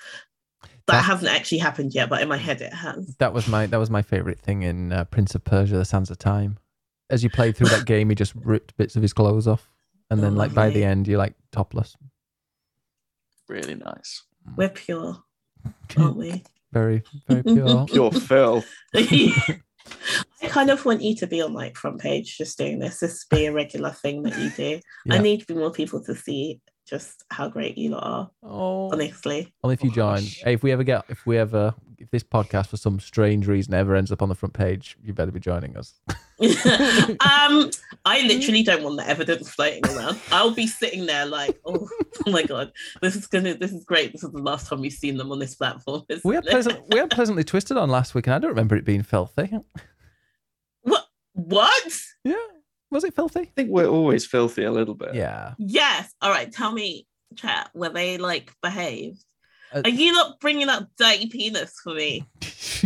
That 0.89 0.97
That- 0.97 1.05
hasn't 1.05 1.31
actually 1.31 1.59
happened 1.59 1.93
yet, 1.93 2.09
but 2.09 2.21
in 2.21 2.27
my 2.27 2.37
head 2.37 2.61
it 2.61 2.73
has. 2.73 3.15
That 3.19 3.33
was 3.33 3.47
my 3.47 3.65
that 3.67 3.77
was 3.77 3.89
my 3.89 4.01
favorite 4.01 4.39
thing 4.39 4.63
in 4.63 4.91
uh, 4.91 5.05
Prince 5.05 5.35
of 5.35 5.43
Persia: 5.43 5.75
The 5.77 5.85
Sands 5.85 6.09
of 6.11 6.17
Time. 6.17 6.57
As 7.09 7.23
you 7.23 7.29
played 7.29 7.55
through 7.57 7.69
that 7.69 7.85
game, 7.93 8.09
he 8.09 8.15
just 8.15 8.33
ripped 8.35 8.77
bits 8.77 8.95
of 8.95 9.01
his 9.01 9.13
clothes 9.13 9.47
off, 9.47 9.69
and 10.09 10.21
then 10.21 10.33
Oh, 10.33 10.37
like 10.37 10.53
by 10.53 10.69
the 10.69 10.83
end, 10.83 11.07
you're 11.07 11.17
like 11.17 11.33
topless. 11.51 11.95
Really 13.47 13.75
nice. 13.75 14.23
We're 14.55 14.69
pure, 14.69 15.23
aren't 15.97 16.17
we? 16.17 16.43
very 16.71 17.01
very 17.27 17.41
pure. 17.43 17.85
Pure 17.87 18.11
Phil. 18.11 18.63
I 20.41 20.47
kind 20.49 20.69
of 20.69 20.85
want 20.85 21.01
you 21.01 21.15
to 21.15 21.25
be 21.27 21.41
on 21.41 21.53
like 21.53 21.75
front 21.75 21.99
page 21.99 22.37
just 22.37 22.57
doing 22.57 22.79
this. 22.79 22.99
This 22.99 23.25
be 23.25 23.45
a 23.47 23.51
regular 23.51 23.89
thing 23.91 24.21
that 24.23 24.37
you 24.37 24.49
do. 24.51 24.79
I 25.09 25.15
Yeah. 25.15 25.21
need 25.21 25.49
more 25.49 25.71
people 25.71 26.03
to 26.03 26.15
see 26.15 26.61
just 26.89 27.23
how 27.29 27.47
great 27.47 27.77
you 27.77 27.91
lot 27.91 28.03
are, 28.03 28.31
Oh, 28.43 28.91
honestly. 28.91 29.53
only 29.63 29.73
if 29.75 29.83
you 29.83 29.91
Oh, 29.91 29.93
join. 29.93 30.23
Hey, 30.23 30.53
if 30.53 30.63
we 30.63 30.71
ever 30.71 30.83
get, 30.83 31.05
if 31.09 31.25
we 31.25 31.37
ever, 31.37 31.73
if 31.97 32.09
this 32.09 32.23
podcast 32.23 32.67
for 32.67 32.77
some 32.77 32.99
strange 32.99 33.45
reason 33.47 33.73
ever 33.73 33.95
ends 33.95 34.11
up 34.11 34.21
on 34.21 34.29
the 34.29 34.35
front 34.35 34.53
page, 34.53 34.97
you 35.03 35.13
better 35.13 35.31
be 35.31 35.39
joining 35.39 35.77
us. 35.77 35.93
um, 36.39 37.69
I 38.05 38.21
literally 38.25 38.63
don't 38.63 38.81
want 38.83 38.97
the 38.97 39.07
evidence 39.07 39.49
floating 39.49 39.85
around. 39.87 40.19
I'll 40.31 40.51
be 40.51 40.65
sitting 40.67 41.05
there 41.05 41.25
like, 41.25 41.59
oh, 41.65 41.87
oh 42.27 42.31
my 42.31 42.43
god, 42.43 42.71
this 43.01 43.15
is 43.15 43.27
gonna, 43.27 43.53
this 43.55 43.71
is 43.71 43.83
great. 43.83 44.13
This 44.13 44.23
is 44.23 44.31
the 44.31 44.41
last 44.41 44.67
time 44.67 44.81
we've 44.81 44.91
seen 44.93 45.17
them 45.17 45.31
on 45.31 45.39
this 45.39 45.55
platform. 45.55 46.03
We 46.23 46.35
had 46.35 46.45
pleasant, 46.45 46.81
we 46.91 46.97
had 46.99 47.11
pleasantly 47.11 47.43
twisted 47.43 47.77
on 47.77 47.89
last 47.89 48.15
week, 48.15 48.25
and 48.27 48.33
I 48.33 48.39
don't 48.39 48.49
remember 48.49 48.75
it 48.75 48.85
being 48.85 49.03
filthy. 49.03 49.51
what? 50.81 51.05
What? 51.33 51.93
Yeah, 52.23 52.35
was 52.91 53.03
it 53.03 53.15
filthy? 53.15 53.41
I 53.41 53.45
think 53.55 53.69
we're 53.69 53.87
always 53.87 54.25
filthy 54.25 54.63
a 54.63 54.71
little 54.71 54.95
bit. 54.95 55.13
Yeah. 55.15 55.53
Yes. 55.57 56.13
All 56.21 56.29
right. 56.31 56.51
Tell 56.51 56.71
me, 56.71 57.05
chat, 57.35 57.69
were 57.73 57.89
they 57.89 58.17
like 58.17 58.51
behaved? 58.61 59.23
Uh, 59.71 59.81
Are 59.85 59.89
you 59.89 60.11
not 60.13 60.39
bringing 60.39 60.67
up 60.69 60.89
dirty 60.97 61.27
penis 61.27 61.73
for 61.83 61.93
me? 61.93 62.25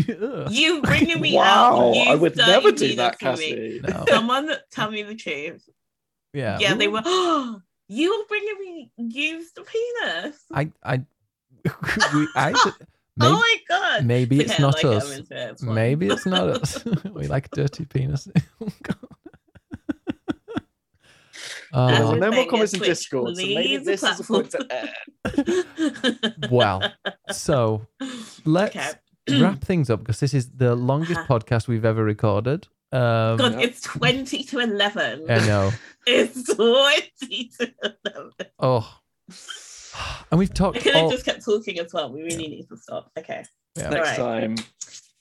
Ugh. 0.10 0.52
You 0.52 0.82
bringing 0.82 1.22
me 1.22 1.36
Wow, 1.36 1.94
out? 1.94 2.08
I 2.10 2.16
would 2.16 2.36
never 2.36 2.72
do 2.72 2.96
that, 2.98 3.20
for 3.20 3.38
me. 3.38 3.80
Cassie. 3.80 3.82
No. 3.88 4.06
Someone 4.10 4.52
tell 4.72 4.92
me 4.92 5.04
the 5.04 5.16
truth. 5.16 5.64
Yeah. 6.34 6.58
Yeah, 6.60 6.74
they 6.74 6.88
were. 6.90 7.02
Oh, 7.06 7.62
you 7.88 8.18
were 8.20 8.26
bringing 8.28 8.60
me 8.60 8.92
used 8.98 9.58
penis. 9.66 10.38
I, 10.52 10.72
I, 10.84 10.98
we, 12.14 12.28
I, 12.36 12.54
oh 13.22 13.34
my 13.34 13.58
god. 13.70 14.06
maybe 14.06 14.42
it's 14.42 14.52
Okay, 14.54 14.62
not 14.64 14.74
like 14.74 14.86
us. 14.86 15.10
it, 15.20 15.28
it's. 15.32 15.62
Maybe 15.62 16.08
it's 16.08 16.26
not 16.26 16.50
us. 16.50 16.84
we 17.14 17.28
like 17.28 17.50
dirty 17.52 17.86
penis. 17.86 18.28
Oh, 18.60 18.68
As 18.68 18.74
Well, 21.74 22.16
no 22.16 22.32
more 22.32 22.46
comments 22.46 22.74
in 22.74 22.80
Twitch, 22.80 22.90
Discord, 22.90 23.36
so 23.36 23.42
maybe 23.42 23.56
please, 23.56 23.86
this 23.86 24.04
is 24.04 24.20
a 24.20 24.24
point 24.24 24.52
to 24.52 24.64
platform. 24.64 25.66
air. 26.44 26.50
well, 26.52 26.94
so 27.32 27.88
let's 28.46 28.76
Okay. 28.76 29.42
wrap 29.42 29.62
things 29.64 29.90
up 29.90 30.00
because 30.02 30.20
this 30.20 30.34
is 30.34 30.52
the 30.52 30.76
longest 30.76 31.20
Uh-huh. 31.22 31.40
podcast 31.40 31.68
we've 31.68 31.86
ever 31.86 32.04
recorded. 32.04 32.68
Um, 32.92 33.38
God, 33.38 33.54
Yeah. 33.54 33.60
it's 33.62 33.82
20 33.82 34.44
to 34.44 34.60
11. 34.60 35.26
I 35.30 35.48
know. 35.48 35.72
It's 36.06 36.44
20 36.54 37.50
to 37.60 37.74
11. 38.06 38.32
Oh, 38.60 39.00
and 40.30 40.38
we've 40.40 40.52
I 40.52 40.54
talked 40.54 40.80
could 40.82 40.94
have 40.94 41.06
all. 41.06 41.12
just 41.12 41.26
kept 41.26 41.44
talking 41.46 41.80
as 41.80 41.94
well. 41.94 42.12
We 42.12 42.22
really 42.24 42.48
need 42.50 42.68
to 42.70 42.78
stop. 42.78 43.10
Okay. 43.18 43.44
Yeah. 43.78 43.90
Next 43.90 44.20
Alright. 44.20 44.42
time, 44.42 44.56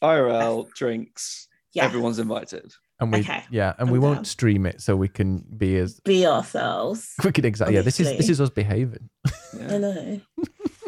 IRL 0.03 0.69
drinks. 0.75 1.49
Yeah. 1.73 1.85
Everyone's 1.85 2.19
invited. 2.19 2.73
And 3.03 3.13
we, 3.13 3.21
Okay. 3.21 3.43
yeah, 3.51 3.75
and 3.79 3.89
I'm 3.89 3.93
we 3.93 3.99
down. 4.01 4.09
won't 4.15 4.27
stream 4.27 4.65
it 4.67 4.81
so 4.81 4.97
we 4.97 5.09
can 5.09 5.39
be 5.57 5.77
as 5.79 6.01
Be 6.01 6.27
ourselves. 6.27 7.15
quick 7.21 7.39
exactly. 7.39 7.75
Yeah, 7.77 7.83
this 7.83 7.99
is 8.01 8.17
this 8.17 8.29
is 8.29 8.41
us 8.41 8.51
behaving. 8.51 9.09
I 9.69 9.79
know. 9.79 10.21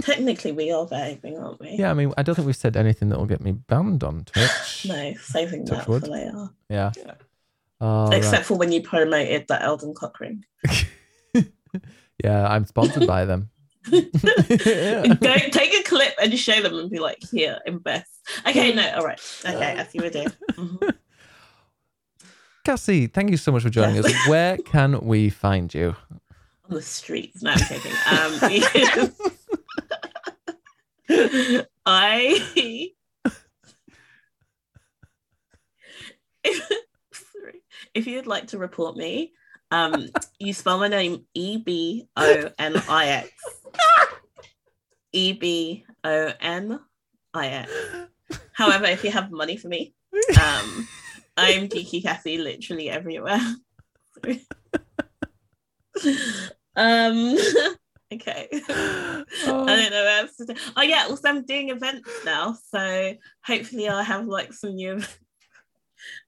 Technically, 0.03 0.53
we 0.53 0.71
are 0.71 0.85
behaving, 0.87 1.39
aren't 1.39 1.61
we? 1.61 1.71
Yeah, 1.71 1.91
I 1.91 1.95
mean, 1.95 2.13
I 2.19 2.23
don't 2.23 2.35
think 2.35 2.45
we've 2.47 2.55
said 2.57 2.77
anything 2.77 3.09
that 3.09 3.19
will 3.19 3.27
get 3.27 3.41
me 3.41 3.53
banned 3.53 4.05
on 4.05 4.25
Twitch. 4.25 4.85
No, 4.87 5.15
saving 5.23 5.65
Touch 5.67 5.79
that 5.79 5.89
wood. 5.89 6.03
for 6.05 6.09
later. 6.11 6.51
Yeah. 6.69 6.93
Yeah. 6.97 7.15
Oh, 7.81 8.09
right. 8.09 8.19
Except 8.19 8.45
for 8.45 8.57
when 8.59 8.71
you 8.71 8.83
promoted 8.83 9.47
that 9.49 9.63
Elden 9.63 9.95
cock 9.95 10.21
ring. 10.21 10.45
yeah, 12.23 12.47
I'm 12.49 12.65
sponsored 12.67 13.07
by 13.07 13.25
them. 13.25 13.51
Go 13.91 14.01
take 14.01 15.75
a 15.75 15.83
clip 15.85 16.15
and 16.23 16.39
show 16.39 16.61
them 16.63 16.75
and 16.79 16.91
be 16.91 16.99
like, 16.99 17.19
here, 17.31 17.59
invest. 17.67 18.11
Okay, 18.47 18.73
no, 18.75 18.89
all 18.97 19.05
right. 19.05 19.21
Okay, 19.45 19.77
I 19.79 19.85
see 19.85 19.99
what 19.99 20.05
we're 20.05 20.11
doing. 20.11 20.33
Mhm. 20.53 20.95
Cassie, 22.65 23.07
thank 23.09 23.31
you 23.31 23.37
so 23.37 23.53
much 23.53 23.63
for 23.63 23.71
joining 23.71 23.97
Yes. 23.97 24.07
us. 24.07 24.27
Where 24.29 24.57
can 24.57 24.99
we 25.05 25.29
find 25.31 25.73
you? 25.73 25.95
On 26.69 26.75
the 26.77 26.83
streets. 26.83 27.43
No, 27.43 27.51
I'm 27.53 27.59
kidding. 27.59 27.93
Um, 28.11 28.39
I. 31.87 32.91
if, 36.45 36.69
sorry. 37.13 37.63
if 37.93 38.07
you'd 38.07 38.27
like 38.27 38.47
to 38.49 38.59
report 38.59 38.97
me, 38.97 39.33
um, 39.71 40.07
you 40.39 40.55
spell 40.55 40.79
my 40.79 40.89
name 40.89 41.27
E 41.35 41.59
B 41.59 42.09
O 42.17 42.51
N 42.59 42.83
I 42.89 43.07
X. 43.09 43.31
E 45.13 45.33
B 45.35 45.85
O 46.03 46.33
N 46.41 46.81
I 47.35 47.47
X. 47.49 47.71
However, 48.55 48.87
if 48.87 49.05
you 49.05 49.11
have 49.11 49.31
money 49.31 49.59
for 49.59 49.69
me, 49.69 49.95
um, 50.43 50.89
I'm 51.37 51.69
Geeky 51.69 52.03
Cassie 52.03 52.39
literally 52.39 52.89
everywhere. 52.91 53.41
um, 56.77 57.37
okay. 58.13 58.49
I 58.53 59.25
Oh, 59.47 59.67
don't 59.67 59.91
know 59.91 60.05
what 60.05 60.23
else 60.23 60.37
to 60.37 60.47
do. 60.47 60.55
Oh 60.77 60.83
yeah, 60.83 61.07
also 61.09 61.29
I'm 61.29 61.45
doing 61.45 61.71
events 61.71 62.09
now, 62.25 62.57
so 62.71 63.15
hopefully 63.45 63.89
I'll 63.89 64.03
have 64.05 64.27
like 64.27 64.53
some 64.53 64.75
new. 64.75 65.01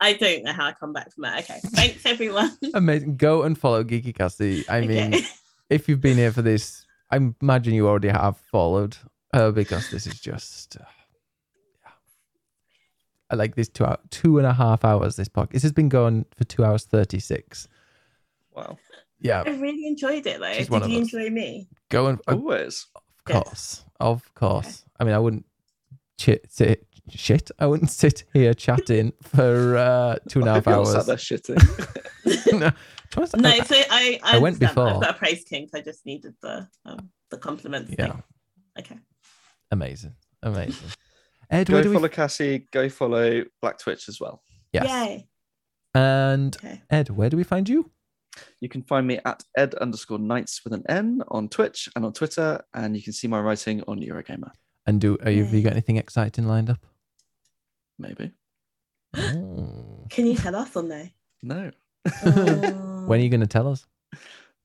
I 0.00 0.14
don't 0.14 0.42
know 0.44 0.52
how 0.52 0.66
I 0.66 0.72
come 0.72 0.92
back 0.92 1.12
from 1.12 1.22
that. 1.24 1.40
Okay, 1.44 1.60
thanks 1.74 2.06
everyone. 2.06 2.56
amazing. 2.74 3.16
Go 3.16 3.42
and 3.42 3.58
follow 3.58 3.84
Geeky 3.84 4.14
Cassie. 4.14 4.64
I 4.68 4.80
mean, 4.80 5.14
Okay. 5.14 5.26
if 5.70 5.88
you've 5.88 6.00
been 6.00 6.16
here 6.16 6.32
for 6.32 6.42
this, 6.42 6.86
I 7.10 7.18
imagine 7.42 7.74
you 7.74 7.86
already 7.86 8.08
have 8.08 8.36
followed 8.50 8.96
her 9.34 9.52
because 9.52 9.90
this 9.90 10.06
is 10.06 10.18
just. 10.20 10.76
Uh, 13.30 13.34
yeah. 13.34 13.34
I 13.34 13.36
like 13.36 13.54
this 13.54 13.68
two 13.68 13.84
hour, 13.84 13.98
two 14.10 14.38
and 14.38 14.46
a 14.46 14.52
half 14.52 14.84
hours. 14.84 15.16
This 15.16 15.28
podcast. 15.28 15.50
This 15.52 15.62
has 15.62 15.72
been 15.72 15.88
going 15.88 16.26
for 16.36 16.44
two 16.44 16.64
hours 16.64 16.84
thirty 16.84 17.18
six. 17.18 17.68
Wow. 18.54 18.78
Yeah, 19.18 19.42
I 19.46 19.50
really 19.50 19.86
enjoyed 19.86 20.26
it 20.26 20.40
though. 20.40 20.52
She's 20.52 20.68
Did 20.68 20.86
you 20.86 20.98
enjoy 20.98 21.30
me? 21.30 21.68
go 21.88 22.06
and 22.08 22.20
of 22.26 22.34
Always. 22.38 22.86
Yes. 23.28 23.42
course, 23.42 23.84
of 23.98 24.34
course. 24.34 24.84
I 25.00 25.04
mean, 25.04 25.14
I 25.14 25.18
wouldn't 25.18 25.46
chit, 26.18 26.46
sit 26.50 26.86
shit. 27.08 27.50
I 27.58 27.66
wouldn't 27.66 27.90
sit 28.02 28.24
here 28.34 28.54
chatting 28.54 29.12
for 29.22 29.76
uh, 29.76 30.16
two 30.28 30.40
and 30.40 30.48
a 30.48 30.52
I 30.52 30.54
half 30.56 30.64
hope 30.66 30.66
you're 30.66 30.84
not 30.84 30.86
hours. 30.86 31.06
Sat 31.06 31.06
there 31.06 31.16
shitting. 31.16 32.52
no, 32.60 32.70
to 32.70 33.16
honest, 33.16 33.36
No, 33.36 33.48
I, 33.48 33.60
so 33.60 33.74
I, 33.74 34.20
I, 34.22 34.36
I 34.36 34.38
went 34.38 34.58
before. 34.60 34.88
I've 34.88 35.00
got 35.00 35.10
a 35.10 35.18
praise 35.18 35.44
kink. 35.44 35.70
I 35.74 35.80
just 35.80 36.04
needed 36.04 36.34
the 36.42 36.68
um, 36.84 37.10
the 37.30 37.38
compliments. 37.38 37.92
yeah, 37.98 38.08
thing. 38.12 38.22
Okay. 38.78 38.96
amazing, 39.70 40.14
amazing. 40.42 40.90
Ed, 41.50 41.68
go 41.68 41.74
where 41.74 41.82
do 41.82 41.92
follow 41.92 42.02
we? 42.04 42.08
Cassie. 42.08 42.66
Go 42.72 42.88
follow 42.88 43.44
Black 43.62 43.78
Twitch 43.78 44.08
as 44.08 44.20
well. 44.20 44.42
Yes. 44.72 44.86
Yay. 44.88 45.28
And 45.94 46.56
Okay. 46.56 46.82
Ed, 46.90 47.10
where 47.10 47.30
do 47.30 47.36
we 47.36 47.44
find 47.44 47.68
you? 47.68 47.90
You 48.60 48.68
can 48.68 48.82
find 48.82 49.06
me 49.06 49.18
at 49.24 49.42
ed 49.56 49.74
underscore 49.76 50.18
knights 50.18 50.62
with 50.62 50.74
an 50.74 50.84
N 50.88 51.22
on 51.28 51.48
Twitch 51.48 51.88
and 51.96 52.04
on 52.04 52.12
Twitter, 52.12 52.62
and 52.74 52.94
you 52.94 53.02
can 53.02 53.14
see 53.14 53.28
my 53.28 53.40
writing 53.40 53.82
on 53.88 53.98
Eurogamer. 54.00 54.50
And 54.86 55.00
do 55.00 55.16
are 55.24 55.30
you, 55.30 55.44
have 55.44 55.54
you 55.54 55.62
got 55.62 55.72
anything 55.72 55.96
exciting 55.96 56.46
lined 56.46 56.68
up? 56.68 56.84
Maybe. 57.98 58.32
Oh. 59.16 60.06
Can 60.10 60.26
you 60.26 60.36
tell 60.36 60.54
us 60.54 60.76
or 60.76 60.82
no? 60.82 61.08
No. 61.42 61.70
Oh. 62.24 63.04
when 63.06 63.20
are 63.20 63.22
you 63.22 63.30
going 63.30 63.40
to 63.40 63.46
tell 63.46 63.68
us? 63.68 63.86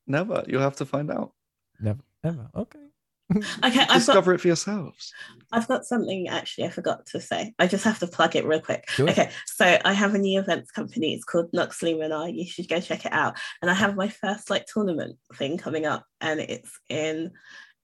Never. 0.05 0.43
You'll 0.47 0.61
have 0.61 0.75
to 0.77 0.85
find 0.85 1.09
out. 1.09 1.31
Never, 1.79 2.01
never. 2.23 2.49
Okay. 2.55 2.79
Okay, 3.63 3.81
I've 3.81 3.87
got 3.87 3.93
Discover 3.93 4.33
it 4.33 4.41
for 4.41 4.47
yourselves. 4.47 5.13
I've 5.51 5.67
got 5.67 5.85
something 5.85 6.27
actually 6.27 6.65
I 6.65 6.69
forgot 6.69 7.05
to 7.07 7.21
say. 7.21 7.53
I 7.59 7.67
just 7.67 7.83
have 7.83 7.99
to 7.99 8.07
plug 8.07 8.35
it 8.35 8.45
real 8.45 8.61
quick. 8.61 8.85
It. 8.97 9.09
Okay, 9.09 9.31
so 9.45 9.77
I 9.83 9.93
have 9.93 10.13
a 10.15 10.19
new 10.19 10.39
events 10.39 10.71
company. 10.71 11.13
It's 11.13 11.23
called 11.23 11.49
Nux 11.53 11.69
Lumina. 11.81 12.29
You 12.29 12.45
should 12.45 12.67
go 12.67 12.79
check 12.79 13.05
it 13.05 13.13
out. 13.13 13.37
And 13.61 13.69
I 13.69 13.73
have 13.73 13.95
my 13.95 14.09
first 14.09 14.49
like 14.49 14.65
tournament 14.65 15.17
thing 15.35 15.57
coming 15.57 15.85
up, 15.85 16.05
and 16.19 16.39
it's 16.39 16.79
in 16.89 17.31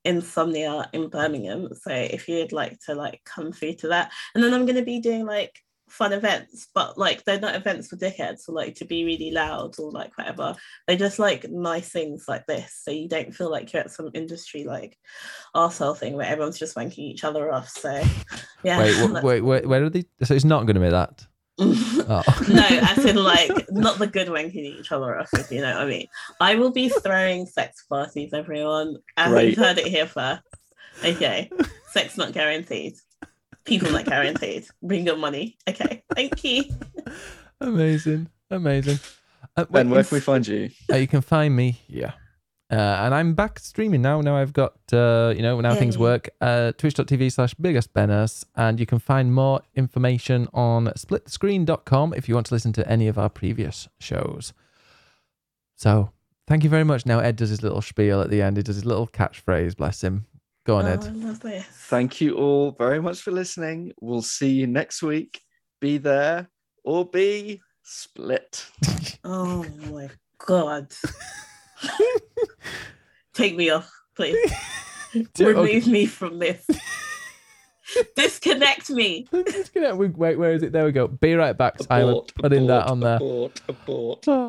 Insomnia 0.05 0.89
in 0.93 1.09
Birmingham. 1.09 1.69
So 1.73 1.91
if 1.91 2.27
you'd 2.27 2.51
like 2.51 2.79
to 2.85 2.95
like 2.95 3.21
come 3.25 3.51
through 3.51 3.73
to 3.75 3.89
that, 3.89 4.11
and 4.33 4.43
then 4.43 4.53
I'm 4.53 4.65
going 4.65 4.77
to 4.77 4.83
be 4.83 4.99
doing 4.99 5.25
like 5.25 5.59
fun 5.89 6.13
events, 6.13 6.67
but 6.73 6.97
like 6.97 7.23
they're 7.23 7.39
not 7.39 7.55
events 7.55 7.87
for 7.87 7.95
dickheads 7.95 8.47
or 8.47 8.53
like 8.53 8.75
to 8.75 8.85
be 8.85 9.05
really 9.05 9.31
loud 9.31 9.77
or 9.79 9.91
like 9.91 10.17
whatever. 10.17 10.55
They're 10.87 10.97
just 10.97 11.19
like 11.19 11.49
nice 11.49 11.89
things 11.89 12.25
like 12.27 12.45
this. 12.45 12.79
So 12.83 12.91
you 12.91 13.07
don't 13.07 13.33
feel 13.33 13.49
like 13.49 13.71
you're 13.71 13.83
at 13.83 13.91
some 13.91 14.09
industry 14.13 14.63
like 14.63 14.97
arsehole 15.55 15.97
thing 15.97 16.15
where 16.15 16.27
everyone's 16.27 16.59
just 16.59 16.75
wanking 16.75 16.99
each 16.99 17.23
other 17.23 17.51
off. 17.51 17.69
So 17.69 18.03
yeah. 18.63 18.79
Wait, 18.79 18.95
wh- 18.95 19.23
wait, 19.23 19.41
wait, 19.41 19.67
where 19.67 19.83
are 19.83 19.89
they? 19.89 20.05
So 20.23 20.33
it's 20.33 20.45
not 20.45 20.65
going 20.65 20.75
to 20.75 20.81
be 20.81 20.89
that. 20.89 21.25
Oh. 22.09 22.23
no, 22.47 22.65
as 22.65 23.03
in 23.03 23.15
like 23.21 23.51
not 23.69 23.99
the 23.99 24.07
good 24.07 24.29
wanking 24.29 24.55
each 24.55 24.93
other 24.93 25.19
off, 25.19 25.29
if 25.33 25.51
you 25.51 25.59
know 25.59 25.73
what 25.73 25.81
I 25.81 25.85
mean. 25.85 26.07
I 26.39 26.55
will 26.55 26.71
be 26.71 26.87
throwing 26.87 27.45
sex 27.45 27.83
parties, 27.89 28.31
everyone. 28.31 28.95
And 29.17 29.33
Great. 29.33 29.49
you've 29.49 29.57
heard 29.57 29.77
it 29.77 29.87
here 29.87 30.05
first. 30.05 30.43
Okay. 31.03 31.49
Sex 31.89 32.15
not 32.15 32.31
guaranteed. 32.31 32.93
People 33.67 33.91
not 33.91 34.05
guaranteed. 34.05 34.65
Bring 34.81 35.05
your 35.05 35.17
money. 35.17 35.57
Okay. 35.69 36.03
Thank 36.15 36.43
you. 36.43 36.63
Amazing, 37.61 38.29
amazing. 38.51 38.99
Uh, 39.55 39.65
Ben, 39.65 39.89
where 39.89 40.03
can 40.03 40.15
we 40.15 40.19
find 40.19 40.45
you? 40.45 40.69
Uh, 40.91 40.97
you 40.97 41.07
can 41.07 41.21
find 41.21 41.55
me 41.55 41.71
here. 41.71 42.13
Uh, 42.69 42.75
and 42.75 43.15
I'm 43.15 43.33
back 43.33 43.57
streaming 43.57 44.03
now. 44.03 44.21
Now 44.21 44.35
I've 44.35 44.53
got, 44.53 44.73
uh, 44.93 45.33
you 45.35 45.41
know, 45.41 45.59
now 45.61 45.73
things 45.73 45.95
Yay. 45.95 46.01
work. 46.01 46.29
Uh, 46.39 46.73
Twitch.tv 46.73 47.31
slash 47.31 47.55
biggestbenners. 47.55 48.45
And 48.55 48.79
you 48.79 48.85
can 48.85 48.99
find 48.99 49.33
more 49.33 49.61
information 49.73 50.47
on 50.53 50.85
splitscreen.com 50.87 52.13
if 52.13 52.29
you 52.29 52.35
want 52.35 52.45
to 52.47 52.53
listen 52.53 52.73
to 52.73 52.87
any 52.87 53.07
of 53.07 53.17
our 53.17 53.29
previous 53.29 53.87
shows. 53.99 54.53
So 55.75 56.11
thank 56.45 56.63
you 56.63 56.69
very 56.69 56.83
much. 56.83 57.05
Now 57.07 57.19
Ed 57.19 57.37
does 57.37 57.49
his 57.49 57.63
little 57.63 57.81
spiel 57.81 58.21
at 58.21 58.29
the 58.29 58.41
end. 58.43 58.57
He 58.57 58.63
does 58.63 58.75
his 58.75 58.85
little 58.85 59.07
catchphrase. 59.07 59.75
Bless 59.77 60.03
him. 60.03 60.25
Go 60.67 60.75
on, 60.75 60.85
Oh, 60.85 60.89
Ed. 60.89 61.03
I 61.05 61.09
love 61.11 61.39
this. 61.39 61.65
Thank 61.65 62.19
you 62.19 62.35
all 62.35 62.71
very 62.71 63.01
much 63.01 63.21
for 63.21 63.31
listening. 63.31 63.93
We'll 64.01 64.21
see 64.21 64.49
you 64.49 64.67
next 64.67 65.01
week. 65.01 65.39
Be 65.79 65.97
there 65.97 66.49
or 66.83 67.05
be 67.05 67.61
split. 67.83 68.65
Oh 69.23 69.65
my 69.91 70.09
god. 70.45 70.93
Take 73.33 73.55
me 73.57 73.69
off, 73.71 73.89
please. 74.15 74.37
Remove 75.39 75.87
me 75.87 76.05
from 76.05 76.39
this. 76.39 76.65
Disconnect 78.15 78.89
me. 78.89 79.27
Disconnect. 79.31 79.73
gonna- 79.73 79.95
Wait, 79.95 80.37
where 80.37 80.53
is 80.53 80.63
it? 80.63 80.71
There 80.71 80.85
we 80.85 80.91
go. 80.93 81.07
Be 81.07 81.33
right 81.35 81.57
back. 81.57 81.81
Simon. 81.83 82.09
Abort, 82.09 82.33
Putting 82.35 82.67
that 82.67 82.87
on 82.87 82.99
there. 83.01 83.15
Abort, 83.17 83.59
abort. 83.67 84.23
Oh. 84.27 84.45